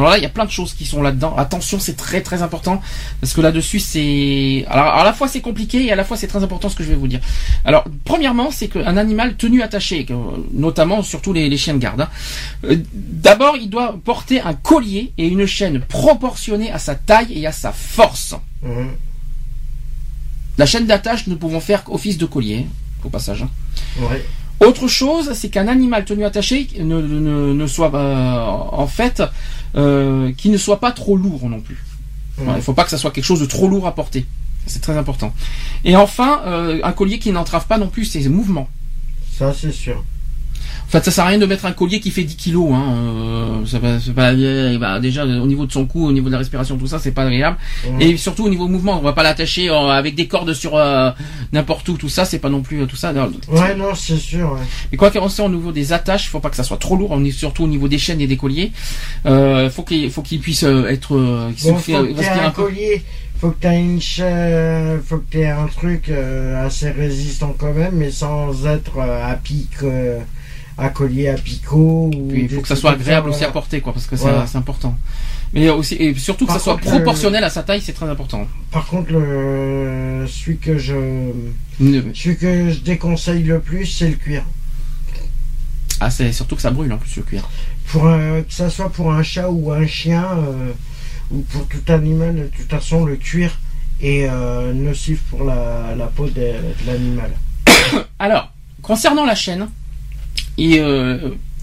Alors 0.01 0.12
là, 0.12 0.16
il 0.16 0.22
y 0.22 0.27
a 0.27 0.31
plein 0.31 0.47
de 0.47 0.51
choses 0.51 0.72
qui 0.72 0.86
sont 0.86 1.02
là-dedans. 1.02 1.35
Attention, 1.36 1.78
c'est 1.78 1.94
très 1.94 2.22
très 2.22 2.40
important 2.40 2.81
parce 3.20 3.35
que 3.35 3.43
là-dessus, 3.43 3.81
c'est 3.81 4.64
alors 4.70 4.86
à 4.94 5.05
la 5.05 5.12
fois 5.12 5.28
c'est 5.28 5.43
compliqué 5.43 5.85
et 5.85 5.93
à 5.93 5.94
la 5.94 6.05
fois 6.05 6.16
c'est 6.16 6.27
très 6.27 6.43
important 6.43 6.70
ce 6.70 6.74
que 6.74 6.82
je 6.82 6.89
vais 6.89 6.94
vous 6.94 7.06
dire. 7.06 7.20
Alors, 7.66 7.85
premièrement, 8.06 8.51
c'est 8.51 8.68
qu'un 8.68 8.97
animal 8.97 9.36
tenu 9.36 9.60
attaché, 9.60 10.06
notamment 10.55 11.02
surtout 11.02 11.35
les, 11.35 11.51
les 11.51 11.56
chiens 11.59 11.74
de 11.74 11.78
garde, 11.81 12.01
hein, 12.01 12.09
euh, 12.64 12.78
d'abord, 12.94 13.59
il 13.59 13.68
doit 13.68 13.94
porter 14.02 14.40
un 14.40 14.55
collier 14.55 15.12
et 15.18 15.28
une 15.28 15.44
chaîne 15.44 15.81
proportionnée 15.81 16.72
à 16.72 16.78
sa 16.78 16.94
taille 16.94 17.39
et 17.39 17.47
à 17.47 17.52
sa 17.52 17.70
force. 17.72 18.35
Mhm. 18.62 18.93
La 20.56 20.64
chaîne 20.64 20.86
d'attache 20.86 21.27
ne 21.27 21.35
pouvant 21.35 21.60
faire 21.60 21.85
qu'office 21.85 22.16
de 22.16 22.24
collier, 22.24 22.66
au 23.05 23.10
passage. 23.10 23.43
hein. 23.43 23.51
Ouais. 24.01 24.24
Autre 24.60 24.88
chose, 24.88 25.32
c'est 25.32 25.48
qu'un 25.48 25.68
animal 25.68 26.04
tenu 26.04 26.24
attaché 26.24 26.68
ne, 26.78 27.00
ne, 27.00 27.52
ne 27.54 27.66
soit 27.66 27.94
euh, 27.94 28.44
en 28.44 28.86
fait 28.86 29.22
euh, 29.74 30.32
qui 30.36 30.50
ne 30.50 30.58
soit 30.58 30.80
pas 30.80 30.92
trop 30.92 31.16
lourd 31.16 31.48
non 31.48 31.60
plus. 31.60 31.82
Il 32.38 32.46
ne 32.46 32.60
faut 32.60 32.72
pas 32.72 32.84
que 32.84 32.90
ça 32.90 32.98
soit 32.98 33.10
quelque 33.10 33.24
chose 33.24 33.40
de 33.40 33.46
trop 33.46 33.68
lourd 33.68 33.86
à 33.86 33.94
porter. 33.94 34.26
C'est 34.66 34.80
très 34.80 34.96
important. 34.96 35.34
Et 35.84 35.96
enfin, 35.96 36.42
euh, 36.46 36.80
un 36.82 36.92
collier 36.92 37.18
qui 37.18 37.32
n'entrave 37.32 37.66
pas 37.66 37.78
non 37.78 37.88
plus 37.88 38.04
ses 38.04 38.28
mouvements. 38.28 38.68
Ça, 39.36 39.54
c'est 39.54 39.72
sûr. 39.72 40.04
En 40.86 40.90
fait, 40.90 41.05
ça 41.05 41.11
sert 41.11 41.24
à 41.24 41.28
rien 41.28 41.39
de 41.39 41.47
mettre 41.47 41.66
un 41.66 41.73
collier 41.73 42.01
qui 42.01 42.11
fait 42.11 42.24
10 42.24 42.36
kilos. 42.36 42.70
Hein. 42.73 42.82
euh, 42.97 43.78
pas, 43.81 43.98
c'est 44.01 44.12
pas- 44.12 44.32
ben, 44.35 45.01
déjà 45.01 45.24
au 45.24 45.47
niveau 45.47 45.65
de 45.66 45.73
son 45.73 45.86
cou, 45.86 46.07
au 46.07 46.12
niveau 46.12 46.27
de 46.27 46.32
la 46.32 46.39
respiration, 46.39 46.77
tout 46.77 46.86
ça, 46.89 46.98
c'est 46.98 47.12
pas 47.12 47.23
agréable. 47.23 47.57
Et 48.01 48.16
surtout 48.16 48.44
au 48.44 48.48
niveau 48.48 48.66
mouvement, 48.66 48.98
on 48.98 49.02
va 49.02 49.12
pas 49.12 49.23
l'attacher 49.23 49.70
euh, 49.70 49.89
avec 49.90 50.15
des 50.16 50.27
cordes 50.27 50.52
sur 50.52 50.77
euh, 50.77 51.11
n'importe 51.52 51.89
où, 51.89 51.97
tout 51.97 52.09
ça, 52.09 52.24
c'est 52.24 52.39
pas 52.40 52.48
non 52.48 52.61
plus 52.62 52.82
euh, 52.82 52.86
tout 52.86 52.97
ça. 52.97 53.12
Non, 53.12 53.31
Ouais, 53.48 53.74
non, 53.77 53.94
c'est 53.94 54.16
sûr. 54.16 54.52
ouais. 54.52 54.59
Mais 54.90 54.98
quoi 54.98 55.11
qu'il 55.11 55.20
en 55.20 55.28
soit, 55.28 55.44
au 55.44 55.48
niveau 55.48 55.70
des 55.73 55.93
attaches, 55.93 56.24
il 56.24 56.28
faut 56.28 56.40
pas 56.40 56.51
que 56.51 56.57
ça 56.57 56.65
soit 56.65 56.77
trop 56.78 56.97
lourd. 56.97 57.11
On 57.12 57.24
est 57.24 57.31
surtout 57.31 57.65
au 57.65 57.69
niveau 57.69 57.86
des 57.89 57.98
chaînes 57.98 58.20
et 58.20 58.27
des 58.27 58.36
colliers. 58.36 58.73
Euh, 59.27 59.70
faut 59.70 59.82
qu'il 59.82 60.11
faut 60.11 60.23
qu'il 60.23 60.40
puisse 60.40 60.65
euh, 60.65 60.86
être. 60.89 61.15
euh, 61.16 61.51
qu'il 61.57 61.70
Bon, 61.70 61.77
faut 61.78 61.93
que 61.93 61.93
parce 61.93 62.09
t'aies 62.09 62.15
qu'il 62.16 62.36
y 62.36 62.40
a 62.40 62.44
un 62.44 62.48
un 62.48 62.51
collier, 62.51 63.05
faut 63.40 63.51
que 63.51 63.61
t'aies 63.61 63.81
une 63.81 64.01
chaîne, 64.01 65.01
faut 65.07 65.19
que 65.19 65.31
t'aies 65.31 65.47
un 65.51 65.66
truc 65.66 66.09
euh, 66.09 66.66
assez 66.66 66.90
résistant 66.90 67.55
quand 67.57 67.73
même, 67.73 67.94
mais 67.94 68.11
sans 68.11 68.66
être 68.66 68.98
à 69.01 69.35
pic, 69.36 69.69
euh, 69.82 70.19
à 70.81 70.89
collier 70.89 71.28
à 71.28 71.35
picot. 71.35 72.11
Ou 72.15 72.28
Puis 72.28 72.43
il 72.43 72.48
faut 72.48 72.61
que 72.62 72.69
ça 72.69 72.77
soit 72.77 72.93
agréable 72.93 73.31
aussi 73.31 73.44
à 73.44 73.51
porter, 73.51 73.81
quoi, 73.81 73.93
parce 73.93 74.07
que 74.07 74.16
c'est 74.16 74.23
Voilà. 74.23 74.47
c'est 74.47 74.59
important. 74.59 74.97
Mais 75.52 75.69
aussi 75.69 75.94
et 75.97 76.15
surtout 76.15 76.44
que 76.47 76.51
Par 76.52 76.59
ça 76.59 76.62
soit 76.65 76.77
proportionnel 76.78 77.43
à 77.43 77.51
sa 77.51 77.62
taille, 77.65 77.81
c'est 77.82 77.93
très 77.93 78.09
important. 78.09 78.47
Par 78.70 78.86
contre, 78.86 79.11
le, 79.12 80.24
celui 80.28 80.59
que 80.59 80.78
je, 80.78 80.94
Ne- 81.81 82.02
celui 82.15 82.36
que 82.36 82.70
je 82.70 82.78
déconseille 82.81 83.43
le 83.43 83.59
plus, 83.61 83.85
c'est 83.86 84.09
le 84.09 84.15
cuir. 84.15 84.44
Ah, 86.01 86.09
c'est 86.11 86.32
surtout 86.32 86.57
que 86.57 86.62
ça 86.62 86.70
brûle 86.70 86.93
en 86.93 86.98
plus 86.98 87.16
le 87.16 87.23
cuir. 87.23 87.48
Pour 87.89 88.07
un- 88.07 88.43
que 88.43 88.52
ça 88.52 88.70
soit 88.70 88.90
pour 88.90 89.12
un 89.12 89.23
chat 89.23 89.48
ou 89.51 89.73
un 89.73 89.86
chien 89.86 90.24
euh, 90.39 90.73
ou 91.32 91.40
pour 91.40 91.66
tout 91.66 91.93
animal, 91.93 92.36
de 92.36 92.47
toute 92.57 92.70
façon, 92.70 93.05
le 93.05 93.16
cuir 93.16 93.51
est 94.01 94.27
euh, 94.31 94.73
nocif 94.73 95.20
pour 95.31 95.44
la, 95.44 95.94
la 95.97 96.07
peau 96.07 96.27
de, 96.27 96.32
de 96.40 96.86
l'animal. 96.86 97.32
Alors, 98.19 98.52
concernant 98.82 99.27
la 99.27 99.35
chaîne, 99.35 99.69
et, 100.60 100.80
euh, 100.80 101.18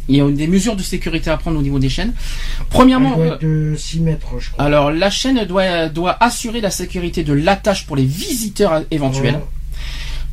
il 0.10 0.16
y 0.16 0.22
a 0.22 0.30
des 0.30 0.48
mesures 0.48 0.76
de 0.78 0.84
sécurité 0.84 1.30
à 1.30 1.36
prendre 1.38 1.60
au 1.60 1.62
niveau 1.62 1.80
des 1.80 1.90
chaînes. 1.90 2.14
Elle 2.60 2.66
Premièrement, 2.70 3.16
doit 3.16 3.26
euh, 3.26 3.34
être 3.36 3.42
de 3.42 3.76
6 3.78 4.00
mètres, 4.00 4.28
je 4.40 4.52
crois. 4.52 4.64
alors 4.64 4.90
la 4.92 5.10
chaîne 5.10 5.44
doit 5.46 5.90
doit 5.90 6.16
assurer 6.24 6.62
la 6.62 6.72
sécurité 6.72 7.24
de 7.26 7.34
l'attache 7.34 7.86
pour 7.86 7.96
les 7.98 8.06
visiteurs 8.06 8.84
éventuels. 8.92 9.40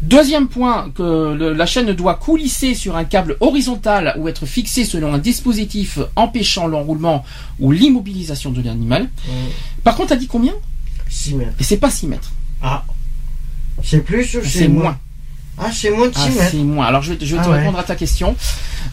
Deuxième 0.02 0.48
point, 0.48 0.90
que 0.94 1.34
le- 1.34 1.54
la 1.54 1.66
chaîne 1.66 1.90
doit 1.92 2.14
coulisser 2.16 2.74
sur 2.74 2.94
un 2.96 3.04
câble 3.04 3.36
horizontal 3.40 4.14
ou 4.18 4.28
être 4.28 4.44
fixée 4.44 4.84
selon 4.84 5.14
un 5.14 5.18
dispositif 5.18 5.98
empêchant 6.14 6.66
l'enroulement 6.66 7.24
ou 7.58 7.72
l'immobilisation 7.72 8.50
de 8.50 8.60
l'animal. 8.62 9.02
Ouais. 9.28 9.34
Par 9.82 9.94
contre, 9.96 10.10
t'as 10.10 10.16
dit 10.16 10.26
combien? 10.26 10.52
6 11.08 11.34
mètres. 11.36 11.52
Et 11.58 11.64
c'est 11.64 11.78
pas 11.78 11.90
6 11.90 12.06
mètres, 12.06 12.32
Ah. 12.62 12.84
C'est 13.82 14.00
plus 14.04 14.36
ou 14.36 14.40
c'est 14.44 14.58
c'est 14.60 14.68
moins 14.68 14.82
moins. 14.82 14.98
Ah, 15.58 15.70
c'est 15.72 15.90
moins 15.90 16.08
de 16.08 16.14
6 16.14 16.20
Ah, 16.24 16.28
mètres. 16.30 16.50
c'est 16.50 16.56
moins. 16.58 16.86
Alors 16.86 17.02
je 17.02 17.12
vais, 17.12 17.18
te- 17.18 17.24
je 17.24 17.34
vais 17.36 17.40
Ah 17.42 17.44
te 17.44 17.50
ouais. 17.50 17.58
répondre 17.60 17.78
à 17.78 17.84
ta 17.84 17.94
question. 17.96 18.34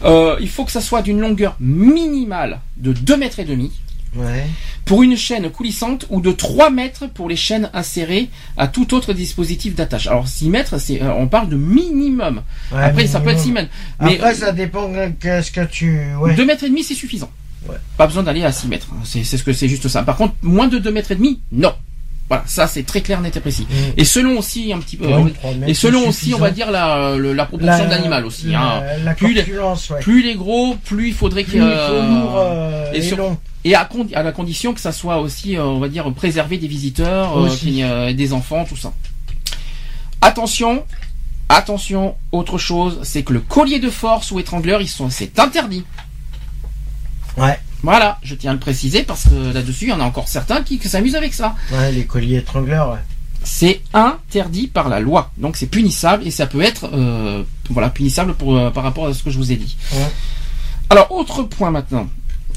Euh, 0.04 0.36
il 0.40 0.48
faut 0.48 0.64
que 0.64 0.72
ça 0.72 0.80
soit 0.80 1.02
d'une 1.02 1.20
longueur 1.20 1.56
minimale 1.60 2.60
de 2.76 2.92
2 2.92 3.16
mètres 3.16 3.38
et 3.40 3.44
demi 3.44 3.70
Ouais. 4.14 4.44
pour 4.84 5.02
une 5.02 5.16
chaîne 5.16 5.48
coulissante 5.50 6.06
ou 6.10 6.20
de 6.20 6.32
3 6.32 6.68
mètres 6.70 7.06
pour 7.06 7.28
les 7.30 7.36
chaînes 7.36 7.70
insérées 7.72 8.28
à 8.58 8.68
tout 8.68 8.92
autre 8.94 9.12
dispositif 9.14 9.74
d'attache. 9.74 10.06
Alors 10.06 10.28
6 10.28 10.50
mètres, 10.50 10.78
c'est, 10.78 11.00
euh, 11.02 11.12
on 11.16 11.28
parle 11.28 11.48
de 11.48 11.56
minimum. 11.56 12.42
Ouais, 12.72 12.82
Après, 12.82 13.06
ça 13.06 13.20
peut 13.20 13.30
être 13.30 13.38
minimum. 13.38 13.40
6 13.40 13.52
mètres. 13.52 13.70
Mais 14.02 14.16
Après, 14.18 14.34
ça 14.34 14.52
dépend 14.52 14.88
de 14.88 15.12
qu'est-ce 15.20 15.50
que 15.50 15.64
tu. 15.64 15.98
Ouais. 16.20 16.34
2 16.34 16.44
mètres 16.44 16.64
et 16.64 16.68
demi, 16.68 16.84
c'est 16.84 16.94
suffisant. 16.94 17.30
Ouais. 17.68 17.76
Pas 17.96 18.06
besoin 18.06 18.22
d'aller 18.22 18.44
à 18.44 18.52
6 18.52 18.66
mètres. 18.68 18.88
C'est 19.04 19.24
c'est 19.24 19.38
ce 19.38 19.44
que 19.44 19.52
c'est 19.52 19.68
juste 19.68 19.88
ça. 19.88 20.02
Par 20.02 20.16
contre, 20.16 20.34
moins 20.42 20.68
de 20.68 20.78
2 20.78 20.90
mètres 20.90 21.12
et 21.12 21.16
demi, 21.16 21.40
non. 21.52 21.72
Voilà, 22.32 22.44
ça 22.46 22.66
c'est 22.66 22.84
très 22.84 23.02
clair, 23.02 23.20
net 23.20 23.36
et 23.36 23.40
précis. 23.40 23.66
Mm. 23.68 23.74
Et 23.98 24.04
selon 24.06 24.38
aussi 24.38 24.72
un 24.72 24.78
petit 24.78 24.96
peu, 24.96 25.06
Ouais, 25.06 25.34
et 25.66 25.74
selon 25.74 26.08
aussi, 26.08 26.32
on 26.32 26.38
va 26.38 26.50
dire 26.50 26.70
la, 26.70 27.14
proportion 27.44 27.86
d'animal 27.86 28.24
aussi. 28.24 28.46
La, 28.46 28.60
hein. 28.78 28.82
la 29.04 29.12
Plus 29.12 29.34
les- 29.34 29.42
ouais. 29.42 30.00
Plus 30.00 30.20
il 30.20 30.28
est 30.30 30.34
gros, 30.34 30.74
plus 30.82 31.08
il 31.08 31.14
faudrait 31.14 31.44
qu'il 31.44 31.60
lourd 31.60 32.38
euh, 32.38 32.90
et 32.94 32.96
et, 32.96 33.02
sur- 33.02 33.18
long. 33.18 33.36
et 33.66 33.74
à, 33.74 33.86
la 34.22 34.32
condition 34.32 34.72
que 34.72 34.80
ça 34.80 34.92
soit 34.92 35.18
aussi, 35.18 35.58
euh, 35.58 35.64
on 35.64 35.78
va 35.78 35.88
dire, 35.88 36.10
préservé 36.14 36.56
des 36.56 36.68
visiteurs, 36.68 37.36
euh, 37.38 37.50
euh, 37.66 38.14
des 38.14 38.32
enfants, 38.32 38.64
tout 38.64 38.78
ça. 38.78 38.94
Attention, 40.22 40.86
attention, 41.50 42.14
autre 42.32 42.56
chose, 42.56 43.00
c'est 43.02 43.24
que 43.24 43.34
le 43.34 43.40
collier 43.40 43.78
de 43.78 43.90
force 43.90 44.30
ou 44.30 44.40
étrangleur, 44.40 44.80
ils 44.80 44.88
sont, 44.88 45.10
c'est 45.10 45.38
interdit. 45.38 45.84
Ouais. 47.36 47.58
Voilà, 47.82 48.18
je 48.22 48.34
tiens 48.36 48.50
à 48.52 48.54
le 48.54 48.60
préciser 48.60 49.02
parce 49.02 49.24
que 49.28 49.52
là-dessus, 49.52 49.86
il 49.86 49.90
y 49.90 49.92
en 49.92 50.00
a 50.00 50.04
encore 50.04 50.28
certains 50.28 50.62
qui, 50.62 50.78
qui 50.78 50.88
s'amusent 50.88 51.16
avec 51.16 51.34
ça. 51.34 51.56
Ouais, 51.72 51.90
les 51.92 52.04
colliers 52.04 52.36
étrangleurs, 52.38 52.92
ouais. 52.92 52.98
C'est 53.44 53.80
interdit 53.92 54.68
par 54.68 54.88
la 54.88 55.00
loi, 55.00 55.32
donc 55.36 55.56
c'est 55.56 55.66
punissable 55.66 56.24
et 56.24 56.30
ça 56.30 56.46
peut 56.46 56.62
être, 56.62 56.88
euh, 56.92 57.42
voilà, 57.70 57.90
punissable 57.90 58.34
pour, 58.34 58.56
euh, 58.56 58.70
par 58.70 58.84
rapport 58.84 59.06
à 59.06 59.14
ce 59.14 59.24
que 59.24 59.30
je 59.30 59.36
vous 59.38 59.50
ai 59.50 59.56
dit. 59.56 59.76
Ouais. 59.92 59.98
Alors, 60.90 61.10
autre 61.10 61.42
point 61.42 61.72
maintenant, 61.72 62.06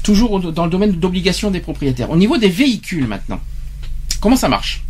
toujours 0.04 0.38
dans 0.52 0.64
le 0.64 0.70
domaine 0.70 0.92
d'obligation 0.92 1.50
des 1.50 1.58
propriétaires. 1.58 2.08
Au 2.10 2.16
niveau 2.16 2.36
des 2.38 2.48
véhicules 2.48 3.08
maintenant, 3.08 3.40
comment 4.20 4.36
ça 4.36 4.48
marche? 4.48 4.84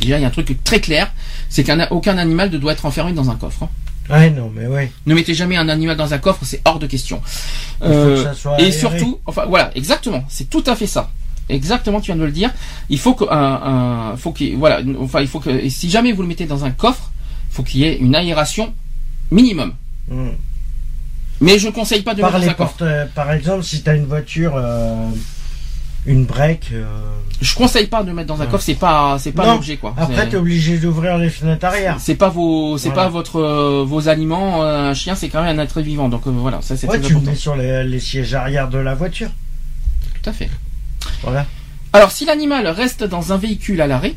Déjà, 0.00 0.18
il 0.18 0.22
y 0.22 0.24
a 0.24 0.26
un 0.26 0.30
truc 0.32 0.64
très 0.64 0.80
clair, 0.80 1.12
c'est 1.48 1.62
qu'aucun 1.62 2.18
animal 2.18 2.50
ne 2.50 2.58
doit 2.58 2.72
être 2.72 2.86
enfermé 2.86 3.12
dans 3.12 3.30
un 3.30 3.36
coffre. 3.36 3.62
hein. 3.62 3.68
Ouais, 4.10 4.30
non, 4.30 4.50
mais 4.54 4.66
ouais. 4.66 4.90
Ne 5.06 5.14
mettez 5.14 5.32
jamais 5.34 5.56
un 5.56 5.68
animal 5.68 5.96
dans 5.96 6.12
un 6.12 6.18
coffre, 6.18 6.40
c'est 6.44 6.60
hors 6.64 6.78
de 6.78 6.86
question. 6.86 7.20
Il 7.80 7.86
faut 7.86 7.92
Euh, 7.92 8.16
que 8.16 8.22
ça 8.22 8.34
soit 8.34 8.58
et 8.60 8.64
aéré. 8.64 8.72
surtout, 8.72 9.20
enfin 9.26 9.44
voilà, 9.46 9.70
exactement, 9.76 10.24
c'est 10.28 10.50
tout 10.50 10.64
à 10.66 10.74
fait 10.76 10.86
ça. 10.88 11.10
Exactement, 11.48 12.00
tu 12.00 12.06
viens 12.12 12.20
de 12.20 12.24
le 12.24 12.32
dire. 12.32 12.50
Il 12.88 12.98
faut 12.98 13.14
que, 13.14 13.24
un, 13.30 14.12
un- 14.12 14.16
faut 14.16 14.32
qu'il, 14.32 14.56
voilà, 14.56 14.80
enfin, 15.00 15.20
il 15.20 15.28
faut 15.28 15.40
que, 15.40 15.68
si 15.68 15.88
jamais 15.90 16.12
vous 16.12 16.22
le 16.22 16.28
mettez 16.28 16.46
dans 16.46 16.64
un 16.64 16.70
coffre, 16.70 17.10
il 17.50 17.54
faut 17.54 17.62
qu'il 17.62 17.80
y 17.80 17.84
ait 17.84 17.96
une 17.98 18.14
aération 18.14 18.72
minimum. 19.30 19.72
Mm. 20.08 20.28
Mais 21.40 21.58
je 21.58 21.66
ne 21.66 21.72
conseille 21.72 22.02
pas 22.02 22.14
de 22.14 22.20
Par 22.20 22.32
mettre 22.32 22.44
dans 22.44 22.50
un 22.50 22.54
coffre. 22.54 22.76
portes, 22.76 23.14
par 23.14 23.32
exemple, 23.32 23.64
si 23.64 23.82
t'as 23.82 23.96
une 23.96 24.06
voiture, 24.06 24.52
euh, 24.56 25.08
une 26.06 26.24
break. 26.24 26.70
euh, 26.72 26.84
Je 27.40 27.54
conseille 27.54 27.86
pas 27.86 28.02
de 28.02 28.12
mettre 28.12 28.28
dans 28.28 28.40
un 28.40 28.44
Ouais. 28.44 28.50
coffre, 28.50 28.62
c'est 28.64 28.74
pas, 28.74 29.18
c'est 29.18 29.32
pas 29.32 29.46
l'objet 29.46 29.76
quoi. 29.76 29.94
Après, 29.96 30.28
t'es 30.28 30.36
obligé 30.36 30.78
d'ouvrir 30.78 31.18
les 31.18 31.28
fenêtres 31.30 31.64
arrière. 31.66 31.96
c'est 31.98 32.14
pas 32.14 32.28
vos, 32.28 32.78
c'est 32.78 32.88
Voilà. 32.90 33.04
pas 33.04 33.08
votre, 33.08 33.36
euh, 33.40 33.84
vos 33.86 34.08
aliments. 34.08 34.62
euh, 34.64 34.90
Un 34.90 34.94
chien, 34.94 35.14
c'est 35.14 35.28
quand 35.28 35.42
même 35.42 35.58
un 35.58 35.62
être 35.62 35.80
vivant, 35.80 36.08
donc 36.08 36.26
euh, 36.26 36.30
voilà, 36.30 36.60
ça 36.62 36.76
c'est 36.76 36.86
Ouais, 36.88 36.98
très 36.98 37.06
tu 37.08 37.14
important. 37.14 37.30
mets 37.30 37.36
sur 37.36 37.56
les, 37.56 37.84
les 37.84 38.00
sièges 38.00 38.34
arrière 38.34 38.68
de 38.68 38.78
la 38.78 38.94
voiture. 38.94 39.30
Tout 40.22 40.30
à 40.30 40.32
fait. 40.32 40.50
Voilà. 41.22 41.46
Alors, 41.92 42.10
si 42.12 42.24
l'animal 42.24 42.66
reste 42.68 43.02
dans 43.04 43.32
un 43.32 43.36
véhicule 43.36 43.80
à 43.80 43.86
l'arrêt, 43.86 44.14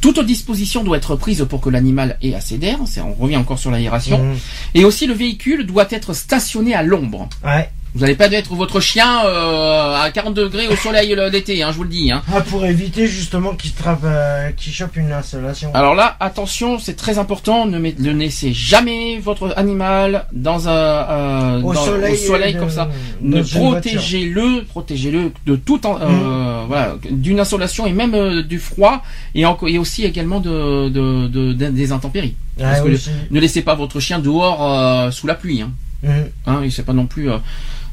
toute 0.00 0.24
disposition 0.24 0.84
doit 0.84 0.96
être 0.98 1.16
prise 1.16 1.44
pour 1.48 1.60
que 1.60 1.68
l'animal 1.70 2.16
ait 2.22 2.34
assez 2.34 2.56
d'air. 2.58 2.78
On 3.04 3.14
revient 3.14 3.36
encore 3.36 3.58
sur 3.58 3.70
l'aération. 3.70 4.22
Mm. 4.22 4.36
Et 4.74 4.84
aussi, 4.84 5.06
le 5.06 5.14
véhicule 5.14 5.66
doit 5.66 5.86
être 5.90 6.12
stationné 6.14 6.74
à 6.74 6.82
l'ombre. 6.82 7.28
Ouais. 7.44 7.68
Vous 7.94 8.00
n'allez 8.00 8.16
pas 8.16 8.28
mettre 8.28 8.52
votre 8.54 8.80
chien 8.80 9.24
euh, 9.24 9.94
à 9.94 10.10
40 10.10 10.34
degrés 10.34 10.66
au 10.66 10.74
soleil 10.74 11.14
le- 11.14 11.28
l'été, 11.28 11.62
hein, 11.62 11.68
je 11.70 11.76
vous 11.76 11.84
le 11.84 11.88
dis. 11.90 12.10
Hein. 12.10 12.22
Ah, 12.34 12.40
pour 12.40 12.64
éviter 12.66 13.06
justement 13.06 13.54
qu'il 13.54 13.72
trappe, 13.72 14.00
euh, 14.04 14.50
qu'il 14.50 14.72
chope 14.72 14.96
une 14.96 15.12
insolation. 15.12 15.70
Alors 15.74 15.94
là, 15.94 16.16
attention, 16.18 16.80
c'est 16.80 16.94
très 16.96 17.18
important, 17.18 17.66
ne, 17.66 17.78
met- 17.78 17.94
ne 17.96 18.10
laissez 18.10 18.52
jamais 18.52 19.20
votre 19.20 19.54
animal 19.56 20.26
dans 20.32 20.68
un 20.68 20.72
euh, 20.72 21.60
Au 21.62 21.72
dans- 21.72 21.84
soleil, 21.84 22.56
euh, 22.56 22.58
comme 22.58 22.70
ça. 22.70 22.88
Ne 23.20 23.42
protégez-le, 23.42 24.64
protégez-le 24.64 25.30
de 25.46 25.54
tout 25.54 25.86
en, 25.86 25.94
Mm. 25.94 26.02
euh, 26.02 26.64
voilà, 26.66 26.96
d'une 27.08 27.38
insolation 27.38 27.86
et 27.86 27.92
même 27.92 28.14
euh, 28.14 28.42
du 28.42 28.58
froid 28.58 29.02
et, 29.36 29.46
en- 29.46 29.56
et 29.68 29.78
aussi 29.78 30.04
également 30.04 30.40
de, 30.40 30.88
de, 30.88 31.28
de- 31.28 31.52
de- 31.52 31.68
des 31.68 31.92
intempéries. 31.92 32.34
Ah, 32.58 32.64
Parce 32.70 32.80
que 32.80 32.88
aussi. 32.88 33.10
Ne 33.30 33.38
laissez 33.38 33.62
pas 33.62 33.76
votre 33.76 34.00
chien 34.00 34.18
dehors 34.18 34.58
euh, 34.68 35.10
sous 35.12 35.28
la 35.28 35.36
pluie. 35.36 35.62
Hein. 35.62 35.70
Mhm. 36.02 36.24
Hein, 36.46 36.62
et 36.64 36.70
c'est 36.70 36.82
pas 36.82 36.92
non 36.92 37.06
plus, 37.06 37.30
euh, 37.30 37.38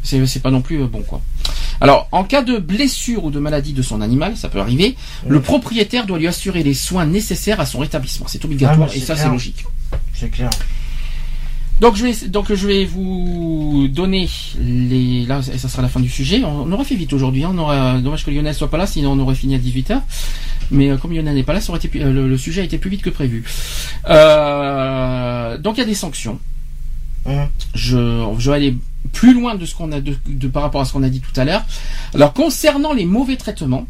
c'est 0.03 0.25
c'est 0.25 0.39
pas 0.41 0.51
non 0.51 0.61
plus 0.61 0.81
euh, 0.81 0.87
bon 0.87 1.01
quoi. 1.01 1.21
Alors, 1.79 2.07
en 2.11 2.23
cas 2.23 2.43
de 2.43 2.57
blessure 2.59 3.25
ou 3.25 3.31
de 3.31 3.39
maladie 3.39 3.73
de 3.73 3.81
son 3.81 4.01
animal, 4.01 4.37
ça 4.37 4.49
peut 4.49 4.59
arriver, 4.59 4.95
le 5.27 5.41
propriétaire 5.41 6.05
doit 6.05 6.19
lui 6.19 6.27
assurer 6.27 6.61
les 6.61 6.75
soins 6.75 7.05
nécessaires 7.07 7.59
à 7.59 7.65
son 7.65 7.79
rétablissement. 7.79 8.27
C'est 8.29 8.45
obligatoire 8.45 8.89
Ah, 8.91 8.95
et 8.95 8.99
ça 8.99 9.15
c'est 9.15 9.29
logique. 9.29 9.65
C'est 10.13 10.29
clair. 10.29 10.49
Donc 11.79 11.95
je 11.95 12.05
vais 12.05 12.27
donc 12.27 12.53
je 12.53 12.67
vais 12.67 12.85
vous 12.85 13.87
donner 13.91 14.29
les 14.59 15.25
là 15.25 15.41
ça 15.41 15.67
sera 15.67 15.81
la 15.81 15.87
fin 15.89 15.99
du 15.99 16.09
sujet. 16.09 16.43
On, 16.43 16.61
on 16.61 16.71
aura 16.71 16.83
fait 16.83 16.93
vite 16.93 17.11
aujourd'hui. 17.13 17.43
Hein. 17.43 17.53
On 17.55 17.57
aura 17.57 17.97
dommage 17.97 18.23
que 18.23 18.29
Lionel 18.29 18.53
soit 18.53 18.69
pas 18.69 18.77
là, 18.77 18.85
sinon 18.85 19.13
on 19.13 19.19
aurait 19.19 19.33
fini 19.33 19.55
à 19.55 19.57
18h. 19.57 19.99
Mais 20.69 20.91
euh, 20.91 20.97
comme 20.97 21.11
Lionel 21.11 21.33
n'est 21.33 21.41
pas 21.43 21.53
là, 21.53 21.61
ça 21.61 21.71
aurait 21.71 21.83
été 21.83 21.99
euh, 22.03 22.13
le, 22.13 22.29
le 22.29 22.37
sujet 22.37 22.61
a 22.61 22.63
été 22.63 22.77
plus 22.77 22.91
vite 22.91 23.01
que 23.01 23.09
prévu. 23.09 23.43
Euh, 24.07 25.57
donc 25.57 25.77
il 25.77 25.79
y 25.79 25.83
a 25.83 25.87
des 25.87 25.95
sanctions. 25.95 26.39
Mhm. 27.25 27.47
Je, 27.73 28.33
je 28.37 28.51
vais 28.51 28.55
aller 28.57 28.75
plus 29.13 29.33
loin 29.33 29.55
de 29.55 29.65
ce 29.65 29.75
qu'on 29.75 29.91
a 29.91 29.99
de, 30.01 30.15
de- 30.27 30.47
par 30.47 30.61
rapport 30.63 30.81
à 30.81 30.85
ce 30.85 30.93
qu'on 30.93 31.03
a 31.03 31.09
dit 31.09 31.21
tout 31.21 31.37
à 31.39 31.43
l'heure. 31.45 31.63
Alors 32.13 32.33
concernant 32.33 32.93
les 32.93 33.05
mauvais 33.05 33.35
traitements, 33.37 33.87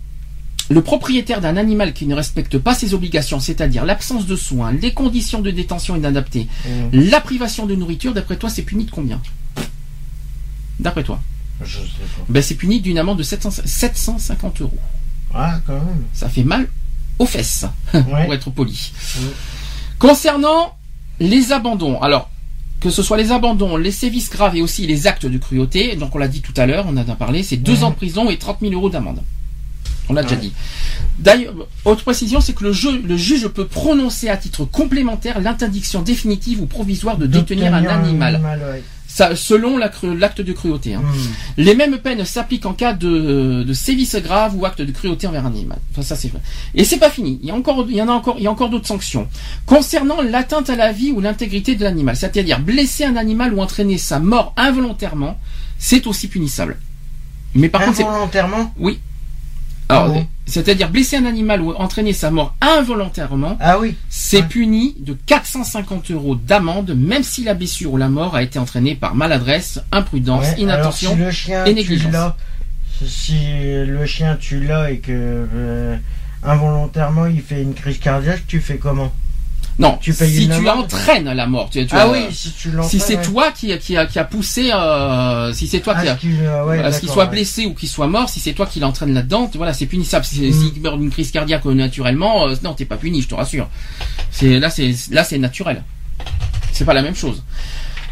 le 0.69 0.81
propriétaire 0.81 1.41
d'un 1.41 1.57
animal 1.57 1.91
qui 1.93 2.05
ne 2.07 2.15
respecte 2.15 2.57
pas 2.57 2.73
ses 2.73 2.93
obligations, 2.93 3.39
c'est-à-dire 3.41 3.83
l'absence 3.85 4.25
de 4.25 4.35
soins, 4.37 4.71
les 4.71 4.93
conditions 4.93 5.41
de 5.41 5.51
détention 5.51 5.95
inadaptées, 5.97 6.47
Mhm. 6.65 7.09
la 7.09 7.19
privation 7.19 7.65
de 7.65 7.75
nourriture, 7.75 8.13
d'après 8.13 8.37
toi, 8.37 8.49
c'est 8.49 8.61
puni 8.61 8.85
de 8.85 8.91
combien? 8.91 9.19
D'après 10.79 11.03
toi 11.03 11.19
Je 11.63 11.77
sais 11.77 11.83
pas. 11.83 12.23
ben, 12.29 12.41
C'est 12.41 12.55
puni 12.55 12.79
d'une 12.81 12.97
amende 12.97 13.17
de 13.17 13.23
700 13.23 13.51
750 13.65 14.61
euros. 14.61 14.77
Ah, 15.33 15.59
quand 15.67 15.73
même. 15.73 16.03
Ça 16.13 16.29
fait 16.29 16.43
mal 16.43 16.67
aux 17.19 17.25
fesses, 17.25 17.65
Ouais. 17.93 18.01
pour 18.25 18.33
être 18.33 18.49
poli. 18.49 18.91
Mhm. 19.19 19.27
Concernant 19.99 20.75
les 21.19 21.51
abandons, 21.51 22.01
alors 22.01 22.30
que 22.81 22.89
ce 22.89 23.01
soit 23.03 23.15
les 23.17 23.31
abandons, 23.31 23.77
les 23.77 23.91
sévices 23.91 24.29
graves 24.29 24.55
et 24.57 24.61
aussi 24.61 24.85
les 24.87 25.07
actes 25.07 25.25
de 25.25 25.37
cruauté, 25.37 25.95
donc 25.95 26.13
on 26.15 26.17
l'a 26.17 26.27
dit 26.27 26.41
tout 26.41 26.53
à 26.57 26.65
l'heure, 26.65 26.85
on 26.89 26.97
en 26.97 27.07
a 27.09 27.15
parlé, 27.15 27.43
c'est 27.43 27.55
deux 27.57 27.83
ans 27.83 27.91
de 27.91 27.95
prison 27.95 28.29
et 28.29 28.37
30 28.37 28.57
000 28.61 28.73
euros 28.73 28.89
d'amende. 28.89 29.21
On 30.09 30.13
l'a 30.13 30.23
déjà 30.23 30.35
dit. 30.41 30.51
D'ailleurs, 31.19 31.53
autre 31.85 32.03
précision, 32.03 32.41
c'est 32.41 32.53
que 32.53 32.63
le, 32.65 32.73
jeu- 32.73 33.01
le 33.01 33.15
juge 33.15 33.47
peut 33.47 33.65
prononcer 33.67 34.27
à 34.29 34.35
titre 34.35 34.65
complémentaire 34.65 35.39
l'interdiction 35.39 36.01
définitive 36.01 36.59
ou 36.59 36.65
provisoire 36.65 37.17
de 37.17 37.27
détenir 37.27 37.73
un 37.75 37.83
animal, 38.03 38.35
ouais. 38.73 38.83
Ça, 39.13 39.35
selon 39.35 39.77
l'acte 39.77 40.39
de 40.39 40.53
cruauté. 40.53 40.93
hein. 40.93 41.01
Mhm. 41.03 41.31
Les 41.65 41.75
mêmes 41.75 41.97
peines 41.97 42.23
s'appliquent 42.23 42.65
en 42.65 42.71
cas 42.73 42.93
de, 42.93 43.61
de 43.67 43.73
sévices 43.73 44.15
graves 44.15 44.55
ou 44.55 44.65
acte 44.65 44.81
de 44.81 44.91
cruauté 44.93 45.27
envers 45.27 45.45
un 45.45 45.49
animal. 45.49 45.79
Enfin, 45.91 46.01
ça 46.01 46.15
c'est 46.15 46.29
vrai. 46.29 46.39
Et 46.75 46.85
c'est 46.85 46.97
pas 46.97 47.09
fini. 47.09 47.37
Il 47.41 47.49
y 47.49 47.51
a 47.51 47.55
encore, 47.55 47.85
il 47.89 47.95
y 47.97 48.01
en 48.01 48.07
a 48.07 48.13
encore, 48.13 48.35
il 48.37 48.43
y 48.43 48.47
a 48.47 48.51
encore 48.51 48.69
d'autres 48.69 48.87
sanctions 48.87 49.27
concernant 49.65 50.21
l'atteinte 50.21 50.69
à 50.69 50.77
la 50.77 50.93
vie 50.93 51.11
ou 51.11 51.19
l'intégrité 51.19 51.75
de 51.75 51.83
l'animal, 51.83 52.15
c'est-à-dire 52.15 52.61
blesser 52.61 53.03
un 53.03 53.17
animal 53.17 53.53
ou 53.53 53.59
entraîner 53.61 53.97
sa 53.97 54.19
mort 54.19 54.53
involontairement, 54.55 55.37
c'est 55.77 56.07
aussi 56.07 56.29
punissable. 56.29 56.77
Mais 57.53 57.67
par 57.67 57.81
contre, 57.83 57.97
c'est 57.97 58.05
Involontairement? 58.05 58.73
Alors, 59.89 60.05
Ah 60.05 60.07
bon? 60.07 60.25
C'est-à-dire 60.51 60.89
blesser 60.89 61.17
un 61.17 61.25
animal 61.25 61.61
ou 61.61 61.71
entraîner 61.73 62.13
sa 62.13 62.29
mort 62.29 62.53
involontairement, 62.61 63.57
Ah 63.59 63.79
oui. 63.79 63.95
c'est 64.09 64.41
Ouais. 64.41 64.47
puni 64.47 64.95
de 64.99 65.13
450 65.25 66.11
euros 66.11 66.35
d'amende, 66.35 66.93
même 66.95 67.23
si 67.23 67.43
la 67.43 67.53
blessure 67.53 67.93
ou 67.93 67.97
la 67.97 68.09
mort 68.09 68.35
a 68.35 68.43
été 68.43 68.59
entraînée 68.59 68.95
par 68.95 69.15
maladresse, 69.15 69.79
imprudence, 69.91 70.45
Ouais, 70.45 70.61
inattention. 70.61 71.11
alors, 71.13 71.19
si 71.19 71.25
le 71.25 71.31
chien, 71.31 71.65
et 71.65 71.73
négligence. 71.73 72.15
si 73.05 73.37
le 73.85 74.05
chien 74.05 74.37
tu 74.39 74.59
l'as 74.63 74.91
et 74.91 74.99
que 74.99 75.11
euh, 75.11 75.97
involontairement 76.43 77.25
il 77.27 77.41
fait 77.41 77.61
une 77.61 77.73
crise 77.73 77.99
cardiaque, 77.99 78.43
tu 78.47 78.59
fais 78.59 78.77
comment? 78.77 79.11
Non, 79.81 79.97
Tu 79.99 80.13
payes 80.13 80.29
si 80.33 80.47
tu 80.49 80.69
entraînes 80.69 81.31
la 81.33 81.47
mort, 81.47 81.69
tu, 81.69 81.85
tu 81.85 81.95
Ah 81.95 82.03
as- 82.03 82.09
oui, 82.11 82.25
si 82.31 82.51
tu 82.51 82.69
l'entraînes. 82.71 82.89
si 82.89 82.99
c'est 82.99 83.17
ouais. 83.17 83.21
toi 83.23 83.51
qui, 83.51 83.77
qui, 83.79 83.97
a, 83.97 84.05
qui 84.05 84.19
a 84.19 84.23
poussé, 84.23 84.71
euh, 84.71 85.51
si 85.53 85.67
c'est 85.67 85.79
toi 85.79 85.93
Ah, 85.97 86.01
qui 86.03 86.07
a, 86.09 86.15
qu'il, 86.15 86.37
euh, 86.41 86.65
ouais, 86.65 86.77
d'accord, 86.81 87.09
soit 87.09 87.23
ouais. 87.25 87.29
blessé 87.31 87.65
ou 87.65 87.73
qu'il 87.73 87.89
soit 87.89 88.07
mort, 88.07 88.29
si 88.29 88.39
c'est 88.39 88.53
toi 88.53 88.65
qui 88.67 88.79
l'entraîne 88.79 89.13
là-dedans, 89.13 89.49
voilà, 89.55 89.73
c'est 89.73 89.87
punissable. 89.87 90.23
Si, 90.23 90.41
Mm. 90.41 90.53
S'il 90.73 90.81
meurt 90.81 90.99
d'une 90.99 91.09
crise 91.09 91.31
cardiaque 91.31 91.65
euh, 91.65 91.73
naturellement, 91.73 92.47
euh, 92.47 92.55
non, 92.63 92.73
t'es 92.73 92.85
pas 92.85 92.97
puni, 92.97 93.21
je 93.21 93.27
te 93.27 93.35
rassure. 93.35 93.67
C'est 94.29 94.59
là, 94.59 94.69
c'est 94.69 94.93
là, 95.09 95.23
c'est 95.23 95.37
naturel. 95.39 95.83
C'est 96.71 96.85
pas 96.85 96.93
la 96.93 97.01
même 97.01 97.15
chose. 97.15 97.43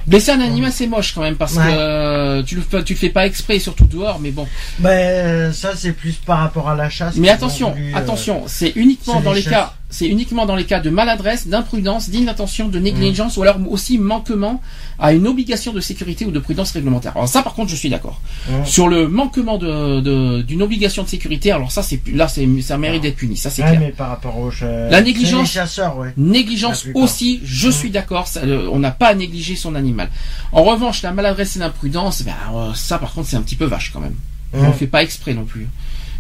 Blesser 0.08 0.32
un 0.32 0.40
animal, 0.42 0.72
c'est 0.72 0.88
moche 0.88 1.14
quand 1.14 1.22
même 1.22 1.36
parce 1.36 1.56
Ouais. 1.56 1.64
que 1.66 1.70
euh, 1.72 2.42
tu 2.44 2.56
le 2.56 2.62
fais, 2.62 2.84
tu 2.84 2.94
le 2.94 3.00
fais 3.00 3.10
pas 3.10 3.28
exprès, 3.28 3.60
surtout 3.60 3.86
dehors. 3.86 4.20
Mais 4.20 4.32
bon. 4.32 4.48
Ben, 4.80 4.90
euh, 4.90 5.52
ça 5.54 5.74
c'est 5.76 5.92
plus 5.92 6.14
par 6.14 6.40
rapport 6.40 6.68
à 6.68 6.76
la 6.76 6.90
chasse. 6.90 7.16
Mais 7.18 7.30
attention, 7.30 7.72
voulu, 7.72 7.94
euh, 7.94 7.98
attention, 7.98 8.44
c'est 8.48 8.72
uniquement 8.76 9.22
dans 9.22 9.34
les 9.34 9.44
cas, 9.44 9.74
c'est 9.92 10.08
uniquement 10.08 10.46
dans 10.46 10.56
les 10.56 10.66
cas 10.66 10.80
de 10.80 10.90
maladresse, 10.92 11.48
d'imprudence, 11.48 12.10
d'inattention, 12.12 12.68
de 12.68 12.78
négligence 12.80 13.38
ou 13.38 13.42
alors 13.42 13.58
aussi 13.70 13.98
manquement 13.98 14.62
à 15.00 15.14
une 15.14 15.26
obligation 15.28 15.74
de 15.74 15.80
sécurité 15.80 16.26
ou 16.26 16.32
de 16.32 16.38
prudence 16.40 16.72
réglementaire. 16.72 17.14
Alors 17.16 17.28
ça, 17.28 17.42
par 17.42 17.54
contre, 17.56 17.72
je 17.72 17.76
suis 17.76 17.90
d'accord. 17.90 18.22
Sur 18.66 18.88
le 18.88 19.08
manquement 19.08 19.58
de 19.58 20.00
de- 20.02 20.42
d'une 20.44 20.62
obligation 20.62 21.04
de 21.04 21.08
sécurité, 21.10 21.52
alors 21.52 21.72
ça, 21.72 21.82
c'est 21.84 22.00
là, 22.14 22.28
c'est 22.28 22.48
ça 22.62 22.78
mérite 22.78 23.02
d'être 23.02 23.16
puni. 23.16 23.36
Ça, 23.36 23.50
c'est 23.50 23.64
Ouais, 23.64 23.70
clair. 23.70 23.80
mais 23.82 23.90
par 23.92 24.10
rapport 24.10 24.38
aux 24.38 24.52
La 24.62 25.02
négligence- 25.02 25.48
c'est 25.50 25.60
les 25.60 25.66
chasseurs, 25.66 25.98
ouais. 25.98 26.14
Négligence 26.18 26.86
aussi, 26.94 27.40
je 27.44 27.70
suis 27.70 27.90
d'accord, 27.90 28.28
euh, 28.44 28.70
on 28.72 28.80
n'a 28.80 28.92
pas 28.92 29.08
à 29.08 29.16
négliger 29.16 29.56
son 29.56 29.74
animal. 29.76 30.10
En 30.52 30.64
revanche, 30.64 31.02
la 31.02 31.12
maladresse 31.14 31.56
et 31.56 31.60
l'imprudence, 31.60 32.22
ben, 32.24 32.34
euh, 32.54 32.74
ça 32.76 33.00
par 33.00 33.12
contre 33.14 33.28
c'est 33.28 33.38
un 33.38 33.42
petit 33.42 33.56
peu 33.56 33.66
vache 33.66 33.92
quand 33.92 34.00
même. 34.02 34.16
On 34.54 34.68
ne 34.68 34.72
fait 34.74 34.88
pas 34.88 35.02
exprès 35.04 35.34
non 35.34 35.46
plus. 35.46 35.68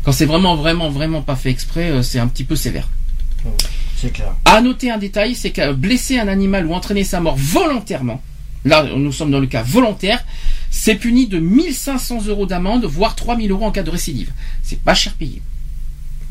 Quand 0.04 0.12
c'est 0.12 0.26
vraiment, 0.26 0.56
vraiment, 0.56 0.90
vraiment 0.90 1.22
pas 1.22 1.36
fait 1.36 1.50
exprès, 1.52 1.90
euh, 1.91 2.02
c'est 2.02 2.20
un 2.20 2.28
petit 2.28 2.44
peu 2.44 2.56
sévère. 2.56 2.88
C'est 3.98 4.11
clair. 4.14 4.34
À 4.45 4.61
noter 4.61 4.91
un 4.91 4.98
détail, 4.98 5.36
c'est 5.36 5.52
que 5.52 5.74
blesser 5.74 6.20
un 6.20 6.28
animal 6.28 6.66
ou 6.66 6.74
entraîner 6.74 7.03
sa 7.03 7.20
mort 7.20 7.36
volontairement, 7.38 8.22
là 8.66 8.84
nous 8.95 9.11
sommes 9.11 9.32
dans 9.32 9.40
le 9.40 9.48
cas 9.48 9.64
volontaire, 9.64 10.24
c'est 10.72 10.95
puni 10.95 11.28
de 11.28 11.40
1500 11.40 12.26
euros 12.28 12.45
d'amende, 12.45 12.86
voire 12.86 13.16
3000 13.16 13.52
euros 13.52 13.66
en 13.66 13.72
cas 13.72 13.84
de 13.84 13.90
récidive. 13.90 14.32
C'est 14.64 14.80
pas 14.80 14.94
cher 14.95 15.14
payé. 15.14 15.41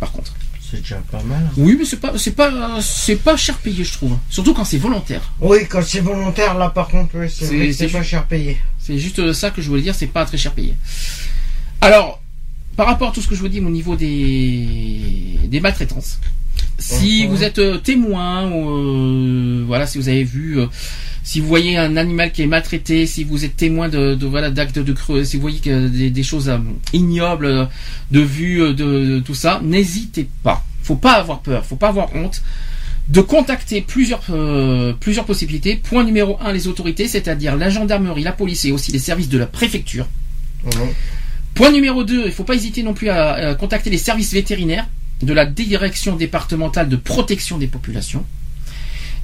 Par 0.00 0.12
contre. 0.12 0.32
C'est 0.70 0.80
déjà 0.80 0.96
pas 1.10 1.22
mal. 1.22 1.42
hein. 1.46 1.50
Oui, 1.56 1.76
mais 1.78 1.86
c'est 1.86 1.96
pas, 1.98 2.12
c'est 2.18 2.32
pas, 2.32 2.78
c'est 2.82 3.16
pas 3.16 3.36
cher 3.38 3.56
payé, 3.56 3.84
je 3.84 3.92
trouve. 3.94 4.16
Surtout 4.28 4.52
quand 4.52 4.64
c'est 4.64 4.76
volontaire. 4.76 5.22
Oui, 5.40 5.60
quand 5.68 5.82
c'est 5.82 6.00
volontaire, 6.00 6.54
là 6.58 6.68
par 6.68 6.88
contre, 6.88 7.16
ouais, 7.18 7.28
c'est 7.30 7.88
pas 7.88 8.02
cher 8.02 8.26
payé. 8.26 8.58
C'est 8.78 8.98
juste 8.98 9.32
ça 9.32 9.50
que 9.50 9.62
je 9.62 9.68
voulais 9.70 9.80
dire, 9.82 9.94
c'est 9.94 10.06
pas 10.08 10.24
très 10.26 10.36
cher 10.36 10.52
payé. 10.52 10.74
Alors, 11.80 12.20
par 12.76 12.86
rapport 12.86 13.08
à 13.08 13.12
tout 13.12 13.22
ce 13.22 13.28
que 13.28 13.34
je 13.34 13.40
vous 13.40 13.48
dis 13.48 13.60
au 13.60 13.70
niveau 13.70 13.96
des, 13.96 15.38
des 15.46 15.60
maltraitances, 15.60 16.18
si 16.78 17.24
Mhm. 17.26 17.30
vous 17.34 17.44
êtes 17.44 17.58
euh, 17.58 17.78
témoin, 17.78 18.50
ou, 18.50 18.70
euh, 18.70 19.64
voilà, 19.66 19.86
si 19.86 19.98
vous 19.98 20.08
avez 20.08 20.24
vu, 20.24 20.58
euh, 20.60 20.66
si 21.24 21.40
vous 21.40 21.46
voyez 21.48 21.76
un 21.76 21.96
animal 21.96 22.32
qui 22.32 22.42
est 22.42 22.46
maltraité, 22.46 23.06
si 23.06 23.24
vous 23.24 23.44
êtes 23.44 23.56
témoin 23.56 23.88
de, 23.88 24.14
de 24.14 24.26
voilà 24.26 24.50
d'actes 24.50 24.78
de 24.78 24.92
creux, 24.92 25.24
si 25.24 25.36
vous 25.36 25.42
voyez 25.42 25.58
que 25.58 25.88
des, 25.88 26.10
des 26.10 26.22
choses 26.22 26.50
ignobles 26.92 27.68
de 28.10 28.20
vue 28.20 28.58
de, 28.60 28.72
de 28.74 29.20
tout 29.20 29.34
ça, 29.34 29.60
n'hésitez 29.62 30.28
pas. 30.42 30.64
Faut 30.82 30.96
pas 30.96 31.14
avoir 31.14 31.40
peur, 31.40 31.66
faut 31.66 31.76
pas 31.76 31.88
avoir 31.88 32.14
honte 32.14 32.42
de 33.08 33.20
contacter 33.22 33.80
plusieurs 33.82 34.22
euh, 34.30 34.92
plusieurs 35.00 35.24
possibilités. 35.26 35.76
Point 35.76 36.04
numéro 36.04 36.38
un, 36.40 36.52
les 36.52 36.66
autorités, 36.68 37.08
c'est-à-dire 37.08 37.56
la 37.56 37.68
gendarmerie, 37.70 38.22
la 38.22 38.32
police 38.32 38.64
et 38.66 38.72
aussi 38.72 38.92
les 38.92 38.98
services 38.98 39.28
de 39.28 39.38
la 39.38 39.46
préfecture. 39.46 40.06
Mhm. 40.64 40.88
Point 41.54 41.72
numéro 41.72 42.04
2, 42.04 42.20
il 42.20 42.26
ne 42.26 42.30
faut 42.30 42.44
pas 42.44 42.54
hésiter 42.54 42.82
non 42.82 42.94
plus 42.94 43.08
à, 43.08 43.32
à 43.32 43.54
contacter 43.54 43.90
les 43.90 43.98
services 43.98 44.32
vétérinaires 44.32 44.86
de 45.22 45.32
la 45.32 45.46
direction 45.46 46.16
départementale 46.16 46.88
de 46.88 46.96
protection 46.96 47.58
des 47.58 47.66
populations. 47.66 48.24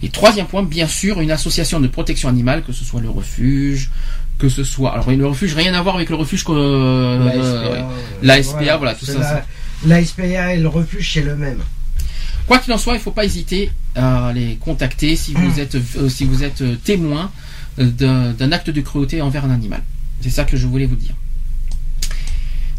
Et 0.02 0.08
troisième 0.08 0.46
point, 0.46 0.62
bien 0.62 0.86
sûr, 0.86 1.20
une 1.20 1.30
association 1.30 1.80
de 1.80 1.88
protection 1.88 2.28
animale, 2.28 2.62
que 2.62 2.72
ce 2.72 2.84
soit 2.84 3.00
le 3.00 3.08
refuge, 3.08 3.90
que 4.38 4.48
ce 4.48 4.64
soit... 4.64 4.92
Alors 4.92 5.10
le 5.10 5.26
refuge, 5.26 5.54
rien 5.54 5.72
à 5.72 5.82
voir 5.82 5.94
avec 5.96 6.10
le 6.10 6.16
refuge 6.16 6.44
que... 6.44 6.52
La 6.52 6.58
euh, 6.58 7.30
SPA, 7.30 7.70
ouais. 7.70 7.78
euh, 7.78 7.82
la 8.22 8.42
SPA, 8.42 8.76
voilà, 8.76 8.94
tout 8.94 9.06
ça, 9.06 9.18
La, 9.18 9.96
la 9.96 10.04
SPA 10.04 10.54
et 10.54 10.58
le 10.58 10.68
refuge, 10.68 11.12
c'est 11.14 11.22
le 11.22 11.36
même. 11.36 11.60
Quoi 12.46 12.58
qu'il 12.58 12.72
en 12.72 12.78
soit, 12.78 12.94
il 12.94 12.98
ne 12.98 13.02
faut 13.02 13.12
pas 13.12 13.24
hésiter 13.24 13.70
à 13.94 14.32
les 14.34 14.56
contacter 14.56 15.16
si 15.16 15.32
vous 15.32 15.60
êtes, 15.60 15.76
euh, 15.76 16.08
si 16.08 16.24
vous 16.24 16.42
êtes 16.42 16.62
témoin 16.82 17.30
d'un 17.78 18.52
acte 18.52 18.70
de 18.70 18.80
cruauté 18.80 19.22
envers 19.22 19.44
un 19.44 19.50
animal. 19.50 19.82
C'est 20.20 20.30
ça 20.30 20.44
que 20.44 20.56
je 20.56 20.66
voulais 20.66 20.86
vous 20.86 20.96
dire. 20.96 21.14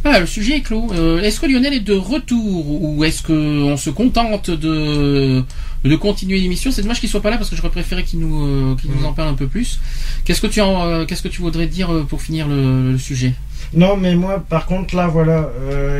Voilà, 0.06 0.19
le 0.19 0.27
sujet 0.27 0.57
est 0.57 0.61
clos. 0.61 0.88
Euh, 0.94 1.19
est-ce 1.23 1.40
que 1.40 1.48
Lionel 1.48 1.73
est 1.73 1.80
de 1.80 1.95
retour 1.95 2.84
ou 2.84 3.03
est-ce 3.03 3.23
qu'on 3.23 3.76
se 3.76 3.90
contente 3.90 4.52
de 4.52 5.44
de 5.84 5.95
continuer 5.95 6.40
l'émission? 6.40 6.69
C'est 6.72 6.84
dommage 6.84 6.99
qu'il 6.99 7.10
soit 7.10 7.23
pas 7.23 7.32
là 7.32 7.38
parce 7.38 7.49
que 7.49 7.56
j'aurais 7.56 7.72
préféré 7.72 8.03
qu'il 8.03 8.19
nous 8.19 8.45
euh, 8.45 8.76
qu'il 8.80 8.91
nous 8.91 9.03
en 9.03 9.14
parle 9.14 9.30
un 9.30 9.34
peu 9.34 9.48
plus. 9.48 9.80
Qu'est-ce 10.23 10.41
que 10.41 10.45
tu 10.48 10.61
en, 10.61 10.86
euh, 10.86 11.06
qu'est-ce 11.06 11.23
que 11.23 11.27
tu 11.27 11.41
voudrais 11.41 11.65
dire 11.65 11.90
pour 12.07 12.22
finir 12.22 12.48
le, 12.48 12.91
le 12.91 12.98
sujet? 12.99 13.34
Non, 13.73 13.98
mais 13.98 14.14
moi, 14.15 14.44
par 14.48 14.68
contre, 14.68 14.95
là, 14.95 15.07
voilà, 15.07 15.49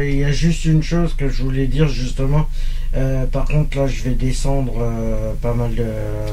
il 0.06 0.18
y 0.20 0.24
a 0.24 0.32
juste 0.32 0.66
une 0.66 0.84
chose 0.84 1.16
que 1.18 1.28
je 1.28 1.42
voulais 1.42 1.66
dire 1.66 1.88
justement. 1.88 2.48
Euh, 2.96 3.26
par 3.26 3.46
contre, 3.46 3.76
là, 3.76 3.88
je 3.88 4.04
vais 4.04 4.12
descendre 4.12 4.74
euh, 4.80 5.34
pas 5.42 5.56
mal 5.56 5.74
de. 5.74 5.84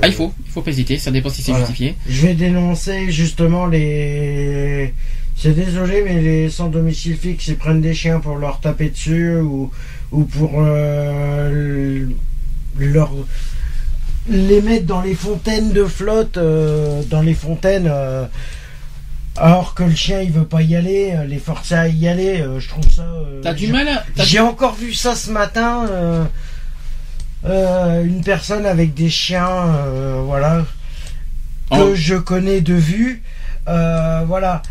Ah, 0.02 0.08
il 0.08 0.12
faut, 0.12 0.32
il 0.46 0.52
faut 0.52 0.60
pas 0.60 0.70
hésiter. 0.70 0.98
Ça 0.98 1.10
dépend 1.10 1.30
si 1.30 1.40
c'est 1.42 1.52
Voilà. 1.52 1.66
justifié. 1.66 1.96
Je 2.06 2.26
vais 2.26 2.34
dénoncer 2.34 3.10
justement 3.10 3.64
les. 3.66 4.92
C'est 5.36 5.52
désolé, 5.54 6.02
mais 6.04 6.20
les 6.20 6.50
sans 6.50 6.68
domicile 6.68 7.16
fixe, 7.16 7.48
ils 7.48 7.56
prennent 7.56 7.80
des 7.80 7.94
chiens 7.94 8.20
pour 8.20 8.36
leur 8.36 8.60
taper 8.60 8.90
dessus 8.90 9.36
ou, 9.36 9.70
ou 10.12 10.24
pour 10.24 10.52
euh, 10.58 12.06
leur 12.78 13.10
les 14.28 14.62
mettre 14.62 14.86
dans 14.86 15.00
les 15.02 15.16
fontaines 15.16 15.72
de 15.72 15.84
flotte, 15.84 16.36
euh, 16.36 17.02
dans 17.10 17.22
les 17.22 17.34
fontaines. 17.34 17.88
euh, 17.90 18.24
alors 19.36 19.74
que 19.74 19.82
le 19.82 19.94
chien 19.94 20.20
il 20.20 20.30
veut 20.30 20.44
pas 20.44 20.62
y 20.62 20.76
aller, 20.76 21.16
les 21.26 21.38
forcer 21.38 21.74
à 21.74 21.88
y 21.88 22.06
aller, 22.06 22.44
je 22.58 22.68
trouve 22.68 22.88
ça. 22.90 23.06
T'as 23.42 23.54
du 23.54 23.68
mal 23.68 23.88
à. 23.88 24.04
j'ai 24.22 24.40
encore 24.40 24.74
vu 24.74 24.92
ça 24.92 25.16
ce 25.16 25.30
matin. 25.30 26.28
une 27.44 28.22
personne 28.22 28.66
avec 28.66 28.92
des 28.94 29.08
chiens, 29.10 29.66
voilà, 30.26 30.64
que 31.70 31.76
Oh. 31.78 31.94
je 31.94 32.14
connais 32.14 32.60
de 32.60 32.74
vue, 32.74 33.22
voilà, 33.66 34.62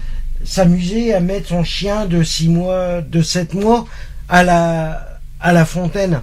s'amuser 0.43 1.13
à 1.13 1.19
mettre 1.19 1.49
son 1.49 1.63
chien 1.63 2.05
de 2.05 2.23
6 2.23 2.49
mois, 2.49 3.01
de 3.01 3.22
7 3.22 3.53
mois 3.53 3.85
à 4.30 4.43
la, 4.43 5.19
à 5.39 5.51
la 5.53 5.65
fontaine. 5.65 6.22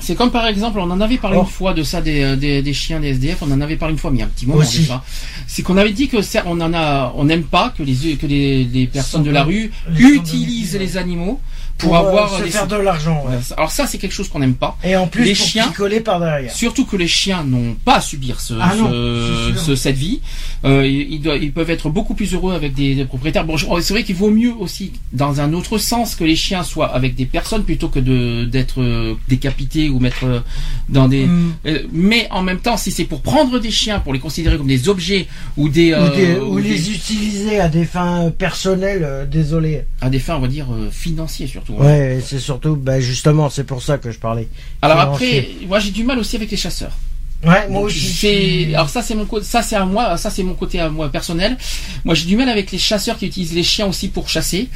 C'est 0.00 0.16
comme 0.16 0.32
par 0.32 0.46
exemple, 0.46 0.80
on 0.80 0.90
en 0.90 1.00
avait 1.00 1.18
parlé 1.18 1.36
Oh. 1.38 1.42
une 1.44 1.48
fois 1.48 1.74
de 1.74 1.84
ça 1.84 2.00
des, 2.00 2.22
euh, 2.22 2.34
des, 2.36 2.60
des 2.60 2.72
chiens 2.72 2.98
des 2.98 3.10
SDF. 3.10 3.38
On 3.42 3.52
en 3.52 3.60
avait 3.60 3.76
parlé 3.76 3.92
une 3.92 3.98
fois, 4.00 4.10
mais 4.10 4.16
il 4.16 4.20
y 4.20 4.22
a 4.22 4.26
un 4.26 4.30
petit 4.30 4.46
moment 4.46 4.58
Aussi. 4.60 4.80
déjà. 4.80 5.02
C'est 5.46 5.62
qu'on 5.62 5.76
avait 5.76 5.92
dit 5.92 6.08
que 6.08 6.22
ça, 6.22 6.42
on 6.46 6.60
en 6.60 6.74
a, 6.74 7.12
on 7.16 7.24
n'aime 7.24 7.44
pas 7.44 7.72
que 7.76 7.84
les 7.84 8.16
que 8.16 8.26
les, 8.26 8.64
les 8.64 8.86
personnes 8.88 9.22
de 9.22 9.30
la 9.30 9.44
rue 9.44 9.70
utilisent 9.96 10.76
les 10.76 10.96
animaux 10.96 11.40
pour, 11.82 11.90
Pour, 11.90 11.96
avoir 11.98 12.38
se 12.38 12.42
des- 12.44 12.50
faire 12.50 12.66
de 12.66 12.76
l'argent. 12.76 13.24
ouais. 13.28 13.36
Alors 13.56 13.70
ça, 13.70 13.86
c'est 13.86 13.98
quelque 13.98 14.12
chose 14.14 14.28
qu'on 14.28 14.38
n'aime 14.38 14.54
pas. 14.54 14.76
Et 14.84 14.96
en 14.96 15.06
plus, 15.06 15.24
Les 15.24 15.34
pour 15.34 15.44
chiens- 15.46 15.68
picoler 15.68 16.00
par 16.00 16.20
derrière. 16.20 16.52
Surtout 16.52 16.84
que 16.86 16.96
les 16.96 17.08
chiens 17.08 17.44
n'ont 17.44 17.74
pas 17.84 17.96
à 17.96 18.00
subir 18.00 18.40
ce, 18.40 18.54
Ah 18.60 18.72
ce- 18.78 19.52
ce- 19.58 19.74
cette 19.76 19.96
vie. 19.96 20.20
Euh, 20.64 20.86
ils, 20.86 21.20
ils 21.42 21.52
peuvent 21.52 21.70
être 21.70 21.90
beaucoup 21.90 22.14
plus 22.14 22.32
heureux 22.34 22.54
avec 22.54 22.72
des, 22.74 22.94
des 22.94 23.04
propriétaires. 23.04 23.44
Bon, 23.44 23.56
je- 23.56 23.66
c'est 23.80 23.92
vrai 23.94 24.04
qu'il 24.04 24.14
vaut 24.14 24.30
mieux 24.30 24.52
aussi, 24.58 24.92
dans 25.12 25.40
un 25.40 25.52
autre 25.54 25.76
sens, 25.78 26.14
que 26.14 26.24
les 26.24 26.36
chiens 26.36 26.62
soient 26.62 26.94
avec 26.94 27.14
des 27.16 27.26
personnes 27.26 27.64
plutôt 27.64 27.88
que 27.88 27.98
de 27.98 28.44
d'être 28.44 28.80
euh, 28.80 29.14
décapités 29.28 29.88
ou 29.88 29.98
mettre 29.98 30.24
euh, 30.24 30.40
dans 30.88 31.08
des. 31.08 31.26
Mm. 31.26 31.52
Mais 31.92 32.28
en 32.30 32.42
même 32.42 32.58
temps, 32.60 32.76
si 32.76 32.90
c'est 32.92 33.04
pour 33.04 33.22
prendre 33.22 33.58
des 33.58 33.70
chiens, 33.70 33.98
pour 33.98 34.12
les 34.12 34.20
considérer 34.20 34.56
comme 34.56 34.66
des 34.68 34.88
objets 34.88 35.26
ou 35.56 35.68
des, 35.68 35.92
Ou, 35.92 35.96
euh, 35.96 36.16
des- 36.16 36.40
ou 36.40 36.54
ou 36.54 36.60
des- 36.60 36.68
les 36.68 36.90
utiliser 36.90 37.58
à 37.58 37.68
des 37.68 37.84
fins 37.84 38.30
personnelles, 38.36 39.02
euh, 39.04 39.26
désolé. 39.26 39.84
à 40.00 40.10
des 40.10 40.18
fins, 40.18 40.36
on 40.36 40.40
va 40.40 40.48
dire 40.48 40.66
euh, 40.72 40.88
financiers 40.90 41.46
surtout. 41.72 41.82
hein. 41.82 41.86
Ouais, 41.86 42.20
c'est 42.24 42.38
surtout, 42.38 42.76
bah 42.76 43.00
justement, 43.00 43.50
c'est 43.50 43.64
pour 43.64 43.82
ça 43.82 43.98
que 43.98 44.10
je 44.10 44.18
parlais. 44.18 44.48
Alors 44.82 44.98
après, 45.00 45.48
moi 45.66 45.78
j'ai 45.78 45.90
du 45.90 46.04
mal 46.04 46.18
aussi 46.18 46.36
avec 46.36 46.50
les 46.50 46.56
chasseurs. 46.56 46.92
Ouais, 47.44 47.68
moi 47.68 47.80
aussi. 47.82 48.68
alors 48.72 48.88
ça 48.88 49.02
c'est 49.02 49.16
mon 49.16 49.24
côté, 49.26 49.44
ça 49.44 49.62
c'est 49.62 49.74
à 49.74 49.84
moi, 49.84 50.16
ça 50.16 50.30
c'est 50.30 50.44
mon 50.44 50.54
côté 50.54 50.78
à 50.78 50.88
moi 50.88 51.08
personnel. 51.08 51.56
Moi 52.04 52.14
j'ai 52.14 52.26
du 52.26 52.36
mal 52.36 52.48
avec 52.48 52.70
les 52.70 52.78
chasseurs 52.78 53.18
qui 53.18 53.26
utilisent 53.26 53.54
les 53.54 53.64
chiens 53.64 53.86
aussi 53.86 54.08
pour 54.08 54.28
chasser. 54.28 54.68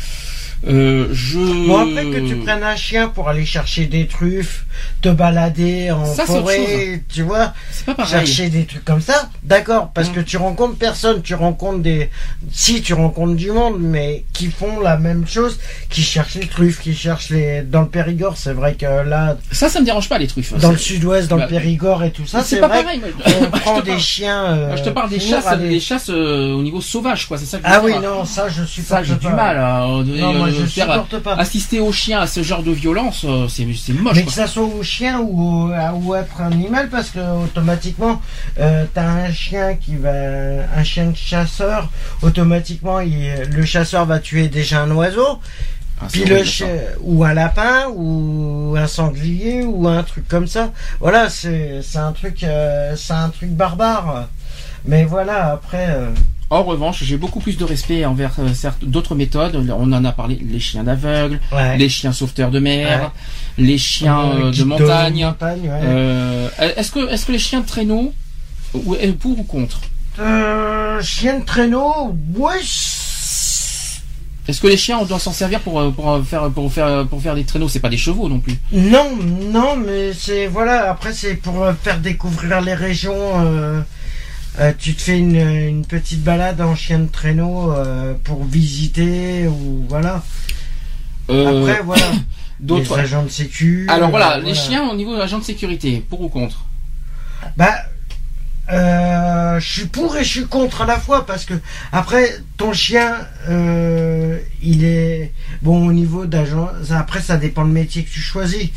Euh, 0.66 1.08
je. 1.12 1.38
Bon, 1.66 1.78
après 1.92 2.06
que 2.06 2.26
tu 2.28 2.36
prennes 2.36 2.62
un 2.62 2.76
chien 2.76 3.08
pour 3.08 3.28
aller 3.28 3.44
chercher 3.44 3.86
des 3.86 4.06
truffes, 4.06 4.64
te 5.02 5.08
balader 5.08 5.90
en 5.90 6.04
Ça, 6.06 6.24
forêt, 6.26 7.02
tu 7.08 7.22
vois, 7.22 7.52
c'est 7.70 7.84
pas 7.86 7.94
pareil. 7.94 8.10
chercher 8.26 8.48
des 8.48 8.64
trucs 8.64 8.84
comme 8.84 9.00
ça, 9.00 9.28
d'accord, 9.42 9.90
parce 9.94 10.08
Mm. 10.10 10.12
que 10.14 10.20
tu 10.20 10.36
rencontres 10.38 10.76
personne, 10.76 11.22
tu 11.22 11.34
rencontres 11.34 11.80
des... 11.80 12.10
Si, 12.52 12.80
tu 12.82 12.94
rencontres 12.94 13.34
du 13.36 13.50
monde, 13.52 13.76
mais 13.80 14.24
qui 14.32 14.46
font 14.50 14.80
la 14.80 14.96
même 14.96 15.26
chose, 15.26 15.58
qui 15.90 16.02
cherchent 16.02 16.34
les 16.34 16.46
truffes, 16.46 16.80
qui 16.80 16.94
cherchent 16.94 17.30
les... 17.30 17.62
Dans 17.62 17.82
le 17.82 17.88
Périgord, 17.88 18.36
c'est 18.36 18.52
vrai 18.52 18.74
que 18.74 18.86
là, 18.86 19.36
Ça 19.52 19.68
ça 19.68 19.80
me 19.80 19.84
dérange 19.84 20.08
pas 20.08 20.18
les 20.18 20.26
truffes. 20.26 20.54
dans 20.58 20.72
le 20.72 20.78
sud-ouest, 20.78 21.28
dans 21.28 21.36
Bah, 21.36 21.42
le 21.44 21.48
Périgord 21.48 22.02
et 22.04 22.10
tout 22.10 22.26
ça, 22.26 22.42
c'est 22.42 22.60
pas 22.60 22.68
vrai 22.68 22.82
pareil. 22.82 23.00
moi. 23.00 23.08
je 23.26 23.46
prend 23.60 23.80
des 23.80 23.90
parle- 23.90 24.00
chiens... 24.00 24.44
euh, 24.46 24.66
moi, 24.68 24.76
je 24.76 24.82
te 24.82 24.90
parle 24.90 25.10
des 25.10 25.20
chasses, 25.20 25.46
aller- 25.46 25.68
des 25.68 25.80
chasses 25.80 26.10
euh, 26.10 26.52
au 26.54 26.62
niveau 26.62 26.80
sauvage 26.80 27.26
quoi. 27.28 27.38
C'est 27.38 27.46
ça. 27.46 27.58
Que 27.58 27.66
je 27.68 27.72
Ah 27.72 27.80
oui, 27.84 27.92
non, 28.02 28.24
ça, 28.24 28.48
je 28.48 28.62
suis 28.64 28.82
Ça 28.82 29.02
j'ai 29.02 29.14
du 29.16 29.28
mal 29.28 29.56
à 29.58 29.84
euh, 29.84 30.02
moi, 30.50 30.60
je 30.60 30.66
supporte 30.66 31.18
pas. 31.18 31.34
assister 31.34 31.80
aux 31.80 31.92
chiens 31.92 32.20
à 32.20 32.26
ce 32.26 32.42
genre 32.42 32.62
de 32.62 32.70
violence. 32.72 33.24
euh, 33.24 33.46
C'est 33.48 33.64
moche. 33.92 34.16
Mais 34.16 34.22
quoi. 34.22 34.30
que 34.30 34.36
ça 34.36 34.46
soit 34.46 34.64
au 34.64 34.82
chien 34.82 35.20
ou 35.20 35.66
au, 35.68 35.72
à- 35.72 35.92
ou 35.94 36.14
être 36.14 36.40
un 36.40 36.52
animal, 36.52 36.88
parce 36.88 37.10
que 37.10 37.18
automatiquement, 37.44 38.20
euh, 38.58 38.84
t'as 38.94 39.06
un 39.08 39.32
chien 39.32 39.74
qui 39.74 39.96
va, 39.96 40.10
un 40.76 40.84
chien 40.84 41.06
de 41.06 41.16
chasseur, 41.16 41.88
automatiquement, 42.22 43.00
il- 43.00 43.32
le 43.50 43.64
chasseur 43.64 44.06
va 44.06 44.18
tuer 44.18 44.48
déjà 44.48 44.82
un 44.82 44.90
oiseau, 44.90 45.38
Ah, 46.00 46.06
puis 46.12 46.24
le 46.24 46.44
chien, 46.44 46.68
ou 47.00 47.24
un 47.24 47.32
lapin, 47.32 47.86
ou 47.94 48.74
un 48.78 48.86
sanglier, 48.86 49.62
ou 49.64 49.88
un 49.88 50.02
truc 50.02 50.28
comme 50.28 50.46
ça. 50.46 50.70
Voilà, 51.00 51.30
c'est, 51.30 51.80
c'est 51.82 51.98
un 51.98 52.12
truc, 52.12 52.42
euh, 52.44 52.94
c'est 52.96 53.14
un 53.14 53.30
truc 53.30 53.50
barbare. 53.50 54.28
Mais 54.84 55.04
voilà, 55.04 55.52
après, 55.52 55.86
euh, 55.88 56.10
En 56.48 56.62
revanche, 56.62 57.02
j'ai 57.02 57.16
beaucoup 57.16 57.40
plus 57.40 57.56
de 57.56 57.64
respect 57.64 58.04
envers 58.04 58.34
euh, 58.38 58.54
certes 58.54 58.84
d'autres 58.84 59.16
méthodes. 59.16 59.56
On 59.76 59.92
en 59.92 60.04
a 60.04 60.12
parlé, 60.12 60.38
les 60.48 60.60
chiens 60.60 60.84
d'aveugle, 60.84 61.40
ouais. 61.52 61.76
les 61.76 61.88
chiens 61.88 62.12
sauveteurs 62.12 62.52
de 62.52 62.60
mer, 62.60 63.10
les 63.58 63.78
chiens 63.78 64.20
Euh, 64.20 64.44
euh, 64.46 64.50
de 64.52 64.62
montagne. 64.62 65.24
montagne, 65.24 65.62
ouais. 65.62 65.80
Euh, 65.82 66.48
est-ce 66.76 66.92
que 66.92 67.10
est-ce 67.10 67.26
que 67.26 67.32
les 67.32 67.40
chiens 67.40 67.60
de 67.62 67.66
traîneau 67.66 68.12
ou- 68.74 68.94
pour 69.18 69.38
ou 69.40 69.42
contre? 69.42 69.80
Euh, 70.20 71.02
chien 71.02 71.40
de 71.40 71.44
traîneau, 71.44 72.14
ouais. 72.36 72.60
Est-ce 74.48 74.60
que 74.60 74.68
les 74.68 74.76
chiens 74.76 74.98
on 75.00 75.04
doit 75.04 75.18
s'en 75.18 75.32
servir 75.32 75.58
pour 75.58 75.92
pour 75.94 76.24
faire 76.24 76.48
pour 76.50 76.72
faire 76.72 77.04
pour 77.08 77.20
faire 77.20 77.34
des 77.34 77.42
traîneaux? 77.42 77.68
C'est 77.68 77.80
pas 77.80 77.88
des 77.88 77.96
chevaux 77.96 78.28
non 78.28 78.38
plus. 78.38 78.54
Non, 78.70 79.10
non, 79.50 79.74
mais 79.76 80.12
c'est 80.12 80.46
voilà. 80.46 80.88
Après, 80.92 81.12
c'est 81.12 81.34
pour 81.34 81.66
faire 81.82 81.98
découvrir 81.98 82.60
les 82.60 82.74
régions. 82.74 83.82
Euh, 84.58 84.72
tu 84.78 84.94
te 84.94 85.02
fais 85.02 85.18
une, 85.18 85.36
une 85.36 85.84
petite 85.84 86.22
balade 86.22 86.60
en 86.60 86.74
chien 86.74 86.98
de 87.00 87.08
traîneau 87.08 87.72
euh, 87.72 88.14
pour 88.24 88.44
visiter 88.44 89.46
ou 89.48 89.84
voilà. 89.88 90.22
Euh, 91.30 91.62
Après, 91.62 91.82
voilà. 91.82 92.06
d'autres. 92.60 92.96
Les 92.96 93.02
agents 93.02 93.22
de 93.24 93.28
sécu. 93.28 93.86
Alors 93.90 94.10
voilà, 94.10 94.38
les 94.38 94.54
chiens 94.54 94.88
au 94.88 94.96
niveau 94.96 95.14
agent 95.14 95.38
de 95.38 95.44
sécurité, 95.44 96.04
pour 96.08 96.20
ou 96.22 96.28
contre? 96.28 96.64
Bah, 97.56 97.74
euh, 98.72 99.60
je 99.60 99.66
suis 99.68 99.84
pour 99.86 100.16
et 100.16 100.24
je 100.24 100.28
suis 100.28 100.46
contre 100.46 100.82
à 100.82 100.86
la 100.86 100.98
fois 100.98 101.24
parce 101.26 101.44
que 101.44 101.54
après 101.92 102.36
ton 102.56 102.72
chien, 102.72 103.14
euh, 103.48 104.38
il 104.62 104.84
est 104.84 105.32
bon 105.62 105.86
au 105.86 105.92
niveau 105.92 106.26
d'agent. 106.26 106.68
Après, 106.90 107.20
ça 107.20 107.36
dépend 107.36 107.62
le 107.62 107.72
métier 107.72 108.02
que 108.04 108.10
tu 108.10 108.20
choisis. 108.20 108.68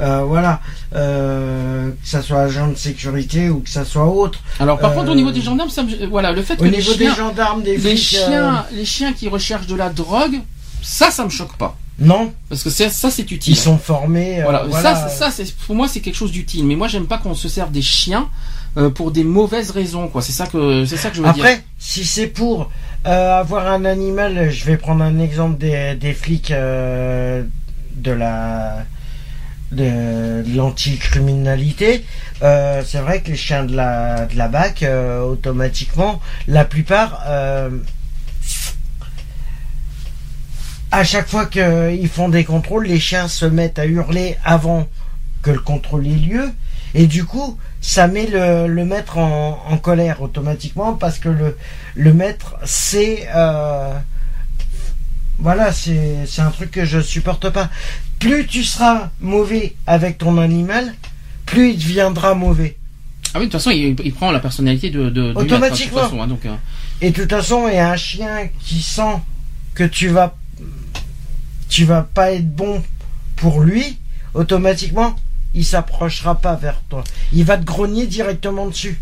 Euh, 0.00 0.22
voilà, 0.24 0.60
que 0.92 1.92
ça 2.02 2.22
soit 2.22 2.40
agent 2.42 2.68
de 2.68 2.74
sécurité 2.76 3.48
ou 3.50 3.60
que 3.60 3.70
ça 3.70 3.84
soit 3.84 4.06
autre. 4.06 4.40
Alors 4.60 4.78
par 4.78 4.94
contre 4.94 5.10
au 5.10 5.14
niveau 5.14 5.30
des 5.30 5.40
gendarmes, 5.42 5.70
ça 5.70 5.82
me- 5.82 6.06
voilà 6.06 6.32
le 6.32 6.42
fait 6.42 6.56
que 6.56 6.62
Au 6.62 6.64
les 6.64 6.78
niveau 6.78 6.92
chiens, 6.94 7.10
des 7.10 7.16
gendarmes, 7.16 7.62
des 7.62 7.76
les 7.76 7.78
flics, 7.96 7.98
chiens, 7.98 8.66
les 8.72 8.84
chiens 8.84 9.12
qui 9.12 9.28
recherchent 9.28 9.66
de 9.66 9.74
la 9.76 9.90
drogue, 9.90 10.40
ça 10.82 11.10
ça 11.10 11.24
me 11.24 11.30
choque 11.30 11.56
pas 11.56 11.76
non, 11.96 12.32
parce 12.48 12.64
que 12.64 12.70
ça 12.70 12.88
c'est 12.90 13.30
utile. 13.30 13.52
ils 13.52 13.56
sont 13.56 13.78
formés. 13.78 14.40
euh, 14.40 14.42
Voilà, 14.42 14.64
voilà. 14.68 14.96
ça, 14.96 15.08
ça 15.08 15.30
c'est 15.30 15.54
pour 15.54 15.76
moi 15.76 15.86
c'est 15.86 16.00
quelque 16.00 16.16
chose 16.16 16.32
d'utile. 16.32 16.64
Mais 16.66 16.74
moi 16.74 16.88
j'aime 16.88 17.06
pas 17.06 17.18
qu'on 17.18 17.34
se 17.34 17.48
serve 17.48 17.70
des 17.70 17.82
chiens 17.82 18.28
euh, 18.76 18.90
pour 18.90 19.12
des 19.12 19.24
mauvaises 19.24 19.70
raisons, 19.70 20.08
quoi. 20.08 20.20
C'est 20.22 20.32
ça 20.32 20.46
que 20.46 20.84
c'est 20.84 20.96
ça 20.96 21.10
que 21.10 21.16
je 21.16 21.22
veux 21.22 21.32
dire. 21.32 21.44
Après, 21.44 21.62
si 21.78 22.04
c'est 22.04 22.26
pour 22.26 22.70
euh, 23.06 23.38
avoir 23.38 23.68
un 23.68 23.84
animal, 23.84 24.50
je 24.50 24.64
vais 24.64 24.76
prendre 24.76 25.04
un 25.04 25.18
exemple 25.20 25.58
des, 25.58 25.94
des 25.94 26.12
flics 26.12 26.50
euh, 26.50 27.44
de 27.94 28.10
la 28.10 28.84
de, 29.70 30.42
de 30.42 30.56
l'anticriminalité. 30.56 32.04
C'est 32.40 32.98
vrai 32.98 33.22
que 33.22 33.30
les 33.30 33.36
chiens 33.36 33.64
de 33.64 33.74
la 33.74 34.26
de 34.26 34.36
la 34.36 34.48
BAC, 34.48 34.84
automatiquement, 35.24 36.20
la 36.46 36.64
plupart, 36.64 37.24
à 40.90 41.04
chaque 41.04 41.28
fois 41.28 41.46
qu'ils 41.46 42.08
font 42.08 42.28
des 42.28 42.44
contrôles, 42.44 42.86
les 42.86 43.00
chiens 43.00 43.28
se 43.28 43.46
mettent 43.46 43.78
à 43.78 43.86
hurler 43.86 44.36
avant 44.44 44.86
que 45.42 45.50
le 45.50 45.58
contrôle 45.58 46.06
ait 46.06 46.10
lieu. 46.10 46.50
Et 46.94 47.06
du 47.06 47.24
coup, 47.24 47.58
ça 47.86 48.06
met 48.06 48.26
le, 48.26 48.66
le 48.66 48.84
maître 48.86 49.18
en, 49.18 49.62
en 49.68 49.76
colère 49.76 50.22
automatiquement 50.22 50.94
parce 50.94 51.18
que 51.18 51.28
le, 51.28 51.56
le 51.94 52.14
maître, 52.14 52.56
c'est... 52.64 53.28
euh, 53.34 53.92
voilà, 55.38 55.70
c'est 55.72 56.24
un 56.38 56.50
truc 56.50 56.70
que 56.70 56.86
je 56.86 57.00
supporte 57.00 57.50
pas. 57.50 57.68
Plus 58.20 58.46
tu 58.46 58.64
seras 58.64 59.10
mauvais 59.20 59.74
avec 59.86 60.16
ton 60.16 60.38
animal, 60.38 60.94
plus 61.44 61.72
il 61.72 61.76
deviendra 61.78 62.34
mauvais. 62.34 62.78
Ah 63.34 63.38
oui, 63.38 63.40
de 63.40 63.50
toute 63.50 63.60
façon, 63.60 63.70
il, 63.70 63.96
il 64.02 64.14
prend 64.14 64.30
la 64.30 64.40
personnalité 64.40 64.88
de, 64.90 65.10
de 65.10 65.10
du 65.10 65.18
maître, 65.20 65.34
de 65.34 65.42
toute 65.42 65.52
Automatiquement. 65.52 66.00
façon, 66.00 66.22
hein, 66.22 66.26
donc, 66.28 66.46
euh, 66.46 66.54
Et 67.02 67.10
de 67.10 67.20
toute 67.20 67.30
façon, 67.30 67.68
il 67.68 67.74
y 67.74 67.78
a 67.78 67.90
un 67.90 67.96
chien 67.96 68.48
qui 68.60 68.80
sent 68.80 69.18
que 69.74 69.84
tu 69.84 70.08
vas 70.08 70.34
tu 71.68 71.84
vas 71.84 72.02
pas 72.02 72.30
être 72.32 72.48
bon 72.48 72.82
pour 73.36 73.60
lui, 73.60 73.98
automatiquement, 74.32 75.16
il 75.54 75.64
s'approchera 75.64 76.34
pas 76.36 76.56
vers 76.56 76.80
toi. 76.88 77.04
Il 77.32 77.44
va 77.44 77.56
te 77.56 77.64
grogner 77.64 78.06
directement 78.06 78.66
dessus. 78.66 79.00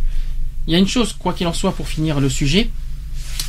Il 0.66 0.72
y 0.72 0.76
a 0.76 0.78
une 0.78 0.88
chose, 0.88 1.12
quoi 1.18 1.32
qu'il 1.32 1.46
en 1.46 1.52
soit, 1.52 1.72
pour 1.72 1.88
finir 1.88 2.20
le 2.20 2.28
sujet, 2.28 2.70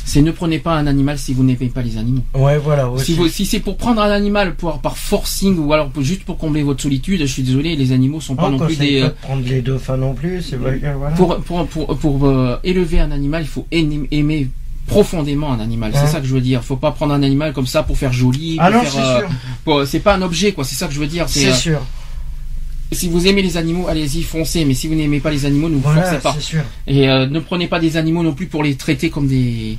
c'est 0.04 0.20
ne 0.20 0.32
prenez 0.32 0.58
pas 0.58 0.74
un 0.74 0.86
animal 0.86 1.18
si 1.18 1.32
vous 1.32 1.44
n'aimez 1.44 1.68
pas 1.68 1.82
les 1.82 1.96
animaux. 1.96 2.22
Ouais, 2.34 2.58
voilà. 2.58 2.90
Aussi. 2.90 3.06
Si, 3.06 3.14
vous- 3.14 3.28
si 3.28 3.46
c'est 3.46 3.60
pour 3.60 3.76
prendre 3.76 4.02
un 4.02 4.10
animal 4.10 4.54
pour, 4.54 4.78
par 4.80 4.98
forcing 4.98 5.56
ou 5.58 5.72
alors 5.72 5.88
pour- 5.90 6.02
juste 6.02 6.24
pour 6.24 6.36
combler 6.36 6.62
votre 6.62 6.82
solitude, 6.82 7.20
je 7.20 7.26
suis 7.26 7.42
désolé, 7.42 7.76
les 7.76 7.92
animaux 7.92 8.20
sont 8.20 8.36
pas 8.36 8.48
On 8.48 8.50
non 8.50 8.58
plus 8.58 8.76
des. 8.76 9.00
pas 9.00 9.06
euh, 9.06 9.08
de 9.08 9.14
prendre 9.22 9.48
les 9.48 9.62
dauphins 9.62 9.96
non 9.96 10.14
plus, 10.14 10.42
c'est 10.42 10.56
vrai 10.56 10.80
voilà. 10.98 11.16
pour 11.16 11.36
pour 11.38 11.66
pour, 11.66 11.98
pour, 11.98 12.26
euh, 12.26 12.58
élever 12.64 13.00
un 13.00 13.10
animal, 13.12 13.42
il 13.44 13.48
faut 13.48 13.66
aimer, 13.70 14.50
profondément 14.86 15.52
un 15.52 15.60
animal. 15.60 15.92
Ouais. 15.92 15.98
C'est 15.98 16.12
ça 16.12 16.20
que 16.20 16.26
je 16.26 16.34
veux 16.34 16.40
dire. 16.42 16.62
Faut 16.62 16.76
pas 16.76 16.90
prendre 16.92 17.14
un 17.14 17.22
animal 17.22 17.52
comme 17.54 17.66
ça 17.66 17.82
pour 17.82 17.96
faire 17.96 18.12
joli. 18.12 18.56
ah 18.60 18.70
c'est 18.84 19.70
euh, 19.70 19.86
c'est 19.86 20.00
pas 20.00 20.14
un 20.14 20.22
objet 20.22 20.52
quoi. 20.52 20.64
C'est 20.64 20.74
ça 20.74 20.86
que 20.86 20.92
je 20.92 21.00
veux 21.00 21.06
dire. 21.06 21.28
C'est 21.28 21.48
euh, 21.48 21.54
sûr. 21.54 21.80
Si 22.92 23.08
vous 23.08 23.26
aimez 23.26 23.42
les 23.42 23.56
animaux, 23.56 23.88
allez-y 23.88 24.22
foncez. 24.22 24.64
Mais 24.64 24.74
si 24.74 24.86
vous 24.88 24.94
n'aimez 24.94 25.20
pas 25.20 25.30
les 25.30 25.46
animaux, 25.46 25.68
ne 25.68 25.74
vous 25.76 25.80
Voilà, 25.80 26.02
forcez 26.02 26.22
pas. 26.22 26.36
sûr. 26.40 26.62
Et 26.86 27.08
euh, 27.08 27.26
ne 27.26 27.40
prenez 27.40 27.66
pas 27.66 27.80
des 27.80 27.96
animaux 27.96 28.22
non 28.22 28.32
plus 28.34 28.46
pour 28.46 28.62
les 28.62 28.74
traiter 28.76 29.10
comme 29.10 29.26
des 29.26 29.78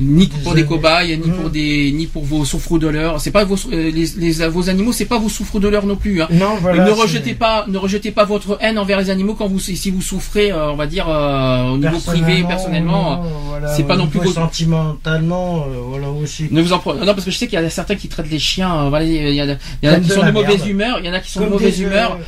ni 0.00 0.26
pour 0.28 0.54
des 0.54 0.64
cobayes, 0.64 1.18
ni 1.18 1.30
pour 1.30 1.50
des 1.50 1.92
ni 1.92 2.06
pour 2.06 2.24
vos 2.24 2.44
souffres-douleurs. 2.44 3.20
C'est 3.20 3.30
pas 3.30 3.44
vos 3.44 3.56
euh, 3.72 3.90
les, 3.90 4.06
les- 4.16 4.48
vos 4.48 4.68
animaux, 4.70 4.92
c'est 4.92 5.04
pas 5.04 5.18
vos 5.18 5.28
souffres-douleurs 5.28 5.84
non 5.86 5.96
plus. 5.96 6.22
Hein. 6.22 6.28
Non, 6.30 6.56
voilà. 6.60 6.84
ne 6.86 6.90
rejetez 6.90 7.34
pas 7.34 7.64
ne 7.68 7.76
rejetez 7.78 8.10
pas 8.10 8.24
votre 8.24 8.56
haine 8.60 8.78
envers 8.78 8.98
les 8.98 9.10
animaux 9.10 9.34
quand 9.34 9.46
vous 9.46 9.58
si 9.58 9.90
vous 9.90 10.02
souffrez, 10.02 10.50
euh, 10.52 10.70
on 10.72 10.76
va 10.76 10.86
dire 10.86 11.06
euh, 11.08 11.70
au 11.72 11.76
niveau 11.78 11.98
privé, 11.98 12.44
personnellement. 12.48 13.22
non, 13.22 13.30
voilà, 13.48 13.68
c'est 13.74 13.82
pas 13.84 13.96
non 13.96 14.06
plus 14.06 14.20
votre- 14.20 14.34
sentimentalement, 14.34 15.64
euh, 15.68 15.80
voilà 15.88 16.08
aussi. 16.10 16.48
Ne 16.50 16.62
vous 16.62 16.72
en 16.72 16.78
prenez 16.78 17.00
non 17.00 17.06
parce 17.14 17.24
que 17.24 17.30
je 17.30 17.36
sais 17.36 17.46
qu'il 17.46 17.60
y 17.60 17.62
a 17.62 17.70
certains 17.70 17.94
qui 17.96 18.08
traitent 18.08 18.30
les 18.30 18.38
chiens. 18.38 18.84
euh, 18.84 18.88
voilà, 18.88 19.04
il 19.04 19.12
y, 19.12 19.18
a- 19.18 19.30
il 19.30 19.34
y 19.82 19.88
en 19.88 19.92
a 19.92 20.00
qui 20.00 20.08
sont 20.10 20.22
de 20.26 20.30
mauvaise 20.32 20.66
humeur, 20.66 20.98
il 21.00 21.06
y 21.06 21.10
en 21.10 21.12
a 21.12 21.20
qui 21.20 21.30
sont 21.30 21.40
de 21.40 21.46
mauvaise 21.46 21.80
humeur. 21.80 22.18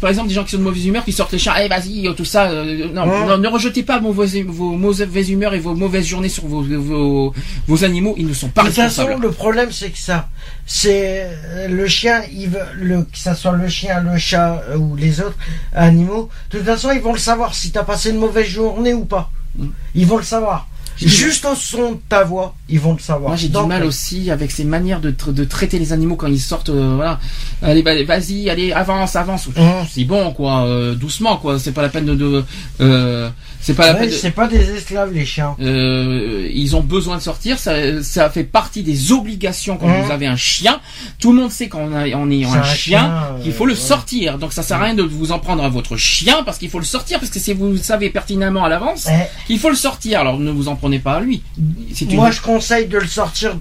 Par 0.00 0.10
exemple, 0.10 0.28
des 0.28 0.34
gens 0.34 0.44
qui 0.44 0.52
sont 0.52 0.58
de 0.58 0.62
mauvaise 0.62 0.86
humeur, 0.86 1.04
qui 1.04 1.12
sortent 1.12 1.32
les 1.32 1.38
chiens, 1.38 1.52
allez 1.54 1.68
vas-y, 1.68 2.12
tout 2.14 2.24
ça. 2.24 2.44
euh, 2.50 2.88
non, 2.92 3.04
Ouais. 3.08 3.26
non, 3.26 3.38
ne 3.38 3.48
rejetez 3.48 3.82
pas 3.82 3.98
vos, 3.98 4.12
mauvaises- 4.12 4.44
vos 4.46 4.72
mauvaises 4.76 5.30
humeurs 5.30 5.54
et 5.54 5.58
vos 5.60 5.74
mauvaises 5.74 6.06
journées 6.06 6.28
sur 6.28 6.46
vos, 6.46 6.62
vos, 6.62 7.34
vos 7.66 7.84
animaux. 7.84 8.14
Ils 8.16 8.26
ne 8.26 8.34
sont 8.34 8.48
pas 8.48 8.62
De 8.62 8.66
toute 8.68 8.76
façon, 8.76 9.02
responsables. 9.02 9.22
le 9.26 9.32
problème, 9.32 9.68
c'est 9.72 9.90
que 9.90 9.98
ça, 9.98 10.28
c'est 10.66 11.26
euh, 11.26 11.68
le 11.68 11.86
chien, 11.88 12.22
il 12.32 12.48
veut, 12.48 12.58
le, 12.76 13.02
que 13.02 13.18
ça 13.18 13.34
soit 13.34 13.52
le 13.52 13.68
chien, 13.68 14.00
le 14.00 14.16
chat 14.18 14.62
euh, 14.70 14.76
ou 14.76 14.96
les 14.96 15.20
autres 15.20 15.36
animaux. 15.74 16.28
De 16.50 16.58
toute 16.58 16.66
façon, 16.66 16.90
ils 16.92 17.00
vont 17.00 17.12
le 17.12 17.18
savoir 17.18 17.54
si 17.54 17.70
t'as 17.72 17.82
passé 17.84 18.10
une 18.10 18.18
mauvaise 18.18 18.46
journée 18.46 18.94
ou 18.94 19.04
pas. 19.04 19.30
Mm. 19.58 19.66
Ils 19.94 20.06
vont 20.06 20.16
le 20.18 20.22
savoir. 20.24 20.68
Juste 20.96 21.44
au 21.44 21.54
son 21.54 21.92
de 21.92 21.98
ta 22.08 22.22
voix, 22.24 22.54
ils 22.68 22.78
vont 22.80 22.92
le 22.92 22.98
savoir. 23.00 23.30
Moi, 23.30 23.36
j'ai 23.36 23.48
du 23.48 23.54
mal 23.66 23.84
aussi 23.84 24.30
avec 24.30 24.50
ces 24.50 24.64
manières 24.64 25.00
de, 25.00 25.10
tra- 25.10 25.32
de 25.32 25.44
traiter 25.44 25.78
les 25.78 25.92
animaux 25.92 26.16
quand 26.16 26.28
ils 26.28 26.40
sortent. 26.40 26.68
euh, 26.70 26.92
voilà, 26.96 27.18
allez, 27.62 27.82
bah, 27.82 27.92
vas-y, 28.04 28.48
allez, 28.48 28.72
avance, 28.72 29.16
avance. 29.16 29.48
Hum. 29.56 29.86
C'est 29.90 30.04
bon, 30.04 30.32
quoi, 30.32 30.64
euh, 30.66 30.94
doucement, 30.94 31.36
quoi. 31.36 31.58
C'est 31.58 31.72
pas 31.72 31.82
la 31.82 31.88
peine 31.88 32.06
de, 32.06 32.14
de 32.14 32.44
euh, 32.80 33.28
c'est 33.64 33.74
pas 33.74 33.92
la 33.92 33.98
Ouais, 34.00 34.06
de- 34.06 34.12
c'est 34.12 34.30
pas 34.30 34.46
des 34.46 34.70
esclaves, 34.76 35.12
les 35.12 35.24
chiens. 35.24 35.56
Euh, 35.60 36.48
ils 36.52 36.76
ont 36.76 36.82
besoin 36.82 37.16
de 37.16 37.22
sortir, 37.22 37.58
ça, 37.58 38.02
ça 38.02 38.28
fait 38.28 38.44
partie 38.44 38.82
des 38.82 39.10
obligations 39.10 39.76
quand 39.78 39.88
Mhm. 39.88 40.02
vous 40.04 40.10
avez 40.12 40.26
un 40.26 40.36
chien. 40.36 40.80
Tout 41.18 41.32
le 41.32 41.40
monde 41.40 41.50
sait 41.50 41.68
quand 41.68 41.80
on, 41.80 41.92
a, 41.94 42.06
on 42.10 42.30
est 42.30 42.42
C'est 42.44 42.48
un 42.50 42.52
un 42.60 42.62
chien 42.62 42.74
chien, 42.74 43.14
euh, 43.38 43.42
qu'il 43.42 43.52
faut 43.52 43.66
le 43.66 43.74
sortir. 43.74 44.38
Donc 44.38 44.52
ça 44.52 44.62
sert 44.62 44.80
à 44.80 44.84
rien 44.84 44.94
de 44.94 45.02
vous 45.02 45.32
en 45.32 45.38
prendre 45.38 45.64
à 45.64 45.68
votre 45.70 45.96
chien 45.96 46.42
parce 46.44 46.58
qu'il 46.58 46.68
faut 46.68 46.78
le 46.78 46.84
sortir 46.84 47.18
parce 47.18 47.30
que 47.30 47.40
si 47.40 47.54
vous 47.54 47.76
savez 47.78 48.10
pertinemment 48.10 48.64
à 48.64 48.68
l'avance 48.68 49.08
qu'il 49.46 49.58
faut 49.58 49.70
le 49.70 49.76
sortir. 49.76 50.20
Alors 50.20 50.38
ne 50.38 50.50
vous 50.50 50.68
en 50.68 50.76
prenez 50.76 50.98
pas 50.98 51.14
à 51.14 51.20
lui. 51.20 51.42
Une 51.58 52.16
moi, 52.16 52.30
je 52.30 52.40
conseille 52.42 52.86
de 52.86 52.98
le 52.98 53.06
sortir 53.06 53.56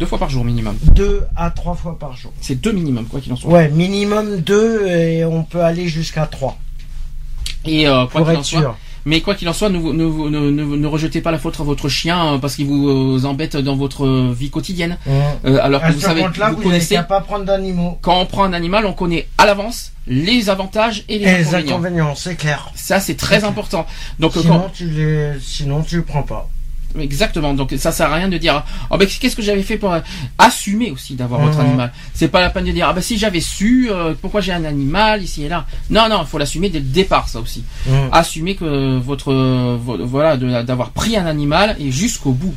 deux 0.00 0.06
fois 0.06 0.18
par 0.18 0.28
jour 0.28 0.44
minimum. 0.44 0.76
deux 0.94 1.22
à 1.36 1.50
trois 1.50 1.74
fois 1.74 1.98
par 1.98 2.16
jour. 2.16 2.32
C'est 2.40 2.60
deux 2.60 2.72
minimum 2.72 3.06
quoi 3.06 3.20
qu'il 3.20 3.32
en 3.32 3.36
soit. 3.36 3.50
Ouais, 3.50 3.68
minimum 3.68 4.40
deux 4.40 4.86
et 4.88 5.24
on 5.24 5.44
peut 5.44 5.62
aller 5.62 5.86
jusqu'à 5.86 6.26
trois. 6.26 6.58
Et 7.66 7.86
euh, 7.88 8.06
quoi 8.06 8.22
qu'il 8.24 8.36
en 8.36 8.42
soit, 8.42 8.76
mais 9.06 9.20
quoi 9.20 9.34
qu'il 9.34 9.48
en 9.48 9.52
soit, 9.52 9.68
ne, 9.68 9.78
ne, 9.78 10.04
ne, 10.30 10.50
ne- 10.50 10.76
ne 10.76 10.86
rejetez 10.86 11.20
pas 11.20 11.30
la 11.30 11.38
faute 11.38 11.60
à 11.60 11.62
votre 11.62 11.88
chien 11.90 12.34
euh, 12.34 12.38
parce 12.38 12.56
qu'il 12.56 12.66
vous 12.66 12.88
euh, 13.18 13.24
embête 13.26 13.56
dans 13.56 13.76
votre 13.76 14.06
euh, 14.06 14.32
vie 14.34 14.50
quotidienne. 14.50 14.96
Euh, 15.08 15.58
alors 15.62 15.82
que 15.82 15.86
À 15.86 15.90
vous 15.90 16.00
savez, 16.00 16.22
vous 16.22 16.56
connaissez 16.62 16.94
qu'à 16.94 17.02
pas 17.02 17.20
prendre 17.20 17.44
d'animaux. 17.44 17.98
quand 18.00 18.18
on 18.20 18.26
prend 18.26 18.44
un 18.44 18.52
animal, 18.54 18.86
on 18.86 18.92
connaît 18.94 19.28
à 19.38 19.44
l'avance 19.46 19.92
les 20.06 20.48
avantages 20.50 21.04
et 21.08 21.18
les 21.18 21.24
Et 21.26 21.36
les 21.38 21.46
inconvénients. 21.54 21.72
inconvénients, 21.74 22.14
c'est 22.14 22.34
clair. 22.36 22.70
Ça, 22.74 23.00
c'est 23.00 23.14
très 23.16 23.44
important. 23.44 23.86
Donc, 24.20 24.32
Sinon, 24.32 24.60
quand, 24.60 24.70
tu 24.74 24.88
les, 24.88 25.32
sinon 25.40 25.82
tu 25.82 25.96
le 25.96 26.02
prends 26.02 26.22
pas. 26.22 26.48
Exactement. 27.00 27.54
Donc, 27.54 27.74
ça 27.78 27.92
sert 27.92 28.10
à 28.12 28.16
rien 28.16 28.28
de 28.28 28.38
dire, 28.38 28.64
oh, 28.90 28.96
ben, 28.96 29.06
qu'est-ce 29.08 29.36
que 29.36 29.42
j'avais 29.42 29.62
fait 29.62 29.76
pour 29.76 29.92
euh, 29.92 30.00
assumer 30.38 30.90
aussi 30.90 31.14
d'avoir 31.14 31.40
votre 31.40 31.58
animal? 31.60 31.92
C'est 32.14 32.28
pas 32.28 32.40
la 32.40 32.50
peine 32.50 32.64
de 32.64 32.72
dire, 32.72 32.86
ah 32.88 32.92
ben, 32.92 33.00
si 33.02 33.18
j'avais 33.18 33.40
su, 33.40 33.88
euh, 33.90 34.14
pourquoi 34.20 34.40
j'ai 34.40 34.52
un 34.52 34.64
animal 34.64 35.22
ici 35.22 35.44
et 35.44 35.48
là? 35.48 35.66
Non, 35.90 36.08
non, 36.08 36.22
il 36.22 36.26
faut 36.28 36.38
l'assumer 36.38 36.68
dès 36.70 36.78
le 36.78 36.84
départ, 36.84 37.28
ça 37.28 37.40
aussi. 37.40 37.64
Hum. 37.88 38.08
Assumer 38.12 38.54
que 38.54 38.98
votre, 38.98 39.32
vo- 39.76 39.98
voilà, 40.04 40.36
d'avoir 40.62 40.90
pris 40.90 41.16
un 41.16 41.26
animal 41.26 41.76
et 41.80 41.90
jusqu'au 41.90 42.32
bout. 42.32 42.54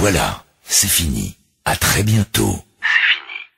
Voilà, 0.00 0.44
c'est 0.64 0.88
fini. 0.88 1.36
À 1.64 1.74
très 1.76 2.02
bientôt. 2.02 2.65